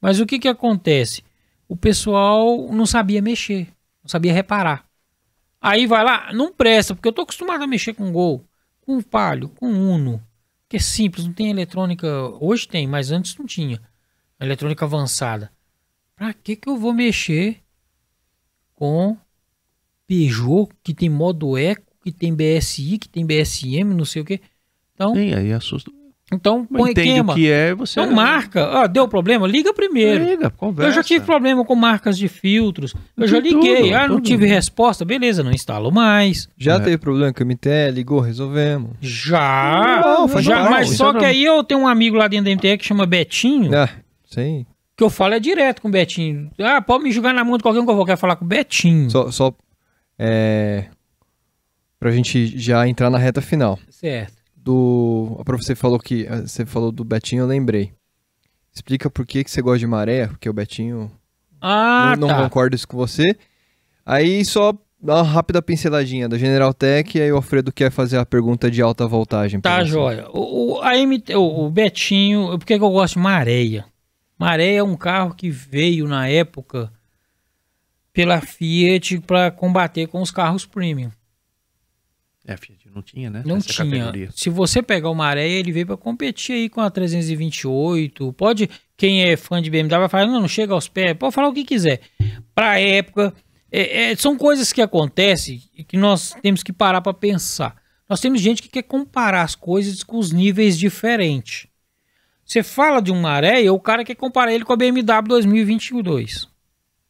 Mas 0.00 0.20
o 0.20 0.26
que 0.26 0.38
que 0.38 0.48
acontece? 0.48 1.24
O 1.68 1.76
pessoal 1.76 2.68
não 2.72 2.86
sabia 2.86 3.22
mexer, 3.22 3.68
não 4.02 4.08
sabia 4.08 4.32
reparar. 4.32 4.86
Aí 5.60 5.86
vai 5.86 6.04
lá, 6.04 6.32
não 6.32 6.52
presta, 6.52 6.94
porque 6.94 7.08
eu 7.08 7.12
tô 7.12 7.22
acostumado 7.22 7.62
a 7.62 7.66
mexer 7.66 7.94
com 7.94 8.12
Gol, 8.12 8.44
com 8.82 9.02
Palio, 9.02 9.48
com 9.48 9.66
Uno, 9.66 10.22
que 10.68 10.76
é 10.76 10.80
simples, 10.80 11.24
não 11.24 11.32
tem 11.32 11.50
eletrônica. 11.50 12.06
Hoje 12.40 12.68
tem, 12.68 12.86
mas 12.86 13.10
antes 13.10 13.36
não 13.36 13.46
tinha. 13.46 13.80
Eletrônica 14.38 14.84
avançada. 14.84 15.50
Pra 16.14 16.32
que 16.34 16.56
que 16.56 16.68
eu 16.68 16.76
vou 16.76 16.92
mexer 16.92 17.62
com 18.74 19.16
Peugeot, 20.06 20.68
que 20.82 20.94
tem 20.94 21.08
modo 21.08 21.56
Eco, 21.56 21.92
que 22.02 22.12
tem 22.12 22.34
BSI, 22.34 22.98
que 22.98 23.08
tem 23.08 23.26
BSM, 23.26 23.94
não 23.94 24.04
sei 24.04 24.22
o 24.22 24.24
que. 24.24 24.40
Então, 24.94 25.14
Sim, 25.14 25.34
aí 25.34 25.52
assusta. 25.52 25.90
Então 26.32 26.66
Mas 26.70 26.80
põe 26.82 26.90
entende 26.90 27.08
queima. 27.12 27.32
o 27.32 27.36
que 27.36 27.50
é, 27.50 27.74
você... 27.74 28.00
Então 28.00 28.14
marca. 28.14 28.68
Ó, 28.82 28.86
deu 28.86 29.08
problema? 29.08 29.46
Liga 29.46 29.72
primeiro. 29.72 30.24
Liga, 30.24 30.50
conversa. 30.50 30.90
Eu 30.90 30.94
já 30.94 31.02
tive 31.02 31.24
problema 31.24 31.64
com 31.64 31.74
marcas 31.74 32.18
de 32.18 32.28
filtros. 32.28 32.94
Eu 33.16 33.24
Tem 33.24 33.28
já 33.28 33.40
liguei. 33.40 33.82
tudo, 33.84 33.94
ah, 33.94 34.08
não 34.08 34.16
tudo. 34.16 34.26
tive 34.26 34.46
resposta. 34.46 35.04
Beleza, 35.04 35.42
não 35.42 35.50
instalo 35.52 35.90
mais. 35.90 36.48
Já 36.56 36.74
É. 36.74 36.80
teve 36.80 36.98
problema 36.98 37.32
com 37.32 37.42
o 37.42 37.46
MTE, 37.46 37.90
ligou, 37.92 38.20
resolvemos. 38.20 38.90
Já. 39.00 40.02
Não, 40.04 40.28
faz 40.28 40.44
já 40.44 40.68
mas 40.68 40.88
isso 40.88 40.96
só 40.98 41.10
é 41.12 41.18
que 41.18 41.24
aí 41.24 41.44
eu 41.44 41.64
tenho 41.64 41.80
um 41.80 41.86
amigo 41.88 42.16
lá 42.16 42.28
dentro 42.28 42.44
da 42.46 42.50
MTE 42.54 42.76
que 42.78 42.84
chama 42.84 43.06
Betinho. 43.06 43.74
Ah, 43.74 43.88
sim. 44.28 44.66
Que 44.96 45.04
eu 45.04 45.10
falo 45.10 45.34
é 45.34 45.40
direto 45.40 45.80
com 45.80 45.88
o 45.88 45.90
Betinho. 45.92 46.50
Ah, 46.60 46.82
pode 46.82 47.04
me 47.04 47.12
jogar 47.12 47.32
na 47.32 47.44
mão 47.44 47.56
de 47.56 47.62
qualquer 47.62 47.80
um 47.80 47.84
que 47.84 47.90
eu 47.90 47.96
vou 47.96 48.04
quero 48.04 48.18
falar 48.18 48.36
com 48.36 48.44
o 48.44 48.48
Betinho. 48.48 49.08
Só, 49.08 49.30
só 49.30 49.54
é, 50.18 50.86
pra 52.00 52.10
gente 52.10 52.58
já 52.58 52.86
entrar 52.88 53.08
na 53.08 53.16
reta 53.18 53.40
final. 53.40 53.78
Certo. 53.88 54.37
Do, 54.68 55.42
você 55.46 55.74
falou 55.74 55.98
que 55.98 56.26
eh, 56.26 56.42
você 56.42 56.66
falou 56.66 56.92
do 56.92 57.02
Betinho, 57.02 57.40
eu 57.40 57.46
lembrei. 57.46 57.94
Explica 58.70 59.08
por 59.08 59.26
que, 59.26 59.42
que 59.42 59.50
você 59.50 59.62
gosta 59.62 59.78
de 59.78 59.86
maré, 59.86 60.26
porque 60.26 60.46
o 60.46 60.52
Betinho 60.52 61.10
Ah, 61.58 62.14
não, 62.18 62.28
não 62.28 62.34
tá. 62.34 62.42
concorda 62.42 62.76
isso 62.76 62.86
com 62.86 62.94
você. 62.98 63.34
Aí 64.04 64.44
só 64.44 64.74
dá 65.00 65.14
uma 65.16 65.22
rápida 65.22 65.62
pinceladinha 65.62 66.28
da 66.28 66.36
General 66.36 66.74
Tech 66.74 67.16
e 67.16 67.22
aí 67.22 67.32
o 67.32 67.36
Alfredo 67.36 67.72
quer 67.72 67.90
fazer 67.90 68.18
a 68.18 68.26
pergunta 68.26 68.70
de 68.70 68.82
alta 68.82 69.06
voltagem. 69.06 69.58
Tá, 69.58 69.82
joia. 69.84 70.28
O, 70.34 70.74
o, 70.74 70.82
a 70.82 70.92
MT, 70.98 71.34
o, 71.34 71.64
o 71.64 71.70
Betinho, 71.70 72.50
por 72.58 72.66
que 72.66 72.76
que 72.76 72.84
eu 72.84 72.90
gosto 72.90 73.14
de 73.14 73.20
Maréia? 73.20 73.86
Maréia 74.38 74.80
é 74.80 74.82
um 74.82 74.96
carro 74.96 75.34
que 75.34 75.48
veio 75.48 76.06
na 76.06 76.28
época 76.28 76.92
pela 78.12 78.38
Fiat 78.42 79.18
para 79.20 79.50
combater 79.50 80.08
com 80.08 80.20
os 80.20 80.30
carros 80.30 80.66
premium. 80.66 81.10
É, 82.50 82.56
Fiat 82.56 82.88
não 82.94 83.02
tinha, 83.02 83.28
né? 83.28 83.42
Não 83.44 83.58
Essa 83.58 83.68
tinha. 83.68 83.84
categoria. 83.84 84.30
Se 84.34 84.48
você 84.48 84.80
pegar 84.82 85.10
o 85.10 85.14
Maréia, 85.14 85.58
ele 85.58 85.70
veio 85.70 85.84
para 85.86 85.98
competir 85.98 86.54
aí 86.54 86.68
com 86.70 86.80
a 86.80 86.90
328. 86.90 88.32
Pode, 88.32 88.70
quem 88.96 89.24
é 89.24 89.36
fã 89.36 89.60
de 89.60 89.68
BMW 89.68 89.98
vai 90.00 90.08
falar, 90.08 90.26
não, 90.26 90.40
não 90.40 90.48
chega 90.48 90.72
aos 90.72 90.88
pés. 90.88 91.14
Pode 91.18 91.34
falar 91.34 91.48
o 91.48 91.52
que 91.52 91.62
quiser. 91.62 92.00
Para 92.54 92.80
época, 92.80 93.34
é- 93.70 94.12
é- 94.12 94.16
são 94.16 94.34
coisas 94.34 94.72
que 94.72 94.80
acontecem 94.80 95.60
e 95.76 95.84
que 95.84 95.98
nós 95.98 96.34
temos 96.40 96.62
que 96.62 96.72
parar 96.72 97.02
para 97.02 97.12
pensar. 97.12 97.76
Nós 98.08 98.18
temos 98.18 98.40
gente 98.40 98.62
que 98.62 98.70
quer 98.70 98.82
comparar 98.84 99.42
as 99.42 99.54
coisas 99.54 100.02
com 100.02 100.16
os 100.18 100.32
níveis 100.32 100.78
diferentes. 100.78 101.66
Você 102.46 102.62
fala 102.62 103.02
de 103.02 103.12
um 103.12 103.20
Maréia, 103.20 103.70
o 103.74 103.78
cara 103.78 104.02
quer 104.06 104.14
comparar 104.14 104.54
ele 104.54 104.64
com 104.64 104.72
a 104.72 104.76
BMW 104.76 105.28
2022. 105.28 106.48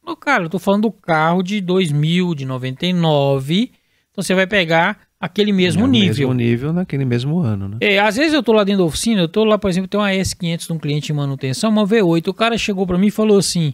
Ô, 0.05 0.17
cara, 0.17 0.43
eu 0.43 0.49
tô 0.49 0.59
falando 0.59 0.81
do 0.81 0.91
carro 0.91 1.41
de 1.41 1.61
2000, 1.61 2.35
de 2.35 2.43
99. 2.43 3.71
Então 4.11 4.21
você 4.21 4.33
vai 4.35 4.45
pegar 4.45 5.07
aquele 5.19 5.51
mesmo 5.51 5.85
É 5.85 5.87
nível. 5.87 6.29
Mesmo 6.29 6.33
nível 6.33 6.73
naquele 6.73 7.05
mesmo 7.05 7.39
ano, 7.39 7.69
né? 7.69 7.77
É, 7.81 7.99
às 7.99 8.15
vezes 8.15 8.33
eu 8.33 8.41
tô 8.41 8.53
lá 8.53 8.63
dentro 8.63 8.79
da 8.79 8.85
oficina, 8.85 9.21
eu 9.21 9.27
tô 9.27 9.43
lá, 9.43 9.57
por 9.57 9.69
exemplo, 9.69 9.87
tem 9.87 9.99
uma 9.99 10.11
S500 10.11 10.67
de 10.67 10.73
um 10.73 10.79
cliente 10.79 11.11
em 11.11 11.15
manutenção, 11.15 11.69
uma 11.69 11.85
V8. 11.85 12.27
O 12.27 12.33
cara 12.33 12.57
chegou 12.57 12.87
pra 12.87 12.97
mim 12.97 13.07
e 13.07 13.11
falou 13.11 13.37
assim: 13.37 13.73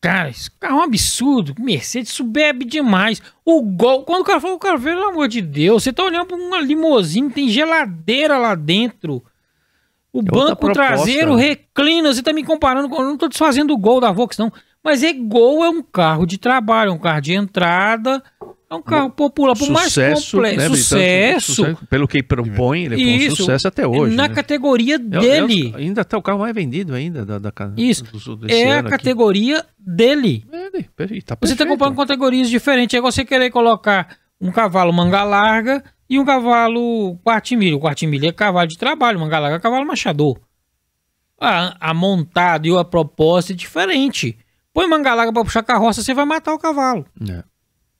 Cara, 0.00 0.30
esse 0.30 0.50
carro 0.52 0.78
é 0.78 0.80
um 0.80 0.84
absurdo. 0.84 1.54
Mercedes 1.58 2.10
isso 2.10 2.24
bebe 2.24 2.64
demais. 2.64 3.20
O 3.44 3.60
Gol, 3.60 4.02
quando 4.04 4.22
o 4.22 4.24
cara 4.24 4.40
falou, 4.40 4.58
cara, 4.58 4.78
pelo 4.78 5.04
amor 5.04 5.28
de 5.28 5.42
Deus, 5.42 5.82
você 5.82 5.92
tá 5.92 6.02
olhando 6.02 6.26
pra 6.26 6.36
uma 6.36 6.60
limousine, 6.60 7.30
tem 7.30 7.48
geladeira 7.50 8.38
lá 8.38 8.54
dentro. 8.54 9.22
O 10.10 10.20
outra 10.20 10.32
banco 10.32 10.72
traseiro 10.72 11.36
né? 11.36 11.42
reclina. 11.48 12.12
Você 12.12 12.22
tá 12.22 12.32
me 12.32 12.42
comparando 12.42 12.88
com. 12.88 12.96
Eu 12.96 13.04
não 13.10 13.16
tô 13.18 13.28
desfazendo 13.28 13.74
o 13.74 13.78
Gol 13.78 14.00
da 14.00 14.10
Vox, 14.10 14.38
não. 14.38 14.50
Mas 14.82 15.02
é 15.02 15.12
Gol 15.12 15.62
é 15.64 15.68
um 15.68 15.82
carro 15.82 16.24
de 16.24 16.38
trabalho, 16.38 16.90
é 16.90 16.94
um 16.94 16.98
carro 16.98 17.20
de 17.20 17.34
entrada. 17.34 18.22
É 18.70 18.74
um 18.76 18.82
carro 18.82 19.10
popular, 19.10 19.56
por 19.58 19.68
mais 19.68 19.86
sucesso, 19.88 20.36
complexo. 20.36 20.56
né, 20.58 20.64
Vitor? 20.68 20.76
sucesso. 20.78 21.78
Pelo 21.90 22.06
que 22.06 22.22
propõe, 22.22 22.84
ele 22.84 23.26
é 23.26 23.28
um 23.32 23.34
sucesso 23.34 23.66
até 23.66 23.84
hoje. 23.84 24.14
Na 24.14 24.28
né? 24.28 24.34
categoria 24.34 24.94
É- 24.94 24.98
dele. 24.98 25.72
é- 25.74 25.78
ainda 25.78 26.04
tá 26.04 26.16
o 26.16 26.22
carro 26.22 26.38
mais 26.38 26.54
vendido 26.54 26.94
ainda 26.94 27.26
da, 27.26 27.38
da 27.40 27.52
Isso. 27.76 28.04
do- 28.04 28.48
é 28.48 28.74
a 28.74 28.78
aqui. 28.78 28.90
categoria 28.90 29.66
dele. 29.76 30.44
Ele, 30.52 30.88
e 31.18 31.20
tá 31.22 31.36
Você 31.40 31.54
está 31.54 31.66
comprando 31.66 31.96
categorias 31.96 32.48
diferentes. 32.48 32.96
É 32.96 33.00
você 33.00 33.24
querer 33.24 33.50
colocar 33.50 34.16
um 34.40 34.52
cavalo 34.52 34.92
manga 34.92 35.24
larga 35.24 35.82
e 36.08 36.16
um 36.20 36.24
cavalo 36.24 37.18
quartimilha. 37.24 37.74
O 37.76 37.80
quartimilha 37.80 38.28
é 38.28 38.32
cavalo 38.32 38.68
de 38.68 38.78
trabalho, 38.78 39.18
manga 39.18 39.40
larga 39.40 39.56
é 39.56 39.60
cavalo 39.60 39.84
machador. 39.84 40.38
A, 41.40 41.90
a 41.90 41.92
montada 41.92 42.68
e 42.68 42.76
a 42.76 42.84
proposta 42.84 43.52
é 43.52 43.56
diferente. 43.56 44.38
Põe 44.72 44.86
manga 44.86 45.12
larga 45.12 45.32
para 45.32 45.42
puxar 45.42 45.64
carroça, 45.64 46.02
você 46.04 46.14
vai 46.14 46.24
matar 46.24 46.54
o 46.54 46.58
cavalo. 46.58 47.04
É. 47.28 47.42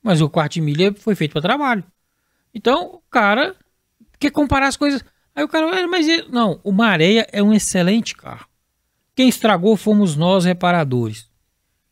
Mas 0.03 0.21
o 0.21 0.31
quartimilha 0.31 0.95
foi 0.95 1.15
feito 1.15 1.33
para 1.33 1.43
trabalho. 1.43 1.85
Então, 2.55 2.95
o 2.95 3.03
cara 3.11 3.55
quer 4.19 4.31
comparar 4.31 4.69
as 4.69 4.77
coisas. 4.77 5.05
Aí 5.35 5.45
o 5.45 5.49
cara, 5.49 5.67
"Ah, 5.67 5.87
mas 5.87 6.09
ele-" 6.09 6.29
não, 6.31 6.61
o 6.65 6.73
Maréia 6.73 7.27
é 7.33 7.43
um 7.43 7.53
excelente 7.53 8.17
carro. 8.17 8.47
Quem 9.15 9.29
estragou 9.29 9.77
fomos 9.77 10.17
nós, 10.17 10.45
reparadores. 10.45 11.29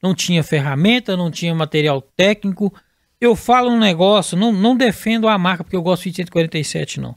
Não 0.03 0.15
tinha 0.15 0.43
ferramenta, 0.43 1.17
não 1.17 1.31
tinha 1.31 1.55
material 1.55 2.01
técnico. 2.01 2.73
Eu 3.20 3.35
falo 3.35 3.70
um 3.70 3.78
negócio, 3.78 4.37
não, 4.37 4.53
não 4.53 4.77
defendo 4.77 5.28
a 5.28 5.37
marca 5.37 5.65
porque 5.65 5.77
eu 5.77 5.83
gosto 5.83 6.09
de 6.09 6.17
147 6.17 7.01
não. 7.01 7.17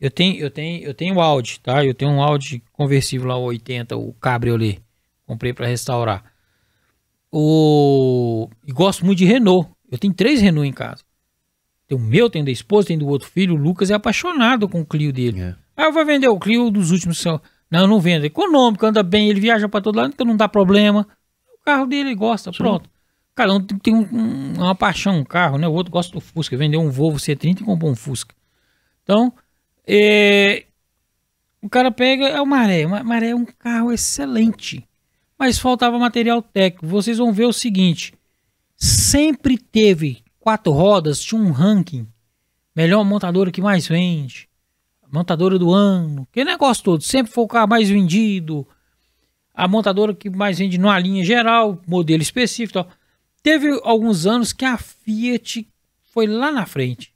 Eu 0.00 0.10
tenho, 0.10 0.36
eu 0.36 0.50
tenho, 0.50 0.84
eu 0.84 0.94
tenho 0.94 1.20
Audi, 1.20 1.60
tá? 1.60 1.84
Eu 1.84 1.94
tenho 1.94 2.10
um 2.10 2.22
Audi 2.22 2.62
conversível 2.72 3.28
lá 3.28 3.36
o 3.36 3.44
80, 3.44 3.96
o 3.96 4.12
Cabriolet. 4.14 4.82
Comprei 5.24 5.52
para 5.52 5.66
restaurar. 5.66 6.24
O 7.30 8.48
e 8.66 8.72
gosto 8.72 9.06
muito 9.06 9.18
de 9.18 9.24
Renault. 9.24 9.70
Eu 9.92 9.98
tenho 9.98 10.12
três 10.14 10.40
Renault 10.40 10.66
em 10.68 10.72
casa. 10.72 11.04
Tem 11.86 11.96
o 11.96 12.00
meu, 12.00 12.28
tem 12.30 12.42
da 12.42 12.50
esposa, 12.50 12.88
tem 12.88 12.98
do 12.98 13.06
outro 13.06 13.28
filho. 13.28 13.54
O 13.54 13.56
Lucas 13.58 13.90
é 13.90 13.94
apaixonado 13.94 14.68
com 14.68 14.80
o 14.80 14.86
Clio 14.86 15.12
dele. 15.12 15.40
É. 15.40 15.54
Ah, 15.76 15.84
eu 15.84 15.92
vou 15.92 16.04
vender 16.04 16.26
o 16.28 16.38
Clio 16.38 16.70
dos 16.70 16.90
últimos. 16.90 17.18
são- 17.18 17.40
Não, 17.70 17.80
eu 17.82 17.86
não 17.86 18.00
vendo. 18.00 18.24
É 18.24 18.26
econômico, 18.26 18.84
anda 18.84 19.02
bem, 19.02 19.28
ele 19.30 19.40
viaja 19.40 19.68
para 19.68 19.80
todo 19.80 19.96
lado, 19.96 20.12
então 20.12 20.26
não 20.26 20.36
dá 20.36 20.48
problema. 20.48 21.06
O 21.60 21.64
carro 21.64 21.86
dele 21.86 22.08
ele 22.10 22.14
gosta, 22.14 22.50
pronto. 22.52 22.88
Cada 23.34 23.54
um 23.54 23.60
tem- 23.62 23.78
tem 23.78 23.94
um- 23.94 24.08
um- 24.12 24.52
uma 24.58 24.74
paixão, 24.74 25.18
um 25.18 25.24
carro, 25.24 25.56
né? 25.58 25.66
O 25.68 25.72
outro 25.72 25.90
gosta 25.92 26.12
do 26.12 26.20
Fusca. 26.20 26.56
Vendeu 26.56 26.80
um 26.80 26.90
Volvo 26.90 27.18
C30 27.18 27.60
e 27.62 27.64
comprou 27.64 27.90
um 27.90 27.94
Fusca. 27.94 28.34
Então, 29.02 29.32
é, 29.86 30.64
o 31.62 31.68
cara 31.68 31.90
pega. 31.90 32.28
É 32.28 32.40
o 32.40 32.46
Maré. 32.46 32.84
O 32.86 32.90
Ma- 32.90 33.02
Maré 33.02 33.28
é 33.30 33.34
um 33.34 33.44
carro 33.46 33.90
excelente. 33.92 34.86
Mas 35.38 35.58
faltava 35.58 35.98
material 35.98 36.42
técnico. 36.42 36.86
Vocês 36.86 37.16
vão 37.18 37.32
ver 37.32 37.46
o 37.46 37.52
seguinte: 37.54 38.12
sempre 38.82 39.56
teve 39.56 40.24
quatro 40.40 40.72
rodas, 40.72 41.22
tinha 41.22 41.40
um 41.40 41.52
ranking. 41.52 42.08
Melhor 42.74 43.04
montadora 43.04 43.52
que 43.52 43.60
mais 43.60 43.86
vende. 43.86 44.48
Montadora 45.12 45.56
do 45.56 45.72
ano. 45.72 46.26
Que 46.32 46.44
negócio 46.44 46.82
todo. 46.82 47.02
Sempre 47.02 47.32
foi 47.32 47.44
o 47.44 47.48
carro 47.48 47.68
mais 47.68 47.88
vendido. 47.88 48.66
A 49.54 49.68
montadora 49.68 50.12
que 50.12 50.28
mais 50.28 50.58
vende 50.58 50.78
numa 50.78 50.98
linha 50.98 51.24
geral, 51.24 51.80
modelo 51.86 52.22
específico. 52.22 52.72
tal. 52.82 52.88
Teve 53.40 53.68
alguns 53.84 54.26
anos 54.26 54.52
que 54.52 54.64
a 54.64 54.76
Fiat 54.76 55.68
foi 56.12 56.26
lá 56.26 56.50
na 56.50 56.66
frente. 56.66 57.14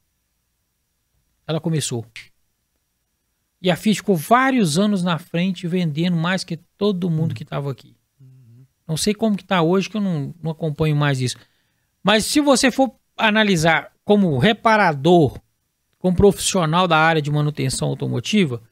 Ela 1.48 1.60
começou. 1.60 2.06
E 3.60 3.70
a 3.70 3.76
Fiat 3.76 3.96
ficou 3.96 4.14
vários 4.14 4.78
anos 4.78 5.02
na 5.02 5.18
frente 5.18 5.66
vendendo 5.66 6.16
mais 6.16 6.44
que 6.44 6.58
todo 6.78 7.10
mundo 7.10 7.34
que 7.34 7.42
estava 7.42 7.72
aqui. 7.72 7.96
Não 8.86 8.96
sei 8.96 9.14
como 9.14 9.36
que 9.36 9.44
tá 9.44 9.62
hoje, 9.62 9.90
que 9.90 9.96
eu 9.96 10.00
não, 10.00 10.32
não 10.40 10.52
acompanho 10.52 10.94
mais 10.94 11.20
isso. 11.20 11.36
Mas 12.06 12.24
se 12.24 12.40
você 12.40 12.70
for 12.70 12.94
analisar 13.18 13.90
como 14.04 14.38
reparador, 14.38 15.40
como 15.98 16.16
profissional 16.16 16.86
da 16.86 16.96
área 16.96 17.20
de 17.20 17.32
manutenção 17.32 17.88
automotiva, 17.88 18.62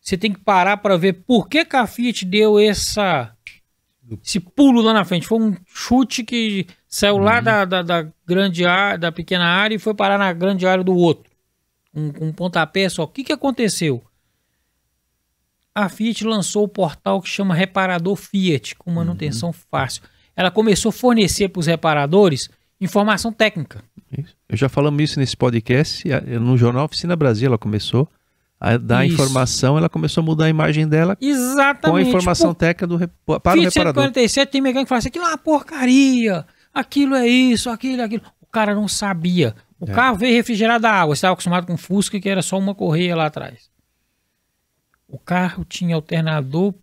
você 0.00 0.16
tem 0.16 0.32
que 0.32 0.38
parar 0.38 0.76
para 0.76 0.96
ver 0.96 1.14
por 1.14 1.48
que, 1.48 1.64
que 1.64 1.74
a 1.74 1.84
Fiat 1.84 2.24
deu 2.24 2.60
essa, 2.60 3.34
esse 4.24 4.38
pulo 4.38 4.80
lá 4.82 4.92
na 4.92 5.04
frente. 5.04 5.26
Foi 5.26 5.40
um 5.40 5.56
chute 5.66 6.22
que 6.22 6.64
saiu 6.86 7.18
lá 7.18 7.40
da, 7.40 7.64
da, 7.64 7.82
da 7.82 8.08
grande 8.24 8.64
área, 8.64 8.98
da 8.98 9.10
pequena 9.10 9.46
área 9.46 9.74
e 9.74 9.80
foi 9.80 9.92
parar 9.92 10.16
na 10.16 10.32
grande 10.32 10.64
área 10.64 10.84
do 10.84 10.94
outro. 10.94 11.28
Um, 11.92 12.28
um 12.28 12.32
pontapé 12.32 12.88
só. 12.88 13.02
O 13.02 13.08
que, 13.08 13.24
que 13.24 13.32
aconteceu? 13.32 14.00
A 15.74 15.88
Fiat 15.88 16.24
lançou 16.24 16.62
o 16.62 16.68
portal 16.68 17.20
que 17.20 17.28
chama 17.28 17.52
Reparador 17.52 18.14
Fiat, 18.14 18.76
com 18.76 18.92
manutenção 18.92 19.52
fácil. 19.52 20.04
Ela 20.36 20.52
começou 20.52 20.90
a 20.90 20.92
fornecer 20.92 21.48
para 21.48 21.58
os 21.58 21.66
reparadores 21.66 22.48
informação 22.80 23.32
técnica. 23.32 23.82
Isso. 24.16 24.34
Eu 24.48 24.56
já 24.56 24.68
falamos 24.68 25.02
isso 25.02 25.20
nesse 25.20 25.36
podcast. 25.36 26.04
No 26.40 26.56
Jornal 26.56 26.84
Oficina 26.84 27.14
Brasil 27.14 27.46
ela 27.48 27.58
começou 27.58 28.08
a 28.58 28.76
dar 28.76 29.06
Isso. 29.06 29.14
informação, 29.14 29.78
ela 29.78 29.88
começou 29.88 30.20
a 30.22 30.24
mudar 30.24 30.44
a 30.46 30.48
imagem 30.50 30.86
dela 30.86 31.16
Exatamente. 31.20 31.80
com 31.90 31.96
a 31.96 32.02
informação 32.02 32.48
Por 32.48 32.56
técnica 32.58 32.86
do, 32.86 32.96
rep- 32.96 33.12
para 33.24 33.58
o 33.58 33.62
reparador. 33.62 34.02
147 34.04 34.50
tem 34.50 34.60
mecânico 34.60 34.84
que 34.86 34.88
fala 34.88 34.98
assim, 34.98 35.08
aquilo 35.08 35.24
é 35.24 35.28
uma 35.28 35.38
porcaria, 35.38 36.44
aquilo 36.74 37.14
é 37.14 37.26
isso, 37.26 37.70
aquilo 37.70 38.02
é 38.02 38.04
aquilo. 38.04 38.22
O 38.42 38.46
cara 38.46 38.74
não 38.74 38.86
sabia. 38.88 39.54
O 39.78 39.86
É. 39.88 39.94
carro 39.94 40.16
veio 40.18 40.34
refrigerado 40.34 40.86
a 40.86 40.90
água, 40.90 41.14
você 41.14 41.20
estava 41.20 41.32
acostumado 41.32 41.66
com 41.66 41.76
Fusca 41.76 42.20
que 42.20 42.28
era 42.28 42.42
só 42.42 42.58
uma 42.58 42.74
correia 42.74 43.16
lá 43.16 43.26
atrás. 43.26 43.70
O 45.08 45.18
carro 45.18 45.64
tinha 45.64 45.94
alternador, 45.94 46.74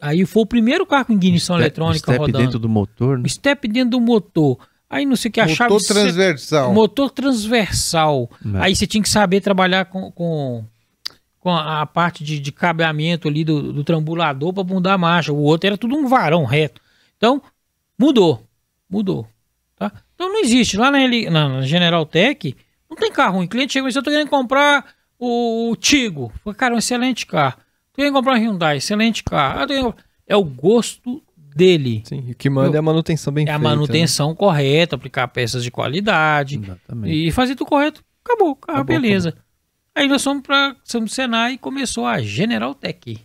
aí 0.00 0.24
foi 0.24 0.42
o 0.42 0.46
primeiro 0.46 0.86
carro 0.86 1.06
com 1.06 1.12
ignição 1.12 1.56
Step- 1.56 1.62
eletrônica 1.66 1.98
step 1.98 2.18
rodando. 2.18 2.38
dentro 2.38 2.58
do 2.58 2.68
motor. 2.68 3.18
né? 3.18 3.28
Step 3.28 3.66
dentro 3.68 3.90
do 3.90 4.00
motor. 4.00 4.58
Aí 4.88 5.04
não 5.04 5.16
sei 5.16 5.28
o 5.28 5.32
que, 5.32 5.40
a 5.40 5.48
chave... 5.48 5.72
Motor 5.72 5.86
transversal. 5.86 6.72
Motor 6.72 7.10
transversal. 7.10 8.30
É. 8.54 8.58
Aí 8.62 8.76
você 8.76 8.86
tinha 8.86 9.02
que 9.02 9.08
saber 9.08 9.40
trabalhar 9.40 9.86
com, 9.86 10.10
com, 10.12 10.64
com 11.40 11.50
a, 11.50 11.82
a 11.82 11.86
parte 11.86 12.22
de, 12.22 12.38
de 12.38 12.52
cabeamento 12.52 13.26
ali 13.28 13.44
do, 13.44 13.72
do 13.72 13.82
trambulador 13.84 14.52
para 14.52 14.62
mudar 14.64 14.94
a 14.94 14.98
marcha. 14.98 15.32
O 15.32 15.38
outro 15.42 15.66
era 15.66 15.76
tudo 15.76 15.96
um 15.96 16.06
varão 16.06 16.44
reto. 16.44 16.80
Então, 17.16 17.42
mudou. 17.98 18.42
Mudou. 18.88 19.26
Tá? 19.76 19.90
Então 20.14 20.28
não 20.32 20.40
existe. 20.40 20.76
Lá 20.76 20.90
na, 20.90 20.98
na, 21.30 21.48
na 21.48 21.62
General 21.62 22.06
Tech, 22.06 22.54
não 22.88 22.96
tem 22.96 23.10
carro 23.10 23.36
ruim. 23.38 23.46
O 23.46 23.48
cliente 23.48 23.72
chega 23.72 23.86
e 23.86 23.88
diz, 23.88 23.96
eu 23.96 24.02
tô 24.02 24.10
querendo 24.10 24.28
comprar 24.30 24.84
o, 25.18 25.70
o 25.70 25.76
Tigo. 25.76 26.32
Falei, 26.44 26.56
Cara, 26.56 26.74
um 26.74 26.78
excelente 26.78 27.26
carro. 27.26 27.56
Tô 27.92 27.96
querendo 27.96 28.14
comprar 28.14 28.34
um 28.34 28.38
Hyundai, 28.38 28.76
excelente 28.76 29.24
carro. 29.24 29.58
Ah, 29.60 29.66
tô 29.66 29.68
querendo- 29.74 29.94
É 30.28 30.36
o 30.36 30.44
gosto 30.44 31.20
dele. 31.56 32.02
Sim, 32.04 32.30
o 32.30 32.34
que 32.34 32.50
manda 32.50 32.76
é 32.76 32.78
a 32.78 32.82
manutenção 32.82 33.32
bem 33.32 33.46
É 33.46 33.50
a 33.50 33.54
feita. 33.54 33.68
né? 33.68 33.74
manutenção 33.74 34.34
correta, 34.34 34.94
aplicar 34.96 35.26
peças 35.28 35.64
de 35.64 35.70
qualidade 35.70 36.56
Exatamente. 36.62 37.14
e 37.14 37.30
fazer 37.32 37.54
tudo 37.54 37.68
correto. 37.68 38.04
Acabou, 38.24 38.54
carro, 38.56 38.80
Acabou, 38.80 39.00
beleza. 39.00 39.34
Aí 39.94 40.06
nós 40.08 40.22
fomos 40.22 40.42
para 40.42 40.76
São 40.84 41.06
Senai 41.06 41.54
e 41.54 41.58
começou 41.58 42.04
a 42.06 42.20
General 42.20 42.74
Tech. 42.74 43.18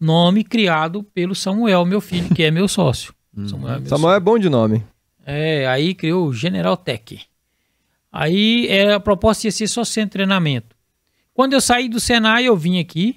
Nome 0.00 0.44
criado 0.44 1.02
pelo 1.02 1.34
Samuel, 1.34 1.84
meu 1.84 2.00
filho, 2.00 2.32
que 2.34 2.42
é 2.42 2.50
meu 2.50 2.68
sócio. 2.68 3.12
Samuel, 3.48 3.74
é 3.74 3.78
meu 3.80 3.88
Samuel 3.88 4.14
é 4.14 4.20
bom 4.20 4.38
de 4.38 4.48
nome. 4.48 4.84
é, 5.24 5.66
aí 5.66 5.94
criou 5.94 6.26
o 6.28 6.32
General 6.34 6.76
Tech. 6.76 7.20
Aí 8.12 8.66
é, 8.68 8.92
a 8.94 9.00
proposta 9.00 9.46
ia 9.46 9.52
ser 9.52 9.66
só 9.68 9.82
de 9.82 10.06
treinamento. 10.06 10.74
Quando 11.34 11.52
eu 11.52 11.60
saí 11.60 11.88
do 11.88 12.00
Senai, 12.00 12.44
eu 12.44 12.56
vim 12.56 12.80
aqui, 12.80 13.16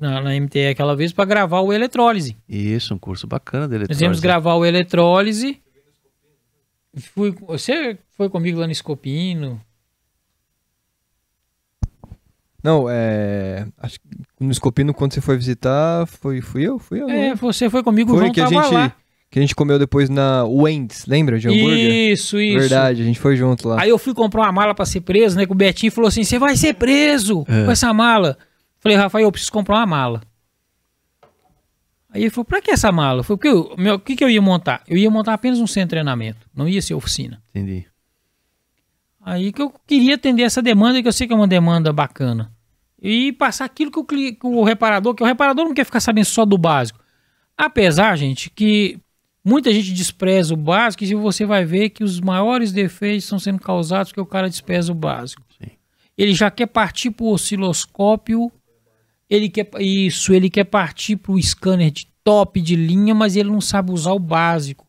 na, 0.00 0.20
na 0.20 0.30
MTE 0.40 0.68
aquela 0.68 0.94
vez, 0.96 1.12
para 1.12 1.24
gravar 1.24 1.60
o 1.60 1.72
eletrólise. 1.72 2.36
Isso, 2.48 2.94
um 2.94 2.98
curso 2.98 3.26
bacana 3.26 3.66
dele. 3.68 3.86
Nós 3.88 4.00
íamos 4.00 4.20
gravar 4.20 4.54
o 4.54 4.64
eletrólise. 4.64 5.60
Fui, 7.14 7.34
você 7.46 7.98
foi 8.16 8.28
comigo 8.28 8.58
lá 8.60 8.66
no 8.66 8.72
Escopino. 8.72 9.60
Não, 12.62 12.86
é. 12.90 13.66
Acho 13.78 14.00
que 14.00 14.06
no 14.40 14.50
Escopino, 14.50 14.92
quando 14.92 15.14
você 15.14 15.20
foi 15.20 15.36
visitar, 15.36 16.06
foi, 16.06 16.40
fui 16.40 16.62
eu? 16.66 16.78
Fui 16.78 17.00
eu. 17.00 17.08
É, 17.08 17.34
você 17.34 17.70
foi 17.70 17.82
comigo, 17.82 18.10
o 18.12 18.14
foi 18.14 18.24
João 18.24 18.32
que 18.32 18.40
a 18.40 18.46
gente. 18.46 18.74
lá. 18.74 18.92
Que 19.30 19.38
a 19.38 19.42
gente 19.42 19.54
comeu 19.54 19.78
depois 19.78 20.08
na 20.08 20.42
Wendy's, 20.44 21.04
lembra 21.06 21.38
de 21.38 21.48
hambúrguer? 21.48 22.12
Isso, 22.12 22.40
isso. 22.40 22.58
Verdade, 22.58 23.02
a 23.02 23.04
gente 23.04 23.18
foi 23.20 23.36
junto 23.36 23.68
lá. 23.68 23.82
Aí 23.82 23.90
eu 23.90 23.98
fui 23.98 24.14
comprar 24.14 24.42
uma 24.44 24.52
mala 24.52 24.74
pra 24.74 24.86
ser 24.86 25.02
preso, 25.02 25.36
né? 25.36 25.44
Que 25.44 25.52
o 25.52 25.54
Betinho 25.54 25.92
falou 25.92 26.08
assim: 26.08 26.24
você 26.24 26.38
vai 26.38 26.56
ser 26.56 26.74
preso 26.74 27.44
É. 27.46 27.64
com 27.66 27.70
essa 27.70 27.92
mala. 27.92 28.38
Falei, 28.80 28.96
Rafael, 28.96 29.24
eu 29.24 29.32
preciso 29.32 29.52
comprar 29.52 29.76
uma 29.76 29.86
mala. 29.86 30.22
Aí 32.10 32.22
ele 32.22 32.30
falou, 32.30 32.44
pra 32.44 32.62
que 32.62 32.70
essa 32.70 32.90
mala? 32.90 33.22
Foi 33.22 33.36
porque 33.36 33.48
eu, 33.48 33.74
meu, 33.76 33.96
o 33.96 33.98
que, 33.98 34.16
que 34.16 34.24
eu 34.24 34.30
ia 34.30 34.40
montar? 34.40 34.82
Eu 34.86 34.96
ia 34.96 35.10
montar 35.10 35.34
apenas 35.34 35.60
um 35.60 35.66
centro 35.66 35.88
de 35.88 35.90
treinamento, 35.90 36.48
não 36.54 36.68
ia 36.68 36.80
ser 36.80 36.94
oficina. 36.94 37.42
Entendi. 37.50 37.86
Aí 39.20 39.52
que 39.52 39.60
eu 39.60 39.72
queria 39.86 40.14
atender 40.14 40.42
essa 40.42 40.62
demanda, 40.62 41.02
que 41.02 41.08
eu 41.08 41.12
sei 41.12 41.26
que 41.26 41.32
é 41.32 41.36
uma 41.36 41.48
demanda 41.48 41.92
bacana. 41.92 42.50
E 43.00 43.32
passar 43.32 43.66
aquilo 43.66 43.90
que 43.90 43.98
o, 43.98 44.04
que 44.04 44.38
o 44.42 44.64
reparador, 44.64 45.14
que 45.14 45.22
o 45.22 45.26
reparador 45.26 45.64
não 45.66 45.74
quer 45.74 45.84
ficar 45.84 46.00
sabendo 46.00 46.24
só 46.24 46.44
do 46.44 46.56
básico. 46.56 46.98
Apesar, 47.56 48.16
gente, 48.16 48.48
que 48.50 48.98
Muita 49.48 49.72
gente 49.72 49.94
despreza 49.94 50.52
o 50.52 50.58
básico 50.58 51.04
e 51.04 51.14
você 51.14 51.46
vai 51.46 51.64
ver 51.64 51.88
que 51.88 52.04
os 52.04 52.20
maiores 52.20 52.70
defeitos 52.70 53.24
estão 53.24 53.38
sendo 53.38 53.58
causados 53.58 54.12
porque 54.12 54.20
o 54.20 54.26
cara 54.26 54.46
despreza 54.46 54.92
o 54.92 54.94
básico. 54.94 55.42
Sim. 55.58 55.70
Ele 56.18 56.34
já 56.34 56.50
quer 56.50 56.66
partir 56.66 57.10
para 57.10 57.24
o 57.24 57.32
osciloscópio, 57.32 58.52
ele 59.28 59.48
quer 59.48 59.68
isso, 59.78 60.32
ele 60.32 60.48
quer 60.48 60.64
partir 60.64 61.16
para 61.16 61.32
o 61.32 61.42
scanner 61.42 61.90
de 61.90 62.06
top 62.24 62.60
de 62.60 62.76
linha, 62.76 63.14
mas 63.14 63.36
ele 63.36 63.50
não 63.50 63.60
sabe 63.60 63.92
usar 63.92 64.12
o 64.12 64.18
básico. 64.18 64.86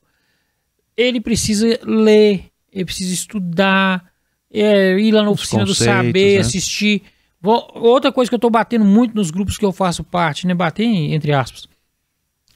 Ele 0.95 1.19
precisa 1.21 1.79
ler, 1.83 2.45
ele 2.71 2.85
precisa 2.85 3.13
estudar, 3.13 4.09
é, 4.51 4.99
ir 4.99 5.11
lá 5.11 5.23
na 5.23 5.29
Os 5.29 5.39
oficina 5.39 5.65
do 5.65 5.75
saber, 5.75 6.35
né? 6.35 6.39
assistir. 6.39 7.03
Outra 7.41 8.11
coisa 8.11 8.29
que 8.29 8.35
eu 8.35 8.37
estou 8.37 8.49
batendo 8.49 8.83
muito 8.83 9.15
nos 9.15 9.31
grupos 9.31 9.57
que 9.57 9.63
eu 9.63 9.71
faço 9.71 10.03
parte, 10.03 10.45
né? 10.45 10.53
Bater 10.53 10.83
entre 10.83 11.31
aspas. 11.31 11.67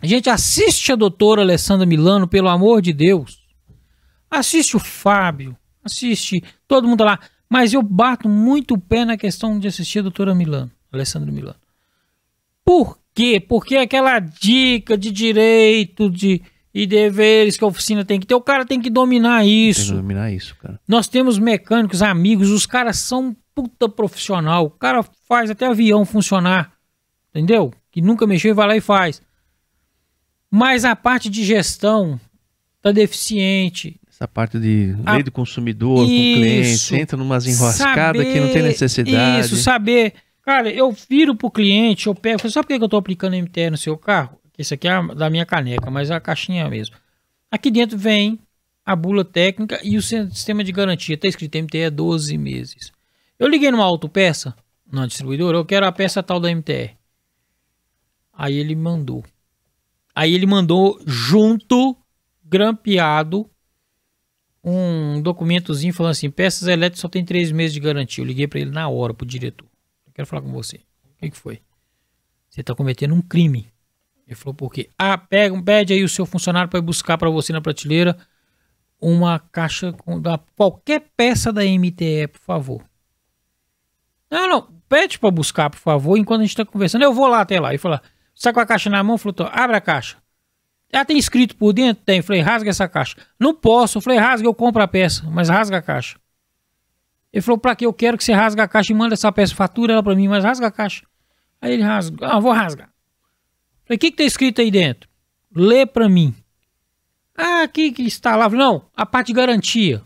Gente, 0.02 0.30
assiste 0.30 0.92
a 0.92 0.96
doutora 0.96 1.42
Alessandra 1.42 1.86
Milano, 1.86 2.28
pelo 2.28 2.50
amor 2.50 2.82
de 2.82 2.92
Deus. 2.92 3.42
Assiste 4.30 4.76
o 4.76 4.80
Fábio, 4.80 5.56
assiste 5.84 6.44
todo 6.68 6.88
mundo 6.88 7.04
lá. 7.04 7.20
Mas 7.50 7.74
eu 7.74 7.82
bato 7.82 8.28
muito 8.28 8.74
o 8.74 8.80
pé 8.80 9.06
na 9.06 9.16
questão 9.16 9.58
de 9.58 9.68
assistir 9.68 10.00
a 10.00 10.02
doutora 10.02 10.36
Milano, 10.36 10.72
Alessandra 10.92 11.32
Milano. 11.32 11.56
Por 12.66 12.98
quê? 13.14 13.40
Porque 13.40 13.76
aquela 13.76 14.20
dica 14.20 14.98
de 14.98 15.12
direito 15.12 16.10
de, 16.10 16.42
e 16.74 16.88
deveres 16.88 17.58
que 17.58 17.64
a 17.64 17.68
oficina 17.68 18.04
tem 18.06 18.20
que 18.20 18.26
ter, 18.26 18.36
o 18.36 18.42
cara 18.42 18.66
tem 18.66 18.82
que 18.82 18.90
dominar 18.90 19.42
Tem 19.42 19.50
que 19.50 19.70
isso. 19.70 19.94
dominar 19.94 20.32
isso, 20.32 20.56
cara. 20.58 20.80
Nós 20.88 21.08
temos 21.08 21.38
mecânicos, 21.38 22.02
amigos, 22.02 22.50
os 22.50 22.66
caras 22.66 22.98
são 22.98 23.36
puta 23.54 23.88
profissional. 23.88 24.66
O 24.66 24.70
cara 24.72 25.04
faz 25.28 25.50
até 25.50 25.68
avião 25.68 26.06
funcionar. 26.06 26.72
Entendeu? 27.30 27.74
Que 27.92 28.02
nunca 28.02 28.26
mexeu 28.28 28.52
e 28.52 28.54
vai 28.54 28.68
lá 28.68 28.78
e 28.78 28.82
faz. 28.82 29.22
Mas 30.50 30.86
a 30.86 30.96
parte 30.96 31.30
de 31.30 31.44
gestão 31.44 32.20
tá 32.82 32.92
deficiente. 32.92 34.00
Essa 34.08 34.28
parte 34.28 34.60
de 34.60 34.96
lei 35.12 35.24
do 35.24 35.32
consumidor 35.32 36.06
com 36.06 36.12
o 36.12 36.14
isso. 36.14 36.40
cliente, 36.40 36.78
você 36.78 36.98
entra 36.98 37.18
numas 37.18 37.48
enroscadas 37.48 38.24
que 38.24 38.40
não 38.40 38.52
tem 38.52 38.62
necessidade. 38.62 39.46
Isso, 39.46 39.56
saber. 39.58 40.14
Cara, 40.44 40.70
eu 40.70 40.92
viro 40.92 41.36
pro 41.36 41.50
cliente, 41.50 42.08
eu 42.08 42.14
pego. 42.16 42.50
Sabe 42.50 42.68
por 42.68 42.78
que 42.78 42.84
eu 42.84 42.90
tô 42.90 42.98
aplicando 42.98 43.36
MTR 43.36 43.72
no 43.72 43.78
seu 43.78 43.98
carro? 43.98 44.38
Isso 44.58 44.74
aqui 44.74 44.88
é 44.88 45.16
da 45.16 45.30
minha 45.30 45.46
caneca, 45.46 45.90
mas 45.90 46.10
é 46.12 46.16
a 46.16 46.20
caixinha 46.20 46.70
mesmo. 46.70 46.96
Aqui 47.50 47.72
dentro 47.72 47.98
vem 47.98 48.40
a 48.86 48.96
bula 48.96 49.24
técnica 49.24 49.80
e 49.84 49.98
o 49.98 50.02
si- 50.02 50.30
sistema 50.32 50.64
de 50.64 50.72
garantia. 50.72 51.18
Tá 51.18 51.28
escrito 51.28 51.56
MTR 51.56 51.90
12 51.90 52.38
meses. 52.38 52.92
Eu 53.40 53.48
liguei 53.48 53.72
numa 53.72 53.86
autopeça, 53.86 54.54
na 54.92 55.08
distribuidora, 55.08 55.58
eu 55.58 55.66
quero 55.66 55.86
a 55.86 55.92
peça 55.92 56.22
tal 56.22 56.40
da 56.40 56.52
MTR. 56.52 56.98
Aí 58.34 58.56
ele 58.56 58.76
mandou. 58.76 59.24
Aí 60.14 60.34
ele 60.34 60.46
mandou 60.46 61.00
junto, 61.06 61.96
grampeado, 62.44 63.50
um 64.64 65.22
documentozinho 65.22 65.94
falando 65.94 66.12
assim: 66.12 66.30
peças 66.30 66.68
elétricas 66.68 67.00
só 67.00 67.08
tem 67.08 67.24
três 67.24 67.52
meses 67.52 67.74
de 67.74 67.80
garantia. 67.80 68.22
Eu 68.22 68.28
liguei 68.28 68.48
para 68.48 68.60
ele 68.60 68.72
na 68.72 68.90
hora, 68.90 69.14
pro 69.14 69.26
diretor. 69.26 69.68
Quero 70.14 70.28
falar 70.28 70.42
com 70.42 70.52
você. 70.52 70.78
O 70.78 71.20
que, 71.20 71.30
que 71.30 71.38
foi? 71.38 71.62
Você 72.50 72.62
está 72.62 72.76
cometendo 72.76 73.14
um 73.14 73.22
crime. 73.22 73.72
Ele 74.28 74.36
falou 74.36 74.54
por 74.54 74.72
quê? 74.72 74.90
Ah, 74.98 75.18
pega, 75.18 75.62
pede 75.62 75.94
aí 75.94 76.04
o 76.04 76.10
seu 76.10 76.26
funcionário 76.26 76.70
para 76.70 76.82
buscar 76.82 77.18
para 77.18 77.30
você 77.30 77.52
na 77.52 77.62
prateleira 77.62 78.18
uma 79.02 79.38
caixa 79.38 79.92
com 79.92 80.22
qualquer 80.56 81.12
peça 81.18 81.52
da 81.52 81.62
MTE, 81.62 82.28
por 82.32 82.40
favor. 82.40 82.86
Não, 84.32 84.48
não, 84.48 84.68
pede 84.88 85.20
para 85.20 85.30
buscar, 85.30 85.70
por 85.70 85.78
favor, 85.78 86.18
enquanto 86.18 86.42
a 86.42 86.44
gente 86.44 86.52
está 86.52 86.66
conversando. 86.66 87.04
Eu 87.04 87.14
vou 87.14 87.28
lá 87.28 87.42
até 87.42 87.60
lá. 87.60 87.70
Ele 87.70 87.78
falou: 87.78 88.00
você 88.34 88.44
tá 88.44 88.54
com 88.54 88.60
a 88.60 88.66
caixa 88.66 88.90
na 88.90 89.04
mão? 89.04 89.18
Falou: 89.18 89.36
abre 89.52 89.76
a 89.76 89.82
caixa. 89.82 90.18
Ah, 90.92 91.04
tem 91.04 91.18
escrito 91.18 91.56
por 91.56 91.74
dentro? 91.74 92.04
Tem. 92.04 92.22
Falei, 92.22 92.42
rasga 92.42 92.70
essa 92.70 92.88
caixa. 92.88 93.18
Não 93.40 93.54
posso. 93.54 94.00
Falei, 94.00 94.20
rasga, 94.20 94.48
eu 94.48 94.54
compro 94.54 94.82
a 94.82 94.88
peça, 94.88 95.28
mas 95.30 95.50
rasga 95.50 95.78
a 95.78 95.82
caixa. 95.82 96.18
Ele 97.34 97.42
falou, 97.42 97.58
pra 97.58 97.76
que 97.76 97.86
eu 97.86 97.92
quero 97.92 98.16
que 98.16 98.24
você 98.24 98.32
rasga 98.32 98.64
a 98.64 98.68
caixa 98.68 98.94
e 98.94 98.96
manda 98.96 99.16
essa 99.16 99.32
peça, 99.32 99.56
fatura 99.56 99.94
ela 99.94 100.04
pra 100.04 100.16
mim, 100.16 100.28
mas 100.28 100.44
rasga 100.44 100.68
a 100.68 100.72
caixa. 100.72 101.04
Aí 101.60 101.74
ele 101.74 101.82
rasga. 101.82 102.28
Ah, 102.28 102.40
vou 102.40 102.52
rasgar. 102.52 102.90
Falei, 103.86 103.98
o 103.98 104.00
que 104.00 104.12
que 104.12 104.18
tá 104.18 104.24
escrito 104.24 104.62
aí 104.62 104.70
dentro? 104.70 105.10
Lê 105.56 105.86
pra 105.86 106.08
mim. 106.08 106.36
Ah, 107.36 107.64
aqui 107.64 107.92
que 107.92 108.04
está 108.04 108.36
lá. 108.36 108.48
Não, 108.50 108.86
a 108.96 109.06
parte 109.06 109.28
de 109.28 109.34
garantia. 109.34 110.04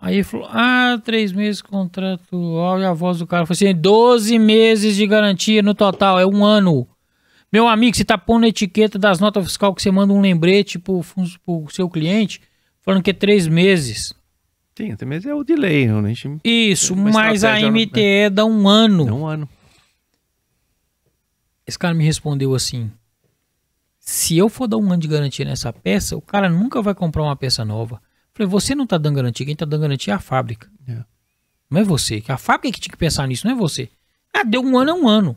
Aí 0.00 0.16
ele 0.16 0.24
falou, 0.24 0.46
ah, 0.50 1.00
três 1.02 1.32
meses 1.32 1.62
contratual. 1.62 2.78
E 2.80 2.84
a 2.84 2.92
voz 2.92 3.18
do 3.18 3.26
cara 3.26 3.46
falou 3.46 3.56
assim, 3.56 3.74
12 3.74 4.38
meses 4.38 4.94
de 4.94 5.06
garantia 5.06 5.62
no 5.62 5.74
total, 5.74 6.20
é 6.20 6.26
um 6.26 6.44
ano. 6.44 6.86
Meu 7.50 7.66
amigo, 7.66 7.96
você 7.96 8.04
tá 8.04 8.18
pondo 8.18 8.42
na 8.42 8.48
etiqueta 8.48 8.98
das 8.98 9.18
notas 9.20 9.44
fiscal 9.44 9.74
que 9.74 9.80
você 9.80 9.90
manda 9.90 10.12
um 10.12 10.20
lembrete 10.20 10.78
pro, 10.78 11.00
pro 11.44 11.66
seu 11.70 11.88
cliente, 11.88 12.42
falando 12.82 13.02
que 13.02 13.10
é 13.10 13.14
três 13.14 13.48
meses. 13.48 14.12
Sim, 14.78 14.92
até 14.92 15.04
mesmo 15.04 15.28
é 15.28 15.34
o 15.34 15.42
delay, 15.42 15.88
né? 15.88 15.98
A 15.98 16.14
gente 16.14 16.40
Isso, 16.44 16.94
Uma 16.94 17.10
mas 17.10 17.42
a 17.42 17.58
né? 17.58 17.68
MTE 17.68 18.30
dá 18.30 18.44
um 18.44 18.68
ano. 18.68 19.08
é 19.08 19.12
um 19.12 19.26
ano. 19.26 19.48
Esse 21.66 21.76
cara 21.76 21.92
me 21.92 22.04
respondeu 22.04 22.54
assim: 22.54 22.88
se 23.98 24.38
eu 24.38 24.48
for 24.48 24.68
dar 24.68 24.76
um 24.76 24.92
ano 24.92 25.02
de 25.02 25.08
garantia 25.08 25.44
nessa 25.44 25.72
peça, 25.72 26.16
o 26.16 26.20
cara 26.20 26.48
nunca 26.48 26.80
vai 26.80 26.94
comprar 26.94 27.24
uma 27.24 27.34
peça 27.34 27.64
nova. 27.64 28.00
Falei, 28.32 28.48
você 28.48 28.72
não 28.72 28.86
tá 28.86 28.96
dando 28.96 29.16
garantia, 29.16 29.44
quem 29.44 29.56
tá 29.56 29.64
dando 29.64 29.80
garantia 29.80 30.12
é 30.12 30.16
a 30.16 30.20
fábrica. 30.20 30.70
É. 30.86 31.02
Não 31.68 31.80
é 31.80 31.82
você. 31.82 32.20
Que 32.20 32.30
a 32.30 32.38
fábrica 32.38 32.72
que 32.76 32.80
tinha 32.80 32.92
que 32.92 32.96
pensar 32.96 33.26
nisso, 33.26 33.48
não 33.48 33.54
é 33.54 33.58
você. 33.58 33.88
Ah, 34.32 34.44
deu 34.44 34.62
um 34.62 34.78
ano 34.78 34.90
é 34.92 34.94
um 34.94 35.08
ano. 35.08 35.36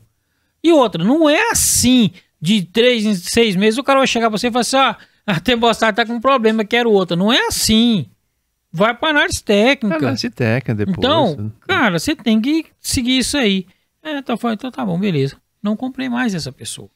E 0.64 0.72
outra, 0.72 1.04
não 1.04 1.28
é 1.28 1.50
assim, 1.50 2.12
de 2.40 2.62
três 2.62 3.06
em 3.06 3.16
seis 3.16 3.56
meses, 3.56 3.80
o 3.80 3.84
cara 3.84 3.98
vai 3.98 4.08
chegar 4.08 4.30
pra 4.30 4.38
você 4.38 4.50
e 4.50 4.52
falar 4.52 4.62
assim: 4.62 4.78
ah, 4.78 4.98
a 5.26 5.40
tempestade 5.40 5.98
tá 5.98 6.06
com 6.06 6.14
um 6.14 6.22
problema, 6.22 6.64
quero 6.64 6.92
outra. 6.92 7.18
Não 7.18 7.34
é 7.34 7.48
assim. 7.48 8.06
Vai 8.72 8.96
pra 8.96 9.10
análise 9.10 9.44
técnica. 9.44 9.98
Análise 9.98 10.30
técnica 10.30 10.74
depois. 10.74 10.98
Então, 10.98 11.52
cara, 11.68 12.00
você 12.00 12.16
tem 12.16 12.40
que 12.40 12.66
seguir 12.80 13.18
isso 13.18 13.38
aí. 13.38 13.66
É, 14.02 14.22
falei, 14.38 14.56
então 14.56 14.72
tá 14.72 14.86
bom, 14.86 15.00
beleza. 15.00 15.38
Não 15.62 15.76
comprei 15.76 16.08
mais 16.10 16.34
essa 16.34 16.52
pessoa. 16.52 16.90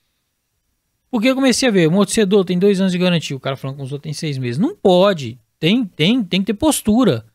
Porque 1.12 1.30
eu 1.30 1.36
comecei 1.36 1.70
a 1.70 1.72
ver, 1.72 1.88
o 1.88 1.92
amortecedor 1.92 2.44
tem 2.44 2.58
dois 2.58 2.80
anos 2.80 2.92
de 2.92 2.98
garantia, 2.98 3.36
o 3.36 3.40
cara 3.40 3.56
falando 3.56 3.78
que 3.78 3.84
os 3.84 3.92
outros 3.92 4.04
tem 4.04 4.14
seis 4.14 4.38
meses. 4.38 4.58
Não 4.58 4.76
pode. 4.76 5.40
Tem, 5.60 5.86
tem, 5.86 6.24
tem 6.24 6.42
que 6.42 6.48
ter 6.48 6.54
postura. 6.54 7.26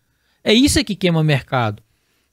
É 0.42 0.52
isso 0.52 0.82
que 0.84 0.94
queima 0.94 1.22
mercado. 1.22 1.82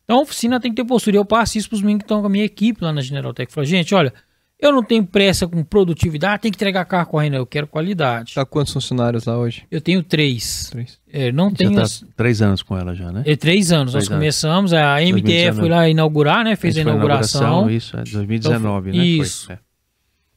Então 0.03 0.19
a 0.19 0.21
oficina 0.21 0.59
tem 0.59 0.71
que 0.71 0.81
ter 0.81 0.87
postura. 0.87 1.17
E 1.17 1.19
eu 1.19 1.25
passo 1.25 1.57
isso 1.57 1.69
pros 1.69 1.81
meninos 1.81 2.01
que 2.01 2.05
estão 2.05 2.21
com 2.21 2.27
a 2.27 2.29
minha 2.29 2.45
equipe 2.45 2.83
lá 2.83 2.91
na 2.91 3.01
General 3.01 3.33
Tech. 3.33 3.51
Falo, 3.51 3.65
gente, 3.65 3.93
olha, 3.93 4.13
eu 4.59 4.71
não 4.71 4.83
tenho 4.83 5.05
pressa 5.05 5.47
com 5.47 5.63
produtividade, 5.63 6.41
tem 6.41 6.51
que 6.51 6.57
entregar 6.57 6.83
carro 6.85 7.07
correndo, 7.07 7.35
eu 7.35 7.45
quero 7.45 7.67
qualidade. 7.67 8.33
Tá 8.33 8.45
quantos 8.45 8.73
funcionários 8.73 9.25
lá 9.25 9.37
hoje? 9.37 9.63
Eu 9.69 9.79
tenho 9.81 10.01
três. 10.03 10.69
Três. 10.71 10.99
É, 11.11 11.31
não 11.31 11.49
Você 11.49 11.55
tenho. 11.57 11.75
tá 11.75 11.83
as- 11.83 12.03
três 12.15 12.41
anos 12.41 12.61
com 12.63 12.77
ela 12.77 12.95
já, 12.95 13.11
né? 13.11 13.23
é 13.25 13.35
três 13.35 13.71
anos. 13.71 13.91
Três 13.93 14.05
Nós 14.05 14.11
anos. 14.11 14.19
começamos, 14.19 14.73
a 14.73 14.95
MTE 15.01 15.11
2019. 15.21 15.59
foi 15.59 15.69
lá 15.69 15.87
inaugurar, 15.89 16.43
né? 16.43 16.55
Fez 16.55 16.75
a 16.75 16.79
Esse 16.79 16.83
foi 16.83 16.91
inauguração. 16.91 17.69
Isso, 17.69 17.95
é 17.97 18.03
2019, 18.03 18.91
né? 18.91 18.97
Isso. 19.05 19.45
Foi, 19.47 19.55
é. 19.55 19.59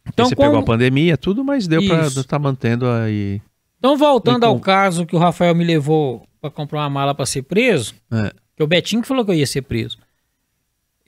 Então, 0.08 0.26
você 0.26 0.34
como- 0.34 0.49
pegou 0.49 0.62
a 0.62 0.65
pandemia, 0.65 1.16
tudo, 1.16 1.44
mas 1.44 1.66
deu 1.68 1.84
pra 1.86 2.07
Isso. 2.07 2.20
estar 2.20 2.39
mantendo 2.39 2.86
aí. 2.89 3.40
Então, 3.78 3.97
voltando 3.97 4.40
com- 4.40 4.47
ao 4.47 4.58
caso 4.58 5.07
que 5.07 5.15
o 5.15 5.18
Rafael 5.18 5.55
me 5.55 5.65
levou 5.65 6.26
para 6.40 6.50
comprar 6.50 6.81
uma 6.81 6.90
mala 6.90 7.15
para 7.15 7.24
ser 7.26 7.42
preso, 7.42 7.94
É. 8.12 8.32
que 8.57 8.62
o 8.62 8.66
Betinho 8.66 9.02
que 9.02 9.08
falou 9.08 9.24
que 9.24 9.31
eu 9.31 9.34
ia 9.34 9.47
ser 9.47 9.62
preso. 9.62 9.99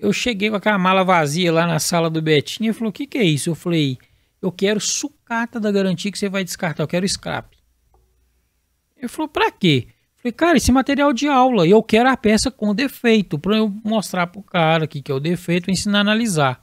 Eu 0.03 0.13
cheguei 0.13 0.51
com 0.51 0.57
aquela 0.57 0.81
mala 0.81 1.05
vazia 1.05 1.53
lá 1.53 1.65
na 1.65 1.79
sala 1.79 2.11
do 2.11 2.21
Betinho 2.21 2.71
e 2.71 2.73
falou: 2.73 2.91
O 2.91 2.93
que, 2.93 3.07
que 3.07 3.19
é 3.19 3.23
isso? 3.23 3.49
Eu 3.49 3.55
falei: 3.55 3.97
Eu 4.43 4.51
quero 4.51 4.81
sucata 4.81 5.61
da 5.61 5.71
garantia 5.71 6.11
que 6.11 6.19
você 6.19 6.29
vai 6.29 6.43
descartar, 6.43 6.83
eu 6.83 6.89
quero 6.89 7.09
scrap. 7.09 7.57
Ele 8.97 9.07
falou: 9.07 9.29
Pra 9.29 9.49
quê? 9.53 9.87
Eu 9.87 10.23
falei: 10.23 10.33
Cara, 10.33 10.57
esse 10.57 10.73
é 10.73 10.75
material 10.75 11.13
de 11.13 11.29
aula 11.29 11.69
eu 11.69 11.81
quero 11.85 12.09
a 12.09 12.17
peça 12.17 12.51
com 12.51 12.75
defeito, 12.75 13.39
para 13.39 13.57
eu 13.57 13.73
mostrar 13.85 14.27
pro 14.27 14.43
cara 14.43 14.87
aqui 14.87 15.01
que 15.01 15.13
é 15.13 15.15
o 15.15 15.21
defeito 15.21 15.71
ensinar 15.71 15.99
a 15.99 16.01
analisar. 16.01 16.61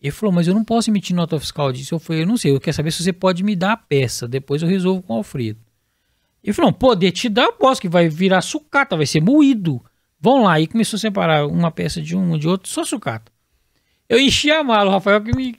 Ele 0.00 0.12
falou, 0.12 0.32
mas 0.32 0.46
eu 0.46 0.54
não 0.54 0.62
posso 0.62 0.88
emitir 0.88 1.16
nota 1.16 1.40
fiscal 1.40 1.72
disso. 1.72 1.94
Eu 1.94 1.98
falei, 1.98 2.22
eu 2.22 2.26
não 2.26 2.36
sei, 2.36 2.52
eu 2.52 2.60
quero 2.60 2.76
saber 2.76 2.92
se 2.92 3.02
você 3.02 3.12
pode 3.12 3.42
me 3.42 3.56
dar 3.56 3.72
a 3.72 3.76
peça. 3.76 4.28
Depois 4.28 4.62
eu 4.62 4.68
resolvo 4.68 5.02
com 5.02 5.14
o 5.14 5.16
Alfredo. 5.16 5.58
Ele 6.44 6.52
falou, 6.52 6.72
poder 6.72 7.10
te 7.10 7.28
dar, 7.28 7.46
eu 7.46 7.54
posso, 7.54 7.80
que 7.80 7.88
vai 7.88 8.08
virar 8.08 8.40
sucata, 8.42 8.96
vai 8.96 9.06
ser 9.06 9.20
moído. 9.20 9.82
Vão 10.20 10.42
lá. 10.42 10.60
E 10.60 10.66
começou 10.66 10.96
a 10.96 11.00
separar 11.00 11.46
uma 11.46 11.70
peça 11.70 12.00
de 12.00 12.16
um, 12.16 12.38
de 12.38 12.48
outro, 12.48 12.68
só 12.70 12.84
sucata. 12.84 13.30
Eu 14.08 14.18
enchi 14.18 14.50
a 14.50 14.62
mala, 14.62 14.88
o 14.90 14.92
Rafael 14.92 15.20
que 15.22 15.34
me 15.34 15.56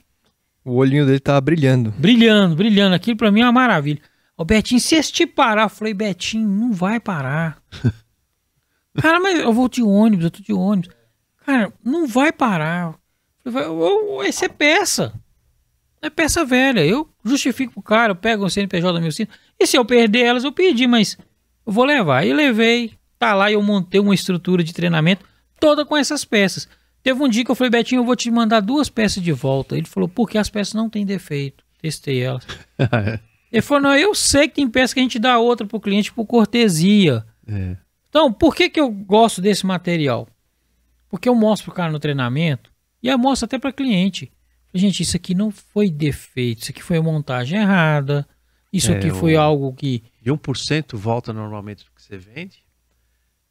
O 0.64 0.74
olhinho 0.76 1.04
dele 1.06 1.20
tava 1.20 1.40
brilhando. 1.40 1.90
brilhando, 1.98 2.56
brilhando. 2.56 2.94
Aquilo 2.94 3.16
pra 3.16 3.30
mim 3.30 3.40
é 3.40 3.44
uma 3.44 3.52
maravilha. 3.52 4.00
Ô 4.36 4.44
Betinho, 4.44 4.80
se 4.80 4.94
este 4.94 5.26
parar, 5.26 5.62
eu 5.64 5.68
falei, 5.68 5.92
Betinho, 5.94 6.48
não 6.48 6.72
vai 6.72 7.00
parar. 7.00 7.60
Cara, 9.00 9.20
mas 9.20 9.38
eu 9.38 9.52
vou 9.52 9.68
de 9.68 9.82
ônibus, 9.82 10.24
eu 10.24 10.30
tô 10.30 10.42
de 10.42 10.52
ônibus. 10.52 10.90
Cara, 11.44 11.72
não 11.84 12.06
vai 12.06 12.32
parar. 12.32 12.94
Eu 13.44 13.52
falei, 13.52 13.68
"Ô, 13.68 14.16
ô, 14.16 14.22
Essa 14.22 14.46
é 14.46 14.48
peça. 14.48 15.12
É 16.02 16.10
peça 16.10 16.44
velha. 16.44 16.84
Eu 16.84 17.08
justifico 17.24 17.72
pro 17.74 17.82
cara, 17.82 18.12
eu 18.12 18.16
pego 18.16 18.44
o 18.44 18.50
CNPJ 18.50 18.92
da 18.92 18.98
minha 18.98 19.08
oficina. 19.08 19.28
E 19.58 19.66
se 19.66 19.76
eu 19.76 19.84
perder 19.84 20.20
elas, 20.24 20.44
eu 20.44 20.52
perdi, 20.52 20.86
mas 20.86 21.16
eu 21.66 21.72
vou 21.72 21.84
levar. 21.84 22.24
E 22.26 22.32
levei. 22.32 22.92
Tá 23.18 23.34
lá, 23.34 23.50
eu 23.50 23.62
montei 23.62 24.00
uma 24.00 24.14
estrutura 24.14 24.62
de 24.62 24.72
treinamento 24.72 25.24
toda 25.58 25.84
com 25.84 25.96
essas 25.96 26.24
peças. 26.24 26.68
Teve 27.02 27.22
um 27.22 27.28
dia 27.28 27.44
que 27.44 27.50
eu 27.50 27.54
falei, 27.54 27.70
Betinho, 27.70 28.00
eu 28.00 28.04
vou 28.04 28.14
te 28.16 28.30
mandar 28.30 28.60
duas 28.60 28.88
peças 28.88 29.22
de 29.22 29.32
volta. 29.32 29.76
Ele 29.76 29.86
falou, 29.86 30.08
porque 30.08 30.36
as 30.38 30.48
peças 30.50 30.74
não 30.74 30.88
têm 30.90 31.04
defeito. 31.06 31.64
Testei 31.80 32.20
elas. 32.22 32.46
Ele 33.50 33.62
falou, 33.62 33.82
não, 33.84 33.96
eu 33.96 34.14
sei 34.14 34.46
que 34.46 34.56
tem 34.56 34.68
peça 34.68 34.92
que 34.92 35.00
a 35.00 35.02
gente 35.02 35.18
dá 35.18 35.38
outra 35.38 35.66
pro 35.66 35.80
cliente 35.80 36.12
por 36.12 36.26
cortesia. 36.26 37.24
É. 37.46 37.76
Então, 38.10 38.30
por 38.32 38.54
que, 38.54 38.68
que 38.68 38.78
eu 38.80 38.90
gosto 38.90 39.40
desse 39.40 39.64
material? 39.64 40.28
Porque 41.08 41.28
eu 41.28 41.34
mostro 41.34 41.66
pro 41.66 41.74
cara 41.74 41.90
no 41.90 41.98
treinamento 41.98 42.70
e 43.02 43.08
eu 43.08 43.16
mostro 43.18 43.46
até 43.46 43.58
para 43.58 43.72
cliente. 43.72 44.30
Gente, 44.74 45.02
isso 45.02 45.16
aqui 45.16 45.34
não 45.34 45.50
foi 45.50 45.88
defeito, 45.90 46.60
isso 46.62 46.70
aqui 46.72 46.82
foi 46.82 47.00
montagem 47.00 47.58
errada, 47.58 48.28
isso 48.70 48.92
É, 48.92 48.96
aqui 48.98 49.10
foi 49.10 49.34
o- 49.34 49.40
algo 49.40 49.72
que. 49.72 50.02
De 50.20 50.30
1% 50.30 50.98
volta 50.98 51.32
normalmente 51.32 51.84
do 51.86 51.90
que 51.92 52.02
você 52.02 52.18
vende. 52.18 52.58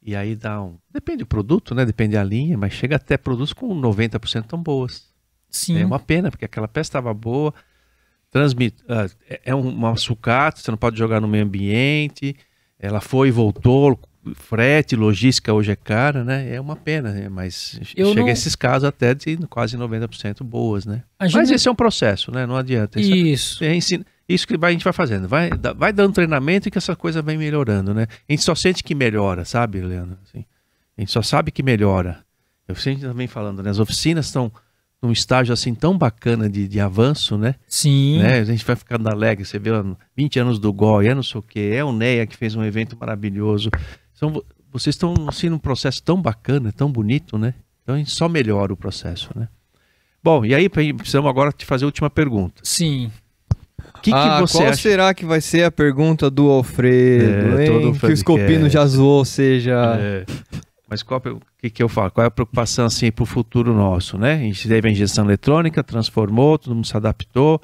E 0.08 0.16
aí 0.16 0.34
dá 0.34 0.62
um. 0.62 0.78
Depende 0.90 1.18
do 1.18 1.26
produto, 1.26 1.74
né? 1.74 1.84
Depende 1.84 2.14
da 2.14 2.24
linha, 2.24 2.56
mas 2.56 2.72
chega 2.72 2.96
até 2.96 3.18
produtos 3.18 3.52
com 3.52 3.68
90% 3.78 4.44
tão 4.46 4.62
boas. 4.62 5.06
Sim. 5.50 5.78
É 5.78 5.84
uma 5.84 5.98
pena, 6.00 6.30
porque 6.30 6.46
aquela 6.46 6.66
peça 6.66 6.88
estava 6.88 7.12
boa. 7.12 7.52
Transmite, 8.30 8.82
ah, 8.88 9.06
é- 9.28 9.40
é 9.46 9.54
um- 9.54 9.68
uma 9.68 9.96
sucata, 9.96 10.60
você 10.60 10.70
não 10.70 10.78
pode 10.78 10.98
jogar 10.98 11.20
no 11.20 11.28
meio 11.28 11.44
ambiente. 11.44 12.34
Ela 12.78 13.00
foi 13.02 13.28
e 13.28 13.30
voltou. 13.30 13.98
Frete, 14.34 14.96
logística 14.96 15.52
hoje 15.52 15.72
é 15.72 15.76
cara, 15.76 16.24
né? 16.24 16.54
É 16.54 16.60
uma 16.60 16.76
pena, 16.76 17.12
né? 17.12 17.28
Mas 17.28 17.78
Eu 17.96 18.08
chega 18.08 18.20
não- 18.22 18.28
a 18.28 18.30
esses 18.32 18.54
casos 18.56 18.84
até 18.88 19.14
de 19.14 19.36
quase 19.48 19.76
90% 19.76 20.42
boas, 20.44 20.84
né? 20.86 21.02
Gente 21.22 21.34
Mas 21.34 21.50
esse 21.50 21.68
é 21.68 21.70
um 21.70 21.74
processo, 21.74 22.30
né? 22.30 22.46
Não 22.46 22.56
adianta. 22.56 22.98
Isso 23.00 23.12
é- 23.12 23.16
Isso. 23.16 23.64
é 23.64 23.74
ensina- 23.74 24.04
isso 24.28 24.46
que 24.46 24.56
vai- 24.58 24.70
a 24.70 24.72
gente 24.72 24.84
vai 24.84 24.92
fazendo. 24.92 25.26
Vai, 25.28 25.50
vai 25.76 25.92
dando 25.92 26.12
treinamento 26.14 26.68
e 26.68 26.70
que 26.70 26.78
essa 26.78 26.94
coisa 26.94 27.22
vai 27.22 27.36
melhorando, 27.36 27.94
né? 27.94 28.06
A 28.28 28.32
gente 28.32 28.42
só 28.42 28.54
sente 28.54 28.82
que 28.84 28.94
melhora, 28.94 29.44
sabe, 29.44 29.80
Leandro? 29.80 30.18
Assim, 30.24 30.44
a 30.96 31.00
gente 31.00 31.12
só 31.12 31.22
sabe 31.22 31.50
que 31.50 31.62
melhora. 31.62 32.24
Eu 32.66 32.74
sempre 32.74 33.02
também 33.02 33.26
falando, 33.26 33.62
né? 33.62 33.70
As 33.70 33.78
oficinas 33.78 34.26
estão 34.26 34.52
num 35.00 35.12
estágio 35.12 35.52
assim 35.54 35.74
tão 35.74 35.96
bacana 35.96 36.50
de, 36.50 36.66
de 36.68 36.80
avanço, 36.80 37.38
né? 37.38 37.54
Sim. 37.66 38.18
né? 38.18 38.40
A 38.40 38.44
gente 38.44 38.64
vai 38.64 38.76
ficando 38.76 39.08
alegre. 39.08 39.44
Você 39.44 39.58
vê 39.58 39.70
ó, 39.70 39.82
20 40.16 40.38
anos 40.40 40.58
do 40.58 40.72
GOI, 40.72 41.08
é 41.08 41.14
não 41.14 41.22
sei 41.22 41.38
o 41.38 41.42
quê, 41.42 41.70
é 41.74 41.82
o 41.84 41.92
NEA 41.92 42.26
que 42.26 42.36
fez 42.36 42.54
um 42.54 42.64
evento 42.64 42.96
maravilhoso. 42.98 43.70
São, 44.12 44.30
vo- 44.30 44.44
vocês 44.70 44.94
estão 44.94 45.14
assim 45.28 45.48
num 45.48 45.58
processo 45.58 46.02
tão 46.02 46.20
bacana, 46.20 46.70
tão 46.72 46.90
bonito, 46.92 47.38
né? 47.38 47.54
Então 47.82 47.94
a 47.94 47.98
gente 47.98 48.10
só 48.10 48.28
melhora 48.28 48.72
o 48.72 48.76
processo, 48.76 49.30
né? 49.34 49.48
Bom, 50.22 50.44
e 50.44 50.54
aí 50.54 50.68
precisamos 50.68 51.30
agora 51.30 51.52
te 51.52 51.64
fazer 51.64 51.84
a 51.84 51.86
última 51.86 52.10
pergunta. 52.10 52.60
Sim. 52.64 53.10
O 53.98 54.00
que, 54.00 54.12
ah, 54.12 54.36
que 54.36 54.40
você 54.48 54.58
qual 54.58 54.68
acha? 54.68 54.82
será 54.82 55.14
que 55.14 55.26
vai 55.26 55.40
ser 55.40 55.64
a 55.64 55.70
pergunta 55.70 56.30
do 56.30 56.48
Alfredo, 56.48 57.58
É, 57.58 57.64
hein? 57.64 57.72
todo 57.72 57.80
Que 57.80 57.86
o 57.86 57.92
podcast. 57.92 58.16
Scopino 58.20 58.68
já 58.68 58.86
zoou, 58.86 59.18
ou 59.18 59.24
seja... 59.24 59.98
É, 60.00 60.24
mas 60.88 61.02
qual, 61.02 61.20
o 61.20 61.40
que, 61.58 61.68
que 61.68 61.82
eu 61.82 61.88
falo? 61.88 62.10
Qual 62.10 62.24
é 62.24 62.28
a 62.28 62.30
preocupação 62.30 62.86
assim 62.86 63.10
para 63.10 63.22
o 63.22 63.26
futuro 63.26 63.74
nosso, 63.74 64.16
né? 64.16 64.34
A 64.34 64.38
gente 64.38 64.66
teve 64.66 64.88
a 64.88 64.90
injeção 64.90 65.24
eletrônica, 65.24 65.82
transformou, 65.84 66.58
todo 66.58 66.74
mundo 66.74 66.86
se 66.86 66.96
adaptou, 66.96 67.60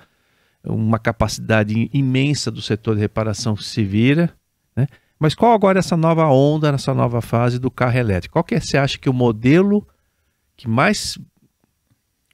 uma 0.62 0.98
capacidade 0.98 1.88
imensa 1.92 2.50
do 2.50 2.60
setor 2.60 2.94
de 2.96 3.00
reparação 3.00 3.54
que 3.54 3.64
se 3.64 3.82
vira, 3.82 4.30
né? 4.76 4.86
Mas 5.18 5.34
qual 5.34 5.52
agora 5.52 5.78
essa 5.78 5.96
nova 5.96 6.26
onda, 6.26 6.68
essa 6.70 6.92
nova 6.92 7.22
fase 7.22 7.58
do 7.58 7.70
carro 7.70 7.96
elétrico? 7.96 8.34
Qual 8.34 8.44
que 8.44 8.54
é, 8.56 8.60
você 8.60 8.76
acha 8.76 8.98
que 8.98 9.08
o 9.08 9.12
modelo 9.12 9.86
que 10.56 10.68
mais 10.68 11.18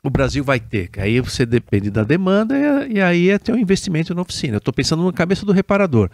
o 0.02 0.10
Brasil 0.10 0.42
vai 0.42 0.58
ter? 0.60 0.88
Que 0.88 1.00
aí 1.00 1.20
você 1.20 1.44
depende 1.44 1.90
da 1.90 2.02
demanda 2.04 2.54
e, 2.88 2.94
e 2.94 3.00
aí 3.00 3.30
é 3.30 3.38
ter 3.38 3.52
um 3.52 3.58
investimento 3.58 4.14
na 4.14 4.22
oficina. 4.22 4.54
Eu 4.54 4.58
estou 4.58 4.72
pensando 4.74 5.04
na 5.04 5.12
cabeça 5.12 5.44
do 5.44 5.52
reparador. 5.52 6.10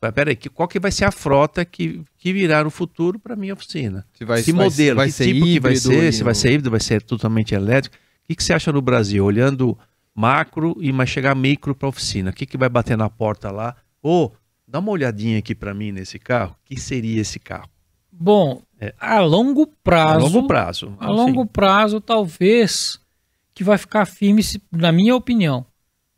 Mas 0.00 0.12
peraí, 0.12 0.36
que- 0.36 0.48
qual 0.50 0.68
que 0.68 0.78
vai 0.78 0.90
ser 0.92 1.04
a 1.06 1.10
frota 1.10 1.64
que, 1.64 2.02
que 2.18 2.32
virá 2.32 2.62
no 2.62 2.70
futuro 2.70 3.18
para 3.18 3.34
minha 3.36 3.54
oficina? 3.54 4.06
Se 4.12 4.24
vai, 4.24 4.42
que 4.42 4.52
vai- 4.52 4.64
modelo, 4.66 4.96
vai 4.96 5.06
que 5.06 5.12
ser 5.12 5.24
tipo 5.24 5.44
que 5.46 5.60
vai 5.60 5.72
híbrido 5.72 5.78
ser, 6.00 6.12
se 6.12 6.22
vai 6.24 6.34
ser 6.34 6.48
híbrido, 6.52 6.70
vai 6.70 6.80
ser 6.80 7.02
totalmente 7.02 7.54
elétrico. 7.54 7.96
O 7.96 8.26
que, 8.28 8.34
que 8.36 8.44
você 8.44 8.52
acha 8.52 8.72
no 8.72 8.82
Brasil? 8.82 9.24
Olhando 9.24 9.76
macro 10.14 10.76
e 10.80 10.92
mais 10.92 11.08
chegar 11.10 11.34
micro 11.34 11.74
para 11.74 11.86
a 11.86 11.90
oficina. 11.90 12.30
O 12.30 12.32
que, 12.32 12.46
que 12.46 12.56
vai 12.58 12.68
bater 12.68 12.96
na 12.96 13.08
porta 13.08 13.50
lá? 13.50 13.74
Ô, 14.02 14.30
dá 14.66 14.78
uma 14.80 14.90
olhadinha 14.90 15.38
aqui 15.38 15.54
para 15.54 15.72
mim 15.74 15.92
nesse 15.92 16.18
carro. 16.18 16.52
O 16.52 16.64
que 16.64 16.78
seria 16.80 17.20
esse 17.20 17.38
carro? 17.38 17.68
Bom, 18.12 18.62
É. 18.80 18.94
a 18.98 19.20
longo 19.20 19.66
prazo. 19.84 20.26
A 20.26 20.28
longo 20.28 20.46
prazo. 20.46 20.94
A 20.98 21.10
longo 21.10 21.46
prazo, 21.46 22.00
talvez, 22.00 22.98
que 23.56 23.64
vai 23.64 23.78
ficar 23.78 24.04
firme, 24.04 24.42
na 24.70 24.92
minha 24.92 25.16
opinião, 25.16 25.64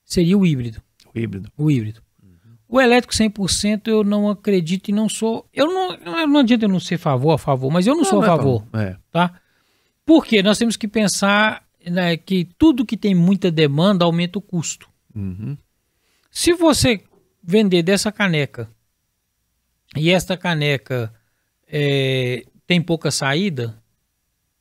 seria 0.04 0.36
o 0.36 0.44
híbrido. 0.44 0.82
O 1.14 1.16
híbrido. 1.16 1.52
O 1.56 1.70
híbrido. 1.70 2.02
O 2.68 2.80
elétrico 2.80 3.14
100% 3.14 3.86
eu 3.86 4.02
não 4.02 4.28
acredito 4.28 4.88
e 4.88 4.92
não 4.92 5.08
sou. 5.08 5.48
Eu 5.54 5.68
não, 5.68 6.26
não 6.26 6.40
adianta 6.40 6.64
eu 6.64 6.68
não 6.68 6.80
ser 6.80 6.98
favor 6.98 7.30
a 7.30 7.38
favor, 7.38 7.70
mas 7.70 7.86
eu 7.86 7.94
não, 7.94 8.04
sou 8.04 8.18
a 8.18 8.26
mas 8.26 8.36
favor, 8.36 8.66
É. 8.74 8.96
tá? 9.12 9.40
Porque 10.04 10.42
nós 10.42 10.58
temos 10.58 10.76
que 10.76 10.88
pensar 10.88 11.64
né, 11.88 12.16
que 12.16 12.44
tudo 12.58 12.84
que 12.84 12.96
tem 12.96 13.14
muita 13.14 13.52
demanda 13.52 14.04
aumenta 14.04 14.38
o 14.40 14.42
custo. 14.42 14.88
Uhum. 15.14 15.56
Se 16.32 16.52
você 16.52 17.00
vender 17.40 17.84
dessa 17.84 18.10
caneca 18.10 18.68
e 19.96 20.10
esta 20.10 20.36
caneca 20.36 21.14
é, 21.68 22.44
tem 22.66 22.82
pouca 22.82 23.12
saída, 23.12 23.80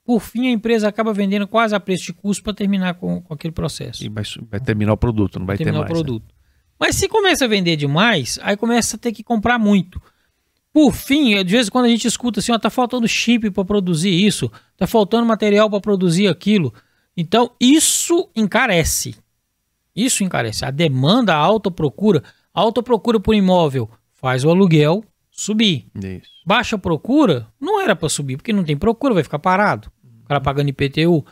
por 0.07 0.21
fim 0.21 0.47
a 0.47 0.51
empresa 0.51 0.87
acaba 0.87 1.11
vendendo 1.11 1.45
quase 1.45 1.75
a 1.75 1.81
preço 1.81 2.05
de 2.05 2.13
custo 2.13 2.41
para 2.41 2.53
terminar 2.53 2.93
com, 2.93 3.21
com 3.21 3.33
aquele 3.33 3.51
processo. 3.51 4.01
E 4.05 4.07
vai, 4.07 4.23
vai 4.49 4.61
terminar 4.61 4.93
o 4.93 4.97
produto, 4.97 5.37
não 5.37 5.45
vai 5.45 5.57
ter 5.57 5.65
terminar 5.65 5.83
mais. 5.83 5.91
o 5.91 5.93
né? 5.93 5.99
produto. 6.01 6.33
Mas 6.79 6.95
se 6.95 7.09
começa 7.09 7.43
a 7.43 7.47
vender 7.47 7.75
demais, 7.75 8.39
aí 8.41 8.55
começa 8.55 8.95
a 8.95 8.99
ter 8.99 9.11
que 9.11 9.21
comprar 9.21 9.59
muito. 9.59 10.01
Por 10.71 10.93
fim, 10.93 11.43
de 11.43 11.51
vez 11.51 11.67
em 11.67 11.71
quando 11.71 11.85
a 11.85 11.89
gente 11.89 12.07
escuta 12.07 12.39
assim, 12.39 12.53
ó, 12.53 12.57
tá 12.57 12.69
faltando 12.69 13.05
chip 13.05 13.51
para 13.51 13.65
produzir 13.65 14.11
isso, 14.11 14.49
tá 14.77 14.87
faltando 14.87 15.25
material 15.25 15.69
para 15.69 15.81
produzir 15.81 16.29
aquilo. 16.29 16.73
Então, 17.17 17.51
isso 17.59 18.29
encarece. 18.33 19.13
Isso 19.93 20.23
encarece. 20.23 20.63
A 20.63 20.71
demanda, 20.71 21.33
a 21.33 21.37
alta 21.37 21.69
procura, 21.69 22.23
a 22.53 22.61
alta 22.61 22.81
procura 22.81 23.19
por 23.19 23.35
imóvel 23.35 23.89
faz 24.13 24.45
o 24.45 24.49
aluguel 24.49 25.03
subir. 25.29 25.87
Isso. 25.95 26.29
Baixa 26.45 26.77
procura, 26.77 27.45
não 27.59 27.81
era 27.81 27.93
para 27.93 28.07
subir, 28.07 28.37
porque 28.37 28.53
não 28.53 28.63
tem 28.63 28.77
procura, 28.77 29.13
vai 29.13 29.23
ficar 29.23 29.39
parado. 29.39 29.91
O 30.27 30.30
cara 30.30 30.41
pagando 30.41 30.67
IPTU. 30.67 31.25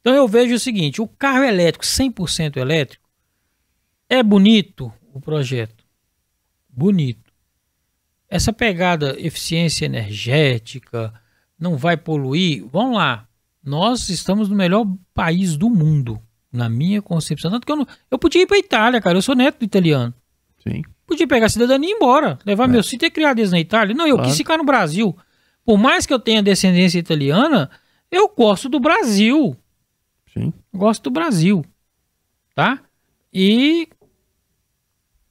Então 0.00 0.12
eu 0.12 0.26
vejo 0.26 0.52
o 0.56 0.58
seguinte, 0.58 1.00
o 1.00 1.06
carro 1.06 1.44
elétrico, 1.44 1.84
100% 1.84 2.56
elétrico, 2.56 3.08
é 4.08 4.20
bonito 4.20 4.92
o 5.14 5.20
projeto. 5.20 5.84
Bonito. 6.68 7.32
Essa 8.28 8.52
pegada 8.52 9.14
eficiência 9.20 9.84
energética, 9.86 11.12
não 11.56 11.76
vai 11.76 11.96
poluir, 11.96 12.64
vamos 12.72 12.96
lá. 12.96 13.28
Nós 13.62 14.08
estamos 14.08 14.48
no 14.48 14.56
melhor 14.56 14.84
país 15.14 15.56
do 15.56 15.70
mundo, 15.70 16.20
na 16.50 16.68
minha 16.68 17.00
concepção. 17.00 17.48
Tanto 17.52 17.64
que 17.64 17.70
eu, 17.70 17.76
não, 17.76 17.86
eu 18.10 18.18
podia 18.18 18.42
ir 18.42 18.46
para 18.46 18.58
Itália, 18.58 19.00
cara, 19.00 19.16
eu 19.18 19.22
sou 19.22 19.36
neto 19.36 19.60
do 19.60 19.64
italiano. 19.64 20.12
Sim. 20.66 20.82
Podia 21.06 21.28
pegar 21.28 21.46
a 21.46 21.48
cidadania 21.48 21.88
e 21.88 21.92
ir 21.92 21.94
embora, 21.94 22.40
levar 22.44 22.66
meu 22.66 22.82
filho 22.82 22.96
e 22.96 22.98
ter 22.98 23.10
criado 23.10 23.38
eles 23.38 23.52
na 23.52 23.60
Itália. 23.60 23.94
Não, 23.94 24.06
eu 24.08 24.16
Claro. 24.16 24.28
quis 24.28 24.36
ficar 24.36 24.56
no 24.58 24.64
Brasil. 24.64 25.16
Por 25.64 25.78
mais 25.78 26.06
que 26.06 26.12
eu 26.12 26.18
tenha 26.18 26.42
descendência 26.42 26.98
italiana, 26.98 27.70
eu 28.12 28.28
gosto 28.28 28.68
do 28.68 28.78
Brasil. 28.78 29.56
Sim. 30.32 30.52
Gosto 30.72 31.04
do 31.04 31.10
Brasil. 31.10 31.64
Tá? 32.54 32.80
E 33.32 33.88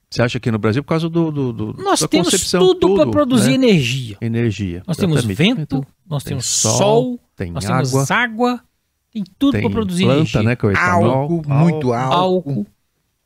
Você 0.10 0.22
acha 0.24 0.40
que 0.40 0.52
no 0.52 0.58
Brasil, 0.58 0.84
por 0.84 0.90
causa 0.90 1.08
do, 1.08 1.32
do, 1.32 1.54
do- 1.54 1.74
nós 1.82 2.00
temos 2.08 2.28
concepção, 2.32 2.60
tudo 2.60 2.96
para 2.96 3.10
produzir 3.10 3.58
né? 3.58 3.68
energia. 3.68 4.18
energia. 4.20 4.84
Nós 4.88 4.98
temos 4.98 5.24
vento, 5.24 5.86
nós 6.06 6.24
tem 6.24 6.32
temos 6.32 6.46
sol, 6.48 6.78
sol, 6.78 7.20
tem 7.36 7.52
nós 7.52 7.66
água, 7.66 7.86
temos 7.92 8.12
água, 8.12 8.64
tem 9.12 9.24
tudo 9.38 9.60
para 9.62 9.70
produzir 9.70 10.06
planta, 10.06 10.20
energia. 10.20 10.44
né? 10.44 10.56
Que 10.56 10.66
é 10.66 10.70
o 10.70 10.72
etanol. 10.72 11.12
Álcool, 11.12 11.44
muito 11.48 11.94
álcool. 11.94 12.14
álcool. 12.14 12.68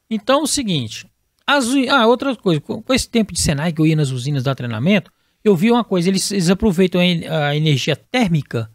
Então, 0.09 0.41
é 0.41 0.43
o 0.43 0.47
seguinte. 0.47 1.07
As, 1.47 1.65
ah, 1.89 2.05
outra 2.07 2.35
coisa. 2.35 2.59
Com, 2.59 2.83
esse 2.89 3.07
tempo 3.09 3.31
de 3.33 3.39
Senai 3.39 3.71
que 3.71 3.81
eu 3.81 3.87
ia 3.87 3.95
nas 3.95 4.11
usinas 4.11 4.43
dar 4.43 4.55
treinamento, 4.55 5.11
eu 5.43 5.55
vi 5.55 5.71
uma 5.71 5.83
coisa. 5.83 6.09
Eles, 6.09 6.29
eles 6.31 6.49
aproveitam 6.49 6.99
a 7.01 7.55
energia 7.55 7.95
térmica 7.95 8.69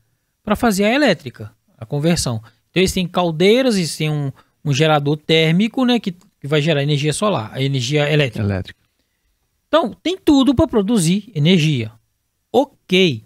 para 0.50 0.56
fazer 0.56 0.82
a 0.82 0.92
elétrica, 0.92 1.52
a 1.78 1.86
conversão. 1.86 2.42
Então, 2.70 2.80
eles 2.80 2.92
têm 2.92 3.06
caldeiras, 3.06 3.76
eles 3.76 3.96
têm 3.96 4.10
um, 4.10 4.32
um 4.64 4.72
gerador 4.72 5.16
térmico, 5.16 5.84
né? 5.84 6.00
Que, 6.00 6.10
que 6.10 6.48
vai 6.48 6.60
gerar 6.60 6.82
energia 6.82 7.12
solar, 7.12 7.52
a 7.54 7.62
energia 7.62 8.12
elétrica. 8.12 8.44
Elétrico. 8.44 8.80
Então, 9.68 9.92
tem 10.02 10.18
tudo 10.18 10.52
para 10.52 10.66
produzir 10.66 11.30
energia. 11.36 11.92
Ok. 12.52 13.22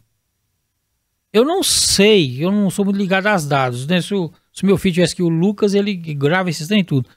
Eu 1.33 1.47
não 1.47 1.63
sei, 1.63 2.45
eu 2.45 2.53
não 2.53 2.69
sou 2.69 2.85
muito 2.85 2.99
ligado 2.99 3.27
aos 3.27 3.47
dados, 3.47 3.87
né? 3.87 4.03
Se 4.03 4.15
o, 4.15 4.31
se 4.53 4.63
o 4.63 4.67
meu 4.67 4.77
filho 4.77 4.97
tivesse 4.97 5.15
aqui, 5.15 5.23
o 5.23 5.29
Lucas, 5.31 5.73
ele 5.73 5.95
grava 5.95 6.51
esses 6.51 6.69
trem 6.69 6.85
tudo. 6.85 7.09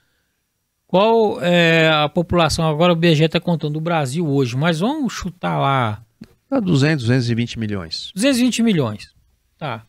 Qual 0.87 1.41
é 1.41 1.89
a 1.89 2.07
população? 2.07 2.65
Agora 2.65 2.93
o 2.93 2.95
BG 2.95 3.25
está 3.25 3.41
contando 3.41 3.73
do 3.73 3.81
Brasil 3.81 4.25
hoje, 4.25 4.55
mas 4.55 4.79
vamos 4.79 5.11
chutar 5.11 5.59
lá. 5.59 6.01
Dá 6.49 6.61
200, 6.61 7.03
220 7.03 7.59
milhões. 7.59 8.13
220 8.15 8.63
milhões. 8.63 9.13
Tá. 9.57 9.85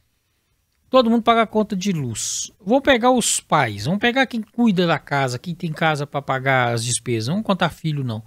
Todo 0.90 1.10
mundo 1.10 1.22
paga 1.22 1.42
a 1.42 1.46
conta 1.46 1.76
de 1.76 1.92
luz. 1.92 2.50
Vamos 2.64 2.82
pegar 2.82 3.10
os 3.10 3.40
pais. 3.40 3.84
Vamos 3.84 4.00
pegar 4.00 4.26
quem 4.26 4.40
cuida 4.40 4.86
da 4.86 4.98
casa, 4.98 5.38
quem 5.38 5.54
tem 5.54 5.70
casa 5.70 6.06
para 6.06 6.22
pagar 6.22 6.72
as 6.72 6.82
despesas. 6.82 7.34
Não 7.34 7.42
contar 7.42 7.68
filho, 7.68 8.02
não. 8.02 8.22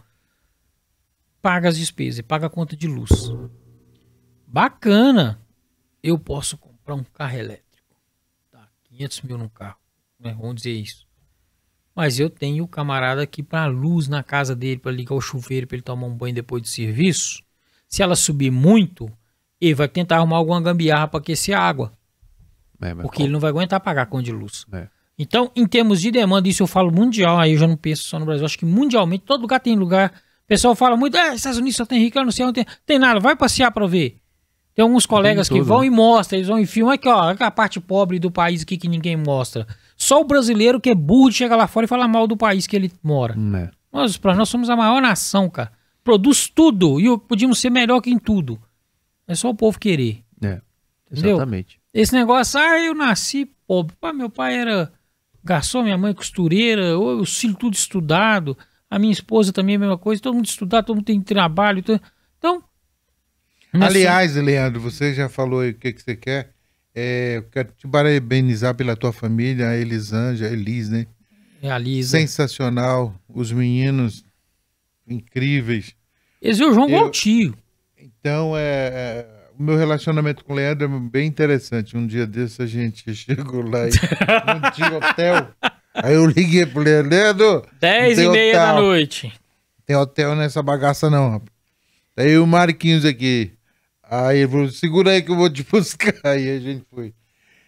Paga 1.42 1.70
as 1.70 1.78
despesas 1.78 2.24
paga 2.24 2.46
a 2.46 2.50
conta 2.50 2.76
de 2.76 2.88
luz. 2.88 3.10
Bacana. 4.46 5.42
Eu 6.04 6.20
posso 6.20 6.58
comprar 6.58 6.96
um 6.96 7.04
carro 7.04 7.38
elétrico. 7.38 7.96
Tá. 8.52 8.68
500 8.84 9.22
mil 9.24 9.38
num 9.38 9.50
carro. 9.50 9.78
né? 10.20 10.36
Vamos 10.40 10.58
dizer 10.58 10.72
isso. 10.72 11.08
Mas 11.96 12.20
eu 12.20 12.30
tenho 12.30 12.64
o 12.64 12.68
camarada 12.68 13.22
aqui 13.22 13.44
para 13.44 13.66
luz 13.66 14.08
na 14.08 14.24
casa 14.24 14.56
dele, 14.56 14.80
para 14.80 14.92
ligar 14.92 15.16
o 15.16 15.22
chuveiro, 15.22 15.68
para 15.68 15.76
ele 15.76 15.84
tomar 15.84 16.08
um 16.08 16.16
banho 16.16 16.34
depois 16.34 16.62
do 16.62 16.68
serviço. 16.68 17.44
Se 17.88 18.02
ela 18.02 18.16
subir 18.16 18.52
muito, 18.52 19.12
ele 19.60 19.76
vai 19.76 19.88
tentar 19.88 20.18
arrumar 20.18 20.38
alguma 20.38 20.62
gambiarra 20.62 21.08
para 21.08 21.20
aquecer 21.20 21.56
a 21.56 21.62
água. 21.62 21.92
É, 22.82 22.96
Porque 22.96 23.24
ele 23.24 23.32
não 23.32 23.40
vai 23.40 23.50
aguentar 23.50 23.80
pagar 23.80 24.06
conta 24.08 24.24
de 24.24 24.32
luz. 24.32 24.66
É. 24.74 24.88
Então, 25.18 25.52
em 25.56 25.68
termos 25.68 26.02
de 26.02 26.10
demanda, 26.10 26.50
isso 26.50 26.64
eu 26.64 26.68
falo 26.68 26.92
mundial, 26.92 27.38
aí 27.38 27.54
eu 27.54 27.58
já 27.60 27.68
não 27.68 27.78
penso 27.78 28.04
só 28.04 28.18
no 28.18 28.26
Brasil. 28.26 28.46
Acho 28.46 28.58
que 28.58 28.66
mundialmente, 28.66 29.24
todo 29.26 29.42
lugar 29.42 29.60
tem 29.60 29.76
lugar. 29.76 30.12
O 30.44 30.48
pessoal 30.48 30.74
fala 30.76 30.98
muito, 30.98 31.16
ah, 31.16 31.36
Estados 31.36 31.60
Unidos 31.60 31.78
só 31.78 31.86
tem 31.86 32.00
rico, 32.00 32.18
eu 32.18 32.24
não 32.24 32.32
sei 32.32 32.46
onde 32.46 32.54
tem. 32.54 32.66
Tem 32.86 32.98
nada, 32.98 33.20
vai 33.20 33.36
passear 33.36 33.72
pra 33.72 33.86
ver. 33.86 34.18
Tem 34.74 34.84
alguns 34.84 35.06
colegas 35.06 35.48
que 35.50 35.56
tudo, 35.56 35.66
vão 35.66 35.82
né? 35.82 35.88
e 35.88 35.90
mostram, 35.90 36.40
eles 36.40 36.48
vão 36.48 36.58
em 36.58 36.66
filme, 36.66 36.94
aqui 36.94 37.08
ó, 37.08 37.36
a 37.38 37.52
parte 37.52 37.80
pobre 37.80 38.20
do 38.20 38.32
país 38.32 38.64
aqui 38.64 38.78
que 38.78 38.88
ninguém 38.88 39.18
mostra. 39.18 39.68
Só 39.98 40.22
o 40.22 40.24
brasileiro 40.24 40.80
que 40.80 40.90
é 40.90 40.96
burro 40.96 41.32
chega 41.32 41.56
lá 41.56 41.68
fora 41.68 41.86
e 41.86 41.88
fala 41.88 42.08
mal 42.08 42.26
do 42.26 42.38
país 42.38 42.66
que 42.66 42.76
ele 42.76 42.92
mora. 43.04 43.36
É. 43.58 43.70
Nós, 43.92 44.18
pra 44.18 44.34
nós 44.34 44.50
somos 44.50 44.70
a 44.70 44.76
maior 44.76 45.02
nação, 45.02 45.50
cara. 45.50 45.72
Produz 46.04 46.50
tudo 46.50 47.00
e 47.00 47.18
podíamos 47.20 47.60
ser 47.60 47.70
melhor 47.70 48.02
que 48.02 48.10
em 48.10 48.18
tudo. 48.18 48.60
É 49.28 49.36
só 49.36 49.50
o 49.50 49.56
povo 49.56 49.78
querer. 49.78 50.24
É, 50.42 50.62
Entendeu? 51.12 51.38
Esse 51.94 52.14
negócio, 52.14 52.60
ah, 52.60 52.80
eu 52.80 52.94
nasci 52.94 53.46
pobre. 53.68 53.96
Pá, 54.00 54.14
meu 54.14 54.30
pai 54.30 54.58
era 54.58 54.92
garçom, 55.44 55.84
minha 55.84 55.98
mãe 55.98 56.14
costureira, 56.14 56.98
os 56.98 57.38
filhos 57.38 57.58
tudo 57.60 57.74
estudado, 57.74 58.58
a 58.90 58.98
minha 59.00 59.12
esposa 59.12 59.52
também 59.52 59.74
é 59.74 59.78
a 59.78 59.80
mesma 59.80 59.98
coisa, 59.98 60.22
todo 60.22 60.36
mundo 60.36 60.46
estudado, 60.46 60.86
todo 60.86 60.96
mundo 60.98 61.06
tem 61.06 61.22
trabalho. 61.22 61.82
todo- 61.84 62.02
Então. 62.38 62.64
nós 63.74 63.90
Aliás, 63.90 64.36
Leandro, 64.36 64.80
você 64.80 65.14
já 65.14 65.28
falou 65.28 65.62
aí 65.62 65.72
o 65.72 65.74
que, 65.74 65.92
que 65.94 66.02
você 66.02 66.16
quer. 66.16 66.54
É, 66.94 67.38
eu 67.38 67.44
quero 67.44 67.72
te 67.78 67.88
parabenizar 67.88 68.76
pela 68.76 68.96
tua 68.98 69.14
família, 69.14 69.70
a 69.70 69.78
Elisângela, 69.78 70.50
a 70.50 70.54
Elis, 70.54 70.90
né? 70.90 71.04
somos- 71.04 71.62
realiza. 71.62 72.18
Sensacional. 72.18 73.16
Os 73.30 73.52
meninos 73.52 74.26
incríveis. 75.08 75.96
Esse 76.42 76.62
é 76.64 76.66
o 76.68 76.74
João 76.74 76.90
Eu-. 76.90 77.06
Então, 77.98 78.58
é, 78.58 78.62
é, 78.94 79.41
meu 79.62 79.78
relacionamento 79.78 80.44
com 80.44 80.54
o 80.54 80.56
Leandro 80.56 80.86
é 80.86 81.00
bem 81.10 81.28
interessante. 81.28 81.96
Um 81.96 82.06
dia 82.08 82.26
desse 82.28 82.62
a 82.62 82.66
gente 82.66 83.14
chegou 83.16 83.62
lá 83.62 83.88
e 83.88 83.92
não 84.62 84.72
tinha 84.72 84.98
hotel. 84.98 85.48
Aí 85.94 86.14
eu 86.14 86.26
liguei 86.26 86.66
pro 86.66 86.82
Leandro, 86.82 87.12
Leandro, 87.12 87.64
e 88.24 88.30
meia 88.30 88.54
da 88.54 88.72
hotel. 88.74 88.84
noite. 88.84 89.34
tem 89.86 89.96
hotel 89.96 90.36
nessa 90.36 90.62
bagaça 90.64 91.10
não, 91.10 91.32
rapaz. 91.32 91.52
Daí 92.16 92.38
o 92.38 92.48
Marquinhos 92.48 93.06
aqui. 93.06 93.52
Aí 94.04 94.40
ele 94.40 94.48
falou, 94.52 94.70
segura 94.70 95.12
aí 95.12 95.22
que 95.22 95.32
eu 95.32 95.36
vou 95.38 95.50
te 95.50 95.64
buscar. 95.70 96.14
Aí 96.24 96.50
a 96.50 96.60
gente 96.60 96.86
foi. 96.94 97.14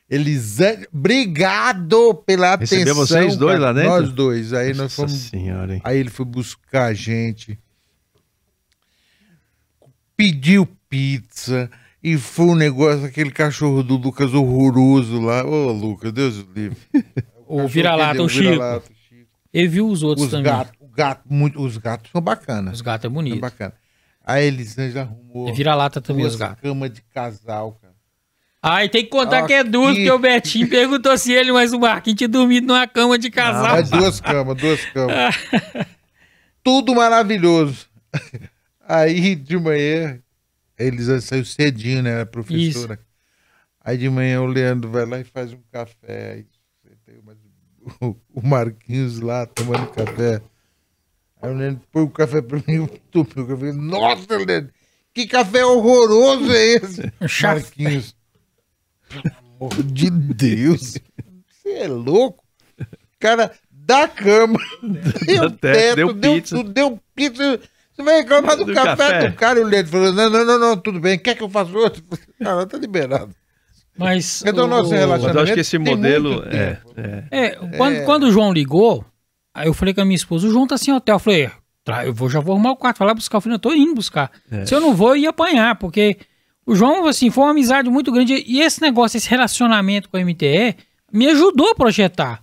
Elisângela, 0.09 0.85
obrigado 0.93 2.13
pela 2.25 2.55
Recebeu 2.55 2.93
atenção. 2.93 3.05
vocês 3.07 3.37
dois 3.37 3.59
cara. 3.59 3.71
lá 3.71 3.73
dentro? 3.73 3.89
Nós 3.89 4.11
dois. 4.11 4.53
Aí 4.53 4.67
nós 4.69 4.77
Nossa 4.77 4.95
fomos 4.95 5.13
senhora, 5.13 5.75
hein? 5.75 5.81
Aí 5.83 5.97
ele 5.97 6.09
foi 6.09 6.25
buscar 6.25 6.85
a 6.85 6.93
gente, 6.93 7.57
pediu 10.15 10.67
pizza 10.89 11.69
e 12.03 12.17
foi 12.17 12.45
um 12.47 12.55
negócio, 12.55 13.05
aquele 13.05 13.31
cachorro 13.31 13.81
do 13.81 13.95
Lucas 13.95 14.33
horroroso 14.33 15.19
lá. 15.21 15.43
Ô, 15.45 15.71
Lucas, 15.71 16.11
Deus 16.11 16.37
o 16.39 16.47
livre. 16.53 16.77
O 17.45 17.67
vira-lata, 17.67 18.23
o 18.23 18.27
Chico. 18.29 18.49
Chico. 19.09 19.27
Ele 19.53 19.67
viu 19.67 19.87
os 19.87 20.01
outros 20.01 20.25
Os 20.25 20.31
também. 20.31 20.45
gatos, 20.51 20.73
o 20.79 20.87
gato, 20.87 21.21
muito, 21.29 21.61
os 21.61 21.77
gatos 21.77 22.09
são 22.09 22.19
bacanas. 22.21 22.75
Os 22.75 22.81
gatos 22.81 23.05
é 23.05 23.07
São 23.07 23.13
bonito. 23.13 23.39
bacanas. 23.39 23.73
A 24.25 24.41
Elisângela 24.41 25.01
arrumou 25.05 25.49
É 25.49 25.51
vira-lata 25.51 26.01
também 26.01 26.25
os 26.25 26.35
gatos. 26.35 26.61
camas 26.63 26.91
de 26.91 27.01
casal, 27.13 27.77
cara. 27.79 27.93
Ai, 28.61 28.87
tem 28.89 29.03
que 29.03 29.09
contar 29.09 29.39
Aqui. 29.39 29.47
que 29.47 29.53
é 29.53 29.63
duas, 29.63 29.93
porque 29.93 30.09
o 30.09 30.17
Betinho 30.17 30.67
perguntou 30.69 31.15
se 31.17 31.31
ele 31.33 31.51
mais 31.51 31.73
o 31.73 31.79
Marquinhos 31.79 32.17
tinha 32.17 32.29
dormido 32.29 32.65
numa 32.65 32.87
cama 32.87 33.19
de 33.19 33.29
casal. 33.29 33.73
Mas 33.75 33.89
duas 33.89 34.19
camas, 34.21 34.57
duas 34.57 34.85
camas. 34.85 35.35
Tudo 36.63 36.95
maravilhoso. 36.95 37.85
Aí 38.87 39.35
de 39.35 39.57
manhã, 39.59 40.17
a 40.77 40.83
Elisângela 40.83 41.21
saiu 41.21 41.45
cedinho, 41.45 42.03
né? 42.03 42.21
A 42.21 42.25
professora. 42.25 42.99
Aí 43.79 43.97
de 43.97 44.09
manhã 44.09 44.41
o 44.41 44.45
Leandro 44.45 44.89
vai 44.89 45.05
lá 45.05 45.19
e 45.19 45.23
faz 45.23 45.51
um 45.53 45.61
café. 45.71 46.45
O, 47.99 48.15
Marquinhos 48.41 49.19
lá 49.19 49.45
tomando 49.45 49.87
café. 49.87 50.41
Aí 51.41 51.51
o 51.51 51.53
Leandro 51.53 51.81
põe 51.91 52.03
o 52.03 52.09
café 52.09 52.41
pra 52.41 52.57
mim, 52.57 52.75
eu 52.75 52.87
tomo 53.11 53.27
o 53.35 53.47
café. 53.47 53.73
Nossa, 53.73 54.37
Leandro, 54.37 54.73
que 55.13 55.27
café 55.27 55.65
horroroso 55.65 56.51
é 56.51 56.65
esse? 56.75 57.01
Marquinhos. 57.43 58.15
Pelo 59.09 59.23
amor 59.59 59.83
de 59.83 60.09
Deus. 60.09 60.97
Você 61.49 61.69
é 61.69 61.87
louco? 61.87 62.43
Cara, 63.19 63.53
da 63.69 64.07
cama, 64.07 64.59
deu 65.25 65.51
teto, 65.51 65.95
deu 65.95 66.13
deu, 66.13 66.33
pizza. 66.35 66.63
deu 66.63 66.99
pizza. 67.13 67.59
Você 67.95 68.01
vai 68.03 68.17
reclamar 68.21 68.57
do, 68.57 68.65
Do 68.65 68.73
café, 68.73 68.95
café. 68.95 69.29
do 69.29 69.35
cara 69.35 69.59
e 69.59 69.63
o 69.63 69.67
Leandro 69.67 69.91
falou: 69.91 70.11
não, 70.13 70.29
não, 70.29 70.45
não, 70.45 70.59
não, 70.59 70.77
tudo 70.77 70.99
bem, 70.99 71.17
quer 71.19 71.35
que 71.35 71.43
eu 71.43 71.49
faça 71.49 71.71
outro? 71.77 72.03
Cara, 72.41 72.65
tá 72.65 72.77
liberado. 72.77 73.33
Mas. 73.97 74.43
Então, 74.45 74.65
o- 74.65 74.67
nosso 74.67 74.89
Mas 74.89 74.99
relacionamento- 74.99 75.37
eu 75.37 75.43
acho 75.43 75.53
que 75.53 75.59
esse 75.59 75.77
modelo 75.77 76.43
é, 76.47 76.79
é. 76.97 77.23
É, 77.31 77.49
quando, 77.77 78.03
quando 78.05 78.23
o 78.23 78.31
João 78.31 78.51
ligou, 78.51 79.05
aí 79.53 79.67
eu 79.67 79.73
falei 79.73 79.93
com 79.93 80.01
a 80.01 80.05
minha 80.05 80.15
esposa, 80.15 80.47
o 80.47 80.49
João 80.51 80.65
tá 80.65 80.77
sem 80.77 80.91
hotel. 80.93 81.15
Eu 81.15 81.19
falei, 81.19 81.51
"Tra- 81.83 82.05
eu 82.05 82.13
vou, 82.13 82.29
já 82.29 82.39
vou 82.39 82.53
arrumar 82.55 82.71
o 82.71 82.75
quarto, 82.75 82.97
falar 82.97 83.13
buscar. 83.13 83.37
Eu 83.37 83.41
falei, 83.41 83.55
eu 83.55 83.59
tô 83.59 83.71
indo 83.73 83.93
buscar. 83.93 84.31
É. 84.51 84.65
Se 84.65 84.73
eu 84.73 84.81
não 84.81 84.95
vou, 84.95 85.09
eu 85.09 85.17
ia 85.17 85.29
apanhar, 85.29 85.75
porque 85.75 86.17
o 86.65 86.73
João, 86.73 87.05
assim, 87.05 87.29
foi 87.29 87.43
uma 87.43 87.51
amizade 87.51 87.87
muito 87.91 88.11
grande. 88.11 88.43
E 88.47 88.61
esse 88.61 88.81
negócio, 88.81 89.17
esse 89.17 89.29
relacionamento 89.29 90.09
com 90.09 90.17
a 90.17 90.21
MTE, 90.25 90.75
me 91.11 91.27
ajudou 91.29 91.69
a 91.69 91.75
projetar. 91.75 92.42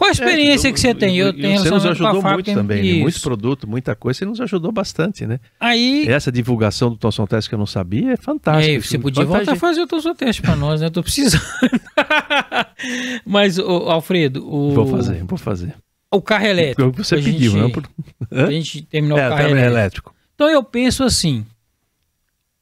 Qual 0.00 0.08
a 0.08 0.12
experiência 0.12 0.68
É, 0.68 0.72
que 0.72 0.80
você 0.80 0.94
tem? 0.94 1.14
Eu 1.18 1.28
e 1.28 1.32
tenho 1.34 1.58
Você 1.58 1.68
nos 1.68 1.84
ajudou 1.84 2.22
muito 2.22 2.54
também, 2.54 2.78
né? 2.82 2.88
isso. 2.88 3.00
muitos 3.00 3.20
produtos, 3.20 3.68
muita 3.68 3.94
coisa, 3.94 4.18
você 4.20 4.24
nos 4.24 4.40
ajudou 4.40 4.72
bastante, 4.72 5.26
né? 5.26 5.38
Aí, 5.60 6.08
Essa 6.08 6.32
divulgação 6.32 6.88
do 6.88 6.96
Thomson 6.96 7.26
Test 7.26 7.50
que 7.50 7.54
eu 7.54 7.58
não 7.58 7.66
sabia 7.66 8.12
é 8.12 8.16
fantástica. 8.16 8.72
É, 8.76 8.80
você 8.80 8.98
podia 8.98 9.26
voltar 9.26 9.42
a 9.42 9.44
gente- 9.44 9.58
fazer 9.60 9.82
o 9.92 10.00
seu 10.00 10.14
teste 10.14 10.40
pra 10.40 10.56
nós, 10.56 10.80
né? 10.80 10.86
Eu 10.86 10.90
tô 10.90 11.02
precisando. 11.02 11.42
Mas, 13.26 13.58
ô, 13.58 13.90
Alfredo, 13.90 14.42
o, 14.50 14.72
Vou 14.72 14.86
fazer, 14.86 15.22
vou 15.24 15.38
fazer. 15.38 15.74
o 16.10 16.22
carro 16.22 16.46
elétrico. 16.46 16.88
O 16.88 16.92
que 16.92 17.04
você 17.04 17.20
gente- 17.20 17.32
pediu, 17.34 17.52
não 17.56 17.70
por... 17.70 17.84
A 18.30 18.50
gente 18.50 18.80
terminou 18.82 19.18
É, 19.18 19.26
o 19.26 19.30
carro 19.30 19.42
também 19.42 19.52
elétrico. 19.64 19.78
elétrico. 19.78 20.14
Então 20.34 20.48
eu 20.48 20.62
penso 20.64 21.04
assim: 21.04 21.44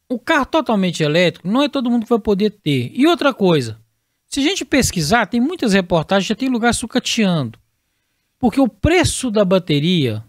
o 0.08 0.18
carro 0.18 0.46
totalmente 0.46 1.04
elétrico 1.04 1.46
não 1.46 1.62
é 1.62 1.68
todo 1.68 1.88
mundo 1.88 2.02
que 2.02 2.08
vai 2.10 2.18
poder 2.18 2.50
ter. 2.50 2.90
E 2.92 3.06
outra 3.06 3.32
coisa, 3.32 3.78
se 4.28 4.40
a 4.40 4.42
gente 4.42 4.64
pesquisar, 4.64 5.26
tem 5.26 5.40
muitas 5.40 5.72
reportagens, 5.72 6.28
já 6.28 6.34
tem 6.34 6.48
lugar 6.48 6.74
sucateando. 6.74 7.58
Porque 8.38 8.60
o 8.60 8.68
preço 8.68 9.30
da 9.30 9.44
bateria 9.44 10.22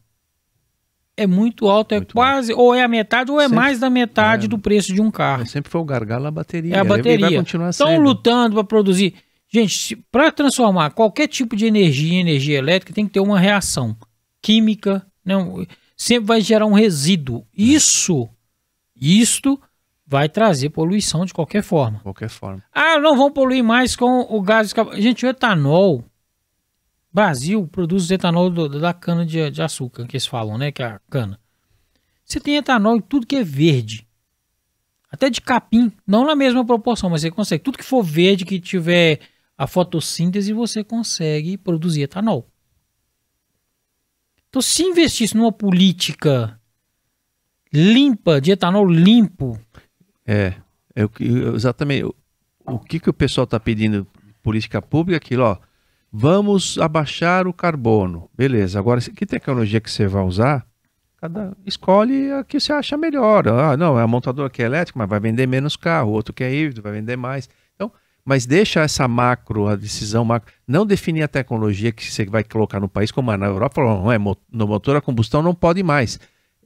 é 1.15 1.27
muito 1.27 1.67
alto, 1.69 1.91
é 1.93 1.97
Muito 1.97 2.13
quase, 2.13 2.53
ou 2.53 2.73
é 2.73 2.81
a 2.81 2.87
metade, 2.87 3.29
ou 3.29 3.39
é 3.39 3.43
Sempre- 3.43 3.55
mais 3.57 3.79
da 3.79 3.89
metade 3.89 4.45
é. 4.45 4.47
do 4.47 4.57
preço 4.57 4.93
de 4.93 5.01
um 5.01 5.11
carro. 5.11 5.45
Sempre 5.45 5.69
foi 5.69 5.81
o 5.81 5.85
gargalo 5.85 6.25
a 6.27 6.31
bateria. 6.31 6.75
É 6.75 6.79
a 6.79 6.83
vai 6.83 6.97
bateria. 6.99 7.37
continuar 7.37 7.69
Estão 7.71 7.87
sendo. 7.87 8.01
lutando 8.01 8.55
para 8.55 8.63
produzir. 8.63 9.15
Gente, 9.51 9.95
para 10.11 10.31
transformar 10.31 10.91
qualquer 10.91 11.27
tipo 11.27 11.55
de 11.55 11.65
energia 11.65 12.13
em 12.13 12.19
energia 12.21 12.57
elétrica, 12.57 12.93
tem 12.93 13.05
que 13.05 13.13
ter 13.13 13.19
uma 13.19 13.37
reação 13.39 13.97
química. 14.41 15.05
Não, 15.25 15.65
sempre 15.97 16.25
vai 16.27 16.39
gerar 16.41 16.65
um 16.65 16.73
resíduo. 16.73 17.45
Isso, 17.53 18.29
isto 18.95 19.59
vai 20.11 20.27
trazer 20.27 20.71
poluição 20.71 21.23
de 21.23 21.31
qualquer 21.31 21.61
forma. 21.61 21.99
Qualquer 21.99 22.29
forma. 22.29 22.63
Ah, 22.73 22.97
não 22.99 23.15
vão 23.15 23.31
poluir 23.31 23.63
mais 23.63 23.95
com 23.95 24.21
o 24.21 24.41
gás. 24.41 24.73
Gente, 24.95 25.23
o 25.23 25.29
etanol. 25.29 26.03
Brasil 27.13 27.67
produz 27.67 28.09
etanol 28.09 28.49
do- 28.49 28.79
da 28.79 28.91
cana 28.91 29.23
de, 29.23 29.51
de 29.51 29.61
açúcar, 29.61 30.07
que 30.07 30.15
eles 30.15 30.25
falam, 30.25 30.57
né? 30.57 30.71
Que 30.71 30.81
é 30.81 30.85
a 30.87 30.99
cana. 31.11 31.39
Você 32.25 32.39
tem 32.39 32.55
etanol 32.57 32.97
em 32.97 33.01
tudo 33.01 33.27
que 33.27 33.35
é 33.35 33.43
verde. 33.43 34.07
Até 35.11 35.29
de 35.29 35.41
capim. 35.41 35.91
Não 36.07 36.25
na 36.25 36.35
mesma 36.35 36.65
proporção, 36.65 37.09
mas 37.09 37.21
você 37.21 37.29
consegue. 37.29 37.63
Tudo 37.63 37.77
que 37.77 37.85
for 37.85 38.01
verde, 38.03 38.45
que 38.45 38.59
tiver 38.59 39.19
a 39.55 39.67
fotossíntese, 39.67 40.53
você 40.53 40.83
consegue 40.83 41.55
produzir 41.55 42.01
etanol. 42.03 42.47
Então, 44.49 44.61
se 44.61 44.81
investisse 44.81 45.37
numa 45.37 45.51
política 45.51 46.59
limpa, 47.71 48.41
de 48.41 48.51
etanol 48.51 48.87
limpo, 48.87 49.59
É, 50.31 50.53
é 50.95 51.03
o 51.03 51.09
que, 51.09 51.23
exatamente. 51.55 52.03
O, 52.03 52.15
o 52.67 52.77
que, 52.77 52.99
que 52.99 53.09
o 53.09 53.13
pessoal 53.13 53.45
está 53.45 53.59
pedindo? 53.59 54.05
Política 54.43 54.79
pública, 54.79 55.17
aquilo, 55.17 55.43
ó. 55.43 55.57
Vamos 56.11 56.77
abaixar 56.77 57.47
o 57.47 57.53
carbono. 57.53 58.29
Beleza. 58.37 58.77
Agora, 58.77 59.01
que 59.01 59.25
tecnologia 59.25 59.81
que 59.81 59.89
você 59.89 60.07
vai 60.07 60.23
usar? 60.23 60.65
Cada 61.17 61.57
escolhe 61.65 62.31
a 62.31 62.43
que 62.43 62.59
você 62.59 62.71
acha 62.71 62.95
melhor. 62.95 63.47
Ah, 63.47 63.75
não, 63.75 63.99
é 63.99 64.03
a 64.03 64.07
montadora 64.07 64.49
que 64.49 64.61
é 64.61 64.65
elétrica, 64.65 64.97
mas 64.99 65.09
vai 65.09 65.19
vender 65.19 65.47
menos 65.47 65.75
carro. 65.75 66.11
Outro 66.11 66.31
que 66.31 66.43
é 66.43 66.53
híbrido, 66.53 66.81
vai 66.81 66.93
vender 66.93 67.17
mais. 67.17 67.49
Então, 67.75 67.91
mas 68.23 68.45
deixa 68.45 68.81
essa 68.81 69.07
macro, 69.07 69.67
a 69.67 69.75
decisão 69.75 70.23
macro. 70.23 70.53
Não 70.67 70.85
definir 70.85 71.23
a 71.23 71.27
tecnologia 71.27 71.91
que 71.91 72.05
você 72.05 72.25
vai 72.25 72.43
colocar 72.43 72.79
no 72.79 72.87
país, 72.87 73.11
como 73.11 73.35
na 73.35 73.47
Europa, 73.47 73.81
não 73.81 74.11
é, 74.11 74.17
no 74.17 74.67
motor 74.67 74.95
a 74.95 75.01
combustão 75.01 75.41
não 75.41 75.55
pode 75.55 75.81
mais. 75.81 76.19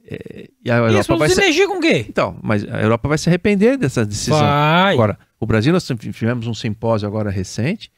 É, 0.06 0.50
e 0.62 0.70
a 0.70 0.76
isso 0.76 0.82
Europa 0.86 1.16
vai 1.16 1.16
produz 1.16 1.34
ser, 1.34 1.42
energia 1.42 1.66
com 1.66 1.80
quê? 1.80 2.04
então, 2.08 2.38
mas 2.42 2.62
a 2.64 2.82
Europa 2.82 3.08
vai 3.08 3.16
se 3.16 3.28
arrepender 3.28 3.78
dessa 3.78 4.04
decisão. 4.04 4.38
Vai. 4.38 4.92
Agora, 4.92 5.18
o 5.40 5.46
Brasil, 5.46 5.72
nós 5.72 5.86
tivemos 5.86 6.46
um 6.46 6.54
simpósio 6.54 7.08
agora 7.08 7.30
recente. 7.30 7.90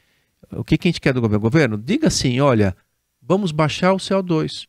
O 0.52 0.62
que, 0.62 0.78
que 0.78 0.86
a 0.86 0.90
gente 0.90 1.00
quer 1.00 1.12
do 1.12 1.20
governo? 1.20 1.40
Governo, 1.40 1.78
diga 1.78 2.06
assim: 2.08 2.40
olha, 2.40 2.76
vamos 3.20 3.50
baixar 3.50 3.92
o 3.92 3.96
CO2. 3.96 4.66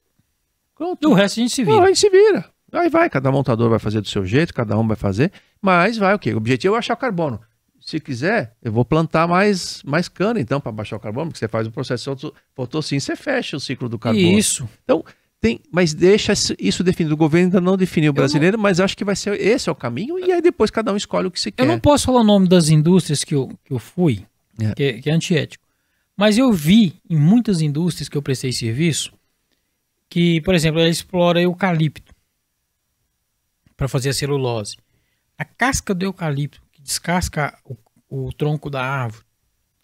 Pronto. 0.75 0.99
E 1.01 1.07
o 1.07 1.14
resto 1.14 1.40
a 1.40 1.43
gente 1.43 1.53
se 1.53 1.64
Não, 1.64 1.74
vira. 1.74 1.88
aí 1.88 1.95
se 1.95 2.09
vira. 2.09 2.45
Aí 2.74 2.90
vai, 2.90 3.09
cada 3.09 3.32
montador 3.32 3.69
vai 3.69 3.80
fazer 3.80 4.01
do 4.01 4.07
seu 4.07 4.25
jeito, 4.25 4.53
cada 4.53 4.77
um 4.77 4.85
vai 4.85 4.98
fazer, 4.98 5.32
mas 5.61 5.98
vai 5.98 6.14
o 6.14 6.19
quê? 6.19 6.33
O 6.33 6.38
objetivo 6.38 6.75
é 6.75 6.80
achar 6.80 6.93
o 6.95 6.98
carbono. 6.98 7.40
Se 7.80 7.99
quiser, 7.99 8.53
eu 8.61 8.72
vou 8.72 8.83
plantar 8.83 9.27
mais, 9.27 9.82
mais 9.83 10.09
cana, 10.09 10.41
então, 10.41 10.59
para 10.59 10.72
baixar 10.74 10.98
o 10.98 10.99
carbono, 10.99 11.27
porque 11.27 11.40
você 11.40 11.48
faz 11.48 11.66
o 11.67 11.72
processo 11.72 12.14
de 12.16 12.32
fotossíntese, 12.53 13.06
você 13.06 13.16
fecha 13.16 13.56
o 13.56 13.59
ciclo 13.59 13.88
do 13.88 13.98
carbono. 13.98 14.38
Isso. 14.38 14.67
Tem, 15.40 15.59
mas 15.72 15.93
deixa 15.93 16.33
isso- 16.59 16.83
definido. 16.83 17.14
O 17.14 17.17
governo 17.17 17.45
ainda 17.48 17.61
não 17.61 17.77
definiu 17.77 18.09
o 18.09 18.14
brasileiro, 18.14 18.57
mas 18.57 18.80
acho 18.80 18.98
que 18.98 19.06
vai 19.06 19.16
ser 19.16 19.40
esse 19.40 19.69
é 19.69 19.72
o 19.72 19.75
caminho, 19.75 20.17
e 20.17 20.32
aí 20.32 20.41
depois 20.41 20.72
cada 20.72 20.91
um 20.91 20.98
escolhe 20.98 21.27
o 21.27 21.32
que 21.32 21.40
se 21.40 21.51
quer. 21.51 21.61
Eu 21.64 21.67
não 21.67 21.80
posso 21.80 22.06
falar 22.07 22.22
o 22.22 22.24
nome 22.24 22.48
das 22.48 22.69
indústrias 22.69 23.24
que 23.24 23.35
eu, 23.35 23.48
que 23.64 23.72
eu 23.72 23.77
fui, 23.80 24.25
É. 24.59 24.74
que, 24.74 24.83
é, 24.83 24.93
que 25.01 25.09
é 25.09 25.14
antiético. 25.14 25.64
Mas 26.16 26.38
eu 26.40 26.51
vi 26.51 26.95
em 27.07 27.16
muitas 27.16 27.61
indústrias 27.61 28.09
que 28.09 28.17
eu 28.17 28.22
prestei 28.24 28.51
serviço 28.51 29.14
que, 30.09 30.41
por 30.41 30.56
exemplo, 30.56 30.80
ela 30.80 30.90
explora 30.90 31.40
eucalipto 31.40 32.11
para 33.75 33.88
fazer 33.88 34.09
a 34.09 34.14
celulose. 34.14 34.77
A 35.38 35.45
casca 35.45 35.93
do 35.93 36.03
eucalipto, 36.03 36.59
que 36.72 36.82
descasca 36.82 37.56
o, 37.64 37.77
o 38.09 38.33
tronco 38.33 38.69
da 38.72 38.83
árvore, 38.83 39.24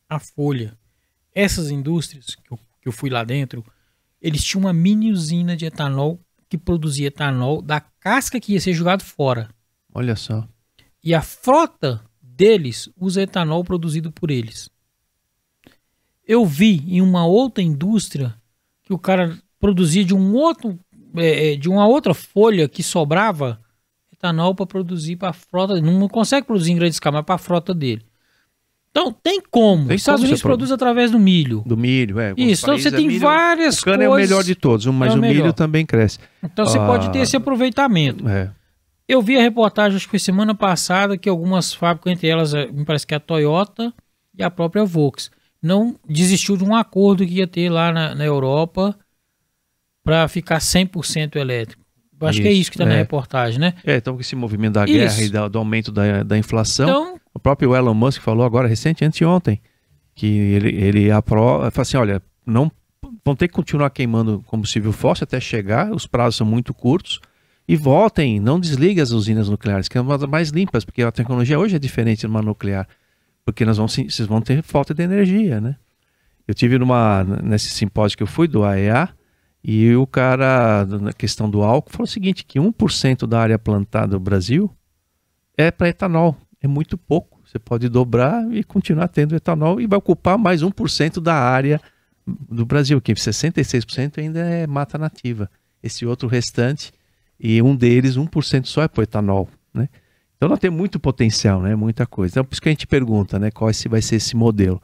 a 0.09 0.17
folha, 0.19 0.75
essas 1.35 1.69
indústrias 1.69 2.33
que 2.35 2.51
eu, 2.51 2.57
que 2.81 2.87
eu 2.87 2.91
fui 2.91 3.09
lá 3.11 3.23
dentro, 3.23 3.63
eles 4.23 4.41
tinham 4.41 4.61
uma 4.61 4.73
mini 4.73 5.11
usina 5.11 5.55
de 5.55 5.65
etanol 5.65 6.17
que 6.47 6.57
produzia 6.57 7.07
etanol 7.07 7.61
da 7.61 7.81
casca 7.81 8.39
que 8.39 8.53
ia 8.53 8.61
ser 8.61 8.73
jogado 8.73 9.03
fora. 9.03 9.49
Olha 9.93 10.15
só. 10.15 10.47
E 11.03 11.13
a 11.13 11.21
frota 11.21 12.01
deles 12.21 12.89
usa 12.95 13.23
etanol 13.23 13.65
produzido 13.65 14.13
por 14.13 14.31
eles. 14.31 14.69
Eu 16.25 16.45
vi 16.45 16.85
em 16.87 17.01
uma 17.01 17.25
outra 17.25 17.61
indústria 17.61 18.33
que 18.83 18.93
o 18.93 18.97
cara 18.97 19.37
produzia 19.59 20.05
de 20.05 20.15
um 20.15 20.33
outro, 20.35 20.79
é, 21.17 21.51
é, 21.51 21.55
de 21.57 21.67
uma 21.67 21.85
outra 21.85 22.13
folha 22.13 22.69
que 22.69 22.81
sobrava 22.81 23.61
etanol 24.11 24.55
para 24.55 24.65
produzir 24.65 25.17
para 25.17 25.29
a 25.29 25.33
frota. 25.33 25.81
Não, 25.81 25.99
não 25.99 26.07
consegue 26.07 26.47
produzir 26.47 26.71
em 26.71 26.77
grande 26.77 26.95
escala, 26.95 27.17
mas 27.17 27.25
para 27.25 27.35
a 27.35 27.39
frota 27.39 27.73
dele. 27.73 28.05
Então 28.95 29.11
tem 29.11 29.41
como. 29.49 29.87
Tem 29.87 29.95
Os 29.95 30.01
Estados 30.03 30.21
Unidos 30.21 30.39
você 30.39 30.43
produ- 30.43 30.57
produz 30.59 30.71
através 30.71 31.09
do 31.09 31.17
milho. 31.17 31.63
Do 31.65 31.75
milho, 31.75 32.19
é. 32.19 32.33
Isso, 32.37 32.63
então 32.65 32.77
você 32.77 32.91
tem 32.91 33.07
milho, 33.07 33.19
várias 33.21 33.79
O 33.79 33.85
cana 33.85 34.03
é 34.03 34.07
coisas. 34.07 34.29
o 34.29 34.31
melhor 34.31 34.43
de 34.43 34.53
todos, 34.53 34.85
mas 34.85 35.11
É 35.11 35.15
o 35.15 35.17
o 35.17 35.21
milho 35.21 35.51
também 35.51 35.83
cresce. 35.83 36.19
Então 36.43 36.63
você 36.65 36.77
Ah. 36.77 36.85
pode 36.85 37.11
ter 37.11 37.19
esse 37.19 37.35
aproveitamento. 37.35 38.27
É. 38.29 38.51
Eu 39.07 39.19
vi 39.21 39.35
a 39.35 39.41
reportagem, 39.41 39.95
acho 39.97 40.05
que 40.05 40.11
foi 40.11 40.19
semana 40.19 40.53
passada, 40.53 41.17
que 41.17 41.27
algumas 41.27 41.73
fábricas, 41.73 42.13
entre 42.13 42.27
elas, 42.27 42.53
eh, 42.53 42.67
me 42.71 42.85
parece 42.85 43.05
que 43.07 43.15
a 43.15 43.19
Toyota 43.19 43.91
e 44.37 44.43
a 44.43 44.49
própria 44.51 44.85
Volks, 44.85 45.31
não 45.61 45.95
desistiu 46.07 46.55
de 46.55 46.63
um 46.63 46.75
acordo 46.75 47.25
que 47.25 47.33
ia 47.33 47.47
ter 47.47 47.69
lá 47.69 47.91
na, 47.91 48.13
na 48.13 48.23
Europa 48.25 48.95
para 50.03 50.27
ficar 50.27 50.59
100% 50.59 51.35
elétrico. 51.37 51.81
Eu 52.21 52.27
acho 52.27 52.41
que 52.41 52.47
é 52.47 52.51
Isso, 52.51 52.61
isso 52.61 52.71
que 52.71 52.77
está 52.77 52.85
na 52.85 52.93
é. 52.93 52.97
reportagem, 52.99 53.59
né? 53.59 53.73
É, 53.83 53.97
então 53.97 54.13
com 54.15 54.21
esse 54.21 54.35
movimento 54.35 54.73
da 54.75 54.85
Isso. 54.85 54.93
guerra 54.93 55.21
e 55.23 55.29
da- 55.29 55.47
do 55.47 55.57
aumento 55.57 55.91
da, 55.91 56.23
da 56.23 56.37
inflação, 56.37 56.87
Então, 56.87 57.19
o 57.33 57.39
próprio 57.39 57.75
Elon 57.75 57.93
Musk 57.93 58.21
falou 58.21 58.45
agora, 58.45 58.67
recente, 58.67 59.03
anteontem, 59.03 59.61
que 60.13 60.27
ele, 60.27 60.69
ele 60.69 61.11
aprova, 61.11 61.71
assim, 61.75 61.97
olha, 61.97 62.21
não 62.45 62.71
vão 63.25 63.35
ter 63.35 63.47
que 63.47 63.53
continuar 63.53 63.89
queimando 63.89 64.43
combustível 64.45 64.91
fóssil 64.91 65.23
até 65.23 65.39
chegar, 65.39 65.91
os 65.91 66.05
prazos 66.05 66.35
são 66.35 66.45
muito 66.45 66.73
curtos, 66.73 67.19
e 67.67 67.75
voltem, 67.75 68.39
não 68.39 68.59
desliguem 68.59 69.01
as 69.01 69.11
usinas 69.11 69.49
nucleares, 69.49 69.87
que 69.87 69.97
é 69.97 70.01
uma 70.01 70.17
das 70.17 70.29
mais 70.29 70.49
limpas, 70.49 70.83
porque 70.83 71.01
a 71.01 71.11
tecnologia 71.11 71.57
hoje 71.57 71.75
é 71.75 71.79
diferente 71.79 72.21
de 72.21 72.27
uma 72.27 72.41
nuclear, 72.41 72.87
porque 73.45 73.65
nós 73.65 73.77
vamos, 73.77 73.93
vocês 73.95 74.27
vão 74.27 74.41
ter 74.41 74.61
falta 74.61 74.93
de 74.93 75.03
energia, 75.03 75.59
né? 75.59 75.77
Eu 76.45 76.53
tive 76.53 76.77
numa, 76.77 77.23
nesse 77.41 77.69
simpósio 77.69 78.17
que 78.17 78.23
eu 78.23 78.27
fui, 78.27 78.47
do 78.47 78.63
AEA, 78.63 79.09
e 79.63 79.95
o 79.95 80.05
cara, 80.05 80.85
na 80.85 81.13
questão 81.13 81.49
do 81.49 81.63
álcool, 81.63 81.89
falou 81.89 82.03
o 82.03 82.07
seguinte, 82.07 82.43
que 82.43 82.59
1% 82.59 83.25
da 83.25 83.39
área 83.39 83.57
plantada 83.57 84.13
no 84.15 84.19
Brasil 84.19 84.69
é 85.57 85.71
para 85.71 85.87
etanol. 85.87 86.37
É 86.63 86.67
muito 86.67 86.97
pouco. 86.97 87.41
Você 87.45 87.59
pode 87.59 87.89
dobrar 87.89 88.51
e 88.53 88.63
continuar 88.63 89.09
tendo 89.09 89.35
etanol 89.35 89.81
e 89.81 89.85
vai 89.85 89.99
ocupar 89.99 90.37
mais 90.37 90.63
1% 90.63 91.19
da 91.19 91.35
área 91.35 91.79
do 92.25 92.65
Brasil, 92.65 93.01
que 93.01 93.13
66% 93.13 94.17
ainda 94.17 94.39
é 94.39 94.65
mata 94.65 94.97
nativa. 94.97 95.51
Esse 95.83 96.05
outro 96.05 96.27
restante, 96.27 96.93
e 97.37 97.61
um 97.61 97.75
deles, 97.75 98.15
1% 98.15 98.65
só 98.65 98.83
é 98.83 98.87
para 98.87 99.03
etanol. 99.03 99.49
Né? 99.73 99.89
Então 100.37 100.47
nós 100.47 100.59
temos 100.59 100.77
muito 100.77 100.99
potencial, 100.99 101.61
né? 101.61 101.75
muita 101.75 102.05
coisa. 102.05 102.33
Então 102.33 102.45
por 102.45 102.53
isso 102.53 102.61
que 102.61 102.69
a 102.69 102.71
gente 102.71 102.87
pergunta 102.87 103.37
né? 103.37 103.51
qual 103.51 103.69
esse 103.69 103.89
vai 103.89 104.01
ser 104.01 104.15
esse 104.15 104.35
modelo. 104.35 104.81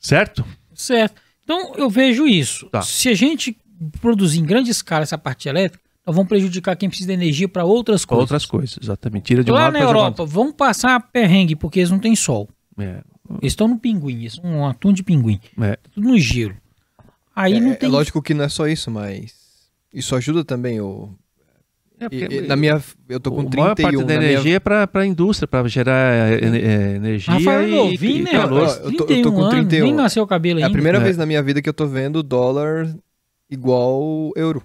Certo? 0.00 0.44
certo. 0.74 1.20
Então 1.44 1.74
eu 1.76 1.90
vejo 1.90 2.26
isso. 2.26 2.66
Tá. 2.70 2.80
Se 2.80 3.10
a 3.10 3.14
gente 3.14 3.56
produzir 4.00 4.40
em 4.40 4.46
grande 4.46 4.70
escala 4.70 5.02
essa 5.02 5.18
parte 5.18 5.48
elétrica, 5.48 5.84
nós 6.08 6.16
vamos 6.16 6.28
prejudicar 6.28 6.74
quem 6.74 6.88
precisa 6.88 7.08
de 7.08 7.12
energia 7.12 7.46
para 7.46 7.64
outras 7.64 8.04
coisas. 8.04 8.22
outras 8.22 8.46
coisas, 8.46 8.78
exatamente. 8.82 9.24
Tira 9.24 9.44
de 9.44 9.50
um 9.50 9.54
Lá 9.54 9.60
lado 9.64 9.72
na 9.74 9.78
pra 9.80 9.88
jogar 9.88 9.98
Europa, 10.00 10.24
vão 10.24 10.50
passar 10.52 10.98
perrengue 11.12 11.54
porque 11.54 11.80
eles 11.80 11.90
não 11.90 11.98
têm 11.98 12.16
sol. 12.16 12.48
É, 12.78 13.02
Eles 13.42 13.52
estão 13.52 13.68
no 13.68 13.78
pinguim, 13.78 14.20
eles 14.20 14.34
são 14.34 14.44
um 14.46 14.66
atum 14.66 14.90
de 14.92 15.02
pinguim. 15.02 15.38
é. 15.60 15.76
Tudo 15.92 16.08
no 16.08 16.18
gelo. 16.18 16.54
Aí 17.36 17.54
É, 17.54 17.60
não 17.60 17.72
é 17.72 17.74
tem. 17.74 17.88
lógico 17.90 18.22
que 18.22 18.32
não 18.32 18.44
é 18.44 18.48
só 18.48 18.66
isso, 18.66 18.90
mas 18.90 19.34
isso 19.92 20.16
ajuda 20.16 20.42
também 20.44 20.80
o 20.80 21.10
É, 22.00 22.06
e- 22.06 22.08
porque- 22.08 22.34
e 22.36 22.40
na 22.46 22.56
minha 22.56 22.82
eu 23.08 23.20
tô 23.20 23.30
com 23.30 23.40
a 23.40 23.42
maior 23.44 23.74
31 23.74 23.82
parte 23.82 23.96
da 24.06 24.14
na 24.14 24.20
minha- 24.20 24.32
energia 24.32 24.56
é 24.56 24.58
para 24.60 24.88
a 24.94 25.06
indústria, 25.06 25.46
para 25.46 25.68
gerar 25.68 26.14
é, 26.14 26.34
é, 26.36 26.96
energia 26.96 27.34
Rafael 27.34 27.68
e, 27.68 27.92
novinho, 27.92 28.24
né? 28.24 28.30
calor. 28.32 28.62
Eu 28.62 28.66
tô- 28.82 28.88
eu 28.88 28.96
tô 28.96 29.04
31 29.04 29.32
com 29.32 29.40
anos, 29.42 29.50
31. 29.54 29.84
nem 29.84 29.94
nasceu 29.94 30.22
o 30.22 30.26
cabelo 30.26 30.58
É 30.60 30.62
a 30.62 30.66
ainda. 30.66 30.72
primeira 30.72 30.98
É. 30.98 31.00
vez 31.02 31.16
na 31.18 31.26
minha 31.26 31.42
vida 31.42 31.60
que 31.60 31.68
eu 31.68 31.74
tô 31.74 31.86
vendo 31.86 32.22
dólar 32.22 32.88
igual 33.50 34.32
euro. 34.36 34.62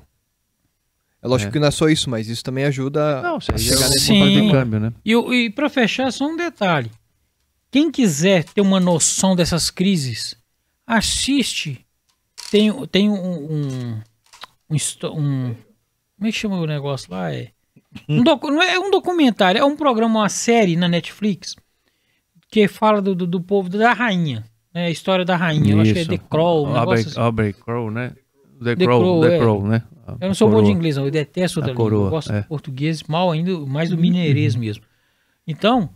É 1.24 1.27
lógico 1.27 1.50
É. 1.50 1.52
que 1.53 1.60
não 1.60 1.68
é 1.68 1.72
só 1.72 1.88
isso, 1.88 2.10
mas 2.10 2.27
isso 2.27 2.43
também 2.43 2.66
ajuda 2.66 3.22
Não, 3.22 3.38
a 3.38 3.40
chegar 3.40 3.58
chegar 3.58 3.90
nesse 3.90 4.00
Sim. 4.08 4.52
câmbio, 4.52 4.80
né? 4.80 4.93
E, 5.06 5.14
e 5.14 5.50
para 5.50 5.69
fechar, 5.69 6.11
só 6.11 6.26
um 6.27 6.35
detalhe. 6.35 6.92
Quem 7.72 7.90
quiser 7.90 8.43
ter 8.43 8.61
uma 8.61 8.80
noção 8.80 9.35
dessas 9.35 9.72
crises, 9.72 10.35
assiste. 10.85 11.84
Tem, 12.52 12.72
tem 12.88 13.10
um, 13.10 13.14
um, 13.16 14.02
um, 14.69 14.76
um- 14.76 15.56
Como 16.18 16.27
é 16.27 16.32
que 16.32 16.38
chama 16.38 16.58
o 16.60 16.66
negócio 16.68 17.11
lá? 17.11 17.34
É 17.34 17.50
um, 18.08 18.22
docu- 18.24 18.52
não 18.52 18.61
é 18.61 18.77
um 18.77 18.92
documentário, 18.92 19.60
é 19.60 19.66
um 19.66 19.76
programa, 19.76 20.19
uma 20.19 20.30
série 20.30 20.76
na 20.76 20.88
Netflix 20.88 21.56
que 22.52 22.68
fala 22.68 23.02
do, 23.02 23.16
do, 23.16 23.26
do 23.26 23.42
povo, 23.42 23.69
da 23.69 23.93
rainha. 23.93 24.43
Né, 24.74 24.85
a 24.88 24.90
história 24.92 25.24
da 25.26 25.35
rainha. 25.35 25.74
Eu 25.74 25.82
acho 25.82 25.93
que 25.93 26.00
é 26.00 26.02
Isso. 26.03 26.11
The 26.11 26.18
Crow. 26.18 26.66
Um 26.68 26.76
Aubrey, 26.76 26.80
negócio 26.98 27.08
assim. 27.10 27.19
Aubrey 27.19 27.53
Crow, 27.53 27.90
né? 27.92 28.11
The, 28.62 28.76
The 28.76 28.86
Crow, 28.86 29.00
Crow, 29.02 29.22
The 29.22 29.36
é. 29.36 29.40
Crow, 29.40 29.68
né? 29.68 29.84
A 30.06 30.12
Eu 30.20 30.28
não 30.28 30.34
sou 30.34 30.50
bom 30.50 30.58
de 30.58 30.64
coroa. 30.64 30.78
inglês, 30.78 30.98
não. 30.98 31.06
Eu 31.06 31.12
detesto 31.12 31.60
outra 31.60 31.72
língua. 31.72 31.86
coroa, 31.86 32.08
Eu 32.08 32.10
gosto 32.12 32.32
é. 32.34 32.42
do 32.42 32.48
português 32.48 33.04
mal 33.04 33.32
ainda, 33.32 33.58
mais 33.60 33.90
do 33.90 33.98
mineirês 33.98 34.56
mesmo. 34.58 34.84
Então, 35.48 35.90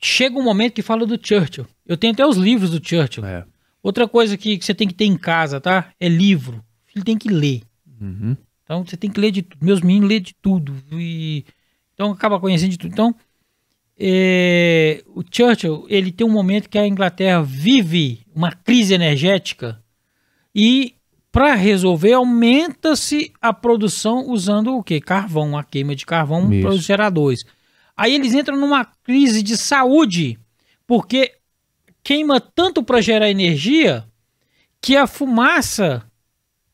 chega 0.00 0.38
um 0.38 0.42
momento 0.42 0.74
que 0.74 0.82
fala 0.82 1.06
do 1.06 1.18
Churchill. 1.20 1.66
Eu 1.86 1.96
tenho 1.96 2.12
até 2.12 2.26
os 2.26 2.36
livros 2.36 2.70
do 2.70 2.86
Churchill. 2.86 3.24
É. 3.24 3.44
Outra 3.82 4.08
coisa 4.08 4.36
que, 4.36 4.58
que 4.58 4.64
você 4.64 4.74
tem 4.74 4.88
que 4.88 4.94
ter 4.94 5.04
em 5.04 5.16
casa, 5.16 5.60
tá? 5.60 5.92
É 5.98 6.08
livro. 6.08 6.62
Filho 6.86 7.04
tem 7.04 7.16
que 7.16 7.28
ler. 7.28 7.62
Uhum. 8.00 8.36
Então, 8.64 8.84
você 8.84 8.96
tem 8.96 9.10
que 9.10 9.20
ler 9.20 9.30
de 9.30 9.42
tudo. 9.42 9.64
Meus 9.64 9.80
meninos 9.80 10.08
lêem 10.08 10.20
de 10.20 10.34
tudo. 10.34 10.74
E... 10.92 11.44
Então, 11.94 12.10
acaba 12.10 12.38
conhecendo 12.38 12.70
de 12.70 12.78
tudo. 12.78 12.92
Então, 12.92 13.14
é, 13.98 15.02
o 15.08 15.22
Churchill, 15.28 15.86
ele 15.88 16.12
tem 16.12 16.26
um 16.26 16.30
momento 16.30 16.68
que 16.68 16.78
a 16.78 16.86
Inglaterra 16.86 17.42
vive 17.42 18.20
uma 18.34 18.52
crise 18.52 18.94
energética 18.94 19.82
e 20.54 20.94
para 21.30 21.54
resolver 21.54 22.14
aumenta-se 22.14 23.32
a 23.40 23.52
produção 23.52 24.28
usando 24.28 24.76
o 24.76 24.82
que? 24.82 25.00
Carvão, 25.00 25.56
a 25.56 25.62
queima 25.62 25.94
de 25.94 26.06
carvão 26.06 26.48
para 26.60 26.70
os 26.70 26.82
geradores. 26.82 27.44
Aí 27.96 28.14
eles 28.14 28.32
entram 28.32 28.56
numa 28.56 28.84
crise 28.84 29.42
de 29.42 29.56
saúde 29.56 30.38
porque 30.86 31.34
queima 32.02 32.40
tanto 32.40 32.82
para 32.82 33.00
gerar 33.00 33.30
energia 33.30 34.06
que 34.80 34.96
a 34.96 35.06
fumaça 35.06 36.02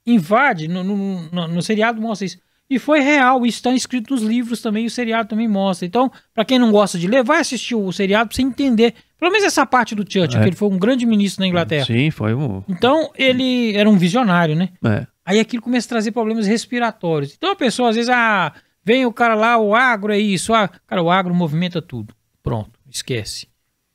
invade. 0.06 0.68
No, 0.68 0.84
no, 0.84 1.22
no, 1.30 1.48
no 1.48 1.62
seriado 1.62 2.00
mostra 2.00 2.26
isso. 2.26 2.38
E 2.68 2.78
foi 2.78 3.00
real, 3.00 3.44
isso 3.44 3.58
está 3.58 3.72
escrito 3.74 4.12
nos 4.14 4.22
livros 4.22 4.60
também, 4.62 4.86
o 4.86 4.90
seriado 4.90 5.28
também 5.28 5.46
mostra. 5.46 5.86
Então, 5.86 6.10
para 6.32 6.44
quem 6.44 6.58
não 6.58 6.72
gosta 6.72 6.98
de 6.98 7.06
ler, 7.06 7.22
vai 7.22 7.40
assistir 7.40 7.74
o 7.74 7.92
seriado 7.92 8.28
para 8.28 8.36
você 8.36 8.42
entender. 8.42 8.94
Pelo 9.18 9.30
menos 9.30 9.46
essa 9.46 9.66
parte 9.66 9.94
do 9.94 10.02
Churchill, 10.02 10.40
É. 10.40 10.42
que 10.42 10.48
ele 10.48 10.56
foi 10.56 10.68
um 10.68 10.78
grande 10.78 11.04
ministro 11.04 11.42
na 11.42 11.46
Inglaterra. 11.48 11.84
Sim, 11.84 12.10
foi 12.10 12.34
um. 12.34 12.62
Então, 12.68 13.10
ele 13.16 13.76
era 13.76 13.88
um 13.88 13.96
visionário, 13.98 14.56
né? 14.56 14.70
É. 14.84 15.06
Aí 15.26 15.38
aquilo 15.40 15.62
começa 15.62 15.86
a 15.86 15.90
trazer 15.90 16.10
problemas 16.12 16.46
respiratórios. 16.46 17.34
Então 17.36 17.50
a 17.52 17.56
pessoa 17.56 17.90
às 17.90 17.96
vezes, 17.96 18.10
ah, 18.10 18.52
vem 18.84 19.06
o 19.06 19.12
cara 19.12 19.34
lá, 19.34 19.56
o 19.58 19.74
agro 19.74 20.12
é 20.12 20.18
isso. 20.18 20.52
Ah, 20.52 20.68
cara, 20.86 21.02
o 21.02 21.10
agro 21.10 21.34
movimenta 21.34 21.80
tudo. 21.80 22.14
Pronto, 22.42 22.78
esquece. 22.90 23.46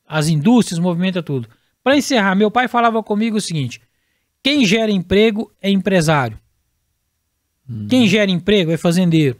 As 0.08 0.28
indústrias 0.28 0.80
movimentam 0.80 1.22
tudo. 1.22 1.48
Para 1.84 1.96
encerrar, 1.98 2.34
meu 2.36 2.50
pai 2.50 2.68
falava 2.68 3.02
comigo 3.04 3.38
o 3.38 3.42
seguinte: 3.42 3.80
quem 4.42 4.66
gera 4.66 4.92
emprego 4.92 5.52
é 5.62 5.70
empresário. 5.70 6.38
Quem 7.88 8.08
gera 8.08 8.32
emprego 8.32 8.72
é 8.72 8.78
fazendeiro. 8.78 9.38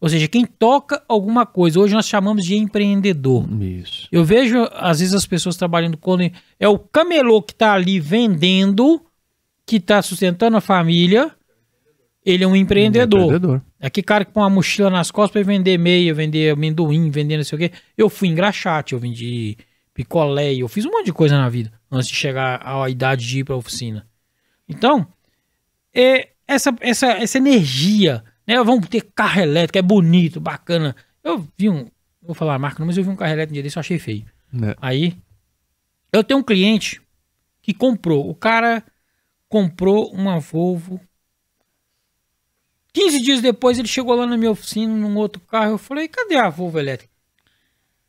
Ou 0.00 0.08
seja, 0.08 0.26
quem 0.26 0.46
toca 0.46 1.02
alguma 1.06 1.44
coisa. 1.44 1.78
Hoje 1.78 1.92
nós 1.92 2.08
chamamos 2.08 2.44
de 2.44 2.56
empreendedor. 2.56 3.46
Isso. 3.62 4.08
Eu 4.10 4.24
vejo, 4.24 4.66
às 4.72 5.00
vezes, 5.00 5.14
as 5.14 5.26
pessoas 5.26 5.56
trabalhando 5.56 5.98
quando 5.98 6.30
é 6.58 6.68
o 6.68 6.78
camelô 6.78 7.42
que 7.42 7.52
está 7.52 7.74
ali 7.74 8.00
vendendo 8.00 9.02
que 9.66 9.78
tá 9.78 10.00
sustentando 10.00 10.56
a 10.56 10.60
família, 10.60 11.30
ele 12.24 12.42
é 12.42 12.46
um 12.46 12.56
empreendedor. 12.56 13.24
Empreendedor. 13.24 13.62
É 13.78 13.88
que 13.90 14.02
cara 14.02 14.24
que 14.24 14.32
põe 14.32 14.42
uma 14.42 14.50
mochila 14.50 14.90
nas 14.90 15.10
costas 15.10 15.32
pra 15.32 15.52
vender 15.52 15.78
meia, 15.78 16.12
vender 16.14 16.52
amendoim, 16.52 17.10
vender 17.10 17.36
não 17.36 17.44
sei 17.44 17.56
o 17.56 17.58
quê. 17.58 17.70
Eu 17.96 18.08
fui 18.08 18.28
engraxate, 18.28 18.94
eu 18.94 18.98
vendi 18.98 19.56
picolé, 19.94 20.54
eu 20.54 20.66
fiz 20.66 20.84
um 20.86 20.90
monte 20.90 21.06
de 21.06 21.12
coisa 21.12 21.36
na 21.36 21.48
vida 21.48 21.72
antes 21.90 22.08
de 22.08 22.14
chegar 22.14 22.60
à 22.64 22.88
idade 22.88 23.26
de 23.26 23.40
ir 23.40 23.44
pra 23.44 23.56
oficina. 23.56 24.06
Então, 24.68 25.06
é, 25.94 26.30
essa, 26.54 26.74
essa, 26.80 27.06
essa 27.12 27.38
energia, 27.38 28.24
né? 28.46 28.62
Vamos 28.62 28.88
ter 28.88 29.02
carro 29.14 29.40
elétrico, 29.40 29.78
é 29.78 29.82
bonito, 29.82 30.40
bacana. 30.40 30.96
Eu 31.22 31.46
vi 31.56 31.70
um, 31.70 31.86
vou 32.20 32.34
falar 32.34 32.54
a 32.54 32.58
marca, 32.58 32.80
não, 32.80 32.86
mas 32.86 32.96
eu 32.96 33.04
vi 33.04 33.10
um 33.10 33.16
carro 33.16 33.32
elétrico 33.32 33.52
um 33.52 33.54
dia 33.54 33.62
desse, 33.62 33.76
eu 33.76 33.80
achei 33.80 33.98
feio. 33.98 34.24
né? 34.52 34.74
Aí, 34.80 35.16
eu 36.12 36.24
tenho 36.24 36.40
um 36.40 36.42
cliente 36.42 37.00
que 37.62 37.72
comprou. 37.72 38.28
O 38.28 38.34
cara 38.34 38.82
comprou 39.48 40.12
uma 40.12 40.40
Volvo. 40.40 41.00
15 42.92 43.22
dias 43.22 43.40
depois, 43.40 43.78
ele 43.78 43.86
chegou 43.86 44.14
lá 44.16 44.26
na 44.26 44.36
minha 44.36 44.50
oficina, 44.50 44.92
num 44.92 45.16
outro 45.16 45.40
carro. 45.42 45.72
Eu 45.72 45.78
falei, 45.78 46.08
cadê 46.08 46.36
a 46.36 46.50
Volvo 46.50 46.78
elétrica? 46.78 47.10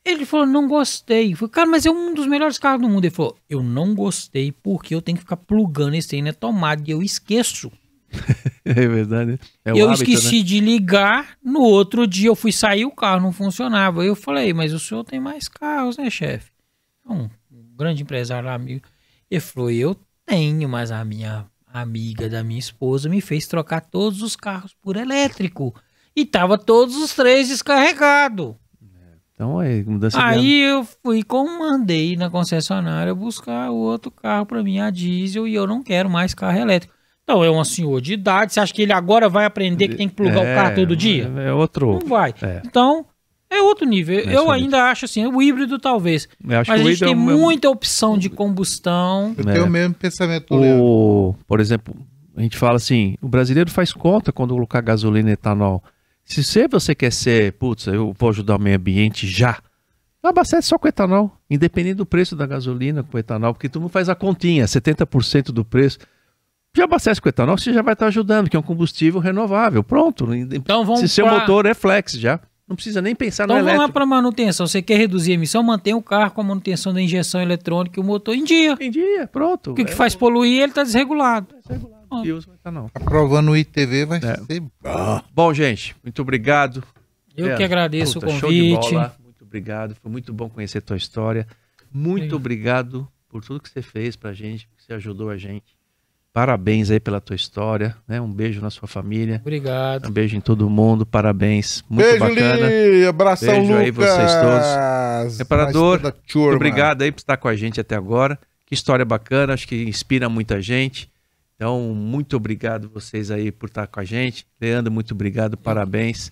Ele 0.03 0.25
falou, 0.25 0.47
não 0.47 0.67
gostei. 0.67 1.33
Eu 1.33 1.37
falei, 1.37 1.51
cara, 1.51 1.69
mas 1.69 1.85
é 1.85 1.91
um 1.91 2.13
dos 2.15 2.25
melhores 2.25 2.57
carros 2.57 2.81
do 2.81 2.89
mundo. 2.89 3.05
Ele 3.05 3.13
falou, 3.13 3.37
eu 3.47 3.61
não 3.61 3.93
gostei 3.93 4.51
porque 4.51 4.95
eu 4.95 5.01
tenho 5.01 5.17
que 5.17 5.23
ficar 5.23 5.37
plugando 5.37 5.93
esse 5.93 6.15
aí 6.15 6.23
na 6.23 6.33
tomada 6.33 6.81
e 6.87 6.91
eu 6.91 7.03
esqueço. 7.03 7.71
É 8.63 8.87
verdade. 8.87 9.39
É 9.65 9.71
eu 9.71 9.89
hábito, 9.89 10.03
esqueci 10.03 10.37
né? 10.37 10.43
de 10.43 10.59
ligar. 10.59 11.35
No 11.43 11.61
outro 11.61 12.05
dia 12.05 12.27
eu 12.27 12.35
fui 12.35 12.51
sair, 12.51 12.85
o 12.85 12.91
carro 12.91 13.19
não 13.21 13.31
funcionava. 13.31 14.05
Eu 14.05 14.15
falei, 14.15 14.53
mas 14.53 14.71
o 14.71 14.79
senhor 14.79 15.03
tem 15.03 15.19
mais 15.19 15.47
carros, 15.47 15.97
né, 15.97 16.09
chefe? 16.09 16.51
Um, 17.05 17.23
um 17.51 17.75
grande 17.75 18.03
empresário 18.03 18.47
lá, 18.47 18.53
amigo. 18.53 18.81
Ele 19.29 19.41
falou, 19.41 19.71
eu 19.71 19.97
tenho, 20.25 20.69
mas 20.69 20.91
a 20.91 21.03
minha 21.03 21.47
amiga 21.73 22.29
da 22.29 22.43
minha 22.43 22.59
esposa 22.59 23.09
me 23.09 23.19
fez 23.19 23.47
trocar 23.47 23.81
todos 23.81 24.21
os 24.21 24.35
carros 24.35 24.75
por 24.81 24.95
elétrico. 24.95 25.73
E 26.15 26.23
tava 26.23 26.57
todos 26.57 26.95
os 26.97 27.15
três 27.15 27.47
descarregados. 27.47 28.55
Então 29.33 29.59
é 29.59 29.81
mudança 29.81 30.19
de 30.19 30.23
Aí 30.23 30.61
eu 30.61 30.85
fui 31.03 31.23
com 31.23 31.57
mandei 31.57 32.15
na 32.15 32.29
concessionária 32.29 33.15
buscar 33.15 33.71
o 33.71 33.75
outro 33.75 34.11
carro 34.11 34.45
para 34.45 34.61
mim, 34.61 34.77
a 34.79 34.91
diesel, 34.91 35.47
e 35.47 35.55
eu 35.55 35.65
não 35.65 35.81
quero 35.81 36.07
mais 36.07 36.35
carro 36.35 36.59
elétrico. 36.59 36.93
Então 37.31 37.43
é 37.43 37.49
um 37.51 37.63
senhor 37.63 38.01
de 38.01 38.13
idade, 38.13 38.53
você 38.53 38.59
acha 38.59 38.73
que 38.73 38.81
ele 38.81 38.91
agora 38.93 39.29
vai 39.29 39.45
aprender 39.45 39.87
que 39.87 39.95
tem 39.95 40.09
que 40.09 40.15
plugar 40.15 40.41
o 40.41 40.43
carro 40.55 40.75
todo 40.75 40.95
dia? 40.95 41.31
É 41.37 41.53
outro. 41.53 41.93
Não 41.99 42.07
vai. 42.07 42.33
É. 42.41 42.61
Então, 42.65 43.05
é 43.49 43.61
outro 43.61 43.85
nível. 43.87 44.19
É 44.19 44.35
eu 44.35 44.51
ainda 44.51 44.83
acho 44.91 45.05
assim, 45.05 45.25
o 45.27 45.41
híbrido 45.41 45.79
talvez. 45.79 46.27
Eu 46.45 46.59
acho 46.59 46.69
Mas 46.71 46.81
a 46.81 46.83
gente 46.83 46.99
tem 46.99 47.13
é 47.13 47.15
um- 47.15 47.19
muita 47.39 47.69
opção 47.69 48.17
de 48.17 48.29
combustão. 48.29 49.33
Eu 49.37 49.49
É. 49.49 49.53
tenho 49.53 49.65
o 49.65 49.69
mesmo 49.69 49.93
pensamento. 49.95 50.53
O, 50.53 51.33
por 51.47 51.59
exemplo, 51.61 51.95
a 52.35 52.41
gente 52.41 52.57
fala 52.57 52.75
assim, 52.75 53.15
o 53.21 53.27
brasileiro 53.29 53.71
faz 53.71 53.93
conta 53.93 54.31
quando 54.33 54.53
colocar 54.53 54.81
gasolina 54.81 55.29
e 55.29 55.33
etanol. 55.33 55.81
Se 56.25 56.43
você, 56.43 56.67
você 56.67 56.93
quer 56.93 57.11
ser, 57.13 57.53
putz, 57.53 57.87
eu 57.87 58.13
vou 58.17 58.29
ajudar 58.29 58.57
o 58.57 58.61
meio 58.61 58.75
ambiente 58.77 59.25
já, 59.27 59.57
abastece 60.23 60.67
só 60.67 60.77
com 60.77 60.87
etanol, 60.87 61.31
independente 61.49 61.95
do 61.95 62.05
preço 62.05 62.35
da 62.35 62.45
gasolina 62.45 63.03
com 63.03 63.17
etanol, 63.17 63.53
porque 63.53 63.67
todo 63.69 63.81
mundo 63.81 63.91
faz 63.91 64.07
a 64.09 64.15
continha, 64.15 64.65
70% 64.67 65.51
do 65.51 65.63
preço. 65.65 65.97
Já 66.75 66.85
abastece 66.85 67.19
com 67.21 67.27
etanol, 67.27 67.57
você 67.57 67.73
já 67.73 67.81
vai 67.81 67.93
estar 67.93 68.07
ajudando, 68.07 68.49
que 68.49 68.55
é 68.55 68.59
um 68.59 68.63
combustível 68.63 69.19
renovável. 69.19 69.83
Pronto. 69.83 70.33
Então 70.33 70.85
vamos 70.85 71.01
Se 71.01 71.09
seu 71.09 71.25
pra- 71.25 71.39
motor 71.39 71.65
é 71.65 71.73
flex 71.73 72.13
já. 72.13 72.39
Não 72.67 72.75
precisa 72.77 73.01
nem 73.01 73.13
pensar 73.13 73.43
Então 73.43 73.57
no 73.57 73.61
vamos 73.63 73.67
lá 73.67 73.83
elétrico. 73.83 73.93
para 73.93 74.05
manutenção. 74.05 74.65
Você 74.65 74.81
quer 74.81 74.95
reduzir 74.97 75.31
a 75.31 75.33
emissão, 75.33 75.61
mantém 75.61 75.93
o 75.93 76.01
carro 76.01 76.31
com 76.31 76.39
a 76.39 76.43
manutenção 76.45 76.93
da 76.93 77.01
injeção 77.01 77.41
eletrônica 77.41 77.99
e 77.99 78.01
o 78.01 78.05
motor 78.05 78.33
em 78.33 78.45
dia. 78.45 78.77
Em 78.79 78.89
dia, 78.89 79.27
pronto. 79.27 79.71
Porque 79.71 79.81
o 79.81 79.85
que 79.85 79.93
faz 79.93 80.15
poluir, 80.15 80.61
ele 80.61 80.71
tá 80.71 80.81
desregulado. 80.83 81.47
É, 81.69 82.25
e 82.25 82.31
usa 82.31 82.49
o 82.49 82.53
etanol. 82.53 82.89
Aprovando 82.95 83.51
o 83.51 83.57
ITV 83.57 84.05
vai 84.05 84.19
É. 84.19 84.37
ser. 84.37 84.63
Bom, 85.33 85.53
gente, 85.53 85.93
muito 86.01 86.21
obrigado. 86.21 86.81
Eu 87.35 87.49
É, 87.51 87.57
que 87.57 87.63
agradeço 87.63 88.13
puta, 88.21 88.27
o 88.27 88.39
show 88.39 88.49
de 88.49 88.73
convite. 88.75 88.93
bola. 88.93 89.15
Muito 89.21 89.43
obrigado. 89.43 89.95
Foi 90.01 90.09
muito 90.09 90.31
bom 90.33 90.49
conhecer 90.49 90.77
a 90.77 90.81
tua 90.81 90.95
história. 90.97 91.45
Muito 91.93 92.37
obrigado 92.37 93.05
por 93.27 93.43
tudo 93.43 93.59
que 93.59 93.69
você 93.69 93.81
fez 93.81 94.15
pra 94.15 94.31
gente, 94.31 94.65
que 94.77 94.83
você 94.85 94.93
ajudou 94.93 95.29
a 95.29 95.35
gente. 95.35 95.75
Parabéns 96.33 96.89
aí 96.89 96.99
pela 96.99 97.19
tua 97.19 97.35
história, 97.35 97.95
né? 98.07 98.21
Um 98.21 98.31
beijo 98.31 98.61
na 98.61 98.69
sua 98.69 98.87
família. 98.87 99.39
Obrigado. 99.41 100.07
Um 100.07 100.11
beijo 100.11 100.37
em 100.37 100.39
todo 100.39 100.69
mundo. 100.69 101.05
Parabéns. 101.05 101.83
Muito 101.89 102.05
Beijo, 102.05 102.19
bacana. 102.19 102.67
Li! 102.67 103.05
Abração, 103.05 103.53
Beijo 103.53 103.75
aí 103.75 103.91
Lucas! 103.91 104.09
vocês 104.09 104.31
todos. 104.35 105.37
Reparador. 105.37 106.01
Muito 106.01 106.39
obrigado 106.55 107.01
aí 107.01 107.11
por 107.11 107.19
estar 107.19 107.35
com 107.35 107.49
a 107.49 107.55
gente 107.55 107.81
até 107.81 107.95
agora. 107.95 108.39
Que 108.65 108.73
história 108.73 109.03
bacana, 109.03 109.53
acho 109.53 109.67
que 109.67 109.83
inspira 109.83 110.29
muita 110.29 110.61
gente. 110.61 111.11
Então, 111.57 111.93
muito 111.93 112.37
obrigado 112.37 112.89
vocês 112.89 113.29
aí 113.29 113.51
por 113.51 113.67
estar 113.67 113.85
com 113.85 113.99
a 113.99 114.05
gente. 114.05 114.47
Leandro, 114.59 114.91
muito 114.91 115.13
obrigado, 115.13 115.57
parabéns. 115.57 116.31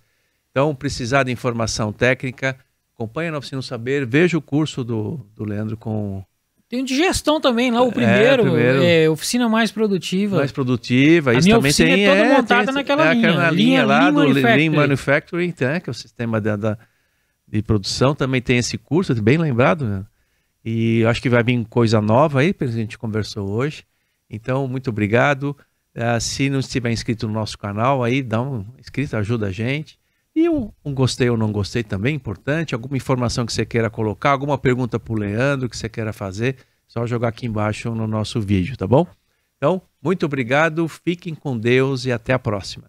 Então, 0.49 0.73
precisar 0.73 1.23
de 1.23 1.31
informação 1.31 1.91
técnica, 1.91 2.57
acompanha 2.95 3.31
na 3.31 3.37
Oficina 3.37 3.59
do 3.59 3.65
Saber, 3.65 4.05
veja 4.05 4.37
o 4.37 4.41
curso 4.41 4.83
do, 4.83 5.19
do 5.35 5.43
Leandro 5.43 5.75
com 5.75 6.23
Tem 6.69 6.83
de 6.85 6.95
gestão 6.95 7.41
também 7.41 7.71
lá, 7.71 7.81
o 7.81 7.91
primeiro, 7.91 8.43
primeiro. 8.43 8.83
é, 8.83 9.09
oficina 9.09 9.49
mais 9.49 9.71
produtiva. 9.71 10.37
mais 10.37 10.51
produtiva. 10.51 11.31
A 11.31 11.33
Isso 11.33 11.45
minha 11.47 11.55
também 11.57 11.71
oficina 11.71 11.89
tem, 11.95 12.05
é 12.05 12.09
toda 12.09 12.21
é, 12.21 12.37
montada 12.37 12.65
tem- 12.65 12.73
naquela 12.75 13.09
é, 13.09 13.13
linha. 13.15 13.29
aquela 13.29 13.51
Linha- 13.51 13.65
linha 13.65 13.85
lá 13.85 13.99
Lean 14.01 14.13
do 14.13 14.19
Lean 14.19 14.27
Manufacturing. 14.33 14.69
Manufacturing, 14.69 15.53
né, 15.61 15.79
que 15.79 15.89
é 15.89 15.91
o 15.91 15.93
sistema 15.95 16.39
da, 16.39 16.55
da- 16.55 16.77
de 17.47 17.61
produção. 17.63 18.13
Também 18.13 18.39
tem 18.41 18.57
esse 18.59 18.77
curso, 18.77 19.13
bem 19.21 19.37
lembrado. 19.39 19.83
Né? 19.85 20.03
E 20.63 21.03
acho 21.05 21.21
que 21.21 21.27
vai 21.29 21.43
vir 21.43 21.65
coisa 21.67 21.99
nova 21.99 22.41
aí, 22.41 22.53
pelo 22.53 22.71
que 22.71 22.77
a 22.77 22.81
gente 22.81 22.97
conversou 22.97 23.49
hoje. 23.49 23.83
Então, 24.29 24.67
muito 24.67 24.91
obrigado. 24.91 25.57
Ah, 25.95 26.19
se 26.19 26.49
não 26.51 26.59
estiver 26.59 26.91
inscrito 26.91 27.27
no 27.27 27.33
nosso 27.33 27.57
canal, 27.57 28.03
aí 28.03 28.21
dá 28.21 28.41
um 28.41 28.63
inscrito, 28.79 29.17
ajuda 29.17 29.47
a 29.47 29.51
gente. 29.51 29.98
E 30.35 30.47
um, 30.49 30.71
um 30.85 30.93
gostei 30.93 31.29
ou 31.29 31.37
não 31.37 31.51
gostei 31.51 31.83
também, 31.83 32.15
importante. 32.15 32.73
Alguma 32.73 32.95
informação 32.95 33.45
que 33.45 33.53
você 33.53 33.65
queira 33.65 33.89
colocar, 33.89 34.31
alguma 34.31 34.57
pergunta 34.57 34.99
para 34.99 35.13
o 35.13 35.17
Leandro 35.17 35.67
que 35.67 35.75
você 35.75 35.89
queira 35.89 36.13
fazer, 36.13 36.57
só 36.87 37.05
jogar 37.05 37.29
aqui 37.29 37.45
embaixo 37.45 37.93
no 37.93 38.07
nosso 38.07 38.39
vídeo, 38.39 38.77
tá 38.77 38.87
bom? 38.87 39.05
Então, 39.57 39.81
muito 40.01 40.25
obrigado, 40.25 40.87
fiquem 40.87 41.35
com 41.35 41.57
Deus 41.57 42.05
e 42.05 42.11
até 42.11 42.31
a 42.31 42.39
próxima. 42.39 42.87